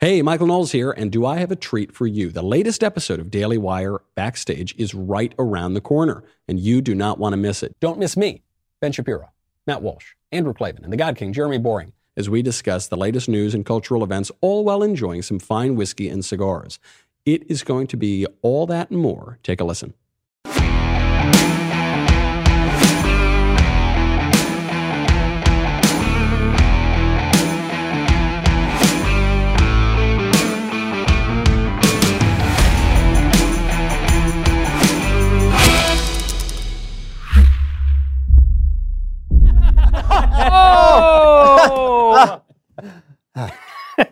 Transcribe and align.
Hey, 0.00 0.22
Michael 0.22 0.46
Knowles 0.46 0.70
here, 0.70 0.92
and 0.92 1.10
do 1.10 1.26
I 1.26 1.38
have 1.38 1.50
a 1.50 1.56
treat 1.56 1.92
for 1.92 2.06
you? 2.06 2.30
The 2.30 2.40
latest 2.40 2.84
episode 2.84 3.18
of 3.18 3.32
Daily 3.32 3.58
Wire 3.58 3.98
Backstage 4.14 4.72
is 4.78 4.94
right 4.94 5.34
around 5.40 5.74
the 5.74 5.80
corner, 5.80 6.22
and 6.46 6.60
you 6.60 6.80
do 6.80 6.94
not 6.94 7.18
want 7.18 7.32
to 7.32 7.36
miss 7.36 7.64
it. 7.64 7.74
Don't 7.80 7.98
miss 7.98 8.16
me, 8.16 8.44
Ben 8.80 8.92
Shapiro, 8.92 9.32
Matt 9.66 9.82
Walsh, 9.82 10.12
Andrew 10.30 10.54
Klavan, 10.54 10.84
and 10.84 10.92
the 10.92 10.96
God 10.96 11.16
King, 11.16 11.32
Jeremy 11.32 11.58
Boreing, 11.58 11.90
as 12.16 12.30
we 12.30 12.42
discuss 12.42 12.86
the 12.86 12.96
latest 12.96 13.28
news 13.28 13.56
and 13.56 13.66
cultural 13.66 14.04
events, 14.04 14.30
all 14.40 14.64
while 14.64 14.84
enjoying 14.84 15.22
some 15.22 15.40
fine 15.40 15.74
whiskey 15.74 16.08
and 16.08 16.24
cigars. 16.24 16.78
It 17.26 17.50
is 17.50 17.64
going 17.64 17.88
to 17.88 17.96
be 17.96 18.24
all 18.40 18.66
that 18.66 18.90
and 18.90 19.00
more. 19.00 19.40
Take 19.42 19.60
a 19.60 19.64
listen. 19.64 19.94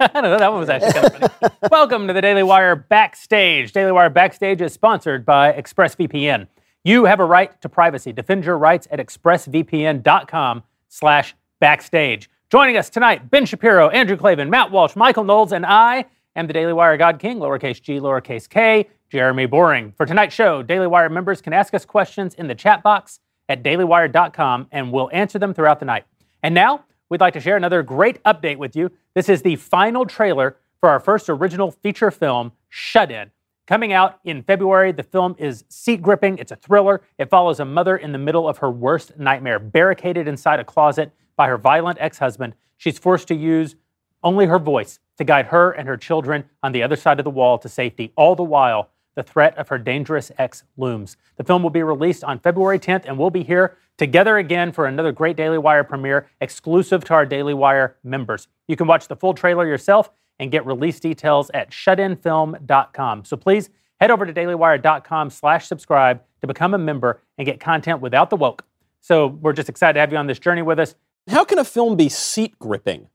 I 0.00 0.20
don't 0.20 0.24
know. 0.24 0.38
That 0.38 0.50
one 0.50 0.60
was 0.60 0.68
actually 0.68 0.92
kind 0.92 1.06
of 1.06 1.32
funny. 1.32 1.54
Welcome 1.70 2.06
to 2.06 2.12
the 2.12 2.20
Daily 2.20 2.42
Wire 2.42 2.76
Backstage. 2.76 3.72
Daily 3.72 3.92
Wire 3.92 4.10
Backstage 4.10 4.60
is 4.60 4.72
sponsored 4.72 5.24
by 5.24 5.52
ExpressVPN. 5.52 6.48
You 6.84 7.04
have 7.04 7.20
a 7.20 7.24
right 7.24 7.60
to 7.62 7.68
privacy. 7.68 8.12
Defend 8.12 8.44
your 8.44 8.58
rights 8.58 8.86
at 8.90 8.98
expressvpn.com 8.98 10.62
slash 10.88 11.34
backstage. 11.60 12.30
Joining 12.50 12.76
us 12.76 12.90
tonight, 12.90 13.30
Ben 13.30 13.46
Shapiro, 13.46 13.88
Andrew 13.88 14.16
Klavan, 14.16 14.50
Matt 14.50 14.70
Walsh, 14.70 14.94
Michael 14.96 15.24
Knowles, 15.24 15.52
and 15.52 15.66
I 15.66 16.04
am 16.36 16.46
the 16.46 16.52
Daily 16.52 16.72
Wire 16.72 16.96
God 16.96 17.18
King, 17.18 17.38
lowercase 17.38 17.80
g, 17.82 17.98
lowercase 17.98 18.48
k, 18.48 18.88
Jeremy 19.10 19.46
Boreing. 19.46 19.96
For 19.96 20.06
tonight's 20.06 20.34
show, 20.34 20.62
Daily 20.62 20.86
Wire 20.86 21.08
members 21.08 21.40
can 21.40 21.52
ask 21.52 21.74
us 21.74 21.84
questions 21.84 22.34
in 22.34 22.46
the 22.48 22.54
chat 22.54 22.82
box 22.82 23.20
at 23.48 23.62
dailywire.com, 23.62 24.68
and 24.70 24.92
we'll 24.92 25.10
answer 25.12 25.38
them 25.38 25.54
throughout 25.54 25.80
the 25.80 25.86
night. 25.86 26.04
And 26.42 26.54
now, 26.54 26.84
we'd 27.08 27.20
like 27.20 27.34
to 27.34 27.40
share 27.40 27.56
another 27.56 27.82
great 27.82 28.22
update 28.24 28.56
with 28.56 28.76
you. 28.76 28.90
This 29.14 29.28
is 29.28 29.42
the 29.42 29.56
final 29.56 30.04
trailer 30.06 30.56
for 30.80 30.88
our 30.88 31.00
first 31.00 31.28
original 31.28 31.70
feature 31.70 32.10
film, 32.10 32.52
Shut 32.68 33.10
In. 33.10 33.30
Coming 33.66 33.92
out 33.92 34.20
in 34.24 34.42
February, 34.42 34.92
the 34.92 35.02
film 35.02 35.34
is 35.38 35.64
seat 35.68 36.00
gripping. 36.00 36.38
It's 36.38 36.52
a 36.52 36.56
thriller. 36.56 37.02
It 37.18 37.30
follows 37.30 37.58
a 37.58 37.64
mother 37.64 37.96
in 37.96 38.12
the 38.12 38.18
middle 38.18 38.48
of 38.48 38.58
her 38.58 38.70
worst 38.70 39.18
nightmare, 39.18 39.58
barricaded 39.58 40.28
inside 40.28 40.60
a 40.60 40.64
closet 40.64 41.10
by 41.36 41.48
her 41.48 41.58
violent 41.58 41.98
ex 42.00 42.18
husband. 42.18 42.54
She's 42.76 42.98
forced 42.98 43.26
to 43.28 43.34
use 43.34 43.74
only 44.22 44.46
her 44.46 44.58
voice 44.58 45.00
to 45.18 45.24
guide 45.24 45.46
her 45.46 45.72
and 45.72 45.88
her 45.88 45.96
children 45.96 46.44
on 46.62 46.72
the 46.72 46.82
other 46.82 46.96
side 46.96 47.18
of 47.18 47.24
the 47.24 47.30
wall 47.30 47.58
to 47.58 47.68
safety, 47.68 48.12
all 48.16 48.36
the 48.36 48.42
while 48.42 48.90
the 49.16 49.22
threat 49.22 49.56
of 49.56 49.68
her 49.68 49.78
dangerous 49.78 50.30
ex 50.38 50.62
looms. 50.76 51.16
The 51.36 51.44
film 51.44 51.62
will 51.62 51.70
be 51.70 51.82
released 51.82 52.22
on 52.22 52.38
February 52.38 52.78
10th, 52.78 53.04
and 53.06 53.18
we'll 53.18 53.30
be 53.30 53.42
here 53.42 53.76
together 53.98 54.38
again 54.38 54.72
for 54.72 54.86
another 54.86 55.12
great 55.12 55.36
Daily 55.36 55.58
Wire 55.58 55.84
premiere 55.84 56.28
exclusive 56.40 57.04
to 57.04 57.14
our 57.14 57.26
Daily 57.26 57.54
Wire 57.54 57.96
members. 58.04 58.48
You 58.68 58.76
can 58.76 58.86
watch 58.86 59.08
the 59.08 59.16
full 59.16 59.34
trailer 59.34 59.66
yourself 59.66 60.10
and 60.38 60.50
get 60.50 60.66
release 60.66 61.00
details 61.00 61.50
at 61.54 61.70
shutinfilm.com. 61.70 63.24
So 63.24 63.36
please 63.36 63.70
head 64.00 64.10
over 64.10 64.26
to 64.26 64.32
dailywire.com 64.32 65.30
slash 65.30 65.66
subscribe 65.66 66.22
to 66.40 66.46
become 66.46 66.74
a 66.74 66.78
member 66.78 67.22
and 67.38 67.46
get 67.46 67.60
content 67.60 68.00
without 68.00 68.30
the 68.30 68.36
woke. 68.36 68.64
So 69.00 69.28
we're 69.28 69.52
just 69.52 69.68
excited 69.68 69.94
to 69.94 70.00
have 70.00 70.12
you 70.12 70.18
on 70.18 70.26
this 70.26 70.38
journey 70.38 70.62
with 70.62 70.78
us. 70.78 70.94
How 71.28 71.44
can 71.44 71.58
a 71.58 71.64
film 71.64 71.96
be 71.96 72.08
seat 72.08 72.58
gripping? 72.58 73.08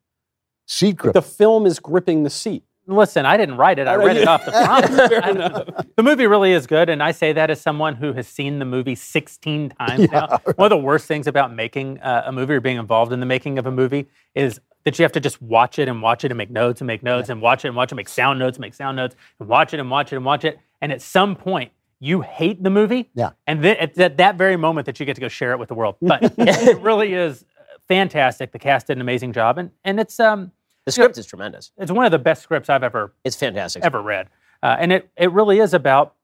Seat 0.68 0.98
grip. 0.98 1.14
The 1.14 1.22
film 1.22 1.66
is 1.66 1.80
gripping 1.80 2.24
the 2.24 2.30
seat. 2.30 2.64
Listen, 2.92 3.26
I 3.26 3.38
didn't 3.38 3.58
write 3.58 3.80
it. 3.80 3.88
I 3.88 3.96
read 3.96 4.18
it 4.18 4.28
off 4.28 4.46
the 4.46 4.52
prompt. 4.52 4.90
Fair 4.90 5.24
I- 5.26 5.30
enough. 5.32 5.68
the 5.96 6.04
movie 6.04 6.28
really 6.28 6.52
is 6.52 6.68
good, 6.68 6.90
and 6.90 7.02
I 7.02 7.12
say 7.12 7.34
that 7.34 7.50
as 7.50 7.62
someone 7.62 7.96
who 7.96 8.14
has 8.14 8.28
seen 8.28 8.60
the 8.60 8.66
movie 8.66 8.96
16 8.96 9.70
times 9.70 10.12
now. 10.12 10.40
One 10.56 10.66
of 10.66 10.70
the 10.70 10.78
worst 10.84 11.08
things 11.08 11.28
about 11.28 11.54
making 11.56 12.00
uh, 12.02 12.24
a 12.26 12.32
movie 12.32 12.54
or 12.54 12.62
being 12.62 12.78
involved 12.78 13.14
in 13.14 13.20
the 13.20 13.26
making 13.26 13.58
of 13.58 13.66
a 13.66 13.72
movie 13.72 14.08
is 14.36 14.60
that 14.84 14.98
you 14.98 15.04
have 15.04 15.12
to 15.12 15.20
just 15.20 15.42
watch 15.42 15.78
it 15.80 15.88
and 15.88 16.02
watch 16.02 16.24
it 16.26 16.32
and 16.32 16.38
make 16.38 16.50
notes 16.50 16.82
and 16.82 16.88
make 16.88 17.04
notes 17.04 17.30
and 17.30 17.42
watch 17.42 17.64
it 17.64 17.70
and 17.70 17.78
watch 17.78 17.92
it, 17.92 17.96
make 17.96 18.10
sound 18.10 18.40
notes, 18.40 18.58
make 18.60 18.74
sound 18.74 18.98
notes, 18.98 19.16
and 19.40 19.48
watch 19.48 19.74
it 19.74 19.80
and 19.80 19.90
watch 19.92 20.12
it 20.12 20.16
and 20.16 20.26
watch 20.26 20.44
it. 20.44 20.60
And 20.82 20.92
at 20.92 21.02
some 21.02 21.36
point, 21.36 21.72
you 22.00 22.22
hate 22.22 22.64
the 22.64 22.72
movie. 22.72 23.12
Yeah. 23.14 23.32
And 23.46 23.64
then 23.64 23.78
it's 23.80 24.00
at 24.00 24.18
that 24.18 24.36
very 24.36 24.58
moment 24.58 24.88
that 24.88 25.00
you 25.00 25.06
get 25.06 25.14
to 25.16 25.22
go 25.22 25.28
share 25.28 25.52
it 25.52 25.60
with 25.60 25.70
the 25.70 25.76
world. 25.76 25.98
But 26.02 26.34
it 26.38 26.80
really 26.80 27.14
is 27.14 27.46
fantastic. 27.88 28.52
The 28.52 28.58
cast 28.60 28.88
did 28.88 28.98
an 28.98 29.02
amazing 29.02 29.34
job, 29.34 29.58
and 29.60 29.70
and 29.84 30.00
it's 30.00 30.20
um 30.20 30.52
The 30.86 30.92
script 30.92 31.18
is 31.18 31.26
tremendous. 31.26 31.72
it's 31.78 31.92
one 31.92 32.06
of 32.06 32.12
the 32.12 32.20
best 32.20 32.42
scripts 32.44 32.70
I've 32.70 32.84
ever 32.84 33.14
It's 33.24 33.36
fantastic. 33.36 33.84
ever 33.84 34.02
read. 34.02 34.28
Uh, 34.64 34.76
and 34.80 34.92
it, 34.92 35.10
it 35.18 35.32
really 35.32 35.60
is 35.60 35.74
about 35.74 36.16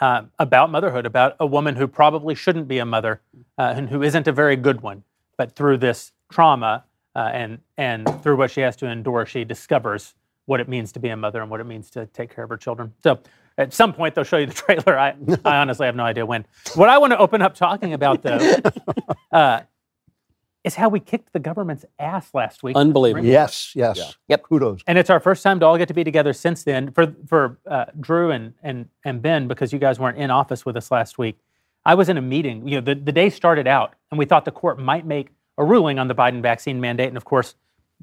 uh, 0.00 0.22
about 0.38 0.70
motherhood, 0.70 1.04
about 1.06 1.36
a 1.38 1.46
woman 1.46 1.76
who 1.76 1.86
probably 1.86 2.34
shouldn't 2.34 2.66
be 2.66 2.78
a 2.78 2.84
mother 2.84 3.20
uh, 3.58 3.74
and 3.76 3.88
who 3.90 4.02
isn't 4.02 4.26
a 4.26 4.32
very 4.32 4.56
good 4.56 4.80
one, 4.80 5.04
but 5.36 5.54
through 5.54 5.76
this 5.78 6.12
trauma 6.30 6.84
uh, 7.14 7.30
and 7.32 7.58
and 7.76 8.08
through 8.22 8.36
what 8.36 8.50
she 8.50 8.62
has 8.62 8.74
to 8.76 8.86
endure, 8.86 9.26
she 9.26 9.44
discovers 9.44 10.14
what 10.46 10.60
it 10.60 10.68
means 10.68 10.90
to 10.92 10.98
be 10.98 11.08
a 11.10 11.16
mother 11.16 11.40
and 11.42 11.50
what 11.50 11.60
it 11.60 11.64
means 11.66 11.90
to 11.90 12.06
take 12.06 12.34
care 12.34 12.44
of 12.44 12.50
her 12.50 12.56
children. 12.56 12.92
So. 13.02 13.18
At 13.58 13.74
some 13.74 13.92
point, 13.92 14.14
they'll 14.14 14.24
show 14.24 14.38
you 14.38 14.46
the 14.46 14.54
trailer. 14.64 14.98
I, 14.98 15.14
I 15.44 15.58
honestly 15.58 15.84
have 15.84 15.94
no 15.94 16.04
idea 16.04 16.24
when. 16.24 16.46
What 16.74 16.88
I 16.88 16.96
want 16.96 17.12
to 17.12 17.18
open 17.18 17.42
up 17.42 17.54
talking 17.54 17.92
about, 17.92 18.22
though, 18.22 18.38
is 20.64 20.76
how 20.76 20.88
we 20.88 21.00
kicked 21.00 21.32
the 21.32 21.38
government's 21.38 21.84
ass 21.98 22.30
last 22.34 22.62
week. 22.62 22.76
Unbelievable. 22.76 23.26
Yes, 23.26 23.72
yes. 23.74 23.96
Yeah. 23.96 24.10
Yep. 24.28 24.42
Kudos. 24.44 24.80
And 24.86 24.96
it's 24.98 25.10
our 25.10 25.20
first 25.20 25.42
time 25.42 25.58
to 25.60 25.66
all 25.66 25.76
get 25.76 25.88
to 25.88 25.94
be 25.94 26.04
together 26.04 26.32
since 26.32 26.62
then. 26.64 26.92
For 26.92 27.14
for 27.26 27.58
uh, 27.68 27.86
Drew 28.00 28.30
and, 28.30 28.54
and 28.62 28.88
and 29.04 29.20
Ben, 29.20 29.48
because 29.48 29.72
you 29.72 29.78
guys 29.78 29.98
weren't 29.98 30.18
in 30.18 30.30
office 30.30 30.64
with 30.64 30.76
us 30.76 30.90
last 30.90 31.18
week, 31.18 31.38
I 31.84 31.94
was 31.94 32.08
in 32.08 32.16
a 32.16 32.22
meeting. 32.22 32.66
You 32.68 32.76
know, 32.76 32.80
the, 32.80 32.94
the 32.94 33.12
day 33.12 33.28
started 33.30 33.66
out, 33.66 33.94
and 34.10 34.18
we 34.18 34.24
thought 34.24 34.44
the 34.44 34.52
court 34.52 34.78
might 34.78 35.04
make 35.04 35.28
a 35.58 35.64
ruling 35.64 35.98
on 35.98 36.08
the 36.08 36.14
Biden 36.14 36.40
vaccine 36.40 36.80
mandate. 36.80 37.08
And 37.08 37.16
of 37.16 37.24
course, 37.24 37.54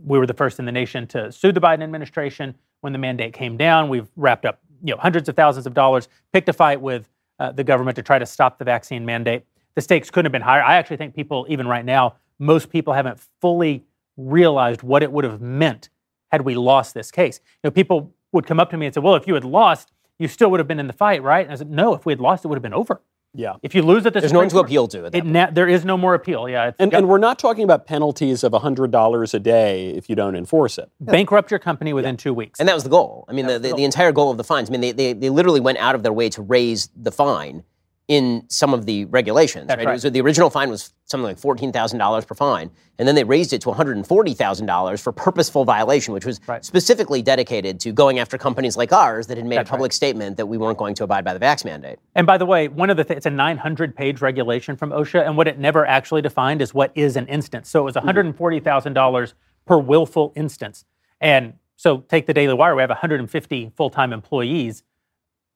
we 0.04 0.20
were 0.20 0.28
the 0.28 0.34
first 0.34 0.60
in 0.60 0.66
the 0.66 0.72
nation 0.72 1.08
to 1.08 1.32
sue 1.32 1.52
the 1.52 1.62
Biden 1.62 1.84
administration 1.84 2.56
when 2.82 2.94
the 2.94 3.00
mandate 3.00 3.34
came 3.34 3.58
down. 3.58 3.90
We've 3.90 4.08
wrapped 4.16 4.46
up 4.46 4.60
you 4.84 4.94
know 4.94 5.00
hundreds 5.00 5.30
of 5.30 5.36
thousands 5.36 5.66
of 5.66 5.74
dollars, 5.74 6.08
picked 6.34 6.50
a 6.50 6.54
fight 6.54 6.82
with 6.82 7.10
uh, 7.40 7.52
the 7.52 7.64
government 7.64 7.96
to 7.96 8.04
try 8.04 8.20
to 8.20 8.26
stop 8.26 8.60
the 8.60 8.66
vaccine 8.66 9.06
mandate. 9.06 9.44
The 9.76 9.82
stakes 9.82 10.10
couldn't 10.10 10.26
have 10.26 10.32
been 10.32 10.42
higher. 10.42 10.64
I 10.64 10.76
actually 10.76 10.98
think 10.98 11.16
people, 11.16 11.46
even 11.50 11.68
right 11.68 11.86
now, 11.86 12.16
most 12.40 12.70
people 12.70 12.94
haven't 12.94 13.20
fully 13.42 13.84
realized 14.18 14.82
what 14.84 15.04
it 15.04 15.12
would 15.12 15.24
have 15.26 15.42
meant 15.42 15.90
had 16.32 16.42
we 16.42 16.56
lost 16.56 16.94
this 16.94 17.12
case. 17.12 17.40
You 17.64 17.68
know, 17.70 17.72
people 17.72 18.14
would 18.32 18.46
come 18.46 18.60
up 18.60 18.70
to 18.72 18.78
me 18.78 18.86
and 18.86 18.96
say, 18.96 19.02
"Well, 19.02 19.16
if 19.16 19.28
you 19.28 19.34
had 19.34 19.44
lost, 19.46 19.92
you 20.18 20.28
still 20.28 20.50
would 20.52 20.60
have 20.60 20.68
been 20.68 20.80
in 20.80 20.88
the 20.88 20.94
fight, 20.94 21.24
right?" 21.24 21.46
And 21.46 21.52
I 21.52 21.56
said, 21.56 21.70
"No, 21.72 21.94
if 21.94 22.06
we 22.06 22.14
had 22.14 22.20
lost, 22.20 22.46
it 22.46 22.48
would 22.48 22.56
have 22.56 22.64
been 22.64 22.74
over. 22.74 23.02
Yeah. 23.34 23.56
If 23.62 23.76
you 23.76 23.84
lose 23.84 24.08
at 24.08 24.14
the 24.14 24.22
There's 24.22 24.34
no 24.34 24.40
one 24.40 24.50
to 24.50 24.58
appeal 24.60 24.88
to 24.88 25.06
It 25.06 25.24
na- 25.24 25.52
there 25.52 25.68
is 25.68 25.86
no 25.86 25.98
more 25.98 26.16
appeal. 26.16 26.50
Yeah, 26.50 26.72
And, 26.80 26.90
go- 26.90 26.98
and 26.98 27.08
we're 27.08 27.20
not 27.20 27.38
talking 27.38 27.64
about 27.64 27.86
penalties 27.86 28.44
of 28.44 28.54
$100 28.54 29.34
a 29.36 29.40
day 29.40 29.90
if 29.90 30.10
you 30.10 30.16
don't 30.16 30.36
enforce 30.36 30.80
it. 30.80 30.90
bankrupt 31.00 31.52
your 31.52 31.60
company 31.60 31.94
within 31.94 32.18
two 32.18 32.34
weeks. 32.34 32.60
And 32.60 32.68
that 32.68 32.74
was 32.74 32.84
the 32.84 32.90
goal. 32.90 33.26
I 33.30 33.34
mean, 33.34 33.46
the, 33.46 33.60
the, 33.60 33.76
the 33.76 33.84
entire 33.84 34.12
goal 34.12 34.32
of 34.32 34.38
the 34.38 34.44
fines. 34.44 34.70
I 34.70 34.72
mean, 34.72 34.82
they, 34.82 34.92
they, 34.94 35.14
they 35.14 35.30
literally 35.30 35.60
went 35.60 35.78
out 35.78 35.94
of 35.94 36.02
their 36.02 36.12
way 36.12 36.28
to 36.30 36.42
raise 36.42 36.90
the 36.96 37.12
fine 37.12 37.64
in 38.10 38.44
some 38.50 38.74
of 38.74 38.88
the 38.88 39.06
regulations. 39.06 39.68
That's 39.68 39.78
right? 39.78 39.86
right. 39.86 40.04
Was- 40.04 40.12
the 40.12 40.20
original 40.20 40.50
fine 40.50 40.72
was 40.72 40.94
something 41.06 41.24
like 41.24 41.38
fourteen 41.38 41.72
thousand 41.72 42.00
dollars 42.00 42.26
per 42.26 42.34
fine, 42.34 42.72
and 42.98 43.08
then 43.08 43.14
they 43.14 43.24
raised 43.24 43.54
it 43.54 43.62
to 43.62 43.70
one 43.70 43.78
hundred 43.78 43.98
and 43.98 44.06
forty 44.06 44.34
thousand 44.34 44.66
dollars 44.66 45.00
for 45.00 45.12
purposeful 45.12 45.64
violation, 45.64 46.14
which 46.14 46.26
was 46.26 46.42
Right. 46.48 46.66
specifically 46.66 47.22
dedicated 47.22 47.80
to 47.82 47.92
going 47.92 48.18
after 48.18 48.38
companies 48.38 48.76
like 48.76 48.92
ours 48.92 49.28
that 49.28 49.38
had 49.38 49.46
made 49.46 49.58
That's 49.58 49.70
a 49.70 49.72
public 49.72 49.94
statement 49.94 50.38
that 50.38 50.48
we 50.48 50.58
weren't 50.58 50.80
going 50.80 50.96
to 50.96 51.04
abide 51.04 51.24
by 51.24 51.36
the 51.36 51.40
vax 51.40 51.64
mandate. 51.64 52.00
And 52.16 52.26
by 52.26 52.40
the 52.40 52.48
way, 52.48 52.68
one 52.68 52.90
of 52.90 52.98
the 52.98 53.04
th- 53.04 53.16
it's 53.16 53.28
a 53.28 53.30
900 53.30 53.96
page 53.96 54.22
regulation 54.22 54.76
from 54.76 54.90
OSHA, 54.90 55.26
and 55.26 55.38
what 55.38 55.48
it 55.48 55.60
never 55.60 55.86
actually 55.86 56.24
defined 56.24 56.64
is 56.64 56.74
what 56.74 56.92
is 56.96 57.16
an 57.16 57.28
instance. 57.28 57.70
So 57.70 57.82
it 57.82 57.84
was 57.84 57.96
mm-hmm. 57.96 58.10
$140,000 58.10 59.34
per 59.68 59.78
willful 59.78 60.34
instance. 60.36 60.84
And 61.22 61.54
so 61.76 62.00
take 62.00 62.26
the 62.26 62.34
Daily 62.34 62.56
Wire, 62.56 62.76
we 62.76 62.82
have 62.82 62.90
150 62.90 63.72
full 63.78 63.92
time 63.92 64.12
employees. 64.14 64.82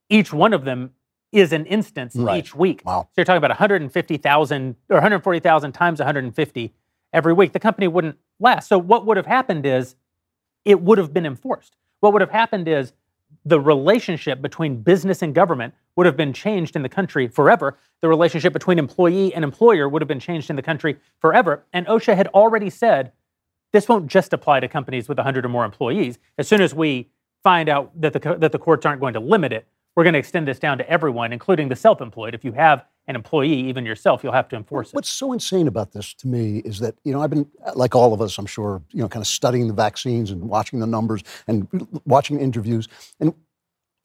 Each 0.07 0.31
one 0.31 0.53
of 0.53 0.65
them 0.65 0.91
is 1.33 1.51
an 1.51 1.65
instance 1.65 2.15
Right. 2.15 2.37
each 2.37 2.55
week. 2.55 2.81
Wow. 2.85 3.01
So 3.01 3.09
you're 3.17 3.25
talking 3.25 3.37
about 3.37 3.49
150,000 3.51 4.75
or 4.89 4.95
140,000 4.95 5.71
times 5.71 5.99
150 5.99 6.73
every 7.11 7.33
week. 7.33 7.53
The 7.53 7.59
company 7.59 7.87
wouldn't 7.87 8.17
last. 8.39 8.67
So 8.69 8.77
what 8.77 9.05
would 9.05 9.17
have 9.17 9.25
happened 9.25 9.65
is 9.65 9.95
it 10.65 10.81
would 10.81 10.97
have 10.97 11.13
been 11.13 11.25
enforced. 11.25 11.75
What 11.99 12.13
would 12.13 12.21
have 12.21 12.31
happened 12.31 12.67
is 12.67 12.93
the 13.45 13.59
relationship 13.59 14.41
between 14.41 14.81
business 14.81 15.21
and 15.21 15.33
government 15.33 15.73
would 15.95 16.05
have 16.05 16.15
been 16.15 16.33
changed 16.33 16.75
in 16.75 16.81
the 16.83 16.89
country 16.89 17.27
forever. 17.27 17.77
The 18.01 18.07
relationship 18.07 18.53
between 18.53 18.79
employee 18.79 19.33
and 19.33 19.43
employer 19.43 19.89
would 19.89 20.01
have 20.01 20.07
been 20.07 20.19
changed 20.19 20.49
in 20.49 20.55
the 20.55 20.61
country 20.61 20.97
forever. 21.19 21.63
And 21.73 21.85
OSHA 21.87 22.15
had 22.15 22.27
already 22.27 22.69
said 22.69 23.11
this 23.71 23.89
won't 23.89 24.07
just 24.07 24.33
apply 24.33 24.59
to 24.59 24.67
companies 24.67 25.09
with 25.09 25.17
100 25.17 25.45
or 25.45 25.49
more 25.49 25.65
employees. 25.65 26.19
As 26.37 26.47
soon 26.47 26.61
as 26.61 26.75
we 26.75 27.09
find 27.43 27.69
out 27.69 27.91
that 27.99 28.13
the, 28.13 28.35
that 28.37 28.51
the 28.51 28.59
courts 28.59 28.85
aren't 28.85 29.01
going 29.01 29.13
to 29.15 29.19
limit 29.19 29.51
it, 29.51 29.67
we're 29.95 30.03
going 30.03 30.13
to 30.13 30.19
extend 30.19 30.47
this 30.47 30.59
down 30.59 30.77
to 30.79 30.89
everyone, 30.89 31.33
including 31.33 31.69
the 31.69 31.75
self 31.75 32.01
employed. 32.01 32.33
If 32.33 32.43
you 32.43 32.51
have 32.53 32.85
an 33.07 33.15
employee, 33.15 33.53
even 33.67 33.85
yourself, 33.85 34.23
you'll 34.23 34.33
have 34.33 34.47
to 34.49 34.55
enforce 34.55 34.89
it. 34.89 34.95
What's 34.95 35.09
so 35.09 35.33
insane 35.33 35.67
about 35.67 35.91
this 35.91 36.13
to 36.15 36.27
me 36.27 36.59
is 36.59 36.79
that, 36.79 36.95
you 37.03 37.11
know, 37.11 37.21
I've 37.21 37.29
been, 37.29 37.45
like 37.75 37.95
all 37.95 38.13
of 38.13 38.21
us, 38.21 38.37
I'm 38.37 38.45
sure, 38.45 38.81
you 38.91 39.01
know, 39.01 39.09
kind 39.09 39.21
of 39.21 39.27
studying 39.27 39.67
the 39.67 39.73
vaccines 39.73 40.31
and 40.31 40.41
watching 40.43 40.79
the 40.79 40.87
numbers 40.87 41.21
and 41.47 41.67
watching 42.05 42.39
interviews. 42.39 42.87
And 43.19 43.33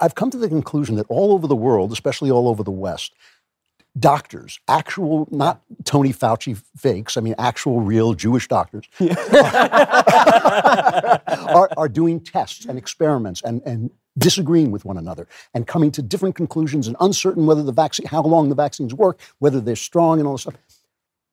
I've 0.00 0.14
come 0.14 0.30
to 0.30 0.38
the 0.38 0.48
conclusion 0.48 0.96
that 0.96 1.06
all 1.08 1.32
over 1.32 1.46
the 1.46 1.56
world, 1.56 1.92
especially 1.92 2.30
all 2.30 2.48
over 2.48 2.62
the 2.62 2.70
West, 2.70 3.14
doctors, 3.98 4.60
actual, 4.68 5.28
not 5.30 5.62
Tony 5.84 6.12
Fauci 6.12 6.60
fakes, 6.76 7.16
I 7.16 7.20
mean, 7.20 7.34
actual, 7.38 7.80
real 7.80 8.14
Jewish 8.14 8.48
doctors, 8.48 8.86
are, 9.00 9.10
are 11.76 11.88
doing 11.88 12.20
tests 12.20 12.64
and 12.64 12.78
experiments 12.78 13.42
and, 13.42 13.62
and 13.64 13.90
disagreeing 14.16 14.70
with 14.70 14.84
one 14.84 14.98
another 14.98 15.26
and 15.54 15.66
coming 15.66 15.90
to 15.92 16.02
different 16.02 16.34
conclusions 16.34 16.86
and 16.86 16.96
uncertain 17.00 17.46
whether 17.46 17.62
the 17.62 17.72
vaccine, 17.72 18.06
how 18.06 18.22
long 18.22 18.48
the 18.48 18.54
vaccines 18.54 18.94
work, 18.94 19.20
whether 19.38 19.60
they're 19.60 19.76
strong 19.76 20.18
and 20.18 20.26
all 20.26 20.34
this 20.34 20.42
stuff. 20.42 20.54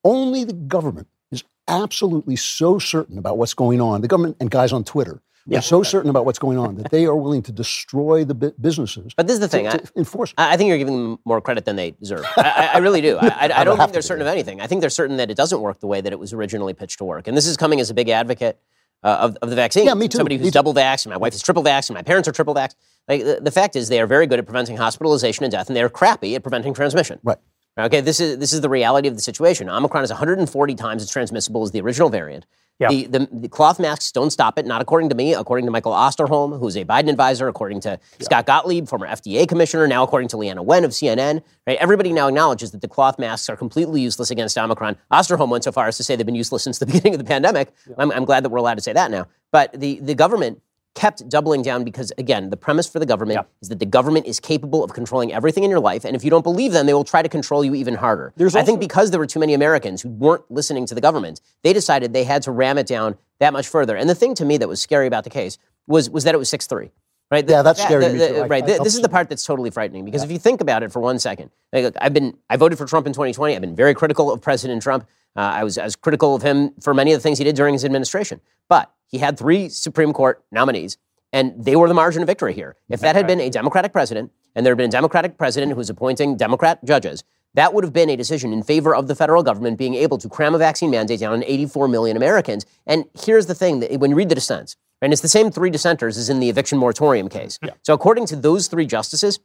Only 0.04 0.44
the 0.44 0.52
government 0.52 1.08
is 1.32 1.42
absolutely 1.66 2.36
so 2.36 2.78
certain 2.78 3.18
about 3.18 3.38
what's 3.38 3.54
going 3.54 3.80
on. 3.80 4.02
The 4.02 4.08
government 4.08 4.36
and 4.40 4.50
guys 4.50 4.72
on 4.72 4.84
Twitter 4.84 5.20
Yeah. 5.46 5.58
are 5.58 5.62
so 5.62 5.82
certain 5.82 6.10
about 6.10 6.24
what's 6.24 6.38
going 6.38 6.58
on 6.58 6.74
that 6.76 6.90
they 6.90 7.06
are 7.06 7.14
willing 7.16 7.42
to 7.42 7.52
destroy 7.52 8.24
the 8.24 8.34
bu- 8.34 8.52
businesses. 8.60 9.14
But 9.14 9.26
this 9.26 9.34
is 9.34 9.40
the 9.40 9.46
to- 9.48 9.50
thing. 9.50 9.68
I- 9.68 9.80
enforce. 9.96 10.34
I 10.36 10.54
I 10.54 10.56
think 10.56 10.68
you're 10.68 10.78
giving 10.78 10.96
them 10.96 11.18
more 11.24 11.40
credit 11.40 11.64
than 11.64 11.76
they 11.76 11.92
deserve. 11.92 12.24
I, 12.36 12.70
I, 12.74 12.78
really 12.78 13.00
do. 13.00 13.16
I, 13.16 13.28
I, 13.28 13.44
I 13.60 13.64
don't 13.64 13.76
think 13.78 13.92
they're 13.92 14.02
to, 14.02 14.06
certain 14.06 14.22
of 14.22 14.28
anything. 14.28 14.60
I 14.60 14.66
think 14.66 14.80
they're 14.80 14.90
certain 14.90 15.16
that 15.18 15.30
it 15.30 15.36
doesn't 15.36 15.60
work 15.60 15.80
the 15.80 15.86
way 15.86 16.00
that 16.00 16.12
it 16.12 16.18
was 16.18 16.32
originally 16.32 16.74
pitched 16.74 16.98
to 16.98 17.04
work. 17.04 17.28
And 17.28 17.36
this 17.36 17.46
is 17.46 17.56
coming 17.56 17.80
as 17.80 17.90
a 17.90 17.94
big 17.94 18.08
advocate 18.08 18.58
uh, 19.04 19.18
of, 19.20 19.36
of 19.42 19.50
the 19.50 19.56
vaccine. 19.56 19.86
Yeah, 19.86 19.94
me 19.94 20.08
too. 20.08 20.16
Somebody 20.16 20.36
who's 20.36 20.48
too. 20.48 20.52
double 20.52 20.74
vaxxed, 20.74 21.06
and 21.06 21.10
my 21.12 21.16
wife 21.18 21.34
is 21.34 21.42
triple 21.42 21.62
vaxxed, 21.62 21.90
and 21.90 21.94
my 21.94 22.02
parents 22.02 22.28
are 22.28 22.32
triple 22.32 22.54
vaxxed. 22.54 22.74
Like, 23.06 23.22
the, 23.24 23.38
the 23.40 23.50
fact 23.52 23.76
is, 23.76 23.88
they 23.88 24.00
are 24.00 24.06
very 24.06 24.26
good 24.26 24.38
at 24.40 24.46
preventing 24.46 24.76
hospitalization 24.76 25.44
and 25.44 25.52
death, 25.52 25.68
and 25.68 25.76
they 25.76 25.82
are 25.82 25.88
crappy 25.88 26.34
at 26.34 26.42
preventing 26.42 26.74
transmission. 26.74 27.20
Right. 27.22 27.38
Okay, 27.78 28.00
this 28.00 28.20
is 28.20 28.38
this 28.38 28.52
is 28.52 28.62
the 28.62 28.70
reality 28.70 29.06
of 29.08 29.14
the 29.14 29.22
situation. 29.22 29.68
Omicron 29.68 30.02
is 30.02 30.10
140 30.10 30.74
times 30.74 31.02
as 31.02 31.10
transmissible 31.10 31.62
as 31.62 31.72
the 31.72 31.80
original 31.80 32.08
variant. 32.08 32.46
Yeah. 32.78 32.88
The, 32.88 33.06
the, 33.06 33.28
the 33.32 33.48
cloth 33.48 33.80
masks 33.80 34.12
don't 34.12 34.30
stop 34.30 34.58
it, 34.58 34.66
not 34.66 34.82
according 34.82 35.08
to 35.08 35.14
me, 35.14 35.32
according 35.32 35.64
to 35.64 35.70
Michael 35.70 35.92
Osterholm, 35.92 36.58
who's 36.58 36.76
a 36.76 36.84
Biden 36.84 37.08
advisor, 37.08 37.48
according 37.48 37.80
to 37.80 37.98
Scott 38.20 38.44
Gottlieb, 38.44 38.86
former 38.86 39.06
FDA 39.06 39.48
commissioner, 39.48 39.86
now 39.86 40.02
according 40.02 40.28
to 40.28 40.36
Leana 40.36 40.62
Wen 40.62 40.84
of 40.84 40.90
CNN. 40.90 41.42
Right? 41.66 41.78
Everybody 41.78 42.12
now 42.12 42.28
acknowledges 42.28 42.72
that 42.72 42.82
the 42.82 42.88
cloth 42.88 43.18
masks 43.18 43.48
are 43.48 43.56
completely 43.56 44.02
useless 44.02 44.30
against 44.30 44.58
Omicron. 44.58 44.96
Osterholm 45.10 45.48
went 45.48 45.64
so 45.64 45.72
far 45.72 45.88
as 45.88 45.96
to 45.96 46.02
say 46.02 46.16
they've 46.16 46.26
been 46.26 46.34
useless 46.34 46.62
since 46.62 46.78
the 46.78 46.86
beginning 46.92 47.14
of 47.14 47.18
the 47.18 47.24
pandemic. 47.24 47.72
I'm, 47.96 48.12
I'm 48.12 48.26
glad 48.26 48.44
that 48.44 48.50
we're 48.50 48.58
allowed 48.58 48.76
to 48.76 48.82
say 48.82 48.92
that 48.92 49.10
now. 49.10 49.26
But 49.52 49.72
the, 49.72 49.98
the 50.00 50.14
government 50.14 50.60
kept 50.96 51.28
doubling 51.28 51.62
down 51.62 51.84
because, 51.84 52.12
again, 52.18 52.50
the 52.50 52.56
premise 52.56 52.88
for 52.88 52.98
the 52.98 53.06
government 53.06 53.36
Yeah. 53.38 53.44
is 53.62 53.68
that 53.68 53.78
the 53.78 53.86
government 53.86 54.26
is 54.26 54.40
capable 54.40 54.82
of 54.82 54.92
controlling 54.92 55.32
everything 55.32 55.62
in 55.62 55.70
your 55.70 55.78
life. 55.78 56.04
And 56.04 56.16
if 56.16 56.24
you 56.24 56.30
don't 56.30 56.42
believe 56.42 56.72
them, 56.72 56.86
they 56.86 56.94
will 56.94 57.04
try 57.04 57.22
to 57.22 57.28
control 57.28 57.64
you 57.64 57.74
even 57.76 57.94
harder. 57.94 58.32
There's 58.36 58.56
I 58.56 58.64
think 58.64 58.80
because 58.80 59.12
there 59.12 59.20
were 59.20 59.26
too 59.26 59.38
many 59.38 59.54
Americans 59.54 60.02
who 60.02 60.08
weren't 60.08 60.42
listening 60.50 60.86
to 60.86 60.94
the 60.96 61.00
government, 61.00 61.40
they 61.62 61.72
decided 61.72 62.12
they 62.12 62.24
had 62.24 62.42
to 62.42 62.50
ram 62.50 62.78
it 62.78 62.86
down 62.88 63.16
that 63.38 63.52
much 63.52 63.68
further. 63.68 63.94
And 63.94 64.08
the 64.10 64.14
thing 64.16 64.34
to 64.34 64.44
me 64.44 64.56
that 64.56 64.66
was 64.68 64.80
scary 64.82 65.06
about 65.06 65.22
the 65.24 65.30
case 65.30 65.58
was, 65.86 66.10
was 66.10 66.24
that 66.24 66.34
it 66.34 66.38
was 66.38 66.48
6 66.48 66.66
3. 66.66 66.90
Right? 67.30 67.44
The- 67.46 67.52
Yeah, 67.54 67.62
that's 67.62 67.78
that- 67.80 67.86
scary 67.86 68.08
the- 68.08 68.18
the- 68.18 68.40
I- 68.44 68.46
right. 68.46 68.62
I 68.64 68.78
this 68.78 68.94
is 68.94 69.00
the 69.02 69.08
part 69.08 69.28
that's 69.28 69.44
totally 69.44 69.70
frightening 69.70 70.04
because 70.04 70.22
if 70.22 70.30
you 70.30 70.38
think 70.38 70.60
about 70.60 70.82
it 70.84 70.92
for 70.92 71.00
one 71.00 71.18
second, 71.18 71.50
like, 71.72 71.84
look, 71.84 71.94
I've 72.00 72.14
been 72.14 72.34
I 72.48 72.56
voted 72.56 72.78
for 72.78 72.86
Trump 72.86 73.06
in 73.06 73.12
2020. 73.12 73.54
I've 73.54 73.60
been 73.60 73.74
very 73.74 73.94
critical 73.94 74.30
of 74.30 74.40
President 74.40 74.80
Trump. 74.80 75.04
Uh, 75.36 75.40
I 75.40 75.64
was 75.64 75.76
as 75.76 75.96
critical 75.96 76.36
of 76.36 76.42
him 76.42 76.70
for 76.80 76.94
many 76.94 77.12
of 77.12 77.18
the 77.18 77.22
things 77.22 77.38
he 77.38 77.44
did 77.44 77.56
during 77.56 77.74
his 77.74 77.84
administration. 77.84 78.40
But 78.68 78.90
he 79.08 79.18
had 79.18 79.38
three 79.38 79.68
Supreme 79.68 80.12
Court 80.12 80.44
nominees, 80.50 80.98
and 81.32 81.52
they 81.56 81.76
were 81.76 81.88
the 81.88 81.94
margin 81.94 82.22
of 82.22 82.26
victory 82.26 82.54
here. 82.54 82.76
If 82.88 83.00
that 83.00 83.16
had 83.16 83.26
been 83.26 83.40
a 83.40 83.50
Democratic 83.50 83.92
president, 83.92 84.32
and 84.54 84.64
there 84.64 84.72
had 84.72 84.78
been 84.78 84.88
a 84.88 84.92
Democratic 84.92 85.36
president 85.38 85.72
who 85.72 85.78
was 85.78 85.90
appointing 85.90 86.36
Democrat 86.36 86.84
judges, 86.84 87.24
that 87.54 87.72
would 87.72 87.84
have 87.84 87.92
been 87.92 88.10
a 88.10 88.16
decision 88.16 88.52
in 88.52 88.62
favor 88.62 88.94
of 88.94 89.08
the 89.08 89.14
federal 89.14 89.42
government 89.42 89.78
being 89.78 89.94
able 89.94 90.18
to 90.18 90.28
cram 90.28 90.54
a 90.54 90.58
vaccine 90.58 90.90
mandate 90.90 91.20
down 91.20 91.32
on 91.32 91.42
84 91.44 91.88
million 91.88 92.16
Americans. 92.16 92.66
And 92.86 93.06
here's 93.14 93.46
the 93.46 93.54
thing: 93.54 93.80
that 93.80 93.98
when 93.98 94.10
you 94.10 94.16
read 94.16 94.28
the 94.28 94.34
dissents, 94.34 94.76
and 95.00 95.12
it's 95.12 95.22
the 95.22 95.28
same 95.28 95.50
three 95.50 95.70
dissenters 95.70 96.16
as 96.16 96.28
in 96.28 96.40
the 96.40 96.48
eviction 96.48 96.78
moratorium 96.78 97.28
case. 97.28 97.58
So 97.82 97.94
according 97.94 98.26
to 98.26 98.36
those 98.36 98.66
three 98.68 98.86
justices, 98.86 99.38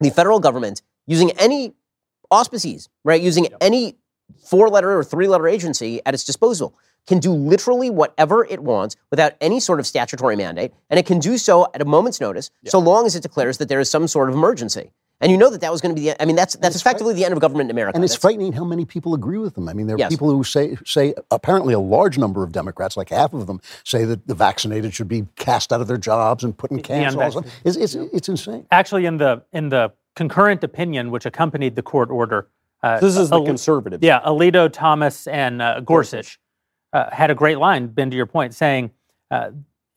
the 0.00 0.10
federal 0.10 0.40
government, 0.40 0.82
using 1.06 1.30
any 1.32 1.74
auspices, 2.30 2.88
right, 3.04 3.20
using 3.20 3.48
any 3.60 3.96
four 4.44 4.68
letter 4.68 4.96
or 4.96 5.04
three 5.04 5.28
letter 5.28 5.48
agency 5.48 6.00
at 6.06 6.14
its 6.14 6.24
disposal, 6.24 6.74
can 7.06 7.18
do 7.20 7.32
literally 7.32 7.88
whatever 7.90 8.44
it 8.44 8.62
wants 8.62 8.96
without 9.10 9.34
any 9.40 9.60
sort 9.60 9.78
of 9.78 9.86
statutory 9.86 10.34
mandate, 10.36 10.72
and 10.90 10.98
it 10.98 11.06
can 11.06 11.18
do 11.20 11.38
so 11.38 11.66
at 11.72 11.80
a 11.80 11.84
moment's 11.84 12.20
notice, 12.20 12.50
so 12.66 12.78
long 12.78 13.06
as 13.06 13.14
it 13.14 13.22
declares 13.22 13.58
that 13.58 13.68
there 13.68 13.78
is 13.80 13.88
some 13.88 14.08
sort 14.08 14.28
of 14.28 14.34
emergency. 14.34 14.90
And 15.18 15.32
you 15.32 15.38
know 15.38 15.48
that 15.48 15.62
that 15.62 15.72
was 15.72 15.80
going 15.80 15.94
to 15.94 15.98
be 15.98 16.08
the. 16.10 16.20
I 16.22 16.26
mean, 16.26 16.36
that's 16.36 16.56
that's 16.56 16.76
effectively 16.76 17.14
the 17.14 17.24
end 17.24 17.32
of 17.32 17.40
government 17.40 17.68
in 17.68 17.74
America. 17.74 17.96
And 17.96 18.04
it's 18.04 18.12
That's- 18.12 18.20
frightening 18.20 18.52
how 18.52 18.64
many 18.64 18.84
people 18.84 19.14
agree 19.14 19.38
with 19.38 19.54
them. 19.54 19.66
I 19.66 19.72
mean, 19.72 19.86
there 19.86 19.96
are 19.96 19.98
Yes. 19.98 20.10
people 20.10 20.30
who 20.30 20.44
say, 20.44 20.76
say 20.84 21.14
apparently 21.30 21.72
a 21.72 21.78
large 21.80 22.18
number 22.18 22.42
of 22.42 22.52
Democrats, 22.52 22.98
like 22.98 23.08
half 23.08 23.32
of 23.32 23.46
them, 23.46 23.62
say 23.82 24.04
that 24.04 24.26
the 24.26 24.34
vaccinated 24.34 24.92
should 24.92 25.08
be 25.08 25.26
cast 25.36 25.72
out 25.72 25.80
of 25.80 25.86
their 25.86 25.96
jobs 25.96 26.44
and 26.44 26.54
put 26.58 26.70
in 26.70 26.82
camps. 26.82 27.14
and 27.14 27.22
all 27.22 27.30
this 27.30 27.50
stuff. 27.50 27.60
It's, 27.64 27.94
it's, 27.94 27.94
it's 28.12 28.28
insane. 28.28 28.66
Actually, 28.70 29.06
in 29.06 29.16
the 29.16 29.42
in 29.54 29.70
the 29.70 29.90
concurrent 30.16 30.62
opinion 30.62 31.10
which 31.10 31.24
accompanied 31.24 31.76
the 31.76 31.82
court 31.82 32.10
order, 32.10 32.48
uh, 32.82 33.00
This 33.00 33.16
is 33.16 33.30
the 33.30 33.36
Al- 33.36 33.44
conservative. 33.44 34.02
Yeah, 34.02 34.20
Alito, 34.20 34.70
Thomas, 34.72 35.26
and 35.26 35.60
uh, 35.62 35.80
Gorsuch 35.80 36.38
uh, 36.92 37.10
had 37.10 37.30
a 37.30 37.34
great 37.34 37.58
line, 37.58 37.86
Ben, 37.88 38.10
to 38.10 38.16
your 38.16 38.26
point, 38.26 38.54
saying 38.54 38.90
uh, 39.30 39.50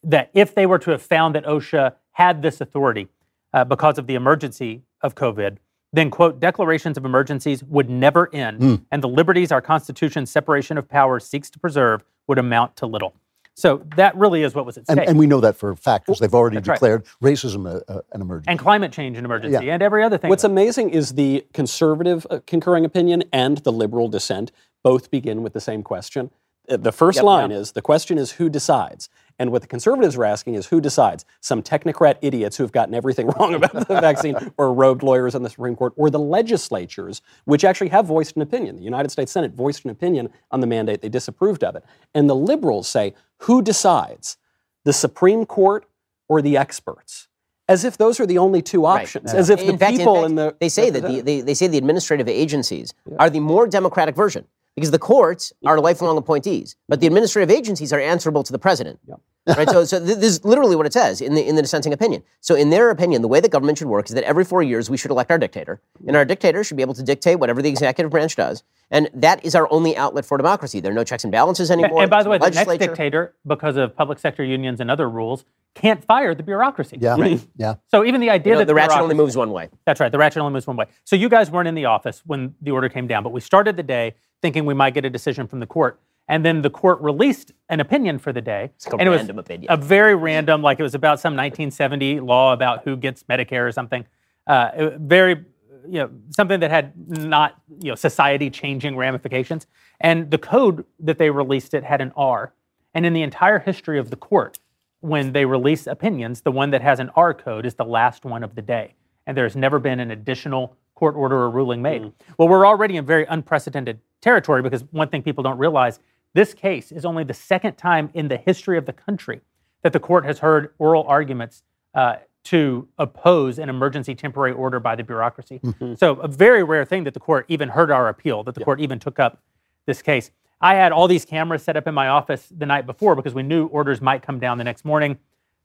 that 0.04 0.30
if 0.34 0.56
they 0.56 0.66
were 0.66 0.80
to 0.80 0.92
have 0.92 1.02
found 1.02 1.36
that 1.36 1.46
OSHA 1.46 1.94
had 2.12 2.42
this 2.42 2.62
authority 2.62 3.08
uh, 3.54 3.64
because 3.64 3.98
of 3.98 4.08
the 4.08 4.16
emergency 4.16 4.82
of 5.02 5.16
COVID, 5.16 5.58
then, 5.92 6.12
quote, 6.12 6.40
declarations 6.40 6.98
of 6.98 7.06
emergencies 7.06 7.64
would 7.64 7.90
never 7.90 8.30
end, 8.34 8.62
Hmm. 8.62 8.76
and 8.92 9.02
the 9.02 9.08
liberties 9.08 9.52
our 9.52 9.62
Constitution's 9.62 10.30
separation 10.30 10.78
of 10.78 10.88
powers 10.88 11.26
seeks 11.26 11.50
to 11.52 11.60
preserve 11.60 12.04
would 12.28 12.38
amount 12.38 12.76
to 12.78 12.86
little. 12.86 13.14
So 13.60 13.84
that 13.98 14.16
really 14.16 14.44
is 14.44 14.56
what 14.56 14.66
was 14.66 14.78
at 14.78 14.86
stake. 14.86 14.98
And, 15.00 15.10
and 15.10 15.20
we 15.20 15.28
know 15.28 15.42
that 15.42 15.58
for 15.58 15.70
a 15.72 15.76
fact 15.76 16.06
because 16.06 16.20
they've 16.20 16.34
already 16.34 16.56
That's 16.58 16.70
right. 16.70 16.76
declared 16.76 17.06
racism 17.22 17.70
a, 17.70 17.84
a, 17.92 18.02
an 18.14 18.22
emergency. 18.22 18.50
and 18.52 18.58
climate 18.58 18.94
change 18.94 19.18
an 19.18 19.26
emergency, 19.26 19.66
Yeah. 19.66 19.74
and 19.74 19.84
every 19.84 20.02
other 20.02 20.18
thing. 20.18 20.30
What's 20.30 20.46
amazing 20.46 20.92
is 20.92 21.16
the 21.16 21.46
conservative 21.54 22.26
uh, 22.30 22.40
concurring 22.48 22.86
opinion 22.86 23.26
and 23.34 23.58
the 23.60 23.72
liberal 23.74 24.08
dissent 24.08 24.54
both 24.82 25.12
begin 25.12 25.44
with 25.44 25.52
the 25.52 25.60
same 25.60 25.84
question. 25.84 26.32
Uh, 26.70 26.78
The 26.78 26.92
first 26.92 27.18
Yep. 27.18 27.26
line 27.26 27.52
Yeah. 27.52 27.58
is 27.58 27.72
the 27.74 27.82
question 27.82 28.18
is 28.18 28.32
who 28.32 28.50
decides? 28.50 29.10
And 29.42 29.52
what 29.52 29.62
the 29.62 29.68
conservatives 29.70 30.18
are 30.18 30.26
asking 30.26 30.56
is 30.56 30.68
who 30.68 30.82
decides? 30.82 31.24
Some 31.40 31.64
technocrat 31.64 32.18
idiots 32.22 32.58
who 32.58 32.64
have 32.64 32.72
gotten 32.74 32.94
everything 32.94 33.28
wrong 33.40 33.54
about 33.54 33.72
the 33.88 34.00
vaccine, 34.02 34.36
or 34.58 34.74
robed 34.74 35.02
lawyers 35.02 35.34
on 35.34 35.44
the 35.44 35.50
Supreme 35.50 35.76
Court, 35.78 35.94
or 35.96 36.10
the 36.10 36.20
legislatures, 36.20 37.22
which 37.46 37.64
actually 37.64 37.88
have 37.90 38.06
voiced 38.06 38.36
an 38.36 38.42
opinion. 38.42 38.76
The 38.76 38.84
United 38.84 39.10
States 39.12 39.32
Senate 39.32 39.54
voiced 39.54 39.86
an 39.86 39.92
opinion 39.92 40.30
on 40.52 40.60
the 40.60 40.68
mandate, 40.68 41.02
they 41.02 41.10
disapproved 41.10 41.64
of 41.64 41.76
it. 41.78 41.84
And 42.14 42.30
the 42.30 42.36
liberals 42.36 42.88
say, 42.88 43.14
who 43.40 43.62
decides? 43.62 44.38
The 44.84 44.94
Supreme 44.94 45.46
Court 45.46 45.86
or 46.28 46.42
the 46.42 46.58
experts? 46.58 47.28
As 47.70 47.86
if 47.86 47.98
those 47.98 48.20
are 48.20 48.26
the 48.26 48.38
only 48.40 48.62
two 48.62 48.84
Right. 48.84 49.02
options. 49.04 49.34
As 49.34 49.50
if 49.50 49.60
the 49.60 49.70
in 49.70 49.78
fact, 49.78 49.92
in 49.94 49.98
people 50.00 50.16
fact, 50.16 50.30
in 50.30 50.36
the 50.36 50.56
they 50.60 50.70
say 50.70 50.90
that 50.90 51.06
the, 51.06 51.22
they, 51.22 51.42
they 51.42 51.54
say 51.54 51.68
the 51.68 51.78
administrative 51.78 52.28
agencies 52.28 52.94
are 53.20 53.30
the 53.30 53.40
more 53.40 53.68
democratic 53.68 54.16
version 54.16 54.46
because 54.76 54.92
the 54.92 55.00
courts 55.00 55.52
are 55.66 55.80
lifelong 55.80 56.18
appointees, 56.18 56.76
but 56.88 57.00
the 57.00 57.06
mm-hmm. 57.06 57.16
administrative 57.16 57.52
agencies 57.52 57.92
are 57.94 58.00
answerable 58.00 58.44
to 58.44 58.52
the 58.52 58.60
president. 58.60 59.00
Right. 59.48 59.68
So, 59.68 59.84
so 59.84 59.98
th- 60.06 60.18
this 60.18 60.34
is 60.34 60.46
literally 60.46 60.76
what 60.76 60.86
it 60.86 60.94
says 60.94 61.22
in 61.22 61.34
the 61.34 61.48
in 61.48 61.56
the 61.56 61.64
dissenting 61.64 61.92
opinion. 61.92 62.22
So, 62.40 62.54
in 62.54 62.70
their 62.70 62.92
opinion, 62.92 63.24
the 63.24 63.28
way 63.28 63.40
that 63.40 63.50
government 63.50 63.80
should 63.80 63.88
work 63.88 64.08
is 64.08 64.14
that 64.14 64.24
every 64.24 64.46
four 64.46 64.62
years 64.62 64.92
we 64.92 64.98
should 64.98 65.10
elect 65.10 65.32
our 65.32 65.40
dictator, 65.40 65.82
and 66.06 66.16
our 66.16 66.24
dictator 66.24 66.64
should 66.64 66.78
be 66.78 66.84
able 66.84 66.94
to 66.94 67.02
dictate 67.02 67.40
whatever 67.40 67.60
the 67.60 67.70
executive 67.70 68.12
branch 68.12 68.36
does, 68.36 68.64
and 68.92 69.10
that 69.12 69.44
is 69.44 69.56
our 69.56 69.68
only 69.72 69.98
outlet 69.98 70.26
for 70.26 70.38
democracy. 70.38 70.80
There 70.82 70.92
are 70.92 70.96
no 70.96 71.04
checks 71.04 71.24
and 71.24 71.32
balances 71.32 71.72
anymore. 71.72 72.02
and 72.02 72.12
by 72.12 72.22
the 72.22 72.30
way, 72.30 72.38
the 72.38 72.50
no 72.50 72.64
next 72.64 72.78
dictator, 72.78 73.34
because 73.48 73.76
of 73.76 73.96
public 73.96 74.20
sector 74.20 74.44
unions 74.44 74.80
and 74.82 74.92
other 74.92 75.10
rules, 75.10 75.46
can't 75.76 76.04
fire 76.04 76.36
the 76.36 76.44
bureaucracy. 76.44 76.98
yeah, 77.00 77.16
yeah. 77.58 77.76
So 77.88 78.04
even 78.04 78.22
the 78.22 78.30
idea 78.30 78.52
You 78.52 78.56
know, 78.56 78.60
that 78.60 78.66
the 78.68 78.76
ratchet 78.76 79.00
only 79.00 79.16
moves 79.16 79.38
one 79.38 79.52
way. 79.52 79.70
That's 79.86 80.00
right. 80.00 80.12
The 80.12 80.18
ratchet 80.18 80.42
only 80.42 80.54
moves 80.54 80.68
one 80.68 80.76
way. 80.76 80.86
So 81.06 81.16
you 81.16 81.30
guys 81.30 81.50
weren't 81.50 81.68
in 81.68 81.76
the 81.76 81.86
office 81.86 82.22
when 82.26 82.56
the 82.62 82.72
order 82.72 82.90
came 82.90 83.08
down, 83.08 83.24
but 83.24 83.32
we 83.32 83.42
started 83.42 83.78
the 83.78 83.84
day 83.84 84.16
thinking 84.42 84.66
we 84.66 84.74
might 84.74 84.94
get 84.94 85.06
a 85.06 85.10
decision 85.10 85.48
from 85.48 85.60
the 85.60 85.68
court. 85.68 86.00
And 86.28 86.46
then 86.46 86.62
the 86.62 86.70
court 86.70 87.02
released 87.02 87.54
an 87.70 87.80
opinion 87.80 88.20
for 88.20 88.32
the 88.32 88.42
day. 88.42 88.72
like 88.86 88.94
a 88.94 88.98
and 88.98 89.08
it 89.08 89.10
was 89.10 89.20
random 89.20 89.40
opinion. 89.40 89.72
A 89.72 89.78
very 89.78 90.14
random, 90.16 90.62
like 90.62 90.80
it 90.80 90.84
was 90.84 90.94
about 90.94 91.20
some 91.20 91.34
1970 91.34 92.20
law 92.20 92.54
about 92.54 92.84
who 92.84 92.96
gets 92.96 93.24
Medicare 93.24 93.68
or 93.68 93.72
something. 93.72 94.06
Uh, 94.46 94.92
very, 94.98 95.46
you 95.88 96.00
know, 96.00 96.10
something 96.30 96.60
that 96.60 96.70
had 96.70 96.94
not, 97.08 97.60
you 97.82 97.90
know, 97.90 97.96
society 97.96 98.52
changing 98.52 98.96
ramifications. 98.96 99.66
And 100.00 100.30
the 100.30 100.38
code 100.38 100.86
that 101.00 101.18
they 101.18 101.32
released 101.32 101.74
it 101.74 101.84
had 101.84 102.00
an 102.00 102.14
R. 102.16 102.54
And 102.94 103.08
in 103.08 103.14
the 103.14 103.24
entire 103.24 103.60
history 103.60 103.98
of 103.98 104.12
the 104.12 104.16
court, 104.16 104.60
when 105.02 105.32
they 105.32 105.46
release 105.46 105.88
opinions, 105.88 106.42
the 106.42 106.52
one 106.52 106.70
that 106.72 106.82
has 106.82 107.00
an 107.00 107.10
R 107.16 107.34
code 107.34 107.66
is 107.66 107.74
the 107.74 107.86
last 107.86 108.24
one 108.24 108.44
of 108.44 108.54
the 108.56 108.62
day. 108.62 108.94
And 109.26 109.36
there's 109.36 109.56
never 109.56 109.80
been 109.80 110.00
an 110.00 110.12
additional 110.12 110.76
court 111.00 111.16
order 111.16 111.38
or 111.38 111.50
ruling 111.50 111.82
made. 111.82 112.12
Well, 112.38 112.50
we're 112.50 112.68
already 112.68 112.98
in 112.98 113.06
very 113.06 113.26
unprecedented 113.26 114.00
territory 114.22 114.62
because 114.62 114.84
one 114.92 115.08
thing 115.08 115.24
people 115.24 115.44
don't 115.44 115.58
realize 115.58 116.00
this 116.34 116.54
case 116.54 116.92
is 116.92 117.06
only 117.06 117.24
the 117.24 117.34
second 117.34 117.78
time 117.78 118.10
in 118.14 118.28
the 118.28 118.38
history 118.38 118.78
of 118.78 118.86
the 118.86 118.92
country 118.94 119.40
that 119.82 119.94
the 119.94 120.00
court 120.00 120.26
has 120.26 120.40
heard 120.40 120.74
oral 120.78 121.06
arguments 121.08 121.64
uh, 121.96 122.18
to 122.44 122.88
oppose 122.98 123.60
an 123.60 123.70
emergency 123.70 124.14
temporary 124.14 124.52
order 124.52 124.80
by 124.80 124.96
the 124.96 125.04
bureaucracy. 125.04 125.60
Mm-hmm. 125.64 125.94
So, 125.96 126.16
a 126.16 126.28
very 126.28 126.64
rare 126.64 126.84
thing 126.86 127.06
that 127.06 127.14
the 127.14 127.20
court 127.20 127.46
even 127.48 127.70
heard 127.70 127.92
our 127.92 128.10
appeal, 128.10 128.44
that 128.44 128.56
the 128.56 128.62
yeah. 128.62 128.66
court 128.66 128.82
even 128.82 129.00
took 129.00 129.20
up 129.20 129.42
this 129.86 130.02
case. 130.02 130.32
I 130.62 130.76
had 130.76 130.92
all 130.92 131.08
these 131.08 131.24
cameras 131.24 131.64
set 131.64 131.78
up 131.78 131.88
in 131.88 131.94
my 131.94 132.10
office 132.10 132.52
the 132.56 132.66
night 132.66 132.86
before 132.86 133.16
because 133.16 133.34
we 133.34 133.44
knew 133.44 133.68
orders 133.68 134.02
might 134.02 134.22
come 134.22 134.40
down 134.40 134.58
the 134.58 134.64
next 134.66 134.84
morning. 134.84 135.18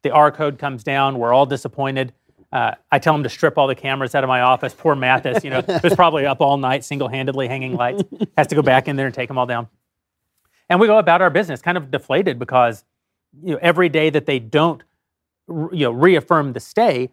The 0.03 0.11
R 0.11 0.31
code 0.31 0.59
comes 0.59 0.85
down. 0.85 1.19
We're 1.19 1.33
all 1.33 1.47
disappointed. 1.47 2.13
Uh, 2.55 2.73
I 2.93 3.01
tell 3.01 3.17
him 3.17 3.25
to 3.25 3.29
strip 3.29 3.59
all 3.59 3.67
the 3.67 3.75
cameras 3.75 4.15
out 4.15 4.23
of 4.23 4.29
my 4.29 4.43
office. 4.43 4.73
Poor 4.73 4.95
Mathis, 4.95 5.43
you 5.43 5.51
know, 5.51 5.65
was 5.83 5.97
probably 5.97 6.25
up 6.25 6.41
all 6.41 6.57
night 6.57 6.85
single-handedly 6.85 7.49
hanging 7.49 7.75
lights. 7.75 8.05
Has 8.39 8.47
to 8.47 8.55
go 8.55 8.63
back 8.63 8.87
in 8.87 8.95
there 8.95 9.07
and 9.07 9.15
take 9.15 9.27
them 9.27 9.37
all 9.39 9.47
down. 9.47 9.67
And 10.71 10.79
we 10.79 10.87
go 10.87 10.99
about 10.99 11.21
our 11.21 11.31
business 11.31 11.61
kind 11.61 11.77
of 11.77 11.91
deflated 11.91 12.39
because 12.39 12.85
you 13.43 13.55
know 13.55 13.59
every 13.61 13.89
day 13.89 14.09
that 14.09 14.27
they 14.27 14.39
don't 14.39 14.85
you 15.49 15.69
know 15.73 15.91
reaffirm 15.91 16.53
the 16.53 16.61
stay, 16.61 17.11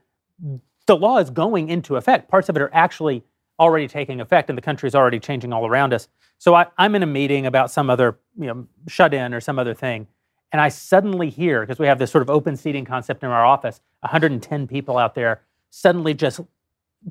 the 0.85 0.95
law 0.95 1.17
is 1.17 1.31
going 1.31 1.69
into 1.69 1.95
effect. 1.95 2.29
Parts 2.29 2.47
of 2.47 2.55
it 2.55 2.61
are 2.61 2.69
actually 2.71 3.23
already 3.59 3.87
taking 3.87 4.21
effect, 4.21 4.49
and 4.49 4.57
the 4.57 4.61
country 4.61 4.87
is 4.87 4.93
already 4.93 5.19
changing 5.19 5.51
all 5.51 5.65
around 5.65 5.91
us. 5.91 6.07
So 6.37 6.53
I, 6.53 6.67
I'm 6.77 6.93
in 6.93 7.01
a 7.01 7.07
meeting 7.07 7.47
about 7.47 7.71
some 7.71 7.89
other 7.89 8.19
you 8.37 8.45
know 8.45 8.67
shut 8.87 9.11
in 9.11 9.33
or 9.33 9.41
some 9.41 9.57
other 9.57 9.73
thing, 9.73 10.07
and 10.51 10.61
I 10.61 10.69
suddenly 10.69 11.29
hear 11.29 11.61
because 11.61 11.79
we 11.79 11.87
have 11.87 11.99
this 11.99 12.11
sort 12.11 12.21
of 12.21 12.29
open 12.29 12.57
seating 12.57 12.85
concept 12.85 13.23
in 13.23 13.29
our 13.29 13.45
office, 13.45 13.81
110 14.01 14.67
people 14.67 14.97
out 14.97 15.15
there 15.15 15.41
suddenly 15.69 16.13
just 16.13 16.41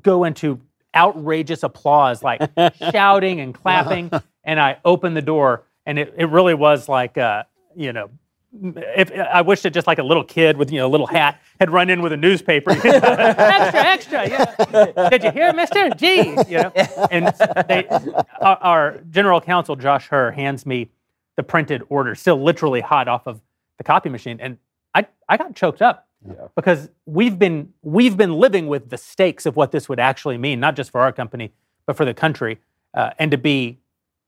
go 0.01 0.23
into 0.23 0.59
outrageous 0.95 1.63
applause, 1.63 2.23
like 2.23 2.41
shouting 2.91 3.39
and 3.39 3.53
clapping. 3.53 4.11
And 4.43 4.59
I 4.59 4.79
open 4.83 5.13
the 5.13 5.21
door, 5.21 5.65
and 5.85 5.99
it, 5.99 6.15
it 6.17 6.25
really 6.25 6.55
was 6.55 6.89
like, 6.89 7.15
uh, 7.15 7.43
you 7.75 7.93
know, 7.93 8.09
if 8.51 9.11
I 9.11 9.41
wished 9.41 9.61
that 9.63 9.69
just 9.69 9.85
like 9.85 9.99
a 9.99 10.03
little 10.03 10.23
kid 10.23 10.57
with 10.57 10.71
you 10.71 10.79
know 10.79 10.87
a 10.87 10.89
little 10.89 11.05
hat 11.05 11.39
had 11.59 11.69
run 11.69 11.91
in 11.91 12.01
with 12.01 12.11
a 12.11 12.17
newspaper. 12.17 12.71
extra, 12.83 13.81
extra. 13.81 14.27
Yeah. 14.27 15.09
Did 15.09 15.23
you 15.23 15.31
hear, 15.31 15.53
Mister? 15.53 15.91
Gee, 15.91 16.31
you 16.49 16.57
know. 16.57 16.71
And 17.11 17.27
they, 17.69 17.87
our, 18.41 18.57
our, 18.57 18.97
general 19.11 19.39
counsel 19.39 19.75
Josh 19.75 20.07
Hur 20.07 20.31
hands 20.31 20.65
me 20.65 20.89
the 21.41 21.47
printed 21.47 21.81
order, 21.89 22.13
still 22.13 22.41
literally 22.41 22.81
hot 22.81 23.07
off 23.07 23.25
of 23.25 23.41
the 23.79 23.83
copy 23.83 24.09
machine, 24.09 24.37
and 24.39 24.59
I 24.93 25.07
I 25.27 25.37
got 25.37 25.55
choked 25.55 25.81
up 25.81 26.07
yeah. 26.23 26.47
because 26.55 26.89
we've 27.07 27.39
been 27.39 27.73
we've 27.81 28.15
been 28.15 28.33
living 28.33 28.67
with 28.67 28.91
the 28.91 28.97
stakes 28.97 29.47
of 29.47 29.55
what 29.55 29.71
this 29.71 29.89
would 29.89 29.99
actually 29.99 30.37
mean, 30.37 30.59
not 30.59 30.75
just 30.75 30.91
for 30.91 31.01
our 31.01 31.11
company 31.11 31.51
but 31.87 31.97
for 31.97 32.05
the 32.05 32.13
country, 32.13 32.59
uh, 32.93 33.09
and 33.17 33.31
to 33.31 33.39
be, 33.39 33.79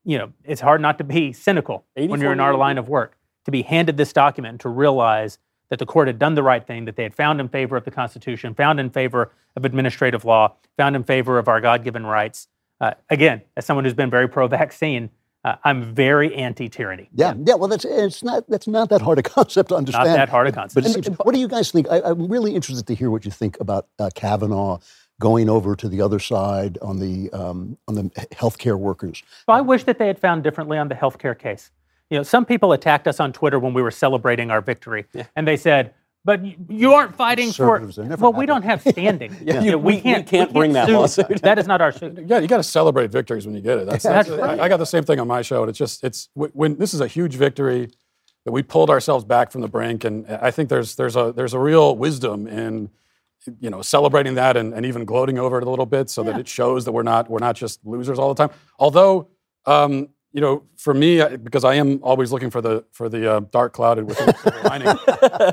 you 0.04 0.18
know, 0.18 0.32
it's 0.44 0.60
hard 0.60 0.80
not 0.80 0.98
to 0.98 1.04
be 1.04 1.32
cynical 1.32 1.84
when 1.94 2.20
you're 2.20 2.32
in 2.32 2.40
our 2.40 2.56
line 2.56 2.78
of 2.78 2.88
work 2.88 3.16
to 3.44 3.52
be 3.52 3.62
handed 3.62 3.96
this 3.96 4.12
document 4.12 4.52
and 4.52 4.60
to 4.60 4.68
realize 4.68 5.38
that 5.68 5.78
the 5.78 5.86
court 5.86 6.08
had 6.08 6.18
done 6.18 6.34
the 6.34 6.42
right 6.42 6.66
thing, 6.66 6.84
that 6.84 6.96
they 6.96 7.04
had 7.04 7.14
found 7.14 7.40
in 7.40 7.48
favor 7.48 7.76
of 7.76 7.84
the 7.84 7.90
Constitution, 7.90 8.54
found 8.54 8.80
in 8.80 8.90
favor 8.90 9.30
of 9.54 9.64
administrative 9.64 10.24
law, 10.24 10.52
found 10.76 10.96
in 10.96 11.04
favor 11.04 11.38
of 11.38 11.46
our 11.46 11.60
God 11.60 11.84
given 11.84 12.04
rights. 12.04 12.48
Uh, 12.80 12.94
again, 13.08 13.42
as 13.56 13.64
someone 13.64 13.84
who's 13.84 13.94
been 13.94 14.10
very 14.10 14.28
pro 14.28 14.48
vaccine, 14.48 15.10
uh, 15.44 15.56
I'm 15.62 15.94
very 15.94 16.34
anti-tyranny. 16.34 17.10
Yeah, 17.14 17.34
yeah. 17.38 17.54
Well, 17.54 17.68
that's 17.68 17.84
it's 17.84 18.22
not 18.22 18.48
that's 18.48 18.66
not 18.66 18.88
that 18.88 19.02
hard 19.02 19.18
a 19.18 19.22
concept 19.36 19.68
to 19.68 19.76
understand. 19.76 20.08
Not 20.08 20.16
that 20.16 20.28
hard 20.28 20.46
a 20.46 20.52
concept. 20.52 20.84
But 20.84 21.04
seems, 21.04 21.06
what 21.18 21.34
do 21.34 21.40
you 21.40 21.48
guys 21.48 21.70
think? 21.70 21.86
I, 21.90 21.98
am 21.98 22.28
really 22.28 22.54
interested 22.54 22.86
to 22.86 22.94
hear 22.94 23.10
what 23.10 23.24
you 23.24 23.30
think 23.30 23.60
about 23.60 23.86
uh, 23.98 24.10
Kavanaugh 24.14 24.78
going 25.20 25.48
over 25.48 25.76
to 25.76 25.88
the 25.88 26.00
other 26.00 26.18
side 26.18 26.78
on 26.80 26.98
the 26.98 27.30
um, 27.32 27.76
on 27.86 27.94
the 27.94 28.02
healthcare 28.32 28.78
workers. 28.78 29.22
So 29.46 29.52
I 29.52 29.60
wish 29.60 29.84
that 29.84 29.98
they 29.98 30.06
had 30.06 30.18
found 30.18 30.42
differently 30.42 30.78
on 30.78 30.88
the 30.88 30.94
healthcare 30.94 31.38
case. 31.38 31.70
You 32.10 32.18
know, 32.18 32.22
some 32.22 32.44
people 32.46 32.72
attacked 32.72 33.06
us 33.06 33.20
on 33.20 33.32
Twitter 33.32 33.58
when 33.58 33.74
we 33.74 33.82
were 33.82 33.90
celebrating 33.90 34.50
our 34.50 34.60
victory, 34.60 35.06
yeah. 35.12 35.24
and 35.36 35.46
they 35.46 35.56
said, 35.56 35.94
"But 36.24 36.40
you 36.70 36.94
aren't 36.94 37.14
fighting 37.16 37.52
for." 37.52 37.80
Well, 37.80 38.08
happened. 38.08 38.36
we 38.36 38.46
don't 38.46 38.62
have 38.62 38.80
standing. 38.88 39.36
yeah, 39.42 39.60
you 39.60 39.70
know, 39.72 39.78
we, 39.78 39.96
we, 39.96 40.00
can't, 40.00 40.24
we 40.24 40.38
can't 40.38 40.52
bring 40.52 40.72
that 40.72 40.88
lawsuit. 40.88 41.28
that 41.42 41.58
is 41.58 41.66
not 41.66 41.80
our 41.80 41.92
suit. 41.92 42.18
Yeah, 42.26 42.38
you 42.38 42.48
got 42.48 42.58
to 42.58 42.62
celebrate 42.62 43.10
victories 43.10 43.46
when 43.46 43.54
you 43.54 43.60
get 43.60 43.78
it. 43.78 43.86
That's, 43.86 44.04
that's, 44.04 44.28
that's 44.28 44.40
right. 44.40 44.58
I, 44.58 44.64
I, 44.64 44.68
got 44.68 44.78
the 44.78 44.86
same 44.86 45.04
thing 45.04 45.20
on 45.20 45.28
my 45.28 45.42
show, 45.42 45.62
and 45.62 45.68
it's 45.68 45.78
just 45.78 46.02
it's 46.04 46.28
when 46.34 46.76
this 46.76 46.94
is 46.94 47.00
a 47.00 47.06
huge 47.06 47.34
victory 47.34 47.90
that 48.44 48.52
we 48.52 48.62
pulled 48.62 48.90
ourselves 48.90 49.24
back 49.24 49.50
from 49.50 49.60
the 49.60 49.68
brink, 49.68 50.04
and 50.04 50.26
I 50.26 50.50
think 50.50 50.68
there's 50.68 50.96
there's 50.96 51.16
a 51.16 51.32
there's 51.32 51.54
a 51.54 51.58
real 51.58 51.96
wisdom 51.96 52.46
in 52.46 52.90
you 53.60 53.70
know 53.70 53.82
celebrating 53.82 54.34
that 54.34 54.56
and, 54.56 54.72
and 54.72 54.86
even 54.86 55.04
gloating 55.04 55.38
over 55.38 55.58
it 55.58 55.64
a 55.64 55.70
little 55.70 55.86
bit 55.86 56.08
so 56.08 56.22
yeah. 56.24 56.32
that 56.32 56.40
it 56.40 56.48
shows 56.48 56.84
that 56.86 56.92
we're 56.92 57.02
not 57.02 57.28
we're 57.28 57.38
not 57.38 57.56
just 57.56 57.84
losers 57.84 58.18
all 58.18 58.32
the 58.32 58.46
time. 58.46 58.54
Although 58.78 59.28
um, 59.66 60.08
you 60.34 60.40
know, 60.40 60.64
for 60.76 60.92
me, 60.92 61.24
because 61.36 61.62
I 61.62 61.74
am 61.74 62.00
always 62.02 62.32
looking 62.32 62.50
for 62.50 62.60
the 62.60 62.84
for 62.90 63.08
the 63.08 63.34
uh, 63.34 63.40
dark 63.52 63.72
clouded 63.72 64.04
with 64.04 64.18
the 64.18 64.34
silver 64.34 64.60
lining. 64.68 64.88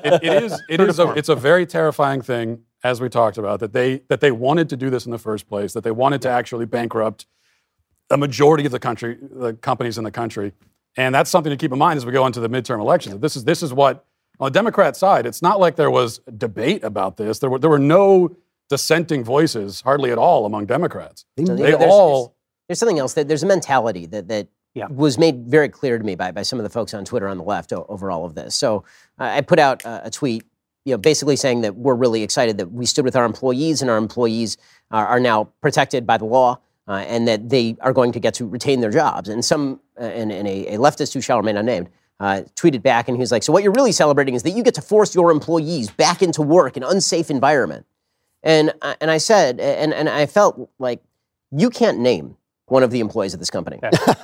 It, 0.03 0.23
it 0.23 0.43
is 0.43 0.61
it 0.67 0.81
is 0.81 0.97
a 0.97 1.11
it's 1.11 1.29
a 1.29 1.35
very 1.35 1.67
terrifying 1.67 2.23
thing, 2.23 2.63
as 2.83 2.99
we 2.99 3.07
talked 3.07 3.37
about, 3.37 3.59
that 3.59 3.73
they 3.73 4.01
that 4.09 4.21
they 4.21 4.31
wanted 4.31 4.69
to 4.69 4.75
do 4.75 4.89
this 4.89 5.05
in 5.05 5.11
the 5.11 5.19
first 5.19 5.47
place, 5.47 5.73
that 5.73 5.83
they 5.83 5.91
wanted 5.91 6.23
to 6.23 6.29
actually 6.29 6.65
bankrupt 6.65 7.27
a 8.09 8.17
majority 8.17 8.65
of 8.65 8.71
the 8.71 8.79
country, 8.79 9.19
the 9.21 9.53
companies 9.53 9.99
in 9.99 10.03
the 10.03 10.11
country, 10.11 10.51
and 10.97 11.13
that's 11.13 11.29
something 11.29 11.51
to 11.51 11.57
keep 11.57 11.71
in 11.71 11.77
mind 11.77 11.97
as 11.97 12.05
we 12.05 12.11
go 12.11 12.25
into 12.25 12.39
the 12.39 12.49
midterm 12.49 12.81
elections. 12.81 13.19
This 13.19 13.35
is 13.35 13.43
this 13.43 13.61
is 13.61 13.71
what 13.71 14.03
on 14.39 14.47
the 14.47 14.51
Democrat 14.51 14.97
side, 14.97 15.27
it's 15.27 15.43
not 15.43 15.59
like 15.59 15.75
there 15.75 15.91
was 15.91 16.21
debate 16.39 16.83
about 16.83 17.17
this. 17.17 17.37
There 17.37 17.51
were 17.51 17.59
there 17.59 17.69
were 17.69 17.77
no 17.77 18.35
dissenting 18.67 19.23
voices, 19.23 19.81
hardly 19.81 20.11
at 20.11 20.17
all, 20.17 20.47
among 20.47 20.65
Democrats. 20.65 21.25
They, 21.37 21.43
they 21.43 21.73
all. 21.75 22.17
There's, 22.17 22.35
there's 22.67 22.79
something 22.79 22.97
else 22.97 23.13
that 23.13 23.27
there's 23.27 23.43
a 23.43 23.47
mentality 23.47 24.07
that 24.07 24.27
that 24.29 24.47
yeah. 24.73 24.87
was 24.89 25.17
made 25.17 25.47
very 25.47 25.69
clear 25.69 25.97
to 25.97 26.03
me 26.03 26.15
by, 26.15 26.31
by 26.31 26.43
some 26.43 26.59
of 26.59 26.63
the 26.63 26.69
folks 26.69 26.93
on 26.93 27.03
Twitter 27.05 27.27
on 27.27 27.37
the 27.37 27.43
left 27.43 27.73
over 27.73 28.09
all 28.09 28.25
of 28.25 28.35
this. 28.35 28.55
So 28.55 28.83
I 29.17 29.41
put 29.41 29.59
out 29.59 29.83
a, 29.83 30.07
a, 30.07 30.11
tweet, 30.11 30.43
you 30.85 30.93
know, 30.93 30.97
basically 30.97 31.35
saying 31.35 31.61
that 31.61 31.75
we're 31.75 31.95
really 31.95 32.23
excited 32.23 32.57
that 32.57 32.71
we 32.71 32.85
stood 32.85 33.05
with 33.05 33.15
our 33.15 33.25
employees 33.25 33.81
and 33.81 33.91
our 33.91 33.97
employees 33.97 34.57
are, 34.89 35.05
are 35.05 35.19
now 35.19 35.45
protected 35.61 36.07
by 36.07 36.17
the 36.17 36.25
law. 36.25 36.59
Uh, 36.87 37.05
and 37.07 37.27
that 37.27 37.47
they 37.47 37.77
are 37.81 37.93
going 37.93 38.11
to 38.11 38.19
get 38.19 38.33
to 38.33 38.45
retain 38.45 38.81
their 38.81 38.89
jobs. 38.89 39.29
And 39.29 39.45
some, 39.45 39.79
uh, 39.97 40.03
and, 40.03 40.31
and 40.31 40.47
a, 40.47 40.73
a, 40.73 40.77
leftist 40.77 41.13
who 41.13 41.21
shall 41.21 41.37
remain 41.37 41.55
unnamed, 41.55 41.89
uh, 42.19 42.41
tweeted 42.55 42.81
back, 42.81 43.07
and 43.07 43.15
he 43.15 43.19
was 43.19 43.31
like, 43.31 43.43
"So 43.43 43.53
what 43.53 43.63
you're 43.63 43.71
really 43.71 43.91
celebrating 43.91 44.33
is 44.33 44.43
that 44.43 44.51
you 44.51 44.63
get 44.63 44.73
to 44.75 44.81
force 44.81 45.13
your 45.15 45.31
employees 45.31 45.89
back 45.91 46.21
into 46.21 46.41
work 46.41 46.75
in 46.75 46.83
unsafe 46.83 47.29
environment." 47.29 47.85
And 48.43 48.73
uh, 48.81 48.95
and 48.99 49.09
I 49.09 49.19
said, 49.19 49.59
and 49.59 49.93
and 49.93 50.09
I 50.09 50.25
felt 50.25 50.69
like 50.79 51.01
you 51.51 51.69
can't 51.69 51.99
name 51.99 52.35
one 52.71 52.83
of 52.83 52.91
the 52.91 53.01
employees 53.01 53.33
of 53.33 53.39
this 53.39 53.49
company. 53.49 53.79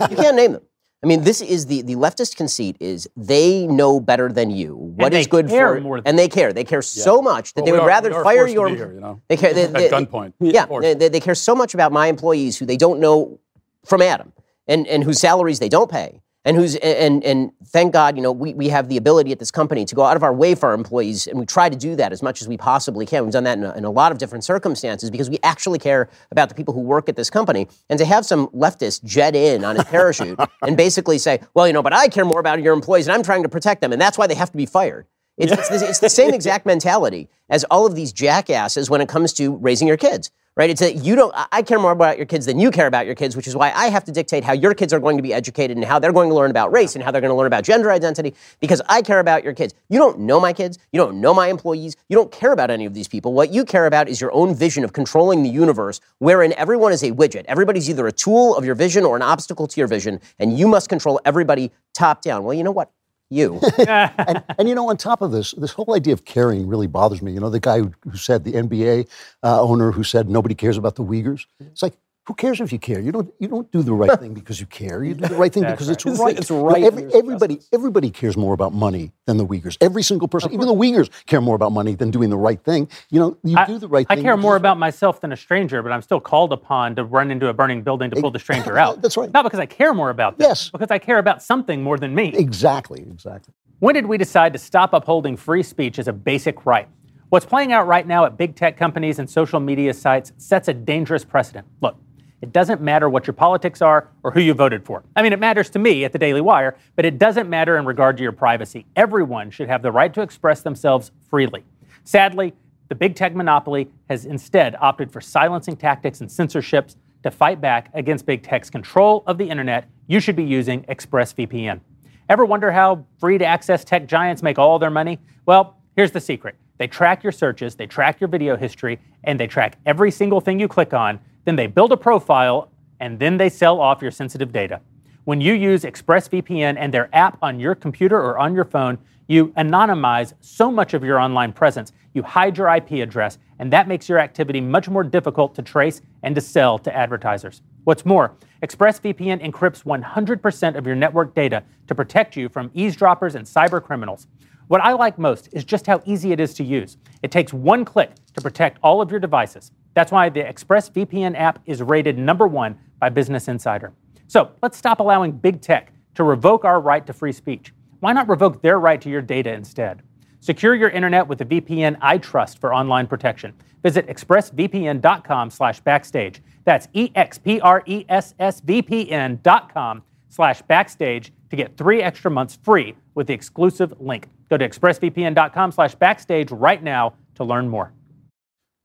you 0.10 0.16
can't 0.16 0.36
name 0.36 0.54
them. 0.54 0.63
I 1.04 1.06
mean, 1.06 1.24
this 1.24 1.42
is 1.42 1.68
the, 1.68 1.84
the 1.84 1.94
leftist 1.94 2.38
conceit 2.38 2.75
is 2.80 3.08
they 3.16 3.68
know 3.68 4.00
better 4.00 4.32
than 4.32 4.50
you 4.50 4.74
what 4.75 5.13
is 5.13 5.27
good 5.27 5.48
for, 5.48 5.80
more 5.80 6.01
and 6.04 6.18
they 6.18 6.27
care. 6.27 6.54
They 6.54 6.63
care 6.63 6.82
so 6.82 7.22
much 7.22 7.54
that 7.54 7.62
well, 7.62 7.66
they 7.66 7.72
would 7.74 7.82
are, 7.82 7.88
rather 7.88 8.24
fire 8.24 8.48
your. 8.48 8.68
Here, 8.70 8.94
you 8.94 9.00
know? 9.00 9.22
They 9.27 9.38
care 9.38 9.54
they, 9.54 9.68
they, 9.68 9.86
at 9.86 9.92
gunpoint. 9.92 10.34
Yeah, 10.39 10.66
they, 10.66 11.10
they, 11.10 11.20
care 11.20 11.36
so 11.36 11.54
much 11.54 11.75
about 11.75 11.92
my 11.92 12.08
employees 12.08 12.58
who 12.58 12.66
they 12.66 12.77
don't 12.77 13.00
know 13.00 13.39
from 13.86 14.01
Adam, 14.01 14.34
and 14.68 14.88
and 14.88 15.04
whose 15.04 15.20
salaries 15.20 15.60
they 15.60 15.70
don't 15.70 15.92
pay, 15.92 16.22
and 16.48 16.56
who's 16.56 16.77
and 16.77 17.25
and 17.25 17.51
thank 17.66 17.92
God, 17.92 18.16
you 18.16 18.24
know, 18.24 18.32
we, 18.32 18.54
we 18.54 18.70
have 18.70 18.88
the 18.88 18.96
ability 18.96 19.34
at 19.34 19.39
this 19.39 19.51
company 19.51 19.84
to 19.84 19.94
go 19.94 20.04
out 20.04 20.16
of 20.16 20.24
our 20.24 20.34
way 20.34 20.56
for 20.56 20.70
our 20.70 20.75
employees, 20.75 21.27
and 21.27 21.38
we 21.38 21.46
try 21.46 21.68
to 21.68 21.75
do 21.75 21.98
that 21.98 22.13
as 22.13 22.24
much 22.24 22.42
as 22.42 22.48
we 22.48 22.56
possibly 22.56 23.06
can. 23.06 23.24
We've 23.24 23.34
done 23.34 23.44
that 23.44 23.58
in 23.58 23.66
a, 23.66 23.74
in 23.74 23.84
a 23.84 23.92
lot 23.92 24.13
of 24.13 24.18
different 24.18 24.46
circumstances 24.46 25.12
because 25.12 25.30
we 25.30 25.39
actually 25.44 25.77
care 25.77 26.10
about 26.32 26.48
the 26.48 26.56
people 26.56 26.74
who 26.74 26.80
work 26.80 27.10
at 27.10 27.18
this 27.18 27.30
company. 27.30 27.68
And 27.89 28.00
to 28.00 28.06
have 28.06 28.25
some 28.25 28.48
leftist 28.48 29.04
jet 29.04 29.36
in 29.36 29.66
on 29.66 29.75
his 29.75 29.84
parachute 29.84 30.39
and 30.62 30.77
basically 30.77 31.18
say, 31.18 31.42
well, 31.54 31.68
you 31.68 31.74
know, 31.74 31.84
but 31.84 31.92
I 31.92 32.08
care 32.08 32.24
more 32.24 32.39
about 32.39 32.62
your 32.62 32.74
employees 32.74 33.08
and 33.08 33.13
I'm 33.13 33.24
trying 33.24 33.44
to 33.44 33.50
protect 33.50 33.82
them, 33.82 33.92
and 33.92 34.01
that's 34.01 34.18
why 34.18 34.25
they 34.25 34.36
have 34.36 34.51
to 34.51 34.58
be 34.58 34.66
fired. 34.66 35.06
It's, 35.38 35.51
it's, 35.51 35.70
the, 35.70 35.89
it's 35.89 36.00
the 36.00 36.10
same 36.10 36.34
exact 36.34 36.66
mentality 36.66 37.27
as 37.50 37.66
all 37.66 37.86
of 37.86 37.94
these 37.94 38.13
jackasses 38.13 38.89
when 38.89 39.01
it 39.01 39.10
comes 39.10 39.34
to 39.34 39.58
raising 39.58 39.88
your 39.88 39.98
kids 39.98 40.32
right? 40.58 40.72
It's 40.72 40.82
that 40.82 40.96
you 40.96 41.16
don't, 41.16 41.34
I 41.52 41.62
care 41.62 41.78
more 41.78 41.92
about 41.92 42.18
your 42.18 42.26
kids 42.26 42.48
than 42.48 42.60
you 42.60 42.72
care 42.72 42.88
about 42.88 43.06
your 43.06 43.14
kids, 43.14 43.36
which 43.36 43.48
is 43.48 43.56
why 43.56 43.72
I 43.72 43.90
have 43.90 44.04
to 44.06 44.12
dictate 44.12 44.44
how 44.44 44.54
your 44.54 44.74
kids 44.74 44.92
are 44.92 45.00
going 45.00 45.16
to 45.16 45.24
be 45.24 45.32
educated 45.34 45.78
and 45.78 45.86
how 45.86 46.00
they're 46.00 46.12
going 46.12 46.30
to 46.30 46.36
learn 46.36 46.50
about 46.50 46.74
race 46.74 46.96
and 46.96 47.04
how 47.04 47.12
they're 47.12 47.22
going 47.22 47.32
to 47.32 47.36
learn 47.36 47.46
about 47.46 47.64
gender 47.64 47.92
identity 47.92 48.34
because 48.60 48.82
I 48.90 49.04
care 49.04 49.20
about 49.20 49.44
your 49.44 49.54
kids. 49.54 49.76
You 49.88 50.00
don't 50.00 50.20
know 50.20 50.40
my 50.40 50.54
kids. 50.54 50.80
You 50.92 51.00
don't 51.00 51.22
know 51.22 51.34
my 51.34 51.48
employees. 51.48 51.96
You 52.10 52.18
don't 52.18 52.32
care 52.32 52.52
about 52.52 52.72
any 52.72 52.86
of 52.86 52.96
these 52.96 53.08
people. 53.08 53.34
What 53.34 53.54
you 53.54 53.64
care 53.64 53.86
about 53.86 54.10
is 54.10 54.20
your 54.20 54.34
own 54.34 54.56
vision 54.56 54.84
of 54.84 54.94
controlling 54.94 55.44
the 55.44 55.50
universe 55.50 56.02
wherein 56.18 56.54
everyone 56.54 56.92
is 56.92 57.04
a 57.04 57.12
widget. 57.12 57.46
Everybody's 57.48 57.88
either 57.88 58.08
a 58.08 58.12
tool 58.12 58.56
of 58.56 58.66
your 58.66 58.76
vision 58.76 59.06
or 59.06 59.16
an 59.16 59.22
obstacle 59.22 59.68
to 59.68 59.80
your 59.80 59.88
vision, 59.88 60.20
and 60.40 60.58
you 60.58 60.68
must 60.68 60.90
control 60.90 61.22
everybody 61.24 61.72
top 61.94 62.24
down. 62.24 62.44
Well, 62.44 62.56
you 62.56 62.64
know 62.64 62.72
what? 62.72 62.92
You. 63.29 63.60
and, 63.88 64.43
and, 64.57 64.69
you 64.69 64.75
know, 64.75 64.89
on 64.89 64.98
top 64.98 65.22
of 65.22 65.31
this, 65.31 65.51
this 65.53 65.72
whole 65.72 65.96
idea 65.96 66.13
of 66.13 66.25
caring 66.25 66.67
really 66.67 66.88
bothers 66.88 67.22
me. 67.22 67.31
You 67.34 67.39
know, 67.39 67.50
the 67.50 67.60
guy 67.60 67.79
who, 67.79 67.93
who 68.03 68.17
said, 68.17 68.43
the 68.43 68.53
NBA 68.53 69.10
uh, 69.43 69.62
owner 69.62 69.91
who 69.91 70.03
said 70.03 70.29
nobody 70.29 70.55
cares 70.55 70.77
about 70.77 70.96
the 70.96 71.03
Uyghurs. 71.03 71.46
It's 71.60 71.84
like, 71.84 71.98
who 72.27 72.34
cares 72.34 72.60
if 72.60 72.74
you 72.74 72.79
care? 72.79 73.00
You 73.00 73.13
don't. 73.13 73.34
You 73.39 73.48
don't 73.48 73.72
do 73.72 73.81
the 73.81 73.93
right 73.93 74.19
thing 74.19 74.34
because 74.34 74.60
you 74.60 74.65
care. 74.65 75.01
You 75.01 75.13
do 75.13 75.29
the 75.29 75.36
right 75.36 75.51
thing 75.51 75.63
because 75.63 75.89
it's 75.89 76.05
right. 76.05 76.38
It's 76.38 76.51
right. 76.51 76.84
Every, 76.84 77.12
everybody. 77.13 77.62
Everybody 77.74 78.10
cares 78.10 78.36
more 78.36 78.53
about 78.53 78.74
money 78.74 79.13
than 79.25 79.38
the 79.38 79.46
Uyghurs. 79.46 79.77
Every 79.79 80.03
single 80.03 80.27
person, 80.27 80.53
even 80.53 80.67
the 80.67 80.74
Uyghurs, 80.74 81.10
care 81.25 81.39
more 81.39 81.55
about 81.55 81.72
money 81.72 81.96
than 81.96 82.12
doing 82.12 82.29
the 82.29 82.38
right 82.38 82.62
thing. 82.62 82.89
You 83.10 83.19
know, 83.22 83.38
you 83.43 83.57
I, 83.57 83.65
do 83.65 83.79
the 83.79 83.88
right 83.88 84.05
I 84.10 84.15
thing. 84.15 84.25
I 84.25 84.27
care 84.27 84.38
more 84.38 84.57
about 84.57 84.77
myself 84.77 85.22
than 85.22 85.31
a 85.31 85.38
stranger, 85.38 85.81
but 85.81 85.93
I'm 85.93 86.01
still 86.01 86.19
called 86.19 86.51
upon 86.51 86.96
to 86.98 87.05
run 87.05 87.31
into 87.31 87.48
a 87.48 87.53
burning 87.53 87.81
building 87.81 88.10
to 88.12 88.22
pull 88.22 88.31
the 88.31 88.39
stranger 88.39 88.77
out. 88.86 89.01
That's 89.01 89.15
right. 89.15 89.31
Not 89.31 89.43
because 89.43 89.60
I 89.60 89.65
care 89.65 89.93
more 89.93 90.10
about 90.10 90.38
them. 90.38 90.50
Yes. 90.50 90.69
Because 90.69 90.91
I 90.91 91.00
care 91.00 91.19
about 91.19 91.41
something 91.41 91.81
more 91.81 91.98
than 91.98 92.13
me. 92.13 92.34
Exactly. 92.36 93.01
Exactly. 93.01 93.53
When 93.79 93.96
did 93.96 94.05
we 94.05 94.17
decide 94.17 94.51
to 94.51 94.60
stop 94.60 94.93
upholding 94.93 95.38
free 95.38 95.63
speech 95.63 95.98
as 95.98 96.10
a 96.10 96.13
basic 96.13 96.65
right? 96.65 96.89
What's 97.29 97.46
playing 97.46 97.74
out 97.74 97.88
right 97.88 98.07
now 98.07 98.25
at 98.25 98.38
big 98.38 98.55
tech 98.55 98.77
companies 98.77 99.19
and 99.19 99.29
social 99.29 99.60
media 99.60 99.93
sites 99.93 100.31
sets 100.38 100.67
a 100.67 100.74
dangerous 100.74 101.25
precedent. 101.25 101.67
Look, 101.81 101.98
it 102.41 102.53
doesn't 102.53 102.82
matter 102.82 103.10
what 103.10 103.25
your 103.25 103.34
politics 103.34 103.82
are 103.82 104.10
or 104.24 104.32
who 104.32 104.39
you 104.39 104.53
voted 104.53 104.86
for. 104.86 105.03
I 105.15 105.24
mean, 105.24 105.34
it 105.34 105.39
matters 105.39 105.70
to 105.72 105.79
me 105.79 106.06
at 106.06 106.12
the 106.12 106.20
Daily 106.20 106.41
Wire, 106.41 106.77
but 106.96 107.06
it 107.06 107.17
doesn't 107.17 107.50
matter 107.50 107.77
in 107.77 107.86
regard 107.86 108.17
to 108.17 108.24
your 108.24 108.32
privacy. 108.32 108.86
Everyone 108.96 109.50
should 109.50 109.67
have 109.70 109.82
the 109.82 109.91
right 109.91 110.13
to 110.13 110.22
express 110.22 110.62
themselves 110.62 111.12
freely. 111.29 111.63
Sadly, 112.03 112.53
the 112.89 112.96
big 112.96 113.15
tech 113.15 113.36
monopoly 113.36 113.89
has 114.10 114.25
instead 114.25 114.75
opted 114.79 115.12
for 115.12 115.20
silencing 115.20 115.75
tactics 115.75 116.22
and 116.22 116.32
censorships 116.32 116.96
to 117.24 117.32
fight 117.32 117.60
back 117.60 117.89
against 117.94 118.25
big 118.25 118.44
tech's 118.44 118.70
control 118.70 119.24
of 119.27 119.38
the 119.38 119.50
internet. 119.50 119.89
You 120.08 120.20
should 120.20 120.36
be 120.36 120.44
using 120.44 120.84
ExpressVPN. 120.84 121.82
Ever 122.29 122.46
wonder 122.46 122.72
how 122.72 123.06
free 123.20 123.38
to 123.38 123.46
access 123.46 123.84
tech 123.84 124.06
giants 124.06 124.44
make 124.44 124.60
all 124.60 124.79
their 124.79 124.89
money? 124.89 125.20
Well, 125.46 125.77
here's 125.96 126.12
the 126.12 126.22
secret 126.22 126.56
they 126.77 126.88
track 126.88 127.24
your 127.24 127.32
searches, 127.32 127.75
they 127.75 127.88
track 127.88 128.22
your 128.22 128.27
video 128.27 128.56
history, 128.56 129.00
and 129.24 129.39
they 129.39 129.48
track 129.48 129.77
every 129.86 130.12
single 130.12 130.39
thing 130.39 130.60
you 130.60 130.67
click 130.67 130.94
on. 130.94 131.20
Then 131.48 131.56
they 131.56 131.68
build 131.68 131.94
a 131.94 131.98
profile, 131.98 132.70
and 133.00 133.18
then 133.18 133.38
they 133.38 133.48
sell 133.48 133.80
off 133.80 134.01
your 134.01 134.12
sensitive 134.12 134.51
data. 134.51 134.82
When 135.24 135.39
you 135.39 135.54
use 135.54 135.84
ExpressVPN 135.84 136.75
and 136.77 136.94
their 136.94 137.10
app 137.16 137.38
on 137.42 137.58
your 137.58 137.74
computer 137.74 138.18
or 138.18 138.38
on 138.38 138.54
your 138.54 138.66
phone, 138.66 138.98
you 139.30 139.54
anonymize 139.56 140.34
so 140.42 140.70
much 140.70 140.94
of 140.94 141.06
your 141.06 141.20
online 141.20 141.54
presence. 141.54 141.94
You 142.13 142.22
hide 142.22 142.58
your 142.58 142.68
IP 142.75 143.01
address, 143.01 143.38
and 143.60 143.72
that 143.72 143.88
makes 143.88 144.10
your 144.10 144.20
activity 144.20 144.60
much 144.60 144.89
more 144.89 145.06
difficult 145.06 145.56
to 145.56 145.62
trace 145.62 146.01
and 146.22 146.36
to 146.36 146.42
sell 146.42 146.77
to 146.80 146.94
advertisers. 146.94 147.62
What's 147.86 148.06
more, 148.06 148.36
ExpressVPN 148.62 149.42
encrypts 149.42 149.86
100% 149.86 150.77
of 150.77 150.86
your 150.86 150.98
network 150.98 151.34
data 151.34 151.63
to 151.88 151.96
protect 151.96 152.36
you 152.36 152.50
from 152.50 152.72
eavesdroppers 152.74 153.36
and 153.36 153.46
cyber 153.46 153.82
criminals. 153.82 154.27
What 154.68 154.82
I 154.82 154.92
like 154.92 155.18
most 155.18 155.48
is 155.54 155.63
just 155.63 155.88
how 155.88 156.01
easy 156.04 156.34
it 156.34 156.42
is 156.42 156.54
to 156.56 156.63
use. 156.66 156.98
It 157.24 157.32
takes 157.32 157.54
one 157.54 157.86
click 157.86 158.12
to 158.34 158.42
protect 158.42 158.80
all 158.84 159.01
of 159.01 159.12
your 159.12 159.22
devices. 159.22 159.72
That's 159.98 160.12
why 160.12 160.30
the 160.30 160.42
ExpressVPN 160.42 161.36
app 161.36 161.58
is 161.66 161.82
rated 161.82 162.20
number 162.20 162.46
one 162.46 162.77
by 163.00 163.10
Business 163.10 163.48
Insider. 163.48 163.94
So 164.27 164.51
let's 164.62 164.77
stop 164.77 165.00
allowing 165.00 165.32
big 165.32 165.60
tech 165.60 165.92
to 166.13 166.24
revoke 166.24 166.66
our 166.66 166.80
right 166.80 167.04
to 167.08 167.13
free 167.13 167.32
speech. 167.32 167.74
Why 168.00 168.13
not 168.13 168.30
revoke 168.30 168.62
their 168.62 168.80
right 168.80 169.01
to 169.01 169.10
your 169.10 169.24
data 169.24 169.51
instead? 169.51 170.04
Secure 170.39 170.75
your 170.75 170.89
internet 170.89 171.27
with 171.27 171.39
the 171.39 171.46
VPN 171.46 171.98
I 172.00 172.20
trust 172.20 172.60
for 172.60 172.75
online 172.75 173.08
protection. 173.08 173.56
Visit 173.82 174.06
expressvpn.com 174.06 175.50
slash 175.50 175.80
backstage. 175.80 176.44
That's 176.63 176.88
E-X-P-R-E-S-S-V-P-N 176.94 179.39
dot 179.42 179.74
com 179.74 180.04
slash 180.30 180.62
backstage 180.62 181.34
to 181.50 181.56
get 181.56 181.75
three 181.75 182.04
extra 182.04 182.30
months 182.30 182.60
free 182.62 182.96
with 183.16 183.25
the 183.25 183.34
exclusive 183.34 184.00
link. 184.00 184.30
Go 184.51 184.58
to 184.58 184.70
expressvpn.com 184.70 185.72
slash 185.72 185.96
backstage 185.96 186.51
right 186.51 186.84
now 186.84 187.16
to 187.34 187.44
learn 187.44 187.68
more. 187.68 187.94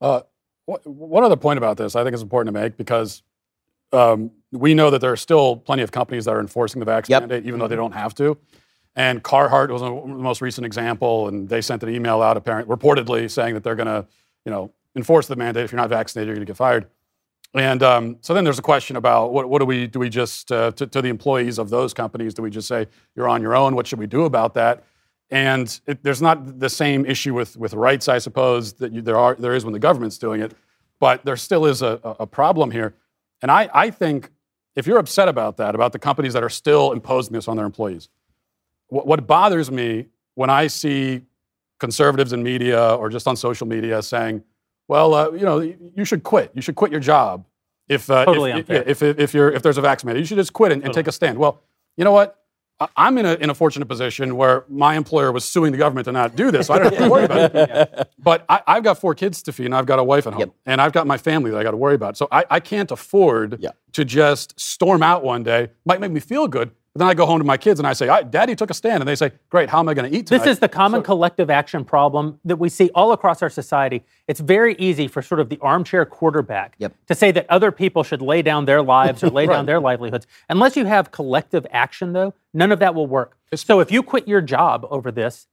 Uh, 0.00 0.22
one 0.66 1.24
other 1.24 1.36
point 1.36 1.58
about 1.58 1.76
this 1.76 1.96
I 1.96 2.04
think 2.04 2.14
is 2.14 2.22
important 2.22 2.54
to 2.54 2.60
make 2.60 2.76
because 2.76 3.22
um, 3.92 4.30
we 4.50 4.74
know 4.74 4.90
that 4.90 5.00
there 5.00 5.12
are 5.12 5.16
still 5.16 5.56
plenty 5.56 5.82
of 5.82 5.92
companies 5.92 6.24
that 6.24 6.32
are 6.32 6.40
enforcing 6.40 6.80
the 6.80 6.86
vaccine 6.86 7.14
yep. 7.14 7.22
mandate, 7.22 7.46
even 7.46 7.58
though 7.58 7.68
they 7.68 7.76
don't 7.76 7.92
have 7.92 8.14
to. 8.16 8.38
And 8.94 9.22
Carhartt 9.22 9.70
was 9.70 9.80
the 9.80 9.90
most 9.90 10.40
recent 10.40 10.66
example, 10.66 11.28
and 11.28 11.48
they 11.48 11.62
sent 11.62 11.82
an 11.82 11.88
email 11.88 12.20
out, 12.20 12.36
apparently, 12.36 12.74
reportedly 12.74 13.30
saying 13.30 13.54
that 13.54 13.64
they're 13.64 13.74
going 13.74 13.86
to, 13.86 14.06
you 14.44 14.50
know, 14.50 14.70
enforce 14.94 15.26
the 15.26 15.36
mandate. 15.36 15.64
If 15.64 15.72
you're 15.72 15.80
not 15.80 15.88
vaccinated, 15.88 16.28
you're 16.28 16.36
going 16.36 16.46
to 16.46 16.50
get 16.50 16.56
fired. 16.56 16.86
And 17.54 17.82
um, 17.82 18.16
so 18.20 18.32
then 18.34 18.44
there's 18.44 18.58
a 18.58 18.62
question 18.62 18.96
about 18.96 19.32
what, 19.32 19.48
what 19.48 19.58
do 19.58 19.66
we 19.66 19.86
do? 19.86 19.98
We 19.98 20.08
just 20.08 20.50
uh, 20.50 20.72
to, 20.72 20.86
to, 20.86 21.02
the 21.02 21.08
employees 21.08 21.58
of 21.58 21.68
those 21.68 21.92
companies, 21.92 22.32
do 22.32 22.42
we 22.42 22.50
just 22.50 22.66
say 22.66 22.86
you're 23.14 23.28
on 23.28 23.42
your 23.42 23.54
own? 23.54 23.74
What 23.74 23.86
should 23.86 23.98
we 23.98 24.06
do 24.06 24.24
about 24.24 24.54
that? 24.54 24.84
And 25.32 25.80
it, 25.86 26.04
there's 26.04 26.20
not 26.20 26.60
the 26.60 26.68
same 26.68 27.06
issue 27.06 27.32
with 27.32 27.56
with 27.56 27.72
rights, 27.72 28.06
I 28.06 28.18
suppose, 28.18 28.74
that 28.74 28.92
you, 28.92 29.00
there 29.00 29.16
are 29.16 29.34
there 29.34 29.54
is 29.54 29.64
when 29.64 29.72
the 29.72 29.78
government's 29.78 30.18
doing 30.18 30.42
it, 30.42 30.54
but 31.00 31.24
there 31.24 31.36
still 31.36 31.64
is 31.64 31.80
a, 31.80 31.98
a 32.20 32.26
problem 32.26 32.70
here. 32.70 32.94
And 33.40 33.50
I, 33.50 33.68
I 33.72 33.90
think 33.90 34.30
if 34.76 34.86
you're 34.86 34.98
upset 34.98 35.28
about 35.28 35.56
that, 35.56 35.74
about 35.74 35.92
the 35.92 35.98
companies 35.98 36.34
that 36.34 36.44
are 36.44 36.50
still 36.50 36.92
imposing 36.92 37.32
this 37.32 37.48
on 37.48 37.56
their 37.56 37.64
employees, 37.64 38.10
what, 38.88 39.06
what 39.06 39.26
bothers 39.26 39.70
me 39.70 40.06
when 40.34 40.50
I 40.50 40.66
see 40.66 41.22
conservatives 41.80 42.34
in 42.34 42.42
media 42.42 42.94
or 42.94 43.08
just 43.08 43.26
on 43.26 43.34
social 43.34 43.66
media 43.66 44.02
saying, 44.02 44.44
well, 44.86 45.14
uh, 45.14 45.30
you 45.30 45.44
know, 45.44 45.60
you 45.60 46.04
should 46.04 46.22
quit. 46.22 46.52
You 46.54 46.60
should 46.60 46.74
quit 46.74 46.90
your 46.90 47.00
job 47.00 47.46
if 47.88 48.10
uh, 48.10 48.26
totally 48.26 48.52
if, 48.52 48.68
if, 48.68 49.02
if, 49.02 49.18
if, 49.18 49.34
you're 49.34 49.50
if 49.50 49.62
there's 49.62 49.78
a 49.78 49.80
vaccine 49.80 50.08
mandate. 50.08 50.20
You 50.20 50.26
should 50.26 50.36
just 50.36 50.52
quit 50.52 50.72
and, 50.72 50.84
and 50.84 50.92
take 50.92 51.06
a 51.08 51.12
stand. 51.12 51.38
Well, 51.38 51.62
you 51.96 52.04
know 52.04 52.12
what? 52.12 52.41
I'm 52.96 53.18
in 53.18 53.26
a, 53.26 53.34
in 53.34 53.50
a 53.50 53.54
fortunate 53.54 53.86
position 53.86 54.36
where 54.36 54.64
my 54.68 54.96
employer 54.96 55.32
was 55.32 55.44
suing 55.44 55.72
the 55.72 55.78
government 55.78 56.04
to 56.06 56.12
not 56.12 56.36
do 56.36 56.50
this, 56.50 56.68
so 56.68 56.74
I 56.74 56.78
don't 56.78 56.92
have 56.92 57.02
to 57.02 57.10
worry 57.10 57.24
about 57.24 57.54
it. 57.54 58.08
But 58.22 58.44
I, 58.48 58.62
have 58.66 58.84
got 58.84 59.00
four 59.00 59.16
kids 59.16 59.42
to 59.42 59.52
feed, 59.52 59.66
and 59.66 59.74
I've 59.74 59.86
got 59.86 59.98
a 59.98 60.04
wife 60.04 60.28
at 60.28 60.34
home, 60.34 60.40
yep. 60.40 60.50
and 60.64 60.80
I've 60.80 60.92
got 60.92 61.08
my 61.08 61.18
family 61.18 61.50
that 61.50 61.58
I 61.58 61.64
got 61.64 61.72
to 61.72 61.76
worry 61.76 61.96
about. 61.96 62.16
So 62.16 62.28
I, 62.30 62.44
I 62.48 62.60
can't 62.60 62.90
afford 62.92 63.60
yep. 63.60 63.76
to 63.94 64.04
just 64.04 64.58
storm 64.60 65.02
out 65.02 65.24
one 65.24 65.42
day. 65.42 65.70
Might 65.84 66.00
make 66.00 66.12
me 66.12 66.20
feel 66.20 66.46
good, 66.46 66.70
but 66.92 66.98
then 66.98 67.08
I 67.08 67.14
go 67.14 67.24
home 67.24 67.38
to 67.38 67.44
my 67.44 67.56
kids 67.56 67.80
and 67.80 67.86
I 67.86 67.94
say, 67.94 68.06
Daddy 68.28 68.54
took 68.54 68.68
a 68.68 68.74
stand. 68.74 69.00
And 69.00 69.08
they 69.08 69.14
say, 69.14 69.32
Great, 69.48 69.70
how 69.70 69.78
am 69.78 69.88
I 69.88 69.94
going 69.94 70.10
to 70.10 70.16
eat 70.16 70.26
tonight? 70.26 70.44
This 70.44 70.52
is 70.52 70.58
the 70.58 70.68
common 70.68 71.00
so, 71.00 71.04
collective 71.04 71.48
action 71.48 71.86
problem 71.86 72.38
that 72.44 72.56
we 72.56 72.68
see 72.68 72.90
all 72.94 73.12
across 73.12 73.40
our 73.42 73.48
society. 73.48 74.02
It's 74.28 74.40
very 74.40 74.74
easy 74.74 75.08
for 75.08 75.22
sort 75.22 75.40
of 75.40 75.48
the 75.48 75.58
armchair 75.62 76.04
quarterback 76.04 76.74
yep. 76.78 76.94
to 77.08 77.14
say 77.14 77.30
that 77.32 77.46
other 77.48 77.72
people 77.72 78.02
should 78.02 78.20
lay 78.20 78.42
down 78.42 78.66
their 78.66 78.82
lives 78.82 79.24
or 79.24 79.30
lay 79.30 79.46
right. 79.46 79.54
down 79.54 79.66
their 79.66 79.80
livelihoods. 79.80 80.26
Unless 80.50 80.76
you 80.76 80.84
have 80.84 81.10
collective 81.10 81.66
action, 81.70 82.12
though, 82.12 82.34
none 82.54 82.72
of 82.72 82.78
that 82.80 82.94
will 82.94 83.06
work. 83.06 83.36
So 83.54 83.80
if 83.80 83.90
you 83.90 84.02
quit 84.02 84.28
your 84.28 84.40
job 84.40 84.86
over 84.90 85.10
this, 85.10 85.46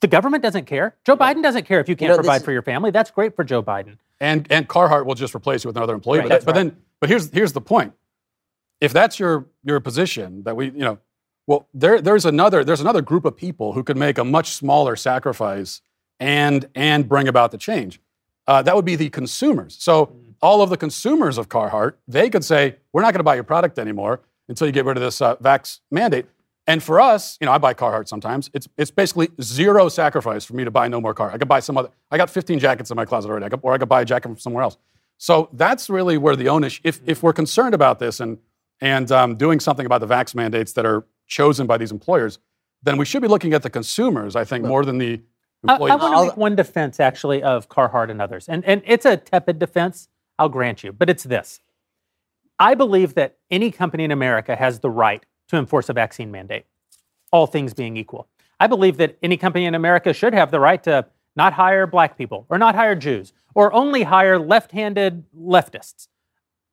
the 0.00 0.06
government 0.06 0.42
doesn't 0.42 0.66
care. 0.66 0.96
Joe 1.04 1.16
Biden 1.16 1.42
doesn't 1.42 1.64
care 1.64 1.80
if 1.80 1.88
you 1.88 1.96
can't 1.96 2.10
you 2.10 2.16
know, 2.16 2.22
provide 2.22 2.44
for 2.44 2.52
your 2.52 2.62
family. 2.62 2.90
That's 2.90 3.10
great 3.10 3.34
for 3.34 3.44
Joe 3.44 3.62
Biden. 3.62 3.98
And, 4.20 4.46
and 4.50 4.68
Carhartt 4.68 5.06
will 5.06 5.16
just 5.16 5.34
replace 5.34 5.64
you 5.64 5.68
with 5.68 5.76
another 5.76 5.94
employee. 5.94 6.20
Right, 6.20 6.28
but, 6.28 6.44
but 6.44 6.54
right. 6.54 6.64
then, 6.64 6.76
but 7.00 7.08
here's, 7.08 7.30
here's 7.30 7.52
the 7.52 7.60
point 7.60 7.94
if 8.82 8.92
that's 8.92 9.18
your 9.18 9.46
your 9.64 9.80
position 9.80 10.42
that 10.42 10.56
we 10.56 10.66
you 10.66 10.80
know 10.80 10.98
well 11.46 11.68
there 11.72 12.02
there's 12.02 12.26
another 12.26 12.64
there's 12.64 12.80
another 12.80 13.00
group 13.00 13.24
of 13.24 13.34
people 13.34 13.72
who 13.72 13.82
could 13.82 13.96
make 13.96 14.18
a 14.18 14.24
much 14.24 14.50
smaller 14.50 14.96
sacrifice 14.96 15.80
and 16.20 16.68
and 16.74 17.08
bring 17.08 17.28
about 17.28 17.52
the 17.52 17.58
change 17.58 18.00
uh, 18.48 18.60
that 18.60 18.74
would 18.74 18.84
be 18.84 18.96
the 18.96 19.08
consumers 19.08 19.76
so 19.78 20.06
mm. 20.06 20.34
all 20.42 20.60
of 20.60 20.68
the 20.68 20.76
consumers 20.76 21.38
of 21.38 21.48
carhartt 21.48 21.94
they 22.08 22.28
could 22.28 22.44
say 22.44 22.76
we're 22.92 23.02
not 23.02 23.12
going 23.12 23.20
to 23.20 23.24
buy 23.24 23.36
your 23.36 23.44
product 23.44 23.78
anymore 23.78 24.20
until 24.52 24.66
you 24.66 24.72
get 24.72 24.84
rid 24.84 24.96
of 24.96 25.02
this 25.02 25.20
uh, 25.20 25.36
vax 25.36 25.80
mandate 25.90 26.26
and 26.66 26.82
for 26.82 27.00
us 27.00 27.36
you 27.40 27.46
know 27.46 27.52
i 27.52 27.58
buy 27.58 27.74
carhartt 27.74 28.06
sometimes 28.08 28.50
it's 28.54 28.68
it's 28.76 28.90
basically 28.90 29.28
zero 29.40 29.88
sacrifice 29.88 30.44
for 30.44 30.54
me 30.54 30.64
to 30.64 30.70
buy 30.70 30.86
no 30.88 31.00
more 31.00 31.14
car 31.14 31.30
i 31.32 31.38
could 31.38 31.48
buy 31.48 31.60
some 31.60 31.76
other 31.76 31.88
i 32.10 32.16
got 32.16 32.30
15 32.30 32.58
jackets 32.58 32.90
in 32.90 32.96
my 32.96 33.04
closet 33.04 33.30
already 33.30 33.46
I 33.46 33.48
could, 33.48 33.60
or 33.62 33.72
i 33.72 33.78
could 33.78 33.88
buy 33.88 34.02
a 34.02 34.04
jacket 34.04 34.28
from 34.28 34.38
somewhere 34.38 34.62
else 34.62 34.76
so 35.18 35.48
that's 35.52 35.90
really 35.90 36.18
where 36.18 36.36
the 36.36 36.48
onus 36.48 36.80
if 36.84 37.00
if 37.06 37.22
we're 37.22 37.32
concerned 37.32 37.74
about 37.74 37.98
this 37.98 38.20
and 38.20 38.38
and 38.82 39.12
um, 39.12 39.36
doing 39.36 39.60
something 39.60 39.86
about 39.86 40.00
the 40.00 40.08
vax 40.08 40.34
mandates 40.34 40.72
that 40.72 40.84
are 40.84 41.06
chosen 41.28 41.66
by 41.66 41.78
these 41.78 41.92
employers, 41.92 42.40
then 42.82 42.98
we 42.98 43.04
should 43.04 43.22
be 43.22 43.28
looking 43.28 43.54
at 43.54 43.62
the 43.62 43.70
consumers, 43.70 44.34
I 44.34 44.44
think, 44.44 44.64
more 44.64 44.84
than 44.84 44.98
the 44.98 45.22
employees. 45.62 45.92
I, 45.92 45.94
I 45.94 45.96
want 45.96 46.14
to 46.14 46.24
make 46.26 46.36
one 46.36 46.56
defense, 46.56 46.98
actually, 46.98 47.44
of 47.44 47.68
Carhartt 47.68 48.10
and 48.10 48.20
others. 48.20 48.48
And, 48.48 48.64
and 48.64 48.82
it's 48.84 49.06
a 49.06 49.16
tepid 49.16 49.60
defense, 49.60 50.08
I'll 50.36 50.48
grant 50.48 50.82
you, 50.82 50.92
but 50.92 51.08
it's 51.08 51.22
this. 51.22 51.60
I 52.62 52.76
believe 52.76 53.14
that 53.14 53.38
any 53.50 53.72
company 53.72 54.04
in 54.04 54.12
America 54.12 54.54
has 54.54 54.78
the 54.78 54.88
right 54.88 55.26
to 55.48 55.56
enforce 55.56 55.88
a 55.88 55.92
vaccine 55.92 56.30
mandate, 56.30 56.64
all 57.32 57.48
things 57.48 57.74
being 57.74 57.96
equal. 57.96 58.28
I 58.60 58.68
believe 58.68 58.98
that 58.98 59.18
any 59.20 59.36
company 59.36 59.64
in 59.64 59.74
America 59.74 60.12
should 60.12 60.32
have 60.32 60.52
the 60.52 60.60
right 60.60 60.80
to 60.84 61.06
not 61.34 61.54
hire 61.54 61.88
black 61.88 62.16
people 62.16 62.46
or 62.48 62.58
not 62.58 62.76
hire 62.76 62.94
Jews 62.94 63.32
or 63.56 63.72
only 63.72 64.04
hire 64.04 64.38
left 64.38 64.70
handed 64.70 65.24
leftists. 65.36 66.06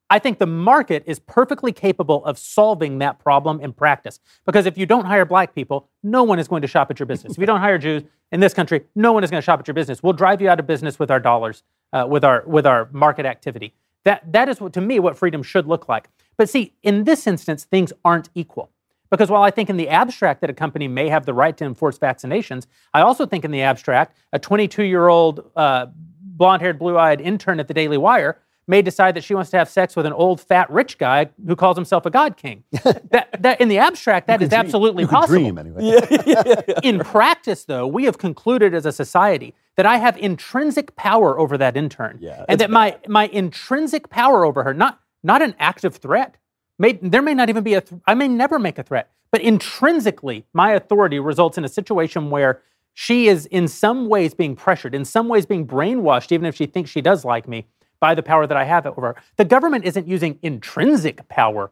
I 0.08 0.20
think 0.20 0.38
the 0.38 0.46
market 0.46 1.02
is 1.06 1.18
perfectly 1.18 1.72
capable 1.72 2.24
of 2.24 2.38
solving 2.38 2.98
that 2.98 3.18
problem 3.18 3.60
in 3.60 3.72
practice. 3.72 4.20
Because 4.46 4.66
if 4.66 4.78
you 4.78 4.86
don't 4.86 5.06
hire 5.06 5.24
black 5.24 5.56
people, 5.56 5.88
no 6.04 6.22
one 6.22 6.38
is 6.38 6.46
going 6.46 6.62
to 6.62 6.68
shop 6.68 6.92
at 6.92 7.00
your 7.00 7.06
business. 7.06 7.32
if 7.32 7.38
you 7.38 7.46
don't 7.46 7.60
hire 7.60 7.78
Jews 7.78 8.04
in 8.30 8.38
this 8.38 8.54
country, 8.54 8.82
no 8.94 9.12
one 9.12 9.24
is 9.24 9.30
going 9.30 9.40
to 9.40 9.44
shop 9.44 9.58
at 9.58 9.66
your 9.66 9.74
business. 9.74 10.04
We'll 10.04 10.12
drive 10.12 10.40
you 10.40 10.48
out 10.48 10.60
of 10.60 10.68
business 10.68 11.00
with 11.00 11.10
our 11.10 11.20
dollars, 11.20 11.64
uh, 11.92 12.06
with 12.08 12.22
our 12.22 12.44
with 12.46 12.64
our 12.64 12.88
market 12.92 13.26
activity. 13.26 13.74
That 14.04 14.32
that 14.32 14.48
is 14.48 14.60
what, 14.60 14.72
to 14.74 14.80
me 14.80 14.98
what 14.98 15.16
freedom 15.16 15.42
should 15.42 15.66
look 15.66 15.88
like. 15.88 16.08
But 16.36 16.48
see, 16.48 16.74
in 16.82 17.04
this 17.04 17.26
instance, 17.26 17.64
things 17.64 17.92
aren't 18.04 18.30
equal. 18.34 18.70
Because 19.10 19.28
while 19.28 19.42
I 19.42 19.50
think 19.50 19.68
in 19.68 19.76
the 19.76 19.88
abstract 19.88 20.40
that 20.40 20.50
a 20.50 20.54
company 20.54 20.86
may 20.86 21.08
have 21.08 21.26
the 21.26 21.34
right 21.34 21.56
to 21.56 21.64
enforce 21.64 21.98
vaccinations, 21.98 22.66
I 22.94 23.00
also 23.00 23.26
think 23.26 23.44
in 23.44 23.50
the 23.50 23.62
abstract 23.62 24.16
a 24.32 24.38
22 24.38 24.84
year 24.84 25.08
old 25.08 25.50
uh, 25.56 25.86
blonde 26.20 26.62
haired, 26.62 26.78
blue 26.78 26.96
eyed 26.96 27.20
intern 27.20 27.60
at 27.60 27.68
the 27.68 27.74
Daily 27.74 27.98
Wire 27.98 28.38
may 28.70 28.80
decide 28.80 29.16
that 29.16 29.24
she 29.24 29.34
wants 29.34 29.50
to 29.50 29.58
have 29.58 29.68
sex 29.68 29.96
with 29.96 30.06
an 30.06 30.12
old, 30.12 30.40
fat, 30.40 30.70
rich 30.70 30.96
guy 30.96 31.28
who 31.46 31.56
calls 31.56 31.76
himself 31.76 32.06
a 32.06 32.10
god 32.10 32.36
king. 32.36 32.62
that, 33.10 33.28
that, 33.40 33.60
in 33.60 33.68
the 33.68 33.78
abstract, 33.78 34.28
that 34.28 34.40
is 34.40 34.48
dream. 34.48 34.60
absolutely 34.60 35.02
you 35.02 35.08
possible. 35.08 35.40
Dream, 35.40 35.58
anyway. 35.58 35.80
yeah, 35.82 36.20
yeah, 36.24 36.42
yeah. 36.68 36.80
In 36.82 37.00
practice, 37.00 37.64
though, 37.64 37.86
we 37.86 38.04
have 38.04 38.16
concluded 38.16 38.72
as 38.72 38.86
a 38.86 38.92
society 38.92 39.54
that 39.76 39.84
I 39.84 39.98
have 39.98 40.16
intrinsic 40.16 40.94
power 40.96 41.38
over 41.38 41.58
that 41.58 41.76
intern, 41.76 42.18
yeah, 42.20 42.44
and 42.48 42.60
that 42.60 42.70
my 42.70 42.96
my 43.08 43.26
intrinsic 43.26 44.08
power 44.08 44.44
over 44.44 44.62
her, 44.62 44.72
not 44.72 45.00
not 45.22 45.42
an 45.42 45.54
active 45.58 45.96
threat. 45.96 46.36
May, 46.78 46.92
there 46.92 47.22
may 47.22 47.34
not 47.34 47.50
even 47.50 47.62
be 47.62 47.74
a. 47.74 47.80
Th- 47.80 48.00
I 48.06 48.14
may 48.14 48.28
never 48.28 48.58
make 48.58 48.78
a 48.78 48.82
threat, 48.82 49.10
but 49.32 49.40
intrinsically, 49.40 50.46
my 50.52 50.72
authority 50.72 51.18
results 51.18 51.58
in 51.58 51.64
a 51.64 51.68
situation 51.68 52.30
where 52.30 52.62
she 52.94 53.28
is 53.28 53.46
in 53.46 53.68
some 53.68 54.08
ways 54.08 54.34
being 54.34 54.54
pressured, 54.54 54.94
in 54.94 55.04
some 55.04 55.28
ways 55.28 55.46
being 55.46 55.66
brainwashed, 55.66 56.32
even 56.32 56.46
if 56.46 56.54
she 56.54 56.66
thinks 56.66 56.90
she 56.90 57.00
does 57.00 57.24
like 57.24 57.48
me, 57.48 57.66
by 58.00 58.14
the 58.14 58.22
power 58.22 58.46
that 58.46 58.56
I 58.56 58.64
have 58.64 58.86
over. 58.86 59.14
The 59.36 59.44
government 59.44 59.84
isn't 59.84 60.08
using 60.08 60.38
intrinsic 60.42 61.28
power 61.28 61.70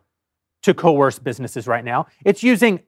to 0.62 0.74
coerce 0.74 1.18
businesses 1.18 1.66
right 1.66 1.84
now. 1.84 2.06
It's 2.24 2.42
using 2.42 2.80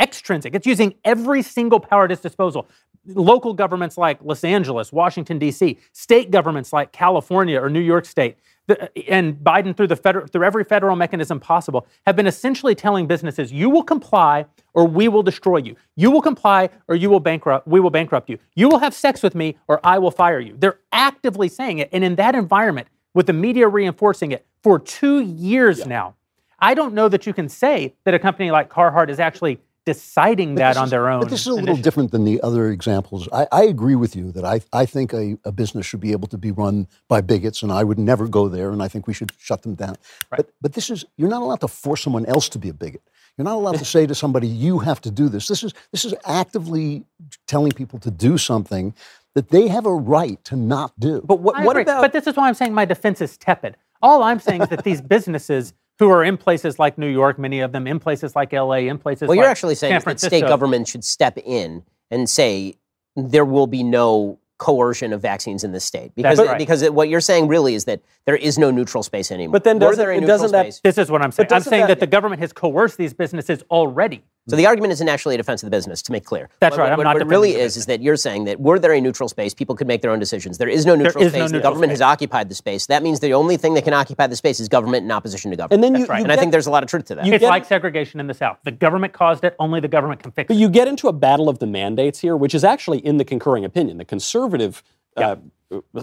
extrinsic. 0.00 0.54
It's 0.54 0.66
using 0.66 0.94
every 1.04 1.42
single 1.42 1.80
power 1.80 2.04
at 2.04 2.12
its 2.12 2.22
disposal. 2.22 2.68
Local 3.06 3.54
governments 3.54 3.96
like 3.98 4.18
Los 4.22 4.44
Angeles, 4.44 4.92
Washington 4.92 5.38
D.C., 5.38 5.78
state 5.92 6.30
governments 6.30 6.72
like 6.72 6.92
California 6.92 7.60
or 7.60 7.68
New 7.70 7.80
York 7.80 8.04
State, 8.04 8.36
Uh, 8.68 8.86
and 9.08 9.36
Biden 9.36 9.76
through 9.76 9.86
the 9.86 9.96
federal, 9.96 10.26
through 10.26 10.44
every 10.44 10.64
federal 10.64 10.94
mechanism 10.94 11.40
possible 11.40 11.86
have 12.06 12.16
been 12.16 12.26
essentially 12.26 12.74
telling 12.74 13.06
businesses, 13.06 13.52
"You 13.52 13.70
will 13.70 13.82
comply, 13.82 14.46
or 14.74 14.86
we 14.86 15.08
will 15.08 15.22
destroy 15.22 15.58
you. 15.58 15.76
You 15.96 16.10
will 16.10 16.22
comply, 16.22 16.70
or 16.86 16.94
you 16.94 17.08
will 17.08 17.20
bankrupt. 17.20 17.66
We 17.66 17.80
will 17.80 17.90
bankrupt 17.90 18.28
you. 18.28 18.38
You 18.54 18.68
will 18.68 18.78
have 18.78 18.94
sex 18.94 19.22
with 19.22 19.34
me, 19.34 19.56
or 19.68 19.80
I 19.82 19.98
will 19.98 20.10
fire 20.10 20.40
you." 20.40 20.54
They're 20.58 20.80
actively 20.92 21.48
saying 21.48 21.78
it, 21.78 21.88
and 21.92 22.04
in 22.04 22.16
that 22.16 22.34
environment, 22.34 22.88
with 23.14 23.26
the 23.26 23.32
media 23.32 23.68
reinforcing 23.68 24.32
it 24.32 24.46
for 24.62 24.78
two 24.78 25.20
years 25.20 25.80
yeah. 25.80 25.86
now, 25.86 26.14
I 26.58 26.74
don't 26.74 26.92
know 26.92 27.08
that 27.08 27.26
you 27.26 27.32
can 27.32 27.48
say 27.48 27.94
that 28.04 28.14
a 28.14 28.18
company 28.18 28.50
like 28.50 28.68
Carhartt 28.68 29.08
is 29.08 29.20
actually 29.20 29.60
deciding 29.88 30.54
but 30.54 30.58
that 30.58 30.76
on 30.76 30.84
is, 30.84 30.90
their 30.90 31.08
own. 31.08 31.20
But 31.20 31.30
this 31.30 31.40
is 31.40 31.46
a 31.46 31.54
little 31.54 31.76
different 31.76 32.10
than 32.10 32.24
the 32.24 32.42
other 32.42 32.70
examples. 32.70 33.26
I, 33.32 33.46
I 33.50 33.64
agree 33.64 33.94
with 33.94 34.14
you 34.14 34.30
that 34.32 34.44
I, 34.44 34.60
I 34.70 34.84
think 34.84 35.14
a, 35.14 35.38
a, 35.46 35.50
business 35.50 35.86
should 35.86 36.00
be 36.00 36.12
able 36.12 36.28
to 36.28 36.36
be 36.36 36.50
run 36.50 36.86
by 37.08 37.22
bigots, 37.22 37.62
and 37.62 37.72
I 37.72 37.84
would 37.84 37.98
never 37.98 38.28
go 38.28 38.48
there, 38.48 38.70
and 38.70 38.82
I 38.82 38.88
think 38.88 39.06
we 39.06 39.14
should 39.14 39.32
shut 39.38 39.62
them 39.62 39.74
down. 39.74 39.96
Right. 40.30 40.36
But, 40.36 40.50
but 40.60 40.72
this 40.74 40.90
is, 40.90 41.06
you're 41.16 41.30
not 41.30 41.40
allowed 41.40 41.62
to 41.62 41.68
force 41.68 42.02
someone 42.02 42.26
else 42.26 42.50
to 42.50 42.58
be 42.58 42.68
a 42.68 42.74
bigot. 42.74 43.00
You're 43.38 43.46
not 43.46 43.54
allowed 43.54 43.78
to 43.78 43.84
say 43.84 44.06
to 44.06 44.14
somebody, 44.14 44.46
you 44.46 44.80
have 44.80 45.00
to 45.02 45.10
do 45.10 45.30
this. 45.30 45.48
This 45.48 45.62
is, 45.62 45.72
this 45.90 46.04
is 46.04 46.14
actively 46.26 47.06
telling 47.46 47.72
people 47.72 47.98
to 48.00 48.10
do 48.10 48.36
something 48.36 48.94
that 49.34 49.48
they 49.48 49.68
have 49.68 49.86
a 49.86 49.94
right 49.94 50.42
to 50.44 50.56
not 50.56 50.92
do. 51.00 51.22
But 51.24 51.40
what, 51.40 51.62
what 51.64 51.78
about. 51.78 52.02
But 52.02 52.12
this 52.12 52.26
is 52.26 52.36
why 52.36 52.48
I'm 52.48 52.54
saying 52.54 52.74
my 52.74 52.84
defense 52.84 53.22
is 53.22 53.38
tepid. 53.38 53.76
All 54.02 54.22
I'm 54.22 54.40
saying 54.40 54.62
is 54.62 54.68
that 54.68 54.84
these 54.84 55.00
businesses 55.14 55.72
who 55.98 56.10
are 56.10 56.24
in 56.24 56.36
places 56.36 56.78
like 56.78 56.96
New 56.98 57.08
York, 57.08 57.38
many 57.38 57.60
of 57.60 57.72
them 57.72 57.86
in 57.86 57.98
places 57.98 58.36
like 58.36 58.52
LA, 58.52 58.74
in 58.74 58.98
places 58.98 59.22
well, 59.22 59.36
like 59.36 59.42
you're 59.42 59.50
actually 59.50 59.74
saying 59.74 60.00
that 60.04 60.20
state 60.20 60.42
government 60.42 60.88
should 60.88 61.04
step 61.04 61.38
in 61.44 61.82
and 62.10 62.28
say 62.28 62.74
there 63.16 63.44
will 63.44 63.66
be 63.66 63.82
no 63.82 64.38
coercion 64.58 65.12
of 65.12 65.22
vaccines 65.22 65.62
in 65.62 65.70
this 65.70 65.84
state 65.84 66.12
because 66.16 66.38
right. 66.38 66.58
because 66.58 66.88
what 66.90 67.08
you're 67.08 67.20
saying 67.20 67.46
really 67.46 67.74
is 67.74 67.84
that 67.84 68.02
there 68.26 68.36
is 68.36 68.58
no 68.58 68.72
neutral 68.72 69.04
space 69.04 69.30
anymore. 69.30 69.52
But 69.52 69.64
then 69.64 69.78
doesn't, 69.78 70.26
doesn't 70.26 70.50
that 70.50 70.74
space? 70.74 70.80
this 70.82 70.98
is 70.98 71.10
what 71.10 71.22
I'm 71.22 71.30
saying. 71.30 71.48
I'm 71.52 71.62
saying 71.62 71.82
that, 71.82 71.86
that, 71.88 72.00
the 72.00 72.08
government 72.08 72.40
has 72.40 72.52
coerced 72.52 72.98
these 72.98 73.14
businesses 73.14 73.62
already. 73.70 74.24
So 74.48 74.56
the 74.56 74.66
argument 74.66 74.92
isn't 74.92 75.08
actually 75.08 75.34
a 75.34 75.38
defense 75.38 75.62
of 75.62 75.66
the 75.66 75.76
business, 75.76 76.00
to 76.02 76.12
make 76.12 76.24
clear. 76.24 76.48
That's 76.60 76.76
what, 76.76 76.88
right. 76.88 76.96
What, 76.96 77.06
what 77.06 77.20
it 77.20 77.26
really 77.26 77.54
is 77.54 77.76
is 77.76 77.84
that 77.84 78.00
you're 78.00 78.16
saying 78.16 78.44
that 78.44 78.58
were 78.58 78.78
there 78.78 78.94
a 78.94 79.00
neutral 79.00 79.28
space, 79.28 79.52
people 79.52 79.76
could 79.76 79.86
make 79.86 80.00
their 80.00 80.10
own 80.10 80.18
decisions. 80.18 80.56
There 80.56 80.70
is 80.70 80.86
no 80.86 80.94
neutral 80.94 81.22
is 81.22 81.32
space. 81.32 81.38
No 81.38 81.44
neutral 81.44 81.58
the 81.58 81.62
government 81.62 81.90
space. 81.90 81.98
has 81.98 82.02
occupied 82.02 82.48
the 82.48 82.54
space. 82.54 82.86
That 82.86 83.02
means 83.02 83.20
the 83.20 83.34
only 83.34 83.58
thing 83.58 83.74
that 83.74 83.84
can 83.84 83.92
occupy 83.92 84.26
the 84.26 84.36
space 84.36 84.58
is 84.58 84.68
government 84.68 85.04
in 85.04 85.10
opposition 85.10 85.50
to 85.50 85.56
government. 85.56 85.84
And 85.84 85.94
then 85.94 86.00
you, 86.00 86.06
right. 86.06 86.18
you 86.18 86.24
and 86.24 86.30
get, 86.30 86.38
I 86.38 86.40
think 86.40 86.52
there's 86.52 86.66
a 86.66 86.70
lot 86.70 86.82
of 86.82 86.88
truth 86.88 87.04
to 87.06 87.16
that. 87.16 87.26
It's 87.26 87.40
get, 87.40 87.48
like 87.48 87.66
segregation 87.66 88.20
in 88.20 88.26
the 88.26 88.34
South. 88.34 88.58
The 88.64 88.70
government 88.70 89.12
caused 89.12 89.44
it. 89.44 89.54
Only 89.58 89.80
the 89.80 89.88
government 89.88 90.22
can 90.22 90.32
fix 90.32 90.48
but 90.48 90.54
it. 90.54 90.56
But 90.56 90.60
you 90.60 90.70
get 90.70 90.88
into 90.88 91.08
a 91.08 91.12
battle 91.12 91.50
of 91.50 91.58
the 91.58 91.66
mandates 91.66 92.20
here, 92.20 92.36
which 92.36 92.54
is 92.54 92.64
actually 92.64 92.98
in 93.00 93.18
the 93.18 93.24
concurring 93.26 93.66
opinion. 93.66 93.98
The 93.98 94.06
conservative 94.06 94.82
uh, 95.16 95.36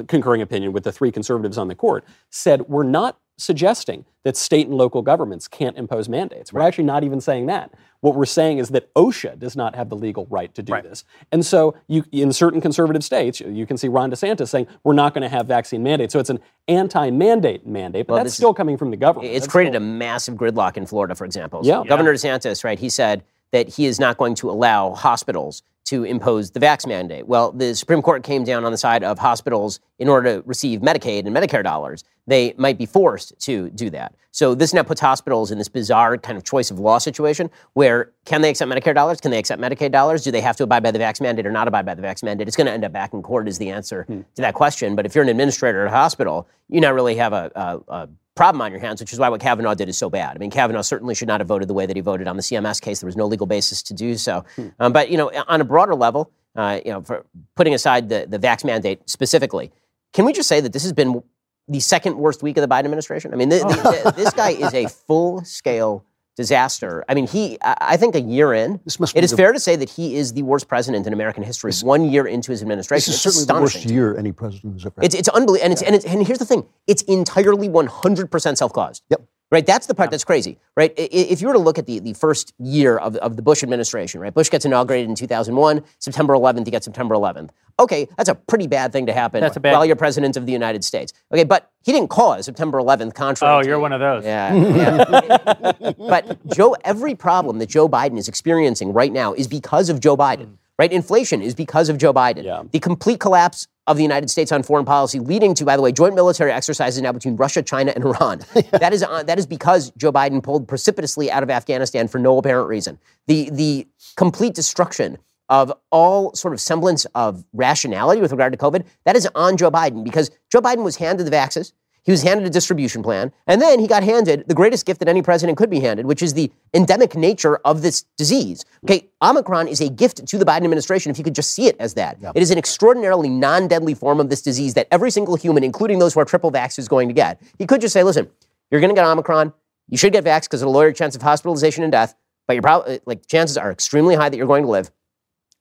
concurring 0.07 0.41
opinion 0.41 0.71
with 0.71 0.83
the 0.83 0.91
three 0.91 1.11
conservatives 1.11 1.57
on 1.57 1.67
the 1.67 1.75
court 1.75 2.05
said 2.29 2.61
we're 2.63 2.83
not 2.83 3.17
suggesting 3.37 4.05
that 4.23 4.37
state 4.37 4.67
and 4.67 4.75
local 4.75 5.01
governments 5.01 5.47
can't 5.47 5.77
impose 5.77 6.09
mandates. 6.09 6.51
We're 6.51 6.61
actually 6.61 6.85
not 6.85 7.03
even 7.03 7.21
saying 7.21 7.45
that. 7.47 7.71
What 8.01 8.15
we're 8.15 8.25
saying 8.25 8.59
is 8.59 8.69
that 8.69 8.93
OSHA 8.93 9.39
does 9.39 9.55
not 9.55 9.75
have 9.75 9.89
the 9.89 9.95
legal 9.95 10.25
right 10.29 10.53
to 10.55 10.63
do 10.63 10.73
right. 10.73 10.83
this. 10.83 11.03
And 11.31 11.45
so 11.45 11.75
you, 11.87 12.03
in 12.11 12.31
certain 12.31 12.61
conservative 12.61 13.03
states, 13.03 13.39
you 13.39 13.65
can 13.65 13.77
see 13.77 13.87
Ron 13.87 14.11
DeSantis 14.11 14.49
saying 14.49 14.67
we're 14.83 14.93
not 14.93 15.13
going 15.13 15.23
to 15.23 15.29
have 15.29 15.47
vaccine 15.47 15.83
mandates. 15.83 16.13
So 16.13 16.19
it's 16.19 16.29
an 16.29 16.39
anti-mandate 16.67 17.65
mandate, 17.65 18.07
but 18.07 18.13
well, 18.13 18.23
that's 18.23 18.35
still 18.35 18.53
coming 18.53 18.77
from 18.77 18.91
the 18.91 18.97
government. 18.97 19.33
It's 19.33 19.45
that's 19.45 19.51
created 19.51 19.73
still, 19.73 19.83
a 19.83 19.85
massive 19.85 20.35
gridlock 20.35 20.77
in 20.77 20.85
Florida, 20.85 21.15
for 21.15 21.25
example. 21.25 21.63
So 21.63 21.83
yeah. 21.83 21.87
Governor 21.87 22.13
DeSantis, 22.13 22.63
right, 22.63 22.79
he 22.79 22.89
said 22.89 23.23
that 23.51 23.69
he 23.69 23.85
is 23.85 23.99
not 23.99 24.17
going 24.17 24.35
to 24.35 24.49
allow 24.49 24.93
hospitals 24.93 25.63
to 25.85 26.03
impose 26.03 26.51
the 26.51 26.59
vax 26.59 26.87
mandate. 26.87 27.27
Well, 27.27 27.51
the 27.51 27.75
Supreme 27.75 28.01
Court 28.01 28.23
came 28.23 28.43
down 28.43 28.65
on 28.65 28.71
the 28.71 28.77
side 28.77 29.03
of 29.03 29.19
hospitals 29.19 29.79
in 29.99 30.09
order 30.09 30.37
to 30.37 30.47
receive 30.47 30.81
Medicaid 30.81 31.27
and 31.27 31.35
Medicare 31.35 31.63
dollars. 31.63 32.03
They 32.27 32.55
might 32.57 32.79
be 32.79 32.87
forced 32.87 33.39
to 33.41 33.69
do 33.69 33.91
that. 33.91 34.15
So 34.31 34.55
this 34.55 34.73
now 34.73 34.81
puts 34.83 34.99
hospitals 34.99 35.51
in 35.51 35.59
this 35.59 35.69
bizarre 35.69 36.17
kind 36.17 36.37
of 36.37 36.43
choice 36.43 36.71
of 36.71 36.79
law 36.79 36.97
situation 36.97 37.51
where 37.73 38.11
can 38.25 38.41
they 38.41 38.49
accept 38.49 38.69
Medicare 38.69 38.95
dollars? 38.95 39.21
Can 39.21 39.31
they 39.31 39.37
accept 39.37 39.61
Medicaid 39.61 39.91
dollars? 39.91 40.23
Do 40.23 40.31
they 40.31 40.41
have 40.41 40.57
to 40.57 40.63
abide 40.63 40.81
by 40.81 40.91
the 40.91 40.99
vax 40.99 41.21
mandate 41.21 41.45
or 41.45 41.51
not 41.51 41.67
abide 41.67 41.85
by 41.85 41.93
the 41.93 42.01
vax 42.01 42.23
mandate? 42.23 42.47
It's 42.47 42.57
going 42.57 42.67
to 42.67 42.73
end 42.73 42.83
up 42.83 42.91
back 42.91 43.13
in 43.13 43.21
court 43.21 43.47
is 43.47 43.59
the 43.59 43.69
answer 43.69 44.03
hmm. 44.03 44.21
to 44.21 44.41
that 44.41 44.55
question. 44.55 44.95
But 44.95 45.05
if 45.05 45.13
you're 45.13 45.23
an 45.23 45.29
administrator 45.29 45.85
at 45.85 45.93
a 45.93 45.95
hospital, 45.95 46.47
you 46.67 46.81
not 46.81 46.95
really 46.95 47.15
have 47.15 47.31
a, 47.31 47.51
a, 47.55 47.93
a 47.93 48.09
problem 48.35 48.61
on 48.61 48.71
your 48.71 48.81
hands, 48.81 48.99
which 48.99 49.13
is 49.13 49.19
why 49.19 49.29
what 49.29 49.41
Kavanaugh 49.41 49.73
did 49.73 49.89
is 49.89 49.97
so 49.97 50.09
bad. 50.09 50.35
I 50.35 50.39
mean, 50.39 50.51
Kavanaugh 50.51 50.81
certainly 50.81 51.15
should 51.15 51.27
not 51.27 51.39
have 51.39 51.47
voted 51.47 51.67
the 51.67 51.73
way 51.73 51.85
that 51.85 51.95
he 51.95 52.01
voted 52.01 52.27
on 52.27 52.35
the 52.35 52.41
CMS 52.43 52.81
case. 52.81 52.99
There 52.99 53.07
was 53.07 53.15
no 53.15 53.25
legal 53.25 53.47
basis 53.47 53.81
to 53.83 53.93
do 53.93 54.15
so. 54.15 54.45
Hmm. 54.55 54.67
Um, 54.79 54.93
but 54.93 55.09
you 55.09 55.17
know, 55.17 55.31
on 55.47 55.61
a 55.61 55.63
broader 55.63 55.95
level, 55.95 56.31
uh, 56.55 56.79
you 56.85 56.91
know, 56.91 57.01
for 57.01 57.25
putting 57.55 57.73
aside 57.73 58.09
the 58.09 58.25
the 58.27 58.39
vax 58.39 58.63
mandate 58.63 59.09
specifically, 59.09 59.71
can 60.13 60.25
we 60.25 60.33
just 60.33 60.49
say 60.49 60.59
that 60.59 60.73
this 60.73 60.83
has 60.83 60.93
been 60.93 61.23
the 61.67 61.79
second 61.79 62.17
worst 62.17 62.43
week 62.43 62.57
of 62.57 62.61
the 62.61 62.73
Biden 62.73 62.85
administration? 62.85 63.33
I 63.33 63.37
mean, 63.37 63.49
the, 63.49 64.13
this 64.15 64.31
guy 64.33 64.51
is 64.51 64.73
a 64.73 64.87
full 65.07 65.43
scale 65.43 66.05
disaster. 66.35 67.03
I 67.07 67.13
mean, 67.13 67.27
he, 67.27 67.57
I 67.61 67.97
think 67.97 68.15
a 68.15 68.21
year 68.21 68.53
in, 68.53 68.81
it 68.85 69.23
is 69.23 69.31
the, 69.31 69.37
fair 69.37 69.53
to 69.53 69.59
say 69.59 69.75
that 69.75 69.89
he 69.89 70.15
is 70.15 70.33
the 70.33 70.43
worst 70.43 70.67
president 70.67 71.07
in 71.07 71.13
American 71.13 71.43
history 71.43 71.69
this, 71.69 71.83
one 71.83 72.05
year 72.09 72.27
into 72.27 72.51
his 72.51 72.61
administration. 72.61 73.11
This 73.11 73.25
is 73.25 73.25
it's 73.25 73.45
certainly 73.45 73.59
the 73.59 73.63
worst 73.63 73.85
year 73.85 74.17
any 74.17 74.31
president 74.31 74.73
has 74.73 74.85
ever 74.85 74.95
had. 74.97 75.05
It's, 75.05 75.15
it's 75.15 75.29
unbelievable. 75.29 75.71
And, 75.71 75.81
yeah. 75.81 75.87
and, 75.87 75.95
it's, 75.95 76.05
and 76.05 76.25
here's 76.25 76.39
the 76.39 76.45
thing 76.45 76.65
it's 76.87 77.01
entirely 77.03 77.69
100% 77.69 78.57
self 78.57 78.73
caused. 78.73 79.03
Yep. 79.09 79.25
Right, 79.51 79.65
that's 79.65 79.85
the 79.85 79.93
part 79.93 80.07
yeah. 80.07 80.11
that's 80.11 80.23
crazy, 80.23 80.57
right? 80.75 80.91
If 80.97 81.39
you 81.39 81.47
were 81.47 81.53
to 81.53 81.59
look 81.59 81.77
at 81.77 81.85
the, 81.85 81.99
the 81.99 82.13
first 82.13 82.53
year 82.57 82.97
of, 82.97 83.15
of 83.17 83.35
the 83.35 83.43
Bush 83.43 83.61
administration, 83.61 84.19
right? 84.19 84.33
Bush 84.33 84.49
gets 84.49 84.65
inaugurated 84.65 85.07
in 85.07 85.15
2001, 85.15 85.83
September 85.99 86.33
11th, 86.33 86.65
he 86.65 86.71
gets 86.71 86.85
September 86.85 87.13
11th. 87.13 87.51
Okay, 87.77 88.07
that's 88.17 88.29
a 88.29 88.35
pretty 88.35 88.65
bad 88.65 88.91
thing 88.91 89.05
to 89.05 89.13
happen 89.13 89.41
that's 89.41 89.55
while 89.55 89.79
bad. 89.79 89.83
you're 89.83 89.95
president 89.95 90.35
of 90.35 90.47
the 90.47 90.51
United 90.51 90.83
States. 90.83 91.13
Okay, 91.31 91.43
but 91.43 91.71
he 91.83 91.91
didn't 91.91 92.09
cause 92.09 92.45
September 92.45 92.79
11th 92.79 93.13
contrary. 93.13 93.53
Oh, 93.53 93.67
you're 93.67 93.79
one 93.79 93.91
of 93.91 93.99
those. 93.99 94.23
Yeah. 94.23 94.55
yeah. 94.55 95.91
but 95.97 96.47
Joe, 96.47 96.75
every 96.83 97.13
problem 97.13 97.59
that 97.59 97.69
Joe 97.69 97.87
Biden 97.87 98.17
is 98.17 98.27
experiencing 98.27 98.93
right 98.93 99.11
now 99.11 99.33
is 99.33 99.47
because 99.47 99.89
of 99.89 99.99
Joe 99.99 100.17
Biden. 100.17 100.47
Mm. 100.47 100.57
Right? 100.77 100.91
Inflation 100.91 101.41
is 101.41 101.55
because 101.55 101.87
of 101.89 101.97
Joe 101.97 102.13
Biden. 102.13 102.43
Yeah. 102.43 102.63
The 102.71 102.79
complete 102.79 103.19
collapse 103.19 103.67
of 103.87 103.97
the 103.97 104.03
United 104.03 104.29
States 104.29 104.51
on 104.51 104.63
foreign 104.63 104.85
policy, 104.85 105.19
leading 105.19 105.53
to, 105.53 105.63
by 105.63 105.75
the 105.75 105.81
way, 105.81 105.91
joint 105.91 106.15
military 106.15 106.51
exercises 106.51 107.01
now 107.01 107.11
between 107.11 107.35
Russia, 107.35 107.61
China, 107.61 107.93
and 107.95 108.03
Iran. 108.03 108.41
that 108.71 108.93
is 108.93 109.03
uh, 109.03 109.23
that 109.23 109.39
is 109.39 109.45
because 109.45 109.91
Joe 109.91 110.11
Biden 110.11 110.41
pulled 110.43 110.67
precipitously 110.67 111.31
out 111.31 111.43
of 111.43 111.49
Afghanistan 111.49 112.07
for 112.07 112.19
no 112.19 112.37
apparent 112.37 112.67
reason. 112.67 112.99
The 113.27 113.49
the 113.51 113.87
complete 114.15 114.53
destruction 114.53 115.17
of 115.49 115.71
all 115.91 116.33
sort 116.33 116.53
of 116.53 116.59
semblance 116.59 117.05
of 117.15 117.45
rationality 117.53 118.21
with 118.21 118.31
regard 118.31 118.51
to 118.51 118.57
COVID, 118.57 118.83
that 119.05 119.15
is 119.15 119.27
on 119.35 119.57
Joe 119.57 119.69
Biden 119.69 120.03
because 120.03 120.31
Joe 120.51 120.61
Biden 120.61 120.83
was 120.83 120.95
handed 120.95 121.25
the 121.25 121.31
vaccines. 121.31 121.73
He 122.05 122.11
was 122.11 122.21
handed 122.21 122.45
a 122.45 122.51
distribution 122.51 123.01
plan, 123.01 123.31
and 123.47 123.59
then 123.59 123.79
he 123.79 123.87
got 123.87 124.03
handed 124.03 124.47
the 124.47 124.53
greatest 124.53 124.85
gift 124.85 124.99
that 124.99 125.07
any 125.09 125.23
president 125.23 125.57
could 125.57 125.71
be 125.71 125.79
handed, 125.79 126.05
which 126.05 126.21
is 126.21 126.35
the 126.35 126.51
endemic 126.71 127.15
nature 127.15 127.57
of 127.65 127.81
this 127.81 128.03
disease. 128.15 128.63
Okay, 128.85 129.09
Omicron 129.23 129.67
is 129.67 129.81
a 129.81 129.89
gift 129.89 130.25
to 130.27 130.37
the 130.37 130.45
Biden 130.45 130.65
administration 130.65 131.09
if 131.09 131.17
you 131.17 131.23
could 131.23 131.33
just 131.33 131.53
see 131.53 131.65
it 131.65 131.75
as 131.79 131.95
that. 131.95 132.17
Yep. 132.21 132.33
It 132.35 132.43
is 132.43 132.51
an 132.51 132.59
extraordinarily 132.59 133.29
non 133.29 133.67
deadly 133.67 133.95
form 133.95 134.19
of 134.19 134.29
this 134.29 134.43
disease 134.43 134.75
that 134.75 134.87
every 134.91 135.09
single 135.09 135.35
human, 135.35 135.63
including 135.63 135.97
those 135.97 136.13
who 136.13 136.19
are 136.19 136.25
triple 136.25 136.51
vaxxed, 136.51 136.77
is 136.77 136.87
going 136.87 137.07
to 137.07 137.13
get. 137.13 137.41
He 137.57 137.65
could 137.65 137.81
just 137.81 137.93
say, 137.93 138.03
listen, 138.03 138.29
you're 138.69 138.81
going 138.81 138.93
to 138.93 138.95
get 138.95 139.05
Omicron. 139.05 139.51
You 139.89 139.97
should 139.97 140.13
get 140.13 140.23
vaxxed 140.23 140.43
because 140.43 140.61
it'll 140.61 140.73
lower 140.73 140.83
your 140.83 140.93
chance 140.93 141.15
of 141.15 141.23
hospitalization 141.23 141.83
and 141.83 141.91
death, 141.91 142.13
but 142.45 142.53
your 142.53 142.99
like 143.07 143.25
chances 143.25 143.57
are 143.57 143.71
extremely 143.71 144.13
high 144.13 144.29
that 144.29 144.37
you're 144.37 144.47
going 144.47 144.63
to 144.63 144.69
live 144.69 144.91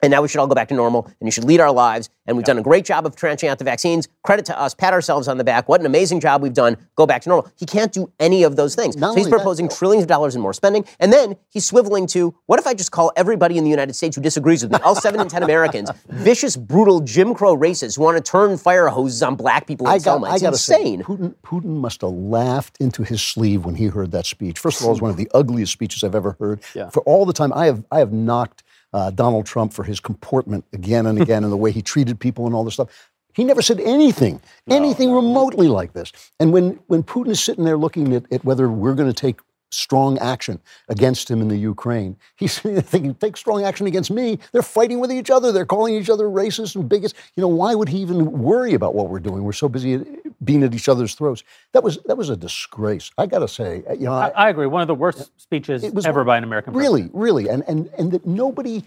and 0.05 0.11
now 0.11 0.21
we 0.21 0.29
should 0.29 0.39
all 0.39 0.47
go 0.47 0.55
back 0.55 0.69
to 0.69 0.75
normal 0.75 1.07
and 1.07 1.27
you 1.27 1.31
should 1.31 1.45
lead 1.45 1.61
our 1.61 1.73
lives. 1.73 2.11
And 2.27 2.37
we've 2.37 2.45
done 2.45 2.59
a 2.59 2.63
great 2.63 2.85
job 2.85 3.07
of 3.07 3.17
tranching 3.17 3.49
out 3.49 3.59
the 3.59 3.65
vaccines. 3.65 4.07
Credit 4.23 4.45
to 4.47 4.59
us, 4.59 4.75
pat 4.75 4.93
ourselves 4.93 5.29
on 5.29 5.39
the 5.39 5.45
back. 5.45 5.69
What 5.69 5.81
an 5.81 5.87
amazing 5.87 6.21
job 6.21 6.43
we've 6.43 6.55
done. 6.55 6.77
Go 6.95 7.07
back 7.07 7.23
to 7.23 7.29
normal. 7.29 7.51
He 7.57 7.65
can't 7.65 7.93
do 7.93 8.11
any 8.21 8.43
of 8.43 8.57
those 8.57 8.75
things. 8.75 8.97
Not 8.97 9.15
so 9.15 9.17
he's 9.17 9.29
proposing 9.29 9.69
that, 9.69 9.77
trillions 9.77 10.05
of 10.05 10.09
dollars 10.09 10.37
in 10.37 10.43
more 10.43 10.53
spending. 10.53 10.85
And 11.01 11.13
then 11.13 11.37
he's 11.51 11.71
swiveling 11.71 12.09
to 12.11 12.35
what 12.47 12.59
if 12.59 12.67
I 12.67 12.75
just 12.75 12.93
call 12.93 13.13
everybody 13.17 13.57
in 13.57 13.65
the 13.65 13.71
United 13.71 13.95
States 13.95 14.17
who 14.17 14.23
disagrees 14.23 14.63
with 14.63 14.73
me, 14.73 14.79
all 14.85 14.95
seven 14.95 15.21
in 15.21 15.29
10 15.29 15.43
Americans, 15.51 15.91
vicious, 16.09 16.57
brutal 16.57 17.01
Jim 17.01 17.35
Crow 17.35 17.57
racists 17.57 17.97
who 17.97 18.03
want 18.03 18.23
to 18.23 18.23
turn 18.23 18.57
fire 18.59 18.89
hoses 18.89 19.23
on 19.23 19.37
black 19.37 19.67
people 19.67 19.87
in 19.87 19.93
I 19.95 19.99
Selma. 19.99 20.27
Got, 20.27 20.35
it's 20.35 20.45
I 20.45 20.49
insane. 20.49 20.99
Say, 20.99 21.05
Putin, 21.05 21.35
Putin 21.43 21.77
must 21.77 22.03
have 22.03 22.11
laughed 22.11 22.77
into 22.81 23.03
his 23.03 23.23
sleeve 23.23 23.65
when 23.65 23.75
he 23.75 23.87
heard 23.87 24.13
that 24.13 24.27
speech. 24.27 24.59
First 24.59 24.81
of 24.81 24.87
all, 24.87 24.93
it 24.93 24.95
was 24.95 25.03
one 25.03 25.11
of 25.11 25.17
the 25.17 25.31
ugliest 25.35 25.73
speeches 25.73 26.05
I've 26.05 26.15
ever 26.15 26.37
heard. 26.39 26.61
Yeah. 26.75 26.91
For 26.91 27.03
all 27.03 27.25
the 27.25 27.33
time, 27.33 27.53
I 27.55 27.67
have, 27.67 27.85
I 27.91 27.99
have 28.01 28.13
knocked 28.13 28.63
uh, 28.95 29.11
Donald 29.11 29.45
Trump 29.45 29.73
for 29.73 29.83
his 29.83 29.99
comportment 29.99 30.65
again 30.73 31.05
and 31.05 31.21
again 31.21 31.43
and 31.43 31.53
the 31.53 31.57
way 31.57 31.73
he 31.73 31.83
treated 31.83 32.19
people 32.19 32.47
and 32.47 32.55
all 32.55 32.65
this 32.65 32.75
stuff. 32.75 33.11
He 33.35 33.43
never 33.43 33.61
said 33.61 33.81
anything, 33.81 34.41
no, 34.69 34.77
anything 34.77 35.09
no. 35.09 35.17
remotely 35.17 35.67
like 35.67 35.93
this. 35.93 36.13
And 36.39 36.53
when, 36.53 36.79
when 36.87 37.03
Putin 37.03 37.31
is 37.31 37.43
sitting 37.43 37.65
there 37.65 37.77
looking 37.77 38.15
at, 38.15 38.31
at 38.33 38.45
whether 38.45 38.69
we're 38.71 38.95
going 38.95 39.13
to 39.13 39.21
take 39.21 39.41
strong 39.75 40.19
action 40.19 40.61
against 40.89 41.31
him 41.31 41.41
in 41.41 41.49
the 41.49 41.57
Ukraine. 41.57 42.17
He's 42.37 42.59
thinking, 42.59 43.15
take 43.15 43.37
strong 43.37 43.65
action 43.65 43.87
against 43.87 44.11
me. 44.11 44.39
They're 44.53 44.63
fighting 44.63 45.01
with 45.01 45.13
each 45.13 45.31
other. 45.31 45.53
They're 45.53 45.67
calling 45.67 45.95
each 45.95 46.11
other 46.11 46.25
racist 46.25 46.77
and 46.77 46.89
bigots. 46.89 47.15
You 47.37 47.43
know, 47.43 47.49
why 47.49 47.75
would 47.75 47.89
he 47.89 47.99
even 47.99 48.33
worry 48.33 48.75
about 48.75 48.95
what 48.95 49.09
we're 49.09 49.21
doing? 49.21 49.45
We're 49.45 49.53
so 49.53 49.69
busy 49.69 50.05
being 50.43 50.63
at 50.63 50.75
each 50.75 50.89
other's 50.89 51.15
throats. 51.15 51.43
That 51.73 51.83
was 51.83 51.99
that 52.07 52.17
was 52.17 52.31
a 52.31 52.37
disgrace. 52.37 53.11
I 53.19 53.27
got 53.27 53.41
to 53.41 53.49
say, 53.49 53.83
you 53.91 54.07
know, 54.07 54.13
I, 54.13 54.29
I, 54.29 54.49
agree. 54.49 54.67
One 54.67 54.83
of 54.83 54.89
the 54.89 54.95
worst 54.95 55.31
speeches 55.41 55.83
was, 55.93 56.07
ever 56.07 56.25
by 56.25 56.39
an 56.39 56.45
American 56.45 56.73
president. 56.73 57.13
Really, 57.13 57.43
really, 57.43 57.49
and 57.49 57.63
and 57.67 57.91
and 57.99 58.13
that 58.13 58.27
nobody 58.27 58.83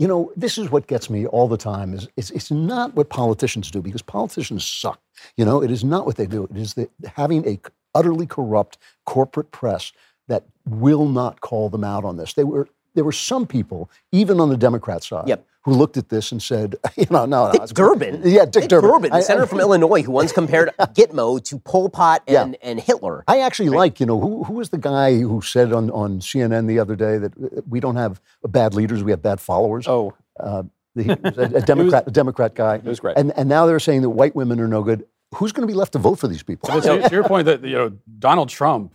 you 0.00 0.08
know, 0.08 0.32
this 0.34 0.56
is 0.56 0.70
what 0.70 0.86
gets 0.86 1.10
me 1.10 1.26
all 1.26 1.46
the 1.46 1.58
time 1.58 1.92
is 1.92 2.08
it's, 2.16 2.30
it's 2.30 2.50
not 2.50 2.94
what 2.94 3.10
politicians 3.10 3.70
do 3.70 3.82
because 3.82 4.00
politicians 4.00 4.66
suck. 4.66 4.98
You 5.36 5.44
know, 5.44 5.62
it 5.62 5.70
is 5.70 5.84
not 5.84 6.06
what 6.06 6.16
they 6.16 6.24
do. 6.24 6.44
It 6.44 6.56
is 6.56 6.72
the, 6.72 6.88
having 7.04 7.46
a 7.46 7.60
utterly 7.94 8.26
corrupt 8.26 8.78
corporate 9.04 9.50
press 9.50 9.92
that 10.30 10.44
will 10.64 11.06
not 11.06 11.40
call 11.40 11.68
them 11.68 11.84
out 11.84 12.04
on 12.04 12.16
this. 12.16 12.32
They 12.32 12.44
were 12.44 12.68
there 12.94 13.04
were 13.04 13.12
some 13.12 13.46
people, 13.46 13.90
even 14.12 14.40
on 14.40 14.48
the 14.48 14.56
Democrat 14.56 15.04
side, 15.04 15.28
yep. 15.28 15.46
who 15.62 15.72
looked 15.72 15.96
at 15.96 16.08
this 16.08 16.32
and 16.32 16.42
said, 16.42 16.76
you 16.96 17.06
know, 17.10 17.26
no, 17.26 17.52
Dick 17.52 17.60
no, 17.60 17.66
Durbin. 17.66 18.22
Yeah, 18.24 18.44
Dick, 18.44 18.52
Dick 18.62 18.68
Durbin. 18.68 18.90
Durbin, 18.90 19.10
the 19.12 19.22
senator 19.22 19.46
from 19.46 19.60
Illinois, 19.66 20.02
who 20.02 20.12
once 20.12 20.32
compared 20.32 20.70
Gitmo 20.80 21.42
to 21.44 21.58
Pol 21.58 21.88
Pot 21.88 22.22
and, 22.26 22.56
yeah. 22.60 22.68
and 22.68 22.80
Hitler. 22.80 23.24
I 23.28 23.40
actually 23.40 23.68
right? 23.68 23.78
like, 23.78 24.00
you 24.00 24.06
know, 24.06 24.18
who, 24.18 24.44
who 24.44 24.54
was 24.54 24.70
the 24.70 24.78
guy 24.78 25.18
who 25.18 25.40
said 25.40 25.72
on, 25.72 25.90
on 25.90 26.20
CNN 26.20 26.66
the 26.66 26.78
other 26.78 26.96
day 26.96 27.18
that 27.18 27.68
we 27.68 27.80
don't 27.80 27.96
have 27.96 28.20
bad 28.48 28.74
leaders, 28.74 29.04
we 29.04 29.10
have 29.12 29.22
bad 29.22 29.40
followers? 29.40 29.86
Oh. 29.86 30.14
Uh, 30.38 30.64
a, 30.96 31.12
a 31.12 31.60
Democrat, 31.60 32.04
was, 32.04 32.08
a 32.08 32.10
Democrat 32.10 32.54
guy. 32.54 32.76
It 32.76 32.84
was 32.84 32.98
great. 32.98 33.16
And, 33.16 33.32
and 33.36 33.48
now 33.48 33.66
they're 33.66 33.78
saying 33.78 34.02
that 34.02 34.10
white 34.10 34.34
women 34.34 34.58
are 34.58 34.68
no 34.68 34.82
good. 34.82 35.06
Who's 35.36 35.52
going 35.52 35.66
to 35.66 35.72
be 35.72 35.76
left 35.76 35.92
to 35.92 36.00
vote 36.00 36.18
for 36.18 36.26
these 36.26 36.42
people? 36.42 36.68
So 36.80 37.00
to 37.00 37.14
your 37.14 37.22
point 37.22 37.46
that 37.46 37.62
you 37.62 37.76
know 37.76 37.92
Donald 38.18 38.48
Trump 38.48 38.94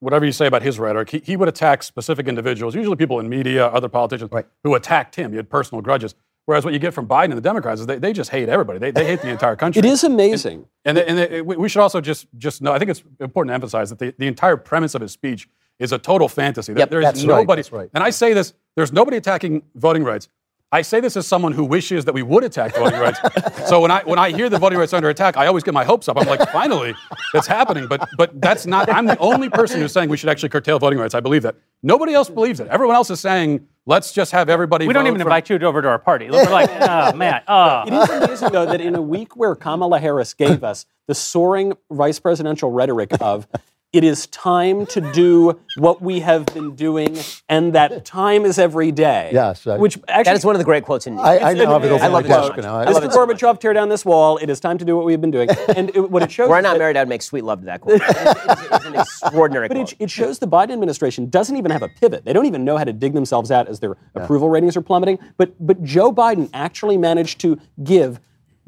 whatever 0.00 0.24
you 0.24 0.32
say 0.32 0.46
about 0.46 0.62
his 0.62 0.78
rhetoric, 0.78 1.10
he, 1.10 1.22
he 1.24 1.36
would 1.36 1.48
attack 1.48 1.82
specific 1.82 2.26
individuals, 2.26 2.74
usually 2.74 2.96
people 2.96 3.20
in 3.20 3.28
media, 3.28 3.66
other 3.68 3.88
politicians, 3.88 4.30
right. 4.32 4.46
who 4.64 4.74
attacked 4.74 5.14
him. 5.14 5.30
He 5.30 5.36
had 5.36 5.48
personal 5.48 5.80
grudges. 5.82 6.14
Whereas 6.46 6.64
what 6.64 6.72
you 6.72 6.80
get 6.80 6.94
from 6.94 7.06
Biden 7.06 7.26
and 7.26 7.34
the 7.34 7.42
Democrats 7.42 7.80
is 7.80 7.86
they, 7.86 7.98
they 7.98 8.12
just 8.12 8.30
hate 8.30 8.48
everybody. 8.48 8.78
They, 8.78 8.90
they 8.90 9.04
hate 9.04 9.22
the 9.22 9.28
entire 9.28 9.54
country. 9.54 9.78
It 9.80 9.84
is 9.84 10.02
amazing. 10.02 10.66
And, 10.84 10.98
and, 10.98 11.16
they, 11.16 11.28
and 11.28 11.32
they, 11.32 11.42
we 11.42 11.68
should 11.68 11.80
also 11.80 12.00
just, 12.00 12.26
just 12.38 12.60
know, 12.60 12.72
I 12.72 12.78
think 12.78 12.90
it's 12.90 13.04
important 13.20 13.50
to 13.50 13.54
emphasize 13.54 13.90
that 13.90 13.98
the, 13.98 14.14
the 14.18 14.26
entire 14.26 14.56
premise 14.56 14.94
of 14.94 15.02
his 15.02 15.12
speech 15.12 15.48
is 15.78 15.92
a 15.92 15.98
total 15.98 16.28
fantasy. 16.28 16.72
Yep, 16.72 16.90
there 16.90 17.00
is 17.00 17.24
nobody, 17.24 17.62
right, 17.62 17.72
right. 17.72 17.90
and 17.94 18.02
I 18.02 18.10
say 18.10 18.34
this, 18.34 18.52
there's 18.76 18.92
nobody 18.92 19.16
attacking 19.16 19.62
voting 19.74 20.02
rights. 20.02 20.28
I 20.72 20.82
say 20.82 21.00
this 21.00 21.16
as 21.16 21.26
someone 21.26 21.50
who 21.50 21.64
wishes 21.64 22.04
that 22.04 22.12
we 22.12 22.22
would 22.22 22.44
attack 22.44 22.76
voting 22.76 23.00
rights. 23.00 23.18
so 23.68 23.80
when 23.80 23.90
I 23.90 24.02
when 24.04 24.20
I 24.20 24.30
hear 24.30 24.48
the 24.48 24.58
voting 24.58 24.78
rights 24.78 24.92
under 24.92 25.08
attack, 25.08 25.36
I 25.36 25.46
always 25.46 25.64
get 25.64 25.74
my 25.74 25.82
hopes 25.82 26.08
up. 26.08 26.16
I'm 26.16 26.28
like, 26.28 26.48
finally, 26.50 26.94
it's 27.34 27.48
happening. 27.48 27.88
But 27.88 28.08
but 28.16 28.40
that's 28.40 28.66
not. 28.66 28.88
I'm 28.88 29.06
the 29.06 29.18
only 29.18 29.48
person 29.48 29.80
who's 29.80 29.92
saying 29.92 30.08
we 30.08 30.16
should 30.16 30.28
actually 30.28 30.50
curtail 30.50 30.78
voting 30.78 31.00
rights. 31.00 31.14
I 31.14 31.20
believe 31.20 31.42
that. 31.42 31.56
Nobody 31.82 32.14
else 32.14 32.30
believes 32.30 32.60
it. 32.60 32.68
Everyone 32.68 32.94
else 32.94 33.10
is 33.10 33.18
saying 33.18 33.66
let's 33.86 34.12
just 34.12 34.30
have 34.30 34.48
everybody. 34.48 34.86
We 34.86 34.94
don't 34.94 35.08
even 35.08 35.20
invite 35.20 35.50
you 35.50 35.58
over 35.58 35.82
to 35.82 35.88
our 35.88 35.98
party. 35.98 36.30
We're 36.30 36.44
like, 36.44 36.70
oh 36.80 37.14
man, 37.14 37.42
oh. 37.48 37.82
It 37.86 37.92
is 37.92 38.08
amazing 38.08 38.52
though 38.52 38.66
that 38.66 38.80
in 38.80 38.94
a 38.94 39.02
week 39.02 39.36
where 39.36 39.56
Kamala 39.56 39.98
Harris 39.98 40.34
gave 40.34 40.62
us 40.62 40.86
the 41.08 41.14
soaring 41.16 41.72
vice 41.90 42.20
presidential 42.20 42.70
rhetoric 42.70 43.10
of 43.20 43.48
it 43.92 44.04
is 44.04 44.28
time 44.28 44.86
to 44.86 45.00
do 45.12 45.58
what 45.76 46.00
we 46.00 46.20
have 46.20 46.46
been 46.46 46.76
doing, 46.76 47.18
and 47.48 47.72
that 47.72 48.04
time 48.04 48.44
is 48.44 48.56
every 48.56 48.92
day. 48.92 49.30
Yes. 49.32 49.66
I, 49.66 49.78
which 49.78 49.98
actually, 50.06 50.24
that 50.24 50.36
is 50.36 50.44
one 50.44 50.54
of 50.54 50.60
the 50.60 50.64
great 50.64 50.84
quotes 50.84 51.08
in. 51.08 51.18
I, 51.18 51.38
I 51.38 51.54
know. 51.54 51.64
I, 51.64 51.98
I 51.98 52.06
love 52.06 52.24
it 52.24 52.30
so 52.30 53.00
Mr. 53.00 53.10
Gorbachev, 53.10 53.58
tear 53.58 53.72
down 53.72 53.88
this 53.88 54.04
wall. 54.04 54.36
It 54.36 54.48
is 54.48 54.60
time 54.60 54.78
to 54.78 54.84
do 54.84 54.96
what 54.96 55.06
we've 55.06 55.20
been 55.20 55.30
doing. 55.30 55.48
And 55.80 55.90
it, 55.90 56.10
what 56.10 56.22
it 56.22 56.32
shows. 56.32 56.50
We're 56.50 56.60
not 56.60 56.78
married. 56.78 56.96
I'd 56.96 57.08
make 57.08 57.22
sweet 57.22 57.44
love 57.44 57.60
to 57.60 57.66
that 57.66 57.80
quote. 57.80 58.00
it's, 58.02 58.10
it's, 58.10 58.74
it's 58.74 58.84
an 58.84 58.94
extraordinary 58.96 59.68
but 59.68 59.76
quote. 59.76 59.92
It, 59.92 59.96
it, 60.00 60.10
shows 60.10 60.38
the 60.38 60.48
Biden 60.48 60.72
administration 60.72 61.30
doesn't 61.30 61.56
even 61.56 61.70
have 61.70 61.82
a 61.82 61.88
pivot. 61.88 62.24
They 62.24 62.32
don't 62.32 62.46
even 62.46 62.64
know 62.64 62.76
how 62.76 62.84
to 62.84 62.92
dig 62.92 63.14
themselves 63.14 63.50
out 63.50 63.68
as 63.68 63.80
their 63.80 63.96
yeah. 64.14 64.22
approval 64.22 64.50
ratings 64.50 64.76
are 64.76 64.82
plummeting. 64.82 65.18
But 65.36 65.54
but 65.64 65.82
Joe 65.84 66.12
Biden 66.12 66.50
actually 66.52 66.98
managed 66.98 67.40
to 67.42 67.58
give 67.84 68.20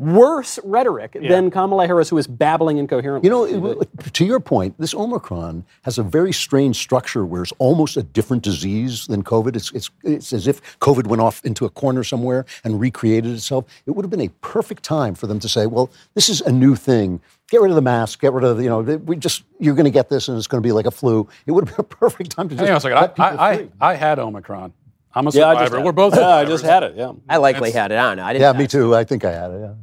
worse 0.02 0.58
rhetoric 0.64 1.16
yeah. 1.20 1.28
than 1.28 1.50
Kamala 1.50 1.86
Harris, 1.86 2.08
who 2.08 2.18
is 2.18 2.26
babbling 2.26 2.78
incoherently. 2.78 3.28
You 3.28 3.30
know, 3.30 3.82
to 4.12 4.24
your 4.24 4.40
point, 4.40 4.74
this 4.78 4.94
Omicron 4.94 5.64
has 5.82 5.96
a 5.98 6.02
very 6.02 6.32
strange 6.32 6.76
structure 6.76 7.24
where 7.24 7.42
it's 7.42 7.52
almost 7.58 7.96
a 7.96 8.02
different 8.02 8.42
disease 8.42 9.06
than 9.06 9.22
COVID. 9.22 9.54
It's, 9.54 9.72
it's, 9.72 9.90
it's 10.02 10.32
as 10.32 10.46
if 10.48 10.78
COVID 10.80 11.06
went 11.06 11.22
off 11.22 11.44
into 11.44 11.64
a 11.64 11.70
corner 11.70 12.02
somewhere 12.02 12.44
and 12.64 12.80
recreated 12.80 13.32
itself. 13.32 13.64
It 13.86 13.92
would 13.92 14.04
have 14.04 14.10
been 14.10 14.20
a 14.20 14.28
perfect 14.40 14.82
time 14.82 15.14
for 15.14 15.26
them 15.26 15.38
to 15.40 15.48
say, 15.48 15.66
well, 15.66 15.90
this 16.14 16.28
is 16.28 16.40
a 16.40 16.52
new 16.52 16.74
thing. 16.74 17.20
Get 17.48 17.60
rid 17.60 17.70
of 17.70 17.76
the 17.76 17.82
mask. 17.82 18.20
Get 18.20 18.32
rid 18.32 18.44
of 18.44 18.56
the, 18.56 18.64
you 18.64 18.68
know, 18.68 18.80
we 18.80 19.16
just, 19.16 19.44
you're 19.60 19.74
going 19.74 19.84
to 19.84 19.90
get 19.90 20.08
this 20.08 20.28
and 20.28 20.36
it's 20.36 20.46
going 20.46 20.62
to 20.62 20.66
be 20.66 20.72
like 20.72 20.86
a 20.86 20.90
flu. 20.90 21.28
It 21.46 21.52
would 21.52 21.68
have 21.68 21.76
been 21.76 21.84
a 21.84 21.88
perfect 21.96 22.32
time 22.32 22.48
to 22.48 22.54
just. 22.54 22.64
Hang 22.64 22.70
on 22.70 22.76
a 22.78 22.80
second. 22.80 23.12
I, 23.18 23.34
I, 23.34 23.68
I, 23.80 23.94
had 23.94 24.18
Omicron. 24.18 24.72
I'm 25.14 25.26
a 25.26 25.32
survivor. 25.32 25.78
Yeah, 25.78 25.84
We're 25.84 25.92
both. 25.92 26.16
Yeah, 26.16 26.28
I 26.28 26.44
just 26.44 26.64
had 26.64 26.82
it. 26.82 26.96
Yeah. 26.96 27.12
I 27.28 27.36
likely 27.36 27.68
it's, 27.68 27.76
had 27.76 27.92
it. 27.92 27.98
I 27.98 28.08
don't 28.08 28.16
know. 28.16 28.24
I 28.24 28.32
didn't 28.32 28.54
yeah, 28.54 28.58
me 28.58 28.66
too. 28.66 28.94
I 28.94 29.04
think 29.04 29.24
I 29.24 29.32
had 29.32 29.50
it. 29.50 29.60
Yeah. 29.60 29.74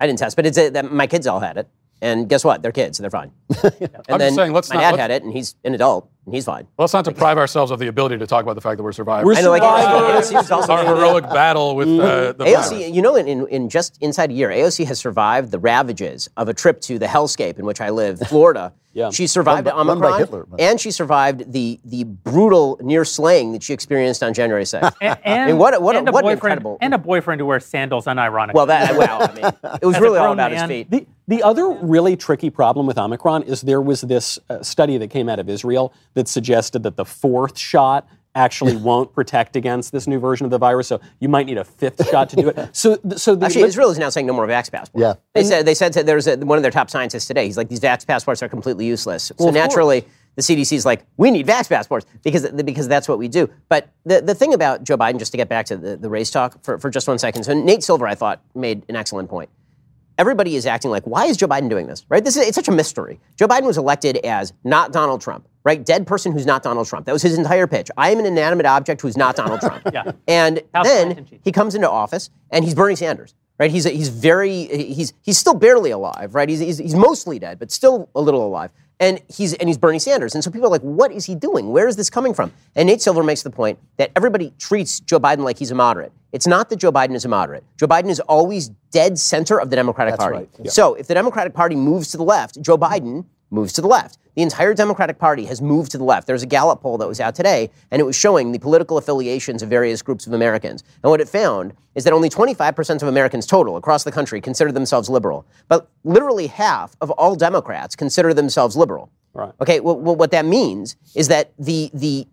I 0.00 0.06
didn't 0.06 0.18
test, 0.18 0.36
but 0.36 0.46
it's 0.46 0.58
a, 0.58 0.70
that 0.70 0.92
my 0.92 1.06
kids 1.06 1.26
all 1.26 1.40
had 1.40 1.56
it. 1.56 1.68
And 2.02 2.28
guess 2.28 2.44
what? 2.44 2.60
They're 2.62 2.72
kids, 2.72 2.98
so 2.98 3.02
they're 3.02 3.10
fine. 3.10 3.32
And 3.62 3.90
I'm 4.08 4.18
then 4.18 4.28
just 4.28 4.36
saying, 4.36 4.52
let's 4.52 4.68
my 4.68 4.76
not, 4.76 4.80
dad 4.82 4.90
let's, 4.90 5.00
had 5.00 5.10
it, 5.10 5.22
and 5.22 5.32
he's 5.32 5.54
an 5.64 5.74
adult, 5.74 6.10
he's 6.30 6.44
fine. 6.44 6.66
Let's 6.78 6.92
not 6.92 7.04
deprive 7.04 7.38
ourselves 7.38 7.70
of 7.70 7.78
the 7.78 7.86
ability 7.88 8.18
to 8.18 8.26
talk 8.26 8.42
about 8.42 8.54
the 8.54 8.60
fact 8.60 8.76
that 8.78 8.82
we're 8.82 8.92
survivors. 8.92 9.26
We're 9.26 9.34
I 9.34 9.40
know, 9.42 9.50
like, 9.50 10.24
survivors. 10.24 10.68
Our 10.70 10.84
heroic 10.84 11.24
battle 11.24 11.76
with 11.76 11.88
uh, 11.88 12.32
the 12.32 12.44
AOC, 12.44 12.70
virus. 12.70 12.90
you 12.94 13.02
know, 13.02 13.16
in, 13.16 13.26
in, 13.28 13.46
in 13.48 13.68
just 13.68 13.98
inside 14.00 14.30
a 14.30 14.34
year, 14.34 14.48
AOC 14.50 14.86
has 14.86 14.98
survived 14.98 15.50
the 15.50 15.58
ravages 15.58 16.28
of 16.36 16.48
a 16.48 16.54
trip 16.54 16.80
to 16.82 16.98
the 16.98 17.06
hellscape 17.06 17.58
in 17.58 17.64
which 17.66 17.80
I 17.80 17.90
live, 17.90 18.18
Florida. 18.28 18.72
Yeah. 18.96 19.10
She 19.10 19.26
survived 19.26 19.66
Run 19.66 19.74
by- 19.74 19.92
run 19.92 20.00
by 20.00 20.06
Omicron, 20.06 20.18
Hitler. 20.20 20.46
and 20.60 20.80
she 20.80 20.92
survived 20.92 21.50
the 21.52 21.80
the 21.84 22.04
brutal 22.04 22.78
near 22.80 23.04
slaying 23.04 23.50
that 23.50 23.60
she 23.64 23.72
experienced 23.72 24.22
on 24.22 24.32
January 24.32 24.62
6th. 24.62 24.92
And, 25.00 25.18
and, 25.24 25.42
I 25.42 25.46
mean, 25.46 25.58
what 25.58 25.74
a- 25.74 25.80
what 25.80 25.96
and 25.96 26.08
a 26.08 26.12
what 26.12 26.20
an 26.20 26.26
boyfriend, 26.26 26.36
incredible- 26.60 26.78
and 26.80 26.94
a 26.94 26.98
boyfriend 26.98 27.40
who 27.40 27.46
wears 27.46 27.64
sandals 27.66 28.04
unironically. 28.04 28.54
well, 28.54 28.66
that 28.66 28.96
wow, 28.96 29.18
I 29.18 29.34
mean, 29.34 29.44
it 29.82 29.84
was 29.84 29.96
As 29.96 30.00
really 30.00 30.18
all 30.18 30.26
grown 30.26 30.34
about 30.38 30.52
his 30.52 30.62
feet. 30.62 30.88
The, 30.92 31.06
the 31.26 31.42
other 31.42 31.70
really 31.70 32.16
tricky 32.16 32.50
problem 32.50 32.86
with 32.86 32.96
Omicron 32.96 33.42
is 33.44 33.62
there 33.62 33.80
was 33.80 34.02
this 34.02 34.38
uh, 34.48 34.62
study 34.62 34.96
that 34.98 35.08
came 35.10 35.28
out 35.28 35.40
of 35.40 35.48
Israel 35.48 35.92
that 36.14 36.28
suggested 36.28 36.82
that 36.84 36.96
the 36.96 37.04
fourth 37.04 37.58
shot 37.58 38.08
actually 38.34 38.76
won't 38.76 39.12
protect 39.12 39.56
against 39.56 39.92
this 39.92 40.06
new 40.06 40.18
version 40.18 40.44
of 40.44 40.50
the 40.50 40.58
virus. 40.58 40.88
So 40.88 41.00
you 41.20 41.28
might 41.28 41.46
need 41.46 41.58
a 41.58 41.64
fifth 41.64 42.08
shot 42.08 42.30
to 42.30 42.36
do 42.36 42.48
it. 42.48 42.54
So, 42.74 42.98
so 43.16 43.34
the, 43.34 43.46
Actually, 43.46 43.62
Israel 43.64 43.90
is 43.90 43.98
now 43.98 44.08
saying 44.08 44.26
no 44.26 44.32
more 44.32 44.46
vax 44.46 44.70
passports. 44.70 45.00
Yeah. 45.00 45.14
They 45.32 45.44
said 45.44 45.66
they 45.66 45.74
said 45.74 45.92
to, 45.92 46.02
there's 46.02 46.26
a, 46.26 46.36
one 46.38 46.58
of 46.58 46.62
their 46.62 46.72
top 46.72 46.90
scientists 46.90 47.26
today. 47.26 47.46
He's 47.46 47.56
like, 47.56 47.68
these 47.68 47.80
vax 47.80 48.06
passports 48.06 48.42
are 48.42 48.48
completely 48.48 48.86
useless. 48.86 49.30
So 49.38 49.48
of 49.48 49.54
naturally, 49.54 50.04
the 50.34 50.42
CDC 50.42 50.72
is 50.72 50.84
like, 50.84 51.04
we 51.16 51.30
need 51.30 51.46
vax 51.46 51.68
passports 51.68 52.06
because 52.22 52.50
because 52.50 52.88
that's 52.88 53.08
what 53.08 53.18
we 53.18 53.28
do. 53.28 53.48
But 53.68 53.90
the, 54.04 54.20
the 54.20 54.34
thing 54.34 54.54
about 54.54 54.82
Joe 54.82 54.96
Biden, 54.96 55.18
just 55.18 55.32
to 55.32 55.36
get 55.36 55.48
back 55.48 55.66
to 55.66 55.76
the, 55.76 55.96
the 55.96 56.10
race 56.10 56.30
talk 56.30 56.62
for, 56.64 56.78
for 56.78 56.90
just 56.90 57.06
one 57.06 57.18
second. 57.18 57.44
So 57.44 57.54
Nate 57.54 57.82
Silver, 57.82 58.06
I 58.06 58.14
thought, 58.14 58.42
made 58.54 58.84
an 58.88 58.96
excellent 58.96 59.28
point. 59.28 59.50
Everybody 60.16 60.54
is 60.56 60.64
acting 60.66 60.90
like, 60.90 61.04
why 61.04 61.26
is 61.26 61.36
Joe 61.36 61.48
Biden 61.48 61.68
doing 61.68 61.86
this? 61.86 62.04
Right? 62.08 62.24
This 62.24 62.36
is 62.36 62.46
it's 62.46 62.54
such 62.54 62.68
a 62.68 62.72
mystery. 62.72 63.18
Joe 63.36 63.48
Biden 63.48 63.64
was 63.64 63.78
elected 63.78 64.18
as 64.18 64.52
not 64.62 64.92
Donald 64.92 65.20
Trump, 65.20 65.48
right? 65.64 65.84
Dead 65.84 66.06
person 66.06 66.32
who's 66.32 66.46
not 66.46 66.62
Donald 66.62 66.86
Trump. 66.86 67.06
That 67.06 67.12
was 67.12 67.22
his 67.22 67.36
entire 67.36 67.66
pitch. 67.66 67.90
I 67.96 68.10
am 68.10 68.20
an 68.20 68.26
inanimate 68.26 68.66
object 68.66 69.00
who's 69.00 69.16
not 69.16 69.36
Donald 69.36 69.60
Trump. 69.60 69.82
Yeah. 69.92 70.12
And 70.26 70.62
House 70.74 70.86
then 70.86 71.26
he 71.42 71.52
comes 71.52 71.74
into 71.74 71.88
office 71.88 72.30
and 72.50 72.64
he's 72.64 72.74
Bernie 72.74 72.96
Sanders, 72.96 73.34
right? 73.58 73.70
He's 73.70 73.84
he's 73.84 74.08
very 74.08 74.64
he's 74.66 75.12
he's 75.22 75.38
still 75.38 75.54
barely 75.54 75.90
alive, 75.90 76.34
right? 76.34 76.48
He's, 76.48 76.58
he's 76.60 76.78
he's 76.78 76.94
mostly 76.94 77.38
dead, 77.38 77.58
but 77.58 77.70
still 77.70 78.08
a 78.14 78.20
little 78.20 78.44
alive. 78.44 78.70
And 79.00 79.20
he's 79.28 79.54
and 79.54 79.68
he's 79.68 79.76
Bernie 79.76 79.98
Sanders, 79.98 80.34
and 80.34 80.44
so 80.44 80.50
people 80.52 80.68
are 80.68 80.70
like, 80.70 80.82
"What 80.82 81.10
is 81.10 81.24
he 81.24 81.34
doing? 81.34 81.72
Where 81.72 81.88
is 81.88 81.96
this 81.96 82.08
coming 82.08 82.32
from?" 82.32 82.52
And 82.76 82.86
Nate 82.86 83.02
Silver 83.02 83.24
makes 83.24 83.42
the 83.42 83.50
point 83.50 83.78
that 83.96 84.12
everybody 84.14 84.52
treats 84.58 85.00
Joe 85.00 85.18
Biden 85.18 85.38
like 85.38 85.58
he's 85.58 85.72
a 85.72 85.74
moderate. 85.74 86.12
It's 86.32 86.46
not 86.46 86.68
that 86.70 86.76
Joe 86.76 86.92
Biden 86.92 87.14
is 87.14 87.24
a 87.24 87.28
moderate. 87.28 87.64
Joe 87.76 87.88
Biden 87.88 88.08
is 88.08 88.20
always 88.20 88.70
dead 88.92 89.18
center 89.18 89.60
of 89.60 89.70
the 89.70 89.76
Democratic 89.76 90.12
That's 90.12 90.24
Party. 90.24 90.38
right, 90.38 90.48
yeah. 90.62 90.70
So 90.70 90.94
if 90.94 91.08
the 91.08 91.14
Democratic 91.14 91.54
Party 91.54 91.74
moves 91.74 92.10
to 92.12 92.16
the 92.16 92.24
left, 92.24 92.60
Joe 92.60 92.78
Biden 92.78 93.24
moves 93.54 93.72
to 93.74 93.80
the 93.80 93.88
left. 93.88 94.18
The 94.34 94.42
entire 94.42 94.74
Democratic 94.74 95.18
Party 95.18 95.44
has 95.46 95.62
moved 95.62 95.92
to 95.92 95.98
the 95.98 96.04
left. 96.04 96.26
There's 96.26 96.42
a 96.42 96.46
Gallup 96.46 96.82
poll 96.82 96.98
that 96.98 97.08
was 97.08 97.20
out 97.20 97.34
today, 97.34 97.70
and 97.90 98.00
it 98.00 98.04
was 98.04 98.16
showing 98.16 98.52
the 98.52 98.58
political 98.58 98.98
affiliations 98.98 99.62
of 99.62 99.68
various 99.68 100.02
groups 100.02 100.26
of 100.26 100.32
Americans. 100.32 100.82
And 101.02 101.10
what 101.10 101.20
it 101.20 101.28
found 101.28 101.72
is 101.94 102.04
that 102.04 102.12
only 102.12 102.28
25% 102.28 103.02
of 103.02 103.08
Americans 103.08 103.46
total 103.46 103.76
across 103.76 104.04
the 104.04 104.12
country 104.12 104.40
consider 104.40 104.72
themselves 104.72 105.08
liberal. 105.08 105.46
But 105.68 105.88
literally 106.02 106.48
half 106.48 106.96
of 107.00 107.10
all 107.12 107.36
Democrats 107.36 107.94
consider 107.94 108.34
themselves 108.34 108.76
liberal. 108.76 109.10
Right. 109.32 109.52
Okay, 109.60 109.80
well, 109.80 109.98
well, 109.98 110.16
what 110.16 110.32
that 110.32 110.44
means 110.44 110.96
is 111.14 111.28
that 111.28 111.52
the, 111.58 111.90
the 111.94 112.26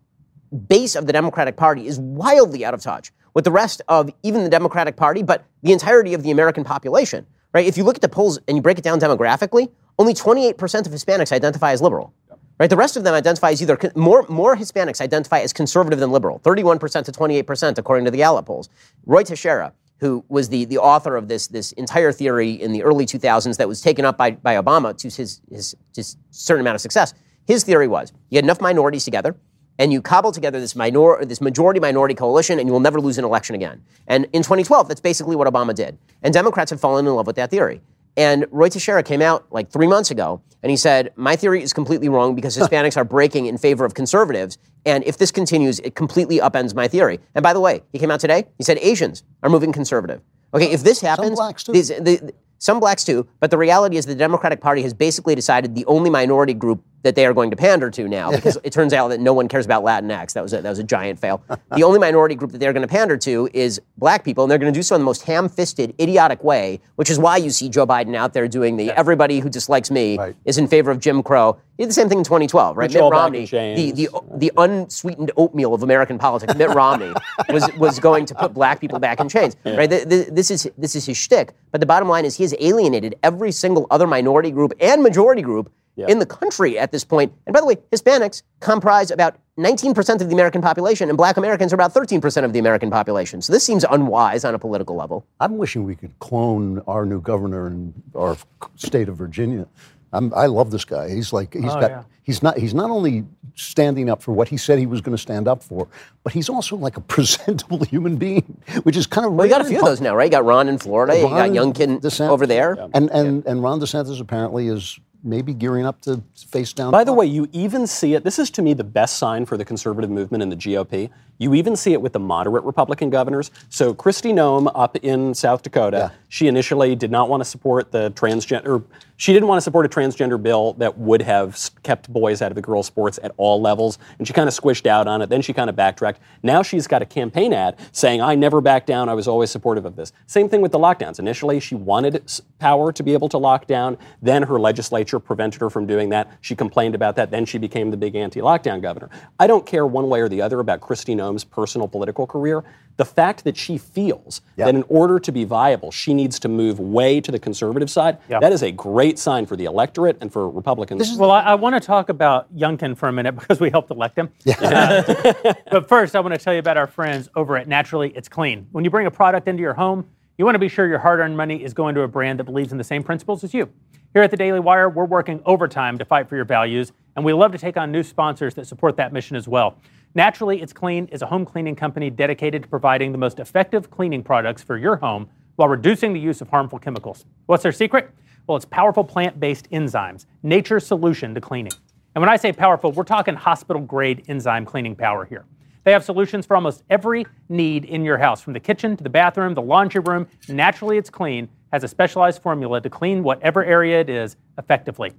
base 0.68 0.96
of 0.96 1.06
the 1.06 1.14
Democratic 1.14 1.56
Party 1.56 1.88
is 1.88 2.00
wildly 2.00 2.66
out 2.66 2.74
of 2.74 2.82
touch 2.82 3.12
with 3.34 3.46
the 3.46 3.52
rest 3.52 3.82
of 3.88 4.10
even 4.24 4.44
the 4.44 4.50
Democratic 4.50 4.96
Party, 4.96 5.24
but 5.24 5.46
the 5.64 5.72
entirety 5.72 6.14
of 6.14 6.24
the 6.24 6.32
American 6.32 6.64
population. 6.64 7.26
Right? 7.54 7.66
If 7.66 7.78
you 7.78 7.84
look 7.84 7.96
at 7.96 8.02
the 8.02 8.10
polls 8.10 8.40
and 8.48 8.56
you 8.56 8.62
break 8.62 8.78
it 8.78 8.84
down 8.84 9.00
demographically, 9.00 9.70
only 10.02 10.14
28% 10.14 10.86
of 10.88 10.92
Hispanics 10.92 11.32
identify 11.32 11.72
as 11.72 11.82
liberal. 11.82 12.14
Right? 12.60 12.70
The 12.70 12.78
rest 12.78 12.98
of 12.98 13.04
them 13.04 13.14
identify 13.14 13.52
as 13.52 13.62
either 13.62 13.76
con- 13.76 13.92
more 13.96 14.26
more 14.30 14.56
Hispanics 14.56 15.02
identify 15.02 15.40
as 15.40 15.52
conservative 15.52 16.00
than 16.00 16.12
liberal, 16.12 16.40
31% 16.40 17.06
to 17.06 17.12
28% 17.12 17.78
according 17.78 18.06
to 18.06 18.12
the 18.12 18.18
Gallup 18.18 18.46
polls. 18.46 18.70
Ruy 19.08 19.24
Teixeira, 19.26 19.74
who 20.00 20.24
was 20.30 20.50
the, 20.50 20.66
the 20.66 20.78
author 20.78 21.16
of 21.16 21.28
this, 21.28 21.48
this 21.48 21.72
entire 21.74 22.12
theory 22.12 22.52
in 22.52 22.72
the 22.72 22.84
early 22.84 23.06
2000s 23.06 23.58
that 23.58 23.68
was 23.68 23.82
taken 23.82 24.06
up 24.06 24.18
by, 24.18 24.32
by 24.32 24.56
Obama 24.56 24.96
to 24.98 25.10
his, 25.10 25.42
his, 25.50 25.76
his 25.96 26.18
certain 26.32 26.62
amount 26.62 26.76
of 26.76 26.82
success, 26.82 27.14
His 27.46 27.64
theory 27.64 27.88
was 27.88 28.14
you 28.30 28.38
had 28.38 28.46
enough 28.46 28.62
minorities 28.62 29.06
together, 29.06 29.36
and 29.80 29.92
you 29.92 30.02
cobble 30.02 30.32
together 30.32 30.60
this 30.60 30.76
minor, 30.76 31.24
this 31.26 31.42
majority 31.42 31.80
minority 31.80 32.14
coalition, 32.14 32.60
and 32.60 32.68
you 32.68 32.74
will 32.74 32.80
never 32.80 33.02
lose 33.02 33.18
an 33.18 33.26
election 33.26 33.56
again. 33.56 33.84
And 34.08 34.26
in 34.34 34.44
2012, 34.44 34.88
that's 34.88 35.02
basically 35.02 35.36
what 35.36 35.48
Obama 35.48 35.74
did. 35.74 35.98
And 36.22 36.34
Democrats 36.34 36.70
have 36.72 36.80
fallen 36.80 37.08
in 37.08 37.14
love 37.16 37.28
with 37.28 37.38
that 37.38 37.50
theory. 37.50 37.82
And 38.18 38.44
Ruy 38.46 38.70
Teixeira 38.70 39.04
came 39.04 39.22
out 39.22 39.46
like 39.52 39.70
three 39.72 39.88
months 39.88 40.12
ago, 40.12 40.42
and 40.62 40.70
he 40.70 40.78
said, 40.78 41.12
"My 41.16 41.36
theory 41.36 41.64
is 41.64 41.74
completely 41.74 42.10
wrong 42.10 42.36
because 42.36 42.58
Hispanics 42.58 42.98
are 42.98 43.04
breaking 43.06 43.46
in 43.46 43.58
favor 43.58 43.86
of 43.86 43.94
conservatives, 43.94 44.58
and 44.86 45.04
if 45.06 45.18
this 45.18 45.32
continues, 45.32 45.80
it 45.80 45.96
completely 45.96 46.40
upends 46.40 46.76
my 46.76 46.88
theory." 46.88 47.20
And 47.36 47.42
by 47.44 47.54
the 47.54 47.60
way, 47.62 47.84
he 47.94 48.00
came 48.00 48.12
out 48.12 48.20
today. 48.20 48.48
He 48.58 48.64
said 48.64 48.78
Asians 48.82 49.24
are 49.44 49.50
moving 49.50 49.72
conservative. 49.72 50.22
Okay, 50.54 50.72
if 50.72 50.84
this 50.84 51.00
happens, 51.00 51.36
blacks, 51.36 51.64
too. 51.64 51.72
these- 51.72 51.88
the- 51.88 52.34
some 52.60 52.80
blacks 52.80 53.04
too, 53.04 53.26
but 53.40 53.50
the 53.50 53.58
reality 53.58 53.98
is 53.98 54.06
the 54.06 54.14
Democratic 54.14 54.62
Party 54.62 54.82
has 54.84 54.94
basically 54.94 55.34
decided 55.34 55.74
the 55.74 55.86
only 55.86 56.10
minority 56.12 56.54
group 56.54 56.84
that 57.04 57.16
they 57.16 57.26
are 57.26 57.34
going 57.34 57.50
to 57.52 57.56
pander 57.58 57.90
to 57.92 58.08
now, 58.08 58.32
because 58.32 58.58
it 58.64 58.72
turns 58.72 58.94
out 58.94 59.08
that 59.10 59.20
no 59.20 59.34
one 59.34 59.48
cares 59.48 59.66
about 59.66 59.84
Latinx. 59.84 60.34
That 60.34 60.44
was 60.44 60.54
a, 60.54 60.62
that 60.62 60.70
was 60.70 60.80
a 60.80 60.84
giant 60.84 61.20
fail. 61.20 61.44
the 61.76 61.84
only 61.84 62.00
minority 62.00 62.36
group 62.36 62.52
that 62.52 62.60
they're 62.60 62.74
going 62.74 62.88
to 62.88 62.88
pander 62.88 63.18
to 63.18 63.50
is 63.54 63.82
black 63.98 64.24
people, 64.24 64.44
and 64.44 64.52
they're 64.52 64.58
going 64.60 64.72
to 64.74 64.78
do 64.78 64.84
so 64.84 64.96
in 64.96 65.02
the 65.02 65.06
most 65.06 65.24
ham-fisted, 65.24 65.94
idiotic 66.00 66.44
way, 66.44 66.80
which 66.96 67.10
is 67.10 67.18
why 67.20 67.38
you 67.38 67.50
see 67.50 67.70
Joe 67.70 67.88
Biden 67.88 68.16
out 68.16 68.34
there 68.34 68.48
doing 68.48 68.78
the 68.78 68.92
everybody 68.92 69.40
who 69.40 69.50
dislikes 69.50 69.90
me 69.92 70.18
Right. 70.18 70.36
is 70.46 70.58
in 70.58 70.68
favor 70.68 70.92
of 70.92 71.00
Jim 71.00 71.24
Crow. 71.24 71.58
He 71.78 71.84
did 71.84 71.90
the 71.90 71.94
same 71.94 72.10
thing 72.10 72.20
in 72.20 72.24
2012, 72.24 72.78
right? 72.78 72.92
Mitt 72.94 73.02
Romney, 73.02 73.46
the, 73.48 73.92
the 73.92 74.10
the 74.36 74.52
unsweetened 74.58 75.32
oatmeal 75.38 75.74
of 75.74 75.82
American 75.82 76.20
politics, 76.20 76.54
Mitt 76.56 76.70
Romney 76.70 77.12
was 77.50 77.68
was 77.78 78.00
going 78.00 78.26
to 78.28 78.36
put 78.36 78.54
black 78.54 78.80
people 78.80 79.00
back 79.00 79.20
in 79.20 79.28
chains. 79.30 79.56
Right? 79.66 79.90
Th- 79.90 80.08
th- 80.08 80.28
This 80.28 80.52
is 80.52 80.70
this 80.78 80.96
is 80.96 81.06
his 81.08 81.18
shtick. 81.18 81.54
But 81.72 81.80
the 81.82 81.88
bottom 81.88 82.08
line 82.08 82.26
is 82.26 82.36
he 82.38 82.44
has 82.44 82.54
alienated 82.60 83.16
every 83.24 83.52
single 83.52 83.88
other 83.90 84.06
minority 84.06 84.52
group 84.52 84.74
and 84.80 85.02
majority 85.02 85.42
group 85.42 85.72
in 86.08 86.20
the 86.20 86.26
country 86.26 86.78
at 86.80 86.92
this 86.92 87.04
point. 87.04 87.32
And 87.46 87.54
by 87.54 87.60
the 87.60 87.66
way, 87.66 87.76
Hispanics 87.92 88.44
comprise 88.60 89.12
about 89.12 89.38
19% 89.58 90.22
of 90.22 90.28
the 90.30 90.34
American 90.34 90.62
population, 90.62 91.10
and 91.10 91.18
black 91.18 91.38
Americans 91.38 91.72
are 91.74 91.76
about 91.76 91.94
13% 91.94 92.44
of 92.44 92.54
the 92.54 92.60
American 92.60 92.90
population. 92.90 93.42
So 93.42 93.54
this 93.54 93.64
seems 93.64 93.84
unwise 93.90 94.44
on 94.46 94.56
a 94.56 94.60
political 94.60 94.96
level. 94.96 95.26
I'm 95.40 95.58
wishing 95.58 95.84
we 95.84 95.96
could 95.96 96.18
clone 96.20 96.82
our 96.88 97.06
new 97.06 97.22
governor 97.22 97.68
in 97.68 97.94
our 98.16 98.38
state 98.76 99.10
of 99.10 99.18
Virginia. 99.18 99.68
I'm, 100.14 100.34
I 100.34 100.48
love 100.48 100.72
this 100.72 100.84
guy. 100.84 101.10
He's 101.10 101.32
like 101.32 101.54
he's 101.54 101.64
Oh, 101.66 101.80
got 101.80 101.90
yeah. 101.92 102.04
he's 102.24 102.44
not 102.44 102.58
he's 102.58 102.74
not 102.74 102.90
only 102.90 103.24
standing 103.56 104.10
up 104.10 104.22
for 104.22 104.34
what 104.34 104.50
he 104.50 104.58
said 104.58 104.78
he 104.80 104.86
was 104.86 105.00
going 105.00 105.16
to 105.16 105.22
stand 105.22 105.48
up 105.48 105.64
for, 105.64 105.88
but 106.24 106.34
he's 106.34 106.50
also 106.50 106.76
like 106.76 106.98
a 106.98 107.02
presentable 107.16 107.84
human 107.86 108.18
being, 108.18 108.62
which 108.84 108.98
is 108.98 109.08
kind 109.08 109.26
of 109.26 109.34
Well, 109.34 109.46
you 109.46 109.52
got 109.54 109.62
a 109.62 109.66
few 109.66 109.80
of 109.80 109.86
those 109.86 110.02
now, 110.02 110.14
right? 110.16 110.26
You 110.26 110.32
got 110.32 110.44
Ron 110.44 110.68
in 110.68 110.78
Florida, 110.80 111.16
you 111.16 111.22
got 111.24 111.32
Ron 111.32 111.52
Youngkin 111.52 112.02
DeSantis- 112.02 112.30
over 112.30 112.46
there. 112.46 112.78
and 112.94 113.10
and 113.12 113.46
and 113.46 113.64
Ron 113.64 113.80
DeSantis 113.80 114.20
apparently 114.20 114.68
is 114.68 115.00
maybe 115.24 115.54
gearing 115.54 115.86
up 115.86 116.02
to 116.02 116.24
face 116.36 116.74
down. 116.74 116.92
By 116.92 117.04
the 117.04 117.14
way, 117.14 117.26
you 117.26 117.48
even 117.52 117.88
see 117.88 118.14
it. 118.14 118.24
This 118.24 118.40
is 118.40 118.50
to 118.52 118.62
me 118.62 118.74
the 118.74 118.84
best 118.84 119.18
sign 119.18 119.46
for 119.46 119.58
the 119.58 119.66
conservative 119.66 120.10
movement 120.10 120.42
in 120.42 120.50
the 120.50 120.56
GOP. 120.56 121.10
You 121.38 121.54
even 121.54 121.76
see 121.76 121.94
it 121.94 122.02
with 122.02 122.14
the 122.14 122.20
moderate 122.20 122.64
Republican 122.64 123.10
governors. 123.10 123.52
So 123.70 123.94
Kristi 123.94 124.34
Noem 124.34 124.72
up 124.76 124.96
in 124.98 125.34
South 125.34 125.64
Dakota, 125.64 126.12
she 126.30 126.48
initially 126.48 126.96
did 126.96 127.12
not 127.12 127.30
want 127.30 127.42
to 127.42 127.46
support 127.46 127.92
the 127.92 128.12
transgender. 128.12 128.84
She 129.22 129.34
didn't 129.34 129.50
want 129.50 129.58
to 129.58 129.62
support 129.62 129.86
a 129.86 129.90
transgender 129.90 130.42
bill 130.42 130.74
that 130.80 130.98
would 130.98 131.22
have 131.22 131.70
kept 131.84 132.12
boys 132.12 132.42
out 132.42 132.50
of 132.50 132.56
the 132.56 132.62
girls' 132.64 132.88
sports 132.88 133.20
at 133.22 133.32
all 133.38 133.62
levels, 133.62 134.00
and 134.18 134.28
she 134.28 134.34
kind 134.34 134.48
of 134.48 134.56
squished 134.56 134.88
out 134.88 135.06
on 135.06 135.22
it. 135.22 135.30
Then 135.30 135.44
she 135.44 135.54
kind 135.54 135.70
of 135.70 135.76
backtracked. 135.76 136.20
Now 136.42 136.64
she's 136.64 136.88
got 136.88 137.04
a 137.04 137.06
campaign 137.06 137.54
ad 137.54 137.78
saying, 137.92 138.20
"I 138.20 138.34
never 138.34 138.62
back 138.62 138.88
down. 138.88 139.10
I 139.10 139.14
was 139.14 139.28
always 139.28 139.52
supportive 139.52 139.86
of 139.86 139.96
this." 139.96 140.12
Same 140.26 140.50
thing 140.50 140.60
with 140.60 140.72
the 140.72 140.80
lockdowns. 140.80 141.20
Initially, 141.20 141.60
she 141.60 141.76
wanted 141.76 142.24
power 142.58 142.92
to 142.92 143.04
be 143.04 143.14
able 143.14 143.30
to 143.30 143.38
lock 143.38 143.68
down. 143.68 143.96
Then 144.24 144.42
her 144.42 144.60
legislature 144.60 145.20
prevented 145.20 145.62
her 145.62 145.70
from 145.70 145.86
doing 145.86 146.10
that. 146.10 146.32
She 146.42 146.56
complained 146.56 146.96
about 146.96 147.16
that. 147.18 147.30
Then 147.30 147.46
she 147.46 147.60
became 147.60 147.92
the 147.92 147.98
big 147.98 148.16
anti-lockdown 148.16 148.82
governor. 148.82 149.12
I 149.40 149.46
don't 149.46 149.68
care 149.68 149.86
one 149.86 150.10
way 150.10 150.22
or 150.22 150.30
the 150.30 150.42
other 150.42 150.60
about 150.60 150.82
Kristi 150.82 151.16
Noem's 151.16 151.44
personal 151.44 151.88
political 151.88 152.26
career. 152.26 152.64
The 152.98 153.06
fact 153.06 153.44
that 153.46 153.58
she 153.58 153.78
feels 153.78 154.42
that 154.58 154.76
in 154.76 154.84
order 154.90 155.20
to 155.20 155.32
be 155.32 155.44
viable, 155.44 155.92
she 155.92 156.14
needs 156.14 156.40
to 156.40 156.48
move 156.48 156.80
way 156.80 157.20
to 157.22 157.32
the 157.32 157.40
conservative 157.40 157.90
side, 157.90 158.18
Yeah. 158.30 158.40
that 158.40 158.52
is 158.54 158.62
a 158.62 158.72
great 158.72 159.18
sign 159.18 159.46
for 159.46 159.56
the 159.56 159.66
electorate 159.66 160.18
and 160.22 160.32
for 160.32 160.50
Republicans. 160.50 161.18
Well, 161.18 161.32
I, 161.32 161.42
I 161.42 161.56
want 161.56 161.76
to 161.76 161.80
talk 161.80 162.10
about 162.10 162.54
Youngkin 162.56 162.96
for 162.98 163.08
a 163.10 163.12
minute 163.14 163.36
because 163.40 163.60
we 163.60 163.70
helped 163.70 163.90
elect 163.92 164.18
him. 164.18 164.30
Uh, 164.48 165.54
but 165.72 165.88
first, 165.88 166.16
I 166.16 166.20
want 166.20 166.34
to 166.34 166.40
tell 166.40 166.54
you 166.54 166.60
about 166.60 166.78
our 166.78 166.88
friends 166.88 167.30
over 167.36 167.58
at 167.58 167.68
Naturally 167.68 168.12
It's 168.16 168.28
Clean. 168.30 168.68
When 168.72 168.84
you 168.84 168.90
bring 168.92 169.08
a 169.08 169.12
product 169.12 169.48
into 169.48 169.62
your 169.62 169.74
home, 169.74 170.06
you 170.38 170.46
want 170.46 170.56
to 170.56 170.60
be 170.60 170.70
sure 170.70 170.88
your 170.88 171.00
hard 171.00 171.20
earned 171.20 171.38
money 171.38 171.64
is 171.64 171.74
going 171.74 171.96
to 171.96 172.02
a 172.02 172.08
brand 172.08 172.40
that 172.40 172.46
believes 172.46 172.72
in 172.72 172.78
the 172.78 172.84
same 172.84 173.04
principles 173.04 173.44
as 173.44 173.54
you. 173.54 173.70
Here 174.14 174.22
at 174.24 174.32
the 174.32 174.38
Daily 174.38 174.60
Wire, 174.60 174.90
we're 174.90 175.06
working 175.06 175.42
overtime 175.46 175.98
to 175.98 176.06
fight 176.06 176.28
for 176.28 176.36
your 176.36 176.46
values, 176.46 176.92
and 177.16 177.24
we 177.24 177.32
love 177.34 177.52
to 177.54 177.58
take 177.58 177.78
on 177.78 177.92
new 177.92 178.04
sponsors 178.04 178.54
that 178.56 178.68
support 178.68 178.98
that 178.98 179.14
mission 179.14 179.38
as 179.38 179.48
well. 179.48 179.78
Naturally 180.14 180.62
It's 180.62 180.74
Clean 180.74 181.06
is 181.08 181.22
a 181.22 181.26
home 181.26 181.46
cleaning 181.46 181.74
company 181.74 182.10
dedicated 182.10 182.64
to 182.64 182.68
providing 182.68 183.14
the 183.14 183.18
most 183.18 183.40
effective 183.40 183.90
cleaning 183.90 184.24
products 184.24 184.62
for 184.62 184.78
your 184.78 184.98
home 184.98 185.30
while 185.56 185.70
reducing 185.70 186.12
the 186.12 186.20
use 186.20 186.42
of 186.42 186.50
harmful 186.50 186.80
chemicals. 186.80 187.26
What's 187.46 187.64
their 187.64 187.72
secret? 187.72 188.10
Well, 188.46 188.58
it's 188.58 188.66
powerful 188.66 189.06
plant 189.06 189.40
based 189.40 189.72
enzymes, 189.72 190.26
nature's 190.44 190.86
solution 190.86 191.34
to 191.34 191.40
cleaning. 191.40 191.72
And 192.14 192.22
when 192.22 192.28
I 192.28 192.36
say 192.36 192.52
powerful, 192.52 192.92
we're 192.92 193.06
talking 193.06 193.36
hospital 193.36 193.82
grade 193.82 194.26
enzyme 194.28 194.66
cleaning 194.66 194.98
power 194.98 195.24
here. 195.24 195.46
They 195.86 195.94
have 195.94 196.04
solutions 196.04 196.46
for 196.46 196.58
almost 196.58 196.84
every 196.90 197.26
need 197.48 197.86
in 197.86 198.04
your 198.04 198.18
house, 198.18 198.42
from 198.42 198.52
the 198.52 198.60
kitchen 198.60 198.98
to 198.98 199.04
the 199.06 199.10
bathroom, 199.10 199.54
the 199.54 199.62
laundry 199.62 200.02
room. 200.02 200.28
Naturally, 200.50 200.98
it's 200.98 201.10
clean, 201.10 201.48
has 201.72 201.86
a 201.86 201.88
specialized 201.88 202.42
formula 202.42 202.82
to 202.82 202.90
clean 202.90 203.24
whatever 203.24 203.64
area 203.64 204.02
it 204.02 204.10
is 204.10 204.36
effectively. 204.58 205.14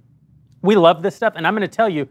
We 0.61 0.75
love 0.75 1.01
this 1.01 1.15
stuff, 1.15 1.33
and 1.35 1.47
I'm 1.47 1.55
going 1.55 1.67
to 1.67 1.75
tell 1.75 1.89
you, 1.89 2.07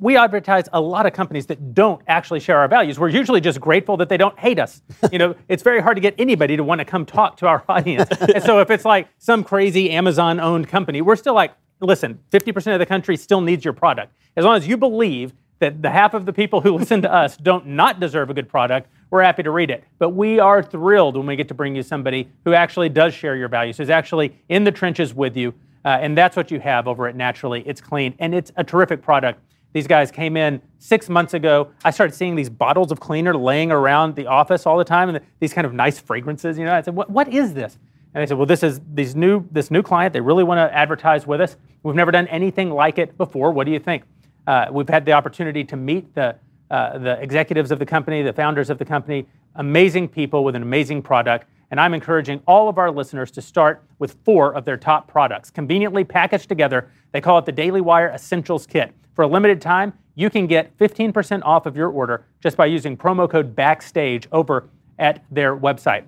we 0.00 0.16
advertise 0.16 0.68
a 0.72 0.80
lot 0.80 1.06
of 1.06 1.12
companies 1.12 1.46
that 1.46 1.74
don't 1.74 2.00
actually 2.06 2.40
share 2.40 2.58
our 2.58 2.68
values. 2.68 2.98
We're 2.98 3.08
usually 3.08 3.40
just 3.40 3.60
grateful 3.60 3.96
that 3.98 4.08
they 4.08 4.16
don't 4.16 4.38
hate 4.38 4.58
us. 4.58 4.82
You 5.12 5.18
know, 5.18 5.34
it's 5.48 5.62
very 5.62 5.82
hard 5.82 5.96
to 5.96 6.00
get 6.00 6.14
anybody 6.16 6.56
to 6.56 6.64
want 6.64 6.78
to 6.78 6.86
come 6.86 7.04
talk 7.04 7.36
to 7.38 7.46
our 7.46 7.62
audience. 7.68 8.08
and 8.20 8.42
so 8.42 8.60
if 8.60 8.70
it's 8.70 8.84
like 8.84 9.08
some 9.18 9.44
crazy 9.44 9.90
Amazon 9.90 10.40
owned 10.40 10.68
company, 10.68 11.02
we're 11.02 11.16
still 11.16 11.34
like, 11.34 11.52
listen, 11.80 12.18
50% 12.30 12.72
of 12.72 12.78
the 12.78 12.86
country 12.86 13.16
still 13.16 13.42
needs 13.42 13.62
your 13.62 13.74
product. 13.74 14.14
As 14.36 14.44
long 14.46 14.56
as 14.56 14.66
you 14.66 14.78
believe 14.78 15.34
that 15.58 15.82
the 15.82 15.90
half 15.90 16.14
of 16.14 16.24
the 16.24 16.32
people 16.32 16.60
who 16.60 16.72
listen 16.78 17.02
to 17.02 17.12
us 17.12 17.36
don't 17.36 17.66
not 17.66 18.00
deserve 18.00 18.30
a 18.30 18.34
good 18.34 18.48
product, 18.48 18.88
we're 19.10 19.22
happy 19.22 19.42
to 19.42 19.50
read 19.50 19.70
it. 19.70 19.84
But 19.98 20.10
we 20.10 20.38
are 20.38 20.62
thrilled 20.62 21.16
when 21.16 21.26
we 21.26 21.36
get 21.36 21.48
to 21.48 21.54
bring 21.54 21.76
you 21.76 21.82
somebody 21.82 22.28
who 22.44 22.54
actually 22.54 22.88
does 22.88 23.12
share 23.12 23.36
your 23.36 23.48
values, 23.48 23.76
who's 23.76 23.90
actually 23.90 24.34
in 24.48 24.64
the 24.64 24.72
trenches 24.72 25.14
with 25.14 25.36
you. 25.36 25.52
Uh, 25.84 25.98
and 26.00 26.16
that's 26.16 26.36
what 26.36 26.50
you 26.50 26.58
have 26.60 26.88
over 26.88 27.06
at 27.06 27.16
Naturally. 27.16 27.62
It's 27.66 27.80
clean 27.80 28.14
and 28.18 28.34
it's 28.34 28.50
a 28.56 28.64
terrific 28.64 29.02
product. 29.02 29.40
These 29.72 29.86
guys 29.86 30.10
came 30.10 30.36
in 30.36 30.60
six 30.78 31.08
months 31.08 31.34
ago. 31.34 31.70
I 31.84 31.90
started 31.90 32.14
seeing 32.14 32.34
these 32.34 32.50
bottles 32.50 32.92
of 32.92 33.00
cleaner 33.00 33.34
laying 33.34 33.72
around 33.72 34.16
the 34.16 34.26
office 34.26 34.66
all 34.66 34.76
the 34.76 34.84
time, 34.84 35.08
and 35.08 35.20
these 35.40 35.54
kind 35.54 35.66
of 35.66 35.72
nice 35.72 35.98
fragrances. 35.98 36.58
You 36.58 36.64
know, 36.64 36.74
I 36.74 36.82
said, 36.82 36.94
"What, 36.94 37.10
what 37.10 37.28
is 37.32 37.54
this?" 37.54 37.78
And 38.14 38.22
they 38.22 38.26
said, 38.26 38.36
"Well, 38.36 38.46
this 38.46 38.62
is 38.62 38.80
these 38.92 39.16
new 39.16 39.46
this 39.50 39.70
new 39.70 39.82
client. 39.82 40.12
They 40.12 40.20
really 40.20 40.44
want 40.44 40.58
to 40.58 40.76
advertise 40.76 41.26
with 41.26 41.40
us. 41.40 41.56
We've 41.82 41.94
never 41.94 42.10
done 42.10 42.28
anything 42.28 42.70
like 42.70 42.98
it 42.98 43.16
before. 43.16 43.52
What 43.52 43.64
do 43.64 43.72
you 43.72 43.78
think?" 43.78 44.04
Uh, 44.46 44.66
we've 44.70 44.88
had 44.88 45.04
the 45.04 45.12
opportunity 45.12 45.64
to 45.64 45.76
meet 45.76 46.14
the 46.14 46.36
uh, 46.70 46.98
the 46.98 47.20
executives 47.20 47.70
of 47.70 47.78
the 47.78 47.86
company, 47.86 48.22
the 48.22 48.32
founders 48.32 48.70
of 48.70 48.78
the 48.78 48.84
company, 48.84 49.26
amazing 49.56 50.08
people 50.08 50.42
with 50.42 50.56
an 50.56 50.62
amazing 50.62 51.02
product. 51.02 51.46
And 51.70 51.80
I'm 51.80 51.94
encouraging 51.94 52.42
all 52.46 52.68
of 52.68 52.76
our 52.76 52.90
listeners 52.90 53.30
to 53.32 53.42
start 53.42 53.82
with 53.98 54.16
four 54.24 54.54
of 54.54 54.66
their 54.66 54.76
top 54.76 55.08
products, 55.08 55.50
conveniently 55.50 56.04
packaged 56.04 56.48
together. 56.48 56.90
They 57.12 57.20
call 57.22 57.38
it 57.38 57.46
the 57.46 57.52
Daily 57.52 57.80
Wire 57.80 58.08
Essentials 58.08 58.66
Kit. 58.66 58.92
For 59.14 59.22
a 59.22 59.26
limited 59.26 59.60
time, 59.60 59.92
you 60.14 60.30
can 60.30 60.46
get 60.46 60.76
15% 60.78 61.42
off 61.44 61.66
of 61.66 61.76
your 61.76 61.88
order 61.88 62.26
just 62.40 62.56
by 62.56 62.66
using 62.66 62.96
promo 62.96 63.28
code 63.30 63.54
BACKSTAGE 63.54 64.26
over 64.32 64.68
at 64.98 65.24
their 65.30 65.56
website. 65.56 66.04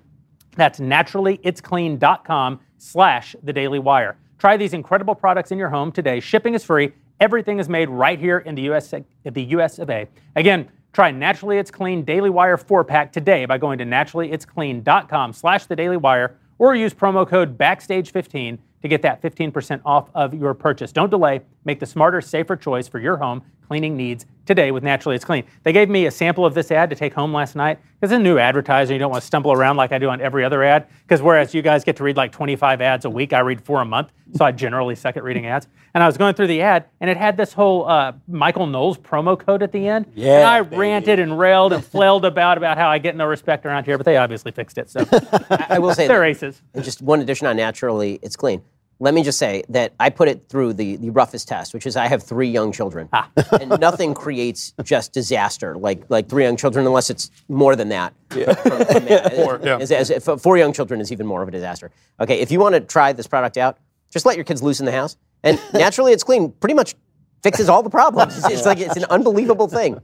That's 0.55 0.79
naturallyitsclean.com 0.79 2.59
slash 2.77 3.35
the 3.43 3.53
Daily 3.53 3.79
Wire. 3.79 4.17
Try 4.37 4.57
these 4.57 4.73
incredible 4.73 5.15
products 5.15 5.51
in 5.51 5.57
your 5.57 5.69
home 5.69 5.91
today. 5.91 6.19
Shipping 6.19 6.53
is 6.53 6.63
free. 6.63 6.93
Everything 7.19 7.59
is 7.59 7.69
made 7.69 7.89
right 7.89 8.19
here 8.19 8.39
in 8.39 8.55
the 8.55 8.63
US, 8.63 8.93
the 9.23 9.43
US 9.43 9.79
of 9.79 9.89
A. 9.89 10.07
Again, 10.35 10.69
try 10.93 11.11
Naturally 11.11 11.57
It's 11.57 11.71
Clean 11.71 12.03
Daily 12.03 12.29
Wire 12.29 12.57
4-pack 12.57 13.11
today 13.11 13.45
by 13.45 13.57
going 13.57 13.77
to 13.79 13.85
naturallyitsclean.com 13.85 15.33
slash 15.33 15.65
the 15.65 15.75
Daily 15.75 15.97
Wire 15.97 16.37
or 16.57 16.75
use 16.75 16.93
promo 16.93 17.27
code 17.27 17.57
BACKSTAGE15 17.57 18.59
to 18.85 18.89
get 18.89 19.01
that 19.01 19.21
15% 19.21 19.81
off 19.83 20.09
of 20.13 20.33
your 20.33 20.53
purchase. 20.53 20.91
Don't 20.91 21.09
delay. 21.09 21.41
Make 21.65 21.79
the 21.79 21.85
smarter, 21.85 22.21
safer 22.21 22.55
choice 22.55 22.87
for 22.87 22.99
your 22.99 23.17
home 23.17 23.41
cleaning 23.67 23.97
needs 23.97 24.27
today 24.45 24.69
with 24.69 24.83
Naturally 24.83 25.15
It's 25.15 25.25
Clean. 25.25 25.43
They 25.63 25.73
gave 25.73 25.89
me 25.89 26.05
a 26.05 26.11
sample 26.11 26.45
of 26.45 26.53
this 26.53 26.69
ad 26.69 26.91
to 26.91 26.95
take 26.95 27.15
home 27.15 27.33
last 27.33 27.55
night 27.55 27.79
it's 28.05 28.13
a 28.13 28.19
new 28.19 28.37
advertiser. 28.37 28.93
You 28.93 28.99
don't 28.99 29.09
want 29.09 29.21
to 29.21 29.25
stumble 29.27 29.51
around 29.51 29.77
like 29.77 29.91
I 29.91 29.97
do 29.97 30.09
on 30.09 30.21
every 30.21 30.45
other 30.45 30.63
ad. 30.63 30.87
Because 31.01 31.21
whereas 31.21 31.53
you 31.53 31.61
guys 31.61 31.83
get 31.83 31.95
to 31.97 32.03
read 32.03 32.15
like 32.17 32.31
25 32.31 32.79
ads 32.81 33.05
a 33.05 33.09
week, 33.09 33.33
I 33.33 33.39
read 33.39 33.61
four 33.65 33.81
a 33.81 33.85
month. 33.85 34.11
So 34.35 34.45
I 34.45 34.51
generally 34.51 34.95
suck 34.95 35.17
at 35.17 35.23
reading 35.23 35.47
ads. 35.47 35.67
And 35.93 36.03
I 36.03 36.07
was 36.07 36.17
going 36.17 36.35
through 36.35 36.47
the 36.47 36.61
ad, 36.61 36.85
and 36.99 37.09
it 37.09 37.15
had 37.15 37.37
this 37.37 37.53
whole 37.53 37.87
uh, 37.87 38.11
Michael 38.27 38.67
Knowles 38.67 38.97
promo 38.97 39.39
code 39.39 39.63
at 39.63 39.71
the 39.71 39.87
end. 39.87 40.05
Yeah, 40.13 40.35
And 40.39 40.43
I 40.43 40.61
baby. 40.61 40.75
ranted 40.77 41.19
and 41.19 41.39
railed 41.39 41.71
and 41.73 41.83
flailed 41.83 42.25
about 42.25 42.57
about 42.57 42.77
how 42.77 42.89
I 42.89 42.97
get 42.97 43.15
no 43.15 43.25
respect 43.25 43.65
around 43.65 43.85
here, 43.85 43.97
but 43.97 44.05
they 44.05 44.17
obviously 44.17 44.51
fixed 44.51 44.77
it. 44.77 44.89
So 44.89 45.05
I 45.49 45.79
will 45.79 45.93
say 45.95 46.07
they're 46.07 46.19
that- 46.19 46.25
aces. 46.27 46.61
And 46.73 46.83
just 46.83 47.01
one 47.01 47.21
addition 47.21 47.47
on 47.47 47.55
naturally, 47.57 48.19
it's 48.21 48.35
clean. 48.35 48.61
Let 48.99 49.13
me 49.13 49.23
just 49.23 49.37
say 49.37 49.63
that 49.69 49.93
I 49.99 50.09
put 50.09 50.27
it 50.29 50.47
through 50.47 50.73
the, 50.73 50.95
the 50.95 51.09
roughest 51.09 51.47
test, 51.47 51.73
which 51.73 51.85
is 51.85 51.97
I 51.97 52.07
have 52.07 52.23
three 52.23 52.47
young 52.49 52.71
children, 52.71 53.09
Ah. 53.11 53.29
and 53.59 53.77
nothing 53.79 54.13
creates 54.13 54.73
just 54.83 55.11
disaster 55.11 55.75
like 55.75 56.03
like 56.09 56.29
three 56.29 56.43
young 56.43 56.55
children, 56.55 56.85
unless 56.85 57.09
it's 57.09 57.29
more 57.49 57.75
than 57.75 57.89
that. 57.89 58.13
From- 58.29 58.45
from 58.45 59.05
that. 59.05 59.33
Four, 59.35 59.59
yeah. 59.63 59.77
As- 59.77 59.91
as- 59.91 60.09
if 60.09 60.23
four 60.41 60.57
young 60.57 60.71
children 60.73 61.01
is 61.01 61.11
even 61.11 61.27
more 61.27 61.41
of 61.41 61.47
a 61.47 61.51
disaster. 61.51 61.91
Okay, 62.19 62.39
if 62.39 62.51
you 62.51 62.59
want 62.59 62.75
to 62.75 62.81
try 62.81 63.11
this 63.13 63.27
product 63.27 63.57
out, 63.57 63.77
just 64.11 64.25
let 64.25 64.35
your 64.37 64.45
kids 64.45 64.63
loose 64.63 64.79
in 64.79 64.85
the 64.85 64.91
house, 64.93 65.17
and 65.43 65.59
naturally 65.73 66.13
it's 66.13 66.23
clean. 66.23 66.51
Pretty 66.51 66.73
much 66.75 66.95
fixes 67.43 67.67
all 67.69 67.83
the 67.83 67.89
problems. 67.89 68.37
It's, 68.37 68.49
it's 68.49 68.65
like 68.65 68.79
it's 68.79 68.95
an 68.97 69.05
unbelievable 69.09 69.67
thing. 69.67 69.99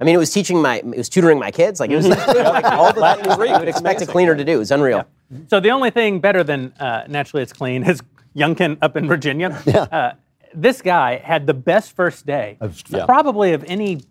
I 0.00 0.04
mean, 0.04 0.14
it 0.14 0.18
was 0.18 0.30
teaching 0.32 0.60
my, 0.60 0.76
it 0.78 0.84
was 0.96 1.08
tutoring 1.08 1.38
my 1.38 1.50
kids. 1.52 1.78
Like 1.80 1.90
it 1.90 1.96
was 1.96 2.06
like 2.08 2.64
all 2.64 2.92
the 2.92 3.22
things 3.22 3.36
you 3.48 3.58
would 3.58 3.68
expect 3.68 4.02
a 4.02 4.06
cleaner 4.06 4.34
to 4.34 4.44
do. 4.44 4.60
It's 4.60 4.70
unreal. 4.72 5.04
So 5.48 5.60
the 5.60 5.70
only 5.70 5.90
thing 5.90 6.18
better 6.20 6.42
than 6.44 6.72
uh, 6.80 7.04
naturally 7.08 7.42
it's 7.44 7.52
clean 7.52 7.84
is 7.84 8.00
Youngkin 8.36 8.78
up 8.82 8.96
in 8.96 9.06
Virginia. 9.06 9.60
Yeah. 9.66 9.82
Uh, 9.82 10.12
this 10.56 10.82
guy 10.82 11.16
had 11.16 11.46
the 11.48 11.54
best 11.54 11.96
first 11.96 12.26
day, 12.26 12.58
yeah. 12.88 13.06
probably 13.06 13.54
of 13.54 13.64
any 13.64 14.02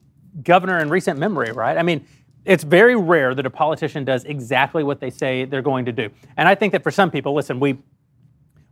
governor 0.43 0.79
in 0.79 0.89
recent 0.89 1.17
memory, 1.17 1.51
right? 1.53 1.77
I 1.77 1.83
mean, 1.83 2.05
it's 2.43 2.65
very 2.65 2.97
rare 2.97 3.33
that 3.33 3.45
a 3.45 3.49
politician 3.49 4.03
does 4.03 4.25
exactly 4.25 4.83
what 4.83 4.99
they 4.99 5.09
say 5.09 5.45
they're 5.45 5.61
going 5.61 5.85
to 5.85 5.93
do. 5.93 6.09
And 6.35 6.49
I 6.49 6.55
think 6.55 6.73
that 6.73 6.83
for 6.83 6.91
some 6.91 7.11
people, 7.11 7.33
listen, 7.33 7.59
we 7.61 7.77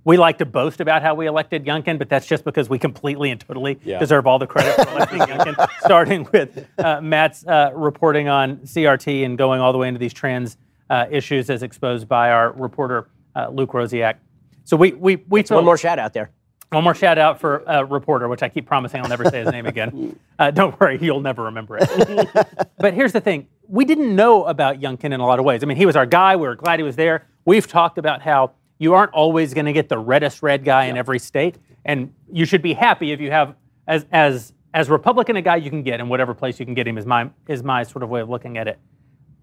we 0.04 0.18
like 0.18 0.40
to 0.40 0.46
boast 0.46 0.82
about 0.82 1.04
how 1.04 1.14
we 1.14 1.28
elected 1.28 1.64
Youngkin, 1.64 2.00
but 2.00 2.10
that's 2.10 2.26
just 2.26 2.44
because 2.44 2.68
we 2.68 2.80
completely 2.80 3.30
and 3.30 3.40
totally 3.40 3.80
Yeah. 3.84 4.00
deserve 4.00 4.26
all 4.26 4.40
the 4.40 4.48
credit 4.48 4.74
for 4.76 4.92
electing 4.96 5.20
Youngkin, 5.32 5.70
starting 5.86 6.28
with 6.34 6.68
uh, 6.80 7.00
Matt's 7.02 7.46
uh, 7.46 7.70
reporting 7.76 8.28
on 8.28 8.58
CRT 8.58 9.24
and 9.24 9.38
going 9.38 9.62
all 9.62 9.72
the 9.72 9.78
way 9.78 9.88
into 9.88 10.00
these 10.00 10.14
trans 10.14 10.58
uh, 10.90 11.06
issues 11.12 11.50
as 11.52 11.62
exposed 11.62 12.08
by 12.10 12.32
our 12.32 12.52
reporter, 12.54 13.10
uh, 13.36 13.50
Luke 13.50 13.72
Rosiak. 13.74 14.16
So 14.64 14.78
we, 14.78 14.94
we, 14.94 15.18
we 15.28 15.44
One 15.50 15.66
more 15.66 15.78
shout 15.78 16.00
out 16.00 16.14
there. 16.14 16.32
one 16.72 16.84
more 16.84 16.96
shout 16.96 17.18
out 17.18 17.40
for 17.40 17.64
a 17.68 17.84
reporter, 17.86 18.28
which 18.28 18.44
I 18.44 18.50
keep 18.50 18.66
promising 18.66 19.02
I'll 19.02 19.10
never 19.10 19.26
say 19.26 19.42
his 19.42 19.52
name 19.52 19.66
again. 19.66 20.20
Uh, 20.40 20.50
don't 20.50 20.80
worry, 20.80 20.98
you'll 21.00 21.22
never 21.22 21.44
remember 21.44 21.78
it. 21.80 22.68
but 22.80 22.96
here's 22.96 23.12
the 23.12 23.22
thing: 23.22 23.46
we 23.68 23.86
didn't 23.86 24.16
know 24.16 24.46
about 24.46 24.80
Youngkin 24.80 25.14
in 25.14 25.20
a 25.20 25.26
lot 25.28 25.38
of 25.38 25.46
ways. 25.46 25.62
I 25.62 25.68
mean, 25.68 25.78
he 25.78 25.86
was 25.86 25.96
our 25.96 26.08
guy. 26.08 26.36
We 26.36 26.48
were 26.48 26.56
glad 26.56 26.80
he 26.80 26.84
was 26.84 26.96
there. 26.96 27.28
We've 27.46 27.68
talked 27.68 28.00
about 28.00 28.24
how 28.24 28.54
you 28.80 28.96
aren't 28.96 29.14
always 29.14 29.54
going 29.54 29.68
to 29.68 29.74
get 29.74 29.88
the 29.88 30.00
reddest 30.00 30.42
red 30.42 30.66
guy 30.66 30.86
in 30.86 30.98
every 30.98 31.20
state, 31.20 31.60
and 31.86 32.12
you 32.32 32.46
should 32.46 32.64
be 32.64 32.74
happy 32.74 33.12
if 33.12 33.22
you 33.22 33.30
have 33.30 33.54
as 33.86 34.08
as 34.12 34.54
as 34.74 34.90
Republican 34.90 35.36
a 35.36 35.44
guy 35.44 35.58
you 35.58 35.70
can 35.70 35.84
get 35.84 36.00
in 36.00 36.10
whatever 36.10 36.34
place 36.34 36.60
you 36.60 36.66
can 36.66 36.74
get 36.74 36.88
him. 36.88 36.98
Is 36.98 37.06
my 37.06 37.30
is 37.48 37.62
my 37.62 37.84
sort 37.84 38.02
of 38.02 38.10
way 38.10 38.22
of 38.22 38.30
looking 38.30 38.58
at 38.58 38.68
it. 38.68 38.80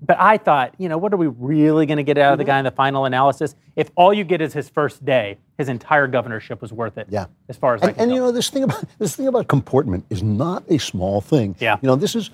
But 0.01 0.16
I 0.20 0.38
thought, 0.38 0.74
you 0.78 0.88
know, 0.88 0.96
what 0.96 1.12
are 1.12 1.16
we 1.16 1.26
really 1.26 1.86
going 1.86 1.96
to 1.96 2.05
get 2.05 2.18
out 2.18 2.32
of 2.32 2.38
the 2.38 2.44
mm-hmm. 2.44 2.51
guy 2.51 2.59
in 2.59 2.64
the 2.64 2.70
final 2.70 3.05
analysis? 3.05 3.55
If 3.74 3.90
all 3.96 4.14
you 4.14 4.24
get 4.24 4.40
is 4.40 4.53
his 4.53 4.68
first 4.68 5.05
day, 5.05 5.38
his 5.57 5.68
entire 5.68 6.07
governorship 6.07 6.62
was 6.62 6.72
worth 6.72 6.99
it. 6.99 7.09
Yeah. 7.11 7.26
As 7.49 7.57
far 7.57 7.74
as 7.74 7.82
I 7.82 7.88
and, 7.88 7.99
and 7.99 8.12
you 8.12 8.18
know 8.18 8.30
this 8.30 8.49
thing 8.49 8.62
about 8.62 8.84
this 8.99 9.16
thing 9.16 9.26
about 9.26 9.49
comportment 9.49 10.05
is 10.09 10.22
not 10.22 10.62
a 10.68 10.78
small 10.78 11.20
thing. 11.20 11.57
Yeah. 11.59 11.78
You 11.82 11.88
know 11.88 11.96
this 11.96 12.14
is 12.14 12.30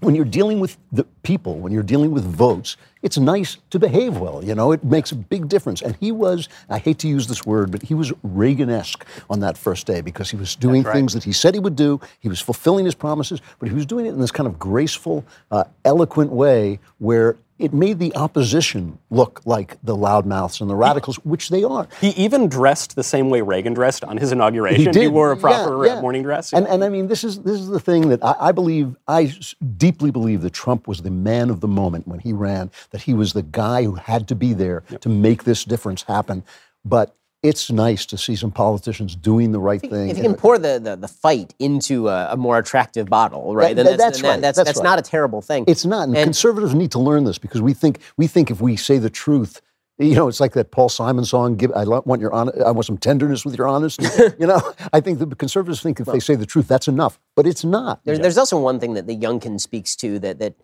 when 0.00 0.14
you're 0.14 0.24
dealing 0.24 0.60
with 0.60 0.76
the 0.92 1.04
people, 1.22 1.58
when 1.58 1.72
you're 1.72 1.82
dealing 1.82 2.12
with 2.12 2.24
votes, 2.24 2.76
it's 3.02 3.18
nice 3.18 3.58
to 3.70 3.78
behave 3.78 4.18
well. 4.18 4.44
You 4.44 4.54
know, 4.54 4.72
it 4.72 4.84
makes 4.84 5.10
a 5.12 5.16
big 5.16 5.48
difference. 5.48 5.82
And 5.82 5.96
he 5.96 6.12
was, 6.12 6.48
I 6.68 6.78
hate 6.78 6.98
to 7.00 7.08
use 7.08 7.26
this 7.26 7.44
word, 7.44 7.72
but 7.72 7.82
he 7.82 7.94
was 7.94 8.12
Reagan-esque 8.22 9.04
on 9.28 9.40
that 9.40 9.58
first 9.58 9.86
day 9.86 10.00
because 10.00 10.30
he 10.30 10.36
was 10.36 10.54
doing 10.54 10.84
things 10.84 11.14
that 11.14 11.24
he 11.24 11.32
said 11.32 11.54
he 11.54 11.60
would 11.60 11.76
do. 11.76 12.00
He 12.20 12.28
was 12.28 12.40
fulfilling 12.40 12.84
his 12.84 12.94
promises, 12.94 13.40
but 13.58 13.68
he 13.68 13.74
was 13.74 13.86
doing 13.86 14.06
it 14.06 14.10
in 14.10 14.20
this 14.20 14.30
kind 14.30 14.46
of 14.46 14.58
graceful, 14.58 15.24
uh, 15.50 15.64
eloquent 15.84 16.30
way 16.30 16.78
where 16.98 17.36
it 17.58 17.72
made 17.72 17.98
the 17.98 18.14
opposition 18.14 18.98
look 19.10 19.40
like 19.44 19.76
the 19.82 19.96
loudmouths 19.96 20.60
and 20.60 20.70
the 20.70 20.76
radicals, 20.76 21.16
which 21.24 21.48
they 21.48 21.64
are. 21.64 21.88
He 22.00 22.10
even 22.10 22.48
dressed 22.48 22.94
the 22.94 23.02
same 23.02 23.30
way 23.30 23.40
Reagan 23.42 23.74
dressed 23.74 24.04
on 24.04 24.16
his 24.16 24.32
inauguration. 24.32 24.86
He 24.86 24.90
did. 24.90 25.12
wore 25.12 25.32
a 25.32 25.36
proper 25.36 25.84
uh, 25.84 25.86
yeah. 25.86 26.00
morning 26.00 26.22
dress. 26.22 26.52
And, 26.52 26.66
and 26.68 26.84
I 26.84 26.88
mean, 26.88 27.08
this 27.08 27.24
is 27.24 27.42
this 27.42 27.60
is 27.60 27.68
the 27.68 27.80
thing 27.80 28.08
that 28.10 28.24
I, 28.24 28.34
I 28.40 28.52
believe. 28.52 28.96
I 29.08 29.32
deeply 29.76 30.10
believe 30.10 30.42
that 30.42 30.52
Trump 30.52 30.86
was 30.86 31.02
the 31.02 31.10
man 31.10 31.50
of 31.50 31.60
the 31.60 31.68
moment 31.68 32.06
when 32.06 32.20
he 32.20 32.32
ran. 32.32 32.70
That 32.90 33.02
he 33.02 33.14
was 33.14 33.32
the 33.32 33.42
guy 33.42 33.84
who 33.84 33.94
had 33.94 34.28
to 34.28 34.34
be 34.34 34.52
there 34.52 34.84
to 35.00 35.08
make 35.08 35.44
this 35.44 35.64
difference 35.64 36.02
happen. 36.02 36.44
But 36.84 37.14
it's 37.42 37.70
nice 37.70 38.04
to 38.06 38.18
see 38.18 38.34
some 38.34 38.50
politicians 38.50 39.14
doing 39.14 39.52
the 39.52 39.60
right 39.60 39.80
thing. 39.80 40.08
If 40.08 40.16
you 40.16 40.24
can 40.24 40.34
pour 40.34 40.58
the, 40.58 40.80
the, 40.80 40.96
the 40.96 41.06
fight 41.08 41.54
into 41.58 42.08
a, 42.08 42.32
a 42.32 42.36
more 42.36 42.58
attractive 42.58 43.06
bottle, 43.08 43.54
right? 43.54 43.76
That- 43.76 43.84
then 43.84 43.96
that's, 43.96 44.20
that's 44.20 44.22
right, 44.22 44.40
That's, 44.40 44.56
that's 44.56 44.68
that's 44.70 44.78
right. 44.78 44.84
not 44.84 44.98
a 44.98 45.02
terrible 45.02 45.40
thing. 45.40 45.64
It's 45.68 45.84
not. 45.84 46.08
And, 46.08 46.16
And- 46.16 46.24
conservatives 46.24 46.74
need 46.74 46.90
to 46.92 46.98
learn 46.98 47.24
this 47.24 47.38
because 47.38 47.62
we 47.62 47.74
think 47.74 48.00
we 48.16 48.26
think 48.26 48.50
if 48.50 48.60
we 48.60 48.76
say 48.76 48.98
the 48.98 49.10
truth, 49.10 49.60
you 49.98 50.14
know, 50.14 50.28
it's 50.28 50.40
like 50.40 50.52
that 50.52 50.70
Paul 50.70 50.88
Simon 50.88 51.24
song. 51.24 51.56
Give 51.56 51.72
I 51.72 51.84
want 51.84 52.20
your 52.20 52.32
I 52.34 52.70
want 52.70 52.86
some 52.86 52.98
tenderness 52.98 53.44
with 53.44 53.56
your 53.58 53.66
honesty. 53.68 54.06
you 54.38 54.46
know, 54.46 54.60
I 54.92 55.00
think 55.00 55.18
the 55.18 55.26
conservatives 55.26 55.80
think 55.80 56.00
if 56.00 56.06
they 56.06 56.20
say 56.20 56.34
the 56.36 56.46
truth, 56.46 56.68
that's 56.68 56.86
enough, 56.88 57.18
but 57.36 57.46
it's 57.46 57.64
not. 57.64 58.04
There, 58.04 58.16
There's 58.18 58.38
also 58.38 58.58
one 58.60 58.78
thing 58.80 58.94
that 58.94 59.06
the 59.06 59.16
Youngkin 59.16 59.60
speaks 59.60 59.94
to 59.96 60.18
that 60.20 60.38
that 60.38 60.54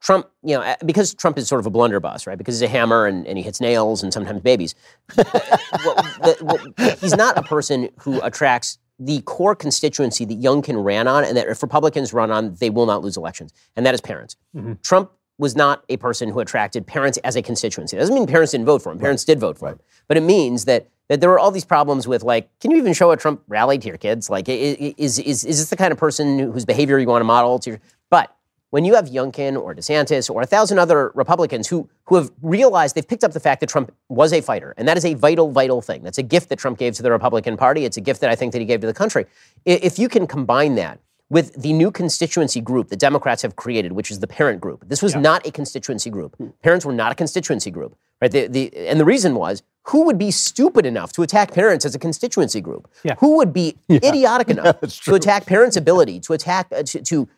Trump, 0.00 0.28
you 0.42 0.56
know, 0.56 0.74
because 0.84 1.14
Trump 1.14 1.36
is 1.38 1.46
sort 1.46 1.60
of 1.60 1.66
a 1.66 1.70
blunderbuss, 1.70 2.26
right? 2.26 2.38
Because 2.38 2.56
he's 2.56 2.62
a 2.62 2.68
hammer 2.68 3.06
and, 3.06 3.26
and 3.26 3.36
he 3.36 3.44
hits 3.44 3.60
nails 3.60 4.02
and 4.02 4.12
sometimes 4.12 4.40
babies. 4.40 4.74
Well, 5.16 5.94
the- 5.94 6.36
well, 6.42 6.96
he's 7.00 7.16
not 7.16 7.38
a 7.38 7.42
person 7.42 7.88
who 7.98 8.20
attracts 8.22 8.78
the 8.98 9.22
core 9.22 9.54
constituency 9.54 10.24
that 10.26 10.40
Youngkin 10.40 10.84
ran 10.84 11.08
on, 11.08 11.24
and 11.24 11.36
that 11.36 11.48
if 11.48 11.62
Republicans 11.62 12.12
run 12.12 12.30
on, 12.30 12.54
they 12.56 12.68
will 12.68 12.86
not 12.86 13.02
lose 13.02 13.16
elections, 13.16 13.52
and 13.76 13.86
that 13.86 13.94
is 13.94 14.00
parents. 14.00 14.36
Mm-hmm. 14.54 14.74
Trump 14.82 15.10
was 15.38 15.56
not 15.56 15.84
a 15.88 15.96
person 15.96 16.28
who 16.28 16.40
attracted 16.40 16.86
parents 16.86 17.16
as 17.18 17.34
a 17.34 17.40
constituency. 17.40 17.96
That 17.96 18.02
doesn't 18.02 18.14
mean 18.14 18.26
parents 18.26 18.52
didn't 18.52 18.66
vote 18.66 18.82
for 18.82 18.92
him. 18.92 18.98
Parents 18.98 19.24
did 19.24 19.40
vote 19.40 19.58
for 19.58 19.68
him, 19.70 19.80
but 20.06 20.16
it 20.18 20.22
means 20.22 20.66
that 20.66 20.88
that 21.08 21.20
there 21.20 21.30
were 21.30 21.38
all 21.38 21.50
these 21.50 21.64
problems 21.64 22.06
with 22.06 22.22
like, 22.22 22.48
can 22.60 22.70
you 22.70 22.76
even 22.76 22.92
show 22.92 23.10
a 23.10 23.16
Trump 23.16 23.42
rally 23.48 23.78
to 23.78 23.88
your 23.88 23.96
kids? 23.96 24.28
Like, 24.28 24.48
is 24.48 25.18
is 25.18 25.44
is 25.44 25.44
this 25.44 25.70
the 25.70 25.76
kind 25.76 25.92
of 25.92 25.98
person 25.98 26.38
whose 26.38 26.64
behavior 26.66 26.98
you 26.98 27.06
want 27.06 27.20
to 27.20 27.24
model 27.24 27.58
to 27.60 27.70
your? 27.70 27.80
But 28.10 28.36
when 28.70 28.84
you 28.84 28.94
have 28.94 29.06
Youngkin 29.06 29.60
or 29.60 29.74
DeSantis 29.74 30.30
or 30.30 30.42
a 30.42 30.46
thousand 30.46 30.78
other 30.78 31.12
Republicans 31.14 31.68
who 31.68 31.88
who 32.04 32.16
have 32.16 32.30
realized 32.42 32.96
they've 32.96 33.06
picked 33.06 33.24
up 33.24 33.32
the 33.32 33.40
fact 33.40 33.60
that 33.60 33.68
Trump 33.68 33.92
was 34.08 34.32
a 34.32 34.40
fighter, 34.40 34.74
and 34.76 34.88
that 34.88 34.96
is 34.96 35.04
a 35.04 35.14
vital, 35.14 35.50
vital 35.50 35.80
thing. 35.80 36.02
That's 36.02 36.18
a 36.18 36.22
gift 36.22 36.48
that 36.48 36.58
Trump 36.58 36.78
gave 36.78 36.94
to 36.94 37.02
the 37.02 37.10
Republican 37.10 37.56
Party. 37.56 37.84
It's 37.84 37.96
a 37.96 38.00
gift 38.00 38.20
that 38.22 38.30
I 38.30 38.34
think 38.34 38.52
that 38.52 38.58
he 38.58 38.64
gave 38.64 38.80
to 38.80 38.86
the 38.86 38.94
country. 38.94 39.26
If 39.64 39.98
you 39.98 40.08
can 40.08 40.26
combine 40.26 40.74
that 40.76 40.98
with 41.30 41.54
the 41.54 41.72
new 41.72 41.90
constituency 41.92 42.60
group 42.60 42.88
that 42.88 42.98
Democrats 42.98 43.42
have 43.42 43.54
created, 43.54 43.92
which 43.92 44.10
is 44.10 44.18
the 44.18 44.26
parent 44.26 44.60
group. 44.60 44.84
This 44.88 45.00
was 45.00 45.14
not 45.14 45.46
a 45.46 45.52
constituency 45.52 46.10
group. 46.10 46.36
Parents 46.62 46.84
were 46.84 46.92
not 46.92 47.12
a 47.12 47.14
constituency 47.14 47.70
group, 47.70 47.96
right? 48.20 48.30
The, 48.30 48.48
the, 48.48 48.76
and 48.88 48.98
the 48.98 49.04
reason 49.04 49.36
was 49.36 49.62
who 49.84 50.04
would 50.04 50.18
be 50.18 50.30
stupid 50.30 50.84
enough 50.84 51.12
to 51.14 51.22
attack 51.22 51.54
parents 51.54 51.84
as 51.84 51.94
a 51.94 51.98
constituency 51.98 52.60
group? 52.60 52.90
Yeah. 53.02 53.14
Who 53.18 53.36
would 53.36 53.52
be 53.52 53.76
idiotic 53.88 54.50
enough 54.56 54.80
to 54.80 55.14
attack 55.14 55.46
parents' 55.46 55.76
ability 55.76 56.20
to 56.20 56.32
attack 56.32 56.66
uh, 56.72 56.82
to, 56.82 57.00
to 57.02 57.28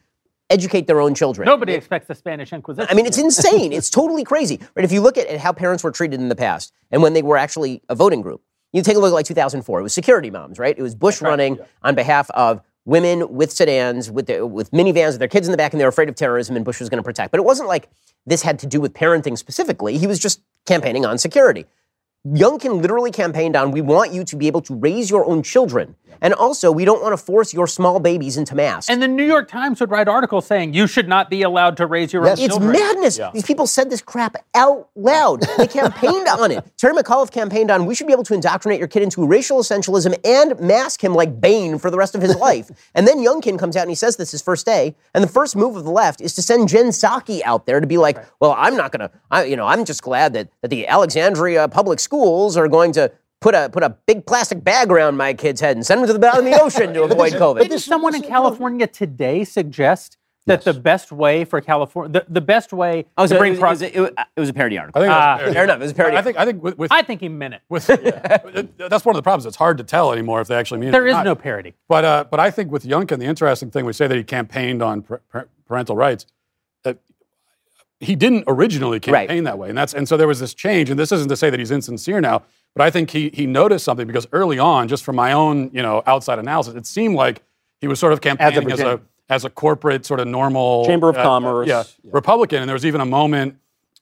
educate 0.53 0.87
their 0.87 1.01
own 1.01 1.15
children? 1.15 1.47
Nobody 1.47 1.73
expects 1.73 2.07
the 2.07 2.15
Spanish 2.15 2.53
Inquisition. 2.53 2.89
I 2.91 2.95
mean, 2.95 3.07
it's 3.07 3.19
insane. 3.19 3.73
It's 3.73 3.91
totally 3.91 4.25
crazy. 4.25 4.61
Right? 4.75 4.85
If 4.85 4.93
you 4.93 5.01
look 5.01 5.19
at, 5.19 5.27
at 5.27 5.41
how 5.41 5.53
parents 5.53 5.83
were 5.83 5.91
treated 5.91 6.21
in 6.21 6.29
the 6.29 6.37
past 6.37 6.73
and 6.91 7.03
when 7.03 7.15
they 7.15 7.23
were 7.23 7.37
actually 7.37 7.83
a 7.89 7.95
voting 7.95 8.21
group, 8.21 8.43
you 8.73 8.83
take 8.83 8.97
a 8.97 9.01
look 9.01 9.11
at 9.11 9.15
like 9.15 9.27
2004. 9.27 9.81
It 9.81 9.83
was 9.83 9.93
security 9.93 10.31
moms, 10.31 10.59
right? 10.59 10.77
It 10.77 10.83
was 10.83 10.95
Bush 10.95 11.21
running 11.21 11.59
on 11.83 11.95
behalf 11.95 12.31
of 12.31 12.63
women 12.85 13.33
with 13.33 13.53
sedans, 13.53 14.11
with 14.11 14.27
their, 14.27 14.47
with 14.47 14.71
minivans, 14.71 15.13
with 15.13 15.19
their 15.19 15.29
kids 15.29 15.47
in 15.47 15.53
the 15.53 15.57
back, 15.57 15.73
and 15.73 15.81
they 15.81 15.85
were 15.85 15.91
afraid 15.91 16.09
of 16.09 16.15
terrorism, 16.15 16.57
and 16.57 16.65
Bush 16.65 16.81
was 16.81 16.89
going 16.89 16.99
to 16.99 17.05
protect. 17.05 17.31
But 17.31 17.39
it 17.39 17.45
wasn't 17.45 17.69
like 17.69 17.89
this 18.27 18.43
had 18.43 18.59
to 18.61 18.67
do 18.67 18.81
with 18.81 18.95
parenting 18.95 19.37
specifically. 19.37 19.99
He 19.99 20.07
was 20.07 20.19
just 20.19 20.41
campaigning 20.67 21.05
on 21.05 21.19
security. 21.19 21.67
Youngkin 22.27 22.81
literally 22.81 23.11
campaigned 23.11 23.57
on, 23.57 23.73
we 23.73 23.81
want 23.81 24.13
you 24.13 24.25
to 24.25 24.37
be 24.37 24.47
able 24.47 24.63
to 24.63 24.75
raise 24.75 25.11
your 25.11 25.27
own 25.27 25.43
children. 25.43 25.97
And 26.21 26.35
also, 26.35 26.71
we 26.71 26.85
don't 26.85 27.03
want 27.03 27.13
to 27.13 27.17
force 27.17 27.53
your 27.55 27.67
small 27.67 27.99
babies 28.01 28.37
into 28.37 28.55
masks. 28.55 28.91
and 28.91 29.03
the 29.03 29.09
New 29.09 29.25
York 29.25 29.49
Times 29.49 29.81
would 29.81 29.91
write 29.91 30.09
articles 30.09 30.47
saying 30.47 30.75
you 30.75 30.87
should 30.87 31.09
not 31.09 31.31
be 31.31 31.43
allowed 31.43 31.77
to 31.79 31.87
raise 31.87 32.13
your 32.13 32.25
Yes. 32.25 32.39
own 32.39 32.45
It's 32.45 32.55
children. 32.55 32.73
madness. 32.73 33.21
These 33.33 33.45
people 33.45 33.67
said 33.67 33.91
this 33.91 34.03
crap 34.03 34.37
out 34.55 34.89
loud. 34.95 35.43
They 35.59 35.67
campaigned 35.67 36.29
on 36.29 36.51
it. 36.51 36.65
Terry 36.79 36.95
McAuliffe 36.95 37.31
campaigned 37.31 37.71
on 37.71 37.87
we 37.87 37.95
should 37.95 38.07
be 38.07 38.13
able 38.13 38.25
to 38.25 38.35
indoctrinate 38.35 38.79
your 38.79 38.89
kid 38.89 39.03
into 39.03 39.27
racial 39.27 39.59
essentialism 39.61 40.15
and 40.25 40.59
mask 40.61 41.03
him 41.03 41.15
like 41.15 41.41
Bane 41.41 41.79
for 41.79 41.91
the 41.91 41.97
rest 41.97 42.15
of 42.15 42.23
his 42.23 42.37
life. 42.49 42.71
And 42.95 43.07
then 43.09 43.19
Youngkin 43.19 43.59
comes 43.59 43.77
out 43.77 43.83
and 43.83 43.91
he 43.91 43.95
says 43.97 44.17
this 44.17 44.31
his 44.33 44.43
first 44.43 44.67
day. 44.67 44.95
And 45.15 45.23
the 45.25 45.29
first 45.29 45.57
move 45.57 45.77
of 45.77 45.85
the 45.85 45.91
left 45.91 46.21
is 46.21 46.35
to 46.35 46.43
send 46.43 46.69
Jen 46.69 46.87
Psaki 46.89 47.41
out 47.45 47.67
there 47.67 47.81
to 47.81 47.87
be 47.87 47.99
like, 47.99 48.19
well, 48.41 48.55
I'm 48.59 48.77
not 48.77 48.93
gonna, 48.93 49.11
I, 49.31 49.45
you 49.45 49.57
know, 49.57 49.67
I'm 49.67 49.85
just 49.85 50.03
glad 50.03 50.33
that, 50.35 50.49
that 50.63 50.69
the 50.69 50.87
Alexandria 50.87 51.69
public 51.69 52.01
schools 52.01 52.57
are 52.57 52.69
going 52.69 52.93
to 52.93 53.11
put 53.43 53.55
a 53.55 53.69
put 53.71 53.83
a 53.83 53.91
big 54.07 54.25
plastic 54.27 54.63
bag 54.65 54.91
around 54.91 55.17
my 55.17 55.35
kid's 55.35 55.61
head 55.61 55.77
and 55.77 55.85
send 55.85 56.01
them 56.01 56.07
to 56.07 56.13
the 56.13 56.19
bottom 56.19 56.47
of 56.47 56.53
the 56.53 56.61
ocean 56.63 56.95
to 56.95 57.03
avoid 57.03 57.33
COVID. 57.35 57.61
Didn't 57.61 57.81
someone 57.81 58.15
in 58.15 58.23
California 58.23 58.87
today 58.87 59.45
suggest 59.45 60.17
that 60.47 60.65
the 60.65 60.75
best 60.75 61.13
way 61.13 61.45
for 61.45 61.61
California, 61.61 62.11
the, 62.21 62.27
the 62.29 62.41
best 62.41 62.73
way 62.73 63.07
Oh, 63.17 63.27
so 63.27 63.37
it 63.37 63.39
bring 63.39 63.53
was, 63.53 63.59
it, 63.59 63.61
progress, 63.61 63.81
was, 63.81 63.91
it, 63.95 64.01
was, 64.01 64.11
it 64.37 64.41
was 64.41 64.49
a 64.49 64.53
parody 64.53 64.77
article. 64.77 65.01
I 65.01 65.05
think 65.05 65.13
that's 65.13 65.55
fair 65.55 65.65
enough. 65.65 65.77
It 65.77 65.83
was 65.83 65.91
a 65.93 65.95
parody. 65.95 66.17
I 66.17 66.23
think 66.23 66.37
I 66.39 66.45
think 66.45 66.63
with, 66.63 66.79
with 66.79 66.91
I 66.93 67.03
think 67.03 67.21
he 67.21 67.29
meant 67.29 67.55
it. 67.55 67.61
with 67.69 67.87
that's 68.79 69.05
one 69.05 69.15
of 69.15 69.17
the 69.17 69.23
problems. 69.23 69.47
It's 69.47 69.57
hard 69.57 69.79
to 69.79 69.85
tell 69.85 70.13
anymore 70.13 70.41
if 70.41 70.49
they 70.49 70.57
actually 70.57 70.81
mean 70.81 70.89
it. 70.89 70.93
There 70.93 71.05
or 71.05 71.07
is 71.09 71.13
not. 71.13 71.25
no 71.25 71.35
parody. 71.37 71.75
But 71.89 72.05
uh, 72.05 72.25
but 72.31 72.41
I 72.41 72.51
think 72.51 72.73
with 72.73 72.85
Youngkin, 72.85 73.19
the 73.19 73.27
interesting 73.27 73.71
thing 73.71 73.85
we 73.85 73.93
say 73.93 74.07
that 74.09 74.17
he 74.17 74.25
campaigned 74.25 74.83
on 74.83 75.03
par- 75.03 75.21
par- 75.31 75.49
parental 75.67 75.95
rights. 75.97 76.27
That 76.83 76.99
he 78.01 78.17
didn't 78.17 78.43
originally 78.49 78.99
Right. 79.07 79.29
campaign 79.29 79.45
that 79.45 79.59
way, 79.59 79.69
and 79.69 79.79
that's 79.79 79.95
and 79.95 80.09
so 80.09 80.17
there 80.17 80.27
was 80.27 80.41
this 80.41 80.55
change. 80.55 80.91
And 80.91 80.99
this 80.99 81.13
isn't 81.13 81.29
to 81.29 81.37
say 81.37 81.51
that 81.51 81.61
he's 81.61 81.71
insincere 81.71 82.21
now, 82.21 82.43
But 82.75 82.87
I 82.87 82.91
think 82.91 83.11
he 83.11 83.31
he 83.33 83.47
noticed 83.47 83.85
something 83.85 84.07
because 84.07 84.27
early 84.33 84.59
on, 84.59 84.89
just 84.89 85.05
from 85.05 85.17
my 85.17 85.33
own 85.33 85.71
you 85.73 85.83
know 85.83 86.03
outside 86.07 86.39
analysis, 86.39 86.75
it 86.75 86.87
seemed 86.87 87.15
like 87.15 87.43
he 87.81 87.89
was 87.89 87.99
sort 87.99 88.13
of 88.13 88.21
campaigning 88.21 88.71
as, 88.71 88.81
a 88.81 89.01
as 89.29 89.45
a 89.45 89.51
corporate 89.51 90.07
sort 90.07 90.21
of 90.21 90.29
normal 90.29 90.87
Chamber 90.87 91.09
of 91.09 91.17
uh, 91.17 91.23
Commerce 91.23 91.69
yeah, 91.69 91.85
yeah, 92.03 92.11
Republican. 92.13 92.61
And 92.61 92.69
there 92.69 92.75
was 92.75 92.87
even 92.87 93.01
a 93.01 93.07
moment 93.07 93.59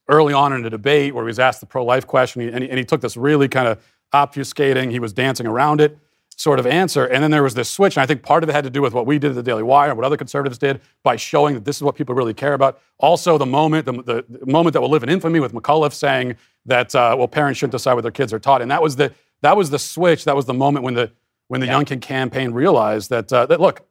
early 0.08 0.32
on 0.32 0.52
in 0.52 0.62
the 0.62 0.70
debate 0.70 1.14
where 1.14 1.24
he 1.24 1.28
was 1.28 1.38
asked 1.38 1.60
the 1.60 1.66
pro-life 1.66 2.06
question, 2.06 2.42
and 2.42 2.62
he, 2.62 2.70
and 2.70 2.78
he 2.78 2.84
took 2.84 3.00
this 3.00 3.16
really 3.16 3.48
kind 3.48 3.68
of 3.68 3.82
obfuscating. 4.12 4.90
He 4.90 4.98
was 4.98 5.12
dancing 5.12 5.46
around 5.46 5.80
it 5.80 5.98
sort 6.40 6.58
of 6.58 6.66
answer. 6.66 7.04
And 7.04 7.22
then 7.22 7.30
there 7.30 7.42
was 7.42 7.54
this 7.54 7.68
switch. 7.68 7.98
And 7.98 8.02
I 8.02 8.06
think 8.06 8.22
part 8.22 8.42
of 8.42 8.48
it 8.48 8.54
had 8.54 8.64
to 8.64 8.70
do 8.70 8.80
with 8.80 8.94
what 8.94 9.04
we 9.04 9.18
did 9.18 9.32
at 9.32 9.34
the 9.34 9.42
Daily 9.42 9.62
Wire 9.62 9.90
and 9.90 9.98
what 9.98 10.06
other 10.06 10.16
conservatives 10.16 10.56
did 10.56 10.80
by 11.02 11.16
showing 11.16 11.52
that 11.52 11.66
this 11.66 11.76
is 11.76 11.82
what 11.82 11.96
people 11.96 12.14
really 12.14 12.32
care 12.32 12.54
about. 12.54 12.80
Also, 12.98 13.36
the 13.36 13.44
moment, 13.44 13.84
the, 13.84 13.92
the, 13.92 14.46
moment 14.46 14.72
that 14.72 14.80
will 14.80 14.88
live 14.88 15.02
in 15.02 15.10
infamy 15.10 15.38
with 15.38 15.52
McAuliffe 15.52 15.92
saying 15.92 16.36
that, 16.64 16.94
uh, 16.94 17.14
well, 17.18 17.28
parents 17.28 17.58
shouldn't 17.58 17.72
decide 17.72 17.92
what 17.92 18.04
their 18.04 18.10
kids 18.10 18.32
are 18.32 18.38
taught. 18.38 18.62
And 18.62 18.70
that 18.70 18.80
was 18.80 18.96
the, 18.96 19.12
that 19.42 19.54
was 19.54 19.68
the 19.68 19.78
switch. 19.78 20.24
That 20.24 20.34
was 20.34 20.46
the 20.46 20.54
moment 20.54 20.82
when 20.82 20.94
the, 20.94 21.12
when 21.48 21.60
the 21.60 21.66
yeah. 21.66 21.78
Youngkin 21.78 22.00
campaign 22.00 22.52
realized 22.52 23.10
that, 23.10 23.30
uh, 23.30 23.44
that 23.44 23.60
look, 23.60 23.86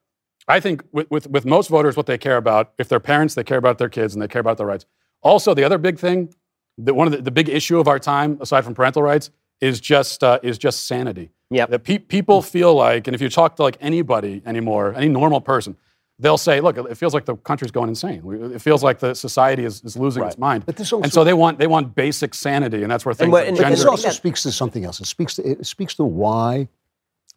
I 0.47 0.59
think 0.59 0.83
with, 0.91 1.09
with, 1.11 1.29
with 1.29 1.45
most 1.45 1.69
voters, 1.69 1.95
what 1.95 2.07
they 2.07 2.17
care 2.17 2.37
about, 2.37 2.73
if 2.79 2.89
they're 2.89 2.99
parents, 2.99 3.35
they 3.35 3.43
care 3.43 3.59
about 3.59 3.77
their 3.77 3.89
kids 3.89 4.15
and 4.15 4.23
they 4.23 4.27
care 4.27 4.41
about 4.41 4.57
their 4.57 4.65
rights. 4.65 4.87
Also, 5.21 5.53
the 5.53 5.63
other 5.63 5.77
big 5.77 5.99
thing, 5.99 6.33
that 6.79 6.95
one 6.95 7.05
of 7.05 7.13
the, 7.13 7.21
the 7.21 7.31
big 7.31 7.47
issue 7.47 7.79
of 7.79 7.87
our 7.87 7.99
time, 7.99 8.39
aside 8.41 8.63
from 8.63 8.73
parental 8.73 9.03
rights, 9.03 9.29
is 9.61 9.79
just, 9.79 10.23
uh, 10.23 10.39
is 10.43 10.57
just 10.57 10.87
sanity. 10.87 11.31
Yeah. 11.49 11.65
That 11.65 11.83
pe- 11.83 11.97
people 11.99 12.41
feel 12.41 12.73
like, 12.73 13.07
and 13.07 13.15
if 13.15 13.21
you 13.21 13.29
talk 13.29 13.55
to 13.57 13.63
like 13.63 13.77
anybody 13.81 14.41
anymore, 14.45 14.93
any 14.95 15.09
normal 15.09 15.41
person, 15.41 15.75
they'll 16.19 16.37
say, 16.37 16.61
look, 16.61 16.77
it 16.77 16.95
feels 16.95 17.13
like 17.13 17.25
the 17.25 17.35
country's 17.37 17.71
going 17.71 17.89
insane. 17.89 18.21
It 18.53 18.61
feels 18.61 18.83
like 18.83 18.99
the 18.99 19.13
society 19.13 19.65
is, 19.65 19.81
is 19.83 19.97
losing 19.97 20.21
right. 20.21 20.29
its 20.29 20.37
mind. 20.37 20.65
But 20.65 20.75
this 20.75 20.93
also, 20.93 21.03
and 21.03 21.11
so 21.11 21.23
they 21.23 21.33
want 21.33 21.57
they 21.57 21.67
want 21.67 21.95
basic 21.95 22.33
sanity, 22.33 22.83
and 22.83 22.91
that's 22.91 23.05
where 23.05 23.15
things. 23.15 23.25
And, 23.25 23.31
what, 23.31 23.47
like 23.47 23.57
but 23.57 23.69
this 23.69 23.85
also 23.85 24.09
speaks 24.09 24.43
to 24.43 24.51
something 24.51 24.85
else. 24.85 24.99
It 24.99 25.07
speaks 25.07 25.35
to 25.35 25.49
it 25.49 25.65
speaks 25.65 25.95
to 25.95 26.03
why 26.03 26.67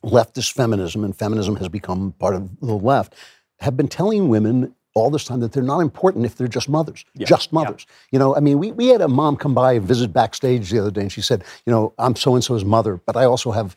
leftist 0.05 0.53
feminism 0.53 1.05
and 1.05 1.17
feminism 1.17 1.57
has 1.57 1.69
become 1.69 2.13
part 2.19 2.35
of 2.35 2.61
the 2.61 2.75
left 2.75 3.15
have 3.61 3.77
been 3.77 3.87
telling 3.87 4.29
women 4.29 4.75
all 4.95 5.11
this 5.11 5.25
time 5.25 5.41
that 5.41 5.53
they're 5.53 5.63
not 5.63 5.81
important 5.81 6.25
if 6.25 6.37
they're 6.37 6.49
just 6.49 6.69
mothers, 6.69 7.05
yeah. 7.15 7.27
just 7.27 7.53
mothers. 7.53 7.87
Yeah. 7.89 7.95
You 8.13 8.19
know, 8.19 8.37
I 8.37 8.41
mean, 8.41 8.59
we, 8.59 8.73
we 8.73 8.89
had 8.89 9.01
a 9.01 9.09
mom 9.09 9.37
come 9.37 9.55
by 9.55 9.75
and 9.75 9.87
visit 9.87 10.13
backstage 10.13 10.71
the 10.71 10.79
other 10.79 10.91
day, 10.91 11.03
and 11.03 11.13
she 11.13 11.23
said, 11.23 11.45
you 11.67 11.73
know, 11.73 11.95
I'm 11.99 12.17
so 12.17 12.35
and 12.35 12.45
so's 12.45 12.65
mother, 12.65 13.01
but 13.07 13.17
I 13.17 13.25
also 13.25 13.51
have 13.53 13.77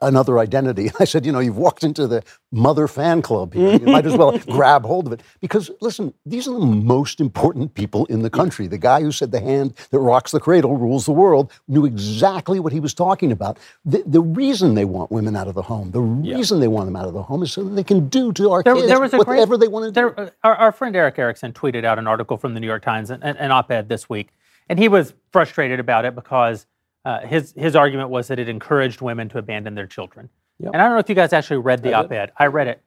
another 0.00 0.38
identity. 0.38 0.90
I 1.00 1.04
said, 1.04 1.26
you 1.26 1.32
know, 1.32 1.40
you've 1.40 1.56
walked 1.56 1.84
into 1.84 2.06
the 2.06 2.22
mother 2.52 2.88
fan 2.88 3.22
club 3.22 3.54
here. 3.54 3.72
You 3.72 3.86
might 3.86 4.06
as 4.06 4.16
well 4.16 4.38
grab 4.46 4.84
hold 4.84 5.06
of 5.06 5.12
it. 5.12 5.22
Because 5.40 5.70
listen, 5.80 6.14
these 6.24 6.48
are 6.48 6.58
the 6.58 6.66
most 6.66 7.20
important 7.20 7.74
people 7.74 8.06
in 8.06 8.22
the 8.22 8.30
country. 8.30 8.66
The 8.66 8.78
guy 8.78 9.00
who 9.02 9.12
said 9.12 9.32
the 9.32 9.40
hand 9.40 9.74
that 9.90 9.98
rocks 9.98 10.30
the 10.30 10.40
cradle 10.40 10.76
rules 10.76 11.06
the 11.06 11.12
world 11.12 11.52
knew 11.68 11.84
exactly 11.84 12.60
what 12.60 12.72
he 12.72 12.80
was 12.80 12.94
talking 12.94 13.32
about. 13.32 13.58
The, 13.84 14.02
the 14.06 14.20
reason 14.20 14.74
they 14.74 14.84
want 14.84 15.10
women 15.10 15.36
out 15.36 15.48
of 15.48 15.54
the 15.54 15.62
home, 15.62 15.90
the 15.90 16.00
reason 16.00 16.58
yeah. 16.58 16.62
they 16.62 16.68
want 16.68 16.86
them 16.86 16.96
out 16.96 17.06
of 17.06 17.14
the 17.14 17.22
home 17.22 17.42
is 17.42 17.52
so 17.52 17.64
that 17.64 17.70
they 17.70 17.84
can 17.84 18.08
do 18.08 18.32
to 18.34 18.50
our 18.50 18.62
there, 18.62 18.74
kids 18.74 18.88
there 18.88 19.00
was 19.00 19.12
a 19.12 19.18
whatever 19.18 19.56
great, 19.56 19.60
they 19.60 19.68
want 19.68 19.84
to 19.86 19.90
there, 19.90 20.10
do. 20.10 20.22
Uh, 20.22 20.30
our, 20.44 20.54
our, 20.56 20.72
friend 20.72 20.94
Erick 20.96 21.18
Erickson 21.18 21.52
tweeted 21.52 21.84
out 21.84 21.98
an 21.98 22.06
article 22.06 22.36
from 22.36 22.54
the 22.54 22.60
New 22.60 22.66
York 22.66 22.82
Times, 22.82 23.10
an, 23.10 23.22
an 23.22 23.50
op-ed 23.50 23.88
this 23.88 24.08
week. 24.08 24.30
And 24.68 24.78
he 24.78 24.88
was 24.88 25.14
frustrated 25.32 25.78
about 25.80 26.04
it 26.04 26.14
because 26.14 26.66
uh, 27.06 27.20
his 27.20 27.54
his 27.56 27.76
argument 27.76 28.10
was 28.10 28.26
that 28.26 28.40
it 28.40 28.48
encouraged 28.48 29.00
women 29.00 29.28
to 29.28 29.38
abandon 29.38 29.76
their 29.76 29.86
children. 29.86 30.28
Yep. 30.58 30.72
And 30.72 30.82
I 30.82 30.86
don't 30.86 30.94
know 30.94 30.98
if 30.98 31.08
you 31.08 31.14
guys 31.14 31.32
actually 31.32 31.58
read 31.58 31.82
the 31.82 31.94
I 31.94 32.00
op-ed. 32.00 32.32
I 32.36 32.46
read 32.46 32.66
it. 32.66 32.82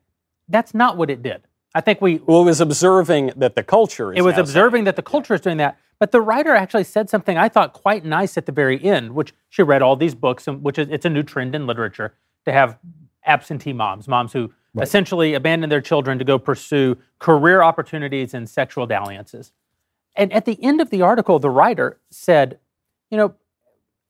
That's 0.50 0.74
not 0.74 0.98
what 0.98 1.10
it 1.10 1.24
did. 1.24 1.44
I 1.74 1.80
think 1.80 2.02
we. 2.02 2.18
Well, 2.18 2.42
it 2.42 2.46
was 2.46 2.60
observing 2.60 3.32
that 3.38 3.56
the 3.56 3.64
culture. 3.64 4.12
Is 4.12 4.20
It 4.20 4.24
was 4.24 4.38
observing 4.38 4.84
that 4.84 4.98
the 4.98 5.02
culture 5.02 5.36
is 5.36 5.42
doing 5.42 5.58
that. 5.58 5.80
But 6.00 6.12
the 6.12 6.20
writer 6.20 6.54
actually 6.54 6.84
said 6.84 7.10
something 7.10 7.38
I 7.38 7.48
thought 7.48 7.72
quite 7.72 8.04
nice 8.04 8.38
at 8.38 8.46
the 8.46 8.52
very 8.52 8.84
end, 8.84 9.16
which 9.16 9.34
she 9.48 9.64
read 9.64 9.82
all 9.82 9.96
these 9.96 10.16
books, 10.16 10.48
and 10.48 10.62
which 10.64 10.78
is 10.78 10.90
it's 10.90 11.06
a 11.06 11.10
new 11.10 11.24
trend 11.24 11.56
in 11.56 11.66
literature 11.66 12.14
to 12.44 12.52
have 12.52 12.78
absentee 13.26 13.74
moms, 13.74 14.08
moms 14.08 14.34
who 14.34 14.52
right. 14.74 14.84
essentially 14.84 15.34
abandon 15.34 15.70
their 15.70 15.82
children 15.82 16.20
to 16.20 16.26
go 16.26 16.38
pursue 16.38 16.98
career 17.20 17.62
opportunities 17.62 18.34
and 18.34 18.50
sexual 18.50 18.86
dalliances. 18.86 19.54
And 20.16 20.34
at 20.34 20.44
the 20.44 20.62
end 20.62 20.82
of 20.82 20.90
the 20.90 21.02
article, 21.02 21.40
the 21.40 21.50
writer 21.50 22.00
said, 22.10 22.60
you 23.10 23.18
know, 23.18 23.36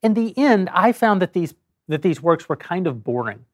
in 0.01 0.13
the 0.13 0.37
end, 0.37 0.69
I 0.73 0.91
found 0.91 1.21
that 1.21 1.33
these 1.33 1.53
that 1.87 2.01
these 2.03 2.21
works 2.21 2.47
were 2.47 2.55
kind 2.55 2.87
of 2.87 3.03
boring 3.03 3.45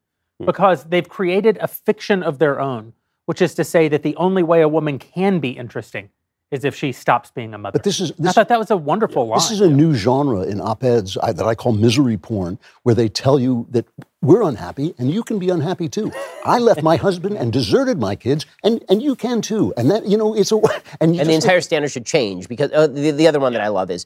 mm. 0.42 0.46
because 0.46 0.84
they've 0.86 1.08
created 1.08 1.58
a 1.62 1.68
fiction 1.68 2.22
of 2.22 2.38
their 2.38 2.60
own, 2.60 2.94
which 3.26 3.42
is 3.42 3.56
to 3.56 3.64
say 3.64 3.88
that 3.88 4.04
the 4.04 4.16
only 4.18 4.44
way 4.44 4.62
a 4.62 4.68
woman 4.68 5.00
can 5.00 5.40
be 5.40 5.52
interesting 5.52 6.10
is 6.52 6.64
if 6.64 6.76
she 6.76 6.92
stops 6.92 7.32
being 7.32 7.54
a 7.54 7.58
mother. 7.58 7.74
But 7.74 7.84
this 7.84 8.00
is 8.00 8.12
this, 8.14 8.32
I 8.32 8.34
thought 8.34 8.50
that 8.50 8.60
was 8.60 8.72
a 8.72 8.78
wonderful 8.78 9.26
yeah, 9.26 9.32
line. 9.32 9.40
This 9.40 9.52
is 9.52 9.62
a 9.62 9.70
new 9.70 9.94
genre 9.96 10.42
in 10.44 10.62
op-eds 10.62 11.18
I, 11.18 11.34
that 11.34 11.46
I 11.46 11.56
call 11.56 11.74
misery 11.74 12.18
porn, 12.18 12.60
where 12.84 12.94
they 12.94 13.10
tell 13.10 13.40
you 13.40 13.66
that 13.72 13.86
we're 14.22 14.44
unhappy 14.44 14.94
and 14.98 15.12
you 15.12 15.24
can 15.24 15.40
be 15.40 15.50
unhappy 15.50 15.90
too. 15.90 16.12
I 16.46 16.60
left 16.60 16.84
my 16.84 16.98
husband 16.98 17.38
and 17.38 17.52
deserted 17.52 18.00
my 18.00 18.16
kids, 18.16 18.46
and, 18.64 18.84
and 18.90 19.02
you 19.02 19.16
can 19.16 19.42
too. 19.42 19.74
And 19.76 19.90
that 19.90 20.06
you 20.06 20.18
know 20.18 20.36
it's 20.36 20.52
a 20.52 20.56
and, 21.02 21.20
and 21.20 21.30
the 21.30 21.34
entire 21.34 21.62
standard 21.62 21.90
should 21.90 22.06
change 22.06 22.48
because 22.48 22.72
uh, 22.72 22.88
the, 22.88 23.12
the 23.12 23.28
other 23.28 23.40
one 23.40 23.54
that 23.54 23.62
I 23.62 23.70
love 23.70 23.90
is 23.90 24.06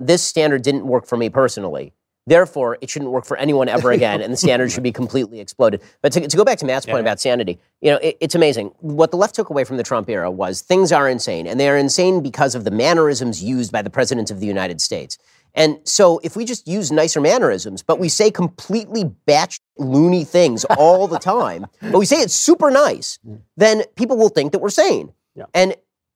this 0.00 0.22
standard 0.22 0.62
didn't 0.62 0.86
work 0.86 1.06
for 1.06 1.16
me 1.16 1.28
personally. 1.28 1.92
Therefore, 2.26 2.78
it 2.80 2.90
shouldn't 2.90 3.10
work 3.10 3.24
for 3.24 3.36
anyone 3.36 3.68
ever 3.68 3.90
again, 3.98 4.20
and 4.20 4.32
the 4.32 4.36
standard 4.36 4.70
should 4.70 4.82
be 4.82 4.92
completely 4.92 5.40
exploded. 5.40 5.82
But 6.02 6.12
to, 6.12 6.26
to 6.26 6.36
go 6.36 6.44
back 6.44 6.58
to 6.58 6.66
Matt's 6.66 6.86
point 6.86 6.98
yeah. 6.98 7.02
about 7.02 7.20
sanity, 7.20 7.58
you 7.80 7.90
know, 7.90 7.96
it, 7.98 8.16
it's 8.20 8.34
amazing. 8.34 8.72
What 8.80 9.10
the 9.10 9.16
left 9.16 9.34
took 9.34 9.50
away 9.50 9.64
from 9.64 9.76
the 9.76 9.82
Trump 9.82 10.08
era 10.08 10.30
was 10.30 10.60
things 10.60 10.92
are 10.92 11.08
insane, 11.08 11.46
and 11.46 11.58
they 11.58 11.68
are 11.68 11.76
insane 11.76 12.22
because 12.22 12.54
of 12.54 12.64
the 12.64 12.70
mannerisms 12.70 13.42
used 13.42 13.72
by 13.72 13.82
the 13.82 13.90
president 13.90 14.30
of 14.30 14.40
the 14.40 14.46
United 14.46 14.80
States. 14.80 15.18
And 15.54 15.78
so, 15.84 16.20
if 16.22 16.36
we 16.36 16.44
just 16.44 16.68
use 16.68 16.92
nicer 16.92 17.20
mannerisms, 17.20 17.82
but 17.82 17.98
we 17.98 18.08
say 18.08 18.30
completely 18.30 19.04
batch 19.26 19.58
loony 19.78 20.24
things 20.24 20.64
all 20.78 21.08
the 21.08 21.18
time, 21.34 21.66
but 21.80 21.98
we 21.98 22.06
say 22.06 22.16
it's 22.16 22.34
super 22.34 22.70
nice, 22.70 23.18
then 23.56 23.82
people 23.96 24.16
will 24.16 24.28
think 24.28 24.52
that 24.52 24.60
we're 24.60 24.70
sane. 24.70 25.12
Yeah. 25.34 25.46
And 25.54 25.74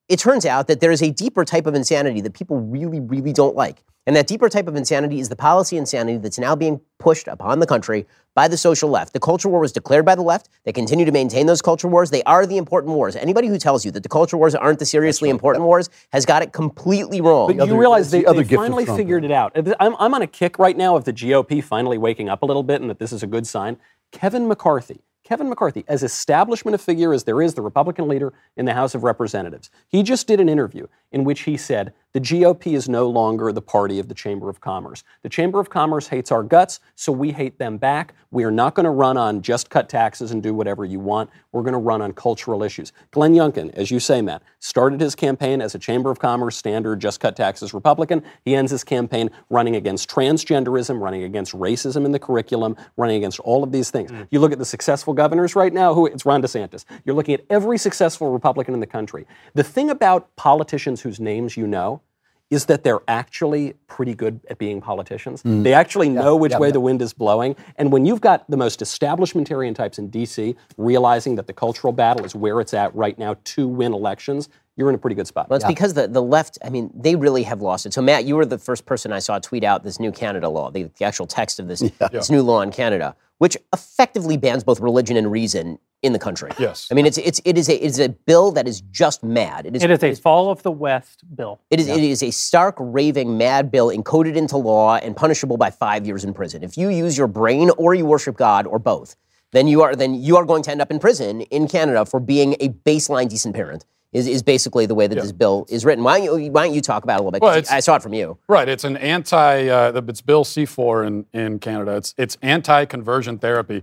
it 0.09 0.19
turns 0.19 0.45
out 0.45 0.67
that 0.67 0.81
there 0.81 0.91
is 0.91 1.03
a 1.03 1.11
deeper 1.11 1.45
type 1.45 1.67
of 1.67 1.75
insanity 1.75 2.21
that 2.21 2.35
people 2.35 2.61
really, 2.61 3.01
really 3.01 3.33
don't 3.33 3.57
like. 3.57 3.83
And 4.07 4.15
that 4.17 4.27
deeper 4.27 4.51
type 4.51 4.69
of 4.69 4.77
insanity 4.77 5.19
is 5.19 5.31
the 5.31 5.37
policy 5.37 5.79
insanity 5.79 6.19
that's 6.19 6.39
now 6.39 6.55
being 6.55 6.79
pushed 6.99 7.27
upon 7.27 7.61
the 7.61 7.67
country 7.67 8.07
by 8.35 8.49
the 8.49 8.57
social 8.59 8.91
left. 8.91 9.15
The 9.15 9.21
culture 9.21 9.49
war 9.49 9.61
was 9.61 9.73
declared 9.73 10.05
by 10.05 10.15
the 10.15 10.23
left. 10.23 10.51
They 10.65 10.73
continue 10.73 11.07
to 11.07 11.13
maintain 11.13 11.47
those 11.47 11.63
culture 11.63 11.89
wars. 11.89 12.11
They 12.11 12.23
are 12.25 12.45
the 12.45 12.59
important 12.59 12.95
wars. 12.95 13.17
Anybody 13.17 13.49
who 13.49 13.57
tells 13.57 13.83
you 13.83 13.91
that 13.93 14.03
the 14.03 14.09
culture 14.11 14.37
wars 14.37 14.55
aren't 14.55 14.79
the 14.79 14.85
seriously 14.85 15.31
right. 15.31 15.35
important 15.35 15.65
wars 15.65 15.89
has 16.13 16.27
got 16.27 16.43
it 16.43 16.53
completely 16.53 17.23
wrong. 17.23 17.47
But 17.47 17.57
you 17.57 17.63
other, 17.63 17.79
realize 17.79 18.11
they, 18.11 18.25
the 18.25 18.35
they 18.35 18.57
finally 18.57 18.85
figured 18.85 19.25
it 19.25 19.31
out. 19.31 19.57
I'm, 19.81 19.97
I'm 19.99 20.13
on 20.13 20.21
a 20.21 20.27
kick 20.27 20.59
right 20.59 20.77
now 20.77 20.97
of 20.97 21.05
the 21.05 21.13
GOP 21.13 21.65
finally 21.65 21.97
waking 21.97 22.29
up 22.29 22.43
a 22.43 22.47
little 22.47 22.63
bit 22.63 22.83
and 22.83 22.91
that 22.91 22.99
this 22.99 23.13
is 23.13 23.23
a 23.23 23.27
good 23.27 23.47
sign. 23.47 23.79
Kevin 24.13 24.47
McCarthy 24.47 25.01
Kevin 25.25 25.49
McCarthy, 25.49 25.85
as 25.89 26.03
establishment 26.03 26.75
a 26.75 26.79
figure 26.79 27.13
as 27.15 27.25
there 27.25 27.41
is 27.41 27.55
the 27.55 27.63
Republican 27.63 28.07
leader 28.09 28.35
in 28.57 28.67
the 28.67 28.75
House 28.75 28.95
of 28.95 29.03
Representatives, 29.03 29.71
he 29.89 30.03
just 30.03 30.27
did 30.27 30.39
an 30.39 30.51
interview 30.51 30.87
in 31.13 31.25
which 31.25 31.41
he 31.41 31.57
said 31.57 31.95
the 32.15 32.21
GOP 32.21 32.77
is 32.77 32.89
no 32.89 33.11
longer 33.11 33.51
the 33.51 33.61
party 33.61 33.99
of 33.99 34.07
the 34.07 34.15
Chamber 34.15 34.49
of 34.49 34.61
Commerce. 34.61 35.03
The 35.23 35.29
Chamber 35.29 35.59
of 35.59 35.69
Commerce 35.69 36.07
hates 36.07 36.31
our 36.31 36.45
guts, 36.45 36.79
so 36.95 37.11
we 37.11 37.33
hate 37.33 37.59
them 37.59 37.77
back. 37.77 38.15
We 38.31 38.45
are 38.45 38.53
not 38.53 38.77
going 38.77 38.85
to 38.85 38.91
run 38.91 39.17
on 39.17 39.43
just 39.43 39.69
cut 39.69 39.89
taxes 39.89 40.31
and 40.31 40.41
do 40.41 40.55
whatever 40.55 40.85
you 40.85 41.01
want. 41.01 41.29
We're 41.51 41.63
going 41.63 41.73
to 41.73 41.79
run 41.79 42.01
on 42.01 42.13
cultural 42.13 42.63
issues. 42.63 42.93
Glenn 43.11 43.35
Youngkin, 43.35 43.75
as 43.75 43.91
you 43.91 43.99
say, 43.99 44.23
Matt, 44.23 44.43
started 44.61 45.01
his 45.01 45.17
campaign 45.17 45.61
as 45.61 45.75
a 45.75 45.79
Chamber 45.79 46.09
of 46.09 46.21
Commerce 46.21 46.57
standard, 46.57 47.01
just 47.01 47.19
cut 47.19 47.35
taxes 47.35 47.75
Republican. 47.75 48.23
He 48.45 48.55
ends 48.55 48.71
his 48.71 48.85
campaign 48.85 49.31
running 49.51 49.75
against 49.75 50.09
transgenderism, 50.09 51.01
running 51.01 51.25
against 51.25 51.53
racism 51.53 52.05
in 52.05 52.13
the 52.13 52.21
curriculum, 52.21 52.77
running 52.97 53.17
against 53.17 53.41
all 53.41 53.65
of 53.65 53.73
these 53.73 53.91
things. 53.91 54.13
Mm. 54.13 54.29
You 54.31 54.39
look 54.39 54.53
at 54.53 54.59
the 54.61 54.65
successful 54.65 55.15
governors 55.15 55.57
right 55.57 55.73
now, 55.73 55.95
who 55.95 56.07
it's 56.07 56.25
Ron 56.25 56.43
DeSantis. 56.43 56.85
You're 57.05 57.17
looking 57.17 57.35
at 57.35 57.45
every 57.51 57.77
successful 57.77 58.31
Republican 58.31 58.73
in 58.73 58.79
the 58.79 58.87
country. 58.87 59.27
The 59.55 59.65
thing 59.65 59.91
about 59.91 60.35
politicians 60.37 61.01
whose 61.01 61.19
names 61.19 61.57
you 61.57 61.67
know 61.67 62.03
is 62.51 62.67
that 62.67 62.85
they're 62.85 63.01
actually 63.09 63.75
pretty 63.87 64.15
good 64.15 64.41
at 64.49 64.59
being 64.59 64.81
politicians. 64.81 65.43
Mm. 65.43 65.63
They 65.63 65.73
actually 65.73 66.09
know 66.09 66.37
which 66.37 66.53
yeah, 66.53 66.59
way 66.59 66.69
yeah. 66.69 66.73
the 66.73 66.81
wind 66.81 67.03
is 67.03 67.13
blowing. 67.13 67.57
And 67.77 67.91
when 67.91 68.05
you've 68.05 68.21
got 68.21 68.49
the 68.51 68.57
most 68.57 68.81
establishmentarian 68.81 69.75
types 69.75 69.99
in 69.99 70.09
D.C. 70.09 70.55
realizing 70.77 71.37
that 71.37 71.47
the 71.47 71.53
cultural 71.53 71.93
battle 71.93 72.25
is 72.25 72.35
where 72.35 72.61
it's 72.61 72.75
at 72.75 72.95
right 72.95 73.19
now 73.19 73.37
to 73.45 73.67
win 73.67 73.93
elections, 73.93 74.49
you're 74.77 74.89
in 74.89 74.95
a 74.95 74.99
pretty 74.99 75.15
good 75.15 75.27
spot. 75.27 75.49
Well, 75.49 75.57
it's 75.57 75.67
because 75.67 75.95
the, 75.95 76.09
the 76.09 76.23
left, 76.23 76.59
I 76.65 76.69
mean, 76.69 76.91
they 76.95 77.17
really 77.17 77.45
have 77.45 77.63
lost 77.63 77.87
it. 77.87 77.95
So, 77.95 78.03
Matt, 78.03 78.25
you 78.25 78.37
were 78.37 78.45
the 78.45 78.59
first 78.59 78.87
person 78.87 79.13
I 79.13 79.21
saw 79.21 79.39
tweet 79.39 79.65
out 79.65 79.85
this 79.85 80.01
new 80.01 80.13
Canada 80.13 80.49
law, 80.49 80.71
the, 80.71 80.91
the 80.99 81.05
actual 81.05 81.27
text 81.27 81.61
of 81.61 81.69
this, 81.69 81.81
this 82.11 82.31
new 82.31 82.43
law 82.43 82.61
in 82.61 82.73
Canada, 82.73 83.15
which 83.39 83.57
effectively 83.73 84.37
bans 84.37 84.65
both 84.65 84.81
religion 84.81 85.17
and 85.17 85.31
reason 85.31 85.79
in 86.03 86.13
the 86.13 86.19
country. 86.19 86.51
Yes. 86.59 86.87
I 86.91 86.95
mean, 86.95 87.07
it's 87.07 87.19
it's 87.19 87.41
it 87.45 87.57
is 87.57 87.69
a 87.69 87.83
it 87.83 87.87
is 87.87 87.99
a 87.99 88.11
bill 88.11 88.53
that 88.53 88.69
is 88.69 88.83
just 88.83 89.25
mad. 89.25 89.65
It 89.67 89.75
is, 89.75 89.83
it 89.83 89.91
is 89.91 90.03
a 90.03 90.09
it 90.09 90.19
fall 90.19 90.51
of 90.51 90.63
the 90.63 90.71
West 90.71 91.25
bill. 91.35 91.61
It 91.71 91.81
is 91.81 91.89
yeah. 91.89 91.95
it 91.95 92.05
is 92.05 92.23
a 92.23 92.31
stark 92.31 92.77
raving 92.79 93.39
mad 93.39 93.71
bill 93.71 93.89
encoded 93.89 94.37
into 94.37 94.59
law 94.59 94.97
and 94.97 95.17
punishable 95.17 95.57
by 95.57 95.71
five 95.71 96.07
years 96.07 96.23
in 96.23 96.35
prison. 96.35 96.63
If 96.63 96.77
you 96.77 96.91
use 96.91 97.17
your 97.17 97.27
brain 97.27 97.71
or 97.79 97.95
you 97.95 98.05
worship 98.05 98.37
God 98.37 98.67
or 98.67 98.79
both, 98.79 99.17
then 99.53 99.67
you 99.67 99.83
are 99.83 99.97
then 99.97 100.15
you 100.15 100.37
are 100.37 100.45
going 100.45 100.63
to 100.65 100.71
end 100.71 100.83
up 100.83 100.91
in 100.91 100.99
prison 100.99 101.41
in 101.43 101.67
Canada 101.69 102.05
for 102.05 102.21
being 102.21 102.55
a 102.61 102.69
baseline 102.69 103.29
decent 103.29 103.55
parent. 103.55 103.87
Is, 104.15 104.27
is 104.29 104.43
basically 104.43 104.87
the 104.87 104.95
way 104.95 105.07
that 105.07 105.17
Yeah. 105.17 105.23
this 105.23 105.33
bill 105.33 105.67
is 105.69 105.85
written. 105.85 106.03
Why 106.05 106.25
don't 106.25 106.43
you 106.43 106.51
why 106.51 106.65
don't 106.65 106.75
you 106.75 106.81
talk 106.81 107.03
about 107.05 107.15
it 107.15 107.21
a 107.21 107.25
little 107.25 107.33
bit? 107.33 107.43
Well, 107.43 107.63
I 107.71 107.81
saw 107.81 107.97
it 107.97 108.03
from 108.03 108.15
you. 108.15 108.39
Right. 108.49 108.69
It's 108.69 108.85
an 108.85 108.97
anti. 108.97 109.69
Uh, 109.69 110.01
it's 110.09 110.23
Bill 110.23 110.45
C4 110.45 111.07
in 111.07 111.27
in 111.35 111.59
Canada. 111.59 111.97
It's 111.97 112.15
it's 112.17 112.39
anti-conversion 112.41 113.39
therapy, 113.39 113.83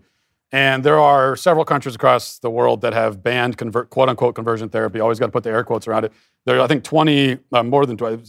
and 0.52 0.84
there 0.84 1.00
are 1.00 1.36
several 1.36 1.66
countries 1.66 1.96
across 1.96 2.40
the 2.40 2.50
world 2.50 2.82
that 2.82 2.94
have 2.94 3.22
banned 3.22 3.58
convert 3.58 3.90
quote 3.90 4.10
unquote 4.10 4.34
conversion 4.34 4.70
therapy. 4.70 5.00
Always 5.02 5.20
got 5.20 5.28
to 5.28 5.32
put 5.32 5.44
the 5.44 5.52
air 5.52 5.64
quotes 5.64 5.88
around 5.88 6.06
it. 6.06 6.14
There 6.46 6.58
are 6.58 6.62
I 6.62 6.68
think 6.68 6.84
20, 6.84 7.38
uh, 7.52 7.64
more 7.64 7.86
than 7.86 7.98
20, 7.98 8.24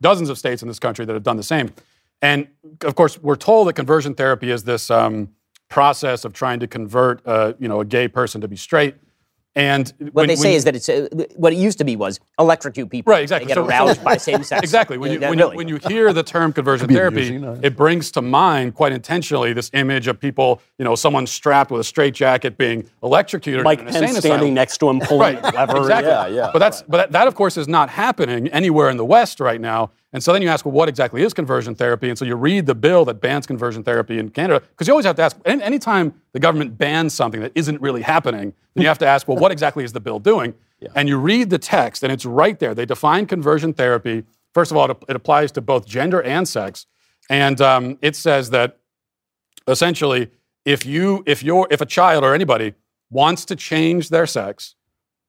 dozens 0.00 0.28
of 0.28 0.38
states 0.38 0.62
in 0.62 0.68
this 0.68 0.78
country 0.78 1.04
that 1.06 1.12
have 1.14 1.24
done 1.24 1.36
the 1.38 1.42
same. 1.42 1.72
And 2.20 2.46
of 2.84 2.94
course, 2.94 3.18
we're 3.20 3.36
told 3.36 3.68
that 3.68 3.72
conversion 3.72 4.14
therapy 4.14 4.50
is 4.50 4.64
this 4.64 4.90
um, 4.90 5.30
process 5.68 6.24
of 6.24 6.32
trying 6.32 6.60
to 6.60 6.66
convert, 6.66 7.26
uh, 7.26 7.54
you 7.58 7.68
know, 7.68 7.80
a 7.80 7.84
gay 7.84 8.06
person 8.08 8.40
to 8.42 8.48
be 8.48 8.56
straight. 8.56 8.94
And 9.56 9.92
What 10.12 10.28
they 10.28 10.36
say 10.36 10.54
is 10.54 10.64
that 10.64 10.76
it's 10.76 10.88
uh, 10.88 11.08
what 11.34 11.52
it 11.52 11.56
used 11.56 11.78
to 11.78 11.84
be 11.84 11.96
was 11.96 12.20
electrocute 12.38 12.90
people. 12.90 13.10
Right, 13.10 13.22
exactly. 13.22 13.46
They 13.46 13.54
get 13.54 13.54
So- 13.56 13.66
aroused 13.66 14.04
by 14.04 14.16
same 14.16 14.44
sex. 14.44 14.62
Exactly. 14.68 14.98
When 14.98 15.10
you, 15.10 15.18
when, 15.20 15.36
really. 15.38 15.52
you, 15.52 15.56
when 15.56 15.68
you 15.68 15.78
hear 15.88 16.12
the 16.12 16.22
term 16.22 16.52
conversion 16.52 16.88
therapy, 16.88 17.28
amusing, 17.28 17.44
uh, 17.44 17.58
it 17.62 17.74
brings 17.76 18.10
to 18.12 18.22
mind 18.22 18.74
quite 18.74 18.92
intentionally 18.92 19.52
this 19.52 19.70
image 19.72 20.06
of 20.06 20.20
people, 20.20 20.60
you 20.78 20.84
know, 20.84 20.94
someone 20.94 21.26
strapped 21.26 21.70
with 21.72 21.80
a 21.80 21.84
straitjacket 21.84 22.56
being 22.56 22.88
electrocuted 23.02 23.64
Mike 23.64 23.80
Pence 23.80 23.96
standing 23.96 24.16
asylum. 24.16 24.54
next 24.54 24.78
to 24.78 24.90
him 24.90 25.00
pulling 25.08 25.34
Right, 25.36 25.42
the 25.42 25.50
lever. 25.52 25.78
exactly. 25.78 26.10
Yeah, 26.12 26.26
yeah. 26.44 26.50
But 26.52 26.58
that's 26.60 26.82
but 26.82 26.98
that, 26.98 27.12
that 27.12 27.26
of 27.26 27.34
course 27.34 27.56
is 27.56 27.66
not 27.66 27.88
happening 27.90 28.48
anywhere 28.48 28.90
in 28.90 28.96
the 28.96 29.04
West 29.04 29.40
right 29.40 29.60
now. 29.60 29.90
And 30.12 30.22
so 30.22 30.32
then 30.32 30.40
you 30.40 30.48
ask, 30.48 30.64
well, 30.64 30.72
what 30.72 30.88
exactly 30.88 31.22
is 31.22 31.34
conversion 31.34 31.74
therapy? 31.74 32.08
And 32.08 32.18
so 32.18 32.24
you 32.24 32.34
read 32.34 32.64
the 32.64 32.74
bill 32.74 33.04
that 33.04 33.20
bans 33.20 33.46
conversion 33.46 33.82
therapy 33.82 34.18
in 34.18 34.30
Canada, 34.30 34.60
because 34.60 34.86
you 34.88 34.94
always 34.94 35.04
have 35.04 35.16
to 35.16 35.22
ask. 35.22 35.36
Any, 35.44 35.62
anytime 35.62 36.14
the 36.32 36.40
government 36.40 36.78
bans 36.78 37.12
something 37.12 37.40
that 37.42 37.52
isn't 37.54 37.80
really 37.82 38.00
happening, 38.00 38.54
then 38.74 38.82
you 38.82 38.88
have 38.88 38.98
to 38.98 39.06
ask, 39.06 39.28
well, 39.28 39.36
what 39.36 39.52
exactly 39.52 39.84
is 39.84 39.92
the 39.92 40.00
bill 40.00 40.18
doing? 40.18 40.54
And 40.94 41.08
you 41.08 41.18
read 41.18 41.50
the 41.50 41.58
text, 41.58 42.04
and 42.04 42.12
it's 42.12 42.24
right 42.24 42.56
there. 42.56 42.72
They 42.72 42.86
define 42.86 43.26
conversion 43.26 43.74
therapy. 43.74 44.22
First 44.54 44.70
of 44.70 44.76
all, 44.76 44.88
it, 44.88 44.96
it 45.08 45.16
applies 45.16 45.50
to 45.52 45.60
both 45.60 45.88
gender 45.88 46.22
and 46.22 46.46
sex, 46.46 46.86
and 47.28 47.60
um, 47.60 47.98
it 48.00 48.14
says 48.14 48.50
that 48.50 48.78
essentially, 49.66 50.30
if 50.64 50.86
you 50.86 51.24
if 51.26 51.42
you're 51.42 51.66
if 51.68 51.80
a 51.80 51.86
child 51.86 52.22
or 52.22 52.32
anybody 52.32 52.74
wants 53.10 53.44
to 53.46 53.56
change 53.56 54.10
their 54.10 54.24
sex, 54.24 54.76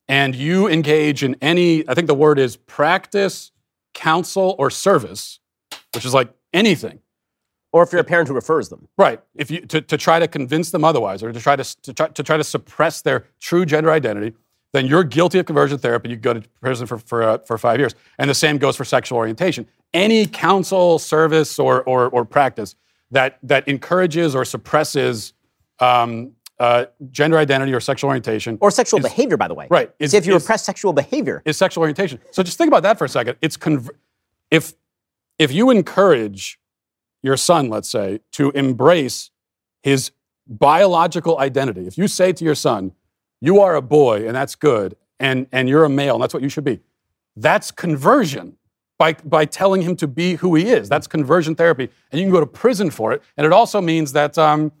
and 0.06 0.36
you 0.36 0.68
engage 0.68 1.24
in 1.24 1.36
any, 1.40 1.88
I 1.88 1.94
think 1.94 2.06
the 2.06 2.14
word 2.14 2.38
is 2.38 2.56
practice, 2.56 3.50
counsel, 3.94 4.54
or 4.58 4.70
service, 4.70 5.40
which 5.94 6.04
is 6.04 6.14
like 6.14 6.32
anything. 6.52 7.00
or 7.72 7.82
if 7.82 7.92
you're 7.92 8.00
a 8.00 8.04
parent 8.04 8.28
who 8.28 8.34
refers 8.34 8.68
them. 8.68 8.88
Right. 8.98 9.20
If 9.34 9.50
you 9.50 9.60
to, 9.66 9.80
to 9.80 9.96
try 9.96 10.18
to 10.18 10.28
convince 10.28 10.70
them 10.70 10.84
otherwise, 10.84 11.22
or 11.22 11.32
to 11.32 11.40
try 11.40 11.56
to, 11.56 11.64
to 11.82 11.92
try 11.92 12.08
to 12.08 12.22
try 12.22 12.36
to 12.36 12.44
suppress 12.44 13.02
their 13.02 13.26
true 13.40 13.64
gender 13.64 13.90
identity, 13.90 14.34
then 14.72 14.86
you're 14.86 15.04
guilty 15.04 15.38
of 15.38 15.46
conversion 15.46 15.78
therapy. 15.78 16.10
You 16.10 16.16
go 16.16 16.34
to 16.34 16.42
prison 16.60 16.86
for 16.86 16.98
for, 16.98 17.22
uh, 17.22 17.38
for 17.38 17.58
five 17.58 17.78
years, 17.78 17.94
and 18.18 18.28
the 18.28 18.34
same 18.34 18.58
goes 18.58 18.76
for 18.76 18.84
sexual 18.84 19.18
orientation. 19.18 19.66
Any 19.94 20.26
counsel, 20.26 20.98
service, 20.98 21.58
or 21.58 21.82
or, 21.84 22.08
or 22.08 22.24
practice 22.24 22.74
that 23.10 23.38
that 23.42 23.66
encourages 23.68 24.34
or 24.34 24.44
suppresses 24.44 25.32
um, 25.80 26.32
uh, 26.60 26.84
gender 27.10 27.38
identity 27.38 27.72
or 27.72 27.80
sexual 27.80 28.08
orientation 28.08 28.58
Or 28.60 28.70
sexual 28.70 29.00
is- 29.00 29.04
behavior, 29.04 29.36
by 29.36 29.48
the 29.48 29.54
way. 29.54 29.66
Right. 29.70 29.90
Is- 29.98 30.10
See, 30.12 30.18
if 30.18 30.26
you 30.26 30.36
is- 30.36 30.42
repress 30.42 30.62
sexual 30.64 30.92
behavior, 30.92 31.42
is 31.44 31.56
sexual 31.56 31.80
orientation. 31.82 32.20
So 32.30 32.42
just 32.42 32.58
think 32.58 32.68
about 32.68 32.82
that 32.84 32.98
for 32.98 33.04
a 33.06 33.08
second. 33.08 33.36
It's 33.40 33.56
conv- 33.56 33.90
if 34.50 34.74
if 35.38 35.50
you 35.52 35.70
encourage 35.70 36.60
your 37.22 37.36
son, 37.36 37.70
let's 37.70 37.88
say, 37.88 38.20
to 38.32 38.50
embrace 38.50 39.30
his 39.82 40.10
biological 40.46 41.38
identity, 41.38 41.86
if 41.86 41.96
you 41.96 42.06
say 42.08 42.32
to 42.32 42.44
your 42.44 42.54
son, 42.54 42.92
"You 43.40 43.60
are 43.60 43.74
a 43.74 43.82
boy, 43.82 44.26
and 44.26 44.34
that's 44.36 44.54
good, 44.54 44.96
and 45.18 45.46
and 45.52 45.68
you're 45.68 45.84
a 45.84 45.88
male, 45.88 46.14
and 46.14 46.22
that's 46.22 46.34
what 46.34 46.42
you 46.42 46.48
should 46.50 46.64
be," 46.64 46.80
that's 47.36 47.70
conversion. 47.70 48.56
By, 48.98 49.14
by 49.24 49.46
telling 49.46 49.80
him 49.80 49.96
to 49.96 50.06
be 50.06 50.34
who 50.34 50.54
he 50.56 50.64
is. 50.68 50.90
That's 50.90 51.06
conversion 51.06 51.54
therapy. 51.54 51.88
And 52.12 52.20
you 52.20 52.26
can 52.26 52.32
go 52.34 52.40
to 52.40 52.44
prison 52.46 52.90
for 52.90 53.14
it. 53.14 53.22
And 53.38 53.46
it 53.46 53.50
also 53.60 53.80
means 53.80 54.12
that, 54.12 54.36
um, 54.36 54.72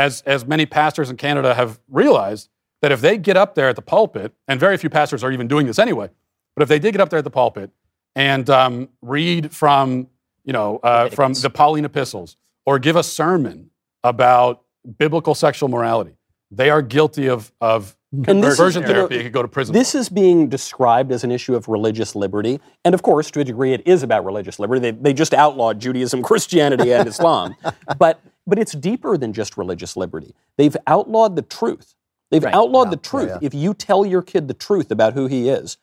as, 0.00 0.22
as 0.22 0.46
many 0.46 0.66
pastors 0.66 1.10
in 1.10 1.16
Canada 1.16 1.54
have 1.54 1.78
realized, 1.88 2.48
that 2.82 2.90
if 2.90 3.00
they 3.00 3.18
get 3.18 3.36
up 3.36 3.54
there 3.54 3.68
at 3.68 3.76
the 3.76 3.82
pulpit, 3.82 4.32
and 4.48 4.58
very 4.58 4.76
few 4.78 4.88
pastors 4.88 5.22
are 5.22 5.30
even 5.30 5.46
doing 5.46 5.66
this 5.66 5.78
anyway, 5.78 6.08
but 6.56 6.62
if 6.62 6.68
they 6.68 6.78
did 6.78 6.92
get 6.92 7.00
up 7.00 7.10
there 7.10 7.18
at 7.18 7.24
the 7.24 7.30
pulpit 7.30 7.70
and 8.16 8.48
um, 8.48 8.88
read 9.02 9.52
from, 9.52 10.08
you 10.44 10.52
know, 10.52 10.78
uh, 10.82 11.10
from 11.10 11.34
the 11.34 11.50
Pauline 11.50 11.84
epistles 11.84 12.36
or 12.64 12.78
give 12.78 12.96
a 12.96 13.02
sermon 13.02 13.70
about 14.02 14.62
biblical 14.98 15.34
sexual 15.34 15.68
morality, 15.68 16.16
they 16.50 16.70
are 16.70 16.82
guilty 16.82 17.28
of, 17.28 17.52
of 17.60 17.96
conversion 18.24 18.82
you 18.82 18.88
therapy. 18.88 19.18
They 19.18 19.22
could 19.24 19.32
go 19.32 19.42
to 19.42 19.48
prison. 19.48 19.72
This 19.72 19.94
is 19.94 20.08
being 20.08 20.48
described 20.48 21.12
as 21.12 21.22
an 21.22 21.30
issue 21.30 21.54
of 21.54 21.68
religious 21.68 22.16
liberty. 22.16 22.60
And 22.84 22.94
of 22.94 23.02
course, 23.02 23.30
to 23.32 23.40
a 23.40 23.44
degree, 23.44 23.72
it 23.72 23.82
is 23.86 24.02
about 24.02 24.24
religious 24.24 24.58
liberty. 24.58 24.80
They, 24.80 24.90
they 24.90 25.12
just 25.12 25.32
outlawed 25.34 25.78
Judaism, 25.78 26.22
Christianity, 26.30 26.92
and 26.92 27.08
Islam. 27.08 27.54
But, 27.98 28.20
but 28.50 28.58
it's 28.58 28.72
deeper 28.72 29.16
than 29.16 29.32
just 29.32 29.56
religious 29.56 29.96
liberty. 29.96 30.34
They've 30.58 30.76
outlawed 30.86 31.36
the 31.36 31.42
truth. 31.42 31.94
They've 32.30 32.44
Right. 32.44 32.54
outlawed 32.54 32.90
the 32.90 32.96
truth. 32.96 33.30
yeah. 33.30 33.38
If 33.40 33.54
you 33.54 33.72
tell 33.74 34.04
your 34.04 34.22
kid 34.22 34.46
the 34.48 34.54
truth 34.54 34.90
about 34.90 35.14
who 35.14 35.26
he 35.26 35.48
is, 35.48 35.78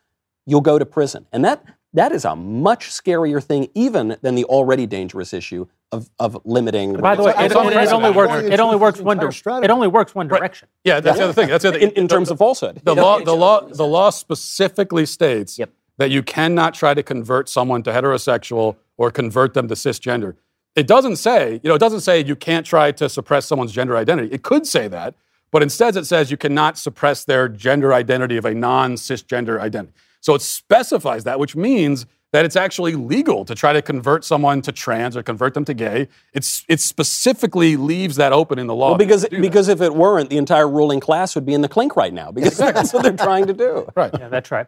you'll 0.45 0.61
go 0.61 0.77
to 0.77 0.85
prison. 0.85 1.25
And 1.33 1.43
that, 1.43 1.63
that 1.93 2.11
is 2.11 2.23
a 2.25 2.35
much 2.35 2.89
scarier 2.89 3.43
thing, 3.43 3.67
even 3.73 4.17
than 4.21 4.35
the 4.35 4.45
already 4.45 4.85
dangerous 4.85 5.33
issue 5.33 5.65
of, 5.91 6.09
of 6.19 6.37
limiting. 6.45 6.93
By 6.93 7.15
the 7.15 7.23
way, 7.23 7.33
It's 7.37 7.53
it, 7.53 7.57
on 7.57 7.67
it- 7.73 7.77
it 7.77 7.91
only 7.91 8.11
works. 8.11 8.33
It 8.43 8.59
only 8.59 8.77
works 8.77 8.99
one. 9.01 9.17
direction. 9.17 9.63
It 9.63 9.69
only 9.69 9.87
works 9.87 10.13
one 10.15 10.27
direction. 10.27 10.67
yeah, 10.83 10.99
that's 10.99 11.17
the 11.17 11.23
other 11.25 11.33
thing. 11.33 11.49
That's 11.49 11.63
the 11.63 11.69
other 11.69 11.79
in, 11.79 11.91
in 11.91 12.07
terms 12.07 12.29
of 12.29 12.37
falsehood. 12.37 12.81
The 12.83 12.93
law, 12.95 13.19
the 13.19 13.35
law, 13.35 13.61
the 13.61 13.87
law 13.87 14.09
specifically 14.09 15.05
states 15.05 15.57
Yep. 15.57 15.69
that 15.97 16.11
you 16.11 16.21
cannot 16.23 16.73
try 16.73 16.93
to 16.93 17.03
convert 17.03 17.49
someone 17.49 17.83
to 17.83 17.91
heterosexual 17.91 18.75
or 18.97 19.11
convert 19.11 19.53
them 19.53 19.67
to 19.69 19.75
cisgender. 19.75 20.35
It 20.77 20.85
doesn't 20.85 21.15
say, 21.15 21.59
you 21.63 21.69
know, 21.69 21.73
it 21.73 21.79
doesn't 21.79 22.01
say 22.01 22.23
you 22.23 22.35
can't 22.35 22.63
try 22.63 22.91
to 22.91 23.09
suppress 23.09 23.47
someone's 23.47 23.71
gender 23.71 23.97
identity. 23.97 24.29
It 24.31 24.43
could 24.43 24.67
say 24.67 24.87
that, 24.87 25.15
but 25.49 25.63
instead 25.63 25.95
it 25.97 26.05
says 26.05 26.29
you 26.29 26.37
cannot 26.37 26.77
suppress 26.77 27.25
their 27.25 27.49
gender 27.49 27.95
identity 27.95 28.37
of 28.37 28.45
a 28.45 28.53
non-cisgender 28.53 29.59
identity. 29.59 29.93
So 30.21 30.35
it 30.35 30.43
specifies 30.43 31.23
that, 31.23 31.39
which 31.39 31.55
means 31.55 32.05
that 32.31 32.45
it's 32.45 32.55
actually 32.55 32.93
legal 32.93 33.43
to 33.45 33.55
try 33.55 33.73
to 33.73 33.81
convert 33.81 34.23
someone 34.23 34.61
to 34.61 34.71
trans 34.71 35.17
or 35.17 35.23
convert 35.23 35.55
them 35.55 35.65
to 35.65 35.73
gay. 35.73 36.09
It's 36.33 36.63
it 36.67 36.79
specifically 36.79 37.75
leaves 37.75 38.17
that 38.17 38.31
open 38.31 38.59
in 38.59 38.67
the 38.67 38.75
law. 38.75 38.89
Well, 38.89 38.97
because, 38.99 39.23
to 39.23 39.29
that. 39.29 39.41
because 39.41 39.69
if 39.69 39.81
it 39.81 39.95
weren't, 39.95 40.29
the 40.29 40.37
entire 40.37 40.69
ruling 40.69 40.99
class 40.99 41.33
would 41.33 41.45
be 41.45 41.55
in 41.55 41.61
the 41.61 41.69
clink 41.69 41.95
right 41.95 42.13
now, 42.13 42.31
because 42.31 42.57
that's 42.57 42.93
what 42.93 43.01
they're 43.01 43.13
trying 43.13 43.47
to 43.47 43.53
do. 43.53 43.87
right. 43.95 44.11
Yeah, 44.19 44.29
that's 44.29 44.51
right. 44.51 44.67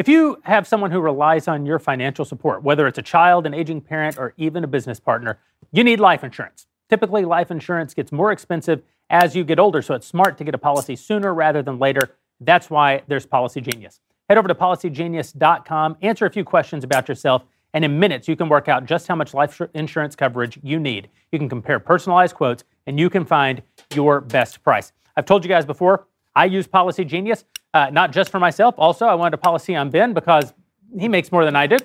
If 0.00 0.08
you 0.08 0.40
have 0.44 0.66
someone 0.66 0.90
who 0.90 1.00
relies 1.00 1.46
on 1.46 1.66
your 1.66 1.78
financial 1.78 2.24
support, 2.24 2.62
whether 2.62 2.86
it's 2.86 2.96
a 2.96 3.02
child, 3.02 3.44
an 3.44 3.52
aging 3.52 3.82
parent, 3.82 4.16
or 4.16 4.32
even 4.38 4.64
a 4.64 4.66
business 4.66 4.98
partner, 4.98 5.38
you 5.72 5.84
need 5.84 6.00
life 6.00 6.24
insurance. 6.24 6.66
Typically, 6.88 7.26
life 7.26 7.50
insurance 7.50 7.92
gets 7.92 8.10
more 8.10 8.32
expensive 8.32 8.80
as 9.10 9.36
you 9.36 9.44
get 9.44 9.58
older, 9.58 9.82
so 9.82 9.92
it's 9.92 10.06
smart 10.06 10.38
to 10.38 10.44
get 10.44 10.54
a 10.54 10.58
policy 10.58 10.96
sooner 10.96 11.34
rather 11.34 11.60
than 11.60 11.78
later. 11.78 12.16
That's 12.40 12.70
why 12.70 13.02
there's 13.08 13.26
Policy 13.26 13.60
Genius. 13.60 14.00
Head 14.30 14.38
over 14.38 14.48
to 14.48 14.54
policygenius.com, 14.54 15.98
answer 16.00 16.24
a 16.24 16.30
few 16.30 16.44
questions 16.44 16.82
about 16.82 17.06
yourself, 17.06 17.42
and 17.74 17.84
in 17.84 17.98
minutes 17.98 18.26
you 18.26 18.36
can 18.36 18.48
work 18.48 18.68
out 18.68 18.86
just 18.86 19.06
how 19.06 19.16
much 19.16 19.34
life 19.34 19.60
insurance 19.74 20.16
coverage 20.16 20.58
you 20.62 20.80
need. 20.80 21.10
You 21.30 21.38
can 21.38 21.50
compare 21.50 21.78
personalized 21.78 22.36
quotes, 22.36 22.64
and 22.86 22.98
you 22.98 23.10
can 23.10 23.26
find 23.26 23.60
your 23.92 24.22
best 24.22 24.62
price. 24.64 24.92
I've 25.18 25.26
told 25.26 25.44
you 25.44 25.50
guys 25.50 25.66
before, 25.66 26.06
I 26.34 26.46
use 26.46 26.66
Policy 26.66 27.04
Genius, 27.04 27.44
uh, 27.74 27.90
not 27.90 28.12
just 28.12 28.30
for 28.30 28.40
myself. 28.40 28.74
Also, 28.78 29.06
I 29.06 29.14
wanted 29.14 29.34
a 29.34 29.38
policy 29.38 29.76
on 29.76 29.90
Ben 29.90 30.12
because 30.12 30.52
he 30.98 31.08
makes 31.08 31.30
more 31.30 31.44
than 31.44 31.56
I 31.56 31.66
do. 31.66 31.76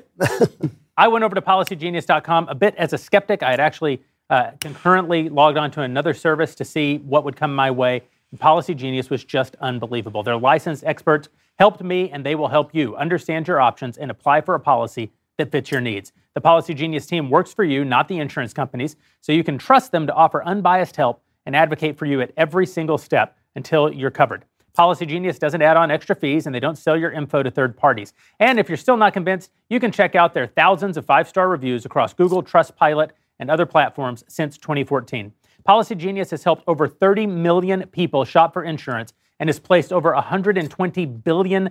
I 0.97 1.07
went 1.07 1.23
over 1.23 1.35
to 1.35 1.41
policygenius.com 1.41 2.47
a 2.49 2.55
bit 2.55 2.75
as 2.75 2.93
a 2.93 2.97
skeptic. 2.97 3.43
I 3.43 3.51
had 3.51 3.59
actually 3.59 4.01
uh, 4.29 4.51
concurrently 4.59 5.29
logged 5.29 5.57
on 5.57 5.69
to 5.71 5.81
another 5.81 6.13
service 6.13 6.55
to 6.55 6.65
see 6.65 6.97
what 6.99 7.23
would 7.23 7.35
come 7.35 7.53
my 7.53 7.69
way. 7.69 8.01
Policy 8.39 8.73
Genius 8.73 9.09
was 9.09 9.23
just 9.23 9.55
unbelievable. 9.61 10.23
Their 10.23 10.37
licensed 10.37 10.83
experts 10.83 11.29
helped 11.57 11.81
me, 11.81 12.09
and 12.09 12.25
they 12.25 12.35
will 12.35 12.49
help 12.49 12.75
you 12.75 12.95
understand 12.97 13.47
your 13.47 13.61
options 13.61 13.97
and 13.97 14.11
apply 14.11 14.41
for 14.41 14.55
a 14.55 14.59
policy 14.59 15.11
that 15.37 15.51
fits 15.51 15.71
your 15.71 15.81
needs. 15.81 16.11
The 16.33 16.41
Policy 16.41 16.73
Genius 16.73 17.05
team 17.05 17.29
works 17.29 17.53
for 17.53 17.63
you, 17.63 17.85
not 17.85 18.07
the 18.07 18.19
insurance 18.19 18.53
companies, 18.53 18.95
so 19.21 19.31
you 19.31 19.43
can 19.43 19.57
trust 19.57 19.91
them 19.91 20.05
to 20.07 20.13
offer 20.13 20.43
unbiased 20.43 20.95
help 20.95 21.21
and 21.45 21.55
advocate 21.55 21.97
for 21.97 22.05
you 22.05 22.21
at 22.21 22.31
every 22.35 22.65
single 22.65 22.97
step 22.97 23.37
until 23.55 23.91
you're 23.93 24.11
covered. 24.11 24.43
Policy 24.75 25.05
Genius 25.05 25.39
doesn't 25.39 25.61
add 25.61 25.77
on 25.77 25.89
extra 25.89 26.15
fees 26.15 26.45
and 26.45 26.53
they 26.53 26.59
don't 26.59 26.77
sell 26.77 26.97
your 26.97 27.11
info 27.11 27.41
to 27.41 27.49
third 27.49 27.77
parties. 27.77 28.13
And 28.39 28.59
if 28.59 28.69
you're 28.69 28.77
still 28.77 28.97
not 28.97 29.13
convinced, 29.13 29.51
you 29.69 29.79
can 29.79 29.91
check 29.91 30.15
out 30.15 30.33
their 30.33 30.47
thousands 30.47 30.97
of 30.97 31.05
five 31.05 31.27
star 31.29 31.49
reviews 31.49 31.85
across 31.85 32.13
Google, 32.13 32.43
Trustpilot, 32.43 33.11
and 33.39 33.49
other 33.49 33.65
platforms 33.65 34.23
since 34.27 34.57
2014. 34.57 35.33
Policy 35.63 35.95
Genius 35.95 36.29
has 36.31 36.43
helped 36.43 36.63
over 36.67 36.87
30 36.87 37.25
million 37.25 37.87
people 37.87 38.23
shop 38.25 38.53
for 38.53 38.63
insurance 38.63 39.13
and 39.39 39.49
has 39.49 39.59
placed 39.59 39.91
over 39.91 40.13
$120 40.13 41.23
billion 41.23 41.69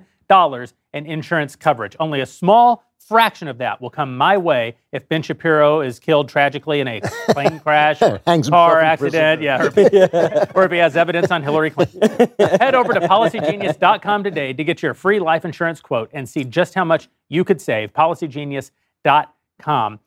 in 0.92 1.06
insurance 1.06 1.56
coverage. 1.56 1.96
Only 2.00 2.20
a 2.20 2.26
small 2.26 2.84
fraction 3.06 3.48
of 3.48 3.58
that 3.58 3.80
will 3.80 3.90
come 3.90 4.16
my 4.16 4.36
way 4.36 4.76
if 4.92 5.08
Ben 5.08 5.22
Shapiro 5.22 5.80
is 5.80 5.98
killed 5.98 6.28
tragically 6.28 6.80
in 6.80 6.88
a 6.88 7.00
plane 7.28 7.60
crash 7.60 8.00
or 8.02 8.20
Hangs 8.26 8.48
car 8.48 8.80
himself 8.80 8.92
in 8.92 8.98
prison. 8.98 9.20
accident. 9.20 9.42
Yeah, 9.42 9.62
or 9.62 9.66
if, 9.74 9.76
or 10.56 10.64
if 10.64 10.72
he 10.72 10.78
has 10.78 10.96
evidence 10.96 11.30
on 11.30 11.42
Hillary 11.42 11.70
Clinton. 11.70 12.00
Head 12.38 12.74
over 12.74 12.92
to 12.94 13.00
policygenius.com 13.00 14.24
today 14.24 14.52
to 14.52 14.64
get 14.64 14.82
your 14.82 14.94
free 14.94 15.20
life 15.20 15.44
insurance 15.44 15.80
quote 15.80 16.10
and 16.12 16.28
see 16.28 16.44
just 16.44 16.74
how 16.74 16.84
much 16.84 17.08
you 17.28 17.44
could 17.44 17.60
save. 17.60 17.92
Policygenius.com. 17.92 20.00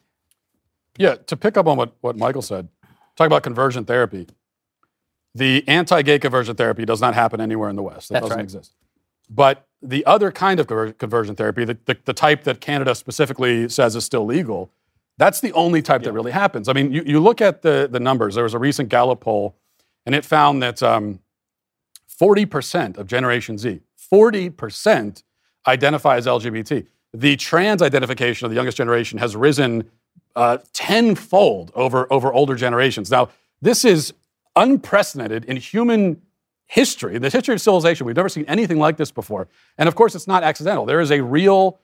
Yeah, 0.98 1.16
to 1.16 1.38
pick 1.38 1.58
up 1.58 1.68
on 1.68 1.78
what, 1.78 1.94
what 2.02 2.18
Michael 2.18 2.42
said, 2.42 2.68
talk 3.16 3.28
about 3.28 3.44
conversion 3.44 3.86
therapy. 3.86 4.28
The 5.36 5.64
anti 5.68 6.02
gay 6.02 6.18
conversion 6.18 6.56
therapy 6.56 6.86
does 6.86 7.00
not 7.00 7.14
happen 7.14 7.40
anywhere 7.40 7.70
in 7.70 7.76
the 7.76 7.84
West. 7.84 8.10
It 8.10 8.14
That's 8.14 8.24
doesn't 8.24 8.38
right. 8.38 8.44
exist. 8.44 8.74
But 9.30 9.68
the 9.82 10.06
other 10.06 10.32
kind 10.32 10.60
of 10.60 10.68
conversion 10.98 11.36
therapy, 11.36 11.66
the, 11.66 11.78
the, 11.86 11.98
the 12.06 12.14
type 12.14 12.44
that 12.44 12.62
Canada 12.62 12.96
specifically 12.96 13.70
says 13.70 13.96
is 13.96 14.04
still 14.06 14.26
legal, 14.26 14.72
that's 15.18 15.42
the 15.42 15.52
only 15.54 15.82
type 15.82 16.04
that 16.04 16.14
really 16.14 16.32
happens. 16.32 16.70
I 16.70 16.74
mean, 16.74 16.92
you, 16.92 17.04
you 17.06 17.20
look 17.20 17.42
at 17.42 17.62
the, 17.62 17.88
the 17.92 18.00
numbers. 18.00 18.36
There 18.36 18.44
was 18.44 18.54
a 18.54 18.60
recent 18.60 18.90
Gallup 18.90 19.22
poll, 19.22 19.56
and 20.06 20.14
it 20.14 20.24
found 20.24 20.62
that 20.62 20.82
um, 20.84 21.20
40% 22.20 22.98
of 22.98 23.08
Generation 23.08 23.58
Z, 23.58 23.82
40% 24.12 25.24
identify 25.68 26.18
as 26.18 26.26
LGBT. 26.26 26.86
The 27.14 27.36
trans 27.36 27.82
identification 27.82 28.46
of 28.46 28.52
the 28.52 28.56
youngest 28.56 28.78
generation 28.78 29.18
has 29.20 29.36
risen 29.36 29.90
uh, 30.36 30.60
tenfold 30.72 31.72
over, 31.74 32.12
over 32.12 32.32
older 32.32 32.56
generations. 32.56 33.10
Now, 33.10 33.30
this 33.62 33.84
is 33.84 34.14
unprecedented 34.56 35.46
in 35.46 35.58
human 35.58 36.22
history, 36.68 37.16
in 37.16 37.22
the 37.22 37.30
history 37.30 37.54
of 37.54 37.62
civilization. 37.62 38.06
We've 38.06 38.16
never 38.16 38.30
seen 38.30 38.46
anything 38.48 38.78
like 38.78 38.98
this 38.98 39.12
before. 39.12 39.48
And 39.78 39.88
of 39.88 39.96
course, 39.96 40.16
it's 40.16 40.28
not 40.28 40.44
accidental. 40.44 40.86
There 40.86 41.00
is 41.00 41.12
a 41.12 41.22
real 41.24 41.80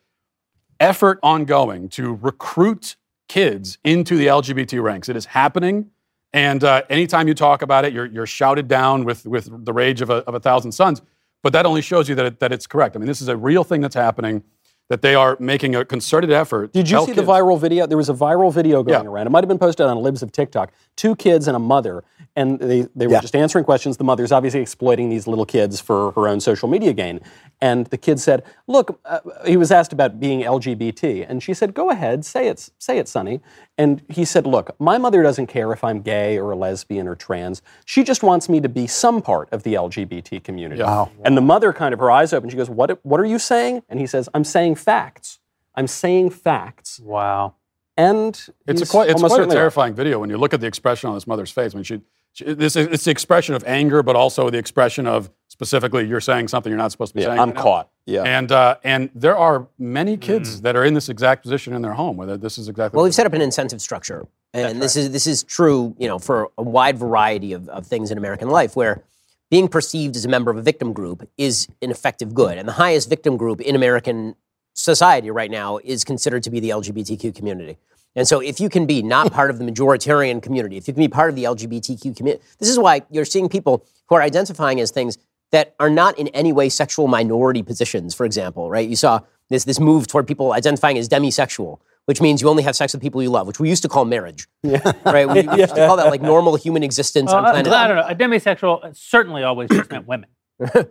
effort 0.80 1.20
ongoing 1.24 1.90
to 1.90 2.16
recruit 2.22 2.98
kids 3.30 3.78
into 3.84 4.18
the 4.18 4.28
LGBT 4.28 4.84
ranks. 4.84 5.10
It 5.10 5.16
is 5.16 5.26
happening. 5.26 5.92
And 6.34 6.64
uh, 6.64 6.84
anytime 6.90 7.28
you 7.28 7.34
talk 7.34 7.62
about 7.62 7.86
it, 7.86 7.94
you're, 7.94 8.08
you're 8.08 8.26
shouted 8.26 8.68
down 8.68 9.06
with, 9.06 9.26
with 9.26 9.66
the 9.66 9.72
rage 9.72 10.02
of 10.02 10.10
a, 10.10 10.16
of 10.26 10.36
a 10.36 10.40
thousand 10.40 10.72
suns. 10.72 11.02
But 11.42 11.54
that 11.54 11.66
only 11.66 11.82
shows 11.82 12.10
you 12.10 12.16
that, 12.16 12.26
it, 12.26 12.40
that 12.40 12.52
it's 12.52 12.68
correct. 12.68 12.96
I 12.96 13.00
mean, 13.00 13.08
this 13.08 13.22
is 13.22 13.28
a 13.28 13.38
real 13.38 13.64
thing 13.64 13.82
that's 13.82 13.96
happening, 13.96 14.44
that 14.90 15.02
they 15.02 15.16
are 15.16 15.38
making 15.40 15.76
a 15.76 15.86
concerted 15.86 16.32
effort. 16.32 16.74
Did 16.74 16.90
you 16.90 16.98
help 16.98 17.08
see 17.08 17.14
the 17.14 17.24
viral 17.24 17.60
video? 17.60 17.88
There 17.88 17.98
was 17.98 18.10
a 18.10 18.14
viral 18.14 18.54
video 18.54 18.84
going 18.84 19.04
Yeah. 19.06 19.10
around. 19.10 19.28
It 19.28 19.30
might 19.30 19.44
have 19.44 19.48
been 19.48 19.58
posted 19.60 19.86
on 19.86 19.98
Libs 19.98 20.22
of 20.22 20.32
TikTok. 20.32 20.72
Two 20.98 21.16
kids 21.16 21.48
and 21.48 21.56
a 21.56 21.60
mother, 21.60 22.04
and 22.36 22.60
they, 22.60 22.88
they 22.96 23.08
were 23.08 23.14
Yeah. 23.14 23.22
just 23.22 23.36
answering 23.36 23.64
questions. 23.64 23.98
The 23.98 24.04
mother's 24.04 24.32
obviously 24.32 24.60
exploiting 24.60 25.10
these 25.10 25.26
little 25.26 25.46
kids 25.46 25.80
for 25.80 26.12
her 26.12 26.28
own 26.28 26.40
social 26.42 26.68
media 26.68 26.92
gain. 26.94 27.22
And 27.62 27.86
the 27.88 27.98
kid 27.98 28.20
said, 28.20 28.44
"Look," 28.68 29.00
uh, 29.06 29.20
he 29.46 29.56
was 29.56 29.72
asked 29.72 29.94
about 29.94 30.20
being 30.20 30.42
LGBT, 30.44 31.26
and 31.28 31.42
she 31.42 31.54
said, 31.54 31.74
"Go 31.74 31.90
ahead, 31.90 32.26
say 32.26 32.48
it, 32.48 32.70
say 32.78 32.98
it, 32.98 33.08
Sonny." 33.08 33.40
And 33.78 34.04
he 34.08 34.24
said, 34.24 34.46
"Look, 34.46 34.80
my 34.80 34.98
mother 35.00 35.24
doesn't 35.24 35.48
care 35.48 35.72
if 35.74 35.84
I'm 35.84 36.02
gay 36.02 36.38
or 36.38 36.52
a 36.52 36.56
lesbian 36.56 37.08
or 37.08 37.16
trans. 37.16 37.62
She 37.86 38.04
just 38.04 38.22
wants 38.22 38.48
me 38.48 38.62
to 38.62 38.70
be 38.70 38.86
some 38.86 39.22
part 39.22 39.50
of 39.52 39.64
the 39.64 39.74
LGBT 39.74 40.44
community." 40.44 40.84
Wow. 40.84 41.10
And 41.26 41.36
the 41.36 41.42
mother 41.42 41.74
kind 41.74 41.94
of 41.94 42.00
her 42.00 42.12
eyes 42.12 42.34
open. 42.34 42.50
She 42.50 42.58
goes, 42.58 42.70
"What? 42.70 43.00
What 43.04 43.20
are 43.20 43.26
you 43.26 43.40
saying?" 43.40 43.82
And 43.90 44.00
he 44.00 44.06
says, 44.06 44.30
"I'm 44.34 44.44
saying 44.44 44.76
facts. 44.76 45.40
I'm 45.76 45.88
saying 45.88 46.30
facts." 46.32 47.00
Wow. 47.00 47.56
And 47.98 48.40
It's 48.68 48.82
a 48.82 48.88
quite, 48.88 49.10
it's 49.10 49.16
almost 49.16 49.20
quite 49.20 49.26
a 49.26 49.30
certainly 49.30 49.56
right. 49.56 49.60
terrifying 49.60 49.94
video 49.94 50.20
when 50.20 50.30
you 50.30 50.38
look 50.38 50.54
at 50.54 50.62
the 50.62 50.68
expression 50.68 51.10
on 51.10 51.16
this 51.16 51.28
mother's 51.28 51.52
face. 51.52 51.74
I 51.74 51.78
mean, 51.78 51.84
she, 51.84 51.98
she, 51.98 52.02
this 52.40 52.76
is, 52.76 52.88
it's 52.88 53.04
the 53.06 53.12
expression 53.12 53.56
of 53.56 53.64
anger, 53.66 54.02
but 54.04 54.16
also 54.16 54.50
the 54.50 54.58
expression 54.58 55.06
of 55.08 55.30
specifically 55.50 56.06
you're 56.08 56.22
saying 56.22 56.48
something 56.48 56.72
you're 56.72 56.78
not 56.78 56.92
supposed 56.92 57.12
to 57.12 57.16
be 57.16 57.22
Yeah, 57.22 57.28
saying. 57.28 57.40
I'm 57.40 57.50
right 57.50 57.56
now. 57.56 57.62
caught. 57.62 57.90
Yeah. 58.06 58.24
And 58.24 58.52
uh, 58.52 58.78
and 58.84 59.10
there 59.16 59.38
are 59.38 59.68
many 59.78 60.18
kids 60.18 60.62
that 60.62 60.76
are 60.76 60.84
in 60.84 60.94
this 60.94 61.10
exact 61.10 61.44
position 61.44 61.74
in 61.74 61.82
their 61.82 61.94
home, 61.94 62.18
whether 62.18 62.36
this 62.38 62.58
is 62.58 62.68
exactly. 62.68 62.98
Well, 62.98 63.04
we've 63.06 63.14
set 63.16 63.26
up 63.26 63.34
an 63.34 63.42
incentive 63.42 63.82
structure, 63.82 64.28
and 64.54 64.82
this 64.82 64.96
is 64.96 65.12
this 65.12 65.26
is 65.28 65.44
true, 65.44 65.96
you 65.98 66.08
know, 66.08 66.20
for 66.20 66.50
a 66.58 66.64
wide 66.64 66.98
variety 66.98 67.54
of, 67.54 67.70
of 67.70 67.86
things 67.88 68.12
in 68.12 68.18
American 68.18 68.50
life, 68.50 68.76
where 68.76 69.04
being 69.50 69.68
perceived 69.68 70.16
as 70.16 70.26
a 70.26 70.30
member 70.30 70.50
of 70.52 70.58
a 70.58 70.62
victim 70.62 70.92
group 70.92 71.30
is 71.38 71.68
an 71.82 71.92
effective 71.92 72.34
good, 72.34 72.58
and 72.58 72.68
the 72.68 72.74
highest 72.74 73.08
victim 73.08 73.38
group 73.38 73.62
in 73.62 73.76
American 73.76 74.36
society 74.74 75.30
right 75.30 75.52
now 75.52 75.78
is 75.84 76.04
considered 76.04 76.42
to 76.44 76.50
be 76.50 76.60
the 76.60 76.70
LGBTQ 76.72 77.34
community. 77.36 77.78
And 78.16 78.28
so, 78.28 78.40
if 78.40 78.60
you 78.60 78.70
can 78.70 78.86
be 78.86 79.02
not 79.02 79.32
part 79.32 79.50
of 79.50 79.58
the 79.58 79.66
majoritarian 79.66 80.42
community, 80.42 80.78
if 80.78 80.88
you 80.88 80.94
can 80.94 81.02
be 81.02 81.08
part 81.08 81.30
of 81.30 81.36
the 81.36 81.46
LGBTQ 81.46 82.16
community, 82.16 82.44
this 82.60 82.70
is 82.70 82.78
why 82.78 83.02
you're 83.10 83.26
seeing 83.26 83.50
people 83.50 83.86
who 84.08 84.16
are 84.16 84.22
identifying 84.22 84.80
as 84.80 84.92
things 84.92 85.18
that 85.52 85.76
are 85.80 85.90
not 85.90 86.18
in 86.18 86.28
any 86.30 86.52
way 86.52 86.68
sexual 86.68 87.08
minority 87.08 87.64
positions, 87.64 88.14
for 88.14 88.26
example, 88.26 88.70
right? 88.70 88.90
You 88.90 88.96
saw 88.96 89.22
this, 89.50 89.66
this 89.66 89.80
move 89.80 90.08
toward 90.08 90.28
people 90.28 90.52
identifying 90.52 90.98
as 90.98 91.08
demisexual, 91.08 91.80
which 92.06 92.22
means 92.22 92.42
you 92.42 92.50
only 92.50 92.64
have 92.64 92.76
sex 92.76 92.94
with 92.94 93.02
people 93.02 93.22
you 93.22 93.30
love, 93.30 93.46
which 93.46 93.60
we 93.60 93.70
used 93.70 93.84
to 93.84 93.90
call 93.90 94.04
marriage. 94.04 94.48
Yeah. 94.64 94.80
Right? 95.06 95.28
We, 95.28 95.48
we 95.48 95.58
used 95.62 95.76
to 95.76 95.88
call 95.88 95.98
that 95.98 96.08
like 96.08 96.22
normal 96.22 96.56
human 96.56 96.82
existence 96.82 97.32
Uh, 97.32 97.38
on 97.38 97.44
planet 97.44 97.72
I 97.72 97.88
don't 97.88 97.98
know. 97.98 98.08
A 98.08 98.16
demisexual 98.16 98.98
certainly 98.98 99.44
always 99.44 99.70
just 99.70 99.92
meant 99.92 100.08
women. 100.08 100.28
yeah. 100.60 100.76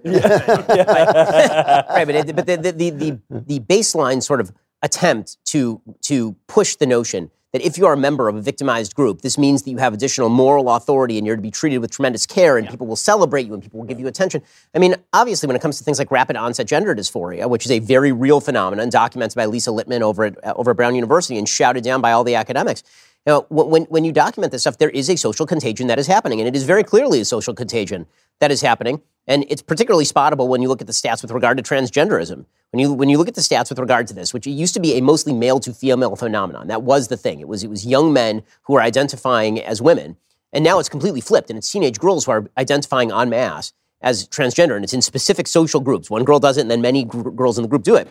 right, 1.90 2.06
but, 2.06 2.14
it, 2.14 2.36
but 2.36 2.46
the, 2.46 2.56
the, 2.56 2.72
the, 2.72 2.90
the, 2.90 3.18
the 3.30 3.60
baseline 3.60 4.22
sort 4.22 4.40
of 4.40 4.52
attempt 4.83 5.37
to, 5.47 5.80
to 6.03 6.37
push 6.47 6.76
the 6.76 6.87
notion 6.87 7.30
that 7.53 7.61
if 7.61 7.76
you 7.76 7.87
are 7.87 7.93
a 7.93 7.99
member 7.99 8.28
of 8.28 8.35
a 8.35 8.41
victimized 8.41 8.95
group, 8.95 9.20
this 9.20 9.37
means 9.37 9.62
that 9.62 9.70
you 9.70 9.76
have 9.76 9.93
additional 9.93 10.30
moral 10.30 10.70
authority 10.70 11.18
and 11.18 11.26
you're 11.26 11.37
to 11.37 11.43
be 11.43 11.51
treated 11.51 11.78
with 11.78 11.91
tremendous 11.91 12.24
care 12.24 12.57
and 12.57 12.68
people 12.68 12.87
will 12.87 12.97
celebrate 12.97 13.47
you 13.47 13.53
and 13.53 13.62
people 13.62 13.78
will 13.78 13.87
give 13.87 14.01
you 14.01 14.07
attention. 14.07 14.43
I 14.74 14.78
mean, 14.78 14.95
obviously, 15.12 15.47
when 15.47 15.55
it 15.55 15.61
comes 15.61 15.76
to 15.78 15.85
things 15.85 15.99
like 15.99 16.11
rapid 16.11 16.37
onset 16.37 16.66
gender 16.66 16.95
dysphoria, 16.95 17.49
which 17.49 17.66
is 17.66 17.70
a 17.70 17.78
very 17.78 18.11
real 18.11 18.41
phenomenon 18.41 18.89
documented 18.89 19.37
by 19.37 19.45
Lisa 19.45 19.70
Littman 19.70 20.01
over 20.01 20.24
at, 20.24 20.39
over 20.57 20.70
at 20.70 20.76
Brown 20.78 20.95
University 20.95 21.39
and 21.39 21.47
shouted 21.47 21.85
down 21.85 22.01
by 22.01 22.12
all 22.12 22.24
the 22.24 22.35
academics, 22.35 22.83
know, 23.30 23.46
when, 23.48 23.84
when 23.84 24.04
you 24.04 24.12
document 24.12 24.52
this 24.52 24.62
stuff, 24.62 24.78
there 24.78 24.90
is 24.90 25.08
a 25.08 25.16
social 25.16 25.46
contagion 25.46 25.86
that 25.86 25.98
is 25.98 26.06
happening, 26.06 26.40
and 26.40 26.48
it 26.48 26.56
is 26.56 26.64
very 26.64 26.82
clearly 26.82 27.20
a 27.20 27.24
social 27.24 27.54
contagion 27.54 28.06
that 28.40 28.50
is 28.50 28.60
happening. 28.60 29.00
And 29.26 29.44
it's 29.48 29.62
particularly 29.62 30.04
spottable 30.04 30.48
when 30.48 30.62
you 30.62 30.68
look 30.68 30.80
at 30.80 30.88
the 30.88 30.92
stats 30.92 31.22
with 31.22 31.30
regard 31.30 31.56
to 31.56 31.62
transgenderism. 31.62 32.44
When 32.72 32.80
you 32.80 32.92
when 32.92 33.08
you 33.08 33.18
look 33.18 33.28
at 33.28 33.34
the 33.34 33.40
stats 33.40 33.68
with 33.68 33.78
regard 33.78 34.08
to 34.08 34.14
this, 34.14 34.34
which 34.34 34.46
used 34.46 34.74
to 34.74 34.80
be 34.80 34.96
a 34.96 35.02
mostly 35.02 35.32
male 35.32 35.60
to 35.60 35.72
female 35.72 36.16
phenomenon, 36.16 36.66
that 36.68 36.82
was 36.82 37.08
the 37.08 37.16
thing. 37.16 37.38
It 37.38 37.46
was 37.46 37.62
it 37.62 37.70
was 37.70 37.86
young 37.86 38.12
men 38.12 38.42
who 38.62 38.72
were 38.72 38.82
identifying 38.82 39.60
as 39.60 39.80
women, 39.80 40.16
and 40.52 40.64
now 40.64 40.80
it's 40.80 40.88
completely 40.88 41.20
flipped, 41.20 41.50
and 41.50 41.56
it's 41.56 41.70
teenage 41.70 42.00
girls 42.00 42.24
who 42.24 42.32
are 42.32 42.46
identifying 42.58 43.12
en 43.12 43.30
masse 43.30 43.72
as 44.00 44.26
transgender, 44.26 44.74
and 44.74 44.82
it's 44.82 44.94
in 44.94 45.02
specific 45.02 45.46
social 45.46 45.80
groups. 45.80 46.10
One 46.10 46.24
girl 46.24 46.40
does 46.40 46.56
it, 46.56 46.62
and 46.62 46.70
then 46.70 46.80
many 46.80 47.04
gr- 47.04 47.30
girls 47.30 47.58
in 47.58 47.62
the 47.62 47.68
group 47.68 47.84
do 47.84 47.94
it. 47.94 48.08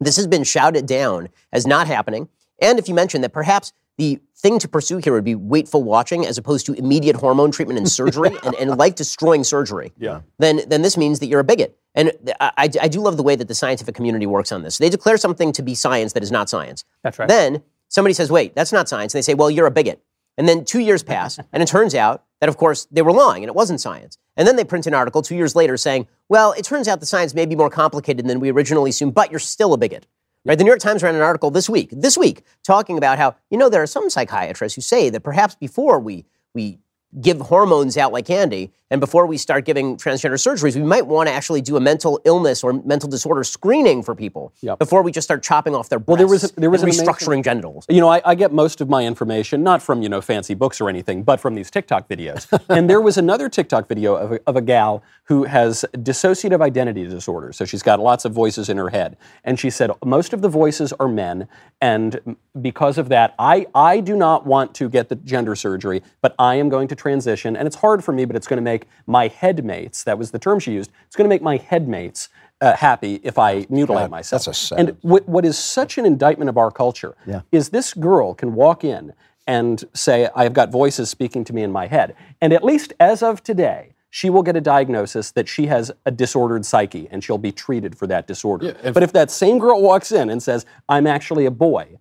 This 0.00 0.16
has 0.16 0.26
been 0.26 0.44
shouted 0.44 0.86
down 0.86 1.28
as 1.52 1.66
not 1.66 1.86
happening. 1.86 2.28
And 2.60 2.78
if 2.78 2.88
you 2.88 2.94
mention 2.94 3.20
that 3.20 3.32
perhaps 3.32 3.72
the 3.98 4.20
thing 4.36 4.58
to 4.58 4.68
pursue 4.68 4.98
here 4.98 5.12
would 5.12 5.24
be 5.24 5.34
waitful 5.34 5.82
watching 5.84 6.26
as 6.26 6.36
opposed 6.38 6.66
to 6.66 6.72
immediate 6.72 7.16
hormone 7.16 7.50
treatment 7.50 7.78
and 7.78 7.88
surgery 7.88 8.30
and, 8.44 8.54
and 8.56 8.76
life 8.76 8.94
destroying 8.94 9.44
surgery, 9.44 9.92
Yeah. 9.98 10.22
then, 10.38 10.62
then 10.66 10.82
this 10.82 10.96
means 10.96 11.20
that 11.20 11.26
you're 11.26 11.40
a 11.40 11.44
bigot. 11.44 11.78
And 11.94 12.10
I, 12.40 12.50
I- 12.56 12.70
I 12.82 12.88
do 12.88 13.00
love 13.00 13.16
the 13.16 13.22
way 13.22 13.36
that 13.36 13.48
the 13.48 13.54
scientific 13.54 13.94
community 13.94 14.26
works 14.26 14.50
on 14.50 14.62
this. 14.62 14.78
They 14.78 14.88
declare 14.88 15.16
something 15.16 15.52
to 15.52 15.62
be 15.62 15.74
science 15.74 16.14
that 16.14 16.22
is 16.22 16.32
not 16.32 16.48
science. 16.48 16.84
That's 17.04 17.18
right. 17.18 17.28
Then 17.28 17.62
somebody 17.88 18.14
says, 18.14 18.30
wait, 18.32 18.54
that's 18.54 18.72
not 18.72 18.88
science. 18.88 19.14
And 19.14 19.18
they 19.18 19.22
say, 19.22 19.34
well, 19.34 19.50
you're 19.50 19.66
a 19.66 19.70
bigot. 19.70 20.02
And 20.38 20.48
then 20.48 20.64
two 20.64 20.80
years 20.80 21.02
pass, 21.02 21.38
and 21.52 21.62
it 21.62 21.66
turns 21.68 21.94
out 21.94 22.24
that, 22.40 22.48
of 22.48 22.56
course, 22.56 22.88
they 22.90 23.02
were 23.02 23.12
lying 23.12 23.42
and 23.44 23.48
it 23.50 23.54
wasn't 23.54 23.80
science. 23.80 24.16
And 24.36 24.48
then 24.48 24.56
they 24.56 24.64
print 24.64 24.86
an 24.86 24.94
article 24.94 25.20
two 25.22 25.36
years 25.36 25.54
later 25.54 25.76
saying, 25.76 26.08
well, 26.30 26.52
it 26.52 26.64
turns 26.64 26.88
out 26.88 27.00
the 27.00 27.06
science 27.06 27.34
may 27.34 27.44
be 27.46 27.54
more 27.54 27.68
complicated 27.70 28.26
than 28.26 28.40
we 28.40 28.50
originally 28.50 28.88
assumed, 28.90 29.12
but 29.14 29.30
you're 29.30 29.38
still 29.38 29.74
a 29.74 29.76
bigot. 29.76 30.06
Right? 30.44 30.58
The 30.58 30.64
New 30.64 30.70
York 30.70 30.80
Times 30.80 31.02
ran 31.02 31.14
an 31.14 31.20
article 31.20 31.50
this 31.50 31.70
week, 31.70 31.90
this 31.92 32.18
week, 32.18 32.42
talking 32.64 32.98
about 32.98 33.18
how, 33.18 33.36
you 33.50 33.56
know, 33.56 33.68
there 33.68 33.82
are 33.82 33.86
some 33.86 34.10
psychiatrists 34.10 34.74
who 34.74 34.82
say 34.82 35.08
that 35.10 35.20
perhaps 35.20 35.54
before 35.54 36.00
we, 36.00 36.24
we 36.52 36.78
give 37.20 37.40
hormones 37.40 37.96
out 37.96 38.12
like 38.12 38.26
candy, 38.26 38.70
and 38.90 39.00
before 39.00 39.26
we 39.26 39.36
start 39.38 39.64
giving 39.64 39.96
transgender 39.96 40.32
surgeries, 40.34 40.76
we 40.76 40.82
might 40.82 41.06
want 41.06 41.26
to 41.28 41.32
actually 41.32 41.60
do 41.62 41.76
a 41.76 41.80
mental 41.80 42.20
illness 42.24 42.62
or 42.62 42.72
mental 42.74 43.08
disorder 43.08 43.42
screening 43.42 44.02
for 44.02 44.14
people 44.14 44.52
Yep. 44.60 44.78
before 44.78 45.02
we 45.02 45.12
just 45.12 45.26
start 45.26 45.42
chopping 45.42 45.74
off 45.74 45.88
their 45.88 45.98
breasts 45.98 46.08
Well, 46.08 46.16
there 46.16 46.26
was 46.26 46.44
a- 46.44 46.60
there 46.60 46.70
was 46.70 46.82
and 46.82 46.90
an 46.92 46.98
amazing- 46.98 47.14
restructuring 47.14 47.44
genitals. 47.44 47.86
You 47.88 48.00
know, 48.00 48.08
I, 48.08 48.20
I 48.24 48.34
get 48.34 48.52
most 48.52 48.80
of 48.80 48.88
my 48.88 49.04
information 49.06 49.62
not 49.62 49.82
from 49.82 50.02
you 50.02 50.08
know 50.08 50.20
fancy 50.20 50.54
books 50.54 50.80
or 50.80 50.88
anything, 50.88 51.22
but 51.22 51.40
from 51.40 51.54
these 51.54 51.70
TikTok 51.70 52.08
videos. 52.08 52.46
and 52.68 52.88
there 52.88 53.00
was 53.00 53.16
another 53.18 53.48
TikTok 53.48 53.88
video 53.88 54.14
of 54.14 54.32
a, 54.32 54.40
of 54.46 54.56
a 54.56 54.62
gal 54.62 55.02
who 55.24 55.44
has 55.44 55.84
dissociative 55.96 56.60
identity 56.60 57.06
disorder. 57.06 57.52
So 57.52 57.64
she's 57.64 57.82
got 57.82 57.98
lots 58.00 58.24
of 58.24 58.32
voices 58.32 58.68
in 58.68 58.76
her 58.76 58.90
head, 58.90 59.16
and 59.44 59.58
she 59.58 59.70
said 59.70 59.90
most 60.04 60.32
of 60.32 60.42
the 60.42 60.48
voices 60.48 60.92
are 61.00 61.08
men, 61.08 61.48
and 61.80 62.36
because 62.60 62.98
of 62.98 63.08
that, 63.08 63.34
I 63.38 63.66
I 63.74 64.00
do 64.00 64.16
not 64.16 64.46
want 64.46 64.74
to 64.76 64.88
get 64.90 65.08
the 65.08 65.16
gender 65.16 65.56
surgery, 65.56 66.02
but 66.20 66.34
I 66.38 66.56
am 66.56 66.68
going 66.68 66.88
to 66.88 66.96
transition, 67.12 67.56
and 67.56 67.66
it's 67.66 67.76
hard 67.76 68.02
for 68.04 68.12
me, 68.12 68.24
but 68.24 68.36
it's 68.36 68.46
going 68.46 68.58
to 68.58 68.62
make 68.74 68.86
my 69.06 69.26
headmates. 69.28 70.04
That 70.04 70.18
was 70.18 70.30
the 70.30 70.38
term 70.38 70.58
she 70.60 70.72
used. 70.72 70.90
It's 71.06 71.16
going 71.16 71.28
to 71.28 71.34
make 71.34 71.42
my 71.42 71.56
headmates. 71.56 72.28
Uh, 72.60 72.76
happy 72.76 73.18
if 73.24 73.40
I 73.40 73.66
mutilate 73.70 74.04
God, 74.04 74.10
myself. 74.12 74.44
that's 74.44 74.56
a 74.56 74.66
sad- 74.68 74.78
And 74.78 74.96
what, 75.02 75.28
what 75.28 75.44
is 75.44 75.58
such 75.58 75.98
an 75.98 76.06
indictment 76.06 76.48
of 76.48 76.56
our 76.56 76.70
culture 76.70 77.16
Yeah. 77.26 77.40
is 77.50 77.70
this 77.70 77.92
girl 77.92 78.34
can 78.34 78.54
walk 78.54 78.84
in 78.84 79.14
and 79.48 79.82
say, 79.94 80.28
I've 80.36 80.52
got 80.52 80.70
voices 80.70 81.10
speaking 81.10 81.42
to 81.46 81.52
me 81.52 81.64
in 81.64 81.72
my 81.72 81.88
head. 81.88 82.14
And 82.40 82.52
at 82.52 82.62
least 82.62 82.92
as 83.00 83.20
of 83.20 83.42
today, 83.42 83.94
she 84.10 84.30
will 84.30 84.44
get 84.44 84.54
a 84.54 84.60
diagnosis 84.60 85.32
that 85.32 85.48
she 85.48 85.66
has 85.66 85.90
a 86.06 86.12
disordered 86.12 86.64
psyche 86.64 87.08
and 87.10 87.24
she'll 87.24 87.36
be 87.36 87.50
treated 87.50 87.98
for 87.98 88.06
that 88.06 88.28
disorder. 88.28 88.66
Yeah, 88.66 88.74
if- 88.84 88.94
but 88.94 89.02
if 89.02 89.12
that 89.12 89.32
same 89.32 89.58
girl 89.58 89.82
walks 89.82 90.12
in 90.12 90.30
and 90.30 90.40
says, 90.40 90.64
I'm 90.88 91.08
actually 91.08 91.46
a 91.46 91.50
boy, 91.50 91.98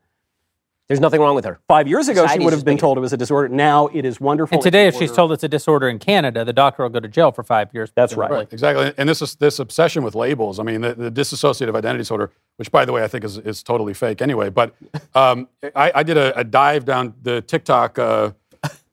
There's 0.91 0.99
nothing 0.99 1.21
wrong 1.21 1.35
with 1.35 1.45
her. 1.45 1.57
five 1.69 1.87
years 1.87 2.09
ago 2.09 2.27
she 2.27 2.39
would 2.39 2.51
have 2.51 2.65
been 2.65 2.77
told 2.77 2.97
it 2.97 2.99
was 2.99 3.13
a 3.13 3.17
disorder. 3.17 3.47
Now 3.47 3.87
it 3.93 4.03
is 4.03 4.19
wonderful. 4.19 4.55
And 4.55 4.61
today, 4.61 4.87
if 4.87 4.95
she's 4.97 5.13
told 5.13 5.31
it's 5.31 5.41
a 5.41 5.47
disorder 5.47 5.87
in 5.87 5.99
Canada, 5.99 6.43
the 6.43 6.51
doctor 6.51 6.83
will 6.83 6.89
go 6.89 6.99
to 6.99 7.07
jail 7.07 7.31
for 7.31 7.43
five 7.45 7.69
years. 7.73 7.93
That's 7.95 8.13
right. 8.15 8.29
Right, 8.29 8.51
exactly. 8.51 8.93
And 8.97 9.07
this 9.07 9.21
is 9.21 9.35
this 9.35 9.59
obsession 9.59 10.03
with 10.03 10.15
labels. 10.15 10.59
I 10.59 10.63
mean, 10.63 10.81
the, 10.81 10.93
the 10.93 11.09
dissociative 11.09 11.77
identity 11.77 11.99
disorder, 11.99 12.31
which 12.57 12.73
by 12.73 12.83
the 12.83 12.91
way 12.91 13.05
I 13.05 13.07
think 13.07 13.23
is, 13.23 13.37
is 13.37 13.63
totally 13.63 13.93
fake 13.93 14.21
anyway. 14.21 14.49
But 14.49 14.75
um, 15.15 15.47
I, 15.73 15.93
I 15.95 16.03
did 16.03 16.17
a, 16.17 16.37
a 16.37 16.43
dive 16.43 16.83
down 16.83 17.13
the 17.21 17.41
TikTok 17.41 17.97
uh, 17.97 18.31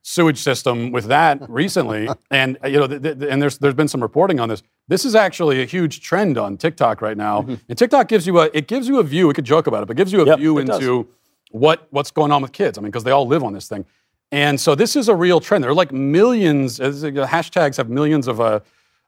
sewage 0.03 0.39
system 0.39 0.93
with 0.93 1.07
that 1.07 1.51
recently, 1.51 2.09
and 2.31 2.59
uh, 2.63 2.69
you 2.69 2.79
know, 2.79 2.87
th- 2.87 3.03
th- 3.03 3.17
and 3.29 3.43
there's 3.43 3.59
there's 3.59 3.75
been 3.75 3.89
some 3.89 4.03
reporting 4.03 4.39
on 4.39 4.49
this. 4.49 4.63
This 4.87 5.05
is 5.05 5.17
actually 5.17 5.61
a 5.63 5.67
huge 5.67 6.01
trend 6.01 6.39
on 6.39 6.57
TikTok 6.57 7.03
right 7.03 7.17
now, 7.17 7.45
and 7.69 7.77
TikTok 7.77 8.07
gives 8.07 8.25
you 8.25 8.39
a 8.39 8.51
it 8.55 8.69
gives 8.69 8.87
you 8.87 9.01
a 9.01 9.03
view. 9.03 9.27
We 9.27 9.35
could 9.35 9.45
joke 9.45 9.67
about 9.67 9.83
it, 9.83 9.87
but 9.87 9.97
gives 9.97 10.13
you 10.13 10.23
a 10.23 10.27
Yep, 10.27 10.39
view 10.39 10.59
into. 10.59 11.05
does. 11.05 11.15
Into 11.53 11.59
what 11.59 11.87
what's 11.91 12.11
going 12.11 12.33
on 12.33 12.43
with 12.43 12.53
kids. 12.53 12.79
I 12.79 12.81
mean, 12.81 12.91
because 12.91 13.05
they 13.05 13.11
all 13.11 13.27
live 13.27 13.43
on 13.45 13.53
this 13.53 13.69
thing. 13.69 13.85
And 14.31 14.61
so 14.61 14.75
this 14.75 14.95
is 14.97 15.09
a 15.09 15.15
real 15.15 15.41
trend. 15.41 15.65
There 15.65 15.71
are 15.71 15.75
like 15.75 15.93
millions. 15.93 16.81
As, 16.81 17.03
uh, 17.05 17.09
hashtags 17.09 17.77
have 17.77 17.89
millions 17.89 18.29
of 18.29 18.41
uh, 18.41 18.61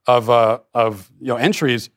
of 0.07 0.31
uh, 0.31 0.61
of 0.75 1.11
you 1.21 1.27
know 1.29 1.37
entries 1.37 1.91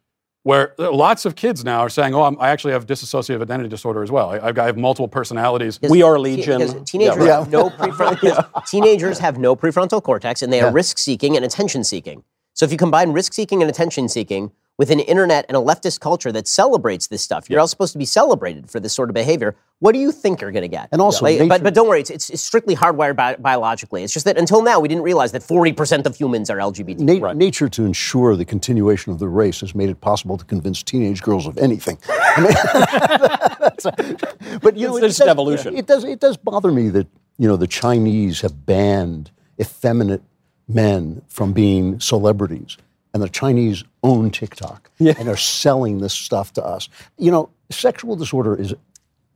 where 0.45 0.75
lots 0.77 1.23
of 1.25 1.35
kids 1.37 1.63
now 1.63 1.79
are 1.79 1.89
saying, 1.89 2.13
"Oh, 2.13 2.23
I'm, 2.23 2.37
I 2.39 2.49
actually 2.49 2.73
have 2.73 2.85
dissociative 2.85 3.41
identity 3.41 3.69
disorder 3.69 4.03
as 4.03 4.11
well. 4.11 4.29
I, 4.31 4.39
I've 4.47 4.55
got- 4.55 4.63
I 4.63 4.65
have 4.65 4.77
multiple 4.77 5.07
personalities." 5.07 5.79
We 5.89 6.01
are 6.03 6.15
Te- 6.15 6.21
Legion. 6.21 6.59
Because 6.59 6.89
teenagers 6.91 7.25
Yeah. 7.25 7.39
have 7.39 7.49
no 7.49 7.69
prefrontal. 7.69 8.65
Teenagers 8.69 9.19
have 9.19 9.37
no 9.37 9.55
prefrontal 9.55 10.03
cortex, 10.03 10.41
and 10.41 10.51
they 10.51 10.59
are 10.59 10.71
risk 10.71 10.97
seeking 10.97 11.37
and 11.37 11.45
attention 11.45 11.85
seeking. 11.85 12.23
So 12.55 12.65
if 12.65 12.71
you 12.73 12.77
combine 12.77 13.13
risk 13.13 13.33
seeking 13.33 13.61
and 13.61 13.69
attention 13.71 14.09
seeking 14.09 14.51
with 14.79 14.89
an 14.89 14.99
internet 14.99 15.45
and 15.49 15.55
a 15.55 15.59
leftist 15.59 15.99
culture 15.99 16.31
that 16.31 16.47
celebrates 16.47 17.07
this 17.07 17.21
stuff, 17.21 17.47
you're 17.49 17.59
all 17.59 17.67
supposed 17.67 17.91
to 17.93 17.99
be 17.99 18.05
celebrated 18.05 18.69
for 18.71 18.79
this 18.79 18.91
sort 18.93 19.07
of 19.09 19.13
behavior. 19.13 19.55
What 19.79 19.91
do 19.91 19.99
you 19.99 20.11
think 20.11 20.41
you're 20.41 20.51
going 20.51 20.63
to 20.63 20.67
get? 20.67 20.89
And 20.91 20.99
also 20.99 21.25
Like, 21.25 21.37
nature- 21.37 21.49
but 21.49 21.61
but 21.63 21.73
don't 21.75 21.87
worry, 21.87 21.99
it's, 21.99 22.09
it's, 22.09 22.29
it's 22.31 22.41
strictly 22.41 22.75
hardwired 22.75 23.15
bi- 23.15 23.35
biologically. 23.35 24.03
It's 24.03 24.13
just 24.13 24.25
that 24.25 24.37
until 24.37 24.63
now 24.63 24.79
we 24.79 24.87
didn't 24.87 25.03
realize 25.03 25.31
that 25.33 25.43
40% 25.43 26.05
of 26.07 26.15
humans 26.15 26.49
are 26.49 26.57
LGBT. 26.57 26.99
Na- 27.21 27.33
Nature, 27.33 27.69
to 27.69 27.85
ensure 27.85 28.35
the 28.35 28.45
continuation 28.45 29.11
of 29.11 29.19
the 29.19 29.27
race, 29.27 29.59
has 29.61 29.75
made 29.75 29.89
it 29.89 30.01
possible 30.01 30.37
to 30.37 30.45
convince 30.45 30.81
teenage 30.81 31.21
girls 31.21 31.45
of 31.45 31.57
anything. 31.59 31.99
I 32.09 32.41
mean, 32.41 32.53
that's 33.59 33.85
a- 33.85 34.59
but 34.61 34.75
you 34.75 34.87
know, 34.87 34.97
It's 34.97 35.03
it 35.05 35.07
just 35.09 35.19
does- 35.19 35.27
evolution. 35.27 35.77
It 35.77 35.85
does. 35.85 36.03
It 36.03 36.19
does 36.19 36.37
bother 36.37 36.71
me 36.71 36.89
that 36.89 37.07
you 37.37 37.47
know 37.47 37.57
the 37.57 37.67
Chinese 37.67 38.41
have 38.41 38.65
banned 38.65 39.29
effeminate 39.61 40.23
men 40.67 41.21
from 41.27 41.53
being 41.53 41.99
celebrities, 41.99 42.77
and 43.13 43.21
the 43.21 43.29
Chinese 43.29 43.83
own 44.01 44.31
TikTok 44.31 44.89
and 44.99 45.29
are 45.29 45.37
selling 45.37 45.99
this 45.99 46.13
stuff 46.13 46.53
to 46.53 46.65
us. 46.65 46.89
You 47.17 47.31
know, 47.31 47.49
sexual 47.69 48.15
disorder 48.15 48.55
is 48.55 48.73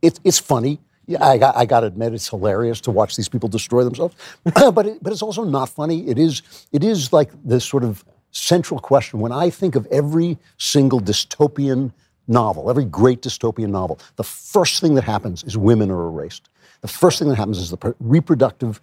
it, 0.02 0.18
it's 0.24 0.38
funny. 0.38 0.80
Yeah, 1.06 1.24
I 1.24 1.38
got, 1.38 1.56
I 1.56 1.64
got 1.64 1.80
to 1.80 1.86
admit, 1.86 2.12
it's 2.12 2.28
hilarious 2.28 2.80
to 2.82 2.90
watch 2.90 3.16
these 3.16 3.28
people 3.28 3.48
destroy 3.48 3.82
themselves. 3.82 4.14
but, 4.44 4.86
it, 4.86 5.02
but 5.02 5.12
it's 5.12 5.22
also 5.22 5.42
not 5.42 5.70
funny. 5.70 6.06
It 6.06 6.18
is, 6.18 6.42
it 6.70 6.84
is 6.84 7.12
like 7.12 7.30
this 7.44 7.64
sort 7.64 7.82
of 7.82 8.04
central 8.30 8.78
question. 8.78 9.20
When 9.20 9.32
I 9.32 9.48
think 9.48 9.74
of 9.74 9.86
every 9.86 10.36
single 10.58 11.00
dystopian 11.00 11.92
novel, 12.26 12.68
every 12.68 12.84
great 12.84 13.22
dystopian 13.22 13.70
novel, 13.70 13.98
the 14.16 14.24
first 14.24 14.82
thing 14.82 14.94
that 14.96 15.04
happens 15.04 15.42
is 15.44 15.56
women 15.56 15.90
are 15.90 16.08
erased. 16.08 16.50
The 16.82 16.88
first 16.88 17.18
thing 17.18 17.28
that 17.28 17.36
happens 17.36 17.58
is 17.58 17.70
the 17.70 17.94
reproductive 18.00 18.80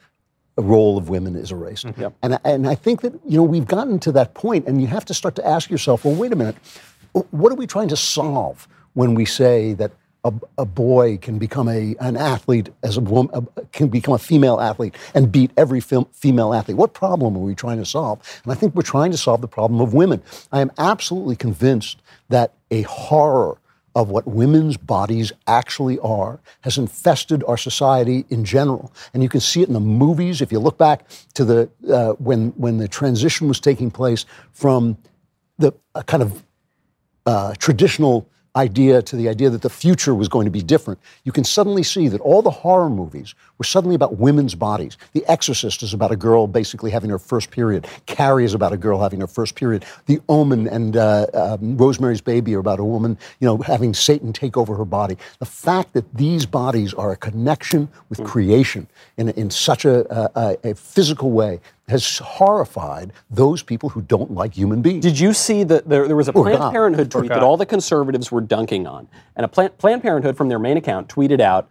role 0.62 0.98
of 0.98 1.10
women 1.10 1.36
is 1.36 1.52
erased. 1.52 1.86
Mm-hmm. 1.86 2.08
And, 2.24 2.36
I- 2.36 2.40
and 2.46 2.68
I 2.68 2.76
think 2.76 3.02
that, 3.02 3.14
you 3.28 3.38
know, 3.38 3.44
we've 3.44 3.68
gotten 3.68 4.00
to 4.00 4.12
that 4.14 4.34
point, 4.34 4.68
and 4.68 4.82
you 4.82 4.88
have 4.88 5.06
to 5.06 5.14
start 5.14 5.36
to 5.36 5.48
ask 5.48 5.70
yourself, 5.70 6.06
well, 6.06 6.16
wait 6.16 6.32
a 6.32 6.36
minute, 6.36 6.56
what 7.32 7.52
are 7.52 7.56
we 7.56 7.68
trying 7.68 7.90
to 7.90 7.98
solve 7.98 8.68
when 8.94 9.14
we 9.16 9.26
say 9.26 9.74
that 9.74 9.92
a, 10.24 10.34
a 10.58 10.66
boy 10.66 11.18
can 11.18 11.38
become 11.38 11.68
a, 11.70 11.96
an 12.00 12.18
athlete 12.18 12.70
as 12.84 12.98
a 12.98 13.02
woman, 13.02 13.48
can 13.72 13.90
become 13.90 14.14
a 14.14 14.18
female 14.18 14.60
athlete 14.60 14.96
and 15.14 15.32
beat 15.32 15.52
every 15.56 15.80
fem- 15.80 16.08
female 16.14 16.54
athlete? 16.54 16.78
What 16.78 16.94
problem 16.94 17.36
are 17.38 17.42
we 17.42 17.54
trying 17.54 17.78
to 17.78 17.86
solve? 17.86 18.20
And 18.44 18.52
I 18.52 18.56
think 18.56 18.76
we're 18.76 18.82
trying 18.82 19.12
to 19.12 19.18
solve 19.18 19.42
the 19.42 19.48
problem 19.48 19.82
of 19.82 19.94
women. 19.94 20.24
I 20.52 20.62
am 20.62 20.72
absolutely 20.78 21.36
convinced 21.36 22.02
that 22.30 22.54
a 22.72 22.82
horror 22.84 23.60
of 23.96 24.10
what 24.10 24.28
women's 24.28 24.76
bodies 24.76 25.32
actually 25.48 25.98
are 26.00 26.40
has 26.62 26.78
infested 26.78 27.44
our 27.48 27.58
society 27.58 28.26
in 28.30 28.44
general. 28.44 28.94
And 29.14 29.24
you 29.24 29.30
can 29.30 29.40
see 29.40 29.62
it 29.62 29.70
in 29.70 29.74
the 29.74 29.80
movies. 29.80 30.42
If 30.42 30.52
you 30.52 30.60
look 30.60 30.78
back 30.78 31.08
to 31.34 31.46
the 31.46 31.70
uh, 31.90 32.12
when 32.14 32.50
when 32.58 32.78
the 32.78 32.88
transition 32.88 33.48
was 33.48 33.60
taking 33.60 33.90
place 33.90 34.26
from 34.52 34.98
the 35.58 35.74
a 35.96 36.04
kind 36.04 36.22
of 36.22 36.44
uh, 37.26 37.56
traditional 37.58 38.30
idea 38.56 39.02
to 39.02 39.16
the 39.16 39.30
idea 39.30 39.50
that 39.50 39.62
the 39.62 39.70
future 39.70 40.16
was 40.16 40.28
going 40.28 40.46
to 40.46 40.52
be 40.52 40.62
different, 40.62 41.00
you 41.24 41.32
can 41.32 41.44
suddenly 41.44 41.84
see 41.84 42.08
that 42.08 42.22
all 42.22 42.42
the 42.42 42.52
horror 42.52 42.90
movies 42.90 43.36
were 43.58 43.66
suddenly 43.66 43.96
about 43.96 44.18
women's 44.18 44.56
bodies. 44.56 44.98
The 45.14 45.26
Exorcist 45.28 45.84
is 45.84 45.94
about 45.94 46.12
a 46.12 46.16
girl 46.16 46.48
basically 46.48 46.92
having 46.92 47.10
her 47.10 47.20
first 47.20 47.52
period. 47.52 47.88
Carrie 48.06 48.46
is 48.46 48.54
about 48.54 48.74
a 48.74 48.78
girl 48.78 49.00
having 49.00 49.20
her 49.22 49.28
first 49.28 49.56
period. 49.56 49.86
The 50.06 50.20
Omen 50.30 50.68
and 50.68 50.98
uh, 50.98 51.28
um, 51.34 51.78
Rosemary's 51.78 52.22
Baby 52.22 52.56
are 52.56 52.60
about 52.60 52.80
a 52.80 52.84
woman, 52.84 53.18
you 53.40 53.46
know, 53.46 53.58
having 53.58 53.94
Satan 53.94 54.34
take 54.34 54.58
over 54.58 54.76
her 54.76 54.86
body. 54.86 55.18
The 55.40 55.46
fact 55.46 55.94
that 55.94 56.14
these 56.14 56.46
bodies 56.46 56.94
are 56.94 57.12
a 57.12 57.18
connection 57.18 57.90
with 58.10 58.24
creation 58.24 58.88
in, 59.18 59.30
in 59.30 59.50
such 59.50 59.86
a, 59.86 60.30
a, 60.36 60.58
a 60.64 60.76
physical 60.76 61.32
way 61.32 61.60
has 61.88 62.18
horrified 62.18 63.14
those 63.30 63.62
people 63.62 63.90
who 63.90 64.02
don't 64.02 64.32
like 64.32 64.54
human 64.54 64.82
beings. 64.82 65.04
Did 65.04 65.20
you 65.20 65.34
see 65.34 65.64
that 65.66 65.88
there, 65.88 66.08
there 66.08 66.16
was 66.16 66.28
a 66.28 66.34
Planned 66.34 66.58
God. 66.58 66.72
Parenthood 66.72 67.12
tweet 67.12 67.30
that 67.30 67.44
all 67.44 67.58
the 67.58 67.66
conservatives 67.66 68.32
were 68.32 68.42
dunking 68.42 68.88
on? 68.88 69.08
And 69.36 69.46
a 69.46 69.48
Planned, 69.48 69.78
Planned 69.78 70.02
Parenthood 70.02 70.36
from 70.36 70.50
their 70.50 70.60
main 70.60 70.78
account 70.78 71.08
tweeted 71.10 71.40
out 71.40 71.70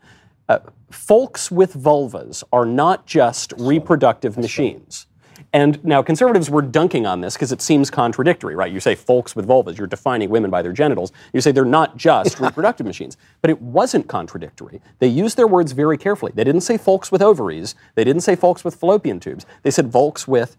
uh, 0.49 0.61
folks 0.91 1.51
with 1.51 1.75
vulvas 1.75 2.45
are 2.53 2.67
not 2.67 3.07
just 3.07 3.53
reproductive 3.59 4.37
machines. 4.39 5.07
And 5.55 5.83
now 5.85 6.03
conservatives 6.03 6.51
were 6.51 6.63
dunking 6.63 7.07
on 7.07 7.21
this 7.21 7.35
because 7.35 7.53
it 7.53 7.63
seems 7.63 7.89
contradictory, 7.89 8.57
right? 8.57 8.73
You 8.73 8.81
say 8.81 8.97
folks 8.97 9.37
with 9.37 9.47
vulvas, 9.47 9.79
you're 9.79 9.87
defining 9.87 10.29
women 10.29 10.51
by 10.51 10.63
their 10.63 10.73
genitals. 10.73 11.13
You 11.33 11.41
say 11.41 11.53
they're 11.53 11.65
not 11.65 11.97
just 11.97 12.41
reproductive 12.41 12.85
machines. 12.85 13.17
But 13.41 13.51
it 13.51 13.63
wasn't 13.63 14.09
contradictory. 14.09 14.83
They 14.99 15.07
used 15.07 15.37
their 15.37 15.47
words 15.47 15.71
very 15.71 15.97
carefully. 15.97 16.33
They 16.35 16.43
didn't 16.43 16.63
say 16.63 16.77
folks 16.77 17.13
with 17.13 17.23
ovaries. 17.23 17.77
They 17.95 18.03
didn't 18.03 18.23
say 18.23 18.35
folks 18.35 18.65
with 18.65 18.75
fallopian 18.75 19.21
tubes. 19.21 19.47
They 19.63 19.71
said 19.71 19.93
folks 19.93 20.27
with 20.27 20.57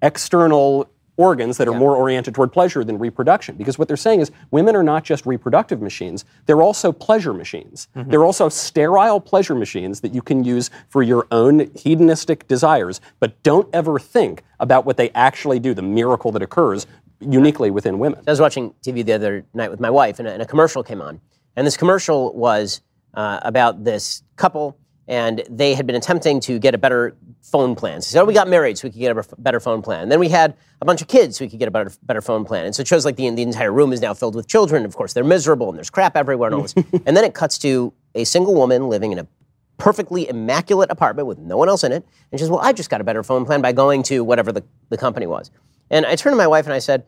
external 0.00 0.88
organs 1.16 1.56
that 1.56 1.68
are 1.68 1.74
more 1.74 1.96
oriented 1.96 2.34
toward 2.34 2.52
pleasure 2.52 2.84
than 2.84 2.98
reproduction. 2.98 3.56
Because 3.56 3.78
what 3.78 3.88
they're 3.88 3.96
saying 3.96 4.20
is 4.20 4.30
women 4.50 4.76
are 4.76 4.82
not 4.82 5.04
just 5.04 5.26
reproductive 5.26 5.80
machines, 5.80 6.24
they're 6.46 6.62
also 6.62 6.92
pleasure 6.92 7.32
machines. 7.32 7.88
They're 7.94 8.24
also 8.24 8.48
sterile 8.48 9.20
pleasure 9.20 9.54
machines 9.54 10.00
that 10.00 10.14
you 10.14 10.22
can 10.22 10.44
use 10.44 10.70
for 10.88 11.02
your 11.02 11.26
own 11.30 11.70
hedonistic 11.74 12.46
desires, 12.48 13.00
but 13.20 13.42
don't 13.42 13.68
ever 13.72 13.98
think 13.98 14.42
about 14.60 14.84
what 14.84 14.96
they 14.96 15.10
actually 15.10 15.58
do, 15.58 15.74
the 15.74 15.82
miracle 15.82 16.32
that 16.32 16.42
occurs 16.42 16.86
uniquely 17.20 17.70
within 17.70 17.98
women. 17.98 18.22
I 18.26 18.30
was 18.30 18.40
watching 18.40 18.74
TV 18.82 19.04
the 19.04 19.12
other 19.12 19.44
night 19.54 19.70
with 19.70 19.80
my 19.80 19.90
wife, 19.90 20.18
and 20.18 20.28
a, 20.28 20.32
and 20.32 20.42
a 20.42 20.46
commercial 20.46 20.82
came 20.82 21.00
on. 21.00 21.20
And 21.56 21.66
this 21.66 21.76
commercial 21.76 22.34
was 22.34 22.82
uh, 23.14 23.40
about 23.42 23.84
this 23.84 24.22
couple, 24.36 24.76
and 25.08 25.44
they 25.48 25.74
had 25.74 25.86
been 25.86 25.96
attempting 25.96 26.40
to 26.40 26.58
get 26.58 26.74
a 26.74 26.78
better 26.78 27.16
phone 27.42 27.76
plan. 27.76 28.02
So 28.02 28.12
said, 28.12 28.22
oh, 28.22 28.24
we 28.24 28.34
got 28.34 28.48
married 28.48 28.76
so 28.76 28.88
we 28.88 28.92
could 28.92 28.98
get 28.98 29.16
a 29.16 29.24
better 29.38 29.60
phone 29.60 29.80
plan. 29.80 30.02
And 30.02 30.10
then 30.10 30.18
we 30.18 30.28
had 30.28 30.56
a 30.80 30.84
bunch 30.84 31.00
of 31.00 31.06
kids 31.08 31.36
so 31.36 31.44
we 31.44 31.48
could 31.48 31.60
get 31.60 31.68
a 31.68 31.70
better, 31.70 31.92
better 32.02 32.20
phone 32.20 32.44
plan. 32.44 32.66
And 32.66 32.74
so 32.74 32.80
it 32.80 32.88
shows 32.88 33.04
like 33.04 33.16
the, 33.16 33.30
the 33.30 33.42
entire 33.42 33.72
room 33.72 33.92
is 33.92 34.00
now 34.00 34.14
filled 34.14 34.34
with 34.34 34.48
children. 34.48 34.84
Of 34.84 34.96
course, 34.96 35.12
they're 35.12 35.24
miserable, 35.24 35.68
and 35.68 35.78
there's 35.78 35.90
crap 35.90 36.16
everywhere 36.16 36.48
and 36.48 36.56
all 36.56 36.62
this. 36.62 36.74
and 37.06 37.16
then 37.16 37.24
it 37.24 37.34
cuts 37.34 37.58
to 37.58 37.92
a 38.14 38.24
single 38.24 38.54
woman 38.54 38.88
living 38.88 39.12
in 39.12 39.18
a 39.18 39.26
perfectly 39.78 40.28
immaculate 40.28 40.90
apartment 40.90 41.28
with 41.28 41.38
no 41.38 41.56
one 41.56 41.68
else 41.68 41.84
in 41.84 41.92
it. 41.92 42.04
And 42.32 42.40
she 42.40 42.42
says, 42.42 42.50
Well, 42.50 42.60
I 42.60 42.72
just 42.72 42.90
got 42.90 43.00
a 43.00 43.04
better 43.04 43.22
phone 43.22 43.44
plan 43.44 43.62
by 43.62 43.72
going 43.72 44.02
to 44.04 44.24
whatever 44.24 44.50
the, 44.50 44.64
the 44.88 44.96
company 44.96 45.26
was. 45.26 45.50
And 45.90 46.04
I 46.04 46.16
turned 46.16 46.32
to 46.32 46.38
my 46.38 46.46
wife 46.46 46.64
and 46.64 46.74
I 46.74 46.80
said, 46.80 47.04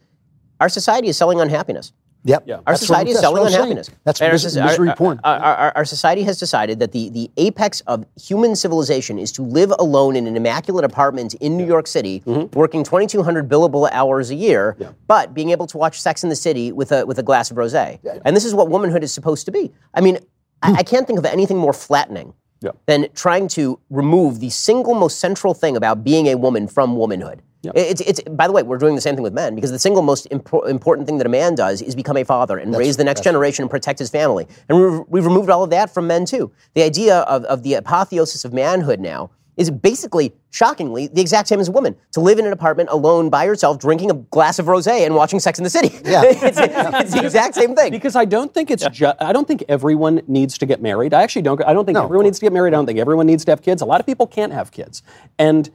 Our 0.60 0.68
society 0.68 1.08
is 1.08 1.16
selling 1.16 1.40
unhappiness. 1.40 1.92
Yep. 2.24 2.48
Our 2.50 2.62
That's 2.66 2.80
society 2.80 3.10
what- 3.10 3.14
is 3.14 3.20
selling 3.20 3.42
what 3.42 3.46
I'm 3.46 3.52
saying. 3.52 3.62
unhappiness. 3.62 3.90
That's 4.04 4.20
And 4.20 4.26
our 4.26 4.32
mis- 4.32 4.44
soci- 4.44 4.64
misery 4.64 4.88
our- 4.90 4.96
porn. 4.96 5.20
Our, 5.24 5.38
our- 5.38 5.72
our 5.76 5.84
society 5.84 6.22
has 6.24 6.38
decided 6.38 6.78
that 6.80 6.92
the, 6.92 7.08
the 7.10 7.30
apex 7.36 7.80
of 7.86 8.04
human 8.20 8.56
civilization 8.56 9.18
is 9.18 9.32
to 9.32 9.42
live 9.42 9.72
alone 9.78 10.16
in 10.16 10.26
an 10.26 10.36
immaculate 10.36 10.84
apartment 10.84 11.34
in 11.34 11.56
New 11.56 11.66
York 11.66 11.86
City, 11.86 12.22
Mm-hmm. 12.26 12.58
working 12.58 12.82
2,200 12.84 13.48
billable 13.48 13.88
hours 13.92 14.30
a 14.30 14.34
year, 14.34 14.76
but 15.06 15.32
being 15.32 15.50
able 15.50 15.66
to 15.68 15.78
watch 15.78 16.00
Sex 16.00 16.22
in 16.22 16.28
the 16.28 16.36
City 16.36 16.72
with 16.72 16.92
a, 16.92 17.06
with 17.06 17.18
a 17.18 17.22
glass 17.22 17.50
of 17.50 17.56
rosé. 17.56 17.98
And 18.24 18.36
this 18.36 18.44
is 18.44 18.54
what 18.54 18.68
womanhood 18.68 19.02
is 19.04 19.12
supposed 19.12 19.46
to 19.46 19.52
be. 19.52 19.72
I 19.94 20.00
mean, 20.00 20.18
I, 20.62 20.72
I 20.78 20.82
can't 20.82 21.06
think 21.06 21.18
of 21.18 21.24
anything 21.24 21.56
more 21.56 21.72
flattening 21.72 22.34
Yeah. 22.60 22.72
than 22.86 23.06
trying 23.14 23.46
to 23.48 23.78
remove 23.90 24.40
the 24.40 24.50
single 24.50 24.94
most 24.94 25.20
central 25.20 25.54
thing 25.54 25.76
about 25.76 26.02
being 26.02 26.26
a 26.26 26.34
woman 26.36 26.66
from 26.66 26.96
womanhood. 26.96 27.42
It's, 27.74 28.00
it's, 28.00 28.20
by 28.22 28.46
the 28.46 28.52
way, 28.52 28.62
we're 28.62 28.78
doing 28.78 28.94
the 28.94 29.00
same 29.00 29.14
thing 29.16 29.22
with 29.22 29.32
men 29.32 29.54
because 29.54 29.72
the 29.72 29.78
single 29.78 30.02
most 30.02 30.28
impor- 30.30 30.68
important 30.68 31.06
thing 31.08 31.18
that 31.18 31.26
a 31.26 31.30
man 31.30 31.54
does 31.54 31.82
is 31.82 31.96
become 31.96 32.16
a 32.16 32.24
father 32.24 32.56
and 32.56 32.74
raise 32.76 32.96
the 32.96 33.04
next 33.04 33.24
generation 33.24 33.62
and 33.62 33.70
protect 33.70 33.98
his 33.98 34.10
family. 34.10 34.46
And 34.68 34.80
we've, 34.80 35.00
we've 35.08 35.26
removed 35.26 35.50
all 35.50 35.64
of 35.64 35.70
that 35.70 35.92
from 35.92 36.06
men 36.06 36.24
too. 36.24 36.52
The 36.74 36.82
idea 36.82 37.18
of, 37.20 37.44
of 37.44 37.64
the 37.64 37.74
apotheosis 37.74 38.44
of 38.44 38.52
manhood 38.52 39.00
now 39.00 39.30
is 39.56 39.72
basically, 39.72 40.32
shockingly, 40.50 41.08
the 41.08 41.20
exact 41.20 41.48
same 41.48 41.58
as 41.58 41.66
a 41.66 41.72
woman. 41.72 41.96
To 42.12 42.20
live 42.20 42.38
in 42.38 42.46
an 42.46 42.52
apartment 42.52 42.90
alone 42.92 43.28
by 43.28 43.44
yourself, 43.44 43.80
drinking 43.80 44.12
a 44.12 44.14
glass 44.14 44.60
of 44.60 44.66
rosé 44.66 45.04
and 45.04 45.16
watching 45.16 45.40
Sex 45.40 45.58
in 45.58 45.64
the 45.64 45.70
City. 45.70 45.88
Yeah. 46.04 46.22
it's, 46.26 46.58
it's 46.60 47.12
the 47.12 47.24
exact 47.24 47.56
same 47.56 47.74
thing. 47.74 47.90
Because 47.90 48.14
I 48.14 48.24
don't 48.24 48.54
think 48.54 48.70
it's 48.70 48.86
ju- 48.90 49.12
I 49.20 49.32
don't 49.32 49.48
think 49.48 49.64
everyone 49.68 50.22
needs 50.28 50.58
to 50.58 50.66
get 50.66 50.80
married. 50.80 51.12
I 51.12 51.24
actually 51.24 51.42
don't. 51.42 51.60
I 51.64 51.72
don't 51.72 51.84
think 51.84 51.96
No, 51.96 52.04
everyone 52.04 52.24
needs 52.26 52.38
to 52.38 52.46
get 52.46 52.52
married. 52.52 52.72
I 52.72 52.76
don't 52.76 52.86
think 52.86 53.00
everyone 53.00 53.26
needs 53.26 53.44
to 53.46 53.50
have 53.50 53.60
kids. 53.60 53.82
A 53.82 53.84
lot 53.84 53.98
of 53.98 54.06
people 54.06 54.28
can't 54.28 54.52
have 54.52 54.70
kids. 54.70 55.02
And 55.40 55.68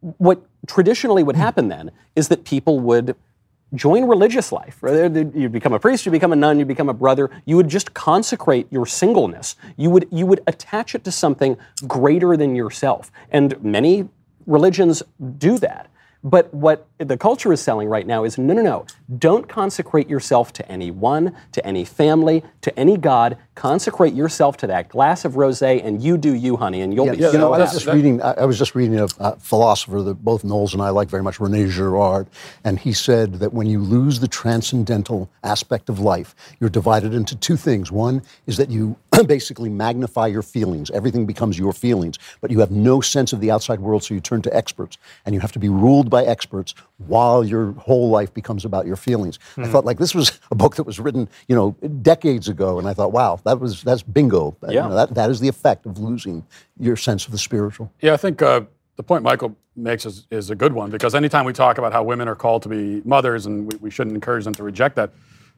what 0.00 0.42
traditionally 0.66 1.22
would 1.22 1.36
happen 1.36 1.68
then 1.68 1.90
is 2.14 2.28
that 2.28 2.44
people 2.44 2.80
would 2.80 3.16
join 3.74 4.06
religious 4.06 4.50
life. 4.50 4.78
You 4.82 5.48
become 5.48 5.72
a 5.72 5.78
priest, 5.78 6.06
you 6.06 6.12
become 6.12 6.32
a 6.32 6.36
nun, 6.36 6.58
you 6.58 6.64
become 6.64 6.88
a 6.88 6.94
brother. 6.94 7.30
You 7.44 7.56
would 7.56 7.68
just 7.68 7.94
consecrate 7.94 8.66
your 8.70 8.86
singleness. 8.86 9.56
You 9.76 9.90
would 9.90 10.08
you 10.10 10.26
would 10.26 10.42
attach 10.46 10.94
it 10.94 11.04
to 11.04 11.12
something 11.12 11.56
greater 11.86 12.36
than 12.36 12.54
yourself. 12.54 13.10
And 13.30 13.62
many 13.62 14.08
religions 14.46 15.02
do 15.38 15.58
that. 15.58 15.90
But 16.24 16.52
what 16.52 16.86
the 16.98 17.16
culture 17.16 17.52
is 17.52 17.60
selling 17.60 17.88
right 17.88 18.06
now 18.06 18.24
is 18.24 18.38
no, 18.38 18.54
no, 18.54 18.62
no. 18.62 18.86
Don't 19.16 19.48
consecrate 19.48 20.10
yourself 20.10 20.52
to 20.52 20.70
anyone, 20.70 21.34
to 21.52 21.66
any 21.66 21.86
family, 21.86 22.44
to 22.60 22.78
any 22.78 22.98
god. 22.98 23.38
Consecrate 23.54 24.12
yourself 24.12 24.58
to 24.58 24.66
that 24.66 24.90
glass 24.90 25.24
of 25.24 25.32
rosé, 25.32 25.82
and 25.82 26.02
you 26.02 26.18
do 26.18 26.34
you, 26.34 26.58
honey, 26.58 26.82
and 26.82 26.92
you'll 26.92 27.06
Yeah, 27.06 27.12
be. 27.12 27.18
you 27.18 27.38
know, 27.38 27.54
I 27.54 27.60
was 27.60 27.72
just 27.72 27.86
that- 27.86 27.94
reading. 27.94 28.20
I 28.20 28.32
I 28.32 28.44
was 28.44 28.58
just 28.58 28.74
reading 28.74 28.98
a, 29.00 29.06
a 29.18 29.36
philosopher 29.38 30.02
that 30.02 30.22
both 30.22 30.44
Knowles 30.44 30.74
and 30.74 30.82
I 30.82 30.90
like 30.90 31.08
very 31.08 31.22
much, 31.22 31.40
Rene 31.40 31.68
Girard, 31.68 32.26
and 32.64 32.78
he 32.78 32.92
said 32.92 33.34
that 33.40 33.54
when 33.54 33.66
you 33.66 33.80
lose 33.80 34.20
the 34.20 34.28
transcendental 34.28 35.30
aspect 35.42 35.88
of 35.88 35.98
life, 36.00 36.34
you're 36.60 36.68
divided 36.70 37.14
into 37.14 37.34
two 37.34 37.56
things. 37.56 37.90
One 37.90 38.20
is 38.46 38.58
that 38.58 38.70
you 38.70 38.94
basically 39.26 39.70
magnify 39.70 40.26
your 40.26 40.42
feelings; 40.42 40.90
everything 40.90 41.24
becomes 41.24 41.58
your 41.58 41.72
feelings, 41.72 42.18
but 42.42 42.50
you 42.50 42.60
have 42.60 42.70
no 42.70 43.00
sense 43.00 43.32
of 43.32 43.40
the 43.40 43.50
outside 43.50 43.80
world, 43.80 44.04
so 44.04 44.12
you 44.12 44.20
turn 44.20 44.42
to 44.42 44.54
experts, 44.54 44.98
and 45.24 45.34
you 45.34 45.40
have 45.40 45.52
to 45.52 45.58
be 45.58 45.70
ruled 45.70 46.10
by 46.10 46.24
experts 46.24 46.74
while 47.06 47.44
your 47.44 47.72
whole 47.72 48.10
life 48.10 48.34
becomes 48.34 48.64
about 48.64 48.84
your 48.86 48.96
feelings. 48.96 49.38
I 49.56 49.68
thought 49.68 49.84
like 49.84 49.98
this 49.98 50.14
was 50.14 50.40
a 50.50 50.54
book 50.56 50.76
that 50.76 50.82
was 50.82 50.98
written, 50.98 51.28
you 51.46 51.54
know, 51.54 51.70
decades 52.02 52.48
ago, 52.48 52.78
and 52.78 52.88
I 52.88 52.92
thought, 52.94 53.12
wow, 53.12 53.38
that 53.44 53.60
was 53.60 53.82
that's 53.82 54.02
bingo. 54.02 54.56
You 54.68 54.74
Yeah. 54.74 54.88
know, 54.88 54.94
that, 54.96 55.14
that 55.14 55.30
is 55.30 55.38
the 55.40 55.48
effect 55.48 55.86
of 55.86 55.98
losing 55.98 56.44
your 56.78 56.96
sense 56.96 57.24
of 57.26 57.32
the 57.32 57.38
spiritual. 57.38 57.92
Yeah, 58.00 58.14
I 58.14 58.16
think 58.16 58.42
uh, 58.42 58.62
the 58.96 59.04
point 59.04 59.22
Michael 59.22 59.56
makes 59.76 60.04
is, 60.06 60.26
is 60.32 60.50
a 60.50 60.56
good 60.56 60.72
one 60.72 60.90
because 60.90 61.14
anytime 61.14 61.44
we 61.44 61.52
talk 61.52 61.78
about 61.78 61.92
how 61.92 62.02
women 62.02 62.26
are 62.26 62.34
called 62.34 62.62
to 62.64 62.68
be 62.68 63.00
mothers 63.04 63.46
and 63.46 63.70
we, 63.72 63.78
we 63.78 63.90
shouldn't 63.90 64.14
encourage 64.16 64.44
them 64.44 64.54
to 64.56 64.64
reject 64.64 64.96
that, 64.96 65.12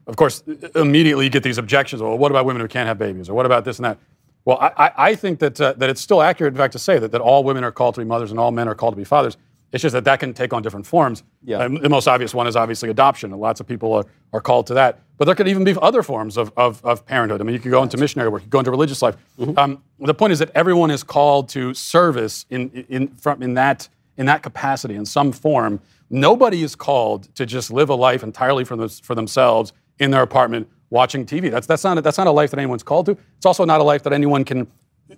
of 0.05 0.15
course, 0.15 0.43
immediately 0.75 1.25
you 1.25 1.31
get 1.31 1.41
these 1.41 1.57
objections. 1.57 2.03
Well, 2.03 2.17
what 2.19 2.31
about 2.31 2.45
women 2.45 2.61
who 2.61 2.67
can't 2.67 2.87
have 2.87 2.99
babies? 2.99 3.29
Or 3.29 3.33
what 3.33 3.47
about 3.47 3.65
this 3.65 3.77
and 3.79 3.85
that? 3.85 3.97
Well, 4.45 4.57
I, 4.59 4.71
I, 4.77 4.91
I 5.09 5.15
think 5.15 5.39
that, 5.39 5.59
uh, 5.61 5.73
that 5.77 5.89
it's 5.89 6.01
still 6.01 6.21
accurate, 6.21 6.53
in 6.53 6.57
fact, 6.57 6.73
to 6.73 6.79
say 6.79 6.97
that, 6.99 7.11
that 7.11 7.21
all 7.21 7.43
women 7.43 7.63
are 7.63 7.71
called 7.71 7.95
to 7.95 8.01
be 8.01 8.05
mothers 8.05 8.29
and 8.31 8.39
all 8.39 8.51
men 8.51 8.67
are 8.67 8.73
called 8.75 8.93
to 8.93 8.97
be 8.97 9.03
fathers. 9.03 9.37
It's 9.71 9.81
just 9.81 9.93
that 9.93 10.03
that 10.03 10.19
can 10.19 10.33
take 10.33 10.53
on 10.53 10.61
different 10.61 10.85
forms. 10.85 11.23
Yeah. 11.43 11.59
Um, 11.59 11.75
the 11.75 11.89
most 11.89 12.07
obvious 12.07 12.33
one 12.33 12.45
is 12.45 12.55
obviously 12.55 12.89
adoption, 12.89 13.31
and 13.31 13.39
lots 13.39 13.59
of 13.59 13.67
people 13.67 13.93
are, 13.93 14.05
are 14.33 14.41
called 14.41 14.67
to 14.67 14.73
that. 14.73 14.99
But 15.17 15.25
there 15.25 15.35
could 15.35 15.47
even 15.47 15.63
be 15.63 15.75
other 15.81 16.03
forms 16.03 16.37
of, 16.37 16.51
of, 16.57 16.83
of 16.83 17.05
parenthood. 17.05 17.41
I 17.41 17.43
mean, 17.43 17.53
you 17.53 17.59
could 17.59 17.71
go 17.71 17.81
into 17.81 17.97
missionary 17.97 18.29
work, 18.29 18.41
you 18.41 18.45
could 18.45 18.51
go 18.51 18.59
into 18.59 18.71
religious 18.71 19.01
life. 19.01 19.15
Um, 19.57 19.81
the 19.99 20.13
point 20.13 20.33
is 20.33 20.39
that 20.39 20.51
everyone 20.55 20.91
is 20.91 21.03
called 21.03 21.47
to 21.49 21.73
service 21.73 22.45
in, 22.49 22.69
in, 22.89 23.07
from, 23.09 23.41
in, 23.41 23.53
that, 23.53 23.87
in 24.17 24.25
that 24.25 24.43
capacity, 24.43 24.95
in 24.95 25.05
some 25.05 25.31
form. 25.31 25.79
Nobody 26.09 26.63
is 26.63 26.75
called 26.75 27.33
to 27.35 27.45
just 27.45 27.71
live 27.71 27.89
a 27.89 27.95
life 27.95 28.23
entirely 28.23 28.65
for, 28.65 28.75
them, 28.75 28.89
for 28.89 29.15
themselves 29.15 29.71
in 29.99 30.11
their 30.11 30.23
apartment 30.23 30.67
watching 30.89 31.25
TV. 31.25 31.49
That's, 31.49 31.65
that's, 31.65 31.83
not 31.83 31.97
a, 31.97 32.01
that's 32.01 32.17
not 32.17 32.27
a 32.27 32.31
life 32.31 32.51
that 32.51 32.59
anyone's 32.59 32.83
called 32.83 33.05
to. 33.05 33.17
It's 33.37 33.45
also 33.45 33.63
not 33.63 33.79
a 33.79 33.83
life 33.83 34.03
that 34.03 34.11
anyone 34.11 34.43
can 34.43 34.67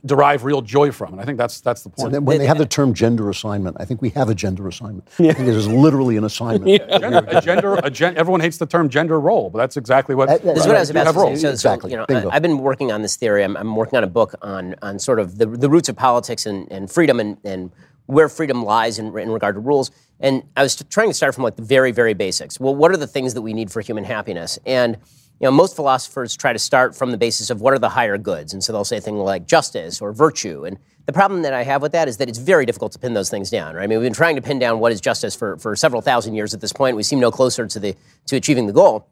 derive 0.06 0.44
real 0.44 0.62
joy 0.62 0.92
from. 0.92 1.14
And 1.14 1.22
I 1.22 1.26
think 1.26 1.38
that's, 1.38 1.62
that's 1.62 1.84
the 1.84 1.90
point. 1.90 2.08
And 2.08 2.14
then 2.16 2.26
when 2.26 2.38
they 2.40 2.46
have 2.46 2.58
the 2.58 2.66
term 2.66 2.94
gender 2.94 3.30
assignment, 3.30 3.78
I 3.80 3.86
think 3.86 4.02
we 4.02 4.10
have 4.12 4.30
a 4.30 4.36
gender 4.36 4.68
assignment. 4.68 5.08
I 5.20 5.34
think 5.34 5.48
it 5.48 5.56
is 5.56 5.68
literally 5.68 6.18
an 6.18 6.24
assignment. 6.24 6.90
gender, 6.90 7.24
a 7.28 7.42
gender, 7.42 7.76
a 7.84 7.90
gen, 7.90 8.18
everyone 8.18 8.42
hates 8.42 8.58
the 8.58 8.66
term 8.66 8.90
gender 8.90 9.20
role, 9.20 9.50
but 9.50 9.60
that's 9.60 9.78
exactly 9.78 10.16
what. 10.16 10.28
That- 10.30 10.44
that- 10.44 10.56
This 10.56 10.64
is 10.64 10.68
what 10.68 10.76
I 10.78 10.80
was 10.80 10.90
about 10.90 11.06
have 11.08 11.16
to 11.16 11.20
say. 11.22 11.26
roles. 11.26 11.42
So, 11.42 11.48
so, 11.48 11.52
Exactly. 11.54 11.92
you 11.92 11.98
know, 11.98 12.06
Bingo. 12.08 12.30
I, 12.30 12.34
have 12.34 12.42
been 12.42 12.58
working 12.60 12.92
on 12.92 13.02
this 13.02 13.16
theory. 13.16 13.44
I'm, 13.44 13.56
I'm 13.58 13.76
working 13.76 13.98
on 13.98 14.04
a 14.04 14.08
book 14.08 14.36
on, 14.42 14.76
on 14.82 15.00
sort 15.00 15.20
of 15.20 15.38
the, 15.38 15.46
the 15.46 15.70
roots 15.70 15.90
of 15.90 15.96
politics 15.96 16.46
and, 16.46 16.72
and 16.72 16.90
freedom 16.92 17.20
and, 17.20 17.38
and 17.44 17.72
where 18.06 18.28
freedom 18.30 18.64
lies 18.66 19.00
in, 19.00 19.18
in 19.18 19.32
regard 19.32 19.56
to 19.56 19.62
rules. 19.62 19.92
And 20.20 20.44
I 20.58 20.64
was 20.64 20.76
trying 20.90 21.10
to 21.10 21.14
start 21.14 21.36
from 21.36 21.44
like 21.44 21.56
the 21.56 21.62
very, 21.64 21.92
very 21.92 22.14
basics. 22.14 22.60
Well, 22.60 22.76
what 22.76 22.92
are 22.92 22.98
the 22.98 23.08
things 23.08 23.34
that 23.34 23.42
we 23.42 23.54
need 23.54 23.72
for 23.72 23.82
human 23.82 24.04
happiness? 24.04 24.60
And 24.66 24.98
you 25.40 25.46
know, 25.46 25.52
most 25.52 25.76
philosophers 25.76 26.36
try 26.38 26.54
to 26.54 26.60
start 26.60 26.96
from 26.96 27.12
the 27.12 27.18
basis 27.18 27.50
of 27.50 27.60
what 27.62 27.74
are 27.74 27.80
the 27.80 27.90
higher 27.90 28.18
goods. 28.18 28.54
And 28.54 28.64
so 28.64 28.72
they'll 28.72 28.86
say 28.86 29.00
things 29.00 29.18
like 29.18 29.48
justice 29.48 30.02
or 30.02 30.14
virtue. 30.14 30.64
And 30.64 30.78
the 31.06 31.14
problem 31.14 31.42
that 31.42 31.54
I 31.54 31.64
have 31.64 31.82
with 31.82 31.92
that 31.92 32.08
is 32.08 32.18
that 32.18 32.30
it's 32.30 32.38
very 32.38 32.66
difficult 32.66 32.94
to 32.94 33.00
pin 33.00 33.14
those 33.14 33.30
things 33.30 33.50
down. 33.50 33.76
Right? 33.76 33.84
I 33.84 33.88
mean, 33.88 34.00
we've 34.00 34.06
been 34.06 34.14
trying 34.14 34.36
to 34.36 34.42
pin 34.42 34.60
down 34.60 34.80
what 34.80 34.92
is 34.92 35.02
justice 35.02 35.36
for, 35.36 35.58
for 35.58 35.76
several 35.76 36.02
thousand 36.02 36.36
years 36.36 36.54
at 36.54 36.62
this 36.62 36.72
point. 36.72 36.96
We 36.96 37.04
seem 37.04 37.20
no 37.20 37.32
closer 37.32 37.68
to, 37.68 37.80
the, 37.80 37.96
to 38.28 38.36
achieving 38.36 38.68
the 38.68 38.74
goal. 38.74 39.10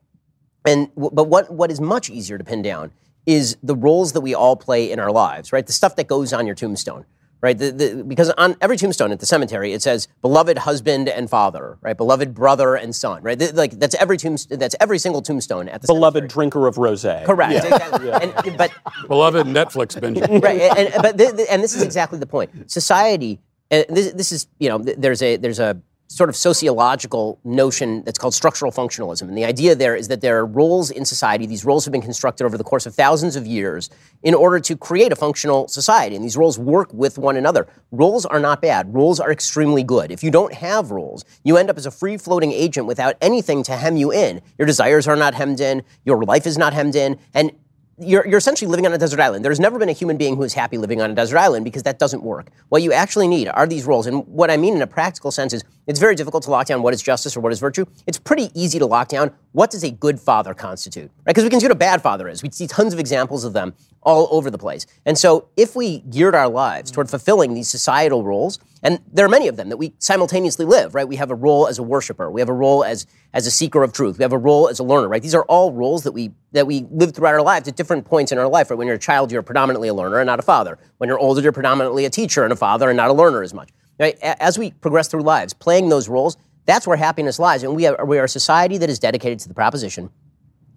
And 0.65 0.91
but 0.95 1.27
what 1.27 1.51
what 1.51 1.71
is 1.71 1.81
much 1.81 2.09
easier 2.09 2.37
to 2.37 2.43
pin 2.43 2.61
down 2.61 2.91
is 3.25 3.57
the 3.63 3.75
roles 3.75 4.13
that 4.13 4.21
we 4.21 4.33
all 4.33 4.55
play 4.55 4.91
in 4.91 4.99
our 4.99 5.11
lives, 5.11 5.51
right? 5.51 5.65
The 5.65 5.73
stuff 5.73 5.95
that 5.95 6.07
goes 6.07 6.33
on 6.33 6.45
your 6.45 6.55
tombstone, 6.55 7.05
right? 7.41 7.57
The, 7.57 7.71
the, 7.71 8.03
because 8.03 8.29
on 8.31 8.55
every 8.61 8.77
tombstone 8.77 9.11
at 9.11 9.19
the 9.19 9.25
cemetery 9.25 9.73
it 9.73 9.81
says 9.81 10.07
beloved 10.21 10.59
husband 10.59 11.09
and 11.09 11.29
father, 11.29 11.77
right? 11.81 11.97
Beloved 11.97 12.33
brother 12.33 12.75
and 12.75 12.95
son, 12.95 13.21
right? 13.23 13.37
Th- 13.37 13.53
like 13.53 13.79
that's 13.79 13.95
every 13.95 14.17
tombstone. 14.17 14.59
That's 14.59 14.75
every 14.79 14.99
single 14.99 15.21
tombstone 15.21 15.67
at 15.69 15.81
the 15.81 15.87
Beloved 15.87 16.21
cemetery. 16.21 16.27
drinker 16.29 16.67
of 16.67 16.75
rosé. 16.75 17.25
Correct. 17.25 17.53
Exactly. 17.65 18.11
And, 18.21 18.57
but 18.57 18.71
Beloved 19.07 19.47
Netflix 19.47 19.99
binger. 19.99 20.41
right, 20.43 20.61
and, 20.61 20.87
and- 20.93 21.01
but 21.01 21.17
th- 21.17 21.35
th- 21.35 21.47
and 21.51 21.63
this 21.63 21.73
is 21.75 21.81
exactly 21.81 22.19
the 22.19 22.25
point. 22.25 22.69
Society, 22.71 23.39
uh, 23.71 23.83
this, 23.89 24.11
this 24.13 24.31
is 24.31 24.47
you 24.59 24.69
know, 24.69 24.77
there's 24.77 25.21
a 25.21 25.37
there's 25.37 25.59
a 25.59 25.79
sort 26.11 26.29
of 26.29 26.35
sociological 26.35 27.39
notion 27.45 28.03
that's 28.03 28.19
called 28.19 28.33
structural 28.33 28.69
functionalism, 28.69 29.29
and 29.29 29.37
the 29.37 29.45
idea 29.45 29.73
there 29.73 29.95
is 29.95 30.09
that 30.09 30.19
there 30.19 30.37
are 30.37 30.45
roles 30.45 30.91
in 30.91 31.05
society. 31.05 31.45
These 31.45 31.63
roles 31.63 31.85
have 31.85 31.93
been 31.93 32.01
constructed 32.01 32.43
over 32.43 32.57
the 32.57 32.65
course 32.65 32.85
of 32.85 32.93
thousands 32.93 33.37
of 33.37 33.47
years 33.47 33.89
in 34.21 34.33
order 34.33 34.59
to 34.59 34.75
create 34.75 35.13
a 35.13 35.15
functional 35.15 35.69
society, 35.69 36.17
and 36.17 36.23
these 36.23 36.35
roles 36.35 36.59
work 36.59 36.93
with 36.93 37.17
one 37.17 37.37
another. 37.37 37.65
Roles 37.91 38.25
are 38.25 38.41
not 38.41 38.61
bad. 38.61 38.93
Roles 38.93 39.21
are 39.21 39.31
extremely 39.31 39.83
good. 39.83 40.11
If 40.11 40.21
you 40.21 40.31
don't 40.31 40.53
have 40.53 40.91
roles, 40.91 41.23
you 41.45 41.55
end 41.55 41.69
up 41.69 41.77
as 41.77 41.85
a 41.85 41.91
free 41.91 42.17
floating 42.17 42.51
agent 42.51 42.87
without 42.87 43.15
anything 43.21 43.63
to 43.63 43.77
hem 43.77 43.95
you 43.95 44.11
in. 44.11 44.41
Your 44.57 44.65
desires 44.65 45.07
are 45.07 45.15
not 45.15 45.33
hemmed 45.33 45.61
in. 45.61 45.81
Your 46.03 46.25
life 46.25 46.45
is 46.45 46.57
not 46.57 46.73
hemmed 46.73 46.95
in, 46.95 47.19
and 47.33 47.53
you're, 48.01 48.27
you're 48.27 48.37
essentially 48.37 48.69
living 48.69 48.85
on 48.85 48.93
a 48.93 48.97
desert 48.97 49.19
island. 49.19 49.45
There's 49.45 49.59
never 49.59 49.77
been 49.77 49.89
a 49.89 49.93
human 49.93 50.17
being 50.17 50.35
who 50.35 50.43
is 50.43 50.53
happy 50.53 50.77
living 50.77 51.01
on 51.01 51.11
a 51.11 51.13
desert 51.13 51.37
island 51.37 51.63
because 51.63 51.83
that 51.83 51.99
doesn't 51.99 52.23
work. 52.23 52.47
What 52.69 52.81
you 52.81 52.91
actually 52.91 53.27
need 53.27 53.47
are 53.47 53.67
these 53.67 53.85
roles. 53.85 54.07
And 54.07 54.25
what 54.27 54.49
I 54.49 54.57
mean 54.57 54.75
in 54.75 54.81
a 54.81 54.87
practical 54.87 55.31
sense 55.31 55.53
is 55.53 55.63
it's 55.87 55.99
very 55.99 56.15
difficult 56.15 56.43
to 56.43 56.51
lock 56.51 56.67
down 56.67 56.81
what 56.81 56.93
is 56.93 57.01
justice 57.01 57.37
or 57.37 57.41
what 57.41 57.51
is 57.51 57.59
virtue. 57.59 57.85
It's 58.07 58.17
pretty 58.17 58.49
easy 58.53 58.79
to 58.79 58.85
lock 58.85 59.07
down 59.07 59.31
what 59.51 59.69
does 59.69 59.83
a 59.83 59.91
good 59.91 60.19
father 60.19 60.53
constitute, 60.53 61.11
right? 61.25 61.27
Because 61.27 61.43
we 61.43 61.49
can 61.49 61.59
see 61.59 61.65
what 61.65 61.71
a 61.71 61.75
bad 61.75 62.01
father 62.01 62.27
is. 62.27 62.41
We 62.41 62.49
see 62.51 62.67
tons 62.67 62.93
of 62.93 62.99
examples 62.99 63.43
of 63.43 63.53
them 63.53 63.73
all 64.03 64.27
over 64.31 64.49
the 64.49 64.57
place. 64.57 64.85
And 65.05 65.17
so 65.17 65.47
if 65.55 65.75
we 65.75 65.99
geared 65.99 66.35
our 66.35 66.49
lives 66.49 66.91
toward 66.91 67.07
mm. 67.07 67.11
fulfilling 67.11 67.53
these 67.53 67.67
societal 67.67 68.23
roles, 68.23 68.59
and 68.83 68.99
there 69.11 69.25
are 69.25 69.29
many 69.29 69.47
of 69.47 69.57
them 69.57 69.69
that 69.69 69.77
we 69.77 69.93
simultaneously 69.99 70.65
live, 70.65 70.95
right? 70.95 71.07
We 71.07 71.17
have 71.17 71.29
a 71.29 71.35
role 71.35 71.67
as 71.67 71.77
a 71.77 71.83
worshiper. 71.83 72.31
We 72.31 72.41
have 72.41 72.49
a 72.49 72.53
role 72.53 72.83
as 72.83 73.05
as 73.33 73.47
a 73.47 73.51
seeker 73.51 73.83
of 73.83 73.93
truth. 73.93 74.17
We 74.17 74.23
have 74.23 74.33
a 74.33 74.37
role 74.37 74.67
as 74.67 74.79
a 74.79 74.83
learner, 74.83 75.07
right? 75.07 75.21
These 75.21 75.35
are 75.35 75.43
all 75.43 75.71
roles 75.71 76.03
that 76.03 76.13
we 76.13 76.31
that 76.51 76.65
we 76.65 76.87
live 76.89 77.13
throughout 77.13 77.33
our 77.33 77.43
lives 77.43 77.67
at 77.67 77.75
different 77.75 78.05
points 78.05 78.31
in 78.31 78.37
our 78.37 78.47
life. 78.47 78.69
Right? 78.69 78.77
When 78.77 78.87
you're 78.87 78.95
a 78.95 78.99
child, 78.99 79.31
you're 79.31 79.43
predominantly 79.43 79.87
a 79.87 79.93
learner 79.93 80.19
and 80.19 80.25
not 80.25 80.39
a 80.39 80.43
father. 80.43 80.79
When 80.97 81.07
you're 81.07 81.19
older, 81.19 81.41
you're 81.41 81.51
predominantly 81.51 82.05
a 82.05 82.09
teacher 82.09 82.43
and 82.43 82.51
a 82.51 82.55
father 82.55 82.89
and 82.89 82.97
not 82.97 83.09
a 83.09 83.13
learner 83.13 83.43
as 83.43 83.53
much. 83.53 83.69
Right? 83.99 84.17
As 84.21 84.57
we 84.57 84.71
progress 84.71 85.07
through 85.07 85.21
lives, 85.21 85.53
playing 85.53 85.89
those 85.89 86.09
roles, 86.09 86.35
that's 86.65 86.87
where 86.87 86.97
happiness 86.97 87.37
lies. 87.37 87.61
And 87.61 87.75
we 87.75 87.85
are, 87.85 88.03
we 88.03 88.17
are 88.17 88.23
a 88.23 88.29
society 88.29 88.79
that 88.79 88.89
is 88.89 88.97
dedicated 88.97 89.39
to 89.39 89.47
the 89.47 89.53
proposition 89.53 90.09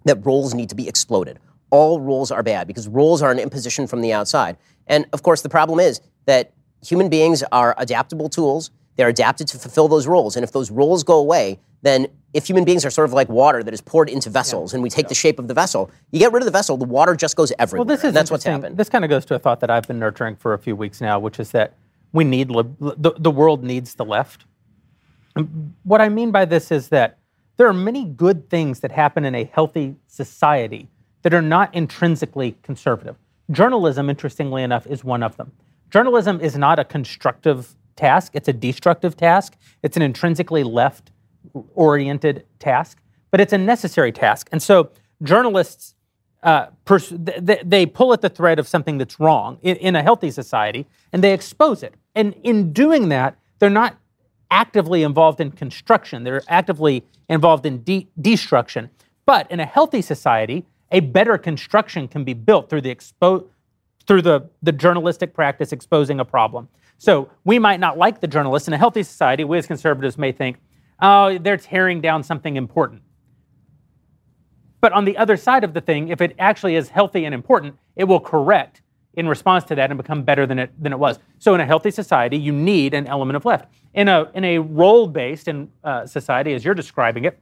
that 0.05 0.23
roles 0.23 0.53
need 0.53 0.69
to 0.69 0.75
be 0.75 0.87
exploded. 0.87 1.39
All 1.69 1.99
rules 1.99 2.31
are 2.31 2.43
bad 2.43 2.67
because 2.67 2.87
rules 2.87 3.21
are 3.21 3.31
an 3.31 3.39
imposition 3.39 3.87
from 3.87 4.01
the 4.01 4.13
outside. 4.13 4.57
And 4.87 5.05
of 5.13 5.23
course, 5.23 5.41
the 5.41 5.49
problem 5.49 5.79
is 5.79 5.99
that 6.25 6.53
human 6.85 7.09
beings 7.09 7.43
are 7.51 7.75
adaptable 7.77 8.29
tools. 8.29 8.71
They're 8.95 9.09
adapted 9.09 9.47
to 9.49 9.57
fulfill 9.57 9.87
those 9.87 10.07
roles. 10.07 10.35
And 10.35 10.43
if 10.43 10.51
those 10.51 10.71
roles 10.71 11.03
go 11.03 11.17
away, 11.17 11.59
then 11.81 12.07
if 12.33 12.47
human 12.47 12.65
beings 12.65 12.85
are 12.85 12.89
sort 12.89 13.07
of 13.07 13.13
like 13.13 13.29
water 13.29 13.63
that 13.63 13.73
is 13.73 13.81
poured 13.81 14.09
into 14.09 14.29
vessels 14.29 14.73
and 14.73 14.81
we 14.81 14.89
take 14.89 15.07
the 15.07 15.15
shape 15.15 15.39
of 15.39 15.47
the 15.47 15.53
vessel, 15.53 15.91
you 16.11 16.19
get 16.19 16.31
rid 16.31 16.41
of 16.41 16.45
the 16.45 16.51
vessel, 16.51 16.77
the 16.77 16.85
water 16.85 17.15
just 17.15 17.35
goes 17.35 17.51
everywhere. 17.59 17.85
Well, 17.85 17.95
this 17.95 17.99
is 17.99 18.05
and 18.05 18.15
that's 18.15 18.31
what's 18.31 18.43
happened. 18.43 18.77
This 18.77 18.89
kind 18.89 19.03
of 19.03 19.09
goes 19.09 19.25
to 19.25 19.35
a 19.35 19.39
thought 19.39 19.59
that 19.59 19.69
I've 19.69 19.87
been 19.87 19.99
nurturing 19.99 20.35
for 20.35 20.53
a 20.53 20.57
few 20.57 20.75
weeks 20.75 21.01
now, 21.01 21.19
which 21.19 21.39
is 21.39 21.51
that 21.51 21.75
we 22.11 22.23
need 22.23 22.49
lib- 22.49 22.77
the, 22.79 23.13
the 23.17 23.31
world 23.31 23.63
needs 23.63 23.95
the 23.95 24.05
left. 24.05 24.45
And 25.35 25.73
What 25.83 26.01
I 26.01 26.09
mean 26.09 26.31
by 26.31 26.45
this 26.45 26.71
is 26.71 26.89
that 26.89 27.19
there 27.57 27.67
are 27.67 27.73
many 27.73 28.05
good 28.05 28.49
things 28.49 28.79
that 28.81 28.91
happen 28.91 29.23
in 29.25 29.35
a 29.35 29.43
healthy 29.43 29.95
society 30.07 30.89
that 31.25 31.33
are 31.33 31.41
not 31.41 31.73
intrinsically 31.73 32.55
conservative. 32.61 33.15
Journalism, 33.49 34.11
interestingly 34.11 34.61
enough, 34.61 34.85
is 34.85 35.03
one 35.03 35.23
of 35.23 35.35
them. 35.37 35.51
Journalism 35.89 36.39
is 36.39 36.55
not 36.55 36.77
a 36.77 36.85
constructive 36.85 37.75
task, 37.95 38.33
it's 38.35 38.47
a 38.47 38.53
destructive 38.53 39.17
task. 39.17 39.57
It's 39.81 39.97
an 39.97 40.03
intrinsically 40.03 40.63
left 40.63 41.09
oriented 41.73 42.45
task, 42.59 43.01
but 43.31 43.41
it's 43.41 43.53
a 43.53 43.57
necessary 43.57 44.11
task. 44.11 44.49
And 44.51 44.61
so 44.61 44.91
journalists 45.23 45.95
uh, 46.43 46.67
pers- 46.85 47.09
th- 47.09 47.43
th- 47.43 47.61
they 47.65 47.87
pull 47.87 48.13
at 48.13 48.21
the 48.21 48.29
thread 48.29 48.59
of 48.59 48.67
something 48.67 48.99
that's 48.99 49.19
wrong 49.19 49.57
in, 49.63 49.77
in 49.77 49.95
a 49.95 50.03
healthy 50.03 50.29
society 50.29 50.85
and 51.11 51.23
they 51.23 51.33
expose 51.33 51.81
it. 51.81 51.95
and 52.13 52.35
in 52.43 52.71
doing 52.71 53.09
that, 53.09 53.35
they're 53.57 53.71
not 53.71 53.97
actively 54.51 55.01
involved 55.01 55.41
in 55.41 55.49
construction. 55.49 56.23
They're 56.23 56.43
actively 56.47 57.03
involved 57.27 57.65
in 57.65 57.81
de- 57.81 58.07
destruction. 58.21 58.91
But 59.25 59.49
in 59.49 59.59
a 59.59 59.65
healthy 59.65 60.03
society, 60.03 60.65
a 60.95 61.01
better 61.01 61.37
construction 61.37 62.07
can 62.07 62.23
be 62.23 62.33
built 62.33 62.69
through 62.69 62.81
the 62.81 62.95
expo- 62.95 63.45
through 64.07 64.21
the, 64.21 64.49
the 64.63 64.71
journalistic 64.71 65.33
practice 65.33 65.73
exposing 65.73 66.19
a 66.21 66.25
problem. 66.25 66.69
So 66.97 67.29
we 67.43 67.59
might 67.59 67.81
not 67.81 67.97
like 67.97 68.21
the 68.21 68.27
journalists. 68.27 68.69
In 68.69 68.73
a 68.73 68.77
healthy 68.77 69.03
society, 69.03 69.43
we 69.43 69.57
as 69.57 69.67
conservatives 69.67 70.17
may 70.17 70.31
think, 70.31 70.57
oh, 71.01 71.37
they're 71.37 71.57
tearing 71.57 71.99
down 71.99 72.23
something 72.23 72.55
important. 72.55 73.01
But 74.79 74.93
on 74.93 75.03
the 75.03 75.17
other 75.17 75.35
side 75.35 75.65
of 75.65 75.73
the 75.73 75.81
thing, 75.81 76.09
if 76.09 76.21
it 76.21 76.33
actually 76.39 76.75
is 76.75 76.87
healthy 76.87 77.25
and 77.25 77.35
important, 77.35 77.75
it 77.97 78.05
will 78.05 78.21
correct 78.21 78.81
in 79.15 79.27
response 79.27 79.65
to 79.65 79.75
that 79.75 79.91
and 79.91 79.97
become 79.97 80.23
better 80.23 80.45
than 80.45 80.59
it, 80.59 80.71
than 80.81 80.93
it 80.93 80.99
was. 80.99 81.19
So 81.39 81.55
in 81.55 81.59
a 81.59 81.65
healthy 81.65 81.91
society, 81.91 82.37
you 82.37 82.53
need 82.53 82.93
an 82.93 83.07
element 83.07 83.35
of 83.35 83.43
left. 83.43 83.67
In 83.93 84.07
a, 84.07 84.31
in 84.33 84.45
a 84.45 84.59
role-based 84.59 85.47
in, 85.49 85.69
uh, 85.83 86.05
society, 86.05 86.53
as 86.53 86.63
you're 86.63 86.75
describing 86.75 87.25
it, 87.25 87.37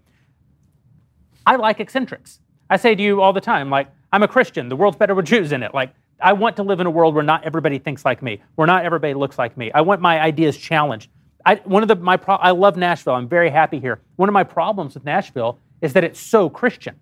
I 1.46 1.58
like 1.58 1.80
eccentrics. 1.80 2.40
I 2.74 2.78
say 2.78 2.96
to 2.96 3.04
you 3.04 3.22
all 3.22 3.34
the 3.34 3.40
time, 3.40 3.70
like, 3.70 3.88
I'm 4.12 4.24
a 4.24 4.28
Christian. 4.28 4.68
The 4.68 4.76
world's 4.76 4.98
better 4.98 5.14
with 5.14 5.26
Jews 5.26 5.52
in 5.52 5.62
it. 5.62 5.76
Like, 5.76 5.94
I 6.20 6.34
want 6.34 6.56
to 6.56 6.64
live 6.64 6.80
in 6.80 6.88
a 6.88 6.90
world 6.90 7.14
where 7.14 7.24
not 7.24 7.44
everybody 7.44 7.78
thinks 7.78 8.04
like 8.04 8.24
me, 8.24 8.42
where 8.56 8.66
not 8.66 8.84
everybody 8.84 9.14
looks 9.14 9.38
like 9.38 9.56
me. 9.56 9.72
I 9.74 9.82
want 9.82 10.02
my 10.02 10.20
ideas 10.20 10.58
challenged. 10.58 11.12
I, 11.46 11.58
one 11.66 11.84
of 11.84 11.88
the 11.88 11.96
my 11.96 12.18
pro, 12.18 12.34
I 12.34 12.50
love 12.50 12.76
Nashville. 12.76 13.14
I'm 13.14 13.30
very 13.30 13.52
happy 13.52 13.80
here. 13.80 14.00
One 14.16 14.28
of 14.28 14.34
my 14.34 14.44
problems 14.44 14.96
with 14.96 15.06
Nashville 15.06 15.60
is 15.82 15.94
that 15.94 16.04
it's 16.04 16.20
so 16.20 16.50
Christian, 16.50 16.96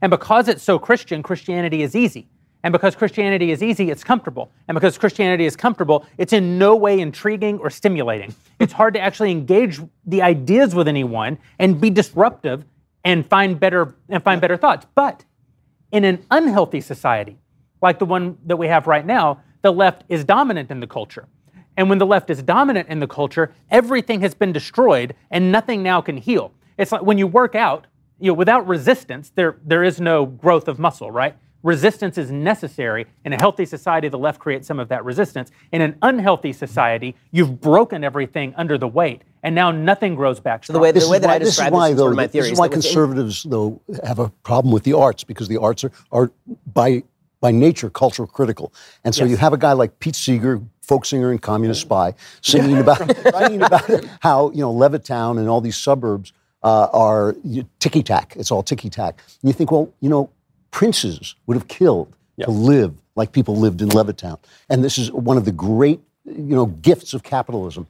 and 0.00 0.08
because 0.08 0.48
it's 0.48 0.62
so 0.62 0.78
Christian, 0.78 1.22
Christianity 1.22 1.82
is 1.82 1.94
easy. 1.94 2.26
And 2.64 2.72
because 2.72 2.94
Christianity 2.94 3.50
is 3.50 3.62
easy, 3.62 3.90
it's 3.90 4.04
comfortable. 4.04 4.52
And 4.68 4.74
because 4.74 4.96
Christianity 4.96 5.44
is 5.44 5.56
comfortable, 5.56 6.06
it's 6.16 6.32
in 6.32 6.58
no 6.58 6.76
way 6.76 7.00
intriguing 7.00 7.58
or 7.58 7.68
stimulating. 7.68 8.34
It's 8.60 8.72
hard 8.72 8.94
to 8.94 9.00
actually 9.00 9.32
engage 9.32 9.80
the 10.06 10.22
ideas 10.22 10.74
with 10.74 10.86
anyone 10.88 11.38
and 11.58 11.80
be 11.80 11.90
disruptive 11.90 12.64
and 13.04 13.26
find 13.26 13.58
better 13.58 13.94
and 14.08 14.22
find 14.22 14.40
better 14.40 14.56
thoughts. 14.56 14.86
But 14.94 15.24
in 15.90 16.04
an 16.04 16.24
unhealthy 16.30 16.80
society, 16.80 17.38
like 17.80 17.98
the 17.98 18.06
one 18.06 18.38
that 18.46 18.56
we 18.56 18.68
have 18.68 18.86
right 18.86 19.04
now, 19.04 19.42
the 19.62 19.72
left 19.72 20.04
is 20.08 20.24
dominant 20.24 20.70
in 20.70 20.80
the 20.80 20.86
culture. 20.86 21.28
And 21.76 21.88
when 21.88 21.98
the 21.98 22.06
left 22.06 22.30
is 22.30 22.42
dominant 22.42 22.88
in 22.88 23.00
the 23.00 23.06
culture, 23.06 23.54
everything 23.70 24.20
has 24.20 24.34
been 24.34 24.52
destroyed 24.52 25.14
and 25.30 25.50
nothing 25.50 25.82
now 25.82 26.00
can 26.00 26.16
heal. 26.16 26.52
It's 26.76 26.92
like 26.92 27.02
when 27.02 27.18
you 27.18 27.26
work 27.26 27.54
out, 27.54 27.86
you 28.20 28.28
know, 28.30 28.34
without 28.34 28.66
resistance, 28.66 29.30
there, 29.34 29.58
there 29.64 29.82
is 29.82 30.00
no 30.00 30.26
growth 30.26 30.68
of 30.68 30.78
muscle, 30.78 31.10
right? 31.10 31.34
Resistance 31.62 32.18
is 32.18 32.30
necessary. 32.30 33.06
In 33.24 33.32
a 33.32 33.36
healthy 33.36 33.64
society, 33.64 34.08
the 34.08 34.18
left 34.18 34.40
creates 34.40 34.66
some 34.66 34.80
of 34.80 34.88
that 34.88 35.04
resistance. 35.04 35.50
In 35.70 35.80
an 35.80 35.96
unhealthy 36.02 36.52
society, 36.52 37.14
you've 37.30 37.60
broken 37.60 38.02
everything 38.02 38.52
under 38.56 38.76
the 38.76 38.88
weight, 38.88 39.22
and 39.44 39.54
now 39.54 39.70
nothing 39.70 40.14
grows 40.16 40.40
back. 40.40 40.64
So 40.64 40.72
the 40.72 40.80
way, 40.80 40.90
the 40.90 41.08
way 41.08 41.18
that 41.18 41.28
why, 41.28 41.34
I 41.34 41.38
this 41.38 41.48
is 41.48 41.54
describe 41.54 41.72
why, 41.72 41.90
this, 41.90 41.98
though, 41.98 42.04
sort 42.04 42.16
my 42.16 42.26
this 42.26 42.32
theory 42.32 42.46
is 42.46 42.52
is 42.52 42.58
why 42.58 42.66
that 42.68 42.76
within- 42.76 42.90
conservatives, 42.90 43.42
though, 43.44 43.80
have 44.04 44.18
a 44.18 44.28
problem 44.42 44.72
with 44.72 44.82
the 44.82 44.94
arts 44.94 45.22
because 45.24 45.48
the 45.48 45.58
arts 45.58 45.84
are, 45.84 45.92
are 46.10 46.32
by 46.72 47.04
by 47.40 47.50
nature 47.50 47.90
cultural 47.90 48.28
critical, 48.28 48.72
and 49.04 49.14
so 49.14 49.24
you 49.24 49.36
have 49.36 49.52
a 49.52 49.58
guy 49.58 49.72
like 49.72 49.98
Pete 49.98 50.14
Seeger, 50.14 50.60
folk 50.80 51.04
singer 51.04 51.32
and 51.32 51.42
communist 51.42 51.80
spy, 51.80 52.14
singing 52.40 52.78
about 52.78 52.98
singing 53.38 53.62
about 53.62 54.04
how 54.20 54.50
you 54.50 54.58
know 54.60 54.72
Levittown 54.72 55.38
and 55.38 55.48
all 55.48 55.60
these 55.60 55.76
suburbs 55.76 56.32
uh, 56.62 56.88
are 56.92 57.34
ticky 57.80 58.02
tack. 58.02 58.34
It's 58.36 58.50
all 58.50 58.62
ticky 58.62 58.90
tack. 58.90 59.22
And 59.42 59.48
you 59.48 59.52
think, 59.52 59.72
well, 59.72 59.92
you 60.00 60.08
know, 60.08 60.30
princes 60.72 61.36
would 61.46 61.54
have 61.54 61.68
killed 61.68 62.12
to 62.40 62.50
live 62.50 62.94
like 63.14 63.30
people 63.30 63.54
lived 63.54 63.80
in 63.80 63.88
Levittown, 63.90 64.38
and 64.68 64.82
this 64.82 64.98
is 64.98 65.12
one 65.12 65.36
of 65.36 65.44
the 65.44 65.52
great 65.52 66.00
you 66.24 66.56
know 66.56 66.66
gifts 66.66 67.14
of 67.14 67.22
capitalism. 67.22 67.86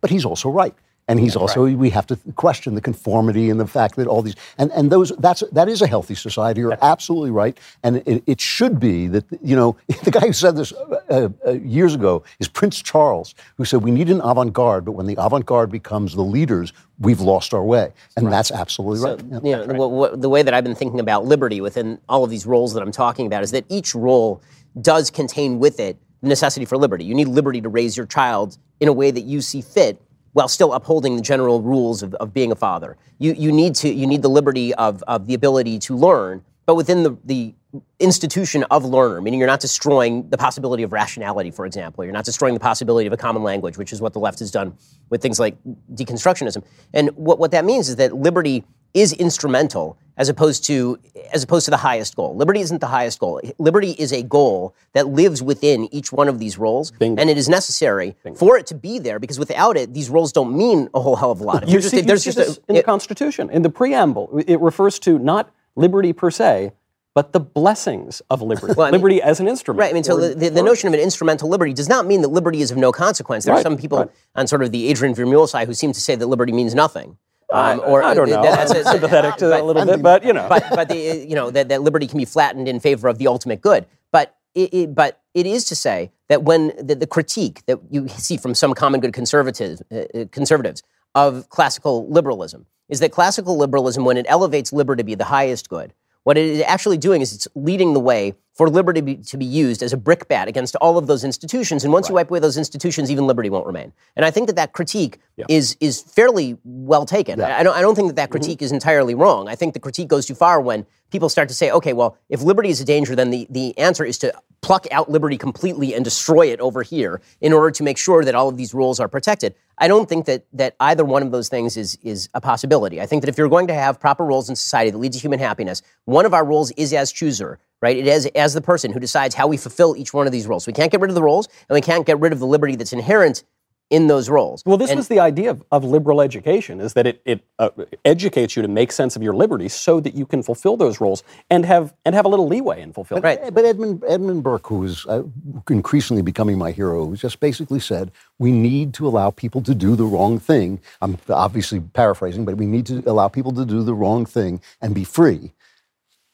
But 0.00 0.10
he's 0.10 0.24
also 0.24 0.48
right. 0.48 0.74
And 1.08 1.20
he's 1.20 1.36
also 1.36 1.64
we 1.64 1.90
have 1.90 2.06
to 2.08 2.16
question 2.34 2.74
the 2.74 2.80
conformity 2.80 3.48
and 3.48 3.60
the 3.60 3.66
fact 3.66 3.94
that 3.94 4.08
all 4.08 4.22
these 4.22 4.34
and, 4.58 4.72
and 4.72 4.90
those 4.90 5.12
that's 5.18 5.44
that 5.52 5.68
is 5.68 5.80
a 5.80 5.86
healthy 5.86 6.16
society. 6.16 6.60
You're 6.60 6.76
absolutely 6.82 7.30
right, 7.30 7.56
and 7.84 7.98
it, 8.06 8.24
it 8.26 8.40
should 8.40 8.80
be 8.80 9.06
that 9.08 9.24
you 9.40 9.54
know 9.54 9.76
the 10.02 10.10
guy 10.10 10.26
who 10.26 10.32
said 10.32 10.56
this 10.56 10.72
uh, 10.72 11.28
uh, 11.46 11.52
years 11.52 11.94
ago 11.94 12.24
is 12.40 12.48
Prince 12.48 12.82
Charles, 12.82 13.36
who 13.56 13.64
said 13.64 13.82
we 13.82 13.92
need 13.92 14.10
an 14.10 14.20
avant-garde, 14.20 14.84
but 14.84 14.92
when 14.92 15.06
the 15.06 15.14
avant-garde 15.16 15.70
becomes 15.70 16.16
the 16.16 16.24
leaders, 16.24 16.72
we've 16.98 17.20
lost 17.20 17.54
our 17.54 17.64
way, 17.64 17.92
and 18.16 18.32
that's 18.32 18.50
absolutely 18.50 18.98
So, 18.98 19.14
right. 19.14 19.24
Yeah. 19.30 19.40
you 19.44 19.52
know, 19.52 19.66
the, 19.66 19.74
what, 19.74 20.20
the 20.20 20.28
way 20.28 20.42
that 20.42 20.54
I've 20.54 20.64
been 20.64 20.74
thinking 20.74 20.98
about 20.98 21.24
liberty 21.24 21.60
within 21.60 22.00
all 22.08 22.24
of 22.24 22.30
these 22.30 22.46
roles 22.46 22.74
that 22.74 22.82
I'm 22.82 22.92
talking 22.92 23.26
about 23.26 23.44
is 23.44 23.52
that 23.52 23.64
each 23.68 23.94
role 23.94 24.42
does 24.80 25.10
contain 25.12 25.60
with 25.60 25.78
it 25.78 25.96
the 26.22 26.28
necessity 26.28 26.66
for 26.66 26.76
liberty. 26.76 27.04
You 27.04 27.14
need 27.14 27.28
liberty 27.28 27.60
to 27.60 27.68
raise 27.68 27.96
your 27.96 28.06
child 28.06 28.58
in 28.80 28.88
a 28.88 28.92
way 28.92 29.12
that 29.12 29.22
you 29.22 29.40
see 29.40 29.62
fit 29.62 30.00
while 30.36 30.48
still 30.48 30.74
upholding 30.74 31.16
the 31.16 31.22
general 31.22 31.62
rules 31.62 32.02
of, 32.02 32.12
of 32.16 32.34
being 32.34 32.52
a 32.52 32.54
father. 32.54 32.98
You, 33.18 33.32
you 33.32 33.50
need 33.50 33.74
to 33.76 33.88
you 33.88 34.06
need 34.06 34.20
the 34.20 34.28
liberty 34.28 34.74
of, 34.74 35.02
of 35.04 35.26
the 35.26 35.32
ability 35.32 35.78
to 35.78 35.96
learn, 35.96 36.44
but 36.66 36.74
within 36.74 37.04
the, 37.04 37.16
the 37.24 37.54
institution 38.00 38.62
of 38.64 38.84
learner, 38.84 39.22
meaning 39.22 39.40
you're 39.40 39.46
not 39.48 39.60
destroying 39.60 40.28
the 40.28 40.36
possibility 40.36 40.82
of 40.82 40.92
rationality, 40.92 41.50
for 41.50 41.64
example. 41.64 42.04
You're 42.04 42.12
not 42.12 42.26
destroying 42.26 42.52
the 42.52 42.60
possibility 42.60 43.06
of 43.06 43.14
a 43.14 43.16
common 43.16 43.44
language, 43.44 43.78
which 43.78 43.94
is 43.94 44.02
what 44.02 44.12
the 44.12 44.18
left 44.18 44.40
has 44.40 44.50
done 44.50 44.76
with 45.08 45.22
things 45.22 45.40
like 45.40 45.56
deconstructionism. 45.94 46.62
And 46.92 47.08
what, 47.16 47.38
what 47.38 47.50
that 47.52 47.64
means 47.64 47.88
is 47.88 47.96
that 47.96 48.14
liberty 48.14 48.62
is 48.96 49.12
instrumental 49.12 49.98
as 50.16 50.30
opposed 50.30 50.64
to 50.64 50.98
as 51.34 51.42
opposed 51.42 51.66
to 51.66 51.70
the 51.70 51.76
highest 51.76 52.16
goal. 52.16 52.34
Liberty 52.34 52.60
isn't 52.60 52.80
the 52.80 52.86
highest 52.86 53.18
goal. 53.18 53.40
Liberty 53.58 53.90
is 53.90 54.12
a 54.12 54.22
goal 54.22 54.74
that 54.94 55.08
lives 55.08 55.42
within 55.42 55.92
each 55.94 56.10
one 56.10 56.28
of 56.28 56.38
these 56.38 56.56
roles, 56.56 56.92
and 57.00 57.20
it 57.20 57.36
is 57.36 57.48
necessary 57.48 58.16
for 58.34 58.56
it 58.56 58.66
to 58.68 58.74
be 58.74 58.98
there 58.98 59.18
because 59.18 59.38
without 59.38 59.76
it, 59.76 59.92
these 59.92 60.08
roles 60.08 60.32
don't 60.32 60.56
mean 60.56 60.88
a 60.94 61.00
whole 61.00 61.16
hell 61.16 61.30
of 61.30 61.40
a 61.40 61.44
lot. 61.44 61.62
If 61.62 61.68
You 61.68 61.78
just- 61.80 61.90
see, 61.90 62.00
there's 62.00 62.24
just 62.24 62.38
a, 62.38 62.58
in 62.68 62.76
the 62.76 62.82
Constitution, 62.82 63.50
in 63.50 63.60
the 63.62 63.68
preamble. 63.70 64.42
It 64.46 64.60
refers 64.60 64.98
to 65.00 65.18
not 65.18 65.52
liberty 65.74 66.14
per 66.14 66.30
se, 66.30 66.72
but 67.14 67.32
the 67.34 67.40
blessings 67.40 68.22
of 68.30 68.40
liberty. 68.40 68.72
Well, 68.74 68.86
I 68.86 68.90
mean- 68.90 69.00
liberty 69.00 69.20
as 69.20 69.40
an 69.40 69.48
instrument. 69.48 69.80
Right. 69.80 69.90
I 69.90 69.92
mean, 69.92 70.04
so 70.04 70.16
or- 70.16 70.28
the, 70.28 70.34
the, 70.34 70.48
the 70.48 70.62
notion 70.62 70.88
of 70.88 70.94
an 70.94 71.00
instrumental 71.00 71.50
liberty 71.50 71.74
does 71.74 71.90
not 71.90 72.06
mean 72.06 72.22
that 72.22 72.28
liberty 72.28 72.62
is 72.62 72.70
of 72.70 72.78
no 72.78 72.90
consequence. 72.92 73.44
There 73.44 73.54
are 73.54 73.60
some 73.60 73.76
people 73.76 73.98
right. 73.98 74.10
on 74.34 74.46
sort 74.46 74.62
of 74.62 74.72
the 74.72 74.88
Adrian 74.88 75.14
Vermeule 75.14 75.46
side 75.46 75.66
who 75.68 75.74
seem 75.74 75.92
to 75.92 76.00
say 76.00 76.14
that 76.16 76.26
liberty 76.26 76.52
means 76.52 76.74
nothing. 76.74 77.18
Um, 77.50 77.80
I 77.80 78.14
don't 78.14 78.28
know. 78.28 78.42
that's 78.42 78.72
I'm 78.72 78.84
sympathetic 78.84 79.36
to 79.36 79.48
that 79.48 79.60
a 79.60 79.64
little 79.64 79.86
bit, 79.86 80.02
but 80.02 80.24
you 80.24 80.32
know. 80.32 80.46
but 80.48 80.64
but 80.70 80.88
the, 80.88 81.24
you 81.28 81.34
know 81.34 81.50
that, 81.50 81.68
that 81.68 81.82
liberty 81.82 82.06
can 82.06 82.18
be 82.18 82.24
flattened 82.24 82.66
in 82.68 82.80
favor 82.80 83.08
of 83.08 83.18
the 83.18 83.28
ultimate 83.28 83.60
good. 83.60 83.86
But 84.10 84.36
it, 84.54 84.74
it, 84.74 84.94
but 84.94 85.20
it 85.34 85.46
is 85.46 85.64
to 85.66 85.76
say 85.76 86.10
that 86.28 86.42
when 86.42 86.72
the, 86.84 86.96
the 86.96 87.06
critique 87.06 87.64
that 87.66 87.78
you 87.90 88.08
see 88.08 88.36
from 88.36 88.54
some 88.54 88.74
common 88.74 89.00
good 89.00 89.12
conservatives 89.12 89.82
uh, 89.92 90.04
uh, 90.14 90.24
conservatives 90.32 90.82
of 91.14 91.48
classical 91.48 92.08
liberalism 92.08 92.66
is 92.88 93.00
that 93.00 93.12
classical 93.12 93.56
liberalism, 93.56 94.04
when 94.04 94.16
it 94.16 94.26
elevates 94.28 94.72
liberty 94.72 95.02
to 95.02 95.04
be 95.04 95.14
the 95.14 95.24
highest 95.24 95.68
good, 95.68 95.92
what 96.24 96.36
it 96.36 96.46
is 96.46 96.62
actually 96.62 96.98
doing 96.98 97.20
is 97.20 97.32
it's 97.32 97.48
leading 97.54 97.94
the 97.94 98.00
way 98.00 98.34
for 98.56 98.70
liberty 98.70 99.00
to 99.00 99.04
be, 99.04 99.16
to 99.16 99.36
be 99.36 99.44
used 99.44 99.82
as 99.82 99.92
a 99.92 99.98
brickbat 99.98 100.48
against 100.48 100.76
all 100.76 100.96
of 100.96 101.06
those 101.06 101.24
institutions. 101.24 101.84
And 101.84 101.92
once 101.92 102.08
you 102.08 102.14
wipe 102.14 102.30
away 102.30 102.40
those 102.40 102.56
institutions, 102.56 103.10
even 103.10 103.26
liberty 103.26 103.50
won't 103.50 103.66
remain. 103.66 103.92
And 104.16 104.24
I 104.24 104.30
think 104.30 104.46
that 104.46 104.56
that 104.56 104.72
critique 104.72 105.18
is 105.48 105.76
is 105.78 106.00
fairly 106.00 106.56
well 106.64 107.04
taken. 107.04 107.40
I, 107.40 107.60
I 107.60 107.62
don't 107.62 107.76
I 107.76 107.82
don't 107.82 107.94
think 107.94 108.08
that 108.08 108.16
that 108.16 108.30
mm-hmm. 108.30 108.32
critique 108.32 108.62
is 108.62 108.72
entirely 108.72 109.14
wrong. 109.14 109.48
I 109.48 109.54
think 109.54 109.74
the 109.74 109.80
critique 109.80 110.08
goes 110.08 110.26
too 110.26 110.34
far 110.34 110.60
when 110.60 110.86
people 111.10 111.28
start 111.28 111.48
to 111.48 111.54
say, 111.54 111.70
okay, 111.70 111.92
well, 111.92 112.16
if 112.28 112.42
liberty 112.42 112.70
is 112.70 112.80
a 112.80 112.84
danger, 112.84 113.14
then 113.14 113.30
the, 113.30 113.46
the 113.50 113.76
answer 113.78 114.04
is 114.04 114.18
to 114.18 114.32
pluck 114.60 114.86
out 114.90 115.08
liberty 115.08 115.36
completely 115.36 115.94
and 115.94 116.04
destroy 116.04 116.46
it 116.46 116.58
over 116.60 116.82
here 116.82 117.20
in 117.40 117.52
order 117.52 117.70
to 117.70 117.82
make 117.82 117.96
sure 117.96 118.24
that 118.24 118.34
all 118.34 118.48
of 118.48 118.56
these 118.56 118.74
rules 118.74 118.98
are 118.98 119.06
protected. 119.06 119.54
I 119.78 119.86
don't 119.86 120.08
think 120.08 120.24
that 120.26 120.46
that 120.54 120.74
either 120.80 121.04
one 121.04 121.22
of 121.22 121.30
those 121.30 121.48
things 121.48 121.76
is 121.76 121.98
is 122.02 122.28
a 122.32 122.40
possibility. 122.40 123.00
I 123.00 123.06
think 123.06 123.22
that 123.22 123.28
if 123.28 123.36
you're 123.36 123.48
going 123.48 123.66
to 123.66 123.74
have 123.74 124.00
proper 124.00 124.24
roles 124.24 124.48
in 124.48 124.56
society 124.56 124.90
that 124.90 124.98
lead 124.98 125.12
to 125.12 125.18
human 125.18 125.38
happiness, 125.38 125.82
one 126.06 126.24
of 126.24 126.32
our 126.32 126.44
roles 126.44 126.70
is 126.72 126.92
as 126.94 127.12
chooser, 127.12 127.58
right? 127.86 127.96
It 127.96 128.08
is 128.08 128.26
as 128.34 128.52
the 128.52 128.60
person 128.60 128.92
who 128.92 128.98
decides 128.98 129.34
how 129.34 129.46
we 129.46 129.56
fulfill 129.56 129.96
each 129.96 130.12
one 130.12 130.26
of 130.26 130.32
these 130.32 130.46
roles. 130.46 130.66
We 130.66 130.72
can't 130.72 130.90
get 130.90 131.00
rid 131.00 131.10
of 131.10 131.14
the 131.14 131.22
roles, 131.22 131.48
and 131.68 131.74
we 131.74 131.80
can't 131.80 132.04
get 132.04 132.18
rid 132.18 132.32
of 132.32 132.40
the 132.40 132.46
liberty 132.46 132.74
that's 132.76 132.92
inherent 132.92 133.44
in 133.88 134.08
those 134.08 134.28
roles. 134.28 134.64
Well, 134.66 134.76
this 134.76 134.90
And- 134.90 134.98
was 134.98 135.06
the 135.06 135.20
idea 135.20 135.50
of, 135.50 135.62
of 135.70 135.84
liberal 135.84 136.20
education: 136.20 136.80
is 136.80 136.94
that 136.94 137.06
it, 137.06 137.22
it 137.24 137.44
uh, 137.60 137.70
educates 138.04 138.56
you 138.56 138.62
to 138.62 138.68
make 138.80 138.90
sense 138.90 139.14
of 139.14 139.22
your 139.22 139.36
liberties, 139.42 139.72
so 139.72 140.00
that 140.00 140.14
you 140.16 140.26
can 140.26 140.42
fulfill 140.42 140.76
those 140.76 141.00
roles 141.00 141.22
and 141.48 141.64
have 141.64 141.94
and 142.04 142.12
have 142.16 142.24
a 142.24 142.28
little 142.28 142.48
leeway 142.48 142.82
in 142.82 142.92
fulfilling. 142.92 143.22
Right. 143.22 143.54
But 143.54 143.64
Edmund, 143.64 144.02
Edmund 144.08 144.42
Burke, 144.42 144.66
who 144.66 144.82
is 144.82 145.06
uh, 145.06 145.22
increasingly 145.70 146.22
becoming 146.22 146.58
my 146.58 146.72
hero, 146.72 147.06
who 147.06 147.16
just 147.16 147.38
basically 147.38 147.78
said, 147.78 148.10
we 148.40 148.50
need 148.50 148.92
to 148.94 149.06
allow 149.06 149.30
people 149.30 149.62
to 149.62 149.74
do 149.76 149.94
the 149.94 150.04
wrong 150.04 150.40
thing. 150.40 150.80
I'm 151.00 151.16
obviously 151.28 151.78
paraphrasing, 151.78 152.44
but 152.44 152.56
we 152.56 152.66
need 152.66 152.86
to 152.86 153.04
allow 153.06 153.28
people 153.28 153.52
to 153.52 153.64
do 153.64 153.84
the 153.84 153.94
wrong 153.94 154.26
thing 154.26 154.60
and 154.80 154.92
be 154.96 155.04
free 155.04 155.52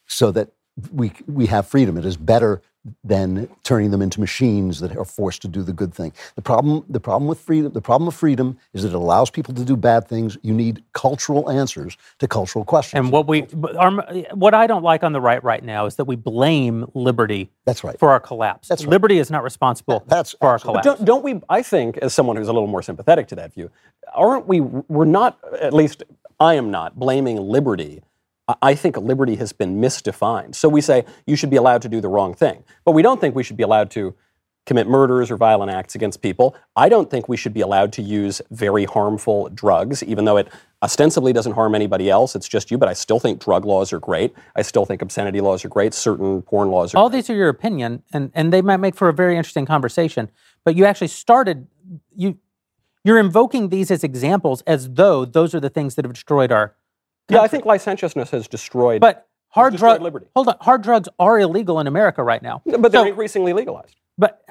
so 0.07 0.33
that 0.33 0.49
we, 0.93 1.13
we 1.27 1.47
have 1.47 1.67
freedom. 1.67 1.97
It 1.97 2.05
is 2.05 2.17
better 2.17 2.63
than 3.05 3.49
turning 3.63 3.93
them 3.93 4.03
into 4.03 4.19
machines 4.19 4.81
that 4.81 4.97
are 4.97 5.05
forced 5.05 5.41
to 5.43 5.47
do 5.47 5.63
the 5.63 5.73
good 5.73 5.95
thing. 5.95 6.13
The 6.35 6.43
problem, 6.43 6.85
the 6.89 6.99
problem 6.99 7.29
with 7.29 7.39
freedom, 7.39 7.73
the 7.73 7.81
problem 7.81 8.09
of 8.09 8.15
freedom 8.15 8.59
is 8.73 8.83
that 8.83 8.89
it 8.89 8.95
allows 8.95 9.31
people 9.31 9.55
to 9.55 9.65
do 9.65 9.77
bad 9.77 10.09
things. 10.09 10.37
You 10.43 10.53
need 10.53 10.83
cultural 10.93 11.49
answers 11.49 11.97
to 12.19 12.27
cultural 12.27 12.65
questions. 12.65 12.99
And 12.99 13.13
what 13.13 13.29
we, 13.29 13.47
our, 13.79 13.93
what 14.35 14.55
I 14.55 14.67
don't 14.67 14.83
like 14.83 15.05
on 15.05 15.13
the 15.13 15.21
right 15.21 15.43
right 15.45 15.63
now 15.63 15.87
is 15.87 15.95
that 15.95 16.07
we 16.07 16.17
blame 16.17 16.91
liberty. 16.95 17.51
That's 17.67 17.85
right. 17.85 17.97
For 17.99 18.11
our 18.11 18.19
collapse. 18.19 18.67
That's 18.67 18.83
right. 18.83 18.91
Liberty 18.91 19.19
is 19.19 19.31
not 19.31 19.45
responsible 19.45 20.03
That's 20.09 20.33
for 20.33 20.49
our 20.49 20.55
absolutely- 20.55 20.83
collapse. 20.83 20.99
Don't, 20.99 21.07
don't 21.07 21.25
we, 21.25 21.41
I 21.49 21.63
think, 21.63 21.99
as 21.99 22.13
someone 22.13 22.35
who's 22.37 22.49
a 22.49 22.53
little 22.53 22.67
more 22.67 22.83
sympathetic 22.83 23.29
to 23.29 23.37
that 23.37 23.55
view, 23.55 23.71
aren't 24.13 24.49
we, 24.49 24.61
we're 24.61 25.05
not, 25.05 25.39
at 25.61 25.73
least 25.73 26.03
I 26.41 26.55
am 26.55 26.73
not, 26.73 26.99
blaming 26.99 27.37
liberty. 27.37 28.03
I- 28.49 28.75
think 28.75 28.97
liberty 28.97 29.37
has 29.37 29.53
been 29.53 29.81
misdefined. 29.81 30.55
So 30.55 30.69
we 30.69 30.81
say 30.81 31.05
you 31.27 31.37
should 31.37 31.51
be 31.51 31.57
allowed 31.57 31.83
to 31.83 31.89
do 31.89 32.01
the 32.01 32.09
wrong 32.09 32.35
thing. 32.35 32.65
But 32.85 32.93
we 32.93 33.03
don't 33.03 33.21
think 33.21 33.35
we 33.35 33.43
should 33.43 33.57
be 33.57 33.63
allowed 33.63 33.91
to 33.93 34.15
commit 34.65 34.87
murders 34.87 35.31
or 35.31 35.37
violent 35.37 35.71
acts 35.73 35.95
against 35.95 36.23
people. 36.23 36.55
I 36.77 36.89
don't 36.89 37.11
think 37.11 37.29
we 37.29 37.37
should 37.37 37.53
be 37.53 37.61
allowed 37.61 37.93
to 37.95 38.03
use 38.03 38.41
very 38.51 38.85
harmful 38.85 39.49
drugs, 39.49 40.03
even 40.05 40.25
though 40.25 40.37
it 40.37 40.49
ostensibly 40.83 41.33
doesn't 41.33 41.53
harm 41.53 41.75
anybody 41.75 42.09
else. 42.11 42.37
It's 42.37 42.49
just 42.49 42.71
you. 42.71 42.79
But 42.79 42.89
I 42.89 42.93
still 42.93 43.19
think 43.19 43.41
drug 43.41 43.65
laws 43.65 43.93
are 43.93 43.99
great. 43.99 44.35
I 44.55 44.63
still 44.63 44.85
think 44.85 45.03
obscenity 45.03 45.41
laws 45.41 45.65
are 45.65 45.69
great. 45.69 45.95
Certain 45.95 46.43
porn 46.43 46.71
laws 46.71 46.95
are 46.95 46.99
All 46.99 47.09
these 47.09 47.29
are 47.29 47.35
your 47.35 47.49
opinion, 47.49 48.03
and, 48.13 48.31
and 48.35 48.53
they 48.53 48.63
might 48.63 48.79
make 48.79 48.95
for 48.95 49.09
a 49.09 49.13
very 49.13 49.37
interesting 49.37 49.67
conversation. 49.67 50.31
But 50.65 50.77
you 50.77 50.85
actually 50.85 51.09
started 51.09 51.67
you 52.15 52.39
you're 53.05 53.19
invoking 53.19 53.71
these 53.71 53.91
as 53.91 54.05
examples 54.05 54.63
as 54.63 54.91
though 54.91 55.25
those 55.25 55.55
are 55.57 55.61
the 55.61 55.71
things 55.71 55.97
that 55.97 56.05
have 56.05 56.13
destroyed 56.13 56.53
our. 56.53 56.77
Yeah, 57.29 57.41
I 57.41 57.49
think 57.49 57.65
licentiousness 57.65 58.31
has 58.31 58.49
destroyed. 58.49 59.01
But 59.01 59.27
hard 59.49 59.77
drugs. 59.77 60.03
Hold 60.35 60.49
on, 60.49 60.57
hard 60.61 60.83
drugs 60.83 61.09
are 61.19 61.39
illegal 61.39 61.81
in 61.81 61.87
America 61.87 62.23
right 62.23 62.43
now. 62.43 62.63
but 62.65 62.93
they're 62.93 63.03
So- 63.03 63.09
increasingly 63.09 63.53
legalized. 63.53 63.97
but 64.19 64.43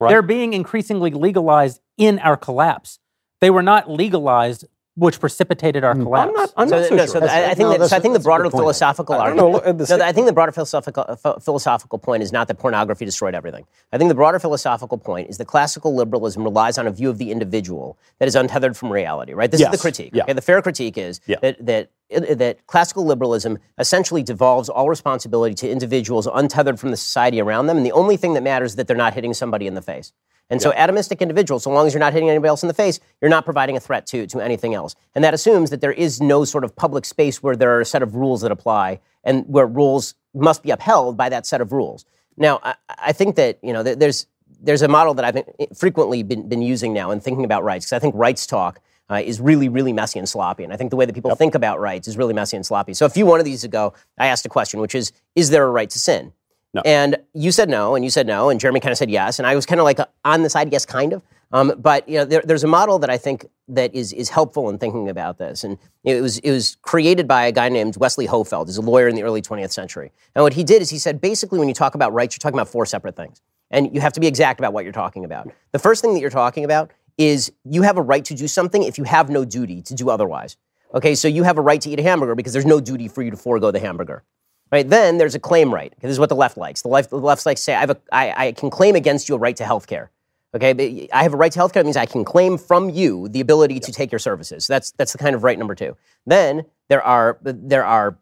Right. 0.00 0.10
they're 0.10 0.22
being 0.22 0.52
increasingly 0.52 1.10
legalized 1.10 1.80
in 1.96 2.18
our 2.20 2.36
collapse. 2.36 2.98
They 3.40 3.50
were 3.50 3.62
not 3.62 3.90
legalized, 3.90 4.64
which 4.98 5.20
precipitated 5.20 5.84
our 5.84 5.94
hmm. 5.94 6.02
collapse. 6.02 6.28
I'm 6.28 6.34
not. 6.34 6.52
I'm 6.56 6.68
So, 6.68 6.78
not 6.80 6.88
so 6.88 6.94
no, 6.96 7.06
sure. 7.06 7.20
so 7.20 7.26
I, 7.26 7.50
I 7.50 7.54
think 7.54 7.68
no, 7.70 7.78
that, 7.78 7.88
so 7.88 7.96
I 7.96 8.00
think 8.00 8.14
the 8.14 8.20
broader 8.20 8.50
philosophical 8.50 9.14
I 9.14 9.18
argument. 9.30 9.78
the 9.78 9.96
no, 9.96 10.04
I 10.04 10.12
think 10.12 10.26
the 10.26 10.32
broader 10.32 10.52
philosophical 10.52 11.04
ph- 11.04 11.36
philosophical 11.42 11.98
point 11.98 12.22
is 12.22 12.32
not 12.32 12.48
that 12.48 12.58
pornography 12.58 13.04
destroyed 13.04 13.34
everything. 13.34 13.64
I 13.92 13.98
think 13.98 14.08
the 14.08 14.14
broader 14.14 14.38
philosophical 14.40 14.98
point 14.98 15.30
is 15.30 15.38
that 15.38 15.46
classical 15.46 15.94
liberalism 15.94 16.42
relies 16.42 16.78
on 16.78 16.86
a 16.86 16.90
view 16.90 17.08
of 17.10 17.18
the 17.18 17.30
individual 17.30 17.96
that 18.18 18.26
is 18.26 18.34
untethered 18.34 18.76
from 18.76 18.90
reality. 18.90 19.34
Right. 19.34 19.50
This 19.50 19.60
is 19.60 19.70
the 19.70 19.78
critique. 19.78 20.10
yeah. 20.12 20.24
Okay? 20.24 20.32
The 20.32 20.42
fair 20.42 20.60
critique 20.60 20.98
is 20.98 21.20
Yeah. 21.26 21.36
that 21.42 21.64
that 21.64 21.90
that 22.10 22.66
classical 22.66 23.04
liberalism 23.04 23.58
essentially 23.78 24.22
devolves 24.22 24.68
all 24.68 24.88
responsibility 24.88 25.54
to 25.54 25.70
individuals 25.70 26.26
untethered 26.26 26.80
from 26.80 26.90
the 26.90 26.96
society 26.96 27.38
around 27.40 27.66
them, 27.66 27.76
and 27.76 27.84
the 27.84 27.92
only 27.92 28.16
thing 28.16 28.32
that 28.34 28.42
matters 28.42 28.72
is 28.72 28.76
that 28.76 28.86
they're 28.88 28.96
not 28.96 29.14
hitting 29.14 29.34
somebody 29.34 29.66
in 29.66 29.74
the 29.74 29.82
face. 29.82 30.12
And 30.50 30.62
so, 30.62 30.72
atomistic 30.72 31.20
individuals, 31.20 31.64
so 31.64 31.70
long 31.70 31.86
as 31.86 31.92
you're 31.92 32.00
not 32.00 32.12
hitting 32.12 32.30
anybody 32.30 32.48
else 32.48 32.62
in 32.62 32.68
the 32.68 32.74
face, 32.74 33.00
you're 33.20 33.28
not 33.28 33.44
providing 33.44 33.76
a 33.76 33.80
threat 33.80 34.06
to, 34.06 34.26
to 34.28 34.40
anything 34.40 34.74
else. 34.74 34.94
And 35.14 35.22
that 35.22 35.34
assumes 35.34 35.70
that 35.70 35.80
there 35.80 35.92
is 35.92 36.20
no 36.20 36.44
sort 36.44 36.64
of 36.64 36.74
public 36.74 37.04
space 37.04 37.42
where 37.42 37.54
there 37.54 37.76
are 37.76 37.80
a 37.80 37.84
set 37.84 38.02
of 38.02 38.14
rules 38.14 38.40
that 38.40 38.50
apply 38.50 39.00
and 39.24 39.44
where 39.46 39.66
rules 39.66 40.14
must 40.34 40.62
be 40.62 40.70
upheld 40.70 41.16
by 41.16 41.28
that 41.28 41.46
set 41.46 41.60
of 41.60 41.72
rules. 41.72 42.06
Now, 42.36 42.60
I, 42.62 42.74
I 42.88 43.12
think 43.12 43.36
that 43.36 43.58
you 43.62 43.72
know 43.72 43.82
there's 43.82 44.26
there's 44.60 44.82
a 44.82 44.88
model 44.88 45.14
that 45.14 45.24
I've 45.24 45.44
frequently 45.76 46.22
been, 46.22 46.48
been 46.48 46.62
using 46.62 46.92
now 46.92 47.10
in 47.10 47.20
thinking 47.20 47.44
about 47.44 47.62
rights 47.62 47.86
because 47.86 47.96
I 47.96 47.98
think 47.98 48.14
rights 48.16 48.46
talk 48.46 48.80
uh, 49.10 49.22
is 49.24 49.40
really, 49.40 49.68
really 49.68 49.92
messy 49.92 50.18
and 50.18 50.28
sloppy. 50.28 50.64
And 50.64 50.72
I 50.72 50.76
think 50.76 50.90
the 50.90 50.96
way 50.96 51.06
that 51.06 51.14
people 51.14 51.34
think 51.34 51.54
about 51.54 51.80
rights 51.80 52.08
is 52.08 52.16
really 52.16 52.34
messy 52.34 52.56
and 52.56 52.66
sloppy. 52.66 52.94
So 52.94 53.06
a 53.06 53.08
few 53.08 53.26
one 53.26 53.40
of 53.40 53.44
these 53.44 53.64
ago, 53.64 53.94
I 54.18 54.26
asked 54.26 54.44
a 54.46 54.48
question, 54.48 54.80
which 54.80 54.94
is, 54.94 55.12
is 55.34 55.50
there 55.50 55.64
a 55.64 55.70
right 55.70 55.88
to 55.90 55.98
sin? 55.98 56.32
No. 56.78 56.90
And 56.90 57.16
you 57.34 57.52
said 57.52 57.68
no, 57.68 57.94
and 57.94 58.04
you 58.04 58.10
said 58.10 58.26
no, 58.26 58.50
and 58.50 58.60
Jeremy 58.60 58.80
kind 58.80 58.92
of 58.92 58.98
said 58.98 59.10
yes, 59.10 59.38
and 59.38 59.46
I 59.46 59.54
was 59.54 59.66
kind 59.66 59.80
of 59.80 59.84
like 59.84 59.98
uh, 59.98 60.06
on 60.24 60.42
the 60.42 60.50
side, 60.50 60.70
yes, 60.72 60.86
kind 60.86 61.12
of. 61.12 61.22
Um, 61.50 61.72
but 61.78 62.08
you 62.08 62.18
know, 62.18 62.24
there, 62.24 62.42
there's 62.44 62.64
a 62.64 62.68
model 62.68 62.98
that 62.98 63.10
I 63.10 63.16
think 63.16 63.46
that 63.68 63.94
is 63.94 64.12
is 64.12 64.28
helpful 64.28 64.68
in 64.68 64.78
thinking 64.78 65.08
about 65.08 65.38
this, 65.38 65.64
and 65.64 65.78
it 66.04 66.20
was 66.20 66.38
it 66.38 66.50
was 66.50 66.76
created 66.82 67.26
by 67.26 67.46
a 67.46 67.52
guy 67.52 67.68
named 67.68 67.96
Wesley 67.96 68.26
Hohfeld, 68.26 68.66
who's 68.66 68.76
a 68.76 68.82
lawyer 68.82 69.08
in 69.08 69.16
the 69.16 69.22
early 69.22 69.42
20th 69.42 69.72
century. 69.72 70.12
And 70.34 70.42
what 70.42 70.52
he 70.52 70.62
did 70.62 70.82
is 70.82 70.90
he 70.90 70.98
said 70.98 71.20
basically 71.20 71.58
when 71.58 71.68
you 71.68 71.74
talk 71.74 71.94
about 71.94 72.12
rights, 72.12 72.34
you're 72.34 72.40
talking 72.40 72.58
about 72.58 72.68
four 72.68 72.86
separate 72.86 73.16
things, 73.16 73.40
and 73.70 73.92
you 73.94 74.00
have 74.00 74.12
to 74.12 74.20
be 74.20 74.26
exact 74.26 74.60
about 74.60 74.72
what 74.72 74.84
you're 74.84 74.92
talking 74.92 75.24
about. 75.24 75.50
The 75.72 75.78
first 75.78 76.02
thing 76.02 76.14
that 76.14 76.20
you're 76.20 76.30
talking 76.30 76.64
about 76.64 76.90
is 77.16 77.50
you 77.64 77.82
have 77.82 77.96
a 77.96 78.02
right 78.02 78.24
to 78.26 78.34
do 78.34 78.46
something 78.46 78.82
if 78.82 78.96
you 78.96 79.04
have 79.04 79.28
no 79.28 79.44
duty 79.44 79.82
to 79.82 79.94
do 79.94 80.10
otherwise. 80.10 80.56
Okay, 80.94 81.14
so 81.14 81.28
you 81.28 81.42
have 81.42 81.58
a 81.58 81.60
right 81.60 81.80
to 81.82 81.90
eat 81.90 81.98
a 81.98 82.02
hamburger 82.02 82.34
because 82.34 82.52
there's 82.52 82.64
no 82.64 82.80
duty 82.80 83.08
for 83.08 83.22
you 83.22 83.30
to 83.30 83.36
forego 83.36 83.70
the 83.70 83.80
hamburger. 83.80 84.22
Right, 84.70 84.88
then 84.88 85.16
there's 85.16 85.34
a 85.34 85.38
claim 85.40 85.72
right. 85.72 85.94
This 86.00 86.10
is 86.10 86.18
what 86.18 86.28
the 86.28 86.36
left 86.36 86.58
likes. 86.58 86.82
The 86.82 86.88
left, 86.88 87.08
the 87.08 87.16
left 87.16 87.46
likes 87.46 87.62
to 87.62 87.64
say, 87.64 87.74
I, 87.74 87.80
have 87.80 87.90
a, 87.90 87.96
I, 88.12 88.48
I 88.48 88.52
can 88.52 88.68
claim 88.68 88.96
against 88.96 89.28
you 89.28 89.34
a 89.34 89.38
right 89.38 89.56
to 89.56 89.64
health 89.64 89.86
care. 89.86 90.10
Okay, 90.54 90.72
but 90.72 91.14
I 91.14 91.22
have 91.22 91.34
a 91.34 91.36
right 91.36 91.52
to 91.52 91.58
health 91.58 91.72
care. 91.72 91.82
That 91.82 91.86
means 91.86 91.96
I 91.96 92.06
can 92.06 92.24
claim 92.24 92.58
from 92.58 92.90
you 92.90 93.28
the 93.28 93.40
ability 93.40 93.80
to 93.80 93.92
take 93.92 94.12
your 94.12 94.18
services. 94.18 94.66
That's, 94.66 94.92
that's 94.92 95.12
the 95.12 95.18
kind 95.18 95.34
of 95.34 95.42
right 95.42 95.58
number 95.58 95.74
two. 95.74 95.96
Then 96.26 96.64
there 96.88 97.02
are, 97.02 97.38
there 97.42 97.84
are 97.84 98.18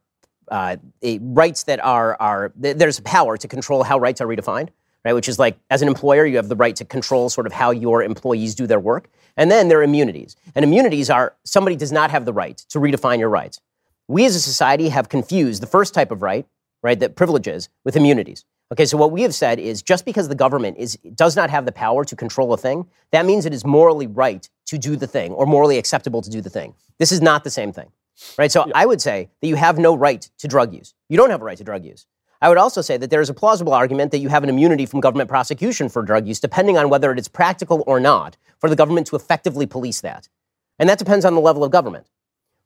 uh, 0.49 0.77
rights 1.21 1.65
that 1.65 1.85
are, 1.85 2.17
are, 2.21 2.53
th- 2.61 2.77
there's 2.77 3.01
power 3.01 3.37
to 3.37 3.49
control 3.49 3.83
how 3.83 3.99
rights 3.99 4.21
are 4.21 4.27
redefined, 4.27 4.69
right? 5.05 5.13
Which 5.15 5.29
is 5.29 5.39
like, 5.39 5.59
as 5.71 5.83
an 5.83 5.89
employer, 5.89 6.27
you 6.27 6.37
have 6.37 6.49
the 6.49 6.57
right 6.57 6.77
to 6.77 6.85
control 6.85 7.29
sort 7.29 7.47
of 7.47 7.53
how 7.53 7.71
your 7.71 8.03
employees 8.03 8.55
do 8.55 8.67
their 8.67 8.81
work. 8.81 9.09
And 9.37 9.51
then 9.51 9.69
there 9.69 9.79
are 9.81 9.85
immunities. 9.85 10.37
And 10.55 10.65
immunities 10.65 11.11
are 11.11 11.35
somebody 11.45 11.77
does 11.77 11.93
not 11.93 12.11
have 12.11 12.25
the 12.25 12.33
right 12.33 12.57
to 12.71 12.79
redefine 12.79 13.19
your 13.19 13.29
rights. 13.29 13.61
We 14.09 14.25
as 14.25 14.37
a 14.37 14.41
society 14.41 14.89
have 14.89 15.09
confused 15.09 15.63
the 15.63 15.67
first 15.67 15.93
type 15.93 16.11
of 16.11 16.23
right, 16.23 16.47
right, 16.83 16.99
that 17.01 17.17
privileges 17.17 17.69
with 17.85 17.97
immunities. 17.97 18.45
Okay, 18.73 18.85
so 18.85 18.97
what 18.97 19.13
we 19.13 19.23
have 19.23 19.35
said 19.35 19.59
is 19.59 19.83
just 19.83 20.05
because 20.05 20.29
the 20.29 20.35
government 20.35 20.77
is, 20.79 20.97
does 21.15 21.37
not 21.37 21.51
have 21.51 21.67
the 21.67 21.73
power 21.73 22.05
to 22.05 22.17
control 22.17 22.53
a 22.53 22.57
thing, 22.57 22.87
that 23.13 23.27
means 23.27 23.47
it 23.47 23.55
is 23.55 23.65
morally 23.65 24.07
right 24.07 24.49
to 24.67 24.79
do 24.79 24.97
the 24.97 25.07
thing 25.07 25.33
or 25.33 25.47
morally 25.47 25.79
acceptable 25.79 26.23
to 26.23 26.31
do 26.31 26.41
the 26.41 26.51
thing. 26.51 26.75
This 26.99 27.13
is 27.13 27.21
not 27.21 27.45
the 27.45 27.51
same 27.51 27.73
thing. 27.73 27.91
Right? 28.39 28.51
So 28.51 28.71
I 28.75 28.87
would 28.87 29.01
say 29.01 29.29
that 29.41 29.49
you 29.49 29.57
have 29.57 29.79
no 29.79 29.95
right 29.95 30.29
to 30.39 30.49
drug 30.49 30.73
use. 30.73 30.95
You 31.09 31.17
don't 31.17 31.31
have 31.31 31.43
a 31.43 31.45
right 31.45 31.59
to 31.59 31.65
drug 31.65 31.85
use. 31.85 32.07
I 32.41 32.49
would 32.49 32.59
also 32.59 32.83
say 32.83 32.97
that 32.97 33.11
there 33.11 33.21
is 33.21 33.31
a 33.31 33.35
plausible 33.35 33.73
argument 33.73 34.11
that 34.13 34.19
you 34.19 34.29
have 34.29 34.43
an 34.43 34.49
immunity 34.49 34.87
from 34.87 35.01
government 35.01 35.29
prosecution 35.29 35.89
for 35.89 36.03
drug 36.03 36.27
use, 36.27 36.41
depending 36.41 36.77
on 36.77 36.91
whether 36.91 37.13
it 37.13 37.19
is 37.19 37.29
practical 37.29 37.83
or 37.87 37.99
not 37.99 38.37
for 38.59 38.69
the 38.69 38.77
government 38.77 39.07
to 39.09 39.17
effectively 39.17 39.67
police 39.67 40.01
that. 40.01 40.29
And 40.79 40.89
that 40.89 40.99
depends 40.99 41.25
on 41.25 41.35
the 41.35 41.41
level 41.41 41.65
of 41.65 41.71
government. 41.71 42.09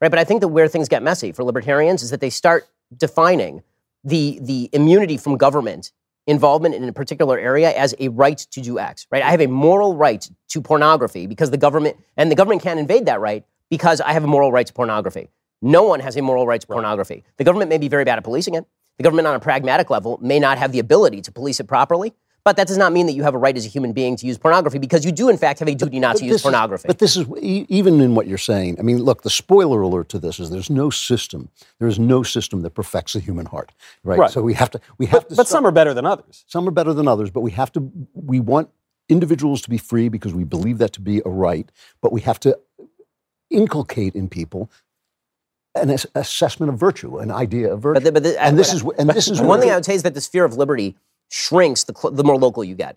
Right? 0.01 0.11
But 0.11 0.19
I 0.19 0.25
think 0.25 0.41
that 0.41 0.49
where 0.49 0.69
things 0.69 0.89
get 0.89 1.03
messy 1.03 1.33
for 1.33 1.45
libertarians 1.45 2.03
is 2.03 2.11
that 2.11 2.21
they 2.21 2.31
start 2.31 2.69
defining 2.97 3.63
the, 4.05 4.39
the 4.41 4.71
immunity 4.73 5.17
from 5.17 5.37
government 5.37 5.93
involvement 6.27 6.75
in 6.75 6.85
a 6.85 6.93
particular 6.93 7.39
area 7.39 7.71
as 7.73 7.95
a 7.99 8.09
right 8.09 8.39
to 8.39 8.61
do 8.61 8.79
X, 8.79 9.07
right? 9.11 9.23
I 9.23 9.31
have 9.31 9.41
a 9.41 9.47
moral 9.47 9.97
right 9.97 10.29
to 10.49 10.63
pornography 10.63 11.27
because 11.27 11.51
the 11.51 11.57
government, 11.57 11.97
and 12.17 12.31
the 12.31 12.35
government 12.35 12.63
can't 12.63 12.79
invade 12.79 13.07
that 13.07 13.21
right 13.21 13.45
because 13.69 14.01
I 14.01 14.13
have 14.13 14.25
a 14.25 14.27
moral 14.27 14.53
right 14.53 14.67
to 14.67 14.73
pornography. 14.73 15.31
No 15.63 15.83
one 15.83 16.01
has 16.01 16.17
a 16.17 16.23
moral 16.23 16.47
right 16.47 16.61
to 16.61 16.67
pornography. 16.67 17.25
The 17.37 17.45
government 17.45 17.69
may 17.69 17.79
be 17.79 17.89
very 17.89 18.05
bad 18.05 18.19
at 18.19 18.25
policing 18.25 18.55
it. 18.55 18.65
The 18.97 19.03
government, 19.03 19.29
on 19.29 19.35
a 19.35 19.41
pragmatic 19.41 19.91
level, 19.91 20.19
may 20.23 20.39
not 20.39 20.59
have 20.59 20.73
the 20.73 20.79
ability 20.79 21.23
to 21.23 21.33
police 21.33 21.59
it 21.59 21.67
properly. 21.67 22.15
But 22.43 22.57
that 22.57 22.67
does 22.67 22.79
not 22.79 22.93
mean 22.93 23.07
that 23.07 23.13
you 23.13 23.23
have 23.23 23.35
a 23.35 23.39
right 23.39 23.55
as 23.57 23.67
a 23.67 23.69
human 23.69 23.93
being 23.93 24.17
to 24.17 24.27
use 24.27 24.39
pornography 24.39 24.79
because 24.79 25.05
you 25.05 25.13
do, 25.13 25.29
in 25.29 25.37
fact, 25.37 25.59
have 25.59 25.69
a 25.69 25.75
duty 25.75 26.01
not 26.01 26.17
to 26.17 26.25
use 26.25 26.33
this 26.33 26.41
is- 26.41 26.43
pornography. 26.43 26.87
but 26.89 26.99
this 26.99 27.17
is 27.17 27.27
e- 27.41 27.67
even 27.69 28.01
in 28.01 28.15
what 28.15 28.27
you're 28.27 28.39
saying. 28.39 28.77
I 28.79 28.83
mean, 28.83 28.99
look, 29.03 29.23
the 29.23 29.31
spoiler 29.31 29.83
alert 29.83 30.09
to 30.11 30.19
this 30.19 30.41
is 30.41 30.49
there's 30.51 30.71
no 30.71 30.89
system. 30.91 31.51
There 31.79 31.89
is 31.89 31.99
no 31.99 32.23
system 32.23 32.63
that 32.63 32.71
perfects 32.71 33.13
the 33.13 33.21
human 33.21 33.47
heart, 33.47 33.73
right? 34.05 34.19
Right. 34.19 34.31
So 34.31 34.41
we 34.43 34.55
have 34.55 34.71
to 34.71 34.81
we 34.99 35.07
have 35.07 35.29
to. 35.29 35.35
But 35.37 35.47
start- 35.47 35.49
some 35.49 35.67
are 35.67 35.71
better 35.73 35.93
than 35.93 36.07
others. 36.07 36.45
some 36.49 36.67
are 36.67 36.71
better 36.73 36.95
than 36.95 37.07
others, 37.07 37.31
but 37.31 37.41
we 37.43 37.51
have 37.53 37.71
to. 37.73 37.91
We 38.15 38.41
want 38.41 38.71
individuals 39.09 39.61
to 39.63 39.71
be 39.71 39.79
free 39.79 40.09
because 40.09 40.33
we 40.33 40.45
believe 40.45 40.79
that 40.79 40.93
to 40.95 41.01
be 41.01 41.21
a 41.27 41.29
right, 41.29 41.71
but 42.01 42.13
we 42.13 42.21
have 42.23 42.41
to 42.41 42.59
inculcate 43.51 44.15
in 44.15 44.29
people 44.29 44.71
an 45.75 45.91
assessment 46.15 46.73
of 46.73 46.79
virtue, 46.79 47.19
an 47.19 47.31
idea 47.31 47.73
of 47.73 47.81
virtue. 47.81 47.95
But 47.95 48.05
the- 48.05 48.13
but 48.13 48.23
the- 48.25 48.43
and 48.43 48.59
this 48.59 48.73
I- 48.73 48.77
is 48.77 48.85
and 48.99 49.11
this 49.11 49.29
is 49.29 49.41
one 49.41 49.61
thing 49.61 49.71
I 49.71 49.75
would 49.77 49.85
say 49.85 49.95
is 49.95 50.03
that 50.03 50.15
the 50.15 50.21
sphere 50.21 50.45
of 50.45 50.57
liberty 50.57 50.97
shrinks 51.31 51.85
the, 51.85 51.95
cl- 51.95 52.13
the 52.13 52.25
more 52.25 52.37
local 52.37 52.63
you 52.63 52.75
get. 52.75 52.97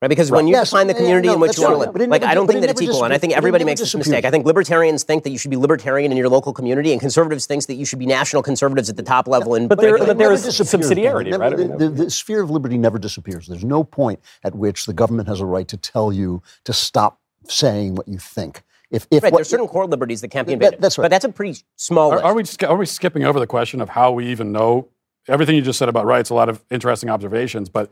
Right? 0.00 0.06
Because 0.08 0.30
when 0.30 0.46
you 0.46 0.52
Yes, 0.54 0.70
define 0.70 0.86
the 0.86 0.92
yeah, 0.92 0.98
community 1.00 1.26
no, 1.26 1.34
in 1.34 1.40
which 1.40 1.56
you 1.56 1.64
want 1.64 1.74
to 1.74 1.78
live, 1.78 1.92
But 1.92 2.08
like 2.08 2.22
I 2.22 2.32
don't 2.32 2.46
think 2.46 2.60
that 2.60 2.70
it's 2.70 2.80
equal, 2.80 3.02
and 3.04 3.12
I 3.12 3.18
think 3.18 3.32
everybody 3.36 3.64
makes 3.64 3.80
this 3.80 3.92
mistake. 3.96 4.24
I 4.24 4.30
think 4.30 4.46
libertarians 4.46 5.02
think 5.02 5.24
that 5.24 5.30
you 5.30 5.38
should 5.38 5.50
be 5.50 5.56
libertarian 5.56 6.12
in 6.12 6.16
your 6.16 6.28
local 6.28 6.52
community, 6.52 6.92
and 6.92 7.00
conservatives 7.00 7.46
thinks 7.46 7.66
that 7.66 7.74
you 7.74 7.84
should 7.84 7.98
be 7.98 8.06
national 8.06 8.44
conservatives 8.44 8.88
at 8.88 8.96
the 8.96 9.02
top 9.02 9.26
level. 9.26 9.56
And 9.56 9.68
But 9.68 9.80
there- 9.80 9.98
But 9.98 10.02
it 10.02 10.06
but 10.06 10.18
there 10.18 10.28
never 10.28 10.34
is 10.34 10.44
disappears, 10.44 10.88
subsidiarity, 10.88 11.30
Never- 11.30 11.42
right? 11.42 11.56
The, 11.56 11.66
the- 11.88 12.04
the 12.04 12.10
sphere 12.10 12.42
of 12.42 12.48
liberty 12.48 12.78
never 12.78 12.96
disappears. 13.00 13.48
There's 13.48 13.64
no 13.64 13.82
point 13.82 14.20
at 14.44 14.54
which 14.54 14.86
the 14.86 14.92
government 14.92 15.26
has 15.26 15.40
a 15.40 15.46
right 15.46 15.66
to 15.66 15.76
tell 15.76 16.12
you 16.12 16.44
to 16.64 16.72
stop 16.72 17.18
saying 17.48 17.96
what 17.96 18.06
you 18.06 18.18
think. 18.18 18.62
If, 18.92 19.08
if 19.10 19.24
right, 19.24 19.32
what, 19.32 19.38
there's 19.38 19.48
certain 19.48 19.66
core 19.66 19.86
liberties 19.88 20.20
that 20.20 20.28
can't 20.28 20.46
be 20.46 20.54
That- 20.54 20.64
invaded. 20.64 20.80
that's 20.80 20.96
right. 20.96 21.06
But 21.06 21.10
that's 21.10 21.24
a 21.24 21.28
pretty 21.30 21.58
small 21.74 22.12
Are, 22.12 22.14
list. 22.16 22.24
are 22.24 22.34
we 22.34 22.44
sk- 22.44 22.62
are 22.70 22.76
we 22.76 22.86
skipping 22.86 23.24
over 23.24 23.40
the 23.40 23.48
question 23.48 23.80
of 23.80 23.88
how 23.88 24.12
we 24.12 24.26
even 24.28 24.52
know 24.52 24.88
everything 25.28 25.56
you 25.56 25.62
just 25.62 25.78
said 25.78 25.88
about 25.88 26.06
rights? 26.06 26.30
A 26.30 26.34
lot 26.34 26.48
of 26.48 26.62
interesting 26.70 27.10
observations, 27.10 27.68
but 27.68 27.90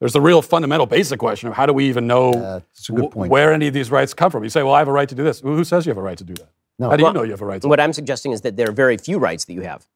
there's 0.00 0.12
the 0.12 0.20
real 0.20 0.42
fundamental 0.42 0.86
basic 0.86 1.18
question 1.18 1.48
of 1.48 1.54
how 1.54 1.66
do 1.66 1.72
we 1.72 1.88
even 1.88 2.06
know 2.06 2.32
that's 2.32 2.88
a 2.88 2.92
good 2.92 3.06
wh- 3.06 3.10
point. 3.10 3.30
where 3.30 3.52
any 3.52 3.66
of 3.68 3.74
these 3.74 3.90
rights 3.90 4.14
come 4.14 4.30
from? 4.30 4.44
You 4.44 4.50
say, 4.50 4.62
well, 4.62 4.74
I 4.74 4.78
have 4.78 4.88
a 4.88 4.92
right 4.92 5.08
to 5.08 5.14
do 5.14 5.22
this. 5.24 5.40
Who 5.40 5.54
who 5.56 5.64
says 5.64 5.86
you 5.86 5.90
have 5.90 5.98
a 5.98 6.02
right 6.02 6.18
to 6.18 6.24
do 6.24 6.34
that? 6.34 6.48
No. 6.78 6.90
How 6.90 6.96
do 6.96 7.02
Well, 7.02 7.12
you 7.12 7.18
know 7.18 7.24
you 7.24 7.32
have 7.32 7.42
a 7.42 7.46
right 7.46 7.60
to? 7.62 7.68
what 7.68 7.80
I'm 7.80 7.92
suggesting 7.92 8.32
is 8.32 8.42
that 8.42 8.56
there 8.56 8.68
are 8.68 8.72
very 8.72 8.96
few 8.96 9.18
rights 9.18 9.44
that 9.46 9.52
you 9.54 9.62
have. 9.62 9.86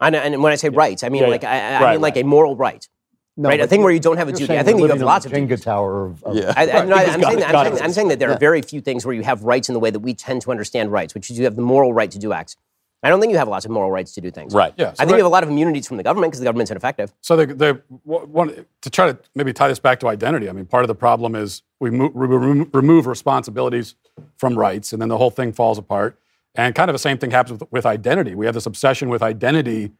And, 0.00 0.14
and 0.14 0.40
when 0.42 0.52
I 0.52 0.56
say 0.56 0.68
rights, 0.68 1.02
I 1.02 1.08
mean 1.08 1.22
Yeah, 1.24 1.28
like 1.28 1.42
yeah. 1.42 1.50
I, 1.50 1.58
I 1.58 1.82
Right, 1.86 1.92
mean 1.94 2.00
like 2.02 2.14
right. 2.14 2.24
a 2.24 2.28
moral 2.28 2.54
right. 2.56 2.88
No, 3.36 3.48
right? 3.48 3.60
A 3.60 3.66
thing 3.66 3.82
where 3.82 3.90
you're- 3.90 4.00
don't 4.00 4.16
have 4.16 4.28
a 4.28 4.32
duty. 4.32 4.56
I 4.56 4.62
think 4.62 4.78
that 4.78 4.84
you 4.84 4.88
have 4.90 5.00
lots 5.00 5.26
of 5.26 5.32
a 5.32 5.36
Jenga 5.36 5.48
duties. 5.48 5.64
tower 5.64 6.06
of, 6.06 6.22
of 6.24 6.36
Yeah. 6.36 6.52
I, 6.56 6.62
I, 6.70 6.84
no, 6.84 6.96
I, 6.96 7.02
I'm, 7.04 7.20
God- 7.20 7.26
saying 7.28 7.38
that, 7.40 7.54
I'm, 7.54 7.66
saying, 7.72 7.82
I'm 7.82 7.92
saying 7.92 8.08
that 8.08 8.18
there 8.20 8.28
same. 8.28 8.36
are 8.36 8.40
very 8.40 8.62
few 8.62 8.80
things 8.80 9.04
where 9.04 9.14
you 9.14 9.22
have 9.22 9.42
rights 9.42 9.68
in 9.68 9.72
the 9.74 9.80
way 9.80 9.90
that 9.90 9.98
we 10.00 10.14
tend 10.14 10.42
to 10.42 10.50
understand 10.52 10.92
rights, 10.92 11.14
which 11.14 11.30
is 11.30 11.38
you 11.38 11.44
have 11.44 11.56
the 11.56 11.62
moral 11.62 11.92
right 11.92 12.10
to 12.12 12.18
do 12.20 12.32
acts. 12.32 12.56
I 13.02 13.10
don't 13.10 13.20
think 13.20 13.30
you 13.30 13.38
have 13.38 13.48
lots 13.48 13.64
of 13.64 13.70
moral 13.70 13.90
rights 13.92 14.12
to 14.14 14.20
do 14.20 14.30
things. 14.30 14.52
Right. 14.54 14.74
Yeah. 14.76 14.86
I 14.86 14.88
think 14.88 14.98
that- 14.98 15.08
you 15.10 15.16
have 15.18 15.26
a 15.26 15.28
lot 15.28 15.44
of 15.44 15.50
immunities 15.50 15.86
from 15.86 15.98
the 15.98 16.02
government 16.02 16.32
because 16.32 16.40
the 16.40 16.44
government's 16.44 16.70
ineffective. 16.70 17.12
So 17.20 17.36
the, 17.36 17.46
the 17.46 17.82
one, 18.04 18.66
to 18.82 18.90
try 18.90 19.12
to 19.12 19.18
maybe 19.36 19.52
tie 19.52 19.68
this 19.68 19.78
back 19.78 20.00
to 20.00 20.08
identity. 20.08 20.48
I 20.48 20.52
mean, 20.52 20.66
part 20.66 20.82
of 20.84 20.88
the 20.88 20.94
problem 20.96 21.34
is 21.36 21.62
we 21.80 21.90
mo- 21.90 22.10
re- 22.12 22.26
re- 22.36 22.66
remove 22.72 23.06
responsibilities 23.06 23.94
from 24.36 24.58
rights, 24.58 24.92
and 24.92 25.00
then 25.00 25.08
the 25.08 25.18
whole 25.18 25.30
thing 25.30 25.52
falls 25.52 25.78
apart. 25.78 26.18
And 26.56 26.74
kind 26.74 26.90
of 26.90 26.94
the 26.94 26.98
same 26.98 27.18
thing 27.18 27.30
happens 27.30 27.60
with, 27.60 27.70
with 27.70 27.86
identity. 27.86 28.34
We 28.34 28.46
have 28.46 28.54
this 28.54 28.66
obsession 28.66 29.08
with 29.10 29.22
identity 29.22 29.92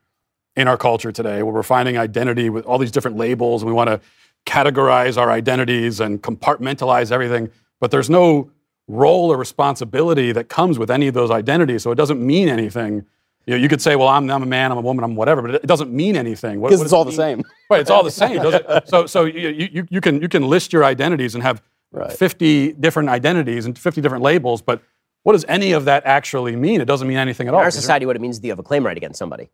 in 0.57 0.66
our 0.66 0.77
culture 0.77 1.12
today, 1.12 1.45
where 1.45 1.55
we're 1.55 1.62
finding 1.62 1.97
identity 1.97 2.51
with 2.51 2.65
all 2.66 2.79
these 2.79 2.91
different 2.91 3.16
labels, 3.16 3.62
and 3.62 3.69
we 3.69 3.75
want 3.75 3.89
to 3.91 4.01
categorize 4.45 5.16
our 5.16 5.31
identities 5.31 6.01
and 6.01 6.20
compartmentalize 6.20 7.12
everything. 7.12 7.51
But 7.81 7.93
there's 7.93 8.11
no 8.11 8.51
role 8.89 9.31
or 9.32 9.36
responsibility 9.36 10.32
that 10.32 10.48
comes 10.48 10.78
with 10.78 10.90
any 10.90 11.06
of 11.06 11.15
those 11.15 11.31
identities, 11.31 11.82
so 11.82 11.93
it 11.93 11.97
doesn't 11.97 12.20
mean 12.24 12.48
anything. 12.48 13.05
You, 13.47 13.55
know, 13.55 13.56
you 13.56 13.69
could 13.69 13.81
say, 13.81 13.97
"Well, 13.97 14.09
I'm, 14.09 14.28
I'm 14.31 14.43
a 14.43 14.47
man, 14.47 14.73
I'm 14.73 14.78
a 14.78 14.82
woman, 14.82 15.05
I'm 15.05 15.15
whatever," 15.15 15.43
but 15.43 15.55
it 15.55 15.66
doesn't 15.66 15.90
mean 15.93 16.16
anything. 16.16 16.60
Because 16.60 16.62
what 16.62 16.73
it's 16.73 16.82
does 16.82 16.93
it 16.93 16.97
all 16.97 17.05
the 17.05 17.12
same. 17.12 17.43
Right, 17.70 17.81
it's 17.81 17.90
all 17.90 18.02
the 18.02 18.10
same. 18.24 18.43
does 18.43 18.55
it? 18.55 18.89
So, 18.89 19.06
so 19.06 19.24
you, 19.24 19.69
you, 19.73 19.86
you 19.89 20.01
can 20.01 20.20
you 20.20 20.28
can 20.28 20.43
list 20.48 20.73
your 20.73 20.85
identities 20.85 21.35
and 21.35 21.43
have 21.43 21.62
Right. 21.90 22.12
50 22.12 22.74
different 22.74 23.09
identities 23.09 23.65
and 23.65 23.78
50 23.78 24.02
different 24.02 24.23
labels, 24.23 24.60
but 24.60 24.82
what 25.23 25.32
does 25.32 25.47
any 25.48 25.73
of 25.73 25.86
that 25.86 26.05
actually 26.05 26.55
mean? 26.55 26.82
It 26.82 26.85
doesn't 26.85 27.09
mean 27.09 27.16
anything 27.16 27.48
at 27.48 27.55
all. 27.55 27.60
In 27.60 27.65
our 27.65 27.70
society, 27.70 28.05
what 28.05 28.15
it 28.15 28.20
means 28.20 28.36
is 28.36 28.40
that 28.43 28.47
you 28.47 28.52
have 28.52 28.59
a 28.59 28.62
claim 28.62 28.85
right 28.85 28.97
against 28.97 29.19
somebody. 29.19 29.48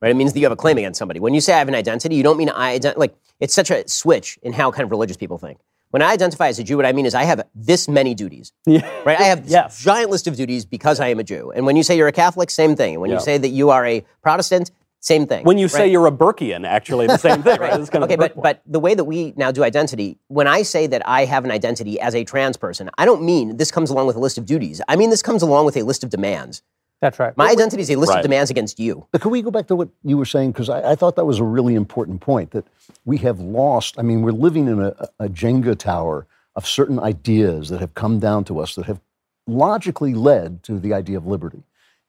Right? 0.00 0.10
It 0.10 0.14
means 0.14 0.32
that 0.32 0.38
you 0.40 0.46
have 0.46 0.52
a 0.52 0.56
claim 0.56 0.78
against 0.78 0.98
somebody. 0.98 1.20
When 1.20 1.34
you 1.34 1.40
say 1.42 1.52
I 1.52 1.58
have 1.58 1.68
an 1.68 1.74
identity, 1.74 2.14
you 2.14 2.22
don't 2.22 2.38
mean 2.38 2.48
I 2.48 2.78
ident- 2.78 2.96
like 2.96 3.14
it's 3.40 3.52
such 3.52 3.70
a 3.70 3.86
switch 3.88 4.38
in 4.42 4.54
how 4.54 4.70
kind 4.70 4.84
of 4.84 4.90
religious 4.90 5.18
people 5.18 5.36
think. 5.36 5.58
When 5.90 6.02
I 6.02 6.12
identify 6.12 6.48
as 6.48 6.58
a 6.58 6.64
Jew, 6.64 6.76
what 6.76 6.86
I 6.86 6.92
mean 6.92 7.06
is 7.06 7.14
I 7.14 7.24
have 7.24 7.46
this 7.54 7.88
many 7.88 8.14
duties. 8.14 8.52
Right? 8.66 9.20
I 9.20 9.24
have 9.24 9.42
this 9.44 9.52
Yes. 9.52 9.78
giant 9.82 10.10
list 10.10 10.26
of 10.26 10.36
duties 10.36 10.64
because 10.64 10.98
I 10.98 11.08
am 11.08 11.20
a 11.20 11.24
Jew. 11.24 11.52
And 11.54 11.64
when 11.64 11.76
you 11.76 11.82
say 11.84 11.96
you're 11.96 12.08
a 12.08 12.12
Catholic, 12.12 12.50
same 12.50 12.74
thing. 12.74 12.94
And 12.94 13.00
when 13.00 13.10
Yeah. 13.10 13.16
you 13.16 13.20
say 13.20 13.38
that 13.38 13.48
you 13.50 13.70
are 13.70 13.86
a 13.86 14.04
Protestant, 14.20 14.72
same 15.00 15.26
thing. 15.26 15.44
When 15.44 15.58
you 15.58 15.68
say 15.68 15.86
you're 15.86 16.08
a 16.08 16.10
Burkean, 16.10 16.66
actually, 16.66 17.06
the 17.06 17.18
same 17.18 17.42
thing, 17.44 17.60
right? 17.60 17.70
Kind 17.92 18.02
of 18.02 18.10
okay, 18.10 18.16
but 18.16 18.34
but 18.42 18.62
the 18.66 18.80
way 18.80 18.94
that 18.94 19.04
we 19.04 19.32
now 19.36 19.52
do 19.52 19.62
identity, 19.62 20.18
when 20.26 20.48
I 20.48 20.62
say 20.62 20.88
that 20.88 21.02
I 21.06 21.24
have 21.26 21.44
an 21.44 21.52
identity 21.52 22.00
as 22.00 22.16
a 22.16 22.24
trans 22.24 22.56
person, 22.56 22.90
I 22.98 23.04
don't 23.04 23.22
mean 23.22 23.56
this 23.56 23.70
comes 23.70 23.88
along 23.90 24.08
with 24.08 24.16
a 24.16 24.18
list 24.18 24.36
of 24.38 24.44
duties. 24.46 24.80
I 24.88 24.96
mean 24.96 25.10
this 25.10 25.22
comes 25.22 25.42
along 25.42 25.66
with 25.66 25.76
a 25.76 25.82
list 25.84 26.02
of 26.02 26.10
demands. 26.10 26.62
That's 27.02 27.18
right. 27.18 27.36
My 27.36 27.50
identity 27.50 27.82
is 27.82 27.90
a 27.90 27.96
list 27.96 28.10
Right. 28.10 28.18
of 28.20 28.22
demands 28.22 28.50
against 28.50 28.80
you. 28.80 29.06
But 29.12 29.20
could 29.20 29.30
we 29.30 29.42
go 29.42 29.50
back 29.50 29.66
to 29.68 29.76
what 29.76 29.88
you 30.02 30.16
were 30.16 30.24
saying? 30.24 30.52
Because 30.52 30.68
I, 30.70 30.92
I 30.92 30.94
thought 30.94 31.16
that 31.16 31.26
was 31.26 31.38
a 31.38 31.44
really 31.44 31.74
important 31.74 32.20
point 32.20 32.52
that 32.52 32.66
we 33.04 33.18
have 33.18 33.38
lost. 33.40 33.98
I 33.98 34.02
mean, 34.02 34.22
we're 34.22 34.32
living 34.32 34.66
in 34.68 34.80
a, 34.80 34.94
a 35.20 35.28
Jenga 35.28 35.76
tower 35.78 36.26
of 36.56 36.66
certain 36.66 36.98
ideas 36.98 37.68
that 37.68 37.80
have 37.80 37.94
come 37.94 38.18
down 38.18 38.44
to 38.44 38.58
us 38.60 38.74
that 38.76 38.86
have 38.86 39.00
logically 39.46 40.14
led 40.14 40.62
to 40.64 40.78
the 40.78 40.94
idea 40.94 41.18
of 41.18 41.26
liberty. 41.26 41.62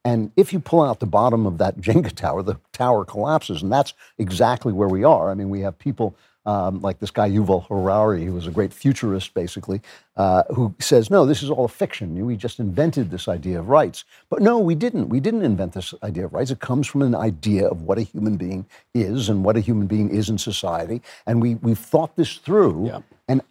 And 0.05 0.31
if 0.38 0.53
you 0.53 0.59
pull 0.61 0.81
out 0.81 1.01
the 1.01 1.05
bottom 1.05 1.45
of 1.45 1.57
that 1.57 1.77
Jenga 1.81 2.14
tower, 2.14 2.41
the 2.41 2.55
tower 2.72 3.03
collapses. 3.03 3.61
And 3.61 3.72
that's 3.72 3.93
exactly 4.18 4.72
where 4.72 4.88
we 4.88 5.03
are. 5.03 5.30
I 5.30 5.34
mean, 5.34 5.49
we 5.49 5.61
have 5.61 5.77
people 5.77 6.15
um, 6.48 6.82
like 6.82 6.98
this 6.99 7.11
guy 7.11 7.30
Yuval 7.30 7.68
Harari, 7.68 8.26
who 8.26 8.34
was 8.34 8.48
a 8.48 8.52
great 8.52 8.74
futurist, 8.74 9.34
basically, 9.34 9.82
uh, 10.15 10.44
who 10.56 10.74
says, 10.80 11.11
"No, 11.11 11.26
this 11.26 11.44
is 11.44 11.49
all 11.52 11.65
a 11.65 11.68
fiction. 11.68 12.26
We 12.26 12.36
just 12.38 12.60
invented 12.60 13.11
this 13.11 13.28
idea 13.28 13.60
of 13.60 13.68
rights." 13.69 14.06
But 14.30 14.41
no, 14.41 14.57
we 14.57 14.74
didn't. 14.74 15.10
We 15.10 15.19
didn't 15.19 15.44
invent 15.44 15.74
this 15.74 15.94
idea 16.02 16.26
of 16.26 16.34
rights. 16.34 16.49
It 16.49 16.60
comes 16.60 16.88
from 16.88 17.02
an 17.03 17.14
idea 17.14 17.68
of 17.68 17.84
what 17.84 17.98
a 17.99 18.02
human 18.02 18.38
being 18.38 18.65
is 18.95 19.30
and 19.30 19.44
what 19.44 19.57
a 19.57 19.60
human 19.60 19.88
being 19.88 20.10
is 20.10 20.30
in 20.30 20.38
society, 20.38 21.02
and 21.28 21.41
we 21.41 21.56
we've 21.56 21.78
thought 21.78 22.15
this 22.15 22.38
through. 22.38 22.88
Yeah. 22.88 23.02
And 23.28 23.41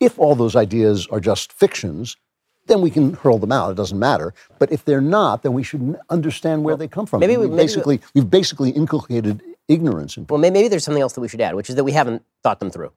if 0.00 0.18
all 0.18 0.34
those 0.34 0.56
ideas 0.56 1.06
are 1.08 1.20
just 1.20 1.52
fictions, 1.52 2.16
then 2.66 2.80
we 2.80 2.90
can 2.90 3.14
hurl 3.14 3.38
them 3.38 3.52
out. 3.52 3.70
It 3.70 3.76
doesn't 3.76 3.98
matter. 3.98 4.34
But 4.58 4.72
if 4.72 4.84
they're 4.84 5.00
not, 5.00 5.42
then 5.42 5.52
we 5.52 5.62
should 5.62 5.96
understand 6.08 6.64
where 6.64 6.76
they 6.76 6.88
come 6.88 7.06
from. 7.06 7.20
maybe 7.20 7.36
we- 7.36 7.42
we've 7.46 7.50
maybe 7.50 7.56
we- 7.56 7.62
basically 7.62 8.00
we've 8.14 8.30
basically 8.30 8.70
inculcated 8.70 9.42
ignorance 9.70 10.16
in. 10.16 10.26
Well, 10.28 10.38
maybe 10.38 10.68
there's 10.68 10.84
something 10.84 11.00
else 11.02 11.14
that 11.14 11.20
we 11.22 11.28
should 11.28 11.40
add, 11.40 11.54
which 11.54 11.70
is 11.70 11.76
that 11.76 11.84
we 11.84 11.92
haven't 11.92 12.22
thought 12.42 12.60
them 12.60 12.70
through. 12.70 12.92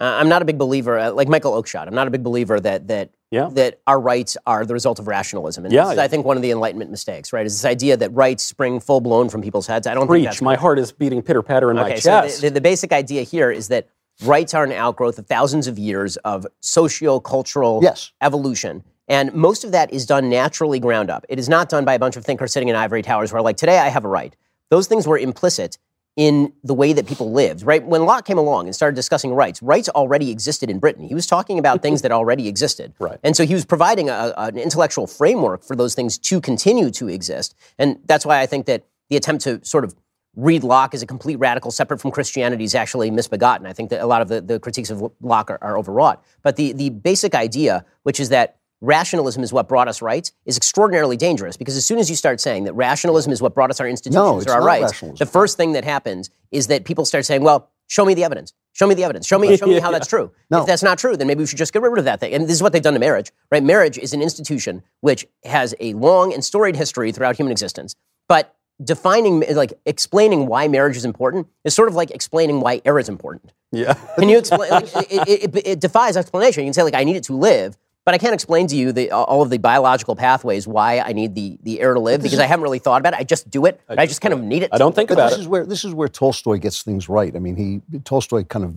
Uh, 0.00 0.04
I'm 0.20 0.28
not 0.28 0.42
a 0.42 0.44
big 0.44 0.58
believer, 0.58 0.96
uh, 0.98 1.10
like 1.12 1.26
Michael 1.28 1.60
Oakeshott. 1.60 1.86
I'm 1.88 1.94
not 1.94 2.06
a 2.06 2.10
big 2.10 2.22
believer 2.22 2.60
that 2.60 2.86
that 2.88 3.10
Yeah. 3.30 3.48
that 3.54 3.80
our 3.86 3.98
rights 4.00 4.36
are 4.46 4.64
the 4.64 4.72
result 4.74 4.98
of 5.00 5.08
rationalism. 5.08 5.64
And 5.64 5.72
Yeah, 5.74 5.84
this 5.84 5.92
is, 5.92 5.96
yeah. 5.96 6.02
I 6.04 6.08
think, 6.08 6.24
one 6.24 6.36
of 6.36 6.42
the 6.42 6.50
Enlightenment 6.52 6.90
mistakes. 6.90 7.32
Right, 7.32 7.44
is 7.44 7.54
this 7.60 7.64
idea 7.64 7.96
that 7.96 8.10
rights 8.14 8.42
spring 8.44 8.78
full 8.80 9.00
blown 9.00 9.28
from 9.28 9.42
people's 9.42 9.66
heads. 9.66 9.86
I 9.88 9.94
don't 9.94 10.06
think 10.08 10.24
that's 10.24 10.40
My 10.40 10.54
heart 10.56 10.78
is 10.78 10.92
beating 10.92 11.20
pitter 11.22 11.42
patter 11.42 11.70
in 11.70 11.76
my 11.76 11.84
Okay, 11.86 12.00
so 12.00 12.10
chest. 12.22 12.40
the, 12.42 12.48
the, 12.48 12.54
the 12.54 12.60
basic 12.60 12.92
idea 12.92 13.22
here 13.22 13.50
is 13.50 13.68
that 13.68 13.88
rights 14.24 14.54
are 14.54 14.62
an 14.64 14.72
outgrowth 14.72 15.18
of 15.18 15.26
thousands 15.26 15.66
of 15.66 15.78
years 15.78 16.16
of 16.18 16.46
socio-cultural 16.60 17.80
Yes. 17.82 18.12
evolution. 18.20 18.82
And 19.08 19.32
most 19.32 19.64
of 19.64 19.72
that 19.72 19.92
is 19.92 20.06
done 20.06 20.28
naturally 20.28 20.78
ground 20.80 21.10
up. 21.10 21.24
It 21.28 21.38
is 21.38 21.48
not 21.48 21.68
done 21.68 21.84
by 21.84 21.94
a 21.94 21.98
bunch 21.98 22.16
of 22.16 22.24
thinkers 22.24 22.52
sitting 22.52 22.68
in 22.68 22.76
ivory 22.76 23.02
towers 23.02 23.30
who 23.30 23.36
are 23.36 23.42
like, 23.42 23.56
today 23.56 23.78
I 23.78 23.88
have 23.88 24.04
a 24.04 24.08
right. 24.08 24.34
Those 24.70 24.86
things 24.86 25.06
were 25.06 25.18
implicit 25.18 25.78
in 26.18 26.52
the 26.64 26.74
way 26.74 26.92
that 26.92 27.06
people 27.06 27.30
lived, 27.30 27.62
right? 27.62 27.86
When 27.86 28.04
Locke 28.04 28.24
came 28.24 28.38
along 28.38 28.66
and 28.66 28.74
started 28.74 28.96
discussing 28.96 29.32
rights, 29.32 29.62
rights 29.62 29.88
already 29.90 30.32
existed 30.32 30.68
in 30.68 30.80
Britain. 30.80 31.04
He 31.04 31.14
was 31.14 31.28
talking 31.28 31.60
about 31.60 31.80
things 31.80 32.02
that 32.02 32.10
already 32.10 32.48
existed. 32.48 32.92
Right. 32.98 33.20
And 33.22 33.36
so 33.36 33.46
he 33.46 33.54
was 33.54 33.64
providing 33.64 34.08
a, 34.10 34.34
an 34.36 34.58
intellectual 34.58 35.06
framework 35.06 35.62
for 35.62 35.76
those 35.76 35.94
things 35.94 36.18
to 36.18 36.40
continue 36.40 36.90
to 36.90 37.08
exist. 37.08 37.54
And 37.78 38.00
that's 38.06 38.26
why 38.26 38.40
I 38.40 38.46
think 38.46 38.66
that 38.66 38.86
the 39.08 39.16
attempt 39.16 39.44
to 39.44 39.64
sort 39.64 39.84
of 39.84 39.94
read 40.34 40.64
Locke 40.64 40.94
as 40.94 41.02
a 41.02 41.06
complete 41.06 41.36
radical 41.36 41.70
separate 41.70 42.00
from 42.00 42.10
Christianity 42.10 42.64
is 42.64 42.74
actually 42.74 43.12
misbegotten. 43.12 43.66
I 43.66 43.72
think 43.72 43.90
that 43.90 44.00
a 44.00 44.06
lot 44.06 44.20
of 44.20 44.28
the, 44.28 44.40
the 44.40 44.58
critiques 44.58 44.90
of 44.90 45.12
Locke 45.20 45.50
are, 45.50 45.58
are 45.62 45.78
overwrought. 45.78 46.24
But 46.42 46.56
the, 46.56 46.72
the 46.72 46.90
basic 46.90 47.36
idea, 47.36 47.84
which 48.02 48.18
is 48.18 48.30
that 48.30 48.57
rationalism 48.80 49.42
is 49.42 49.52
what 49.52 49.68
brought 49.68 49.88
us 49.88 50.00
rights, 50.02 50.32
is 50.46 50.56
extraordinarily 50.56 51.16
dangerous 51.16 51.56
because 51.56 51.76
as 51.76 51.84
soon 51.84 51.98
as 51.98 52.08
you 52.08 52.16
start 52.16 52.40
saying 52.40 52.64
that 52.64 52.74
rationalism 52.74 53.32
is 53.32 53.42
what 53.42 53.54
brought 53.54 53.70
us 53.70 53.80
our 53.80 53.88
institutions 53.88 54.44
it's 54.44 54.52
or 54.52 54.56
our 54.56 54.64
rights, 54.64 54.92
rationalism. 54.92 55.16
the 55.24 55.30
first 55.30 55.56
thing 55.56 55.72
that 55.72 55.84
happens 55.84 56.30
is 56.52 56.68
that 56.68 56.84
people 56.84 57.04
start 57.04 57.24
saying, 57.24 57.42
well, 57.42 57.70
show 57.88 58.04
me 58.04 58.14
the 58.14 58.24
evidence. 58.24 58.52
Show 58.72 58.86
me 58.86 58.94
the 58.94 59.02
evidence. 59.02 59.26
Show 59.26 59.38
me, 59.38 59.56
show 59.56 59.66
me 59.66 59.80
how 59.80 59.90
that's 59.90 60.06
true. 60.06 60.30
No. 60.50 60.60
If 60.60 60.66
that's 60.66 60.82
not 60.82 60.98
true, 60.98 61.16
then 61.16 61.26
maybe 61.26 61.40
we 61.40 61.46
should 61.46 61.58
just 61.58 61.72
get 61.72 61.82
rid 61.82 61.98
of 61.98 62.04
that 62.04 62.20
thing. 62.20 62.32
And 62.32 62.44
this 62.44 62.52
is 62.52 62.62
what 62.62 62.72
they've 62.72 62.82
done 62.82 62.94
to 62.94 63.00
marriage, 63.00 63.32
right? 63.50 63.62
Marriage 63.62 63.98
is 63.98 64.12
an 64.12 64.22
institution 64.22 64.82
which 65.00 65.26
has 65.44 65.74
a 65.80 65.94
long 65.94 66.32
and 66.32 66.44
storied 66.44 66.76
history 66.76 67.10
throughout 67.10 67.36
human 67.36 67.50
existence. 67.50 67.96
But 68.28 68.54
defining, 68.82 69.42
like 69.54 69.72
explaining 69.86 70.46
why 70.46 70.68
marriage 70.68 70.96
is 70.96 71.04
important 71.04 71.48
is 71.64 71.74
sort 71.74 71.88
of 71.88 71.94
like 71.96 72.12
explaining 72.12 72.60
why 72.60 72.80
air 72.84 72.98
is 73.00 73.08
important. 73.08 73.52
yeah. 73.72 73.94
Can 74.16 74.28
you 74.28 74.38
explain? 74.38 74.70
like, 74.70 74.84
it, 75.10 75.28
it, 75.28 75.56
it, 75.56 75.66
it 75.66 75.80
defies 75.80 76.16
explanation. 76.16 76.62
You 76.62 76.68
can 76.68 76.74
say 76.74 76.84
like, 76.84 76.94
I 76.94 77.02
need 77.02 77.16
it 77.16 77.24
to 77.24 77.32
live, 77.32 77.76
but 78.08 78.14
I 78.14 78.18
can't 78.18 78.32
explain 78.32 78.66
to 78.68 78.74
you 78.74 78.90
the, 78.90 79.10
all 79.10 79.42
of 79.42 79.50
the 79.50 79.58
biological 79.58 80.16
pathways 80.16 80.66
why 80.66 81.00
I 81.00 81.12
need 81.12 81.34
the, 81.34 81.58
the 81.62 81.78
air 81.78 81.92
to 81.92 82.00
live 82.00 82.22
because 82.22 82.38
I 82.38 82.46
haven't 82.46 82.62
really 82.62 82.78
thought 82.78 83.02
about 83.02 83.12
it. 83.12 83.18
I 83.18 83.22
just 83.22 83.50
do 83.50 83.66
it. 83.66 83.82
I 83.86 84.06
just 84.06 84.22
kind 84.22 84.32
of 84.32 84.42
need 84.42 84.62
it. 84.62 84.70
I 84.72 84.78
don't 84.78 84.94
think 84.94 85.10
But 85.10 85.18
about 85.18 85.28
this 85.28 85.40
it. 85.40 85.42
is 85.42 85.46
where 85.46 85.66
this 85.66 85.84
is 85.84 85.92
where 85.92 86.08
Tolstoy 86.08 86.56
gets 86.56 86.82
things 86.82 87.10
right. 87.10 87.36
I 87.36 87.38
mean, 87.38 87.54
he 87.54 87.82
Tolstoy 88.04 88.44
kind 88.44 88.64
of 88.64 88.76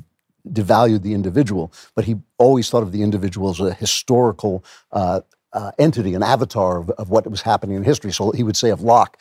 devalued 0.51 1.03
the 1.03 1.13
individual, 1.13 1.71
but 1.95 2.03
he 2.03 2.17
always 2.39 2.69
thought 2.69 2.83
of 2.83 2.91
the 2.91 3.03
individual 3.03 3.51
as 3.51 3.61
a 3.61 3.73
historical 3.73 4.65
uh, 4.91 5.21
uh, 5.53 5.71
entity, 5.79 6.13
an 6.13 6.23
avatar 6.23 6.79
of, 6.79 6.89
of 6.89 7.09
what 7.09 7.25
was 7.31 7.41
happening 7.41 7.77
in 7.77 7.85
history. 7.85 8.11
So 8.11 8.31
he 8.31 8.43
would 8.43 8.57
say 8.57 8.69
of 8.69 8.81
Locke, 8.81 9.17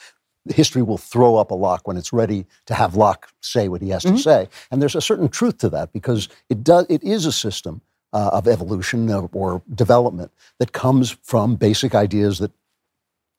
history 0.53 0.83
will 0.83 0.99
throw 0.99 1.37
up 1.37 1.53
a 1.53 1.55
Locke 1.55 1.87
when 1.87 1.97
it's 1.97 2.13
ready 2.13 2.47
to 2.67 2.75
have 2.75 2.97
Locke 2.97 3.29
say 3.43 3.69
what 3.69 3.81
he 3.81 3.91
has 3.91 4.03
to 4.03 4.19
say. 4.19 4.49
And 4.73 4.83
there's 4.83 4.97
a 4.97 5.01
certain 5.01 5.29
truth 5.29 5.59
to 5.59 5.69
that 5.69 5.93
because 5.93 6.29
it 6.49 6.65
does 6.65 6.87
it 6.89 7.05
is 7.05 7.27
a 7.27 7.33
system 7.33 7.81
uh, 8.13 8.31
of 8.33 8.49
evolution 8.49 9.11
or, 9.11 9.29
or 9.33 9.63
development 9.75 10.31
that 10.59 10.73
comes 10.73 11.11
from 11.23 11.57
basic 11.57 11.95
ideas 11.95 12.39
that 12.39 12.51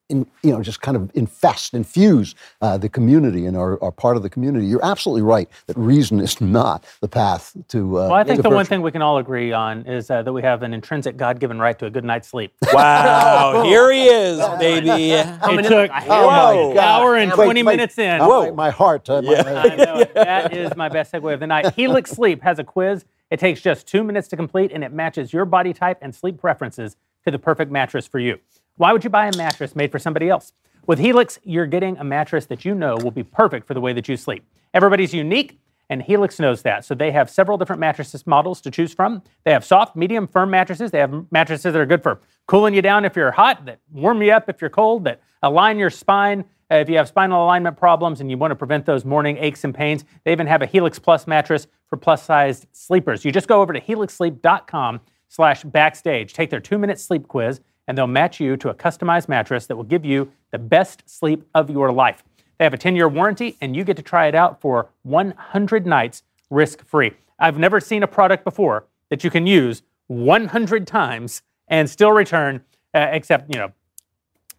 in, 0.10 0.28
you 0.44 0.52
know, 0.52 0.62
just 0.62 0.82
kind 0.82 0.98
of 0.98 1.10
infest, 1.14 1.74
infuse 1.74 2.36
uh, 2.62 2.78
the 2.78 2.90
community 2.90 3.46
and 3.46 3.56
are, 3.56 3.82
are 3.82 3.94
part 3.94 4.18
of 4.18 4.24
the 4.24 4.30
community. 4.30 4.66
You're 4.68 4.84
absolutely 4.84 5.22
right 5.22 5.50
that 5.68 5.78
reason 5.78 6.20
is 6.20 6.42
not 6.42 6.84
the 7.00 7.08
path 7.08 7.56
to. 7.70 7.98
Uh, 7.98 8.02
Well, 8.10 8.14
I 8.16 8.26
think 8.26 8.40
to 8.40 8.42
the 8.42 8.50
one 8.50 8.66
thing 8.66 8.82
we 8.82 8.92
can 8.92 9.02
all 9.02 9.20
agree 9.20 9.54
on 9.54 9.86
is 9.88 10.12
uh, 10.12 10.22
that 10.24 10.34
we 10.34 10.42
have 10.42 10.64
an 10.64 10.74
intrinsic 10.74 11.16
God-given 11.16 11.60
right 11.60 11.80
to 11.80 11.86
a 11.86 11.90
good 11.90 12.04
night's 12.04 12.28
sleep. 12.28 12.54
Wow. 12.74 13.64
Here 13.66 13.90
he 13.90 14.08
is, 14.08 14.40
baby. 14.60 15.12
it 15.12 15.24
took 15.66 15.90
Oh 16.10 16.28
my 16.30 16.54
an 16.54 16.76
God. 16.76 16.78
hour 16.78 17.16
and 17.16 17.32
Wait, 17.32 17.46
20 17.46 17.64
wait, 17.64 17.74
minutes 17.78 17.98
in. 17.98 18.20
uh, 18.20 18.28
My, 18.28 18.52
my 18.52 18.70
heart. 18.70 19.10
Uh, 19.10 19.22
my- 19.22 19.36
I 19.36 19.76
know. 19.78 20.04
That 20.14 20.54
is 20.58 20.76
my 20.76 20.90
best 20.90 21.14
segue 21.14 21.34
of 21.34 21.40
the 21.40 21.48
night. 21.48 21.74
Helix 21.76 22.12
Sleep 22.12 22.42
has 22.44 22.60
a 22.60 22.66
quiz. 22.66 23.06
It 23.32 23.40
takes 23.40 23.62
just 23.62 23.88
two 23.88 24.04
minutes 24.04 24.28
to 24.28 24.36
complete, 24.36 24.74
and 24.74 24.84
it 24.84 24.92
matches 24.92 25.32
your 25.32 25.46
body 25.46 25.72
type 25.74 25.98
and 26.02 26.14
sleep 26.14 26.38
preferences 26.38 26.98
to 27.24 27.32
the 27.32 27.40
perfect 27.40 27.72
mattress 27.72 28.06
for 28.06 28.20
you. 28.20 28.38
Why 28.76 28.92
would 28.92 29.06
you 29.06 29.10
buy 29.10 29.28
a 29.28 29.38
mattress 29.38 29.74
made 29.74 29.90
for 29.90 30.00
somebody 30.00 30.30
else? 30.30 30.52
With 30.86 31.00
Helix, 31.00 31.40
you're 31.44 31.66
getting 31.66 31.98
a 31.98 32.04
mattress 32.04 32.46
that 32.48 32.66
you 32.66 32.76
know 32.76 32.98
will 32.98 33.12
be 33.12 33.24
perfect 33.24 33.68
for 33.68 33.74
the 33.74 33.80
way 33.80 33.94
that 33.94 34.10
you 34.10 34.18
sleep. 34.18 34.44
Everybody's 34.74 35.14
unique, 35.14 35.60
and 35.90 36.02
Helix 36.02 36.40
knows 36.40 36.62
that. 36.64 36.84
So 36.84 36.94
they 36.94 37.12
have 37.12 37.30
several 37.30 37.58
different 37.58 37.80
mattresses 37.80 38.28
models 38.28 38.60
to 38.62 38.72
choose 38.72 38.94
from. 38.94 39.22
They 39.46 39.52
have 39.52 39.64
soft, 39.64 39.96
medium, 39.96 40.28
firm 40.28 40.50
mattresses. 40.50 40.92
They 40.92 41.00
have 41.00 41.32
mattresses 41.32 41.72
that 41.72 41.78
are 41.78 41.86
good 41.86 42.04
for 42.04 42.20
cooling 42.48 42.74
you 42.74 42.82
down 42.82 43.06
if 43.06 43.16
you're 43.16 43.32
hot, 43.32 43.66
that 43.66 43.80
warm 43.92 44.22
you 44.22 44.34
up 44.34 44.50
if 44.50 44.60
you're 44.60 44.70
cold, 44.70 45.06
that 45.06 45.22
align 45.42 45.78
your 45.78 45.90
spine 45.90 46.44
if 46.80 46.90
you 46.90 46.98
have 46.98 47.08
spinal 47.08 47.44
alignment 47.44 47.78
problems 47.78 48.22
and 48.22 48.32
you 48.32 48.38
want 48.38 48.52
to 48.52 48.56
prevent 48.56 48.86
those 48.86 49.04
morning 49.04 49.38
aches 49.38 49.64
and 49.64 49.76
pains, 49.76 50.06
they 50.24 50.32
even 50.32 50.48
have 50.48 50.62
a 50.62 50.66
Helix 50.66 51.00
Plus 51.00 51.28
mattress 51.28 51.68
for 51.90 51.98
plus-sized 51.98 52.66
sleepers. 52.72 53.26
You 53.26 53.32
just 53.32 53.48
go 53.48 53.62
over 53.62 53.74
to 53.74 53.82
helixsleep.com 53.82 55.02
slash 55.28 55.64
backstage. 55.64 56.34
Take 56.34 56.50
their 56.50 56.60
two-minute 56.60 57.00
sleep 57.00 57.28
quiz, 57.28 57.60
and 57.88 57.98
they'll 57.98 58.08
match 58.08 58.40
you 58.40 58.56
to 58.58 58.70
a 58.70 58.74
customized 58.74 59.28
mattress 59.28 59.66
that 59.68 59.76
will 59.76 59.84
give 59.84 60.06
you 60.06 60.32
the 60.52 60.60
best 60.60 61.04
sleep 61.10 61.44
of 61.54 61.70
your 61.70 61.92
life. 61.92 62.24
They 62.58 62.66
have 62.66 62.74
a 62.74 62.78
10-year 62.78 63.10
warranty, 63.10 63.58
and 63.60 63.76
you 63.76 63.84
get 63.84 63.98
to 63.98 64.04
try 64.04 64.28
it 64.28 64.36
out 64.36 64.62
for 64.62 64.90
100 65.04 65.86
nights 65.86 66.24
risk-free. 66.50 67.12
I've 67.40 67.58
never 67.58 67.80
seen 67.80 68.04
a 68.04 68.08
product 68.08 68.44
before 68.44 68.86
that 69.10 69.24
you 69.24 69.30
can 69.30 69.48
use 69.48 69.84
100 70.08 70.86
times 70.88 71.42
and 71.68 71.90
still 71.90 72.12
return, 72.12 72.64
uh, 72.94 73.08
except, 73.12 73.54
you 73.54 73.60
know, 73.60 73.72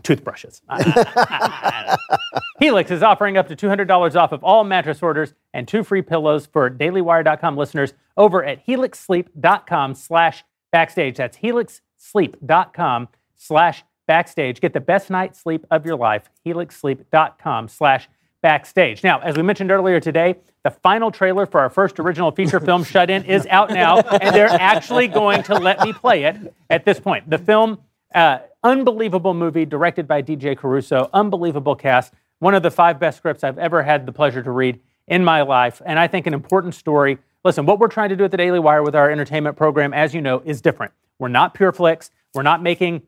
toothbrushes. 0.03 0.63
Helix 2.61 2.91
is 2.91 3.03
offering 3.03 3.37
up 3.37 3.49
to 3.49 3.57
$200 3.57 4.17
off 4.17 4.33
of 4.33 4.45
all 4.45 4.65
mattress 4.65 5.03
orders 5.03 5.35
and 5.53 5.67
two 5.67 5.83
free 5.83 6.03
pillows 6.03 6.47
for 6.47 6.71
dailywire.com 6.71 7.57
listeners 7.57 7.95
over 8.17 8.45
at 8.45 8.67
helixsleep.com 8.67 9.95
slash 9.95 10.45
backstage. 10.71 11.17
That's 11.17 11.39
helixsleep.com 11.39 13.09
slash 13.37 13.85
backstage. 14.07 14.61
Get 14.61 14.73
the 14.73 14.81
best 14.81 15.11
night's 15.11 15.41
sleep 15.41 15.67
of 15.71 15.87
your 15.87 15.97
life, 15.97 16.29
helixsleep.com 16.47 17.69
slash 17.69 18.09
backstage. 18.43 19.03
Now, 19.03 19.21
as 19.21 19.37
we 19.37 19.43
mentioned 19.43 19.71
earlier 19.71 20.01
today, 20.01 20.37
the 20.65 20.71
final 20.71 21.11
trailer 21.11 21.47
for 21.47 21.61
our 21.61 21.71
first 21.71 21.99
original 21.99 22.31
feature 22.31 22.61
film, 22.61 22.85
Shut 22.85 23.11
In, 23.11 23.25
is 23.25 23.47
out 23.47 23.71
now, 23.71 23.99
and 23.99 24.35
they're 24.35 24.49
actually 24.49 25.09
going 25.09 25.43
to 25.45 25.55
let 25.55 25.81
me 25.81 25.93
play 25.93 26.25
it 26.25 26.55
at 26.71 26.85
this 26.85 27.01
point. 27.01 27.29
The 27.29 27.39
film, 27.39 27.79
uh, 28.15 28.39
unbelievable 28.63 29.35
movie 29.35 29.65
directed 29.65 30.07
by 30.07 30.23
DJ 30.23 30.57
Caruso, 30.57 31.11
unbelievable 31.13 31.77
cast, 31.77 32.13
one 32.39 32.55
of 32.55 32.63
the 32.63 32.71
five 32.71 32.99
best 32.99 33.19
scripts 33.19 33.45
I've 33.45 33.59
ever 33.59 33.83
had 33.83 34.07
the 34.07 34.13
pleasure 34.13 34.43
to 34.43 34.51
read 34.51 34.81
in 35.09 35.25
my 35.25 35.43
life, 35.43 35.83
and 35.85 35.99
I 35.99 36.07
think 36.07 36.27
an 36.27 36.35
important 36.35 36.75
story. 36.75 37.19
Listen, 37.45 37.67
what 37.67 37.79
we're 37.79 37.89
trying 37.89 38.09
to 38.11 38.17
do 38.17 38.25
at 38.25 38.31
the 38.31 38.37
Daily 38.37 38.59
Wire 38.59 38.83
with 38.83 38.95
our 38.95 39.11
entertainment 39.11 39.57
program, 39.57 39.93
as 39.93 40.15
you 40.15 40.21
know, 40.21 40.43
is 40.45 40.61
different. 40.61 40.93
We're 41.19 41.29
not 41.29 41.55
Pure 41.55 41.73
Flix. 41.73 42.11
We're 42.35 42.43
not 42.43 42.63
making 42.63 43.03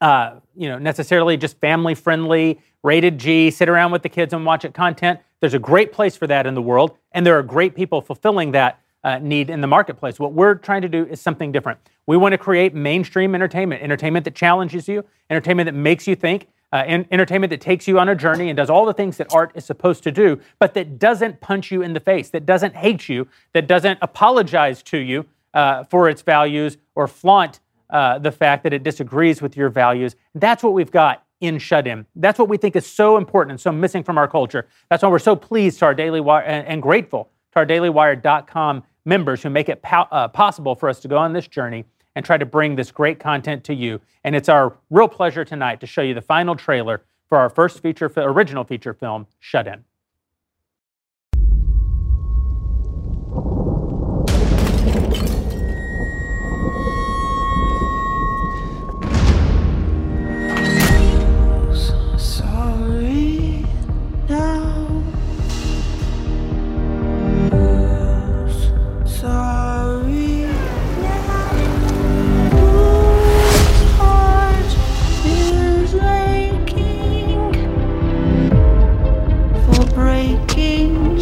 uh, 0.00 0.40
you 0.54 0.68
know, 0.68 0.78
necessarily 0.78 1.36
just 1.36 1.58
family 1.60 1.94
friendly, 1.94 2.60
rated 2.82 3.18
G, 3.18 3.50
sit 3.50 3.68
around 3.68 3.92
with 3.92 4.02
the 4.02 4.08
kids 4.08 4.34
and 4.34 4.44
watch 4.44 4.64
it 4.64 4.74
content. 4.74 5.20
There's 5.40 5.54
a 5.54 5.58
great 5.58 5.92
place 5.92 6.16
for 6.16 6.26
that 6.26 6.46
in 6.46 6.54
the 6.54 6.62
world, 6.62 6.96
and 7.12 7.24
there 7.26 7.38
are 7.38 7.42
great 7.42 7.74
people 7.74 8.00
fulfilling 8.00 8.52
that 8.52 8.80
uh, 9.04 9.18
need 9.18 9.50
in 9.50 9.60
the 9.60 9.66
marketplace. 9.66 10.18
What 10.18 10.32
we're 10.32 10.54
trying 10.54 10.82
to 10.82 10.88
do 10.88 11.06
is 11.06 11.20
something 11.20 11.52
different. 11.52 11.78
We 12.06 12.16
want 12.16 12.32
to 12.32 12.38
create 12.38 12.74
mainstream 12.74 13.34
entertainment, 13.34 13.82
entertainment 13.82 14.24
that 14.24 14.34
challenges 14.34 14.88
you, 14.88 15.04
entertainment 15.30 15.66
that 15.66 15.74
makes 15.74 16.06
you 16.06 16.16
think, 16.16 16.48
uh, 16.72 16.82
entertainment 17.12 17.50
that 17.50 17.60
takes 17.60 17.86
you 17.86 18.00
on 18.00 18.08
a 18.08 18.16
journey 18.16 18.48
and 18.50 18.56
does 18.56 18.68
all 18.68 18.84
the 18.84 18.92
things 18.92 19.16
that 19.18 19.32
art 19.32 19.52
is 19.54 19.64
supposed 19.64 20.02
to 20.02 20.10
do, 20.10 20.40
but 20.58 20.74
that 20.74 20.98
doesn't 20.98 21.40
punch 21.40 21.70
you 21.70 21.82
in 21.82 21.92
the 21.92 22.00
face, 22.00 22.30
that 22.30 22.44
doesn't 22.44 22.74
hate 22.74 23.08
you, 23.08 23.28
that 23.52 23.68
doesn't 23.68 23.98
apologize 24.02 24.82
to 24.82 24.98
you 24.98 25.24
uh, 25.52 25.84
for 25.84 26.08
its 26.08 26.22
values 26.22 26.76
or 26.96 27.06
flaunt 27.06 27.60
uh, 27.90 28.18
the 28.18 28.32
fact 28.32 28.64
that 28.64 28.72
it 28.72 28.82
disagrees 28.82 29.40
with 29.40 29.56
your 29.56 29.68
values. 29.68 30.16
That's 30.34 30.64
what 30.64 30.72
we've 30.72 30.90
got 30.90 31.24
in 31.40 31.58
Shut 31.58 31.86
In. 31.86 32.06
That's 32.16 32.38
what 32.38 32.48
we 32.48 32.56
think 32.56 32.74
is 32.74 32.86
so 32.86 33.18
important 33.18 33.52
and 33.52 33.60
so 33.60 33.70
missing 33.70 34.02
from 34.02 34.18
our 34.18 34.26
culture. 34.26 34.66
That's 34.88 35.02
why 35.02 35.10
we're 35.10 35.18
so 35.20 35.36
pleased 35.36 35.78
to 35.78 35.84
our 35.84 35.94
Daily 35.94 36.20
Wire 36.20 36.42
and, 36.42 36.66
and 36.66 36.82
grateful 36.82 37.30
to 37.52 37.60
our 37.60 37.66
dailywire.com 37.66 38.82
members 39.04 39.42
who 39.42 39.50
make 39.50 39.68
it 39.68 39.82
po- 39.82 40.08
uh, 40.10 40.28
possible 40.28 40.74
for 40.74 40.88
us 40.88 41.00
to 41.00 41.08
go 41.08 41.16
on 41.16 41.32
this 41.32 41.48
journey 41.48 41.84
and 42.16 42.24
try 42.24 42.36
to 42.36 42.46
bring 42.46 42.76
this 42.76 42.90
great 42.90 43.18
content 43.18 43.64
to 43.64 43.74
you. 43.74 44.00
And 44.22 44.34
it's 44.34 44.48
our 44.48 44.76
real 44.90 45.08
pleasure 45.08 45.44
tonight 45.44 45.80
to 45.80 45.86
show 45.86 46.02
you 46.02 46.14
the 46.14 46.22
final 46.22 46.54
trailer 46.54 47.02
for 47.28 47.38
our 47.38 47.50
first 47.50 47.80
feature 47.80 48.10
original 48.16 48.64
feature 48.64 48.94
film, 48.94 49.26
Shut 49.40 49.66
In. 49.66 49.84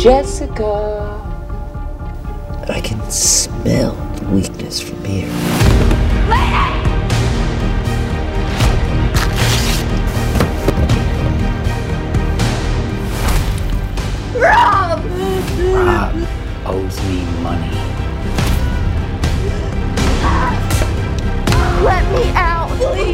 Jessica. 0.03 1.23
I 2.69 2.81
can 2.81 3.01
smell 3.09 3.95
the 4.17 4.25
weakness 4.31 4.81
from 4.81 5.05
here. 5.05 5.29
Rob! 14.37 15.05
Rob 15.73 16.15
owes 16.67 16.99
me 17.07 17.23
money. 17.45 17.71
Let 21.85 22.05
me 22.13 22.33
out, 22.35 22.71
please. 22.81 23.12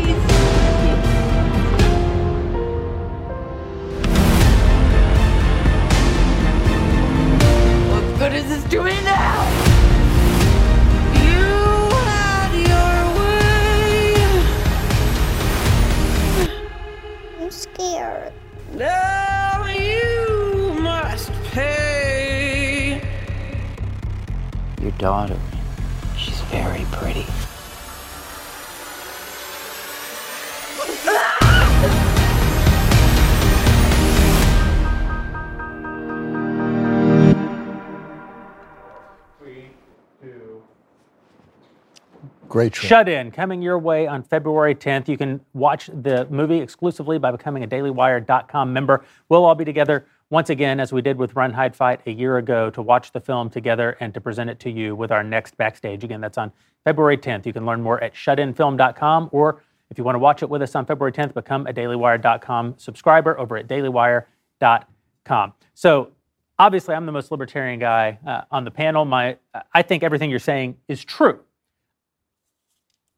Great 42.58 42.74
show. 42.74 42.88
Shut 42.88 43.08
In, 43.08 43.30
coming 43.30 43.62
your 43.62 43.78
way 43.78 44.08
on 44.08 44.24
February 44.24 44.74
10th. 44.74 45.06
You 45.06 45.16
can 45.16 45.40
watch 45.52 45.86
the 45.86 46.26
movie 46.28 46.58
exclusively 46.58 47.16
by 47.16 47.30
becoming 47.30 47.62
a 47.62 47.68
dailywire.com 47.68 48.72
member. 48.72 49.04
We'll 49.28 49.44
all 49.44 49.54
be 49.54 49.64
together 49.64 50.06
once 50.30 50.50
again, 50.50 50.80
as 50.80 50.92
we 50.92 51.00
did 51.00 51.18
with 51.18 51.36
Run, 51.36 51.52
Hide, 51.52 51.76
Fight 51.76 52.00
a 52.06 52.10
year 52.10 52.38
ago, 52.38 52.68
to 52.70 52.82
watch 52.82 53.12
the 53.12 53.20
film 53.20 53.48
together 53.48 53.96
and 54.00 54.12
to 54.12 54.20
present 54.20 54.50
it 54.50 54.58
to 54.58 54.70
you 54.70 54.96
with 54.96 55.12
our 55.12 55.22
next 55.22 55.56
backstage. 55.56 56.02
Again, 56.02 56.20
that's 56.20 56.36
on 56.36 56.50
February 56.84 57.16
10th. 57.16 57.46
You 57.46 57.52
can 57.52 57.64
learn 57.64 57.80
more 57.80 58.02
at 58.02 58.14
shutinfilm.com, 58.14 59.28
or 59.30 59.62
if 59.92 59.96
you 59.96 60.02
want 60.02 60.16
to 60.16 60.20
watch 60.20 60.42
it 60.42 60.50
with 60.50 60.60
us 60.60 60.74
on 60.74 60.84
February 60.84 61.12
10th, 61.12 61.34
become 61.34 61.64
a 61.68 61.72
dailywire.com 61.72 62.74
subscriber 62.76 63.38
over 63.38 63.56
at 63.56 63.68
dailywire.com. 63.68 65.52
So, 65.74 66.10
obviously, 66.58 66.96
I'm 66.96 67.06
the 67.06 67.12
most 67.12 67.30
libertarian 67.30 67.78
guy 67.78 68.18
uh, 68.26 68.40
on 68.50 68.64
the 68.64 68.72
panel. 68.72 69.04
My, 69.04 69.36
I 69.72 69.82
think 69.82 70.02
everything 70.02 70.28
you're 70.28 70.40
saying 70.40 70.76
is 70.88 71.04
true 71.04 71.38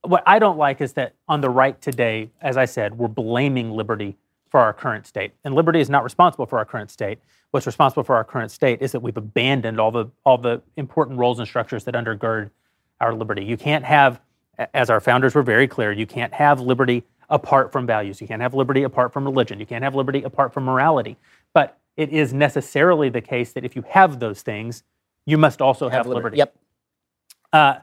what 0.03 0.23
I 0.27 0.39
don't 0.39 0.59
like 0.59 0.81
is 0.81 0.95
that 0.95 1.15
on 1.29 1.41
the 1.41 1.51
right 1.51 1.81
today, 1.81 2.31
as 2.41 2.57
I 2.57 2.65
said, 2.65 2.97
we're 2.97 3.09
blaming 3.09 3.71
liberty 3.71 4.17
for 4.49 4.61
our 4.61 4.73
current 4.73 5.07
state. 5.07 5.33
And 5.45 5.55
liberty 5.55 5.81
is 5.81 5.91
not 5.91 6.05
responsible 6.05 6.47
for 6.47 6.59
our 6.59 6.65
current 6.65 6.91
state. 6.91 7.19
What's 7.51 7.67
responsible 7.67 8.05
for 8.05 8.17
our 8.17 8.25
current 8.25 8.51
state 8.51 8.81
is 8.81 8.93
that 8.93 9.01
we've 9.01 9.17
abandoned 9.17 9.81
all 9.81 9.91
the 9.91 10.07
all 10.25 10.39
the 10.39 10.63
important 10.77 11.19
roles 11.19 11.39
and 11.39 11.47
structures 11.47 11.85
that 11.85 11.95
undergird 11.95 12.51
our 13.01 13.15
liberty. 13.15 13.45
You 13.45 13.57
can't 13.57 13.85
have, 13.85 14.21
as 14.75 14.91
our 14.91 15.01
founders 15.01 15.35
were 15.35 15.43
very 15.43 15.67
clear, 15.67 15.91
you 15.93 16.07
can't 16.07 16.33
have 16.33 16.61
liberty 16.61 17.05
apart 17.29 17.73
from 17.73 17.87
values. 17.87 18.21
You 18.21 18.27
can't 18.27 18.43
have 18.43 18.55
liberty 18.55 18.83
apart 18.83 19.13
from 19.13 19.25
religion. 19.25 19.59
You 19.59 19.67
can't 19.67 19.85
have 19.85 19.95
liberty 19.95 20.23
apart 20.23 20.53
from 20.53 20.65
morality. 20.65 21.17
But 21.55 21.79
it 21.97 22.11
is 22.11 22.33
necessarily 22.33 23.09
the 23.09 23.21
case 23.21 23.53
that 23.53 23.65
if 23.65 23.75
you 23.75 23.83
have 23.89 24.21
those 24.21 24.43
things, 24.43 24.83
you 25.27 25.39
must 25.39 25.61
also 25.61 25.89
have, 25.89 26.07
liberty. 26.07 26.39
Yep. 26.39 26.57
Uh, 27.53 27.75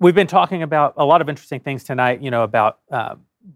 we've 0.00 0.14
been 0.14 0.26
talking 0.26 0.62
about 0.62 0.94
a 0.96 1.04
lot 1.04 1.20
of 1.20 1.28
interesting 1.28 1.60
things 1.60 1.84
tonight, 1.84 2.20
you 2.20 2.30
know, 2.30 2.42
about 2.42 2.80
uh, 2.90 3.14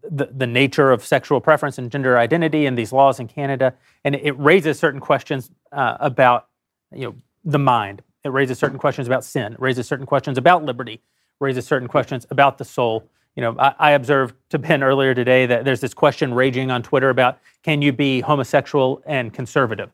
the, 0.08 0.26
the 0.26 0.46
nature 0.46 0.92
of 0.92 1.04
sexual 1.04 1.40
preference 1.40 1.78
and 1.78 1.90
gender 1.90 2.18
identity 2.18 2.66
and 2.66 2.78
these 2.78 2.92
laws 2.92 3.18
in 3.18 3.26
Canada. 3.26 3.74
And 4.04 4.14
it, 4.14 4.38
raises 4.38 4.78
certain 4.78 5.00
questions 5.00 5.50
uh, 5.72 5.96
about, 6.00 6.48
you 6.92 7.04
know, 7.04 7.14
the 7.44 7.58
mind. 7.58 8.02
It 8.22 8.28
raises 8.28 8.58
certain 8.58 8.78
questions 8.78 9.06
about 9.06 9.24
sin. 9.24 9.54
It 9.54 9.60
raises 9.60 9.86
certain 9.86 10.06
questions 10.06 10.38
about 10.38 10.64
liberty. 10.64 11.00
Raises 11.40 11.66
certain 11.66 11.88
questions 11.88 12.26
about 12.30 12.58
the 12.58 12.64
soul. 12.64 13.08
you 13.36 13.40
know, 13.40 13.56
I, 13.58 13.74
I 13.78 13.90
observed 13.92 14.34
to 14.50 14.58
Ben 14.58 14.82
earlier 14.82 15.14
today 15.14 15.46
that 15.46 15.64
there's 15.64 15.80
this 15.80 15.92
question 15.94 16.32
raging 16.32 16.70
on 16.70 16.82
Twitter 16.82 17.10
about 17.10 17.38
can 17.62 17.82
you 17.82 17.92
be 17.92 18.20
homosexual 18.20 19.02
and 19.06 19.32
conservative? 19.32 19.90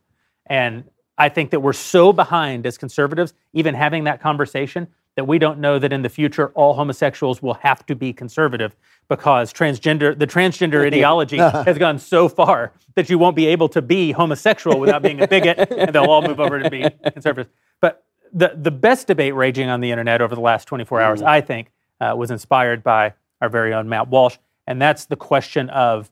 And 0.46 0.84
I 1.16 1.28
think 1.28 1.50
that 1.50 1.60
we're 1.60 1.72
so 1.72 2.12
behind 2.12 2.66
as 2.66 2.78
conservatives, 2.78 3.34
even 3.52 3.74
having 3.74 4.04
that 4.04 4.20
conversation, 4.20 4.88
that 5.16 5.24
we 5.24 5.38
don't 5.38 5.58
know 5.58 5.78
that 5.78 5.92
in 5.92 6.02
the 6.02 6.08
future 6.08 6.48
all 6.50 6.74
homosexuals 6.74 7.42
will 7.42 7.54
have 7.54 7.84
to 7.86 7.94
be 7.94 8.12
conservative 8.12 8.76
because 9.08 9.52
transgender 9.52 10.16
the 10.18 10.26
transgender 10.26 10.86
ideology 10.86 11.36
has 11.38 11.78
gone 11.78 11.98
so 11.98 12.28
far 12.28 12.72
that 12.94 13.10
you 13.10 13.18
won't 13.18 13.36
be 13.36 13.46
able 13.46 13.68
to 13.68 13.82
be 13.82 14.12
homosexual 14.12 14.78
without 14.78 15.02
being 15.02 15.20
a 15.20 15.26
bigot 15.26 15.70
and 15.72 15.94
they'll 15.94 16.04
all 16.04 16.22
move 16.22 16.40
over 16.40 16.62
to 16.62 16.70
be 16.70 16.88
conservatives. 17.12 17.50
But 17.80 18.04
the 18.32 18.52
the 18.56 18.70
best 18.70 19.06
debate 19.06 19.34
raging 19.34 19.68
on 19.68 19.80
the 19.80 19.90
internet 19.90 20.22
over 20.22 20.34
the 20.34 20.40
last 20.40 20.66
24 20.66 21.00
hours, 21.00 21.22
I 21.22 21.40
think, 21.40 21.70
uh, 22.00 22.14
was 22.16 22.30
inspired 22.30 22.82
by 22.82 23.14
our 23.40 23.48
very 23.48 23.74
own 23.74 23.88
Matt 23.88 24.08
Walsh, 24.08 24.36
and 24.66 24.80
that's 24.80 25.06
the 25.06 25.16
question 25.16 25.70
of. 25.70 26.10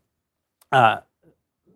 Uh, 0.71 1.01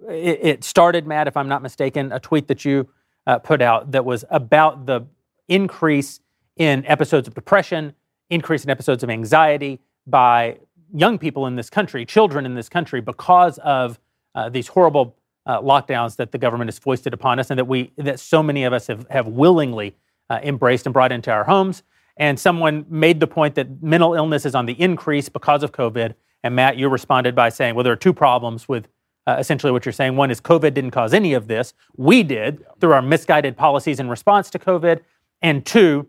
it, 0.09 0.41
it 0.43 0.65
started, 0.65 1.07
Matt, 1.07 1.29
if 1.29 1.37
I'm 1.37 1.49
not 1.49 1.63
mistaken, 1.63 2.11
a 2.11 2.19
tweet 2.19 2.49
that 2.49 2.65
you 2.65 2.89
uh, 3.27 3.39
put 3.39 3.63
out 3.63 3.93
that 3.93 4.05
was 4.05 4.25
about 4.31 4.87
the 4.87 5.03
increase 5.49 6.21
in 6.57 6.85
episodes 6.87 7.29
of 7.29 7.35
depression, 7.35 7.95
increase 8.31 8.65
in 8.65 8.71
episodes 8.71 9.03
of 9.03 9.11
anxiety 9.11 9.81
by 10.07 10.59
young 10.95 11.19
people 11.19 11.47
in 11.47 11.57
this 11.57 11.71
country, 11.71 12.05
children 12.05 12.45
in 12.47 12.55
this 12.55 12.69
country, 12.69 13.01
because 13.01 13.59
of 13.59 13.99
uh, 14.35 14.49
these 14.49 14.69
horrible 14.69 15.17
uh, 15.47 15.61
lockdowns 15.61 16.17
that 16.17 16.33
the 16.33 16.39
government 16.39 16.69
has 16.69 16.79
foisted 16.79 17.13
upon 17.13 17.39
us, 17.39 17.51
and 17.51 17.59
that 17.59 17.65
we 17.67 17.93
that 17.97 18.21
so 18.21 18.43
many 18.43 18.65
of 18.65 18.73
us 18.73 18.87
have 18.87 19.07
have 19.11 19.27
willingly 19.27 19.95
uh, 20.31 20.41
embraced 20.43 20.87
and 20.87 20.93
brought 20.93 21.13
into 21.13 21.31
our 21.31 21.45
homes. 21.45 21.83
And 22.17 22.39
someone 22.39 22.85
made 22.89 23.21
the 23.21 23.27
point 23.27 23.55
that 23.55 23.83
mental 23.83 24.15
illness 24.15 24.45
is 24.45 24.55
on 24.55 24.67
the 24.67 24.75
increase 24.75 25.29
because 25.29 25.63
of 25.63 25.73
COVID. 25.73 26.15
And 26.43 26.55
Matt, 26.55 26.77
you 26.77 26.89
responded 26.89 27.35
by 27.35 27.49
saying, 27.49 27.75
well, 27.75 27.85
there 27.85 27.93
are 27.93 27.97
two 27.97 28.13
problems 28.13 28.69
with 28.69 28.89
uh, 29.27 29.37
essentially 29.39 29.73
what 29.73 29.87
you're 29.87 29.93
saying. 29.93 30.17
One 30.17 30.31
is 30.31 30.41
COVID 30.41 30.75
didn't 30.75 30.91
cause 30.91 31.15
any 31.15 31.33
of 31.33 31.49
this. 31.49 31.75
We 31.97 32.23
did 32.23 32.65
through 32.81 32.93
our 32.93 33.03
misguided 33.03 33.57
policies 33.57 34.01
in 34.01 34.09
response 34.09 34.51
to 34.51 34.59
COVID. 34.59 35.01
And 35.41 35.65
two, 35.65 36.09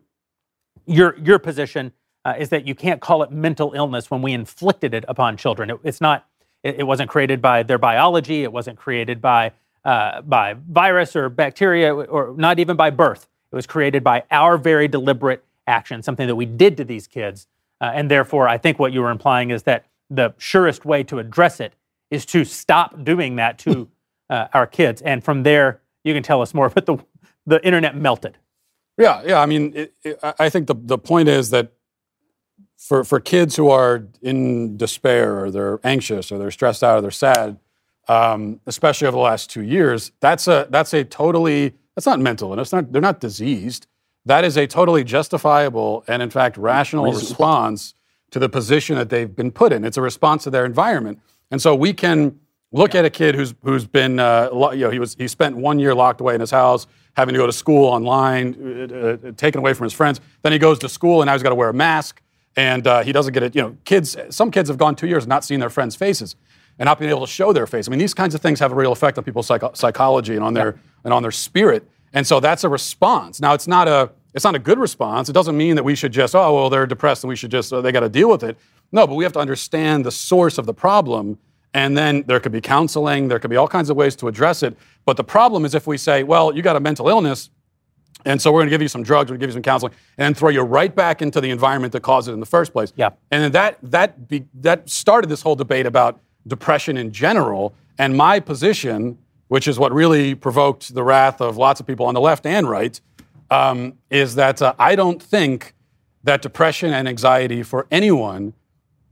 your 0.86 1.18
your 1.20 1.40
position 1.40 1.94
uh, 2.26 2.36
is 2.38 2.50
that 2.50 2.66
you 2.68 2.76
can't 2.76 3.02
call 3.02 3.24
it 3.24 3.32
mental 3.32 3.74
illness 3.74 4.10
when 4.10 4.22
we 4.22 4.34
inflicted 4.34 4.94
it 4.94 5.06
upon 5.08 5.38
children. 5.38 5.70
It, 5.70 5.80
it's 5.84 6.02
not. 6.02 6.28
It, 6.64 6.80
it 6.80 6.84
wasn't 6.84 7.10
created 7.10 7.42
by 7.42 7.64
their 7.64 7.78
biology. 7.78 8.44
It 8.44 8.52
wasn't 8.52 8.78
created 8.78 9.22
by 9.22 9.52
uh, 9.86 10.22
by 10.22 10.56
virus 10.70 11.16
or 11.16 11.30
bacteria, 11.30 11.94
or 11.94 12.34
not 12.38 12.60
even 12.60 12.76
by 12.76 12.90
birth. 12.90 13.28
It 13.52 13.56
was 13.56 13.68
created 13.68 14.04
by 14.04 14.24
our 14.32 14.58
very 14.58 14.88
deliberate 14.88 15.44
action, 15.68 16.02
something 16.02 16.28
that 16.28 16.36
we 16.36 16.46
did 16.46 16.78
to 16.78 16.84
these 16.84 17.08
kids. 17.08 17.48
Uh, 17.82 17.92
and 17.94 18.10
therefore, 18.10 18.48
I 18.48 18.58
think 18.58 18.80
what 18.80 18.94
you 18.94 19.02
were 19.02 19.12
implying 19.12 19.52
is 19.52 19.64
that 19.64 19.86
the 20.10 20.34
surest 20.38 20.86
way 20.86 21.04
to 21.04 21.20
address 21.20 21.60
it 21.60 21.74
is 22.10 22.26
to 22.28 22.46
stop 22.46 23.04
doing 23.04 23.36
that 23.36 23.58
to 23.60 23.90
uh, 24.30 24.48
our 24.54 24.66
kids. 24.66 25.02
And 25.02 25.24
from 25.24 25.44
there, 25.44 25.82
you 26.04 26.14
can 26.14 26.24
tell 26.24 26.42
us 26.42 26.54
more. 26.54 26.70
But 26.70 26.86
the 26.86 26.98
the 27.46 27.64
internet 27.66 27.96
melted. 27.96 28.38
Yeah, 28.98 29.22
yeah. 29.26 29.40
I 29.42 29.46
mean, 29.46 29.74
it, 29.76 29.94
it, 30.04 30.20
I 30.22 30.34
I 30.40 30.50
think 30.50 30.68
the, 30.68 30.76
the 30.78 30.98
point 30.98 31.30
is 31.30 31.50
that 31.50 31.74
for, 32.78 33.04
for 33.04 33.20
kids 33.20 33.56
who 33.56 33.70
are 33.70 34.06
in 34.22 34.78
despair 34.78 35.40
or 35.40 35.50
they're 35.52 35.80
anxious 35.84 36.32
or 36.32 36.38
they're 36.38 36.52
stressed 36.52 36.84
out 36.84 36.98
or 36.98 37.02
they're 37.02 37.12
sad, 37.12 37.58
um, 38.08 38.60
especially 38.68 39.08
over 39.08 39.16
the 39.16 39.22
last 39.22 39.50
two 39.50 39.64
years, 39.64 40.12
that's 40.20 40.48
a, 40.48 40.68
that's 40.70 40.94
a 40.94 41.04
totally, 41.06 41.74
that's 41.96 42.06
not 42.06 42.20
mental 42.20 42.52
and 42.52 42.60
it's 42.60 42.74
not, 42.74 42.92
they're 42.92 43.02
not 43.02 43.22
diseased. 43.22 43.88
That 44.26 44.44
is 44.44 44.58
a 44.58 44.68
totally 44.68 45.04
justifiable 45.04 46.04
and, 46.08 46.22
in 46.22 46.30
fact, 46.30 46.58
rational 46.58 47.06
response 47.12 47.94
to 48.32 48.40
the 48.40 48.50
position 48.50 48.96
that 48.98 49.10
they've 49.10 49.34
been 49.34 49.52
put 49.52 49.72
in. 49.72 49.86
It's 49.86 49.98
a 49.98 50.02
response 50.02 50.44
to 50.44 50.50
their 50.50 50.66
environment. 50.66 51.20
And 51.52 51.62
so 51.62 51.76
we 51.76 51.94
can 51.94 52.40
look 52.74 52.96
at 52.96 53.06
a 53.06 53.10
kid 53.10 53.36
who's, 53.36 53.54
who's 53.64 53.86
been, 53.86 54.20
uh, 54.20 54.50
lo- 54.52 54.72
you 54.72 54.82
know, 54.86 54.90
he, 54.90 55.00
was, 55.00 55.16
he 55.16 55.28
spent 55.28 55.56
one 55.56 55.80
year 55.80 55.96
locked 55.96 56.20
away 56.20 56.36
in 56.36 56.42
his 56.42 56.52
house, 56.52 56.86
having 57.16 57.34
to 57.34 57.40
go 57.40 57.46
to 57.46 57.54
school 57.54 57.86
online, 57.86 58.90
uh, 58.92 59.28
uh, 59.30 59.32
taken 59.38 59.60
away 59.60 59.74
from 59.74 59.86
his 59.86 59.94
friends. 59.94 60.20
Then 60.42 60.52
he 60.52 60.60
goes 60.60 60.80
to 60.80 60.90
school 60.90 61.22
and 61.22 61.28
now 61.28 61.34
he's 61.34 61.44
got 61.44 61.50
to 61.50 61.56
wear 61.56 61.70
a 61.70 61.74
mask 61.74 62.22
and 62.56 62.86
uh, 62.86 63.04
he 63.04 63.12
doesn't 63.12 63.34
get 63.34 63.44
it. 63.44 63.56
You 63.56 63.62
know, 63.62 63.78
kids. 63.86 64.18
Some 64.30 64.52
kids 64.52 64.70
have 64.70 64.78
gone 64.78 64.96
two 64.96 65.08
years 65.08 65.26
not 65.28 65.44
seeing 65.44 65.60
their 65.60 65.70
friends' 65.70 65.96
faces 65.96 66.36
and 66.80 66.86
not 66.88 67.00
being 67.00 67.10
able 67.10 67.22
to 67.22 67.32
show 67.32 67.54
their 67.54 67.68
face. 67.68 67.88
I 67.88 67.92
mean, 67.92 68.00
these 68.00 68.14
kinds 68.14 68.36
of 68.36 68.42
things 68.42 68.60
have 68.60 68.72
a 68.72 68.76
real 68.76 68.92
effect 68.92 69.18
on 69.18 69.24
people's 69.24 69.48
psycho- 69.48 69.74
psychology 69.74 70.36
and 70.36 70.44
on 70.44 70.54
their 70.54 70.80
and 71.04 71.14
on 71.14 71.22
their 71.22 71.32
spirit. 71.32 71.88
And 72.14 72.26
so 72.26 72.40
that's 72.40 72.64
a 72.64 72.70
response. 72.70 73.40
Now, 73.42 73.54
it's 73.54 73.68
not 73.68 73.88
a 73.88 74.12
it's 74.34 74.44
not 74.44 74.56
a 74.56 74.60
good 74.60 74.80
response. 74.80 75.30
It 75.30 75.34
doesn't 75.34 75.56
mean 75.58 75.76
that 75.76 75.84
we 75.84 75.96
should 75.96 76.12
just 76.12 76.36
oh 76.36 76.54
well 76.54 76.70
they're 76.70 76.88
depressed 76.88 77.24
and 77.24 77.30
we 77.30 77.36
should 77.36 77.52
just 77.52 77.72
uh, 77.72 77.82
they 77.82 77.92
got 77.92 78.02
to 78.02 78.10
deal 78.10 78.30
with 78.30 78.44
it. 78.44 78.58
No, 78.92 79.08
but 79.08 79.16
we 79.16 79.24
have 79.24 79.34
to 79.34 79.40
understand 79.40 80.06
the 80.06 80.12
source 80.12 80.58
of 80.58 80.66
the 80.66 80.74
problem. 80.74 81.40
And 81.74 81.98
then 81.98 82.24
there 82.28 82.40
could 82.40 82.52
be 82.52 82.62
counseling, 82.62 83.28
there 83.28 83.40
could 83.40 83.50
be 83.50 83.56
all 83.56 83.68
kinds 83.68 83.90
of 83.90 83.98
ways 83.98 84.16
to 84.18 84.28
address 84.28 84.62
it. 84.62 84.78
But 85.06 85.18
the 85.18 85.24
problem 85.24 85.66
is 85.66 85.74
if 85.74 85.88
we 85.88 85.98
say, 85.98 86.24
well, 86.24 86.56
you 86.56 86.62
got 86.62 86.76
a 86.76 86.80
mental 86.80 87.10
illness, 87.10 87.50
and 88.26 88.42
so 88.42 88.52
we're 88.52 88.60
going 88.60 88.68
to 88.68 88.74
give 88.74 88.82
you 88.82 88.88
some 88.88 89.04
drugs, 89.04 89.30
we're 89.30 89.38
going 89.38 89.42
to 89.42 89.48
give 89.48 89.50
you 89.50 89.58
some 89.58 89.64
counseling, 89.64 89.94
and 90.18 90.26
then 90.26 90.34
throw 90.34 90.50
you 90.50 90.62
right 90.62 90.96
back 90.96 91.22
into 91.22 91.42
the 91.42 91.50
environment 91.50 91.92
that 91.94 92.02
caused 92.02 92.30
it 92.30 92.34
in 92.34 92.40
the 92.40 92.46
first 92.46 92.72
place. 92.72 92.94
Yeah. 92.96 93.10
And 93.32 93.44
then 93.44 93.52
that 93.54 93.80
that 93.82 94.28
be, 94.28 94.46
that 94.62 94.90
started 94.90 95.30
this 95.30 95.42
whole 95.42 95.56
debate 95.56 95.86
about 95.86 96.20
depression 96.48 96.96
in 96.98 97.12
general. 97.12 97.74
And 97.98 98.16
my 98.16 98.40
position, 98.40 99.18
which 99.48 99.68
is 99.68 99.78
what 99.80 99.92
really 99.92 100.36
provoked 100.36 100.94
the 100.94 101.04
wrath 101.04 101.42
of 101.42 101.58
lots 101.58 101.80
of 101.80 101.88
people 101.88 102.06
on 102.06 102.14
the 102.14 102.22
left 102.22 102.46
and 102.46 102.70
right, 102.70 103.00
um, 103.50 103.98
is 104.10 104.36
that 104.36 104.62
uh, 104.62 104.74
I 104.80 104.96
don't 104.96 105.22
think 105.22 105.74
that 106.24 106.42
depression 106.42 106.94
and 106.94 107.08
anxiety 107.08 107.64
for 107.64 107.88
anyone 107.92 108.54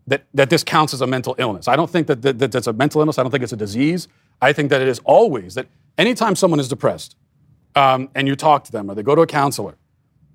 that, 0.08 0.26
that 0.34 0.50
this 0.50 0.64
counts 0.64 0.94
as 0.94 1.02
a 1.02 1.08
mental 1.08 1.36
illness. 1.38 1.68
I 1.68 1.76
don't 1.76 1.90
think 1.90 2.08
that, 2.08 2.22
that, 2.24 2.40
that 2.40 2.52
that's 2.52 2.68
a 2.68 2.74
mental 2.74 3.02
illness. 3.02 3.18
I 3.18 3.24
don't 3.24 3.32
think 3.32 3.44
it's 3.44 3.54
a 3.54 3.58
disease. 3.58 4.08
I 4.42 4.54
think 4.54 4.70
that 4.70 4.82
it 4.82 4.88
is 4.88 5.00
always 5.06 5.54
that 5.56 5.68
anytime 5.98 6.36
someone 6.36 6.60
is 6.60 6.68
depressed, 6.68 7.16
um, 7.76 8.10
and 8.16 8.28
you 8.28 8.36
talk 8.36 8.64
to 8.66 8.72
them 8.72 8.90
or 8.90 8.96
they 8.96 9.04
go 9.04 9.16
to 9.16 9.22
a 9.22 9.28
counselor, 9.28 9.76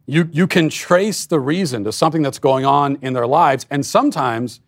you, 0.06 0.28
you 0.32 0.46
can 0.46 0.68
trace 0.68 1.26
the 1.26 1.40
reason 1.40 1.84
to 1.84 1.92
something 1.92 2.22
that's 2.22 2.38
going 2.38 2.64
on 2.64 2.96
in 3.02 3.12
their 3.12 3.26
lives. 3.26 3.66
And 3.70 3.84
sometimes 3.84 4.60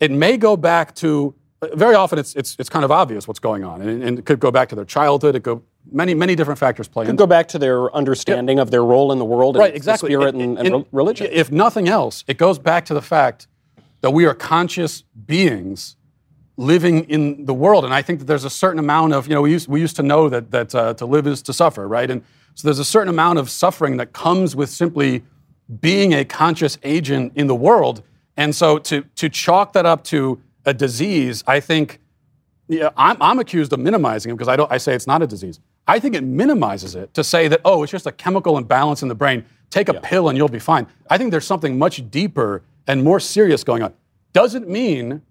it 0.00 0.10
may 0.10 0.36
go 0.36 0.56
back 0.56 0.94
to, 0.96 1.34
very 1.74 1.94
often 1.94 2.18
it's, 2.18 2.34
it's, 2.36 2.56
it's 2.58 2.68
kind 2.68 2.84
of 2.84 2.90
obvious 2.92 3.26
what's 3.26 3.40
going 3.40 3.64
on. 3.64 3.82
And, 3.82 4.02
and 4.02 4.18
it 4.18 4.24
could 4.24 4.40
go 4.40 4.50
back 4.50 4.68
to 4.70 4.74
their 4.76 4.84
childhood. 4.84 5.34
It 5.34 5.40
could, 5.40 5.60
many, 5.90 6.14
many 6.14 6.34
different 6.36 6.58
factors 6.58 6.88
play 6.88 7.04
It 7.04 7.08
Could 7.08 7.16
go 7.18 7.26
back 7.26 7.48
to 7.48 7.58
their 7.58 7.94
understanding 7.94 8.58
of 8.58 8.70
their 8.70 8.84
role 8.84 9.12
in 9.12 9.18
the 9.18 9.24
world 9.24 9.56
and 9.56 9.60
Right, 9.60 9.72
the 9.72 9.76
exactly. 9.76 10.10
spirit 10.10 10.34
And- 10.34 10.42
and, 10.42 10.58
and 10.58 10.74
and 10.76 10.86
religion. 10.92 11.28
If 11.30 11.50
nothing 11.50 11.88
else, 11.88 12.24
it 12.28 12.38
goes 12.38 12.58
back 12.58 12.84
to 12.86 12.94
the 12.94 13.02
fact 13.02 13.48
that 14.00 14.10
we 14.10 14.26
are 14.26 14.34
conscious 14.34 15.02
beings 15.02 15.96
living 16.56 17.04
in 17.04 17.44
the 17.44 17.54
world. 17.54 17.84
And 17.84 17.92
I 17.92 18.02
think 18.02 18.20
that 18.20 18.24
there's 18.26 18.44
a 18.44 18.50
certain 18.50 18.78
amount 18.78 19.12
of, 19.12 19.28
you 19.28 19.34
know, 19.34 19.42
we 19.42 19.50
used, 19.50 19.68
we 19.68 19.80
used 19.80 19.96
to 19.96 20.02
know 20.02 20.28
that, 20.28 20.50
that 20.50 20.74
uh, 20.74 20.94
to 20.94 21.06
live 21.06 21.26
is 21.26 21.42
to 21.42 21.52
suffer, 21.52 21.86
right? 21.86 22.10
And 22.10 22.22
so 22.54 22.66
there's 22.68 22.78
a 22.78 22.84
certain 22.84 23.08
amount 23.08 23.38
of 23.38 23.50
suffering 23.50 23.98
that 23.98 24.12
comes 24.12 24.56
with 24.56 24.70
simply 24.70 25.22
being 25.80 26.14
a 26.14 26.24
conscious 26.24 26.78
agent 26.82 27.32
in 27.36 27.46
the 27.46 27.54
world. 27.54 28.02
And 28.36 28.54
so 28.54 28.78
to, 28.78 29.02
to 29.16 29.28
chalk 29.28 29.72
that 29.74 29.84
up 29.84 30.04
to 30.04 30.40
a 30.64 30.72
disease, 30.72 31.44
I 31.46 31.60
think 31.60 32.00
yeah, 32.68 32.90
I'm, 32.96 33.16
I'm 33.20 33.38
accused 33.38 33.72
of 33.72 33.78
minimizing 33.80 34.30
it 34.30 34.34
because 34.34 34.48
I 34.48 34.56
don't. 34.56 34.70
I 34.70 34.78
say 34.78 34.94
it's 34.94 35.06
not 35.06 35.22
a 35.22 35.26
disease. 35.26 35.60
I 35.86 36.00
think 36.00 36.16
it 36.16 36.24
minimizes 36.24 36.96
it 36.96 37.14
to 37.14 37.22
say 37.22 37.46
that 37.48 37.60
oh, 37.64 37.82
it's 37.82 37.92
just 37.92 38.06
a 38.06 38.12
chemical 38.12 38.58
imbalance 38.58 39.02
in 39.02 39.08
the 39.08 39.14
brain. 39.14 39.44
Take 39.70 39.88
a 39.88 39.94
pill 39.94 40.28
and 40.28 40.38
you'll 40.38 40.48
be 40.48 40.58
fine. 40.58 40.86
I 41.10 41.18
think 41.18 41.30
there's 41.30 41.46
something 41.46 41.78
much 41.78 42.10
deeper 42.10 42.62
and 42.86 43.02
more 43.02 43.20
serious 43.20 43.64
going 43.64 43.82
on. 43.82 43.92
Doesn't 44.32 44.68
mean 44.68 45.22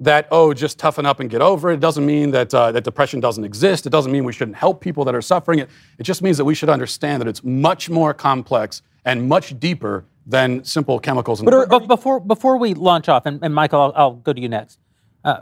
that 0.00 0.26
oh, 0.30 0.54
just 0.54 0.78
toughen 0.78 1.04
up 1.04 1.20
and 1.20 1.28
get 1.28 1.42
over 1.42 1.70
it. 1.70 1.74
It 1.74 1.80
doesn't 1.80 2.06
mean 2.06 2.30
that 2.30 2.54
uh, 2.54 2.72
that 2.72 2.84
depression 2.84 3.20
doesn't 3.20 3.44
exist. 3.44 3.86
It 3.86 3.90
doesn't 3.90 4.10
mean 4.10 4.24
we 4.24 4.32
shouldn't 4.32 4.56
help 4.56 4.80
people 4.80 5.04
that 5.04 5.14
are 5.14 5.20
suffering 5.22 5.58
it. 5.58 5.68
It 5.98 6.04
just 6.04 6.22
means 6.22 6.38
that 6.38 6.44
we 6.44 6.54
should 6.54 6.70
understand 6.70 7.20
that 7.20 7.28
it's 7.28 7.44
much 7.44 7.90
more 7.90 8.14
complex 8.14 8.82
and 9.04 9.28
much 9.28 9.58
deeper 9.60 10.04
than 10.26 10.64
simple 10.64 10.98
chemicals. 10.98 11.40
In 11.40 11.44
the 11.44 11.50
brain. 11.50 11.66
But 11.68 11.86
before 11.86 12.20
before 12.20 12.56
we 12.56 12.74
launch 12.74 13.08
off, 13.08 13.26
and, 13.26 13.42
and 13.42 13.54
Michael, 13.54 13.80
I'll, 13.80 13.92
I'll 13.94 14.14
go 14.14 14.32
to 14.32 14.40
you 14.40 14.48
next. 14.48 14.78
Uh, 15.24 15.40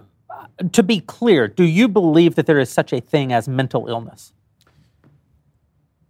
to 0.72 0.82
be 0.82 1.00
clear, 1.00 1.46
do 1.46 1.64
you 1.64 1.88
believe 1.88 2.34
that 2.34 2.46
there 2.46 2.58
is 2.58 2.70
such 2.70 2.92
a 2.92 3.00
thing 3.00 3.32
as 3.32 3.48
mental 3.48 3.88
illness? 3.88 4.32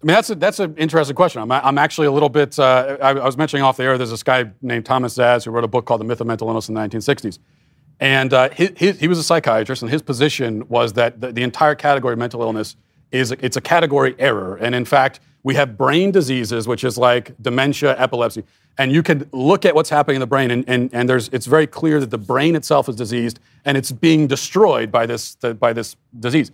I 0.00 0.06
mean, 0.06 0.14
that's 0.14 0.30
a, 0.30 0.34
that's 0.36 0.60
an 0.60 0.76
interesting 0.76 1.16
question. 1.16 1.42
I'm, 1.42 1.50
I'm 1.50 1.76
actually 1.76 2.06
a 2.06 2.12
little 2.12 2.28
bit. 2.28 2.56
Uh, 2.56 2.96
I, 3.02 3.10
I 3.10 3.24
was 3.24 3.36
mentioning 3.36 3.64
off 3.64 3.76
the 3.76 3.82
air. 3.82 3.98
There's 3.98 4.10
this 4.10 4.22
guy 4.22 4.50
named 4.62 4.86
Thomas 4.86 5.16
Szasz 5.16 5.44
who 5.44 5.50
wrote 5.50 5.64
a 5.64 5.68
book 5.68 5.86
called 5.86 6.00
The 6.00 6.04
Myth 6.04 6.20
of 6.20 6.26
Mental 6.26 6.46
Illness 6.46 6.68
in 6.68 6.74
the 6.76 6.80
1960s, 6.80 7.40
and 7.98 8.32
uh, 8.32 8.50
he, 8.50 8.70
he, 8.76 8.92
he 8.92 9.08
was 9.08 9.18
a 9.18 9.24
psychiatrist, 9.24 9.82
and 9.82 9.90
his 9.90 10.02
position 10.02 10.68
was 10.68 10.92
that 10.92 11.20
the, 11.20 11.32
the 11.32 11.42
entire 11.42 11.74
category 11.74 12.12
of 12.12 12.18
mental 12.18 12.42
illness 12.42 12.76
is 13.10 13.32
it's 13.32 13.56
a 13.56 13.60
category 13.60 14.14
error, 14.20 14.56
and 14.56 14.74
in 14.74 14.84
fact, 14.84 15.18
we 15.42 15.56
have 15.56 15.76
brain 15.76 16.12
diseases, 16.12 16.68
which 16.68 16.84
is 16.84 16.96
like 16.96 17.34
dementia, 17.42 17.98
epilepsy, 17.98 18.44
and 18.76 18.92
you 18.92 19.02
can 19.02 19.28
look 19.32 19.64
at 19.64 19.74
what's 19.74 19.90
happening 19.90 20.16
in 20.16 20.20
the 20.20 20.26
brain, 20.26 20.52
and, 20.52 20.64
and, 20.68 20.90
and 20.92 21.08
there's 21.08 21.28
it's 21.30 21.46
very 21.46 21.66
clear 21.66 21.98
that 21.98 22.10
the 22.10 22.18
brain 22.18 22.54
itself 22.54 22.88
is 22.88 22.94
diseased, 22.94 23.40
and 23.64 23.76
it's 23.76 23.90
being 23.90 24.28
destroyed 24.28 24.92
by 24.92 25.06
this 25.06 25.34
by 25.34 25.72
this 25.72 25.96
disease. 26.20 26.52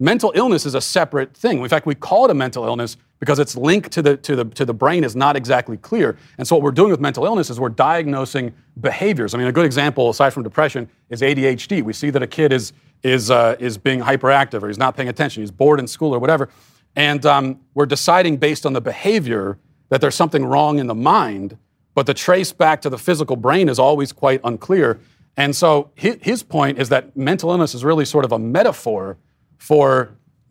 Mental 0.00 0.32
illness 0.34 0.66
is 0.66 0.74
a 0.74 0.80
separate 0.80 1.36
thing. 1.36 1.60
In 1.60 1.68
fact, 1.68 1.86
we 1.86 1.94
call 1.94 2.24
it 2.24 2.30
a 2.30 2.34
mental 2.34 2.64
illness 2.64 2.96
because 3.20 3.38
its 3.38 3.56
link 3.56 3.88
to 3.90 4.02
the, 4.02 4.16
to, 4.18 4.34
the, 4.34 4.44
to 4.46 4.64
the 4.64 4.74
brain 4.74 5.04
is 5.04 5.14
not 5.14 5.36
exactly 5.36 5.76
clear. 5.76 6.16
And 6.36 6.46
so, 6.46 6.56
what 6.56 6.62
we're 6.62 6.72
doing 6.72 6.90
with 6.90 7.00
mental 7.00 7.24
illness 7.24 7.48
is 7.48 7.60
we're 7.60 7.68
diagnosing 7.68 8.52
behaviors. 8.80 9.34
I 9.34 9.38
mean, 9.38 9.46
a 9.46 9.52
good 9.52 9.64
example, 9.64 10.10
aside 10.10 10.30
from 10.30 10.42
depression, 10.42 10.88
is 11.10 11.22
ADHD. 11.22 11.82
We 11.82 11.92
see 11.92 12.10
that 12.10 12.22
a 12.22 12.26
kid 12.26 12.52
is, 12.52 12.72
is, 13.04 13.30
uh, 13.30 13.56
is 13.60 13.78
being 13.78 14.00
hyperactive 14.00 14.62
or 14.62 14.68
he's 14.68 14.78
not 14.78 14.96
paying 14.96 15.08
attention, 15.08 15.42
he's 15.42 15.52
bored 15.52 15.78
in 15.78 15.86
school 15.86 16.12
or 16.12 16.18
whatever. 16.18 16.48
And 16.96 17.24
um, 17.24 17.60
we're 17.74 17.86
deciding 17.86 18.38
based 18.38 18.66
on 18.66 18.72
the 18.72 18.80
behavior 18.80 19.58
that 19.90 20.00
there's 20.00 20.14
something 20.14 20.44
wrong 20.44 20.78
in 20.78 20.86
the 20.88 20.94
mind, 20.94 21.56
but 21.94 22.06
the 22.06 22.14
trace 22.14 22.52
back 22.52 22.82
to 22.82 22.90
the 22.90 22.98
physical 22.98 23.36
brain 23.36 23.68
is 23.68 23.78
always 23.78 24.12
quite 24.12 24.40
unclear. 24.42 24.98
And 25.36 25.54
so 25.54 25.90
his, 25.94 26.18
his 26.20 26.42
point 26.42 26.78
is 26.78 26.88
that 26.88 27.16
mental 27.16 27.50
illness 27.50 27.74
is 27.74 27.84
really 27.84 28.04
sort 28.04 28.24
of 28.24 28.32
a 28.32 28.38
metaphor 28.38 29.18
for 29.64 30.10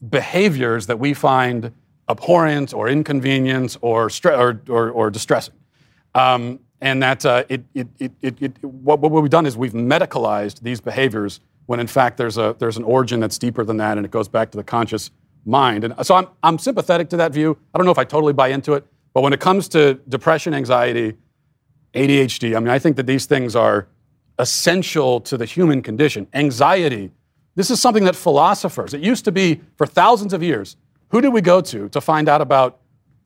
behaviors 0.09 0.87
that 0.87 0.97
we 0.97 1.13
find 1.13 1.71
abhorrent 2.09 2.73
or 2.73 2.89
inconvenient 2.89 3.77
or, 3.81 4.07
stre- 4.07 4.35
or, 4.35 4.73
or, 4.73 4.89
or 4.89 5.11
distressing. 5.11 5.53
Um, 6.15 6.59
and 6.81 7.03
that 7.03 7.23
uh, 7.23 7.43
it, 7.47 7.63
it, 7.75 7.87
it, 7.99 8.11
it, 8.41 8.63
what, 8.63 8.99
what 8.99 9.11
we've 9.11 9.29
done 9.29 9.45
is 9.45 9.55
we've 9.55 9.73
medicalized 9.73 10.61
these 10.61 10.81
behaviors 10.81 11.41
when 11.67 11.79
in 11.79 11.85
fact 11.85 12.17
there's, 12.17 12.39
a, 12.39 12.55
there's 12.57 12.75
an 12.75 12.83
origin 12.83 13.19
that's 13.19 13.37
deeper 13.37 13.63
than 13.63 13.77
that 13.77 13.97
and 13.97 14.05
it 14.05 14.11
goes 14.11 14.27
back 14.27 14.49
to 14.49 14.57
the 14.57 14.63
conscious 14.63 15.11
mind. 15.45 15.83
And 15.83 15.93
so 16.03 16.15
I'm, 16.15 16.27
I'm 16.41 16.57
sympathetic 16.57 17.09
to 17.09 17.17
that 17.17 17.33
view. 17.33 17.55
I 17.71 17.77
don't 17.77 17.85
know 17.85 17.91
if 17.91 17.99
I 17.99 18.05
totally 18.05 18.33
buy 18.33 18.47
into 18.47 18.73
it, 18.73 18.83
but 19.13 19.21
when 19.21 19.31
it 19.31 19.39
comes 19.39 19.67
to 19.69 19.93
depression, 20.09 20.55
anxiety, 20.55 21.13
ADHD, 21.93 22.57
I 22.57 22.59
mean, 22.59 22.69
I 22.69 22.79
think 22.79 22.95
that 22.95 23.05
these 23.05 23.27
things 23.27 23.55
are 23.55 23.87
essential 24.39 25.21
to 25.21 25.37
the 25.37 25.45
human 25.45 25.83
condition. 25.83 26.25
Anxiety, 26.33 27.11
this 27.55 27.69
is 27.69 27.79
something 27.79 28.05
that 28.05 28.15
philosophers, 28.15 28.93
it 28.93 29.01
used 29.01 29.25
to 29.25 29.31
be 29.31 29.61
for 29.75 29.85
thousands 29.85 30.33
of 30.33 30.41
years, 30.41 30.75
who 31.09 31.21
did 31.21 31.29
we 31.29 31.41
go 31.41 31.61
to 31.61 31.89
to 31.89 32.01
find 32.01 32.27
out 32.27 32.41
about 32.41 32.79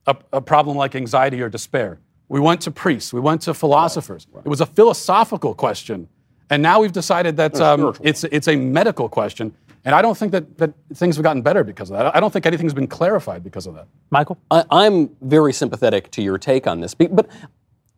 a, 0.06 0.16
a 0.32 0.40
problem 0.40 0.76
like 0.76 0.94
anxiety 0.94 1.40
or 1.40 1.48
despair? 1.48 1.98
We 2.28 2.40
went 2.40 2.60
to 2.62 2.70
priests, 2.70 3.12
we 3.12 3.20
went 3.20 3.42
to 3.42 3.54
philosophers. 3.54 4.26
Right, 4.30 4.36
right. 4.36 4.46
It 4.46 4.48
was 4.48 4.60
a 4.60 4.66
philosophical 4.66 5.54
question. 5.54 6.08
And 6.50 6.62
now 6.62 6.80
we've 6.80 6.92
decided 6.92 7.36
that 7.36 7.60
um, 7.60 7.94
it's, 8.02 8.24
it's 8.24 8.48
a 8.48 8.56
medical 8.56 9.08
question. 9.08 9.54
And 9.84 9.94
I 9.94 10.02
don't 10.02 10.16
think 10.16 10.32
that, 10.32 10.58
that 10.58 10.72
things 10.94 11.16
have 11.16 11.22
gotten 11.22 11.40
better 11.40 11.64
because 11.64 11.90
of 11.90 11.96
that. 11.96 12.14
I 12.14 12.20
don't 12.20 12.32
think 12.32 12.46
anything's 12.46 12.74
been 12.74 12.86
clarified 12.86 13.42
because 13.44 13.66
of 13.66 13.74
that. 13.74 13.86
Michael? 14.10 14.38
I, 14.50 14.64
I'm 14.70 15.10
very 15.22 15.52
sympathetic 15.52 16.10
to 16.12 16.22
your 16.22 16.36
take 16.36 16.66
on 16.66 16.80
this. 16.80 16.94
But 16.94 17.28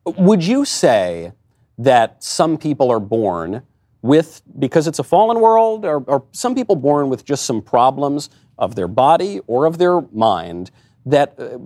would 0.05 0.45
you 0.45 0.65
say 0.65 1.33
that 1.79 2.23
some 2.23 2.59
people 2.59 2.91
are 2.91 3.01
born 3.01 3.63
with, 4.03 4.43
because 4.59 4.87
it's 4.87 4.99
a 4.99 5.05
fallen 5.05 5.41
world, 5.41 5.85
or, 5.85 6.03
or 6.07 6.25
some 6.33 6.55
people 6.55 6.77
born 6.77 7.09
with 7.09 7.25
just 7.25 7.45
some 7.45 7.61
problems 7.61 8.31
of 8.59 8.75
their 8.75 8.89
body 8.89 9.41
or 9.47 9.67
of 9.67 9.79
their 9.79 10.01
mind 10.13 10.71
that 11.07 11.39
uh, 11.39 11.59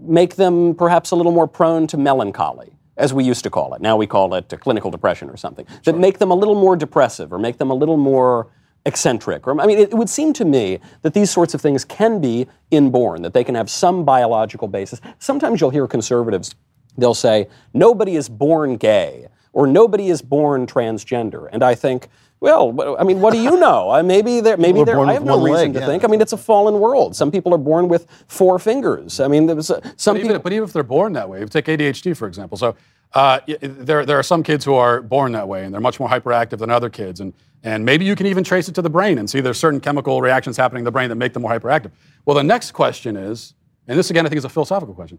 make 0.00 0.36
them 0.36 0.74
perhaps 0.74 1.10
a 1.10 1.16
little 1.16 1.32
more 1.32 1.46
prone 1.46 1.86
to 1.88 1.96
melancholy? 1.96 2.72
as 2.96 3.14
we 3.14 3.24
used 3.24 3.42
to 3.44 3.50
call 3.50 3.72
it. 3.72 3.80
Now 3.80 3.96
we 3.96 4.06
call 4.06 4.34
it 4.34 4.52
clinical 4.60 4.90
depression 4.90 5.30
or 5.30 5.36
something. 5.36 5.66
Sure. 5.66 5.78
That 5.84 5.98
make 5.98 6.18
them 6.18 6.30
a 6.30 6.34
little 6.34 6.54
more 6.54 6.76
depressive 6.76 7.32
or 7.32 7.38
make 7.38 7.56
them 7.56 7.70
a 7.70 7.74
little 7.74 7.96
more 7.96 8.48
eccentric. 8.84 9.46
Or, 9.46 9.58
I 9.58 9.66
mean, 9.66 9.78
it, 9.78 9.90
it, 9.90 9.94
would 9.94 10.10
seem 10.10 10.32
to 10.34 10.44
me 10.44 10.80
that 11.02 11.14
these 11.14 11.30
sorts 11.30 11.54
of 11.54 11.60
things 11.60 11.84
can 11.84 12.20
be 12.20 12.46
inborn, 12.70 13.22
that 13.22 13.32
they 13.32 13.44
can 13.44 13.54
have 13.54 13.70
some 13.70 14.04
biological 14.04 14.68
basis. 14.68 15.00
Sometimes 15.18 15.60
you'll 15.60 15.70
hear 15.70 15.86
conservatives, 15.86 16.54
they'll 16.96 17.14
say, 17.14 17.48
nobody 17.72 18.16
is 18.16 18.28
born 18.28 18.76
gay 18.76 19.28
or 19.52 19.66
nobody 19.66 20.08
is 20.08 20.22
born 20.22 20.66
transgender. 20.66 21.48
And 21.52 21.62
I 21.62 21.74
think, 21.74 22.08
well, 22.40 22.96
I 22.98 23.04
mean, 23.04 23.20
what 23.20 23.32
do 23.32 23.40
you 23.40 23.58
know? 23.58 23.92
Uh, 23.92 24.02
maybe 24.02 24.40
there, 24.40 24.56
maybe 24.56 24.82
there. 24.82 24.98
I 25.00 25.12
have 25.12 25.24
no 25.24 25.38
reason 25.38 25.52
leg, 25.52 25.72
to 25.74 25.80
yeah. 25.80 25.86
think. 25.86 26.04
I 26.04 26.06
mean, 26.06 26.22
it's 26.22 26.32
a 26.32 26.38
fallen 26.38 26.80
world. 26.80 27.14
Some 27.14 27.30
people 27.30 27.52
are 27.52 27.58
born 27.58 27.88
with 27.88 28.06
four 28.28 28.58
fingers. 28.58 29.20
I 29.20 29.28
mean, 29.28 29.46
there 29.46 29.56
was 29.56 29.70
uh, 29.70 29.80
some. 29.96 30.14
But 30.14 30.20
people, 30.20 30.30
even, 30.30 30.42
but 30.42 30.52
even 30.52 30.64
if 30.64 30.72
they're 30.72 30.82
born 30.82 31.12
that 31.14 31.28
way, 31.28 31.44
take 31.44 31.66
ADHD 31.66 32.16
for 32.16 32.26
example. 32.26 32.56
So 32.56 32.76
uh, 33.12 33.40
there, 33.60 34.06
there 34.06 34.18
are 34.18 34.22
some 34.22 34.42
kids 34.42 34.64
who 34.64 34.74
are 34.74 35.02
born 35.02 35.32
that 35.32 35.48
way, 35.48 35.64
and 35.64 35.74
they're 35.74 35.80
much 35.80 36.00
more 36.00 36.08
hyperactive 36.08 36.58
than 36.58 36.70
other 36.70 36.88
kids, 36.88 37.20
and 37.20 37.34
and 37.62 37.84
maybe 37.84 38.06
you 38.06 38.16
can 38.16 38.26
even 38.26 38.42
trace 38.42 38.68
it 38.68 38.74
to 38.76 38.82
the 38.82 38.88
brain 38.88 39.18
and 39.18 39.28
see 39.28 39.40
there's 39.40 39.58
certain 39.58 39.80
chemical 39.80 40.22
reactions 40.22 40.56
happening 40.56 40.80
in 40.80 40.84
the 40.84 40.90
brain 40.90 41.10
that 41.10 41.16
make 41.16 41.34
them 41.34 41.42
more 41.42 41.50
hyperactive. 41.50 41.90
Well, 42.24 42.34
the 42.36 42.42
next 42.42 42.70
question 42.70 43.16
is, 43.16 43.54
and 43.86 43.98
this 43.98 44.10
again 44.10 44.24
I 44.24 44.28
think 44.30 44.38
is 44.38 44.46
a 44.46 44.48
philosophical 44.48 44.94
question. 44.94 45.18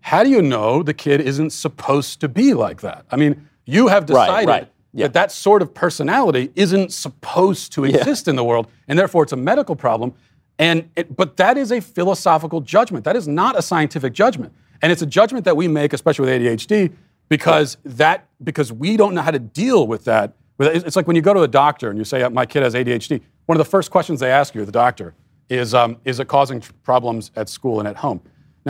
How 0.00 0.24
do 0.24 0.30
you 0.30 0.42
know 0.42 0.82
the 0.82 0.94
kid 0.94 1.20
isn't 1.20 1.50
supposed 1.50 2.20
to 2.22 2.28
be 2.28 2.54
like 2.54 2.80
that? 2.80 3.04
I 3.10 3.16
mean, 3.16 3.48
you 3.70 3.88
have 3.88 4.06
decided. 4.06 4.32
Right, 4.32 4.46
right 4.46 4.68
yeah. 4.92 5.06
that 5.06 5.12
that 5.14 5.32
sort 5.32 5.62
of 5.62 5.72
personality 5.72 6.50
isn't 6.54 6.92
supposed 6.92 7.72
to 7.72 7.84
exist 7.84 8.26
yeah. 8.26 8.30
in 8.30 8.36
the 8.36 8.44
world, 8.44 8.68
and 8.88 8.98
therefore 8.98 9.22
it's 9.22 9.32
a 9.32 9.36
medical 9.36 9.76
problem. 9.76 10.14
And 10.58 10.90
it, 10.96 11.16
but 11.16 11.36
that 11.38 11.56
is 11.56 11.72
a 11.72 11.80
philosophical 11.80 12.60
judgment. 12.60 13.04
That 13.04 13.16
is 13.16 13.26
not 13.26 13.58
a 13.58 13.62
scientific 13.62 14.12
judgment, 14.12 14.52
and 14.82 14.92
it's 14.92 15.02
a 15.02 15.06
judgment 15.06 15.44
that 15.44 15.56
we 15.56 15.68
make, 15.68 15.92
especially 15.92 16.30
with 16.30 16.42
ADHD, 16.42 16.92
because 17.28 17.76
that 17.84 18.28
because 18.42 18.72
we 18.72 18.96
don't 18.96 19.14
know 19.14 19.22
how 19.22 19.30
to 19.30 19.38
deal 19.38 19.86
with 19.86 20.04
that. 20.04 20.34
It's 20.58 20.96
like 20.96 21.06
when 21.06 21.16
you 21.16 21.22
go 21.22 21.32
to 21.32 21.40
a 21.40 21.48
doctor 21.48 21.88
and 21.88 21.98
you 21.98 22.04
say, 22.04 22.26
"My 22.28 22.44
kid 22.44 22.62
has 22.62 22.74
ADHD." 22.74 23.22
One 23.46 23.58
of 23.58 23.64
the 23.64 23.70
first 23.70 23.90
questions 23.90 24.20
they 24.20 24.30
ask 24.30 24.54
you, 24.54 24.64
the 24.64 24.72
doctor, 24.72 25.14
is, 25.48 25.72
um, 25.72 25.96
"Is 26.04 26.20
it 26.20 26.28
causing 26.28 26.62
problems 26.82 27.30
at 27.36 27.48
school 27.48 27.78
and 27.78 27.88
at 27.88 27.96
home?" 27.96 28.20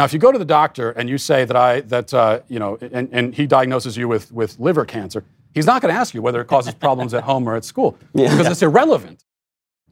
Now, 0.01 0.07
if 0.07 0.15
you 0.15 0.19
go 0.19 0.33
to 0.33 0.39
the 0.39 0.47
doctor 0.47 0.93
and 0.93 1.11
you 1.11 1.19
say 1.19 1.45
that 1.45 1.55
I 1.55 1.83
that 1.83 2.15
uh, 2.15 2.41
you 2.49 2.59
know, 2.59 2.79
and, 2.81 3.11
and 3.13 3.35
he 3.35 3.47
diagnoses 3.47 3.99
you 3.99 4.09
with 4.09 4.33
with 4.33 4.59
liver 4.59 4.87
cancer, 4.87 5.25
He's 5.53 5.67
not 5.67 5.83
going 5.83 5.93
to 5.93 6.01
ask 6.01 6.15
you 6.15 6.23
whether 6.23 6.41
it 6.41 6.47
causes 6.47 6.73
problems 6.73 7.13
at 7.13 7.23
home 7.25 7.47
or 7.47 7.55
at 7.55 7.67
school 7.67 7.99
yeah. 8.15 8.31
because 8.31 8.51
it's 8.51 8.63
irrelevant. 8.63 9.27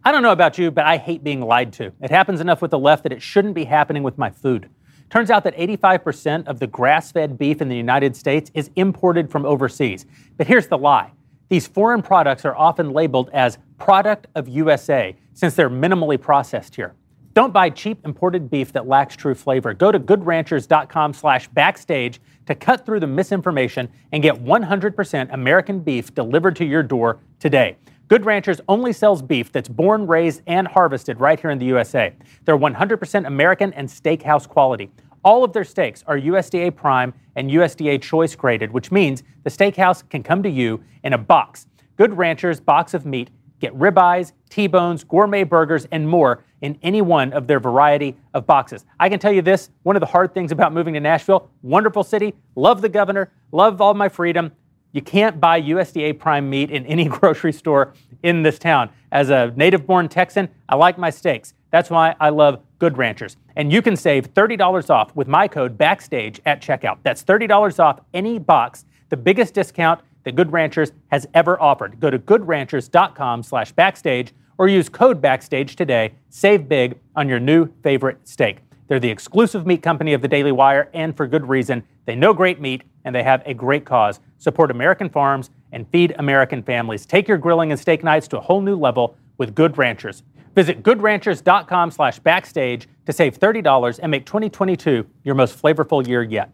I 0.02 0.10
don't 0.10 0.22
know 0.22 0.32
about 0.32 0.56
you, 0.56 0.70
but 0.70 0.86
I 0.86 0.96
hate 0.96 1.22
being 1.22 1.42
lied 1.42 1.74
to. 1.74 1.92
It 2.00 2.10
happens 2.10 2.40
enough 2.40 2.62
with 2.62 2.70
the 2.70 2.78
left 2.78 3.02
that 3.02 3.12
it 3.12 3.20
shouldn't 3.20 3.52
be 3.52 3.64
happening 3.64 4.02
with 4.02 4.16
my 4.16 4.30
food. 4.30 4.70
Turns 5.10 5.30
out 5.30 5.44
that 5.44 5.54
85% 5.54 6.46
of 6.46 6.58
the 6.58 6.66
grass 6.66 7.12
fed 7.12 7.36
beef 7.36 7.60
in 7.60 7.68
the 7.68 7.76
United 7.76 8.16
States 8.16 8.50
is 8.54 8.70
imported 8.76 9.30
from 9.30 9.44
overseas. 9.44 10.06
But 10.38 10.46
here's 10.46 10.68
the 10.68 10.78
lie 10.78 11.12
these 11.50 11.66
foreign 11.66 12.00
products 12.00 12.46
are 12.46 12.56
often 12.56 12.92
labeled 12.92 13.28
as 13.34 13.58
product 13.76 14.26
of 14.34 14.48
USA 14.48 15.14
since 15.34 15.54
they're 15.54 15.68
minimally 15.68 16.18
processed 16.18 16.76
here. 16.76 16.94
Don't 17.34 17.52
buy 17.52 17.70
cheap 17.70 18.04
imported 18.04 18.50
beef 18.50 18.72
that 18.72 18.86
lacks 18.86 19.14
true 19.14 19.34
flavor. 19.34 19.74
Go 19.74 19.92
to 19.92 20.00
goodranchers.com 20.00 21.12
slash 21.12 21.48
backstage 21.48 22.20
to 22.46 22.54
cut 22.54 22.84
through 22.84 23.00
the 23.00 23.06
misinformation 23.06 23.88
and 24.12 24.22
get 24.22 24.34
100% 24.34 25.32
American 25.32 25.80
beef 25.80 26.14
delivered 26.14 26.56
to 26.56 26.64
your 26.64 26.82
door 26.82 27.20
today. 27.38 27.76
Good 28.08 28.24
Ranchers 28.24 28.60
only 28.68 28.94
sells 28.94 29.20
beef 29.20 29.52
that's 29.52 29.68
born, 29.68 30.06
raised, 30.06 30.40
and 30.46 30.66
harvested 30.66 31.20
right 31.20 31.38
here 31.38 31.50
in 31.50 31.58
the 31.58 31.66
USA. 31.66 32.14
They're 32.46 32.56
100% 32.56 33.26
American 33.26 33.74
and 33.74 33.86
steakhouse 33.86 34.48
quality. 34.48 34.90
All 35.22 35.44
of 35.44 35.52
their 35.52 35.64
steaks 35.64 36.02
are 36.06 36.18
USDA 36.18 36.74
Prime 36.74 37.12
and 37.36 37.50
USDA 37.50 38.00
Choice 38.00 38.34
graded, 38.34 38.72
which 38.72 38.90
means 38.90 39.22
the 39.44 39.50
steakhouse 39.50 40.08
can 40.08 40.22
come 40.22 40.42
to 40.42 40.48
you 40.48 40.82
in 41.04 41.12
a 41.12 41.18
box. 41.18 41.66
Good 41.98 42.16
Ranchers 42.16 42.60
box 42.60 42.94
of 42.94 43.04
meat 43.04 43.30
Get 43.60 43.76
ribeyes, 43.76 44.32
T-bones, 44.50 45.04
gourmet 45.04 45.42
burgers, 45.42 45.86
and 45.90 46.08
more 46.08 46.44
in 46.62 46.78
any 46.82 47.02
one 47.02 47.32
of 47.32 47.46
their 47.46 47.60
variety 47.60 48.16
of 48.34 48.46
boxes. 48.46 48.84
I 48.98 49.08
can 49.08 49.18
tell 49.18 49.32
you 49.32 49.42
this, 49.42 49.70
one 49.82 49.96
of 49.96 50.00
the 50.00 50.06
hard 50.06 50.34
things 50.34 50.52
about 50.52 50.72
moving 50.72 50.94
to 50.94 51.00
Nashville, 51.00 51.50
wonderful 51.62 52.04
city, 52.04 52.34
love 52.56 52.80
the 52.82 52.88
governor, 52.88 53.30
love 53.52 53.80
all 53.80 53.94
my 53.94 54.08
freedom. 54.08 54.52
You 54.92 55.02
can't 55.02 55.40
buy 55.40 55.60
USDA 55.60 56.18
prime 56.18 56.48
meat 56.48 56.70
in 56.70 56.86
any 56.86 57.04
grocery 57.08 57.52
store 57.52 57.94
in 58.22 58.42
this 58.42 58.58
town. 58.58 58.90
As 59.12 59.30
a 59.30 59.52
native 59.56 59.86
born 59.86 60.08
Texan, 60.08 60.48
I 60.68 60.76
like 60.76 60.98
my 60.98 61.10
steaks. 61.10 61.54
That's 61.70 61.90
why 61.90 62.16
I 62.18 62.30
love 62.30 62.62
Good 62.78 62.96
Ranchers. 62.96 63.36
And 63.56 63.72
you 63.72 63.82
can 63.82 63.96
save 63.96 64.32
$30 64.34 64.90
off 64.90 65.14
with 65.14 65.28
my 65.28 65.48
code 65.48 65.76
BACKSTAGE 65.76 66.40
at 66.46 66.62
checkout. 66.62 66.98
That's 67.02 67.22
$30 67.22 67.78
off 67.78 68.00
any 68.14 68.38
box, 68.38 68.86
the 69.10 69.16
biggest 69.16 69.54
discount 69.54 70.00
that 70.24 70.36
Good 70.36 70.52
Ranchers 70.52 70.92
has 71.08 71.26
ever 71.34 71.60
offered. 71.60 72.00
Go 72.00 72.10
to 72.10 72.18
goodranchers.com 72.18 73.42
slash 73.42 73.72
backstage 73.72 74.32
or 74.58 74.68
use 74.68 74.88
code 74.88 75.20
backstage 75.20 75.76
today. 75.76 76.12
Save 76.28 76.68
big 76.68 76.98
on 77.16 77.28
your 77.28 77.40
new 77.40 77.68
favorite 77.82 78.28
steak. 78.28 78.58
They're 78.88 79.00
the 79.00 79.10
exclusive 79.10 79.66
meat 79.66 79.82
company 79.82 80.12
of 80.12 80.22
the 80.22 80.28
Daily 80.28 80.52
Wire, 80.52 80.90
and 80.92 81.16
for 81.16 81.26
good 81.26 81.48
reason. 81.48 81.84
They 82.06 82.14
know 82.14 82.34
great 82.34 82.60
meat, 82.60 82.82
and 83.04 83.14
they 83.14 83.22
have 83.22 83.42
a 83.46 83.54
great 83.54 83.84
cause. 83.84 84.20
Support 84.38 84.70
American 84.70 85.08
farms 85.08 85.50
and 85.72 85.86
feed 85.90 86.14
American 86.18 86.62
families. 86.62 87.06
Take 87.06 87.28
your 87.28 87.38
grilling 87.38 87.70
and 87.70 87.80
steak 87.80 88.02
nights 88.02 88.28
to 88.28 88.38
a 88.38 88.40
whole 88.40 88.60
new 88.60 88.76
level 88.76 89.16
with 89.36 89.54
Good 89.54 89.76
Ranchers. 89.76 90.22
Visit 90.54 90.82
goodranchers.com 90.82 91.90
slash 91.90 92.18
backstage 92.18 92.88
to 93.06 93.12
save 93.12 93.38
$30 93.38 94.00
and 94.02 94.10
make 94.10 94.26
2022 94.26 95.06
your 95.22 95.34
most 95.34 95.60
flavorful 95.62 96.06
year 96.06 96.22
yet 96.22 96.50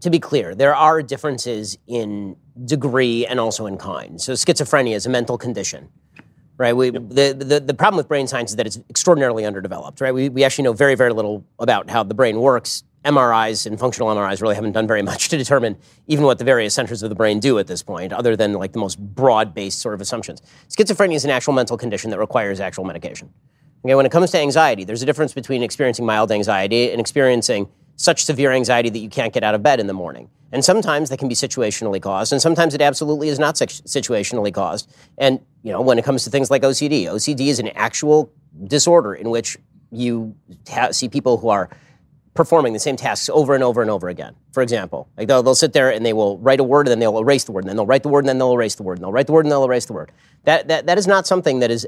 to 0.00 0.10
be 0.10 0.18
clear, 0.18 0.54
there 0.54 0.74
are 0.74 1.02
differences 1.02 1.78
in 1.86 2.36
degree 2.64 3.26
and 3.26 3.40
also 3.40 3.66
in 3.66 3.76
kind. 3.76 4.20
So 4.20 4.32
schizophrenia 4.32 4.94
is 4.94 5.06
a 5.06 5.10
mental 5.10 5.38
condition, 5.38 5.88
right? 6.58 6.76
We, 6.76 6.90
yep. 6.90 7.02
the, 7.08 7.32
the, 7.38 7.60
the 7.60 7.74
problem 7.74 7.96
with 7.96 8.08
brain 8.08 8.26
science 8.26 8.50
is 8.50 8.56
that 8.56 8.66
it's 8.66 8.78
extraordinarily 8.90 9.46
underdeveloped, 9.46 10.00
right? 10.00 10.12
We, 10.12 10.28
we 10.28 10.44
actually 10.44 10.64
know 10.64 10.72
very, 10.72 10.96
very 10.96 11.12
little 11.12 11.44
about 11.58 11.88
how 11.88 12.02
the 12.02 12.14
brain 12.14 12.40
works. 12.40 12.84
MRIs 13.04 13.64
and 13.64 13.78
functional 13.78 14.08
MRIs 14.08 14.42
really 14.42 14.56
haven't 14.56 14.72
done 14.72 14.86
very 14.86 15.02
much 15.02 15.28
to 15.28 15.38
determine 15.38 15.76
even 16.08 16.24
what 16.24 16.38
the 16.38 16.44
various 16.44 16.74
centers 16.74 17.02
of 17.02 17.08
the 17.08 17.14
brain 17.14 17.38
do 17.38 17.58
at 17.58 17.68
this 17.68 17.82
point, 17.82 18.12
other 18.12 18.36
than 18.36 18.52
like 18.54 18.72
the 18.72 18.80
most 18.80 18.98
broad-based 18.98 19.78
sort 19.78 19.94
of 19.94 20.00
assumptions. 20.00 20.42
Schizophrenia 20.68 21.14
is 21.14 21.24
an 21.24 21.30
actual 21.30 21.54
mental 21.54 21.78
condition 21.78 22.10
that 22.10 22.18
requires 22.18 22.60
actual 22.60 22.84
medication. 22.84 23.32
Okay, 23.84 23.94
when 23.94 24.04
it 24.04 24.10
comes 24.10 24.32
to 24.32 24.38
anxiety, 24.38 24.82
there's 24.82 25.02
a 25.02 25.06
difference 25.06 25.32
between 25.32 25.62
experiencing 25.62 26.04
mild 26.04 26.32
anxiety 26.32 26.90
and 26.90 27.00
experiencing 27.00 27.68
such 27.94 28.24
severe 28.24 28.50
anxiety 28.50 28.90
that 28.90 28.98
you 28.98 29.08
can't 29.08 29.32
get 29.32 29.44
out 29.44 29.54
of 29.54 29.62
bed 29.62 29.78
in 29.78 29.86
the 29.86 29.92
morning. 29.92 30.28
And 30.50 30.64
sometimes 30.64 31.10
that 31.10 31.18
can 31.18 31.28
be 31.28 31.34
situationally 31.34 32.00
caused, 32.00 32.32
and 32.32 32.40
sometimes 32.40 32.74
it 32.74 32.80
absolutely 32.80 33.28
is 33.28 33.38
not 33.38 33.56
situationally 33.56 34.52
caused. 34.52 34.90
And 35.18 35.40
you 35.62 35.72
know, 35.72 35.82
when 35.82 35.98
it 35.98 36.04
comes 36.04 36.24
to 36.24 36.30
things 36.30 36.50
like 36.50 36.62
OCD, 36.62 37.04
OCD 37.04 37.48
is 37.48 37.58
an 37.58 37.68
actual 37.68 38.32
disorder 38.66 39.14
in 39.14 39.30
which 39.30 39.58
you 39.90 40.34
ha- 40.68 40.92
see 40.92 41.08
people 41.08 41.36
who 41.38 41.48
are 41.48 41.68
performing 42.34 42.72
the 42.72 42.78
same 42.78 42.96
tasks 42.96 43.28
over 43.30 43.54
and 43.54 43.64
over 43.64 43.82
and 43.82 43.90
over 43.90 44.08
again. 44.08 44.34
For 44.52 44.62
example, 44.62 45.08
like 45.16 45.26
they'll, 45.26 45.42
they'll 45.42 45.56
sit 45.56 45.72
there 45.72 45.90
and 45.90 46.06
they 46.06 46.12
will 46.12 46.38
write 46.38 46.60
a 46.60 46.64
word 46.64 46.86
and 46.86 46.92
then 46.92 47.00
they'll 47.00 47.18
erase 47.18 47.44
the 47.44 47.52
word 47.52 47.64
and 47.64 47.68
then 47.68 47.76
they'll 47.76 47.86
write 47.86 48.04
the 48.04 48.08
word 48.08 48.20
and 48.20 48.28
then 48.28 48.38
they'll 48.38 48.52
erase 48.52 48.76
the 48.76 48.84
word 48.84 48.98
and 48.98 49.04
they'll 49.04 49.12
write 49.12 49.26
the 49.26 49.32
word 49.32 49.44
and 49.44 49.50
they'll 49.50 49.64
erase 49.64 49.86
the 49.86 49.92
word. 49.92 50.12
That, 50.44 50.68
that, 50.68 50.86
that 50.86 50.98
is 50.98 51.06
not 51.08 51.26
something 51.26 51.58
that 51.58 51.70
is 51.72 51.86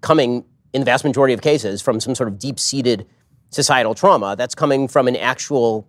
coming 0.00 0.44
in 0.72 0.80
the 0.80 0.84
vast 0.84 1.04
majority 1.04 1.34
of 1.34 1.40
cases 1.40 1.80
from 1.80 2.00
some 2.00 2.16
sort 2.16 2.28
of 2.28 2.38
deep-seated 2.38 3.06
societal 3.50 3.94
trauma. 3.94 4.34
That's 4.36 4.56
coming 4.56 4.88
from 4.88 5.06
an 5.06 5.14
actual 5.14 5.86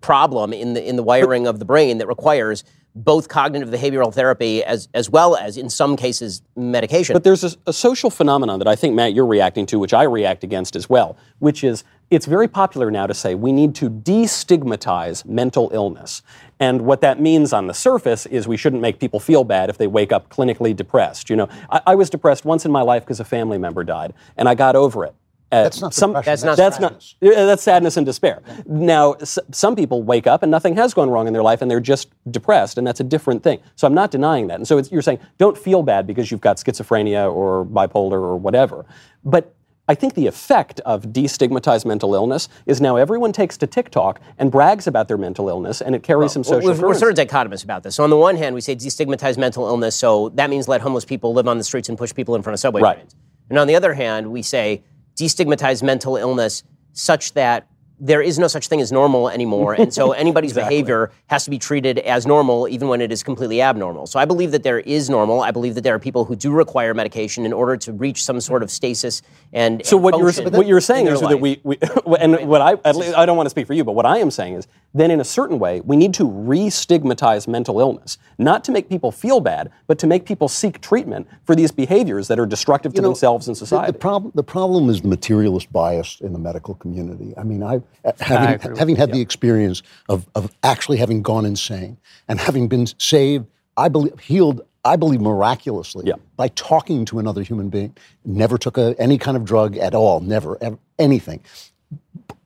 problem 0.00 0.52
in 0.52 0.74
the 0.74 0.86
in 0.86 0.96
the 0.96 1.02
wiring 1.02 1.46
of 1.46 1.58
the 1.58 1.64
brain 1.64 1.98
that 1.98 2.06
requires 2.06 2.64
both 2.94 3.28
cognitive 3.28 3.68
behavioral 3.68 4.12
therapy 4.12 4.64
as 4.64 4.88
as 4.94 5.08
well 5.08 5.36
as 5.36 5.56
in 5.56 5.70
some 5.70 5.96
cases 5.96 6.42
medication. 6.56 7.12
But 7.12 7.24
there's 7.24 7.44
a, 7.44 7.56
a 7.66 7.72
social 7.72 8.10
phenomenon 8.10 8.58
that 8.58 8.68
I 8.68 8.76
think, 8.76 8.94
Matt, 8.94 9.14
you're 9.14 9.26
reacting 9.26 9.66
to, 9.66 9.78
which 9.78 9.94
I 9.94 10.02
react 10.02 10.42
against 10.42 10.74
as 10.74 10.88
well, 10.88 11.16
which 11.38 11.62
is 11.62 11.84
it's 12.10 12.26
very 12.26 12.48
popular 12.48 12.90
now 12.90 13.06
to 13.06 13.14
say 13.14 13.36
we 13.36 13.52
need 13.52 13.74
to 13.76 13.88
destigmatize 13.88 15.24
mental 15.24 15.70
illness. 15.72 16.22
And 16.58 16.82
what 16.82 17.00
that 17.02 17.20
means 17.20 17.52
on 17.52 17.68
the 17.68 17.74
surface 17.74 18.26
is 18.26 18.48
we 18.48 18.56
shouldn't 18.56 18.82
make 18.82 18.98
people 18.98 19.20
feel 19.20 19.44
bad 19.44 19.70
if 19.70 19.78
they 19.78 19.86
wake 19.86 20.12
up 20.12 20.28
clinically 20.28 20.74
depressed. 20.74 21.30
You 21.30 21.36
know, 21.36 21.48
I, 21.70 21.80
I 21.88 21.94
was 21.94 22.10
depressed 22.10 22.44
once 22.44 22.64
in 22.64 22.72
my 22.72 22.82
life 22.82 23.04
because 23.04 23.20
a 23.20 23.24
family 23.24 23.58
member 23.58 23.84
died, 23.84 24.12
and 24.36 24.48
I 24.48 24.54
got 24.56 24.74
over 24.74 25.04
it. 25.04 25.14
Uh, 25.52 25.64
That's 25.64 25.80
not 25.80 25.92
some, 25.94 26.10
depression, 26.12 26.30
That's 26.30 26.44
not 26.44 26.56
that's 26.56 26.76
sadness. 26.76 27.16
not 27.20 27.32
yeah, 27.32 27.44
that's 27.44 27.62
sadness 27.62 27.96
and 27.96 28.06
despair. 28.06 28.40
Now, 28.66 29.14
s- 29.14 29.38
some 29.50 29.74
people 29.74 30.02
wake 30.04 30.28
up 30.28 30.44
and 30.44 30.50
nothing 30.50 30.76
has 30.76 30.94
gone 30.94 31.10
wrong 31.10 31.26
in 31.26 31.32
their 31.32 31.42
life 31.42 31.60
and 31.60 31.68
they're 31.68 31.80
just 31.80 32.08
depressed, 32.30 32.78
and 32.78 32.86
that's 32.86 33.00
a 33.00 33.04
different 33.04 33.42
thing. 33.42 33.58
So 33.74 33.88
I'm 33.88 33.94
not 33.94 34.12
denying 34.12 34.46
that. 34.46 34.56
And 34.56 34.68
so 34.68 34.78
it's, 34.78 34.92
you're 34.92 35.02
saying 35.02 35.18
don't 35.38 35.58
feel 35.58 35.82
bad 35.82 36.06
because 36.06 36.30
you've 36.30 36.40
got 36.40 36.58
schizophrenia 36.58 37.32
or 37.32 37.64
bipolar 37.66 38.12
or 38.12 38.36
whatever. 38.36 38.86
But 39.24 39.52
I 39.88 39.96
think 39.96 40.14
the 40.14 40.28
effect 40.28 40.78
of 40.86 41.06
destigmatized 41.06 41.84
mental 41.84 42.14
illness 42.14 42.48
is 42.66 42.80
now 42.80 42.94
everyone 42.94 43.32
takes 43.32 43.56
to 43.56 43.66
TikTok 43.66 44.20
and 44.38 44.52
brags 44.52 44.86
about 44.86 45.08
their 45.08 45.18
mental 45.18 45.48
illness, 45.48 45.80
and 45.80 45.96
it 45.96 46.04
carries 46.04 46.30
some 46.30 46.44
social. 46.44 46.72
We're, 46.72 46.80
we're 46.88 46.94
sort 46.94 47.18
of 47.18 47.26
dichotomous 47.26 47.64
about 47.64 47.82
this. 47.82 47.96
So 47.96 48.04
on 48.04 48.10
the 48.10 48.16
one 48.16 48.36
hand, 48.36 48.54
we 48.54 48.60
say 48.60 48.76
destigmatize 48.76 49.36
mental 49.36 49.66
illness, 49.66 49.96
so 49.96 50.28
that 50.36 50.48
means 50.48 50.68
let 50.68 50.80
homeless 50.80 51.04
people 51.04 51.34
live 51.34 51.48
on 51.48 51.58
the 51.58 51.64
streets 51.64 51.88
and 51.88 51.98
push 51.98 52.14
people 52.14 52.36
in 52.36 52.42
front 52.42 52.54
of 52.54 52.60
subway 52.60 52.82
Right. 52.82 52.96
trains. 52.98 53.16
And 53.48 53.58
on 53.58 53.66
the 53.66 53.74
other 53.74 53.94
hand, 53.94 54.30
we 54.30 54.42
say 54.42 54.84
destigmatize 55.20 55.82
mental 55.82 56.16
illness 56.16 56.62
such 56.92 57.34
that 57.34 57.66
there 58.00 58.22
is 58.22 58.38
no 58.38 58.48
such 58.48 58.68
thing 58.68 58.80
as 58.80 58.90
normal 58.90 59.28
anymore, 59.28 59.74
and 59.74 59.92
so 59.92 60.12
anybody's 60.24 60.52
behavior 60.52 61.10
has 61.26 61.44
to 61.44 61.50
be 61.50 61.58
treated 61.58 61.98
as 61.98 62.26
normal, 62.26 62.66
even 62.68 62.88
when 62.88 63.00
it 63.00 63.12
is 63.12 63.22
completely 63.22 63.60
abnormal. 63.60 64.06
So 64.06 64.18
I 64.18 64.24
believe 64.24 64.50
that 64.52 64.62
there 64.62 64.80
is 64.80 65.10
normal. 65.10 65.42
I 65.42 65.50
believe 65.50 65.74
that 65.74 65.82
there 65.82 65.94
are 65.94 65.98
people 65.98 66.24
who 66.24 66.34
do 66.34 66.50
require 66.50 66.94
medication 66.94 67.44
in 67.44 67.52
order 67.52 67.76
to 67.76 67.92
reach 67.92 68.24
some 68.24 68.40
sort 68.40 68.62
of 68.62 68.70
stasis 68.70 69.22
and. 69.52 69.84
So 69.84 69.96
and 69.96 70.04
what 70.04 70.18
you're 70.18 70.50
what 70.50 70.66
you're 70.66 70.80
saying 70.80 71.04
their 71.04 71.14
is 71.14 71.20
that 71.20 71.40
we, 71.40 71.60
we 71.62 71.78
and 72.18 72.48
what 72.48 72.60
I 72.60 72.72
at 72.84 72.96
least, 72.96 73.14
I 73.16 73.26
don't 73.26 73.36
want 73.36 73.46
to 73.46 73.50
speak 73.50 73.66
for 73.66 73.74
you, 73.74 73.84
but 73.84 73.92
what 73.92 74.06
I 74.06 74.18
am 74.18 74.30
saying 74.30 74.54
is 74.54 74.66
then 74.94 75.10
in 75.10 75.20
a 75.20 75.24
certain 75.24 75.58
way 75.58 75.80
we 75.82 75.96
need 75.96 76.14
to 76.14 76.24
re-stigmatize 76.24 77.46
mental 77.46 77.80
illness, 77.80 78.18
not 78.38 78.64
to 78.64 78.72
make 78.72 78.88
people 78.88 79.12
feel 79.12 79.40
bad, 79.40 79.70
but 79.86 79.98
to 79.98 80.06
make 80.06 80.24
people 80.24 80.48
seek 80.48 80.80
treatment 80.80 81.28
for 81.44 81.54
these 81.54 81.70
behaviors 81.70 82.28
that 82.28 82.38
are 82.38 82.46
destructive 82.46 82.94
to 82.94 83.02
know, 83.02 83.08
themselves 83.08 83.48
and 83.48 83.56
society. 83.56 83.92
the 83.92 83.98
problem, 83.98 84.32
the 84.34 84.42
problem 84.42 84.88
is 84.88 85.00
the 85.02 85.08
materialist 85.08 85.72
bias 85.72 86.20
in 86.20 86.32
the 86.32 86.38
medical 86.38 86.74
community. 86.74 87.34
I 87.36 87.42
mean, 87.42 87.62
I, 87.62 87.76
uh, 87.76 87.80
having, 88.20 88.76
having 88.76 88.96
had 88.96 89.12
the 89.12 89.20
experience 89.20 89.82
of, 90.08 90.26
of 90.34 90.54
actually 90.62 90.98
having 90.98 91.22
gone 91.22 91.44
insane 91.44 91.96
and 92.28 92.38
having 92.40 92.68
been 92.68 92.86
saved, 92.98 93.46
I 93.76 93.88
believe, 93.88 94.18
healed, 94.20 94.62
I 94.84 94.96
believe 94.96 95.20
miraculously 95.20 96.04
Yeah. 96.06 96.14
by 96.36 96.48
talking 96.48 97.04
to 97.06 97.18
another 97.18 97.42
human 97.42 97.68
being. 97.68 97.94
Never 98.24 98.56
took 98.58 98.78
a, 98.78 98.94
any 98.98 99.18
kind 99.18 99.36
of 99.36 99.44
drug 99.44 99.76
at 99.76 99.94
all, 99.94 100.20
never, 100.20 100.56
ever, 100.62 100.78
anything. 100.98 101.40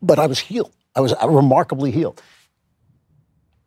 But 0.02 0.18
I 0.18 0.26
was 0.26 0.38
healed. 0.38 0.72
I 0.96 1.00
was 1.00 1.14
remarkably 1.24 1.90
healed. 1.90 2.20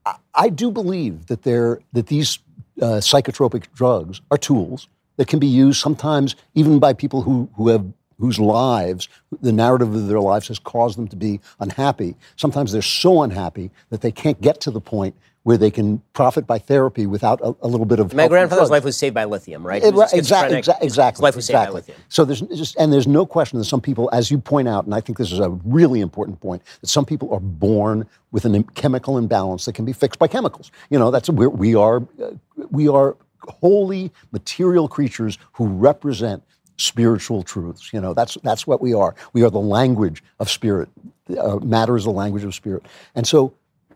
I, 0.05 0.15
I 0.33 0.49
do 0.49 0.71
believe 0.71 1.27
that 1.27 1.43
there 1.43 1.79
that 1.93 2.07
these 2.07 2.39
uh, 2.81 2.99
psychotropic 3.01 3.65
drugs 3.73 4.21
are 4.31 4.37
tools 4.37 4.87
that 5.17 5.27
can 5.27 5.39
be 5.39 5.47
used 5.47 5.79
sometimes 5.81 6.35
even 6.53 6.79
by 6.79 6.93
people 6.93 7.21
who, 7.23 7.49
who 7.55 7.69
have 7.69 7.85
whose 8.19 8.39
lives 8.39 9.07
the 9.41 9.51
narrative 9.51 9.93
of 9.93 10.07
their 10.07 10.19
lives 10.19 10.47
has 10.47 10.59
caused 10.59 10.97
them 10.97 11.07
to 11.07 11.15
be 11.15 11.39
unhappy. 11.59 12.15
Sometimes 12.35 12.71
they're 12.71 12.81
so 12.81 13.21
unhappy 13.21 13.69
that 13.89 14.01
they 14.01 14.11
can't 14.11 14.39
get 14.41 14.59
to 14.61 14.71
the 14.71 14.81
point 14.81 15.15
where 15.43 15.57
they 15.57 15.71
can 15.71 16.01
profit 16.11 16.45
by 16.45 16.59
therapy 16.59 17.05
without 17.05 17.39
a, 17.41 17.55
a 17.61 17.67
little 17.69 17.85
bit 17.85 17.99
of 17.99 18.13
My 18.13 18.27
grandfather's 18.27 18.69
life 18.69 18.83
was 18.83 18.97
saved 18.97 19.15
by 19.15 19.23
lithium, 19.23 19.65
right? 19.65 19.81
It- 19.81 19.85
He 19.85 19.91
was 19.91 20.11
right, 20.11 20.19
exact- 20.19 20.51
exa- 20.51 20.81
exactly. 20.81 21.19
His 21.19 21.21
life 21.21 21.35
was 21.37 21.45
saved 21.45 21.55
by 21.55 21.61
exactly. 21.61 21.75
lithium. 21.79 21.97
So 22.09 22.25
there's 22.25 22.41
just, 22.41 22.75
and 22.77 22.91
there's 22.91 23.07
no 23.07 23.25
question 23.25 23.57
that 23.59 23.63
some 23.65 23.79
people, 23.79 24.09
as 24.11 24.29
you 24.29 24.39
point 24.39 24.67
out, 24.67 24.83
and 24.85 24.93
I 24.93 24.99
think 24.99 25.17
this 25.17 25.31
is 25.31 25.39
a 25.39 25.49
really 25.63 26.01
important 26.01 26.41
point, 26.41 26.63
that 26.81 26.87
some 26.87 27.05
people 27.05 27.33
are 27.33 27.39
born 27.39 28.05
with 28.31 28.43
a 28.45 28.63
chemical 28.75 29.17
imbalance 29.17 29.63
that 29.65 29.73
can 29.73 29.85
be 29.85 29.93
fixed 29.93 30.19
by 30.19 30.27
chemicals. 30.27 30.69
You 30.89 30.99
know, 30.99 31.11
that's 31.11 31.29
we're, 31.29 31.47
we 31.49 31.75
are 31.75 32.05
uh, 32.21 32.31
we 32.69 32.89
are 32.89 33.15
wholly 33.43 34.11
material 34.33 34.89
creatures 34.89 35.37
who 35.53 35.67
represent 35.67 36.43
spiritual 36.77 37.43
truths. 37.43 37.91
You 37.93 38.01
know, 38.01 38.13
that's 38.13 38.37
that's 38.43 38.65
what 38.67 38.81
we 38.81 38.93
are. 38.93 39.15
We 39.33 39.43
are 39.43 39.49
the 39.49 39.59
language 39.59 40.23
of 40.39 40.49
spirit. 40.49 40.89
Uh, 41.37 41.57
matter 41.57 41.95
is 41.97 42.05
the 42.05 42.11
language 42.11 42.43
of 42.43 42.55
spirit, 42.55 42.85
and 43.15 43.27
so 43.27 43.53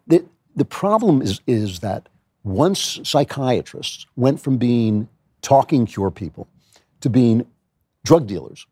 the 0.08 0.24
the 0.56 0.66
problem 0.66 1.22
is 1.22 1.41
is 1.48 1.80
that 1.80 2.10
once 2.44 2.99
psychiatrists 3.03 4.06
went 4.16 4.40
from 4.40 4.58
being 4.58 5.08
talking 5.41 5.86
cure 5.86 6.12
people 6.12 6.48
to 7.02 7.10
being 7.10 7.45
drug 8.03 8.28
dealers, 8.28 8.66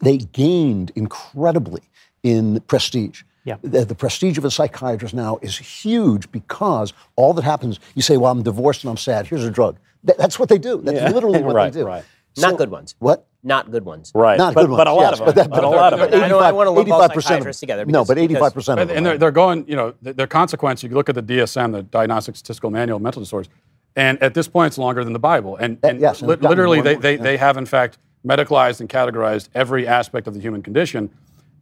they 0.00 0.18
gained 0.18 0.90
incredibly 0.94 1.82
in 2.22 2.60
prestige. 2.62 3.22
Yeah. 3.44 3.56
The, 3.62 3.84
the 3.86 3.94
prestige 3.94 4.36
of 4.36 4.44
a 4.44 4.50
psychiatrist 4.50 5.14
now 5.14 5.38
is 5.40 5.56
huge 5.56 6.30
because 6.32 6.92
all 7.16 7.32
that 7.34 7.44
happens, 7.44 7.80
you 7.94 8.02
say, 8.02 8.16
Well, 8.18 8.30
I'm 8.32 8.42
divorced 8.42 8.82
and 8.84 8.90
I'm 8.90 8.96
sad. 8.98 9.26
Here's 9.26 9.44
a 9.44 9.50
drug. 9.50 9.78
Th- 10.06 10.18
that's 10.18 10.38
what 10.38 10.48
they 10.50 10.58
do. 10.58 10.82
That's 10.82 10.98
Yeah. 11.00 11.10
literally 11.10 11.40
what 11.46 11.54
Right, 11.54 11.72
they 11.72 11.80
do. 11.80 11.86
right. 11.86 12.04
Not 12.36 12.58
good 12.58 12.70
ones. 12.70 12.94
What? 12.98 13.26
Not 13.48 13.70
good 13.70 13.84
ones. 13.84 14.12
right, 14.14 14.38
Not 14.38 14.54
but, 14.54 14.66
good 14.66 14.76
but 14.76 14.86
a 14.86 14.94
ones, 14.94 15.02
lot 15.02 15.10
yes, 15.12 15.20
of 15.20 15.26
but 15.26 15.34
them. 15.34 15.44
that- 15.44 15.50
But, 15.50 15.56
but 15.56 15.64
a 15.64 15.68
lot 15.68 15.92
of 15.94 15.98
they're- 15.98 16.08
them. 16.10 16.22
I 16.22 16.28
don't- 16.28 16.42
I 16.42 16.52
wanna 16.52 16.70
lump 16.70 16.88
all 16.90 17.00
85% 17.00 17.16
of 17.16 17.22
psychiatrists 17.24 17.60
them. 17.60 17.66
together 17.66 17.84
No, 17.86 18.04
but 18.04 18.18
85% 18.18 18.80
of 18.82 18.88
them. 18.88 18.96
And 18.98 19.06
they're, 19.06 19.18
they're 19.18 19.30
going, 19.30 19.64
you 19.66 19.74
know, 19.74 19.92
th- 20.04 20.14
their 20.16 20.26
consequence, 20.26 20.82
you 20.82 20.90
look 20.90 21.08
at 21.08 21.14
the 21.14 21.22
DSM, 21.22 21.72
the 21.72 21.82
Diagnostic 21.82 22.36
Statistical 22.36 22.70
Manual 22.70 22.96
of 22.96 23.02
Mental 23.02 23.20
Disorders, 23.22 23.48
and 23.96 24.22
at 24.22 24.34
this 24.34 24.46
point 24.46 24.68
it's 24.68 24.78
longer 24.78 25.02
than 25.02 25.12
the 25.14 25.18
Bible. 25.18 25.56
And, 25.56 25.78
and 25.82 25.98
yes, 26.00 26.22
li- 26.22 26.34
it's 26.34 26.42
literally 26.42 26.80
they, 26.82 26.92
more, 26.94 27.02
they, 27.02 27.16
yeah. 27.16 27.22
they 27.22 27.36
have 27.38 27.56
in 27.56 27.66
fact 27.66 27.98
medicalized 28.26 28.80
and 28.80 28.88
categorized 28.88 29.48
every 29.54 29.86
aspect 29.88 30.26
of 30.28 30.34
the 30.34 30.40
human 30.40 30.62
condition. 30.62 31.10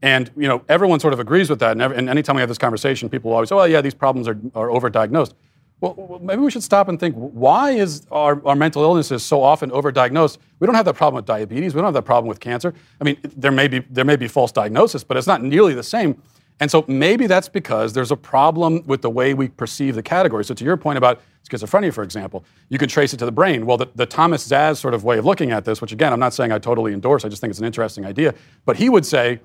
And, 0.03 0.31
you 0.37 0.47
know, 0.49 0.63
everyone 0.69 1.01
sort 1.01 1.15
of 1.15 1.21
agrees 1.21 1.49
with 1.49 1.59
that. 1.61 1.73
And, 1.73 1.81
every, 1.83 1.97
and 1.97 2.11
anytime 2.11 2.37
we 2.37 2.43
have 2.43 2.49
this 2.51 2.59
conversation, 2.59 3.09
people 3.09 3.33
always, 3.33 3.49
say, 3.49 3.55
oh, 3.55 3.65
yeah, 3.65 3.81
these 3.81 3.95
problems 3.95 4.29
are, 4.29 4.37
are 4.55 4.69
overdiagnosed. 4.69 5.33
Well, 5.95 6.19
maybe 6.21 6.43
we 6.43 6.51
should 6.51 6.63
stop 6.63 6.89
and 6.89 6.99
think 6.99 7.15
why 7.15 7.73
is 7.73 8.07
our, 8.11 8.45
our 8.47 8.57
mental 8.57 8.83
illnesses 8.83 9.25
so 9.25 9.43
often 9.43 9.71
overdiagnosed? 9.71 10.39
We 10.59 10.67
don't 10.67 10.75
have 10.75 10.85
that 10.87 10.95
problem 10.95 11.17
with 11.17 11.27
diabetes. 11.27 11.75
We 11.75 11.79
don't 11.79 11.87
have 11.87 11.95
that 11.95 12.05
problem 12.05 12.29
with 12.29 12.41
cancer. 12.41 12.75
I 13.01 13.05
mean, 13.05 13.19
there 13.37 13.53
may 13.53 13.69
be 13.69 13.81
there 13.91 14.05
may 14.05 14.17
be 14.17 14.29
false 14.29 14.53
diagnosis, 14.53 15.05
but 15.05 15.17
it's 15.17 15.27
not 15.27 15.43
nearly 15.43 15.75
the 15.75 15.83
same. 15.83 16.23
And 16.59 16.71
so 16.71 16.85
maybe 16.89 17.27
that's 17.27 17.49
because 17.49 17.93
there's 17.93 18.11
a 18.11 18.17
problem 18.17 18.83
with 18.87 19.03
the 19.03 19.11
way 19.11 19.35
we 19.35 19.49
perceive 19.49 19.95
the 19.95 20.03
category. 20.03 20.45
So 20.45 20.55
to 20.55 20.65
your 20.65 20.79
point 20.79 20.97
about 20.97 21.21
schizophrenia, 21.47 21.93
for 21.93 22.03
example, 22.03 22.45
you 22.71 22.79
can 22.79 22.89
trace 22.89 23.13
it 23.13 23.19
to 23.19 23.27
the 23.27 23.33
brain. 23.33 23.67
Well, 23.67 23.77
the, 23.77 23.89
the 23.95 24.07
Thomas 24.07 24.47
Szasz 24.49 24.79
sort 24.79 24.95
of 24.95 25.05
way 25.05 25.19
of 25.19 25.27
looking 25.27 25.53
at 25.53 25.67
this, 25.67 25.83
which 25.83 25.93
again, 25.93 26.15
I'm 26.15 26.21
not 26.21 26.33
saying 26.33 26.53
I 26.53 26.59
totally 26.59 26.95
endorse. 26.95 27.25
I 27.27 27.29
just 27.29 27.41
think 27.43 27.51
it's 27.51 27.61
an 27.61 27.67
interesting 27.67 28.07
idea. 28.07 28.35
But 28.65 28.77
he 28.77 28.89
would 28.89 29.05
say, 29.05 29.41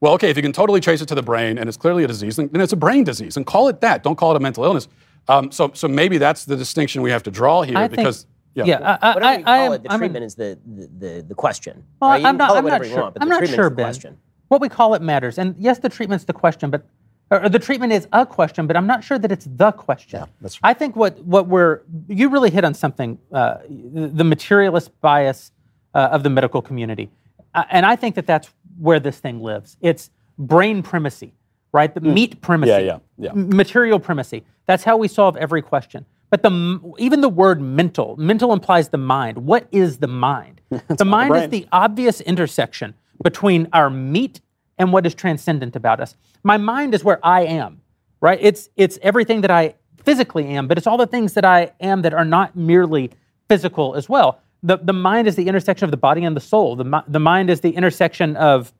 well, 0.00 0.14
okay, 0.14 0.30
if 0.30 0.36
you 0.36 0.42
can 0.42 0.52
totally 0.52 0.80
trace 0.80 1.00
it 1.02 1.06
to 1.08 1.14
the 1.14 1.22
brain 1.22 1.58
and 1.58 1.68
it's 1.68 1.76
clearly 1.76 2.04
a 2.04 2.06
disease, 2.06 2.36
then 2.36 2.48
then 2.52 2.60
it's 2.60 2.72
a 2.72 2.76
brain 2.76 3.04
disease, 3.04 3.36
and 3.36 3.46
call 3.46 3.68
it 3.68 3.80
that. 3.80 4.02
Don't 4.02 4.16
call 4.16 4.32
it 4.32 4.36
a 4.36 4.40
mental 4.40 4.64
illness. 4.64 4.88
Um, 5.28 5.50
so, 5.50 5.70
so 5.74 5.88
maybe 5.88 6.18
that's 6.18 6.44
the 6.44 6.56
distinction 6.56 7.02
we 7.02 7.10
have 7.10 7.22
to 7.24 7.30
draw 7.30 7.62
here 7.62 7.76
I 7.78 7.88
think- 7.88 7.98
because 7.98 8.26
yeah, 8.56 8.98
I, 9.02 9.10
I, 9.10 9.14
Whatever 9.14 9.38
you 9.38 9.44
call 9.44 9.54
I 9.54 9.74
it, 9.74 9.82
the 9.82 9.92
I'm 9.92 9.98
treatment 9.98 10.24
is 10.24 10.34
the, 10.36 10.56
the, 10.64 10.86
the, 10.98 11.22
the 11.30 11.34
question. 11.34 11.82
Well, 12.00 12.10
right? 12.10 12.20
You 12.20 12.26
I'm 12.28 12.36
not, 12.36 12.48
call 12.50 12.56
it 12.56 12.58
I'm 12.60 12.66
not 12.66 12.86
sure. 12.86 13.00
want, 13.02 13.14
but 13.14 13.22
I'm 13.22 13.28
the 13.28 13.40
not 13.40 13.48
sure, 13.48 13.68
the 13.68 13.74
Ben. 13.74 13.84
question. 13.86 14.18
What 14.46 14.60
we 14.60 14.68
call 14.68 14.94
it 14.94 15.02
matters. 15.02 15.38
And 15.38 15.56
yes, 15.58 15.80
the 15.80 15.88
treatment's 15.88 16.24
the 16.24 16.32
question, 16.34 16.70
but 16.70 16.86
or 17.32 17.48
the 17.48 17.58
treatment 17.58 17.92
is 17.92 18.06
a 18.12 18.24
question, 18.24 18.68
but 18.68 18.76
I'm 18.76 18.86
not 18.86 19.02
sure 19.02 19.18
that 19.18 19.32
it's 19.32 19.48
the 19.56 19.72
question. 19.72 20.20
Yeah, 20.20 20.26
that's 20.40 20.60
I 20.62 20.72
think 20.72 20.94
what, 20.94 21.18
what 21.24 21.48
we're, 21.48 21.80
you 22.06 22.28
really 22.28 22.50
hit 22.50 22.64
on 22.64 22.74
something, 22.74 23.18
uh, 23.32 23.56
the 23.68 24.06
the 24.08 24.24
materialist 24.24 24.92
bias 25.00 25.50
uh, 25.94 26.10
of 26.12 26.22
the 26.22 26.30
medical 26.30 26.62
community. 26.62 27.10
Uh, 27.54 27.64
and 27.70 27.84
I 27.86 27.96
think 27.96 28.14
that 28.14 28.26
that's 28.26 28.50
where 28.78 29.00
this 29.00 29.18
thing 29.18 29.40
lives. 29.40 29.76
It's 29.80 30.10
brain 30.38 30.80
primacy, 30.82 31.32
right? 31.74 31.92
The 31.92 32.00
meat 32.00 32.40
primacy, 32.40 32.70
Yeah, 32.70 32.78
yeah, 32.78 32.98
yeah. 33.18 33.32
material 33.34 33.98
primacy. 33.98 34.44
That's 34.66 34.84
how 34.84 34.96
we 34.96 35.08
solve 35.08 35.36
every 35.36 35.60
question. 35.60 36.06
But 36.30 36.42
the 36.42 36.94
even 36.98 37.20
the 37.20 37.28
word 37.28 37.60
mental, 37.60 38.16
mental 38.16 38.52
implies 38.52 38.88
the 38.88 38.98
mind. 38.98 39.38
What 39.38 39.66
is 39.72 39.98
the 39.98 40.06
mind? 40.06 40.60
the 40.88 41.04
mind 41.04 41.36
is 41.36 41.48
the 41.50 41.66
obvious 41.72 42.20
intersection 42.22 42.94
between 43.22 43.68
our 43.72 43.90
meat 43.90 44.40
and 44.78 44.92
what 44.92 45.04
is 45.04 45.14
transcendent 45.14 45.76
about 45.76 46.00
us. 46.00 46.16
My 46.42 46.56
mind 46.56 46.94
is 46.94 47.04
where 47.04 47.20
I 47.22 47.42
am, 47.42 47.80
right? 48.20 48.38
It's 48.40 48.70
it's 48.76 48.98
everything 49.02 49.42
that 49.42 49.50
I 49.50 49.74
physically 50.04 50.46
am, 50.46 50.68
but 50.68 50.78
it's 50.78 50.86
all 50.86 50.96
the 50.96 51.06
things 51.06 51.34
that 51.34 51.44
I 51.44 51.72
am 51.80 52.02
that 52.02 52.14
are 52.14 52.24
not 52.24 52.56
merely 52.56 53.10
physical 53.48 53.94
as 53.94 54.08
well. 54.08 54.40
The, 54.62 54.78
the 54.78 54.92
mind 54.92 55.28
is 55.28 55.36
the 55.36 55.46
intersection 55.46 55.84
of 55.84 55.90
the 55.90 55.96
body 55.96 56.24
and 56.24 56.34
the 56.36 56.40
soul. 56.40 56.76
The, 56.76 57.04
the 57.06 57.20
mind 57.20 57.50
is 57.50 57.60
the 57.60 57.70
intersection 57.70 58.36
of 58.36 58.72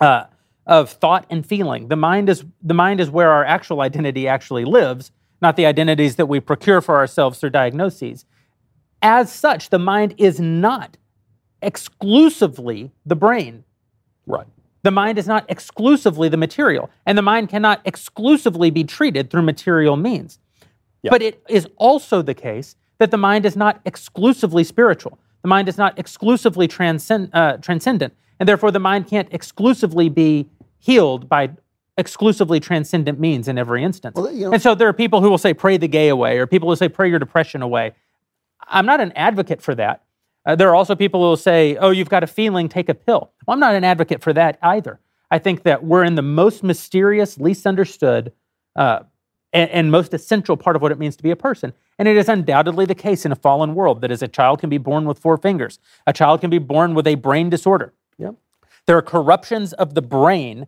uh, 0.00 0.24
of 0.70 0.88
thought 0.88 1.26
and 1.28 1.44
feeling. 1.44 1.88
The 1.88 1.96
mind 1.96 2.30
is 2.30 2.44
the 2.62 2.74
mind 2.74 3.00
is 3.00 3.10
where 3.10 3.30
our 3.30 3.44
actual 3.44 3.82
identity 3.82 4.28
actually 4.28 4.64
lives, 4.64 5.10
not 5.42 5.56
the 5.56 5.66
identities 5.66 6.16
that 6.16 6.26
we 6.26 6.38
procure 6.40 6.80
for 6.80 6.96
ourselves 6.96 7.40
through 7.40 7.50
diagnoses. 7.50 8.24
As 9.02 9.32
such, 9.32 9.70
the 9.70 9.78
mind 9.78 10.14
is 10.16 10.38
not 10.38 10.96
exclusively 11.60 12.92
the 13.04 13.16
brain. 13.16 13.64
Right. 14.26 14.46
The 14.82 14.90
mind 14.92 15.18
is 15.18 15.26
not 15.26 15.44
exclusively 15.48 16.28
the 16.28 16.36
material, 16.36 16.88
and 17.04 17.18
the 17.18 17.22
mind 17.22 17.48
cannot 17.48 17.82
exclusively 17.84 18.70
be 18.70 18.84
treated 18.84 19.28
through 19.28 19.42
material 19.42 19.96
means. 19.96 20.38
But 21.10 21.20
it 21.20 21.42
is 21.48 21.66
also 21.76 22.22
the 22.22 22.34
case 22.34 22.76
that 22.98 23.10
the 23.10 23.18
mind 23.18 23.44
is 23.44 23.56
not 23.56 23.80
exclusively 23.84 24.62
spiritual. 24.62 25.18
The 25.42 25.48
mind 25.48 25.68
is 25.68 25.78
not 25.78 25.98
exclusively 25.98 26.68
transcend, 26.68 27.30
uh, 27.32 27.56
transcendent, 27.56 28.14
and 28.38 28.48
therefore 28.48 28.70
the 28.70 28.78
mind 28.78 29.08
can't 29.08 29.28
exclusively 29.32 30.08
be 30.08 30.46
healed 30.80 31.28
by 31.28 31.50
exclusively 31.96 32.58
transcendent 32.58 33.20
means 33.20 33.46
in 33.46 33.58
every 33.58 33.84
instance. 33.84 34.16
Well, 34.16 34.32
you 34.32 34.46
know- 34.46 34.52
and 34.52 34.62
so 34.62 34.74
there 34.74 34.88
are 34.88 34.92
people 34.92 35.20
who 35.20 35.30
will 35.30 35.38
say, 35.38 35.54
pray 35.54 35.76
the 35.76 35.86
gay 35.88 36.08
away, 36.08 36.38
or 36.38 36.46
people 36.46 36.68
who 36.68 36.74
say, 36.76 36.88
pray 36.88 37.08
your 37.08 37.18
depression 37.18 37.62
away. 37.62 37.92
I'm 38.66 38.86
not 38.86 39.00
an 39.00 39.12
advocate 39.14 39.60
for 39.62 39.74
that. 39.74 40.02
Uh, 40.46 40.56
there 40.56 40.68
are 40.70 40.74
also 40.74 40.96
people 40.96 41.20
who 41.20 41.28
will 41.28 41.36
say, 41.36 41.76
oh, 41.76 41.90
you've 41.90 42.08
got 42.08 42.24
a 42.24 42.26
feeling, 42.26 42.68
take 42.68 42.88
a 42.88 42.94
pill. 42.94 43.30
Well, 43.46 43.52
I'm 43.54 43.60
not 43.60 43.74
an 43.74 43.84
advocate 43.84 44.22
for 44.22 44.32
that 44.32 44.58
either. 44.62 44.98
I 45.30 45.38
think 45.38 45.62
that 45.64 45.84
we're 45.84 46.04
in 46.04 46.14
the 46.14 46.22
most 46.22 46.62
mysterious, 46.62 47.38
least 47.38 47.66
understood, 47.66 48.32
uh, 48.74 49.00
and, 49.52 49.70
and 49.70 49.90
most 49.90 50.14
essential 50.14 50.56
part 50.56 50.76
of 50.76 50.82
what 50.82 50.92
it 50.92 50.98
means 50.98 51.16
to 51.16 51.22
be 51.22 51.30
a 51.30 51.36
person. 51.36 51.72
And 51.98 52.08
it 52.08 52.16
is 52.16 52.28
undoubtedly 52.28 52.86
the 52.86 52.94
case 52.94 53.26
in 53.26 53.32
a 53.32 53.36
fallen 53.36 53.74
world 53.74 54.00
that 54.00 54.10
as 54.10 54.22
a 54.22 54.28
child 54.28 54.60
can 54.60 54.70
be 54.70 54.78
born 54.78 55.04
with 55.04 55.18
four 55.18 55.36
fingers, 55.36 55.78
a 56.06 56.12
child 56.12 56.40
can 56.40 56.48
be 56.48 56.58
born 56.58 56.94
with 56.94 57.06
a 57.06 57.16
brain 57.16 57.50
disorder. 57.50 57.92
Yep. 58.16 58.36
There 58.86 58.96
are 58.96 59.02
corruptions 59.02 59.72
of 59.72 59.94
the 59.94 60.02
brain 60.02 60.66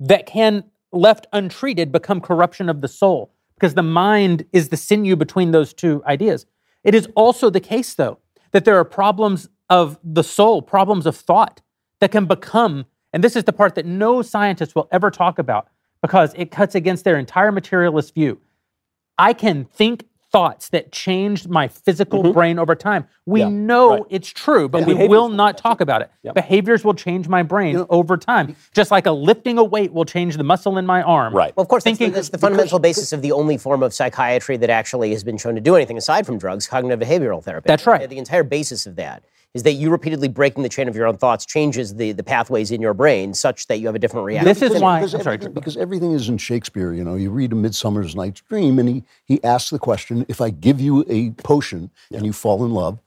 that 0.00 0.26
can, 0.26 0.64
left 0.92 1.26
untreated, 1.32 1.92
become 1.92 2.20
corruption 2.20 2.68
of 2.68 2.80
the 2.80 2.88
soul 2.88 3.32
because 3.54 3.74
the 3.74 3.82
mind 3.82 4.44
is 4.52 4.68
the 4.68 4.76
sinew 4.76 5.16
between 5.16 5.50
those 5.50 5.72
two 5.72 6.02
ideas. 6.06 6.46
It 6.84 6.94
is 6.94 7.08
also 7.16 7.50
the 7.50 7.60
case, 7.60 7.94
though, 7.94 8.18
that 8.52 8.64
there 8.64 8.78
are 8.78 8.84
problems 8.84 9.48
of 9.68 9.98
the 10.04 10.22
soul, 10.22 10.62
problems 10.62 11.06
of 11.06 11.16
thought 11.16 11.62
that 12.00 12.12
can 12.12 12.26
become, 12.26 12.84
and 13.12 13.24
this 13.24 13.36
is 13.36 13.44
the 13.44 13.52
part 13.52 13.74
that 13.74 13.86
no 13.86 14.22
scientist 14.22 14.74
will 14.74 14.88
ever 14.92 15.10
talk 15.10 15.38
about 15.38 15.68
because 16.02 16.32
it 16.36 16.50
cuts 16.50 16.74
against 16.74 17.04
their 17.04 17.18
entire 17.18 17.50
materialist 17.50 18.14
view. 18.14 18.40
I 19.18 19.32
can 19.32 19.64
think 19.64 20.04
thoughts 20.36 20.68
that 20.68 20.92
changed 20.92 21.48
my 21.48 21.66
physical 21.66 22.30
brain 22.34 22.58
over 22.58 22.74
time. 22.74 23.06
We 23.24 23.40
Mm-hmm. 23.40 23.50
Yeah, 23.50 23.66
know 23.66 23.90
right. 23.90 24.02
it's 24.10 24.28
true, 24.28 24.68
but 24.68 24.78
And 24.78 24.86
we 24.86 24.92
behaviors 24.92 25.10
will 25.10 25.22
will 25.28 25.28
not 25.30 25.56
talk 25.56 25.80
about 25.80 26.02
it. 26.02 26.10
Yep. 26.24 26.34
Behaviors 26.34 26.84
will 26.84 26.94
change 26.94 27.26
my 27.26 27.42
brain 27.42 27.84
over 27.88 28.16
time, 28.18 28.54
just 28.74 28.90
like 28.90 29.06
a 29.06 29.12
lifting 29.12 29.56
a 29.58 29.64
weight 29.64 29.92
will 29.92 30.04
change 30.04 30.36
the 30.36 30.44
muscle 30.44 30.76
in 30.78 30.84
my 30.86 31.00
arm. 31.02 31.34
Right. 31.34 31.56
Well, 31.56 31.62
of 31.62 31.68
course, 31.68 31.84
that's, 31.84 31.96
the, 31.98 32.04
Thinking- 32.04 32.14
that's 32.14 32.28
the 32.28 32.38
fundamental 32.38 32.78
basis 32.78 33.12
of 33.14 33.22
the 33.22 33.32
only 33.32 33.56
form 33.56 33.82
of 33.82 33.94
psychiatry 33.94 34.56
that 34.58 34.68
actually 34.70 35.10
has 35.12 35.24
been 35.24 35.38
shown 35.38 35.54
to 35.54 35.60
do 35.60 35.74
anything 35.74 35.96
aside 35.96 36.26
from 36.26 36.36
drugs, 36.38 36.66
cognitive 36.68 37.00
behavioral 37.00 37.42
therapy. 37.42 37.66
That's 37.66 37.86
right. 37.86 38.08
The 38.08 38.18
entire 38.18 38.42
basis 38.44 38.86
of 38.86 38.96
that 38.96 39.24
is 39.56 39.62
that 39.62 39.72
you 39.72 39.90
repeatedly 39.90 40.28
breaking 40.28 40.62
the 40.62 40.68
chain 40.68 40.86
of 40.86 40.94
your 40.94 41.06
own 41.06 41.16
thoughts 41.16 41.46
changes 41.46 41.94
the, 41.94 42.12
the 42.12 42.22
pathways 42.22 42.70
in 42.70 42.82
your 42.82 42.92
brain 42.92 43.32
such 43.32 43.66
that 43.68 43.78
you 43.80 43.86
have 43.86 43.94
a 43.94 43.98
different 43.98 44.26
reaction. 44.26 44.46
This 44.46 44.60
is 44.60 44.68
Because- 44.68 44.82
why- 44.82 44.98
because 45.00 45.14
I'm 45.14 45.22
sorry, 45.22 45.34
everything- 45.36 45.54
because 45.54 45.76
everything 45.78 46.12
is 46.12 46.28
in 46.28 46.36
Shakespeare. 46.36 46.92
You 46.92 47.02
know, 47.04 47.14
you 47.14 47.30
read 47.30 47.52
A 47.52 47.54
Midsummer's 47.56 48.14
Night's 48.14 48.42
Dream, 48.42 48.78
and 48.78 48.86
he 48.88 49.02
he 49.24 49.42
asks 49.42 49.70
the 49.70 49.78
question: 49.78 50.26
If 50.28 50.40
I 50.42 50.50
give 50.50 50.78
you 50.80 51.04
a 51.08 51.30
potion 51.30 51.90
and 52.12 52.26
you 52.26 52.32
fall 52.34 52.64
in 52.66 52.72
love, 52.74 52.98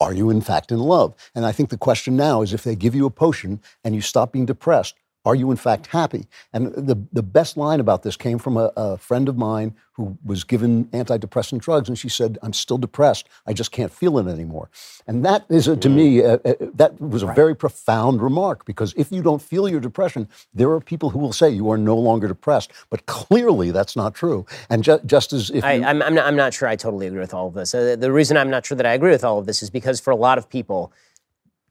are 0.00 0.14
you 0.14 0.30
in 0.30 0.40
fact 0.40 0.72
in 0.72 0.78
love? 0.78 1.14
And 1.34 1.44
I 1.44 1.52
think 1.52 1.68
the 1.68 1.76
question 1.76 2.16
now 2.16 2.40
is: 2.40 2.54
If 2.54 2.64
they 2.64 2.74
give 2.74 2.94
you 2.94 3.04
a 3.04 3.10
potion 3.10 3.60
and 3.84 3.94
you 3.94 4.00
stop 4.00 4.32
being 4.32 4.46
depressed, 4.46 4.94
are 5.28 5.34
you 5.34 5.50
in 5.50 5.58
fact 5.58 5.88
happy? 5.88 6.26
And 6.54 6.72
the 6.74 6.96
the 7.12 7.22
best 7.22 7.56
line 7.56 7.80
about 7.80 8.02
this 8.02 8.16
came 8.16 8.38
from 8.38 8.56
a, 8.56 8.72
a 8.76 8.96
friend 8.96 9.28
of 9.28 9.36
mine 9.36 9.74
who 9.92 10.16
was 10.24 10.44
given 10.44 10.84
antidepressant 10.86 11.58
drugs, 11.60 11.88
and 11.88 11.98
she 11.98 12.08
said, 12.08 12.38
"I'm 12.42 12.54
still 12.54 12.78
depressed. 12.78 13.28
I 13.46 13.52
just 13.52 13.70
can't 13.70 13.92
feel 13.92 14.18
it 14.18 14.26
anymore." 14.26 14.70
And 15.06 15.24
that 15.24 15.44
is, 15.50 15.68
a, 15.68 15.76
to 15.76 15.88
me, 15.90 16.24
uh, 16.24 16.38
uh, 16.44 16.54
that 16.74 16.98
was 17.00 17.22
a 17.22 17.26
very 17.34 17.54
profound 17.54 18.22
remark 18.22 18.64
because 18.64 18.94
if 18.96 19.12
you 19.12 19.22
don't 19.22 19.42
feel 19.42 19.68
your 19.68 19.80
depression, 19.80 20.28
there 20.54 20.70
are 20.70 20.80
people 20.80 21.10
who 21.10 21.18
will 21.18 21.32
say 21.32 21.50
you 21.50 21.70
are 21.70 21.78
no 21.78 21.96
longer 21.96 22.28
depressed, 22.28 22.70
but 22.88 23.04
clearly 23.06 23.70
that's 23.70 23.96
not 23.96 24.14
true. 24.14 24.46
And 24.70 24.82
ju- 24.82 25.00
just 25.04 25.32
as 25.32 25.50
if 25.50 25.62
I, 25.64 25.72
I'm, 25.72 25.98
not, 25.98 26.26
I'm 26.26 26.36
not 26.36 26.54
sure 26.54 26.68
I 26.68 26.76
totally 26.76 27.06
agree 27.06 27.20
with 27.20 27.34
all 27.34 27.48
of 27.48 27.54
this. 27.54 27.74
Uh, 27.74 27.96
the 27.96 28.12
reason 28.12 28.36
I'm 28.36 28.50
not 28.50 28.64
sure 28.64 28.76
that 28.76 28.86
I 28.86 28.94
agree 28.94 29.10
with 29.10 29.24
all 29.24 29.38
of 29.38 29.46
this 29.46 29.62
is 29.62 29.68
because 29.68 30.00
for 30.00 30.10
a 30.10 30.16
lot 30.16 30.38
of 30.38 30.48
people, 30.48 30.92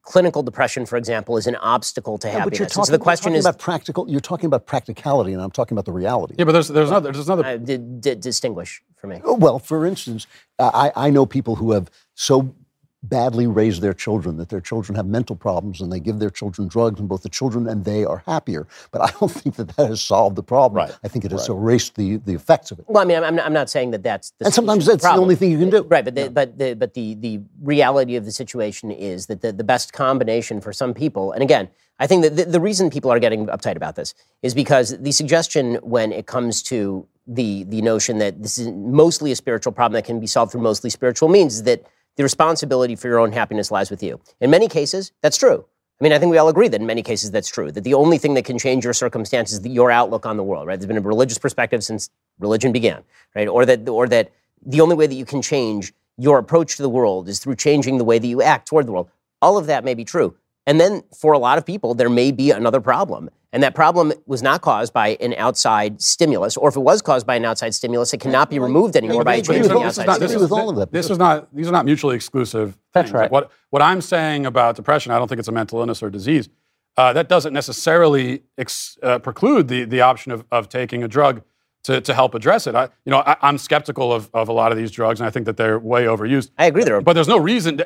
clinical 0.08 0.42
depression, 0.42 0.86
for 0.86 0.96
example, 0.96 1.36
is 1.36 1.48
an 1.48 1.58
obstacle 1.58 2.18
to 2.18 2.28
Yeah, 2.28 2.34
but 2.36 2.40
happiness. 2.40 2.60
you're 2.60 2.68
talking, 2.70 2.86
so 2.86 2.92
the 2.94 2.98
question 2.98 3.34
you're 3.34 3.40
is, 3.40 3.46
about 3.46 3.60
practical. 3.60 4.10
You're 4.10 4.22
talking 4.22 4.48
about 4.48 4.66
practicality, 4.66 5.34
and 5.34 5.42
I'm 5.42 5.52
talking 5.52 5.76
about 5.76 5.84
the 5.84 5.92
reality. 5.92 6.36
Yeah, 6.38 6.46
but 6.46 6.54
there's 6.54 6.70
there's 6.70 6.90
another 6.90 7.12
there's 7.12 7.28
another 7.28 7.46
uh, 7.46 7.58
d- 7.58 7.78
d- 7.78 8.16
distinguish 8.16 8.82
for 8.96 9.08
me. 9.08 9.20
Oh, 9.26 9.34
Well, 9.34 9.60
for 9.60 9.86
instance, 9.86 10.26
I, 10.60 10.92
I 10.96 11.10
know 11.10 11.26
people 11.26 11.56
who 11.56 11.74
have 11.74 11.92
so 12.16 12.56
badly 13.04 13.46
raise 13.48 13.80
their 13.80 13.94
children 13.94 14.38
that 14.38 14.50
their 14.50 14.62
children 14.62 14.96
have 14.96 15.06
mental 15.06 15.36
problems 15.36 15.82
and 15.82 15.92
they 15.92 16.00
give 16.00 16.20
their 16.20 16.30
children 16.30 16.68
drugs 16.68 17.00
and 17.00 17.08
both 17.08 17.22
the 17.22 17.30
children 17.30 17.68
and 17.68 17.86
they 17.86 18.04
are 18.04 18.24
happier. 18.26 18.68
But 18.92 19.02
I 19.02 19.12
don't 19.20 19.32
think 19.32 19.56
that 19.56 19.76
that 19.76 19.88
has 19.88 20.02
solved 20.02 20.36
the 20.36 20.44
problem. 20.44 20.78
Right. 20.78 20.98
I 21.04 21.08
think 21.08 21.24
it 21.24 21.32
has 21.32 21.48
erased 21.48 21.96
the, 21.96 22.18
the 22.18 22.34
effects 22.34 22.72
of 22.72 22.80
it. 22.80 22.86
Well, 22.88 23.04
I 23.04 23.06
mean, 23.06 23.24
I'm, 23.24 23.40
I'm 23.40 23.54
not, 23.54 23.68
saying 23.68 23.92
that 23.92 24.02
that's 24.02 24.32
the 24.40 24.46
And 24.46 24.54
sometimes 24.54 24.86
that's 24.86 25.04
the 25.04 25.08
problem. 25.08 25.24
only 25.24 25.36
thing 25.36 25.52
you 25.52 25.60
can 25.60 25.70
do. 25.70 25.84
Right, 25.84 26.06
but 26.06 26.16
the, 26.16 26.30
but 26.30 26.58
the, 26.58 26.74
but 26.74 26.94
the 26.94 27.16
the 27.16 27.42
reality 27.62 28.16
of 28.16 28.24
the 28.24 28.32
situation 28.32 28.92
is 28.92 29.26
that 29.26 29.42
the, 29.42 29.52
the 29.52 29.64
best 29.64 29.92
combination 29.92 30.62
for 30.62 30.72
some 30.72 30.94
people, 30.94 31.34
and 31.34 31.44
again, 31.44 31.68
I 32.00 32.08
think 32.08 32.24
that 32.24 32.38
the, 32.38 32.46
the 32.46 32.62
reason 32.62 32.90
people 32.90 33.12
are 33.12 33.20
getting 33.20 33.48
uptight 33.48 33.76
about 33.76 33.96
this 33.96 34.14
is 34.42 34.54
because 34.54 34.98
the 35.00 35.12
suggestion 35.12 35.76
when 35.82 36.14
it 36.14 36.28
comes 36.28 36.64
to 36.64 37.06
the 37.28 37.66
the 37.66 37.82
notion 37.82 38.20
that 38.20 38.42
this 38.42 38.58
is 38.58 38.70
mostly 38.70 39.32
a 39.32 39.36
spiritual 39.36 39.74
problem 39.74 39.94
that 39.98 40.06
can 40.06 40.20
be 40.20 40.28
solved 40.28 40.54
through 40.54 40.62
mostly 40.62 40.90
spiritual 40.90 41.28
means 41.28 41.56
is 41.56 41.64
that 41.64 41.86
the 42.18 42.24
responsibility 42.24 42.96
for 42.96 43.08
your 43.08 43.20
own 43.20 43.32
happiness 43.32 43.72
lies 43.72 43.90
with 43.90 44.04
you. 44.04 44.20
In 44.42 44.50
many 44.50 44.68
cases, 44.68 45.14
that's 45.22 45.38
true. 45.38 45.66
I 46.00 46.04
mean, 46.04 46.14
I 46.14 46.20
think 46.20 46.30
we 46.30 46.38
all 46.38 46.50
agree 46.50 46.68
that 46.68 46.80
in 46.80 46.86
many 46.86 47.02
cases 47.02 47.32
that's 47.32 47.48
true. 47.48 47.72
That 47.72 47.84
the 47.84 47.94
only 47.94 48.18
thing 48.18 48.34
that 48.36 48.46
can 48.46 48.60
change 48.60 48.84
your 48.84 48.94
circumstances 48.94 49.60
is 49.60 49.66
your 49.66 49.90
outlook 49.90 50.26
on 50.26 50.38
the 50.38 50.44
world. 50.44 50.68
Right? 50.68 50.80
There's 50.80 50.88
been 50.88 50.98
a 50.98 51.02
religious 51.02 51.38
perspective 51.40 51.84
since 51.84 52.10
religion 52.40 52.72
began. 52.72 53.04
Right? 53.36 53.48
Or 53.48 53.66
that 53.66 53.88
or 53.90 54.08
that 54.10 54.32
the 54.64 54.82
only 54.82 54.96
way 54.96 55.08
that 55.08 55.16
you 55.16 55.26
can 55.26 55.42
change 55.42 55.94
your 56.18 56.38
approach 56.38 56.76
to 56.78 56.82
the 56.84 56.90
world 56.90 57.30
is 57.30 57.40
through 57.40 57.56
changing 57.56 57.98
the 57.98 58.04
way 58.04 58.20
that 58.20 58.28
you 58.28 58.42
act 58.42 58.68
toward 58.68 58.88
the 58.88 58.92
world. 58.92 59.10
All 59.42 59.58
of 59.58 59.68
that 59.68 59.84
may 59.84 59.94
be 59.94 60.04
true. 60.04 60.36
And 60.66 60.80
then 60.80 61.04
for 61.16 61.34
a 61.34 61.40
lot 61.40 61.58
of 61.58 61.66
people, 61.66 61.94
there 61.94 62.10
may 62.10 62.32
be 62.32 62.52
another 62.52 62.82
problem. 62.82 63.30
And 63.54 63.64
that 63.64 63.76
problem 63.76 64.12
was 64.26 64.42
not 64.42 64.62
caused 64.62 64.92
by 64.94 65.18
an 65.22 65.34
outside 65.36 66.02
stimulus, 66.02 66.58
or 66.58 66.68
if 66.68 66.76
it 66.76 66.82
was 66.82 67.02
caused 67.02 67.26
by 67.26 67.36
an 67.36 67.46
outside 67.46 67.74
stimulus, 67.74 68.14
it 68.14 68.20
cannot 68.20 68.50
be 68.50 68.60
removed 68.60 68.96
anymore 68.98 69.24
by 69.24 69.36
a 69.36 69.42
change 69.42 69.66
in 69.66 69.72
the 69.72 69.80
outside 69.80 70.06
not- 70.06 70.16
stimulus. 70.18 70.34
agree 70.34 70.42
with 70.44 70.52
all 70.52 70.70
of 70.70 70.76
that, 70.76 70.92
This 70.92 71.10
is 71.10 71.18
not 71.18 71.48
these 71.56 71.68
are 71.68 71.72
not 71.72 71.86
mutually 71.86 72.16
exclusive. 72.16 72.78
That's 72.94 73.10
things. 73.10 73.20
right. 73.20 73.32
What 73.32 73.52
what 73.70 73.82
I'm 73.82 74.02
saying 74.02 74.46
about 74.46 74.76
depression, 74.76 75.12
I 75.14 75.18
don't 75.18 75.28
think 75.30 75.40
it's 75.40 75.48
a 75.48 75.54
mental 75.54 75.80
illness 75.80 76.04
or 76.04 76.10
disease. 76.10 76.50
Uh, 76.98 77.14
that 77.14 77.30
doesn't 77.30 77.54
necessarily 77.54 78.42
ex, 78.58 78.98
uh, 79.02 79.20
preclude 79.20 79.70
the 79.70 79.86
the 79.86 80.02
option 80.02 80.32
of, 80.34 80.44
of 80.52 80.68
taking 80.68 81.04
a 81.04 81.08
drug 81.08 81.42
to, 81.84 82.02
to 82.02 82.14
help 82.14 82.36
address 82.36 82.68
it. 82.68 82.76
I, 82.76 82.90
you 83.06 83.12
know, 83.12 83.20
I, 83.26 83.38
I'm 83.42 83.58
skeptical 83.58 84.12
of, 84.12 84.30
of 84.34 84.50
a 84.50 84.52
lot 84.52 84.74
of 84.74 84.78
these 84.78 84.92
drugs, 84.92 85.22
and 85.22 85.28
I 85.28 85.30
think 85.30 85.46
that 85.46 85.56
they're 85.56 85.80
way 85.80 86.04
overused. 86.04 86.50
I 86.58 86.66
agree 86.66 86.84
there. 86.84 87.00
But 87.00 87.14
there's 87.14 87.30
no 87.30 87.38
reason, 87.38 87.82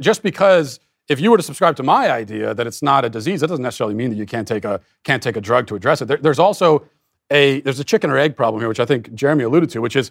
just 0.00 0.24
because 0.24 0.80
if 1.08 1.20
you 1.20 1.30
were 1.30 1.36
to 1.36 1.42
subscribe 1.42 1.76
to 1.76 1.82
my 1.82 2.10
idea 2.10 2.54
that 2.54 2.66
it's 2.66 2.82
not 2.82 3.04
a 3.04 3.08
disease, 3.08 3.40
that 3.40 3.48
doesn't 3.48 3.62
necessarily 3.62 3.94
mean 3.94 4.10
that 4.10 4.16
you 4.16 4.26
can't 4.26 4.48
take 4.48 4.64
a 4.64 4.80
can't 5.04 5.22
take 5.22 5.36
a 5.36 5.40
drug 5.40 5.66
to 5.68 5.74
address 5.74 6.02
it. 6.02 6.06
There, 6.06 6.16
there's 6.16 6.38
also 6.38 6.86
a 7.30 7.60
there's 7.60 7.80
a 7.80 7.84
chicken 7.84 8.10
or 8.10 8.18
egg 8.18 8.36
problem 8.36 8.60
here, 8.60 8.68
which 8.68 8.80
I 8.80 8.86
think 8.86 9.14
Jeremy 9.14 9.44
alluded 9.44 9.70
to, 9.70 9.80
which 9.80 9.96
is 9.96 10.10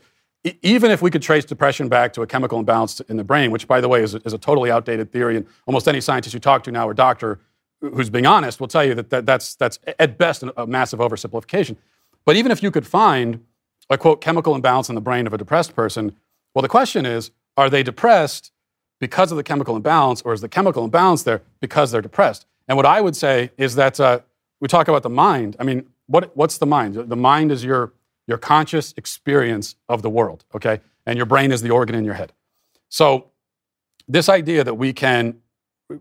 even 0.61 0.91
if 0.91 1.01
we 1.01 1.09
could 1.09 1.23
trace 1.23 1.43
depression 1.43 1.89
back 1.89 2.13
to 2.13 2.21
a 2.21 2.27
chemical 2.27 2.59
imbalance 2.59 2.99
in 3.01 3.17
the 3.17 3.23
brain, 3.23 3.51
which 3.51 3.67
by 3.67 3.81
the 3.81 3.89
way 3.89 4.03
is 4.03 4.13
a, 4.13 4.21
is 4.25 4.33
a 4.33 4.37
totally 4.37 4.71
outdated 4.71 5.11
theory, 5.11 5.37
and 5.37 5.45
almost 5.65 5.87
any 5.87 5.99
scientist 5.99 6.33
you 6.33 6.39
talk 6.39 6.63
to 6.63 6.71
now 6.71 6.87
or 6.87 6.93
doctor 6.93 7.39
who's 7.81 8.09
being 8.09 8.25
honest 8.25 8.59
will 8.59 8.67
tell 8.67 8.83
you 8.83 8.95
that, 8.95 9.09
that 9.09 9.25
that's 9.25 9.55
that's 9.55 9.79
at 9.99 10.17
best 10.17 10.43
a 10.55 10.67
massive 10.67 10.99
oversimplification. 10.99 11.75
But 12.25 12.35
even 12.35 12.51
if 12.51 12.63
you 12.63 12.71
could 12.71 12.87
find 12.87 13.43
a 13.89 13.97
quote 13.97 14.21
chemical 14.21 14.55
imbalance 14.55 14.89
in 14.89 14.95
the 14.95 15.01
brain 15.01 15.27
of 15.27 15.33
a 15.33 15.37
depressed 15.37 15.75
person, 15.75 16.15
well, 16.53 16.61
the 16.61 16.69
question 16.69 17.05
is, 17.05 17.31
are 17.57 17.69
they 17.69 17.83
depressed 17.83 18.51
because 18.99 19.31
of 19.31 19.37
the 19.37 19.43
chemical 19.43 19.75
imbalance, 19.75 20.21
or 20.21 20.33
is 20.33 20.41
the 20.41 20.49
chemical 20.49 20.83
imbalance 20.83 21.23
there 21.23 21.41
because 21.59 21.91
they're 21.91 22.01
depressed? 22.01 22.45
And 22.67 22.77
what 22.77 22.85
I 22.85 23.01
would 23.01 23.15
say 23.15 23.51
is 23.57 23.75
that 23.75 23.99
uh, 23.99 24.19
we 24.59 24.67
talk 24.67 24.87
about 24.87 25.03
the 25.03 25.09
mind. 25.09 25.55
I 25.59 25.63
mean, 25.63 25.87
what, 26.07 26.35
what's 26.35 26.57
the 26.57 26.65
mind? 26.65 26.95
The 26.95 27.15
mind 27.15 27.51
is 27.51 27.63
your 27.63 27.93
your 28.27 28.37
conscious 28.37 28.93
experience 28.97 29.75
of 29.87 30.01
the 30.01 30.09
world, 30.09 30.45
okay? 30.55 30.81
And 31.05 31.17
your 31.17 31.25
brain 31.25 31.51
is 31.51 31.61
the 31.61 31.69
organ 31.69 31.95
in 31.95 32.03
your 32.03 32.15
head. 32.15 32.33
So, 32.89 33.31
this 34.07 34.29
idea 34.29 34.63
that 34.63 34.75
we 34.75 34.93
can 34.93 35.37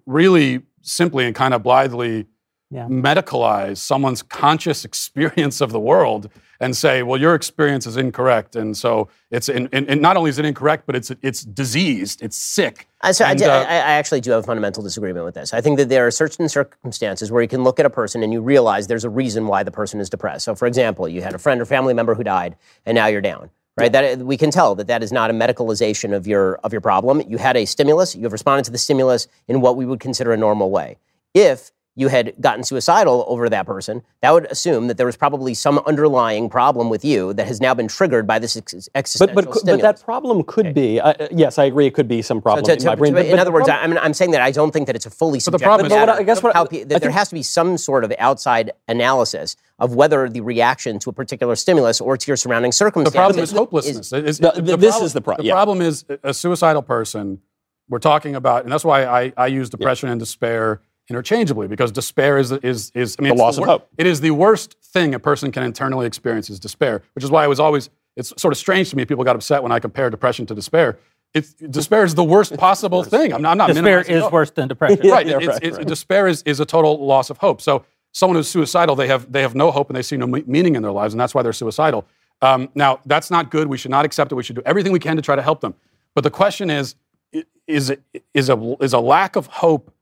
really 0.06 0.62
simply 0.82 1.26
and 1.26 1.34
kind 1.34 1.54
of 1.54 1.62
blithely 1.62 2.26
Yeah. 2.70 2.86
medicalize 2.88 3.78
someone's 3.78 4.22
conscious 4.22 4.84
experience 4.84 5.60
of 5.60 5.70
the 5.70 5.78
world 5.78 6.28
and 6.58 6.76
say, 6.76 7.04
well, 7.04 7.20
your 7.20 7.36
experience 7.36 7.86
is 7.86 7.96
incorrect. 7.96 8.56
And 8.56 8.76
so 8.76 9.08
it's, 9.30 9.48
and, 9.48 9.68
and, 9.72 9.88
and 9.88 10.00
not 10.00 10.16
only 10.16 10.30
is 10.30 10.38
it 10.38 10.44
incorrect, 10.44 10.84
but 10.86 10.96
it's, 10.96 11.12
it's 11.22 11.44
diseased, 11.44 12.20
it's 12.22 12.36
sick. 12.36 12.88
I, 13.00 13.12
so 13.12 13.26
I, 13.26 13.30
And, 13.30 13.38
di- 13.38 13.46
uh, 13.46 13.64
I, 13.64 13.74
I 13.74 13.92
actually 13.92 14.22
do 14.22 14.32
have 14.32 14.40
a 14.40 14.46
fundamental 14.46 14.82
disagreement 14.82 15.24
with 15.24 15.34
this. 15.34 15.54
I 15.54 15.60
think 15.60 15.76
that 15.78 15.88
there 15.88 16.04
are 16.06 16.10
certain 16.10 16.48
circumstances 16.48 17.30
where 17.30 17.42
you 17.42 17.48
can 17.48 17.62
look 17.62 17.78
at 17.78 17.86
a 17.86 17.90
person 17.90 18.24
and 18.24 18.32
you 18.32 18.40
realize 18.40 18.88
there's 18.88 19.04
a 19.04 19.10
reason 19.10 19.46
why 19.46 19.62
the 19.62 19.70
person 19.70 20.00
is 20.00 20.10
depressed. 20.10 20.44
So, 20.44 20.56
for 20.56 20.66
example, 20.66 21.08
you 21.08 21.22
had 21.22 21.34
a 21.34 21.38
friend 21.38 21.60
or 21.60 21.66
family 21.66 21.94
member 21.94 22.14
who 22.14 22.24
died, 22.24 22.56
and 22.86 22.96
now 22.96 23.06
you're 23.06 23.20
down. 23.20 23.50
Right, 23.76 23.90
that 23.90 24.18
we 24.18 24.36
can 24.36 24.52
tell 24.52 24.76
that 24.76 24.86
that 24.86 25.02
is 25.02 25.10
not 25.10 25.30
a 25.30 25.32
medicalization 25.32 26.14
of 26.14 26.28
your 26.28 26.56
of 26.58 26.70
your 26.72 26.80
problem. 26.80 27.20
You 27.28 27.38
had 27.38 27.56
a 27.56 27.64
stimulus. 27.64 28.14
You 28.14 28.22
have 28.22 28.32
responded 28.32 28.64
to 28.66 28.70
the 28.70 28.78
stimulus 28.78 29.26
in 29.48 29.60
what 29.60 29.76
we 29.76 29.84
would 29.84 29.98
consider 29.98 30.32
a 30.32 30.36
normal 30.36 30.70
way. 30.70 30.96
If 31.34 31.72
you 31.96 32.08
had 32.08 32.34
gotten 32.40 32.64
suicidal 32.64 33.24
over 33.28 33.48
that 33.48 33.66
person, 33.66 34.02
that 34.20 34.32
would 34.32 34.46
assume 34.50 34.88
that 34.88 34.96
there 34.96 35.06
was 35.06 35.16
probably 35.16 35.54
some 35.54 35.78
underlying 35.86 36.48
problem 36.48 36.90
with 36.90 37.04
you 37.04 37.32
that 37.34 37.46
has 37.46 37.60
now 37.60 37.72
been 37.72 37.86
triggered 37.86 38.26
by 38.26 38.38
this 38.40 38.56
ex- 38.56 38.88
existential 38.96 39.34
But 39.36 39.44
but 39.52 39.62
but 39.64 39.80
that 39.80 40.02
problem 40.02 40.42
could 40.42 40.74
be 40.74 40.98
uh, 40.98 41.12
uh, 41.20 41.28
yes, 41.30 41.56
I 41.56 41.64
agree. 41.64 41.86
It 41.86 41.94
could 41.94 42.08
be 42.08 42.20
some 42.20 42.38
So 42.38 42.42
problem 42.42 42.64
to- 42.64 42.72
in 42.76 42.84
my 42.84 42.94
brain. 42.96 43.12
to- 43.14 43.20
but- 43.20 43.26
in 43.26 43.38
other 43.38 43.52
words, 43.52 43.66
prob- 43.68 43.78
I, 43.80 43.84
I 43.84 43.86
mean, 43.86 43.98
I'm 43.98 44.12
saying 44.14 44.32
that 44.32 44.40
I 44.40 44.50
don't 44.50 44.72
think 44.72 44.86
that 44.88 44.96
it's 44.96 45.06
a 45.06 45.10
fully 45.10 45.38
But 45.38 45.44
the 45.44 45.58
subjective 45.58 45.64
problem 45.66 45.86
is- 45.86 45.92
But 45.92 46.02
I- 46.02 46.06
matter. 46.06 46.24
Guess 46.24 46.42
what 46.42 46.54
How 46.54 46.64
pe- 46.66 46.82
that 46.84 46.96
I 46.96 46.98
there 46.98 47.10
has 47.10 47.28
to 47.28 47.34
be 47.34 47.42
some 47.44 47.78
sort 47.78 48.02
of 48.02 48.12
outside 48.18 48.72
analysis 48.88 49.56
of 49.78 49.94
whether 49.94 50.28
the 50.28 50.40
reaction 50.40 50.98
to 51.00 51.10
a 51.10 51.12
particular 51.12 51.54
stimulus 51.54 52.00
or 52.00 52.16
to 52.16 52.26
your 52.26 52.36
surrounding 52.36 52.72
circumstances. 52.72 53.12
The 53.12 53.18
problem 53.18 53.42
is 53.44 53.52
hopelessness. 53.52 54.12
It 54.12 54.26
is- 54.26 54.40
No, 54.40 54.50
the 54.50 54.62
th- 54.62 54.80
this 54.80 54.90
problem- 54.90 55.06
is 55.06 55.12
the 55.12 55.20
problem. 55.20 55.44
The 55.44 55.48
yeah. 55.48 55.54
problem 55.54 55.80
is 55.80 56.04
a 56.24 56.34
suicidal 56.34 56.82
person. 56.82 57.40
We're 57.88 57.98
talking 57.98 58.34
about, 58.34 58.64
and 58.64 58.72
that's 58.72 58.84
why 58.84 59.04
I, 59.04 59.32
I 59.36 59.46
use 59.46 59.68
depression 59.70 60.08
and 60.08 60.18
despair 60.18 60.80
interchangeably 61.10 61.68
because 61.68 61.92
despair 61.92 62.38
is 62.38 62.52
is 62.52 62.90
is 62.94 63.16
I 63.18 63.22
mean 63.22 63.28
The 63.30 63.34
it's 63.34 63.40
loss 63.40 63.56
of 63.56 63.60
wor- 63.62 63.68
hope. 63.68 63.88
It 63.98 64.06
is 64.06 64.20
the 64.20 64.30
worst 64.32 64.76
thing 64.82 65.14
a 65.14 65.18
person 65.18 65.52
can 65.52 65.62
internally 65.62 66.06
experience 66.06 66.50
is 66.50 66.58
despair, 66.60 67.02
which 67.14 67.24
is 67.24 67.30
why 67.30 67.44
I 67.44 67.48
was 67.48 67.60
always. 67.60 67.90
It's 68.16 68.32
sort 68.40 68.52
of 68.52 68.58
strange 68.58 68.90
to 68.90 68.96
me. 68.96 69.04
People 69.04 69.24
got 69.24 69.34
upset 69.34 69.62
when 69.62 69.72
I 69.72 69.80
compare 69.80 70.08
depression 70.08 70.46
to 70.46 70.54
despair. 70.54 70.98
It's, 71.34 71.52
despair 71.54 72.04
is 72.04 72.14
the 72.14 72.22
worst 72.22 72.56
possible 72.56 73.02
thing. 73.02 73.32
I'm 73.34 73.42
not, 73.42 73.52
I'm 73.52 73.58
not 73.58 73.66
Despair 73.70 74.02
is 74.02 74.22
hope. 74.22 74.32
worse 74.32 74.52
than 74.52 74.68
depression. 74.68 75.00
right. 75.08 75.26
Yeah, 75.26 75.38
it's, 75.38 75.46
right, 75.48 75.58
it's, 75.64 75.76
right. 75.78 75.86
Despair 75.86 76.28
is, 76.28 76.42
is 76.44 76.60
a 76.60 76.64
total 76.64 77.04
loss 77.04 77.28
of 77.28 77.38
hope. 77.38 77.60
So 77.60 77.84
someone 78.12 78.36
who's 78.36 78.46
suicidal, 78.48 78.94
they 78.94 79.08
have 79.08 79.32
they 79.32 79.42
have 79.42 79.56
no 79.56 79.72
hope 79.72 79.88
and 79.90 79.96
they 79.96 80.02
see 80.02 80.16
no 80.16 80.28
meaning 80.28 80.76
in 80.76 80.82
their 80.82 80.92
lives, 80.92 81.12
and 81.12 81.20
that's 81.20 81.34
why 81.34 81.42
they're 81.42 81.52
suicidal. 81.52 82.06
Um, 82.40 82.68
now 82.76 83.00
that's 83.06 83.30
not 83.32 83.50
good. 83.50 83.66
We 83.66 83.76
should 83.78 83.90
not 83.90 84.04
accept 84.04 84.30
it. 84.30 84.36
We 84.36 84.44
should 84.44 84.56
do 84.56 84.62
everything 84.64 84.92
we 84.92 85.00
can 85.00 85.16
to 85.16 85.22
try 85.22 85.34
to 85.34 85.42
help 85.42 85.60
them. 85.60 85.74
But 86.14 86.22
the 86.22 86.30
question 86.30 86.70
is, 86.70 86.94
i- 87.34 87.44
is 87.66 87.90
it 87.90 88.02
is 88.32 88.48
a 88.48 88.76
is 88.80 88.92
a 88.92 89.00
lack 89.00 89.34
of 89.34 89.46
hope 89.48 89.92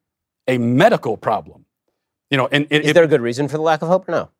a 0.48 0.59
medical 0.59 1.16
problem? 1.16 1.64
You 2.31 2.39
know, 2.39 2.48
and 2.51 2.66
it, 2.70 2.82
Is 2.82 2.90
it- 2.90 2.94
there 2.94 3.05
a 3.05 3.09
good 3.09 3.20
reason 3.20 3.48
for 3.48 3.56
the 3.56 3.62
lack 3.62 3.82
of 3.82 3.89
hope 3.89 4.09
or 4.09 4.12
no? 4.12 4.31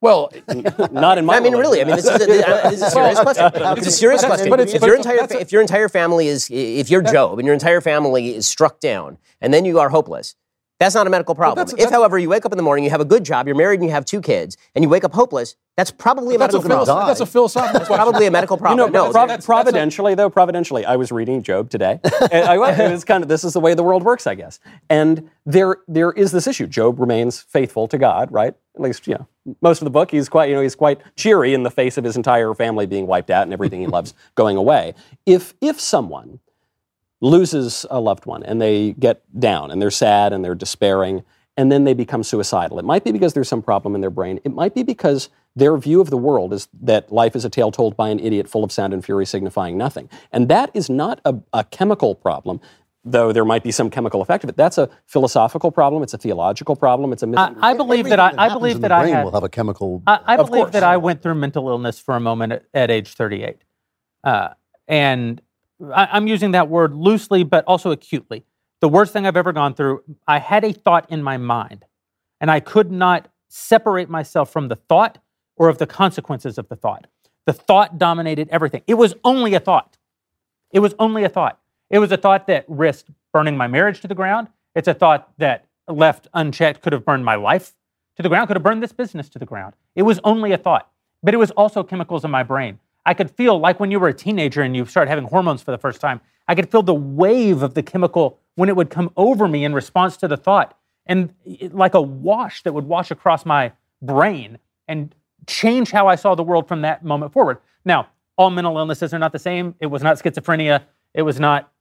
well, 0.00 0.32
not 0.90 1.16
in 1.18 1.24
my. 1.24 1.36
I 1.36 1.40
mean, 1.40 1.54
really. 1.54 1.80
I 1.80 1.84
mean, 1.84 1.94
this 1.94 2.04
is 2.06 2.10
a, 2.10 2.18
this 2.26 2.72
is 2.74 2.82
a 2.82 2.90
serious 2.90 3.20
question. 3.20 3.50
It's 3.78 3.86
a 3.86 3.90
serious 3.90 4.24
question. 4.24 4.50
but 4.50 4.58
it's- 4.60 4.74
if 4.74 4.80
but 4.80 4.86
your 4.88 4.96
entire 4.96 5.18
a- 5.18 5.40
if 5.40 5.52
your 5.52 5.60
entire 5.62 5.88
family 5.88 6.26
is 6.26 6.48
if 6.50 6.90
you're 6.90 7.02
Job 7.02 7.38
and 7.38 7.46
your 7.46 7.54
entire 7.54 7.80
family 7.80 8.34
is 8.34 8.46
struck 8.48 8.80
down 8.80 9.18
and 9.40 9.54
then 9.54 9.64
you 9.64 9.78
are 9.78 9.88
hopeless. 9.90 10.34
That's 10.82 10.94
not 10.94 11.06
a 11.06 11.10
medical 11.10 11.34
problem. 11.34 11.56
that's- 11.56 11.72
if, 11.72 11.78
that's- 11.78 11.92
however, 11.92 12.18
you 12.18 12.28
wake 12.28 12.44
up 12.44 12.52
in 12.52 12.56
the 12.56 12.62
morning, 12.62 12.84
you 12.84 12.90
have 12.90 13.00
a 13.00 13.04
good 13.04 13.24
job, 13.24 13.46
you're 13.46 13.56
married, 13.56 13.80
and 13.80 13.84
you 13.88 13.92
have 13.92 14.04
two 14.04 14.20
kids, 14.20 14.56
and 14.74 14.82
you 14.82 14.88
wake 14.88 15.04
up 15.04 15.12
hopeless, 15.12 15.56
that's 15.76 15.90
probably 15.90 16.34
a 16.34 16.38
that's 16.38 16.54
a, 16.54 16.58
medical 16.58 16.84
problem. 16.84 17.06
that's 17.06 17.20
a 17.20 17.26
philosophical. 17.26 17.86
Probably 17.96 18.26
a 18.26 18.30
medical 18.30 18.56
You 18.58 18.60
problem. 18.60 18.92
know, 18.92 19.06
no, 19.06 19.10
prov- 19.12 19.28
that's- 19.28 19.28
that's 19.28 19.44
a- 19.44 19.46
providentially 19.46 20.14
though, 20.14 20.28
providentially, 20.28 20.84
I 20.84 20.96
was 20.96 21.10
reading 21.12 21.42
Job 21.42 21.70
today. 21.70 21.98
and 22.30 22.44
I, 22.48 22.84
it 22.86 22.90
was 22.92 23.04
kind 23.04 23.22
of 23.22 23.28
this 23.28 23.44
is 23.44 23.52
the 23.54 23.60
way 23.60 23.74
the 23.74 23.82
world 23.82 24.02
works, 24.02 24.26
I 24.26 24.34
guess. 24.34 24.60
And 24.90 25.30
there 25.46 25.78
there 25.88 26.12
is 26.12 26.30
this 26.32 26.46
issue. 26.46 26.66
Job 26.66 27.00
remains 27.00 27.40
faithful 27.40 27.88
to 27.88 27.96
God, 27.98 28.30
right? 28.30 28.54
At 28.74 28.80
least 28.80 29.06
you 29.06 29.14
know 29.14 29.26
most 29.62 29.80
of 29.80 29.86
the 29.86 29.90
book. 29.90 30.10
He's 30.10 30.28
quite 30.28 30.48
you 30.50 30.54
know 30.54 30.60
he's 30.62 30.74
quite 30.74 31.00
cheery 31.16 31.54
in 31.54 31.62
the 31.62 31.70
face 31.70 31.96
of 31.96 32.04
his 32.04 32.16
entire 32.16 32.52
family 32.54 32.86
being 32.86 33.06
wiped 33.06 33.30
out 33.30 33.44
and 33.44 33.52
everything 33.52 33.80
he 33.80 33.86
loves 33.86 34.12
going 34.34 34.56
away. 34.58 34.94
If 35.26 35.54
if 35.60 35.80
someone 35.80 36.40
loses 37.22 37.86
a 37.88 38.00
loved 38.00 38.26
one 38.26 38.42
and 38.42 38.60
they 38.60 38.92
get 38.92 39.22
down 39.38 39.70
and 39.70 39.80
they're 39.80 39.90
sad 39.90 40.32
and 40.32 40.44
they're 40.44 40.54
despairing 40.54 41.24
and 41.56 41.70
then 41.70 41.84
they 41.84 41.94
become 41.94 42.22
suicidal. 42.22 42.78
It 42.78 42.84
might 42.84 43.04
be 43.04 43.12
because 43.12 43.34
there's 43.34 43.48
some 43.48 43.62
problem 43.62 43.94
in 43.94 44.00
their 44.00 44.10
brain. 44.10 44.40
It 44.44 44.52
might 44.52 44.74
be 44.74 44.82
because 44.82 45.28
their 45.54 45.76
view 45.76 46.00
of 46.00 46.10
the 46.10 46.16
world 46.16 46.52
is 46.52 46.68
that 46.82 47.12
life 47.12 47.36
is 47.36 47.44
a 47.44 47.50
tale 47.50 47.70
told 47.70 47.96
by 47.96 48.08
an 48.08 48.18
idiot 48.18 48.48
full 48.48 48.64
of 48.64 48.72
sound 48.72 48.92
and 48.92 49.04
fury 49.04 49.26
signifying 49.26 49.78
nothing. 49.78 50.08
And 50.32 50.48
that 50.48 50.70
is 50.74 50.90
not 50.90 51.20
a, 51.24 51.36
a 51.52 51.62
chemical 51.64 52.14
problem, 52.14 52.58
though 53.04 53.32
there 53.32 53.44
might 53.44 53.62
be 53.62 53.70
some 53.70 53.90
chemical 53.90 54.22
effect 54.22 54.44
of 54.44 54.50
it. 54.50 54.56
That's 54.56 54.78
a 54.78 54.88
philosophical 55.06 55.70
problem. 55.70 56.02
It's 56.02 56.14
a 56.14 56.18
theological 56.18 56.74
problem. 56.74 57.12
It's 57.12 57.22
a 57.22 57.32
I, 57.36 57.72
I 57.72 57.74
believe 57.74 58.06
that 58.06 58.18
I, 58.18 58.32
I 58.36 58.48
believe 58.48 58.76
in 58.76 58.82
that 58.82 58.88
the 58.88 58.94
I 58.94 59.08
had. 59.08 59.24
will 59.24 59.32
have 59.32 59.44
a 59.44 59.48
chemical. 59.48 60.02
I, 60.06 60.20
I 60.24 60.36
believe 60.36 60.50
course. 60.50 60.72
that 60.72 60.82
I 60.82 60.96
went 60.96 61.22
through 61.22 61.34
mental 61.34 61.68
illness 61.68 62.00
for 62.00 62.16
a 62.16 62.20
moment 62.20 62.54
at, 62.54 62.64
at 62.72 62.90
age 62.90 63.12
38. 63.12 63.62
Uh, 64.24 64.48
and 64.88 65.40
I, 65.94 66.08
I'm 66.12 66.26
using 66.26 66.52
that 66.52 66.68
word 66.68 66.94
loosely, 66.94 67.42
but 67.44 67.64
also 67.66 67.90
acutely. 67.90 68.44
The 68.80 68.88
worst 68.88 69.12
thing 69.12 69.26
I've 69.26 69.36
ever 69.36 69.52
gone 69.52 69.74
through, 69.74 70.02
I 70.26 70.38
had 70.38 70.64
a 70.64 70.72
thought 70.72 71.10
in 71.10 71.22
my 71.22 71.36
mind, 71.36 71.84
and 72.40 72.50
I 72.50 72.60
could 72.60 72.90
not 72.90 73.28
separate 73.48 74.08
myself 74.08 74.50
from 74.50 74.68
the 74.68 74.76
thought 74.76 75.18
or 75.56 75.68
of 75.68 75.78
the 75.78 75.86
consequences 75.86 76.58
of 76.58 76.68
the 76.68 76.76
thought. 76.76 77.06
The 77.46 77.52
thought 77.52 77.98
dominated 77.98 78.48
everything. 78.50 78.82
It 78.86 78.94
was 78.94 79.14
only 79.24 79.54
a 79.54 79.60
thought. 79.60 79.98
It 80.72 80.80
was 80.80 80.94
only 80.98 81.24
a 81.24 81.28
thought. 81.28 81.58
It 81.90 81.98
was 81.98 82.10
a 82.10 82.16
thought 82.16 82.46
that 82.46 82.64
risked 82.68 83.10
burning 83.32 83.56
my 83.56 83.66
marriage 83.66 84.00
to 84.00 84.08
the 84.08 84.14
ground. 84.14 84.48
It's 84.74 84.88
a 84.88 84.94
thought 84.94 85.30
that 85.38 85.66
left 85.88 86.28
unchecked 86.34 86.82
could 86.82 86.92
have 86.92 87.04
burned 87.04 87.24
my 87.24 87.34
life 87.34 87.72
to 88.16 88.22
the 88.22 88.28
ground, 88.28 88.46
could 88.48 88.56
have 88.56 88.62
burned 88.62 88.82
this 88.82 88.92
business 88.92 89.28
to 89.30 89.38
the 89.38 89.46
ground. 89.46 89.74
It 89.94 90.02
was 90.02 90.20
only 90.24 90.52
a 90.52 90.58
thought, 90.58 90.90
but 91.22 91.34
it 91.34 91.38
was 91.38 91.50
also 91.52 91.82
chemicals 91.82 92.24
in 92.24 92.30
my 92.30 92.42
brain. 92.42 92.78
I 93.04 93.14
could 93.14 93.30
feel 93.30 93.58
like 93.58 93.80
when 93.80 93.90
you 93.90 93.98
were 93.98 94.08
a 94.08 94.14
teenager 94.14 94.62
and 94.62 94.76
you 94.76 94.84
start 94.86 95.08
having 95.08 95.24
hormones 95.24 95.62
for 95.62 95.70
the 95.70 95.78
first 95.78 96.00
time, 96.00 96.20
I 96.48 96.54
could 96.54 96.70
feel 96.70 96.82
the 96.82 96.94
wave 96.94 97.62
of 97.62 97.74
the 97.74 97.82
chemical 97.82 98.38
when 98.54 98.68
it 98.68 98.76
would 98.76 98.90
come 98.90 99.10
over 99.16 99.48
me 99.48 99.64
in 99.64 99.74
response 99.74 100.16
to 100.18 100.28
the 100.28 100.36
thought, 100.36 100.76
and 101.06 101.32
it- 101.44 101.74
like 101.74 101.94
a 101.94 102.00
wash 102.00 102.62
that 102.62 102.72
would 102.72 102.86
wash 102.86 103.10
across 103.10 103.44
my 103.44 103.72
brain 104.00 104.58
and 104.88 105.14
change 105.46 105.90
how 105.90 106.06
I 106.06 106.14
saw 106.14 106.34
the 106.34 106.42
world 106.42 106.68
from 106.68 106.82
that 106.82 107.04
moment 107.04 107.32
forward. 107.32 107.58
Now, 107.84 108.08
all 108.36 108.50
mental 108.50 108.76
illnesses 108.78 109.12
are 109.12 109.18
not 109.18 109.32
the 109.32 109.38
same. 109.38 109.74
It 109.80 109.86
was 109.86 110.02
not 110.02 110.16
schizophrenia. 110.16 110.82
It 111.14 111.22
was 111.22 111.40
not 111.40 111.72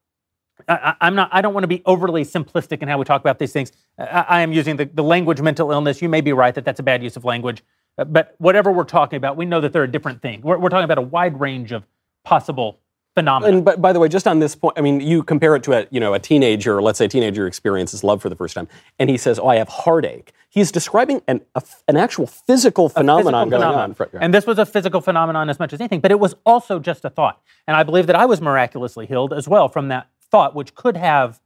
I, 0.68 0.95
I'm 1.02 1.15
not. 1.15 1.30
I 1.31 1.41
don't 1.41 1.53
want 1.53 1.64
to 1.64 1.68
be 1.68 1.81
overly 1.85 2.23
simplistic 2.23 2.81
in 2.81 2.88
how 2.88 2.98
we 2.98 3.06
talk 3.06 3.22
about 3.22 3.39
these 3.39 3.52
things. 3.52 3.72
I, 3.98 4.26
I 4.30 4.41
am 4.41 4.52
using 4.52 4.76
the, 4.76 4.85
the 4.85 5.03
language 5.03 5.41
mental 5.41 5.72
illness. 5.72 6.02
You 6.02 6.10
may 6.10 6.22
be 6.22 6.34
right 6.34 6.53
that 6.53 6.65
that's 6.65 6.80
a 6.80 6.84
bad 6.84 7.02
use 7.03 7.15
of 7.18 7.26
language, 7.26 7.64
Uh, 7.97 8.05
but 8.05 8.35
whatever 8.38 8.72
we're 8.72 8.84
talking 8.84 9.18
about, 9.18 9.38
we 9.38 9.45
know 9.45 9.61
that 9.61 9.73
they're 9.73 9.84
a 9.84 9.91
different 9.91 10.22
thing. 10.22 10.41
We're, 10.41 10.57
we're 10.57 10.69
talking 10.69 10.85
about 10.85 10.97
a 10.97 11.01
wide 11.01 11.39
range 11.39 11.72
of 11.72 11.85
possible 12.23 12.80
phenomena. 13.15 13.53
And 13.57 13.65
by, 13.65 13.76
by 13.76 13.93
the 13.93 13.99
way, 13.99 14.07
just 14.07 14.27
on 14.27 14.39
this 14.39 14.55
point, 14.55 14.77
I 14.77 14.81
mean, 14.81 15.01
you 15.01 15.23
compare 15.23 15.55
it 15.55 15.63
to 15.63 15.73
a 15.73 15.88
you 15.91 15.99
know 15.99 16.13
a 16.13 16.19
teenager, 16.19 16.81
let's 16.81 16.97
say 16.97 17.05
a 17.05 17.09
teenager 17.09 17.47
experiences 17.47 18.03
love 18.03 18.22
for 18.22 18.30
the 18.30 18.35
first 18.35 18.55
time, 18.55 18.68
and 18.99 19.09
he 19.09 19.18
says, 19.18 19.39
"Oh, 19.39 19.47
I 19.47 19.57
have 19.57 19.68
heartache." 19.69 20.31
He's 20.49 20.72
describing 20.72 21.22
an 21.27 21.41
a 21.55 21.61
an 21.88 21.97
actual 21.97 22.27
physical 22.27 22.89
phenomenon 22.89 23.23
physical 23.23 23.49
going 23.49 23.61
phenomenon. 23.61 23.89
on. 23.91 23.93
For- 23.93 24.09
And 24.19 24.34
this 24.34 24.45
was 24.47 24.59
a 24.59 24.65
physical 24.65 25.01
phenomenon 25.01 25.49
as 25.49 25.59
much 25.59 25.73
as 25.73 25.81
anything, 25.81 25.99
but 25.99 26.11
it 26.11 26.19
was 26.19 26.35
also 26.45 26.80
just 26.80 27.03
a 27.05 27.09
thought. 27.09 27.41
And 27.68 27.76
I 27.76 27.84
believe 27.84 28.07
that 28.07 28.15
I 28.15 28.26
was 28.26 28.39
miraculously 28.41 29.05
healed 29.05 29.34
as 29.34 29.47
well 29.47 29.68
from 29.68 29.89
that 29.89 30.07
thought, 30.30 30.55
which 30.55 30.73
could 30.76 30.95
have, 30.95 31.41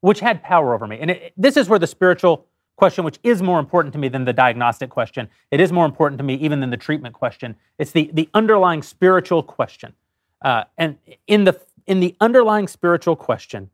which 0.00 0.20
had 0.20 0.42
power 0.42 0.74
over 0.74 0.86
me. 0.86 0.98
And 1.00 1.10
it, 1.10 1.32
this 1.36 1.56
is 1.56 1.68
where 1.68 1.78
the 1.80 1.86
spiritual 1.88 2.46
question, 2.78 3.04
which 3.04 3.18
is 3.24 3.42
more 3.42 3.58
important 3.58 3.92
to 3.92 3.98
me 3.98 4.08
than 4.08 4.24
the 4.24 4.32
diagnostic 4.32 4.88
question, 4.88 5.28
it 5.50 5.60
is 5.60 5.72
more 5.72 5.84
important 5.84 6.16
to 6.16 6.24
me 6.24 6.34
even 6.34 6.60
than 6.60 6.70
the 6.70 6.76
treatment 6.76 7.12
question. 7.12 7.56
It's 7.76 7.90
the 7.90 8.08
the 8.14 8.28
underlying 8.32 8.82
spiritual 8.82 9.42
question. 9.42 9.92
Uh, 10.40 10.64
and 10.78 10.96
in 11.26 11.44
the 11.44 11.60
in 11.86 12.00
the 12.00 12.14
underlying 12.20 12.68
spiritual 12.68 13.16
question, 13.16 13.70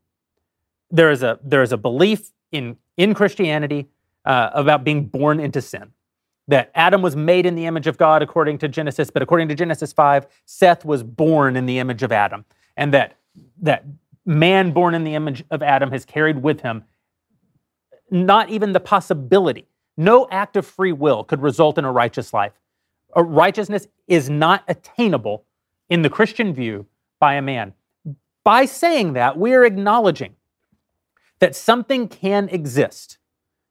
there 0.90 1.10
is 1.10 1.22
a 1.22 1.38
there 1.44 1.62
is 1.62 1.72
a 1.72 1.76
belief 1.76 2.32
in 2.50 2.78
in 2.96 3.12
Christianity 3.14 3.86
uh, 4.24 4.50
about 4.54 4.84
being 4.84 5.04
born 5.04 5.38
into 5.38 5.60
sin. 5.60 5.92
That 6.48 6.70
Adam 6.74 7.02
was 7.02 7.14
made 7.14 7.46
in 7.46 7.54
the 7.54 7.66
image 7.66 7.86
of 7.86 7.96
God 7.98 8.22
according 8.22 8.58
to 8.58 8.68
Genesis, 8.68 9.10
but 9.10 9.22
according 9.22 9.48
to 9.48 9.54
Genesis 9.54 9.92
five, 9.92 10.26
Seth 10.46 10.84
was 10.84 11.02
born 11.02 11.56
in 11.56 11.66
the 11.66 11.78
image 11.78 12.02
of 12.02 12.10
Adam, 12.10 12.44
and 12.76 12.92
that 12.94 13.18
that 13.60 13.84
man 14.24 14.72
born 14.72 14.94
in 14.94 15.04
the 15.04 15.14
image 15.14 15.44
of 15.50 15.62
Adam 15.62 15.90
has 15.90 16.06
carried 16.06 16.42
with 16.42 16.62
him 16.62 16.84
not 18.10 18.50
even 18.50 18.72
the 18.72 18.80
possibility. 18.80 19.66
No 19.96 20.28
act 20.30 20.56
of 20.56 20.66
free 20.66 20.92
will 20.92 21.24
could 21.24 21.40
result 21.42 21.78
in 21.78 21.84
a 21.84 21.92
righteous 21.92 22.32
life. 22.32 22.52
A 23.14 23.22
righteousness 23.22 23.86
is 24.08 24.28
not 24.28 24.64
attainable 24.68 25.44
in 25.88 26.02
the 26.02 26.10
Christian 26.10 26.52
view 26.52 26.86
by 27.20 27.34
a 27.34 27.42
man. 27.42 27.74
By 28.42 28.66
saying 28.66 29.14
that, 29.14 29.38
we're 29.38 29.64
acknowledging 29.64 30.34
that 31.38 31.56
something 31.56 32.08
can 32.08 32.48
exist 32.48 33.18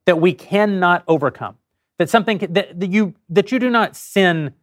that 0.06 0.20
we 0.20 0.32
cannot 0.32 1.04
overcome. 1.08 1.56
That 1.98 2.10
something 2.10 2.38
that, 2.38 2.78
that 2.80 2.90
you 2.90 3.14
that 3.28 3.52
you 3.52 3.58
do 3.58 3.70
not 3.70 3.96
sin 3.96 4.54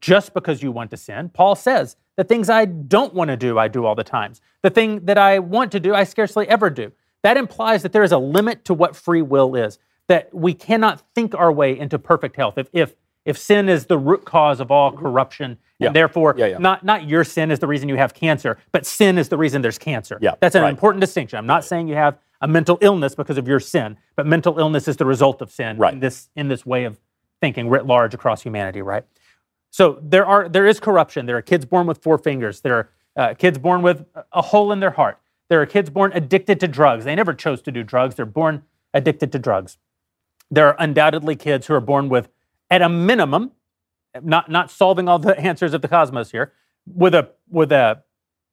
just 0.00 0.34
because 0.34 0.62
you 0.62 0.72
want 0.72 0.90
to 0.90 0.96
sin. 0.96 1.28
Paul 1.28 1.54
says, 1.54 1.96
the 2.16 2.24
things 2.24 2.48
I 2.48 2.64
don't 2.64 3.14
want 3.14 3.28
to 3.28 3.36
do, 3.36 3.58
I 3.58 3.68
do 3.68 3.84
all 3.84 3.94
the 3.94 4.04
times. 4.04 4.40
The 4.62 4.70
thing 4.70 5.04
that 5.04 5.18
I 5.18 5.38
want 5.38 5.72
to 5.72 5.80
do, 5.80 5.94
I 5.94 6.04
scarcely 6.04 6.48
ever 6.48 6.70
do. 6.70 6.92
That 7.24 7.36
implies 7.36 7.82
that 7.82 7.92
there 7.92 8.04
is 8.04 8.12
a 8.12 8.18
limit 8.18 8.64
to 8.66 8.74
what 8.74 8.94
free 8.94 9.22
will 9.22 9.56
is. 9.56 9.78
that 10.06 10.28
we 10.34 10.52
cannot 10.52 11.00
think 11.14 11.34
our 11.34 11.50
way 11.50 11.78
into 11.78 11.98
perfect 11.98 12.36
health. 12.36 12.58
If 12.58 12.68
if 12.74 12.94
if 13.24 13.38
sin 13.38 13.70
is 13.70 13.86
the 13.86 13.96
root 13.96 14.26
cause 14.26 14.60
of 14.60 14.70
all 14.70 14.92
corruption, 14.92 15.56
Yeah. 15.78 15.86
and 15.86 15.96
therefore 15.96 16.34
Yeah, 16.36 16.44
yeah. 16.46 16.58
not 16.58 16.84
not 16.84 17.08
your 17.08 17.24
sin 17.24 17.50
is 17.50 17.58
the 17.58 17.66
reason 17.66 17.88
you 17.88 17.96
have 17.96 18.12
cancer, 18.12 18.58
but 18.70 18.84
sin 18.84 19.16
is 19.16 19.30
the 19.30 19.38
reason 19.38 19.62
there's 19.62 19.78
cancer. 19.78 20.18
Yeah, 20.20 20.34
That's 20.40 20.54
an 20.54 20.60
right. 20.62 20.68
important 20.68 21.00
distinction. 21.00 21.38
I'm 21.38 21.46
not 21.46 21.64
saying 21.64 21.88
you 21.88 21.94
have 21.94 22.18
a 22.42 22.46
mental 22.46 22.76
illness 22.82 23.14
because 23.14 23.38
of 23.38 23.48
your 23.48 23.60
sin, 23.60 23.96
but 24.14 24.26
mental 24.26 24.58
illness 24.58 24.86
is 24.88 24.98
the 24.98 25.06
result 25.06 25.40
of 25.40 25.50
sin 25.50 25.78
Right. 25.78 25.94
in 25.94 26.00
this 26.00 26.28
in 26.36 26.48
this 26.48 26.66
way 26.66 26.84
of 26.84 27.00
thinking 27.40 27.70
writ 27.70 27.86
large 27.86 28.12
across 28.12 28.42
humanity, 28.42 28.82
right? 28.82 29.04
So 29.70 29.98
there 30.02 30.26
are 30.26 30.50
there 30.50 30.66
is 30.66 30.80
corruption. 30.80 31.24
There 31.24 31.38
are 31.38 31.42
kids 31.42 31.64
born 31.64 31.86
with 31.86 32.02
four 32.02 32.18
fingers. 32.18 32.60
There 32.60 32.74
are 32.76 32.88
uh, 33.16 33.32
kids 33.34 33.56
born 33.56 33.80
with 33.80 34.04
a- 34.14 34.24
a 34.34 34.42
hole 34.42 34.70
in 34.70 34.80
their 34.80 34.90
heart. 34.90 35.16
There 35.54 35.62
are 35.62 35.66
kids 35.66 35.88
born 35.88 36.10
addicted 36.14 36.58
to 36.58 36.66
drugs. 36.66 37.04
They 37.04 37.14
never 37.14 37.32
chose 37.32 37.62
to 37.62 37.70
do 37.70 37.84
drugs. 37.84 38.16
They're 38.16 38.26
born 38.26 38.64
addicted 38.92 39.30
to 39.30 39.38
drugs. 39.38 39.78
There 40.50 40.66
are 40.66 40.74
undoubtedly 40.80 41.36
kids 41.36 41.68
who 41.68 41.74
are 41.74 41.80
born 41.80 42.08
with, 42.08 42.28
at 42.72 42.82
a 42.82 42.88
minimum, 42.88 43.52
not 44.20 44.50
not 44.50 44.68
solving 44.68 45.08
all 45.08 45.20
the 45.20 45.38
answers 45.50 45.72
of 45.72 45.80
the 45.80 45.86
cosmos 45.86 46.32
here, 46.32 46.52
with 46.92 47.14
a 47.14 47.30
with 47.48 47.70
a 47.70 48.02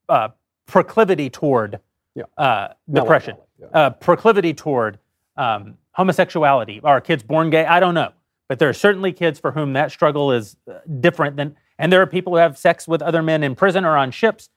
uh, 0.09 0.27
proclivity 0.67 1.27
toward 1.31 1.79
Yeah. 2.13 2.25
uh, 2.37 2.67
depression, 2.87 3.35
Melancholy, 3.57 3.83
uh, 3.83 3.89
proclivity 3.89 4.53
toward 4.53 4.99
um, 5.37 5.79
homosexuality. 5.93 6.81
Are 6.83 7.01
kids 7.01 7.23
born 7.23 7.49
gay? 7.49 7.65
I 7.65 7.79
don't 7.79 7.95
know, 7.95 8.11
but 8.47 8.59
there 8.59 8.69
are 8.69 8.73
certainly 8.73 9.11
kids 9.11 9.39
for 9.39 9.53
whom 9.53 9.73
that 9.73 9.91
struggle 9.91 10.31
is 10.31 10.55
uh, 10.69 10.73
different 10.99 11.35
than, 11.35 11.55
and 11.79 11.91
there 11.91 12.03
are 12.03 12.05
people 12.05 12.33
who 12.33 12.37
have 12.37 12.59
sex 12.59 12.87
with 12.87 13.01
other 13.01 13.23
men 13.23 13.41
in 13.41 13.55
prison 13.55 13.85
or 13.85 13.97
on 13.97 14.11
ships, 14.11 14.49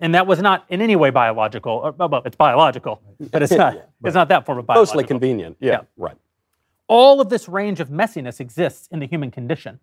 and 0.00 0.14
that 0.14 0.26
was 0.26 0.40
not 0.40 0.64
in 0.68 0.80
any 0.80 0.96
way 0.96 1.10
biological. 1.10 1.72
Or, 1.72 1.92
well, 1.92 2.22
it's 2.24 2.36
biological, 2.36 3.00
but 3.30 3.42
it's 3.42 3.52
not. 3.52 3.76
It's 4.04 4.14
not 4.14 4.28
that 4.28 4.46
form 4.46 4.58
of 4.58 4.66
biological 4.66 4.94
Mostly 4.94 5.08
convenient. 5.08 5.56
Yeah, 5.58 5.72
Yeah. 5.72 5.80
right. 5.96 6.16
all 6.86 7.20
of 7.20 7.28
this 7.30 7.48
range 7.48 7.80
of 7.80 7.88
messiness 7.88 8.38
exists 8.40 8.88
in 8.92 9.00
the 9.00 9.06
human 9.08 9.30
condition. 9.32 9.80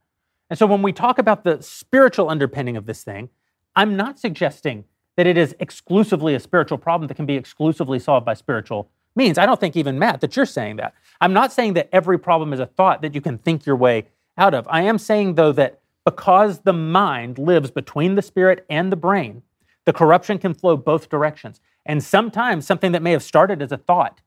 And 0.49 0.57
so 0.57 0.65
when 0.65 0.81
we 0.81 0.93
talk 0.93 1.17
about 1.19 1.43
the 1.43 1.61
spiritual 1.61 2.29
underpinning 2.29 2.77
of 2.77 2.85
this 2.85 3.03
thing, 3.03 3.29
I'm 3.75 3.97
not 3.97 4.17
suggesting 4.17 4.85
that 5.17 5.27
it 5.27 5.37
is 5.37 5.53
exclusively 5.59 6.33
a 6.33 6.39
spiritual 6.39 6.77
problem 6.77 7.07
that 7.09 7.15
can 7.15 7.25
be 7.25 7.35
exclusively 7.35 7.99
solved 7.99 8.25
by 8.25 8.33
spiritual 8.35 8.89
means. 9.17 9.37
I 9.37 9.45
don't 9.45 9.59
think 9.59 9.75
even 9.75 9.99
Matt 9.99 10.21
that 10.21 10.35
you're 10.37 10.45
saying 10.45 10.77
that. 10.77 10.93
I'm 11.19 11.33
not 11.33 11.51
saying 11.51 11.73
that 11.73 11.89
every 11.91 12.17
problem 12.17 12.53
is 12.53 12.59
a 12.61 12.65
thought 12.65 13.01
that 13.01 13.13
you 13.15 13.21
can 13.21 13.37
think 13.37 13.65
your 13.65 13.75
way 13.75 14.05
out 14.37 14.53
of. 14.53 14.65
I 14.69 14.81
am 14.83 14.97
saying 14.97 15.35
though 15.35 15.51
that 15.53 15.79
because 16.05 16.59
the 16.59 16.73
mind 16.73 17.37
lives 17.37 17.69
between 17.71 18.15
the 18.15 18.21
spirit 18.21 18.65
and 18.69 18.91
the 18.91 18.95
brain, 18.97 19.41
the 19.85 19.93
corruption 19.93 20.37
can 20.37 20.53
flow 20.53 20.75
both 20.75 21.09
directions. 21.09 21.61
And 21.85 22.03
sometimes 22.03 22.65
something 22.65 22.91
that 22.91 23.01
may 23.01 23.11
have 23.11 23.23
started 23.23 23.61
as 23.61 23.71
a 23.71 23.77
thought 23.77 24.21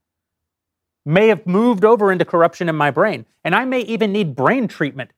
may 1.04 1.28
have 1.28 1.46
moved 1.46 1.84
over 1.84 2.12
into 2.12 2.24
corruption 2.24 2.68
in 2.68 2.76
my 2.76 2.90
brain. 2.90 3.26
And 3.44 3.54
I 3.54 3.64
may 3.64 3.80
even 3.80 4.12
need 4.12 4.36
brain 4.36 4.68
treatment 4.68 5.10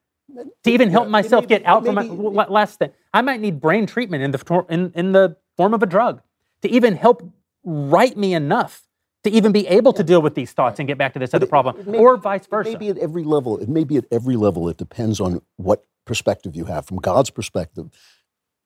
to 0.62 0.70
even 0.70 0.90
help 0.90 1.08
myself 1.08 1.46
get 1.46 1.64
out 1.64 1.84
from 1.84 1.96
my 1.96 2.02
la- 2.02 2.46
last 2.48 2.78
thing. 2.78 2.90
I 3.12 3.22
might 3.22 3.40
need 3.40 3.60
brain 3.60 3.86
treatment 3.86 4.22
in 4.22 4.30
the 4.30 4.66
in, 4.68 4.92
in 4.94 5.12
the 5.12 5.36
form 5.56 5.74
of 5.74 5.82
a 5.82 5.86
drug 5.86 6.22
to 6.62 6.70
even 6.70 6.94
help 6.96 7.28
right 7.64 8.16
me 8.16 8.34
enough 8.34 8.86
to 9.24 9.30
even 9.30 9.52
be 9.52 9.66
able 9.66 9.92
to 9.92 10.02
deal 10.02 10.22
with 10.22 10.34
these 10.34 10.52
thoughts 10.52 10.78
and 10.78 10.88
get 10.88 10.96
back 10.96 11.12
to 11.12 11.18
this 11.18 11.34
other 11.34 11.46
problem, 11.46 11.76
may- 11.90 11.98
or 11.98 12.16
vice 12.16 12.46
versa. 12.46 12.70
Maybe 12.70 12.88
at 12.88 12.98
every 12.98 13.24
level. 13.24 13.58
It 13.58 13.68
may 13.68 13.84
be 13.84 13.96
at 13.96 14.04
every 14.10 14.36
level. 14.36 14.68
It 14.68 14.76
depends 14.78 15.20
on 15.20 15.42
what 15.56 15.84
perspective 16.06 16.56
you 16.56 16.64
have. 16.66 16.86
From 16.86 16.98
God's 16.98 17.30
perspective, 17.30 17.90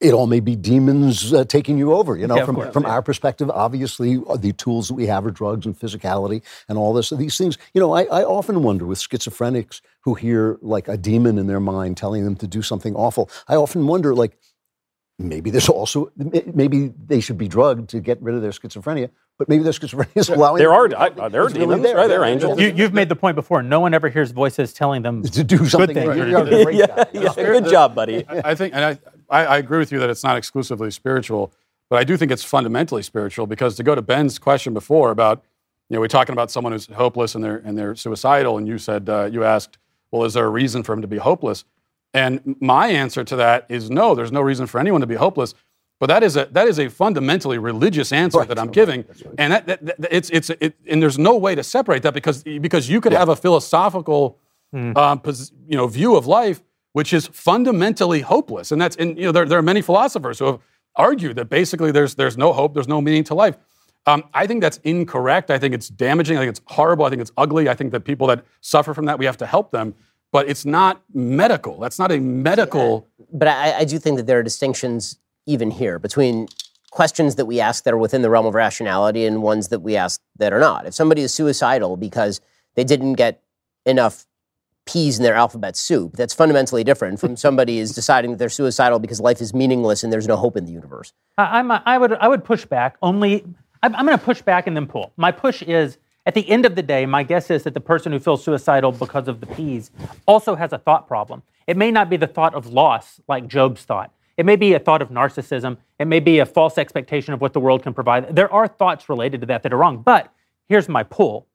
it 0.01 0.13
all 0.13 0.27
may 0.27 0.41
be 0.41 0.55
demons 0.57 1.33
uh, 1.33 1.45
taking 1.45 1.79
you 1.79 1.93
over. 1.95 2.17
You 2.17 2.27
know, 2.27 2.37
Yeah, 2.37 2.45
from 2.45 2.57
course, 2.57 2.73
from 2.73 2.83
yeah. 2.83 2.91
our 2.91 3.03
perspective, 3.03 3.49
obviously 3.51 4.21
uh, 4.29 4.37
the 4.37 4.53
tools 4.53 4.89
that 4.89 4.95
we 4.95 5.07
have 5.07 5.25
are 5.25 5.31
drugs 5.31 5.67
and 5.67 5.79
physicality 5.79 6.43
and 6.69 6.77
all 6.77 6.93
this. 6.93 7.11
These 7.11 7.39
things. 7.39 7.57
You 7.73 7.81
know, 7.81 7.93
I, 7.93 8.03
I 8.05 8.25
often 8.25 8.63
wonder 8.63 8.87
with 8.87 8.99
schizophrenics 8.99 9.81
who 10.03 10.15
hear 10.15 10.59
like 10.61 10.89
a 10.89 10.97
demon 10.97 11.39
in 11.39 11.47
their 11.47 11.61
mind 11.61 11.97
telling 11.97 12.25
them 12.25 12.37
to 12.37 12.47
do 12.47 12.61
something 12.63 12.95
awful. 12.97 13.31
I 13.49 13.57
often 13.57 13.87
wonder 13.87 14.15
like. 14.15 14.37
Maybe 15.17 15.51
there's 15.51 15.69
also 15.69 16.11
maybe 16.17 16.93
they 17.07 17.21
should 17.21 17.39
be 17.39 17.47
drugged 17.47 17.89
to 17.91 18.01
get 18.01 18.21
rid 18.21 18.35
of 18.35 18.43
their 18.43 18.51
schizophrenia, 18.51 19.11
but 19.39 19.49
maybe 19.49 19.63
their 19.63 19.73
schizophrenia 19.73 20.09
is 20.17 20.29
allowing 20.29 20.59
There 20.59 20.73
are 20.75 20.89
I- 20.97 21.07
uh, 21.07 21.29
there 21.29 21.43
are 21.43 21.47
It's 21.47 21.55
really 21.55 21.67
demons, 21.67 21.83
there. 21.85 21.95
right? 21.95 22.09
There 22.09 22.21
are 22.21 22.25
angels. 22.25 22.59
you, 22.61 22.73
you've 22.75 22.93
made 22.93 23.09
the 23.09 23.15
point 23.15 23.37
before. 23.37 23.63
No 23.63 23.79
one 23.79 23.95
ever 23.95 24.09
hears 24.09 24.33
voices 24.33 24.73
telling 24.73 25.03
them 25.03 25.23
to 25.23 25.45
do 25.45 25.65
something. 25.69 25.95
things. 25.95 26.17
You're, 26.17 26.27
you're 26.27 26.43
a 26.45 26.65
great 26.65 26.75
yeah, 26.79 26.87
guy. 26.89 27.07
yeah. 27.13 27.33
Good 27.37 27.67
job, 27.67 27.95
buddy. 27.95 28.27
I 28.29 28.51
I 28.51 28.55
think, 28.57 28.75
and 28.75 28.85
I, 28.85 28.99
I, 29.31 29.47
I 29.47 29.57
agree 29.59 29.79
with 29.79 29.93
you 29.93 29.99
that 30.01 30.11
it's 30.11 30.25
not 30.25 30.37
exclusively 30.37 30.91
spiritual, 30.91 31.53
but 31.91 31.99
I 31.99 32.05
do 32.05 32.17
think 32.17 32.31
it's 32.33 32.45
fundamentally 32.45 33.03
spiritual 33.03 33.47
because 33.47 33.77
to 33.77 33.83
go 33.83 33.95
to 33.95 34.03
Ben's 34.03 34.39
question 34.39 34.75
before 34.75 35.11
about, 35.11 35.43
you 35.89 35.95
know, 35.95 36.01
we're 36.01 36.09
talking 36.09 36.33
about 36.33 36.51
someone 36.51 36.73
who's 36.73 36.87
hopeless 36.87 37.35
and 37.35 37.43
they're 37.45 37.59
and 37.65 37.77
they're 37.79 37.95
suicidal, 37.95 38.57
and 38.59 38.67
you 38.67 38.79
said 38.79 39.09
uh, 39.09 39.25
you 39.31 39.45
asked, 39.45 39.79
well, 40.11 40.25
is 40.25 40.35
there 40.35 40.47
a 40.47 40.51
reason 40.51 40.83
for 40.83 40.93
him 40.93 41.03
to 41.03 41.09
be 41.09 41.19
hopeless? 41.19 41.65
And 42.13 42.57
my 42.61 42.89
answer 42.89 43.25
to 43.25 43.37
that 43.37 43.67
is 43.69 43.91
no. 43.91 44.15
There's 44.15 44.31
no 44.33 44.41
reason 44.41 44.67
for 44.67 44.79
anyone 44.79 45.01
to 45.01 45.07
be 45.07 45.17
hopeless. 45.17 45.55
But 46.01 46.07
that 46.07 46.23
is 46.23 46.37
a 46.37 46.47
that 46.53 46.67
is 46.69 46.79
a 46.79 46.89
fundamentally 46.91 47.59
religious 47.59 48.13
answer 48.13 48.39
that 48.49 48.59
I'm 48.59 48.71
giving, 48.71 49.05
and 49.39 49.53
that, 49.53 49.67
that, 49.67 49.85
that- 49.87 50.09
it's 50.11 50.29
it's 50.31 50.51
it, 50.51 50.75
and 50.89 51.03
there's 51.03 51.19
no 51.19 51.37
way 51.37 51.55
to 51.55 51.63
separate 51.63 52.03
that 52.03 52.15
because 52.15 52.43
because 52.43 52.89
you 52.89 53.01
could 53.01 53.13
have 53.13 53.29
a 53.29 53.37
philosophical 53.37 54.39
um, 54.97 55.21
pos, 55.21 55.53
you 55.69 55.77
know 55.77 55.87
view 55.87 56.17
of 56.17 56.27
life 56.27 56.63
which 56.95 57.13
is 57.13 57.27
fundamentally 57.27 58.21
hopeless, 58.21 58.73
and 58.73 58.81
that's 58.81 58.97
and 58.97 59.19
you 59.19 59.25
know 59.25 59.33
there, 59.33 59.45
there 59.45 59.59
are 59.59 59.63
many 59.63 59.83
philosophers 59.83 60.39
who 60.39 60.47
have 60.47 60.61
argued 60.97 61.35
that 61.37 61.47
basically 61.51 61.91
there's 61.91 62.15
there's 62.15 62.39
no 62.39 62.53
hope, 62.53 62.73
there's 62.73 62.89
no 62.89 63.01
meaning 63.01 63.25
to 63.25 63.35
life. 63.35 63.57
Um, 64.07 64.23
I 64.33 64.47
think 64.47 64.61
that's 64.63 64.79
incorrect. 64.79 65.51
I 65.51 65.59
think 65.59 65.75
it's 65.75 65.89
damaging. 65.89 66.37
I 66.37 66.41
think 66.41 66.51
it's 66.51 66.61
horrible. 66.67 67.05
I 67.05 67.11
think 67.11 67.21
it's 67.21 67.33
ugly. 67.37 67.69
I 67.69 67.75
think 67.75 67.91
that 67.93 68.05
people 68.05 68.29
that 68.29 68.45
suffer 68.61 68.95
from 68.95 69.07
that 69.07 69.19
we 69.19 69.25
have 69.25 69.37
to 69.39 69.47
help 69.47 69.73
them, 69.73 69.95
but 70.31 70.49
it's 70.49 70.65
not 70.65 71.03
medical. 71.13 71.81
That's 71.81 71.99
not 71.99 72.13
a 72.13 72.21
medical. 72.21 73.09
But 73.33 73.49
I, 73.49 73.79
I 73.79 73.85
do 73.85 73.99
think 73.99 74.17
that 74.19 74.27
there 74.27 74.39
are 74.39 74.45
distinctions 74.45 75.19
even 75.47 75.73
here 75.73 75.99
between 75.99 76.47
questions 76.93 77.35
that 77.35 77.47
we 77.47 77.61
ask 77.61 77.83
that 77.85 77.93
are 77.93 77.99
within 77.99 78.23
the 78.23 78.31
realm 78.31 78.47
of 78.47 78.55
rationality 78.55 79.27
and 79.27 79.43
ones 79.43 79.69
that 79.69 79.81
we 79.81 79.97
ask 79.97 80.21
that 80.37 80.53
are 80.53 80.61
not. 80.61 80.87
If 80.87 80.95
somebody 80.95 81.23
is 81.23 81.35
suicidal 81.35 81.97
because 81.97 82.41
they 82.77 82.85
didn't 82.85 83.15
get 83.15 83.43
enough 83.85 84.27
peas 84.87 85.19
in 85.19 85.23
their 85.23 85.35
alphabet 85.35 85.77
soup, 85.77 86.15
that's 86.15 86.35
fundamentally 86.35 86.85
different 86.85 87.21
from 87.21 87.37
somebody 87.37 87.79
is 87.79 87.93
deciding 87.93 88.33
that 88.33 88.39
they're 88.39 88.49
suicidal 88.49 88.99
because 88.99 89.21
life 89.21 89.41
is 89.41 89.55
meaningless 89.55 90.03
and 90.05 90.13
there's 90.13 90.29
no 90.29 90.37
hope 90.37 90.57
in 90.57 90.65
the 90.65 90.73
universe. 90.73 91.13
I, 91.39 91.61
I'm, 91.61 91.69
would 92.01 92.13
I 92.15 92.29
would 92.29 92.45
push 92.45 92.65
back 92.65 92.97
only. 93.03 93.45
I'm, 93.83 93.95
I'm 93.97 94.07
going 94.07 94.19
to 94.19 94.25
push 94.25 94.43
back 94.43 94.67
and 94.67 94.77
then 94.77 94.87
pull. 94.87 95.13
My 95.17 95.33
push 95.33 95.63
is 95.63 95.99
at 96.27 96.35
the 96.35 96.49
end 96.49 96.65
of 96.65 96.75
the 96.75 96.83
day, 96.83 97.05
my 97.05 97.23
guess 97.23 97.51
is 97.51 97.65
that 97.65 97.75
the 97.75 97.81
person 97.81 98.13
who 98.13 98.19
feels 98.19 98.43
suicidal 98.43 98.93
because 98.93 99.29
of 99.29 99.41
the 99.41 99.47
peas 99.47 99.91
also 100.27 100.55
has 100.55 100.73
a 100.73 100.79
thought 100.79 101.07
problem. 101.07 101.43
It 101.67 101.77
may 101.77 101.91
not 101.91 102.09
be 102.09 102.17
the 102.17 102.27
thought 102.27 102.55
of 102.55 102.67
loss 102.67 103.21
like 103.29 103.47
Job's 103.47 103.83
thought. 103.83 104.11
It 104.37 104.47
may 104.47 104.57
be 104.57 104.75
a 104.75 104.79
thought 104.79 105.03
of 105.03 105.11
narcissism. 105.11 105.77
It 105.99 106.07
may 106.07 106.21
be 106.21 106.39
a 106.39 106.47
false 106.47 106.79
expectation 106.79 107.35
of 107.35 107.41
what 107.41 107.53
the 107.53 107.61
world 107.61 107.83
can 107.83 107.95
provide. 107.95 108.35
There 108.35 108.53
are 108.53 108.67
thoughts 108.67 109.09
related 109.09 109.41
to 109.43 109.47
that 109.49 109.63
that 109.63 109.73
are 109.73 109.77
wrong. 109.77 109.99
But 109.99 110.33
here's 110.69 110.89
my 110.89 111.03
pull. 111.03 111.47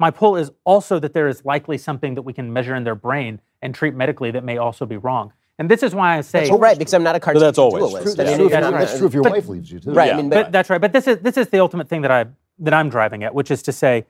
My 0.00 0.10
pull 0.10 0.36
is 0.36 0.50
also 0.64 0.98
that 0.98 1.12
there 1.12 1.28
is 1.28 1.44
likely 1.44 1.76
something 1.76 2.14
that 2.14 2.22
we 2.22 2.32
can 2.32 2.50
measure 2.52 2.74
in 2.74 2.84
their 2.84 2.94
brain 2.94 3.38
and 3.60 3.74
treat 3.74 3.94
medically 3.94 4.30
that 4.30 4.42
may 4.42 4.56
also 4.56 4.86
be 4.86 4.96
wrong. 4.96 5.32
And 5.58 5.70
this 5.70 5.82
is 5.82 5.94
why 5.94 6.16
I 6.16 6.22
say 6.22 6.48
Well, 6.48 6.58
right, 6.58 6.78
because 6.78 6.94
I'm 6.94 7.02
not 7.02 7.16
a 7.16 7.20
cartoon 7.20 7.42
that's 7.42 7.58
always 7.58 7.92
true. 7.92 8.14
That's 8.14 8.30
mean, 8.30 8.36
true, 8.38 8.46
if, 8.46 8.52
that's 8.52 8.62
your- 8.64 8.72
right. 8.72 8.78
that's 8.80 8.96
true 8.98 9.06
if 9.06 9.12
your 9.14 9.22
But- 9.22 9.32
wife 9.32 9.48
leaves 9.48 9.70
you 9.70 9.78
too. 9.78 9.92
Right, 9.92 10.06
Yeah. 10.08 10.14
I 10.14 10.16
mean, 10.16 10.30
But 10.30 10.44
but, 10.44 10.52
that's 10.52 10.70
right. 10.70 10.80
But 10.80 10.94
this 10.94 11.06
is 11.06 11.18
this 11.18 11.36
is 11.36 11.48
the 11.48 11.60
ultimate 11.60 11.86
thing 11.90 12.00
that 12.00 12.10
I 12.10 12.24
that 12.60 12.72
I'm 12.72 12.88
driving 12.88 13.22
at, 13.24 13.34
which 13.34 13.50
is 13.50 13.62
to 13.64 13.72
say, 13.72 14.06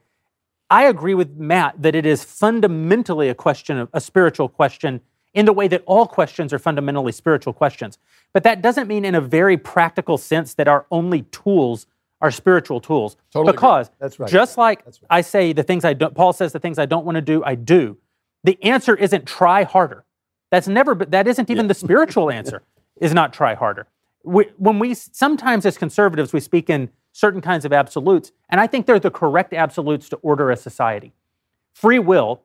I 0.69 0.85
agree 0.85 1.13
with 1.13 1.35
Matt 1.35 1.81
that 1.81 1.93
it 1.93 2.05
is 2.05 2.23
fundamentally 2.23 3.27
a 3.27 3.35
question 3.35 3.77
of 3.77 3.89
a 3.91 3.99
spiritual 3.99 4.47
question 4.47 5.01
in 5.33 5.45
the 5.45 5.51
way 5.53 5.67
that 5.67 5.83
all 5.85 6.07
questions 6.07 6.53
are 6.53 6.59
fundamentally 6.59 7.11
spiritual 7.11 7.51
questions. 7.51 7.97
But 8.31 8.43
that 8.43 8.61
doesn't 8.61 8.87
mean 8.87 9.03
in 9.03 9.13
a 9.15 9.21
very 9.21 9.57
practical 9.57 10.17
sense 10.17 10.53
that 10.53 10.69
our 10.69 10.85
only 10.89 11.23
tools 11.23 11.85
are 12.21 12.31
spiritual 12.31 12.79
tools. 12.79 13.17
Totally 13.31 13.49
agree. 13.49 13.57
because 13.57 13.89
That's 13.99 14.19
right. 14.19 14.29
just 14.29 14.57
like 14.57 14.85
I 15.09 15.21
say 15.21 15.53
the 15.53 15.63
things 15.63 15.83
I 15.83 15.93
don't 15.93 16.13
Paul 16.13 16.33
says 16.33 16.53
the 16.53 16.59
things 16.59 16.77
I 16.77 16.85
don't 16.85 17.05
want 17.05 17.15
to 17.15 17.21
do, 17.21 17.43
I 17.43 17.55
do. 17.55 17.97
The 18.43 18.61
answer 18.63 18.95
isn't 18.95 19.25
try 19.25 19.63
harder. 19.63 20.05
That's 20.51 20.67
never 20.67 20.95
but 20.95 21.11
that 21.11 21.27
isn't 21.27 21.49
even 21.49 21.67
the 21.67 21.73
spiritual 21.73 22.31
answer 22.39 22.63
is 22.99 23.13
not 23.13 23.33
try 23.33 23.55
harder. 23.55 23.87
We, 24.23 24.45
when 24.57 24.77
we 24.77 24.93
sometimes 24.93 25.65
as 25.65 25.77
conservatives 25.77 26.31
we 26.31 26.39
speak 26.39 26.69
in 26.69 26.89
certain 27.11 27.41
kinds 27.41 27.65
of 27.65 27.73
absolutes 27.73 28.31
and 28.49 28.61
I 28.61 28.67
think 28.67 28.85
they're 28.85 28.99
the 28.99 29.11
correct 29.11 29.53
absolutes 29.53 30.09
to 30.09 30.17
order 30.17 30.51
a 30.51 30.57
society. 30.57 31.13
Free 31.73 31.99
will 31.99 32.43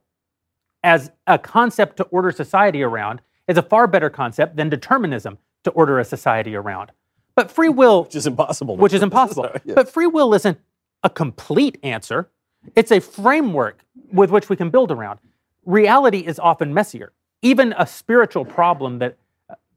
as 0.82 1.10
a 1.26 1.38
concept 1.38 1.96
to 1.98 2.04
order 2.04 2.30
society 2.32 2.82
around 2.82 3.20
is 3.46 3.58
a 3.58 3.62
far 3.62 3.86
better 3.86 4.08
concept 4.08 4.56
than 4.56 4.68
determinism 4.68 5.38
to 5.64 5.70
order 5.72 5.98
a 5.98 6.04
society 6.04 6.54
around. 6.54 6.92
But 7.36 7.50
free 7.52 7.68
will 7.68 8.04
Which 8.04 8.16
is 8.16 8.26
impossible. 8.26 8.76
which 8.76 8.92
is 8.94 9.02
impossible. 9.10 9.50
But 9.66 9.88
free 9.88 10.06
will 10.06 10.34
isn't 10.34 10.58
a 11.02 11.10
complete 11.10 11.78
answer. 11.82 12.28
It's 12.74 12.90
a 12.90 13.00
framework 13.00 13.84
with 14.10 14.30
which 14.30 14.48
we 14.48 14.56
can 14.56 14.70
build 14.70 14.90
around. 14.90 15.20
Reality 15.64 16.20
is 16.20 16.38
often 16.38 16.72
messier. 16.72 17.12
Even 17.42 17.74
a 17.78 17.86
spiritual 17.86 18.44
problem 18.44 18.98
that, 19.00 19.16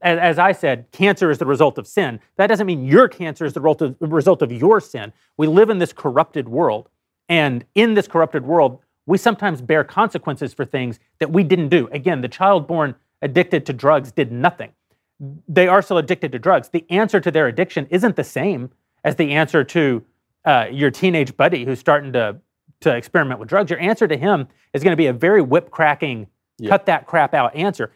as, 0.02 0.18
as 0.18 0.40
I 0.40 0.54
said, 0.54 0.86
cancer 0.92 1.30
is 1.30 1.38
the 1.38 1.46
result 1.46 1.78
of 1.78 1.86
sin, 1.86 2.20
that 2.38 2.48
doesn't 2.48 2.66
mean 2.66 2.86
your 2.86 3.08
cancer 3.08 3.46
is 3.46 3.54
the 3.54 3.60
result 3.60 3.82
of, 3.82 4.00
the 4.00 4.08
result 4.08 4.42
of 4.42 4.52
your 4.52 4.80
sin. 4.80 5.12
We 5.38 5.48
live 5.48 5.70
in 5.70 5.78
this 5.80 5.92
corrupted 5.94 6.48
world. 6.48 6.90
And 7.28 7.66
in 7.76 7.94
this 7.94 8.08
corrupted 8.08 8.46
world, 8.46 8.80
we 9.06 9.18
sometimes 9.18 9.62
bear 9.62 9.84
consequences 9.84 10.54
for 10.54 10.66
things 10.66 11.00
that 11.20 11.32
we 11.32 11.44
didn't 11.44 11.70
do. 11.70 11.90
Again, 11.92 12.22
the 12.22 12.28
child 12.28 12.68
born 12.68 12.96
addicted 13.22 13.66
to 13.66 13.74
drugs 13.74 14.12
did 14.12 14.32
nothing. 14.32 14.72
They 15.48 15.68
are 15.68 15.82
still 15.82 15.98
addicted 15.98 16.32
to 16.32 16.40
drugs. 16.40 16.70
The 16.70 16.86
answer 16.90 17.20
to 17.20 17.32
their 17.32 17.48
addiction 17.48 17.88
isn't 17.90 18.16
the 18.16 18.24
same 18.24 18.72
as 19.04 19.16
the 19.16 19.32
answer 19.32 19.64
to 19.64 20.06
uh, 20.46 20.68
your 20.72 20.92
teenage 20.92 21.36
buddy 21.36 21.66
who's 21.66 21.80
starting 21.80 22.14
to, 22.14 22.38
to 22.82 22.96
experiment 22.96 23.40
with 23.40 23.50
drugs. 23.50 23.70
Your 23.70 23.80
answer 23.80 24.08
to 24.08 24.18
him 24.18 24.48
is 24.74 24.84
going 24.84 24.94
to 24.94 24.98
be 24.98 25.08
a 25.08 25.14
very 25.14 25.42
whip 25.42 25.72
cracking, 25.72 26.28
cut 26.68 26.86
that 26.86 27.06
crap 27.06 27.34
out 27.34 27.56
answer. 27.56 27.92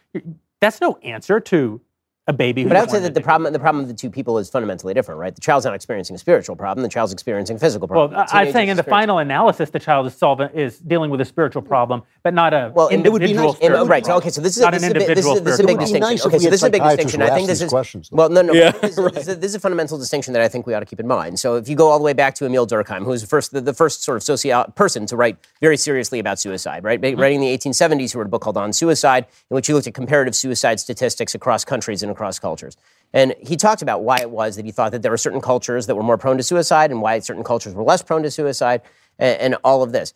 That's 0.59 0.81
no 0.81 0.95
answer 0.97 1.39
to 1.39 1.81
a 2.27 2.33
baby. 2.33 2.63
But 2.63 2.77
I 2.77 2.81
would 2.81 2.89
say 2.89 2.97
that 2.97 3.01
the 3.01 3.07
addicted. 3.19 3.23
problem 3.25 3.51
the 3.53 3.59
problem 3.59 3.81
of 3.83 3.89
the 3.89 3.93
two 3.93 4.09
people 4.09 4.37
is 4.37 4.49
fundamentally 4.49 4.93
different, 4.93 5.19
right? 5.19 5.35
The 5.35 5.41
child's 5.41 5.65
not 5.65 5.73
experiencing 5.75 6.15
a 6.15 6.19
spiritual 6.19 6.55
problem. 6.55 6.81
The 6.83 6.89
child's 6.89 7.11
experiencing 7.11 7.57
a 7.57 7.59
physical 7.59 7.87
Well, 7.87 8.07
problem. 8.07 8.27
I- 8.31 8.41
I'm 8.45 8.51
saying 8.53 8.69
in 8.69 8.77
the 8.77 8.83
final 8.83 9.17
analysis, 9.19 9.71
the 9.71 9.79
child 9.79 10.07
is 10.07 10.15
solving 10.15 10.49
is 10.53 10.79
dealing 10.79 11.11
with 11.11 11.19
a 11.19 11.25
spiritual 11.25 11.61
problem, 11.61 12.03
but 12.23 12.33
not 12.33 12.53
a 12.53 12.71
Well, 12.73 12.87
and 12.87 13.05
it 13.05 13.11
would 13.11 13.19
be 13.19 13.25
individual 13.31 13.53
nice- 13.53 13.61
And, 13.61 13.65
spiritual 13.65 13.87
right. 13.87 14.05
So, 14.05 14.07
problem. 14.07 14.23
okay. 14.23 14.29
So 14.31 14.41
this 14.41 14.55
is 14.55 14.61
Not 14.63 14.73
a, 14.73 14.77
this 14.79 14.83
an 14.89 14.95
is 14.97 15.03
a 15.03 15.07
big, 15.07 15.15
this 15.17 15.25
is, 15.25 15.41
this 15.41 15.53
is 15.55 15.59
a 15.59 15.63
big 15.63 15.69
It 15.69 15.73
would 15.73 15.79
be 15.79 15.83
distinction. 15.83 15.99
nice 15.99 16.25
okay, 16.25 16.39
so 16.39 16.49
this 16.49 16.59
is 16.61 16.63
a 16.63 16.69
big 16.69 16.83
distinction. 16.83 17.21
I 17.21 17.29
think 17.31 17.47
this 17.47 17.61
is 17.61 17.69
questions, 17.69 18.09
though. 18.09 18.15
well, 18.17 18.29
no, 18.29 18.41
no. 18.41 18.53
Yeah, 18.53 18.71
this, 18.71 18.91
is, 18.97 19.03
right. 19.03 19.13
this, 19.13 19.27
is, 19.27 19.37
this 19.39 19.49
is 19.51 19.55
a 19.55 19.59
fundamental 19.59 19.97
distinction 19.97 20.31
that 20.33 20.41
I 20.41 20.47
think 20.47 20.65
we 20.65 20.73
ought 20.73 20.79
to 20.79 20.85
keep 20.85 21.01
in 21.01 21.07
mind. 21.07 21.39
So 21.39 21.55
if 21.55 21.67
you 21.67 21.75
go 21.75 21.89
all 21.89 21.97
the 21.99 22.05
way 22.05 22.13
back 22.13 22.35
to 22.35 22.45
Emile 22.45 22.65
Durkheim, 22.67 22.99
who 23.03 23.09
was 23.09 23.21
the 23.21 23.27
first 23.27 23.51
the, 23.51 23.59
the 23.59 23.73
first 23.73 24.01
sort 24.03 24.15
of 24.15 24.23
socio 24.23 24.63
person 24.75 25.05
to 25.07 25.17
write 25.17 25.35
very 25.59 25.75
seriously 25.75 26.19
about 26.19 26.39
suicide, 26.39 26.85
right? 26.85 27.01
Mm-hmm. 27.01 27.19
Writing 27.19 27.43
in 27.43 27.49
the 27.49 27.57
1870s, 27.57 28.13
he 28.13 28.17
wrote 28.17 28.27
a 28.27 28.29
book 28.29 28.41
called 28.43 28.55
On 28.55 28.71
Suicide, 28.71 29.25
in 29.51 29.55
which 29.55 29.67
he 29.67 29.73
looked 29.73 29.87
at 29.87 29.93
comparative 29.93 30.35
suicide 30.35 30.79
statistics 30.79 31.35
across 31.35 31.65
countries 31.65 32.01
and 32.01 32.12
across 32.13 32.39
cultures. 32.39 32.77
And 33.11 33.35
he 33.39 33.57
talked 33.57 33.81
about 33.81 34.03
why 34.03 34.17
it 34.21 34.31
was 34.31 34.55
that 34.55 34.65
he 34.65 34.71
thought 34.71 34.91
that 34.93 35.01
there 35.01 35.11
were 35.11 35.17
certain 35.17 35.41
cultures 35.41 35.85
that 35.87 35.95
were 35.95 36.03
more 36.03 36.17
prone 36.17 36.37
to 36.37 36.43
suicide 36.43 36.89
and 36.89 37.01
why 37.01 37.19
certain 37.19 37.43
cultures 37.43 37.73
were 37.73 37.83
less 37.83 38.01
prone 38.01 38.23
to 38.23 38.31
suicide 38.31 38.81
and, 39.19 39.39
and 39.39 39.55
all 39.63 39.83
of 39.83 39.91
this. 39.91 40.13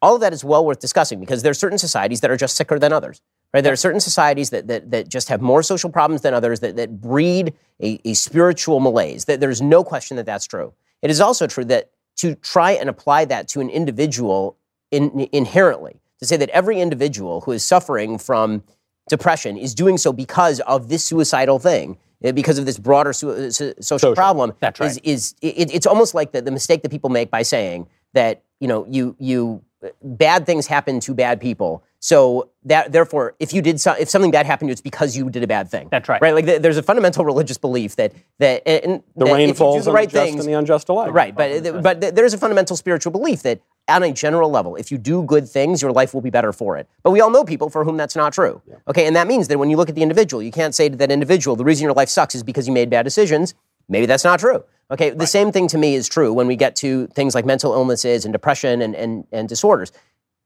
All 0.00 0.14
of 0.14 0.20
that 0.20 0.32
is 0.32 0.44
well 0.44 0.64
worth 0.64 0.78
discussing 0.78 1.18
because 1.18 1.42
there 1.42 1.50
are 1.50 1.54
certain 1.54 1.78
societies 1.78 2.20
that 2.20 2.30
are 2.30 2.36
just 2.36 2.54
sicker 2.56 2.78
than 2.78 2.92
others. 2.92 3.20
Right? 3.52 3.64
There 3.64 3.72
are 3.72 3.76
certain 3.76 4.00
societies 4.00 4.50
that, 4.50 4.68
that, 4.68 4.90
that 4.90 5.08
just 5.08 5.28
have 5.30 5.40
more 5.40 5.62
social 5.62 5.90
problems 5.90 6.20
than 6.20 6.34
others 6.34 6.60
that, 6.60 6.76
that 6.76 7.00
breed 7.00 7.54
a, 7.82 7.98
a 8.04 8.14
spiritual 8.14 8.78
malaise. 8.78 9.24
That 9.24 9.40
there's 9.40 9.62
no 9.62 9.82
question 9.82 10.16
that 10.18 10.26
that's 10.26 10.46
true. 10.46 10.74
It 11.02 11.10
is 11.10 11.20
also 11.20 11.46
true 11.46 11.64
that 11.64 11.90
to 12.16 12.34
try 12.36 12.72
and 12.72 12.88
apply 12.88 13.24
that 13.26 13.48
to 13.48 13.60
an 13.60 13.70
individual 13.70 14.56
in, 14.90 15.28
inherently, 15.32 16.00
to 16.18 16.26
say 16.26 16.36
that 16.36 16.48
every 16.50 16.80
individual 16.80 17.42
who 17.42 17.52
is 17.52 17.64
suffering 17.64 18.18
from 18.18 18.62
depression 19.08 19.56
is 19.56 19.74
doing 19.74 19.98
so 19.98 20.12
because 20.12 20.60
of 20.60 20.88
this 20.88 21.04
suicidal 21.04 21.58
thing, 21.58 21.96
eh, 22.22 22.32
because 22.32 22.58
of 22.58 22.66
this 22.66 22.78
broader 22.78 23.12
su- 23.12 23.30
uh, 23.30 23.50
so- 23.50 23.74
social, 23.80 24.14
problem, 24.14 24.52
That's 24.60 24.80
right. 24.80 24.90
is, 24.90 25.00
is 25.02 25.34
it, 25.42 25.74
it's 25.74 25.86
almost 25.86 26.14
like 26.14 26.32
the, 26.32 26.42
the 26.42 26.50
mistake 26.50 26.82
that 26.82 26.90
people 26.90 27.10
make 27.10 27.30
by 27.30 27.42
saying 27.42 27.88
that 28.14 28.42
you 28.60 28.68
know 28.68 28.86
you 28.88 29.14
you 29.18 29.62
bad 30.02 30.46
things 30.46 30.66
happen 30.66 31.00
to 31.00 31.14
bad 31.14 31.40
people. 31.40 31.84
So 32.00 32.50
that 32.64 32.92
therefore, 32.92 33.34
if 33.40 33.52
you 33.52 33.60
did 33.60 33.80
so, 33.80 33.92
if 33.92 34.08
something 34.08 34.30
bad 34.30 34.46
happened 34.46 34.68
to 34.68 34.70
you, 34.70 34.72
it's 34.72 34.80
because 34.80 35.16
you 35.16 35.30
did 35.30 35.42
a 35.42 35.48
bad 35.48 35.68
thing. 35.68 35.88
That's 35.90 36.08
right. 36.08 36.22
Right. 36.22 36.34
Like 36.34 36.46
th- 36.46 36.62
there's 36.62 36.76
a 36.76 36.82
fundamental 36.82 37.24
religious 37.24 37.58
belief 37.58 37.96
that 37.96 38.12
that 38.38 38.62
and 38.66 39.02
The 39.16 39.24
that 39.24 39.32
rain 39.32 39.40
if 39.42 39.48
you 39.48 39.52
do 39.54 39.58
falls 39.58 39.84
the 39.84 39.90
on 39.90 39.96
right 39.96 40.08
the 40.08 40.12
just 40.12 40.24
things, 40.26 40.44
and 40.44 40.48
the 40.52 40.56
unjust 40.58 40.88
alike. 40.88 41.12
Right, 41.12 41.34
but 41.34 41.82
but 41.82 42.00
th- 42.00 42.14
there's 42.14 42.34
a 42.34 42.38
fundamental 42.38 42.76
spiritual 42.76 43.10
belief 43.10 43.42
that 43.42 43.60
on 43.88 44.02
a 44.02 44.12
general 44.12 44.50
level, 44.50 44.76
if 44.76 44.90
you 44.90 44.98
do 44.98 45.22
good 45.22 45.48
things, 45.48 45.82
your 45.82 45.92
life 45.92 46.14
will 46.14 46.20
be 46.20 46.30
better 46.30 46.52
for 46.52 46.76
it. 46.76 46.88
But 47.02 47.10
we 47.10 47.20
all 47.20 47.30
know 47.30 47.44
people 47.44 47.70
for 47.70 47.84
whom 47.84 47.96
that's 47.96 48.16
not 48.16 48.32
true. 48.32 48.60
Okay, 48.86 49.06
and 49.06 49.16
that 49.16 49.26
means 49.26 49.48
that 49.48 49.58
when 49.58 49.70
you 49.70 49.76
look 49.76 49.88
at 49.88 49.94
the 49.94 50.02
individual, 50.02 50.42
you 50.42 50.52
can't 50.52 50.74
say 50.74 50.88
to 50.88 50.96
that 50.96 51.10
individual, 51.10 51.56
the 51.56 51.64
reason 51.64 51.84
your 51.84 51.94
life 51.94 52.08
sucks 52.08 52.34
is 52.34 52.42
because 52.42 52.66
you 52.66 52.72
made 52.72 52.90
bad 52.90 53.02
decisions. 53.02 53.54
Maybe 53.88 54.06
that's 54.06 54.24
not 54.24 54.40
true. 54.40 54.64
Okay, 54.90 55.10
the 55.10 55.26
same 55.26 55.52
thing 55.52 55.68
to 55.68 55.78
me 55.78 55.94
is 55.94 56.08
true 56.08 56.32
when 56.32 56.46
we 56.46 56.56
get 56.56 56.74
to 56.76 57.06
things 57.08 57.34
like 57.34 57.44
mental 57.44 57.72
illnesses 57.72 58.24
and 58.24 58.32
depression 58.32 58.80
and, 58.80 58.94
and, 58.94 59.26
and 59.32 59.48
disorders. 59.48 59.92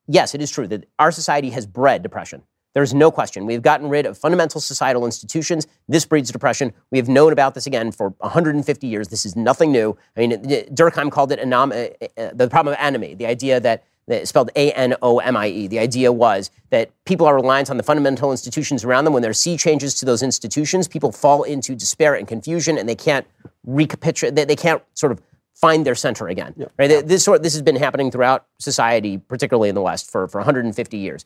Yes, 0.08 0.34
it 0.34 0.42
is 0.42 0.50
true 0.50 0.66
that 0.68 0.86
our 0.98 1.12
society 1.12 1.50
has 1.50 1.66
bred 1.66 2.02
depression. 2.02 2.42
There's 2.74 2.94
no 2.94 3.10
question. 3.10 3.44
We've 3.44 3.62
gotten 3.62 3.88
rid 3.88 4.06
of 4.06 4.16
fundamental 4.16 4.60
societal 4.60 5.04
institutions. 5.04 5.66
This 5.88 6.06
breeds 6.06 6.30
depression. 6.30 6.72
We 6.90 6.98
have 6.98 7.08
known 7.08 7.32
about 7.32 7.54
this 7.54 7.66
again 7.66 7.92
for 7.92 8.10
150 8.18 8.86
years. 8.86 9.08
This 9.08 9.26
is 9.26 9.36
nothing 9.36 9.72
new. 9.72 9.96
I 10.16 10.20
mean, 10.20 10.42
Durkheim 10.42 11.10
called 11.10 11.32
it 11.32 11.40
anom- 11.40 11.72
uh, 11.72 12.20
uh, 12.20 12.30
the 12.34 12.48
problem 12.48 12.74
of 12.74 12.80
anomie, 12.80 13.14
the 13.14 13.26
idea 13.26 13.60
that, 13.60 13.84
that 14.08 14.26
spelled 14.26 14.50
A 14.56 14.72
N 14.72 14.94
O 15.02 15.18
M 15.18 15.36
I 15.36 15.48
E. 15.48 15.66
The 15.66 15.78
idea 15.78 16.10
was 16.12 16.50
that 16.70 16.90
people 17.04 17.26
are 17.26 17.34
reliant 17.34 17.70
on 17.70 17.76
the 17.76 17.82
fundamental 17.82 18.30
institutions 18.30 18.84
around 18.84 19.04
them. 19.04 19.12
When 19.12 19.22
there 19.22 19.30
are 19.30 19.34
sea 19.34 19.56
changes 19.56 19.94
to 19.96 20.06
those 20.06 20.22
institutions, 20.22 20.88
people 20.88 21.12
fall 21.12 21.42
into 21.42 21.74
despair 21.76 22.14
and 22.14 22.26
confusion, 22.26 22.78
and 22.78 22.88
they 22.88 22.94
can't 22.94 23.26
recapitulate. 23.64 24.34
They, 24.34 24.44
they 24.44 24.56
can't 24.56 24.82
sort 24.94 25.12
of 25.12 25.20
find 25.54 25.86
their 25.86 25.94
center 25.94 26.26
again. 26.26 26.54
Right? 26.78 27.06
This 27.06 27.22
sort 27.22 27.42
this 27.42 27.52
has 27.52 27.62
been 27.62 27.76
happening 27.76 28.10
throughout 28.10 28.46
society, 28.58 29.18
particularly 29.18 29.68
in 29.68 29.74
the 29.74 29.82
West, 29.82 30.10
for, 30.10 30.26
for 30.26 30.38
150 30.38 30.96
years 30.96 31.24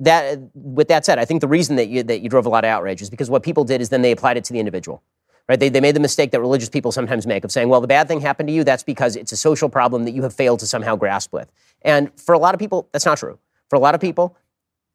that 0.00 0.38
with 0.54 0.88
that 0.88 1.04
said, 1.04 1.18
I 1.18 1.24
think 1.24 1.40
the 1.40 1.48
reason 1.48 1.76
that 1.76 1.88
you 1.88 2.02
that 2.02 2.20
you 2.20 2.28
drove 2.28 2.46
a 2.46 2.48
lot 2.48 2.64
of 2.64 2.68
outrage 2.68 3.02
is 3.02 3.10
because 3.10 3.30
what 3.30 3.42
people 3.42 3.64
did 3.64 3.80
is 3.80 3.88
then 3.88 4.02
they 4.02 4.12
applied 4.12 4.36
it 4.36 4.44
to 4.44 4.52
the 4.52 4.58
individual. 4.58 5.02
Right? 5.48 5.60
They, 5.60 5.68
they 5.68 5.80
made 5.80 5.94
the 5.94 6.00
mistake 6.00 6.32
that 6.32 6.40
religious 6.40 6.68
people 6.68 6.90
sometimes 6.90 7.24
make 7.24 7.44
of 7.44 7.52
saying, 7.52 7.68
well, 7.68 7.80
the 7.80 7.86
bad 7.86 8.08
thing 8.08 8.20
happened 8.20 8.48
to 8.48 8.52
you, 8.52 8.64
that's 8.64 8.82
because 8.82 9.14
it's 9.14 9.30
a 9.30 9.36
social 9.36 9.68
problem 9.68 10.04
that 10.04 10.10
you 10.10 10.22
have 10.22 10.34
failed 10.34 10.58
to 10.58 10.66
somehow 10.66 10.96
grasp 10.96 11.32
with. 11.32 11.52
And 11.82 12.10
for 12.20 12.34
a 12.34 12.38
lot 12.38 12.52
of 12.52 12.58
people, 12.58 12.88
that's 12.90 13.06
not 13.06 13.18
true. 13.18 13.38
For 13.70 13.76
a 13.76 13.78
lot 13.78 13.94
of 13.94 14.00
people, 14.00 14.36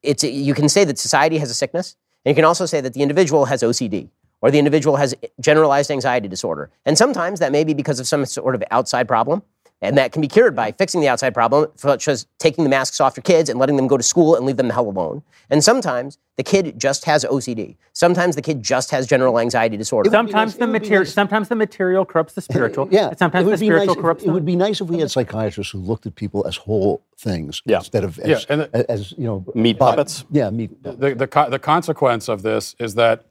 it's 0.03 0.23
you 0.23 0.53
can 0.53 0.68
say 0.68 0.84
that 0.84 0.99
society 0.99 1.38
has 1.38 1.49
a 1.49 1.53
sickness, 1.53 1.95
and 2.26 2.32
you 2.32 2.36
can 2.36 2.45
also 2.45 2.65
say 2.65 2.82
that 2.82 2.94
the 2.94 3.02
individual 3.02 3.45
has 3.45 3.64
OCD 3.64 4.10
or 4.41 4.52
the 4.52 4.60
individual 4.60 4.98
has 4.98 5.15
generalized 5.40 5.91
anxiety 5.91 6.28
disorder. 6.28 6.69
And 6.86 6.98
sometimes 6.98 7.40
that 7.40 7.52
may 7.52 7.64
be 7.64 7.73
because 7.73 7.99
of 7.99 8.07
some 8.07 8.26
sort 8.26 8.56
of 8.56 8.64
outside 8.72 9.07
problem, 9.07 9.44
and 9.82 9.98
that 9.98 10.12
can 10.12 10.22
be 10.22 10.28
cured 10.28 10.56
by 10.56 10.72
fixing 10.72 11.02
the 11.02 11.08
outside 11.08 11.34
problem, 11.34 11.68
such 11.76 12.08
as 12.08 12.28
taking 12.38 12.64
the 12.64 12.70
masks 12.70 13.02
off 13.02 13.18
your 13.18 13.24
kids 13.24 13.49
and 13.49 13.60
letting 13.60 13.76
them 13.76 13.88
go 13.88 13.98
to 13.98 14.03
school 14.03 14.36
and 14.36 14.45
leave 14.45 14.58
them 14.58 14.68
the 14.68 14.74
hell 14.74 14.88
alone. 14.88 15.24
And 15.49 15.64
sometimes 15.64 16.18
the 16.38 16.44
kid 16.44 16.80
just 16.80 17.03
has 17.06 17.26
OCD. 17.26 17.76
Sometimes 17.94 18.36
the 18.36 18.41
kid 18.41 18.62
just 18.62 18.91
has 18.91 19.08
general 19.08 19.40
anxiety 19.40 19.76
disorder. 19.78 20.10
Sometimes 20.10 20.53
nice- 20.53 20.58
the 20.58 20.64
it 20.64 20.68
would 20.68 20.74
be 20.74 20.80
material, 20.80 21.03
nice- 21.03 21.14
sometimes 21.14 21.49
the 21.49 21.56
material 21.56 22.06
corrupts 22.06 22.34
the 22.34 22.41
spiritual. 22.41 22.88
Yeah, 22.91 23.10
and 23.10 23.18
sometimes 23.18 23.44
it 23.44 23.45
would 23.49 23.58
the 23.58 23.62
be 23.62 23.66
spiritual 23.68 23.86
nice 23.88 23.95
if- 23.98 24.02
corrupts 24.02 24.24
It 24.24 24.30
would 24.30 24.45
be 24.45 24.56
nice 24.56 24.82
if 24.82 24.88
we 24.88 24.99
had 24.99 25.10
psychiatrists 25.12 25.72
who 25.72 25.80
looked 25.80 26.06
at 26.06 26.16
people 26.16 26.45
as 26.48 26.58
whole 26.58 27.03
things 27.18 27.62
Yeah. 27.66 27.78
instead 27.78 28.03
of 28.03 28.18
Yeah, 28.24 28.36
as, 28.38 28.45
and 28.45 28.62
the- 28.62 28.91
as 28.91 29.12
you 29.14 29.26
know 29.26 29.45
Meat 29.56 29.78
bod- 29.80 29.95
puppets? 29.95 30.26
Yeah, 30.32 30.49
meat. 30.52 30.82
the, 30.84 31.16
the, 31.16 31.28
co- 31.28 31.49
the 31.49 31.60
consequence 31.60 32.28
of 32.30 32.44
this 32.44 32.76
is 32.80 32.95
that, 32.95 33.26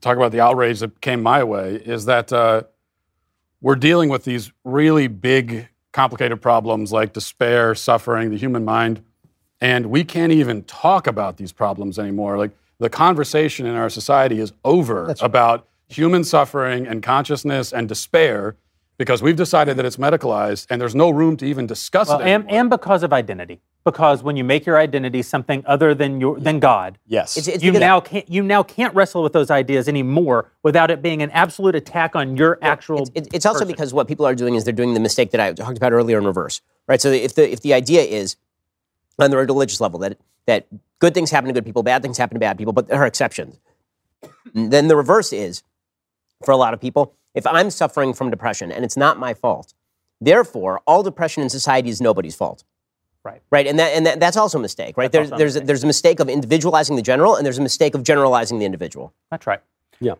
talk 0.00 0.16
about 0.16 0.32
the 0.32 0.40
outrage 0.40 0.80
that 0.80 1.00
came 1.00 1.22
my 1.22 1.44
way, 1.44 1.76
is 1.76 2.04
that 2.06 2.32
uh, 2.32 2.62
we're 3.62 3.76
dealing 3.76 4.08
with 4.10 4.24
these 4.24 4.52
really 4.64 5.06
big, 5.06 5.68
complicated 5.92 6.42
problems 6.42 6.92
like 6.92 7.12
despair, 7.12 7.74
suffering, 7.74 8.30
the 8.30 8.36
human 8.36 8.64
mind, 8.64 9.02
and 9.60 9.86
we 9.86 10.02
can't 10.02 10.32
even 10.32 10.64
talk 10.64 11.06
about 11.06 11.36
these 11.36 11.52
problems 11.52 11.98
anymore. 11.98 12.36
Like 12.36 12.50
the 12.78 12.90
conversation 12.90 13.64
in 13.64 13.76
our 13.76 13.88
society 13.88 14.40
is 14.40 14.52
over 14.64 15.14
about 15.20 15.68
human 15.88 16.24
suffering 16.24 16.86
and 16.86 17.02
consciousness 17.02 17.72
and 17.72 17.88
despair 17.88 18.56
because 19.02 19.20
we've 19.20 19.34
decided 19.34 19.76
that 19.76 19.84
it's 19.84 19.96
medicalized 19.96 20.64
and 20.70 20.80
there's 20.80 20.94
no 20.94 21.10
room 21.10 21.36
to 21.36 21.44
even 21.44 21.66
discuss 21.66 22.06
Well, 22.08 22.20
it. 22.20 22.28
and, 22.28 22.48
and 22.48 22.70
because 22.70 23.02
of 23.02 23.12
identity, 23.12 23.60
because 23.84 24.22
when 24.22 24.36
you 24.36 24.44
make 24.44 24.64
your 24.64 24.78
identity 24.78 25.22
something 25.22 25.64
other 25.66 25.92
than 25.92 26.20
your 26.20 26.38
than 26.38 26.60
God, 26.60 26.98
Yes. 27.08 27.36
It's- 27.36 27.52
it's 27.52 27.64
you 27.64 27.72
because- 27.72 27.80
now 27.80 27.98
can't 28.00 28.30
you 28.30 28.44
now 28.44 28.62
can't 28.62 28.94
wrestle 28.94 29.24
with 29.24 29.32
those 29.32 29.50
ideas 29.50 29.88
anymore 29.88 30.52
without 30.62 30.88
it 30.92 31.02
being 31.02 31.20
an 31.20 31.30
absolute 31.32 31.74
attack 31.74 32.14
on 32.14 32.36
your 32.36 32.60
actual. 32.62 33.08
It- 33.12 33.26
it's 33.32 33.44
also 33.44 33.64
because 33.64 33.92
what 33.92 34.06
people 34.06 34.24
are 34.24 34.36
doing 34.36 34.54
is 34.54 34.62
they're 34.62 34.72
doing 34.72 34.94
the 34.94 35.00
mistake 35.00 35.32
that 35.32 35.40
I 35.40 35.52
talked 35.52 35.76
about 35.76 35.92
earlier 35.92 36.18
in 36.18 36.24
reverse, 36.24 36.60
right? 36.86 37.00
So 37.00 37.08
if 37.10 37.34
the 37.34 37.50
if 37.50 37.60
the 37.60 37.74
idea 37.74 38.02
is 38.02 38.36
on 39.18 39.32
the 39.32 39.36
religious 39.36 39.80
level 39.80 39.98
that 39.98 40.16
that 40.46 40.68
good 41.00 41.12
things 41.12 41.32
happen 41.32 41.48
to 41.48 41.52
good 41.54 41.64
people, 41.64 41.82
bad 41.82 42.02
things 42.02 42.18
happen 42.18 42.36
to 42.36 42.40
bad 42.40 42.56
people, 42.56 42.72
but 42.72 42.86
there 42.86 43.00
are 43.02 43.06
exceptions. 43.06 43.58
then 44.54 44.86
the 44.86 44.94
reverse 44.96 45.32
is 45.32 45.64
for 46.44 46.52
a 46.52 46.56
lot 46.56 46.72
of 46.74 46.80
people, 46.80 47.14
if 47.34 47.46
I'm 47.46 47.70
suffering 47.70 48.12
from 48.14 48.30
depression 48.30 48.70
and 48.72 48.84
it's 48.84 48.96
not 48.96 49.18
my 49.18 49.34
fault, 49.34 49.74
therefore 50.20 50.80
all 50.86 51.02
depression 51.02 51.42
in 51.42 51.48
society 51.48 51.88
is 51.88 52.00
nobody's 52.00 52.34
fault. 52.34 52.64
Right. 53.24 53.40
Right, 53.50 53.68
and 53.68 53.78
that 53.78 53.92
and 53.92 54.04
that, 54.06 54.18
that's 54.18 54.36
also 54.36 54.58
a 54.58 54.60
mistake, 54.62 54.96
right? 54.96 55.10
That's 55.12 55.30
There's 55.30 55.32
a 55.32 55.38
there's 55.38 55.56
a, 55.56 55.60
mistake. 55.60 55.66
there's 55.68 55.84
a 55.84 55.86
mistake 55.86 56.20
of 56.20 56.28
individualizing 56.28 56.96
the 56.96 57.02
general, 57.02 57.36
and 57.36 57.46
there's 57.46 57.58
a 57.58 57.62
mistake 57.62 57.94
of 57.94 58.02
generalizing 58.02 58.58
the 58.58 58.64
individual. 58.64 59.14
That's 59.30 59.46
right. 59.46 59.60
Yeah. 60.00 60.14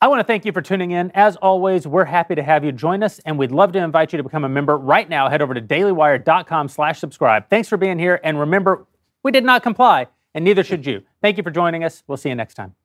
I 0.00 0.08
want 0.08 0.20
to 0.20 0.24
thank 0.24 0.44
you 0.44 0.52
for 0.52 0.62
tuning 0.62 0.90
in. 0.92 1.10
As 1.14 1.36
always, 1.36 1.86
we're 1.86 2.04
happy 2.04 2.34
to 2.36 2.42
have 2.42 2.62
you 2.64 2.70
join 2.70 3.02
us, 3.02 3.18
and 3.24 3.36
we'd 3.38 3.50
love 3.50 3.72
to 3.72 3.78
invite 3.80 4.12
you 4.12 4.18
to 4.18 4.22
become 4.22 4.44
a 4.44 4.48
member 4.48 4.76
right 4.76 5.08
now. 5.08 5.28
Head 5.28 5.42
over 5.42 5.54
to 5.54 5.60
dailywire.com 5.60 6.68
slash 6.68 7.00
subscribe. 7.00 7.48
Thanks 7.50 7.68
for 7.68 7.76
being 7.78 7.98
here, 7.98 8.20
and 8.22 8.38
remember, 8.38 8.86
we 9.24 9.32
did 9.32 9.42
not 9.42 9.62
comply, 9.64 10.06
and 10.34 10.44
neither 10.44 10.62
should 10.62 10.86
you. 10.86 11.02
Thank 11.22 11.36
you 11.36 11.42
for 11.42 11.50
joining 11.50 11.82
us. 11.82 12.04
We'll 12.06 12.18
see 12.18 12.28
you 12.28 12.34
next 12.34 12.54
time. 12.54 12.76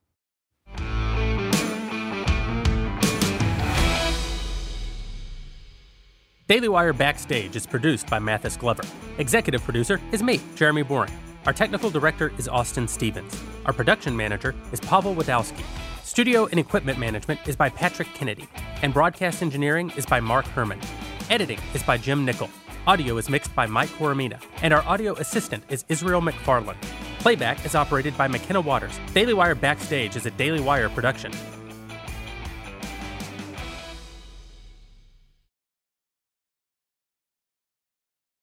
Daily 6.51 6.67
Wire 6.67 6.91
Backstage 6.91 7.55
is 7.55 7.65
produced 7.65 8.07
by 8.07 8.19
Mathis 8.19 8.57
Glover. 8.57 8.83
Executive 9.19 9.63
producer 9.63 10.01
is 10.11 10.21
me, 10.21 10.41
Jeremy 10.55 10.83
Boreing. 10.83 11.09
Our 11.45 11.53
technical 11.53 11.89
director 11.89 12.33
is 12.37 12.49
Austin 12.49 12.89
Stevens. 12.89 13.41
Our 13.65 13.71
production 13.71 14.17
manager 14.17 14.53
is 14.73 14.81
Pavel 14.81 15.15
Wadowski. 15.15 15.63
Studio 16.03 16.47
and 16.47 16.59
equipment 16.59 16.99
management 16.99 17.39
is 17.47 17.55
by 17.55 17.69
Patrick 17.69 18.09
Kennedy. 18.13 18.49
And 18.81 18.93
broadcast 18.93 19.41
engineering 19.41 19.93
is 19.95 20.05
by 20.05 20.19
Mark 20.19 20.43
Herman. 20.47 20.81
Editing 21.29 21.59
is 21.73 21.83
by 21.83 21.97
Jim 21.97 22.25
Nickel. 22.25 22.49
Audio 22.85 23.15
is 23.15 23.29
mixed 23.29 23.55
by 23.55 23.65
Mike 23.65 23.87
Coromina, 23.91 24.41
and 24.61 24.73
our 24.73 24.83
audio 24.83 25.13
assistant 25.13 25.63
is 25.69 25.85
Israel 25.87 26.21
McFarland. 26.21 26.75
Playback 27.19 27.65
is 27.65 27.75
operated 27.75 28.17
by 28.17 28.27
McKenna 28.27 28.59
Waters. 28.59 28.99
Daily 29.13 29.33
Wire 29.33 29.55
Backstage 29.55 30.17
is 30.17 30.25
a 30.25 30.31
Daily 30.31 30.59
Wire 30.59 30.89
production. 30.89 31.31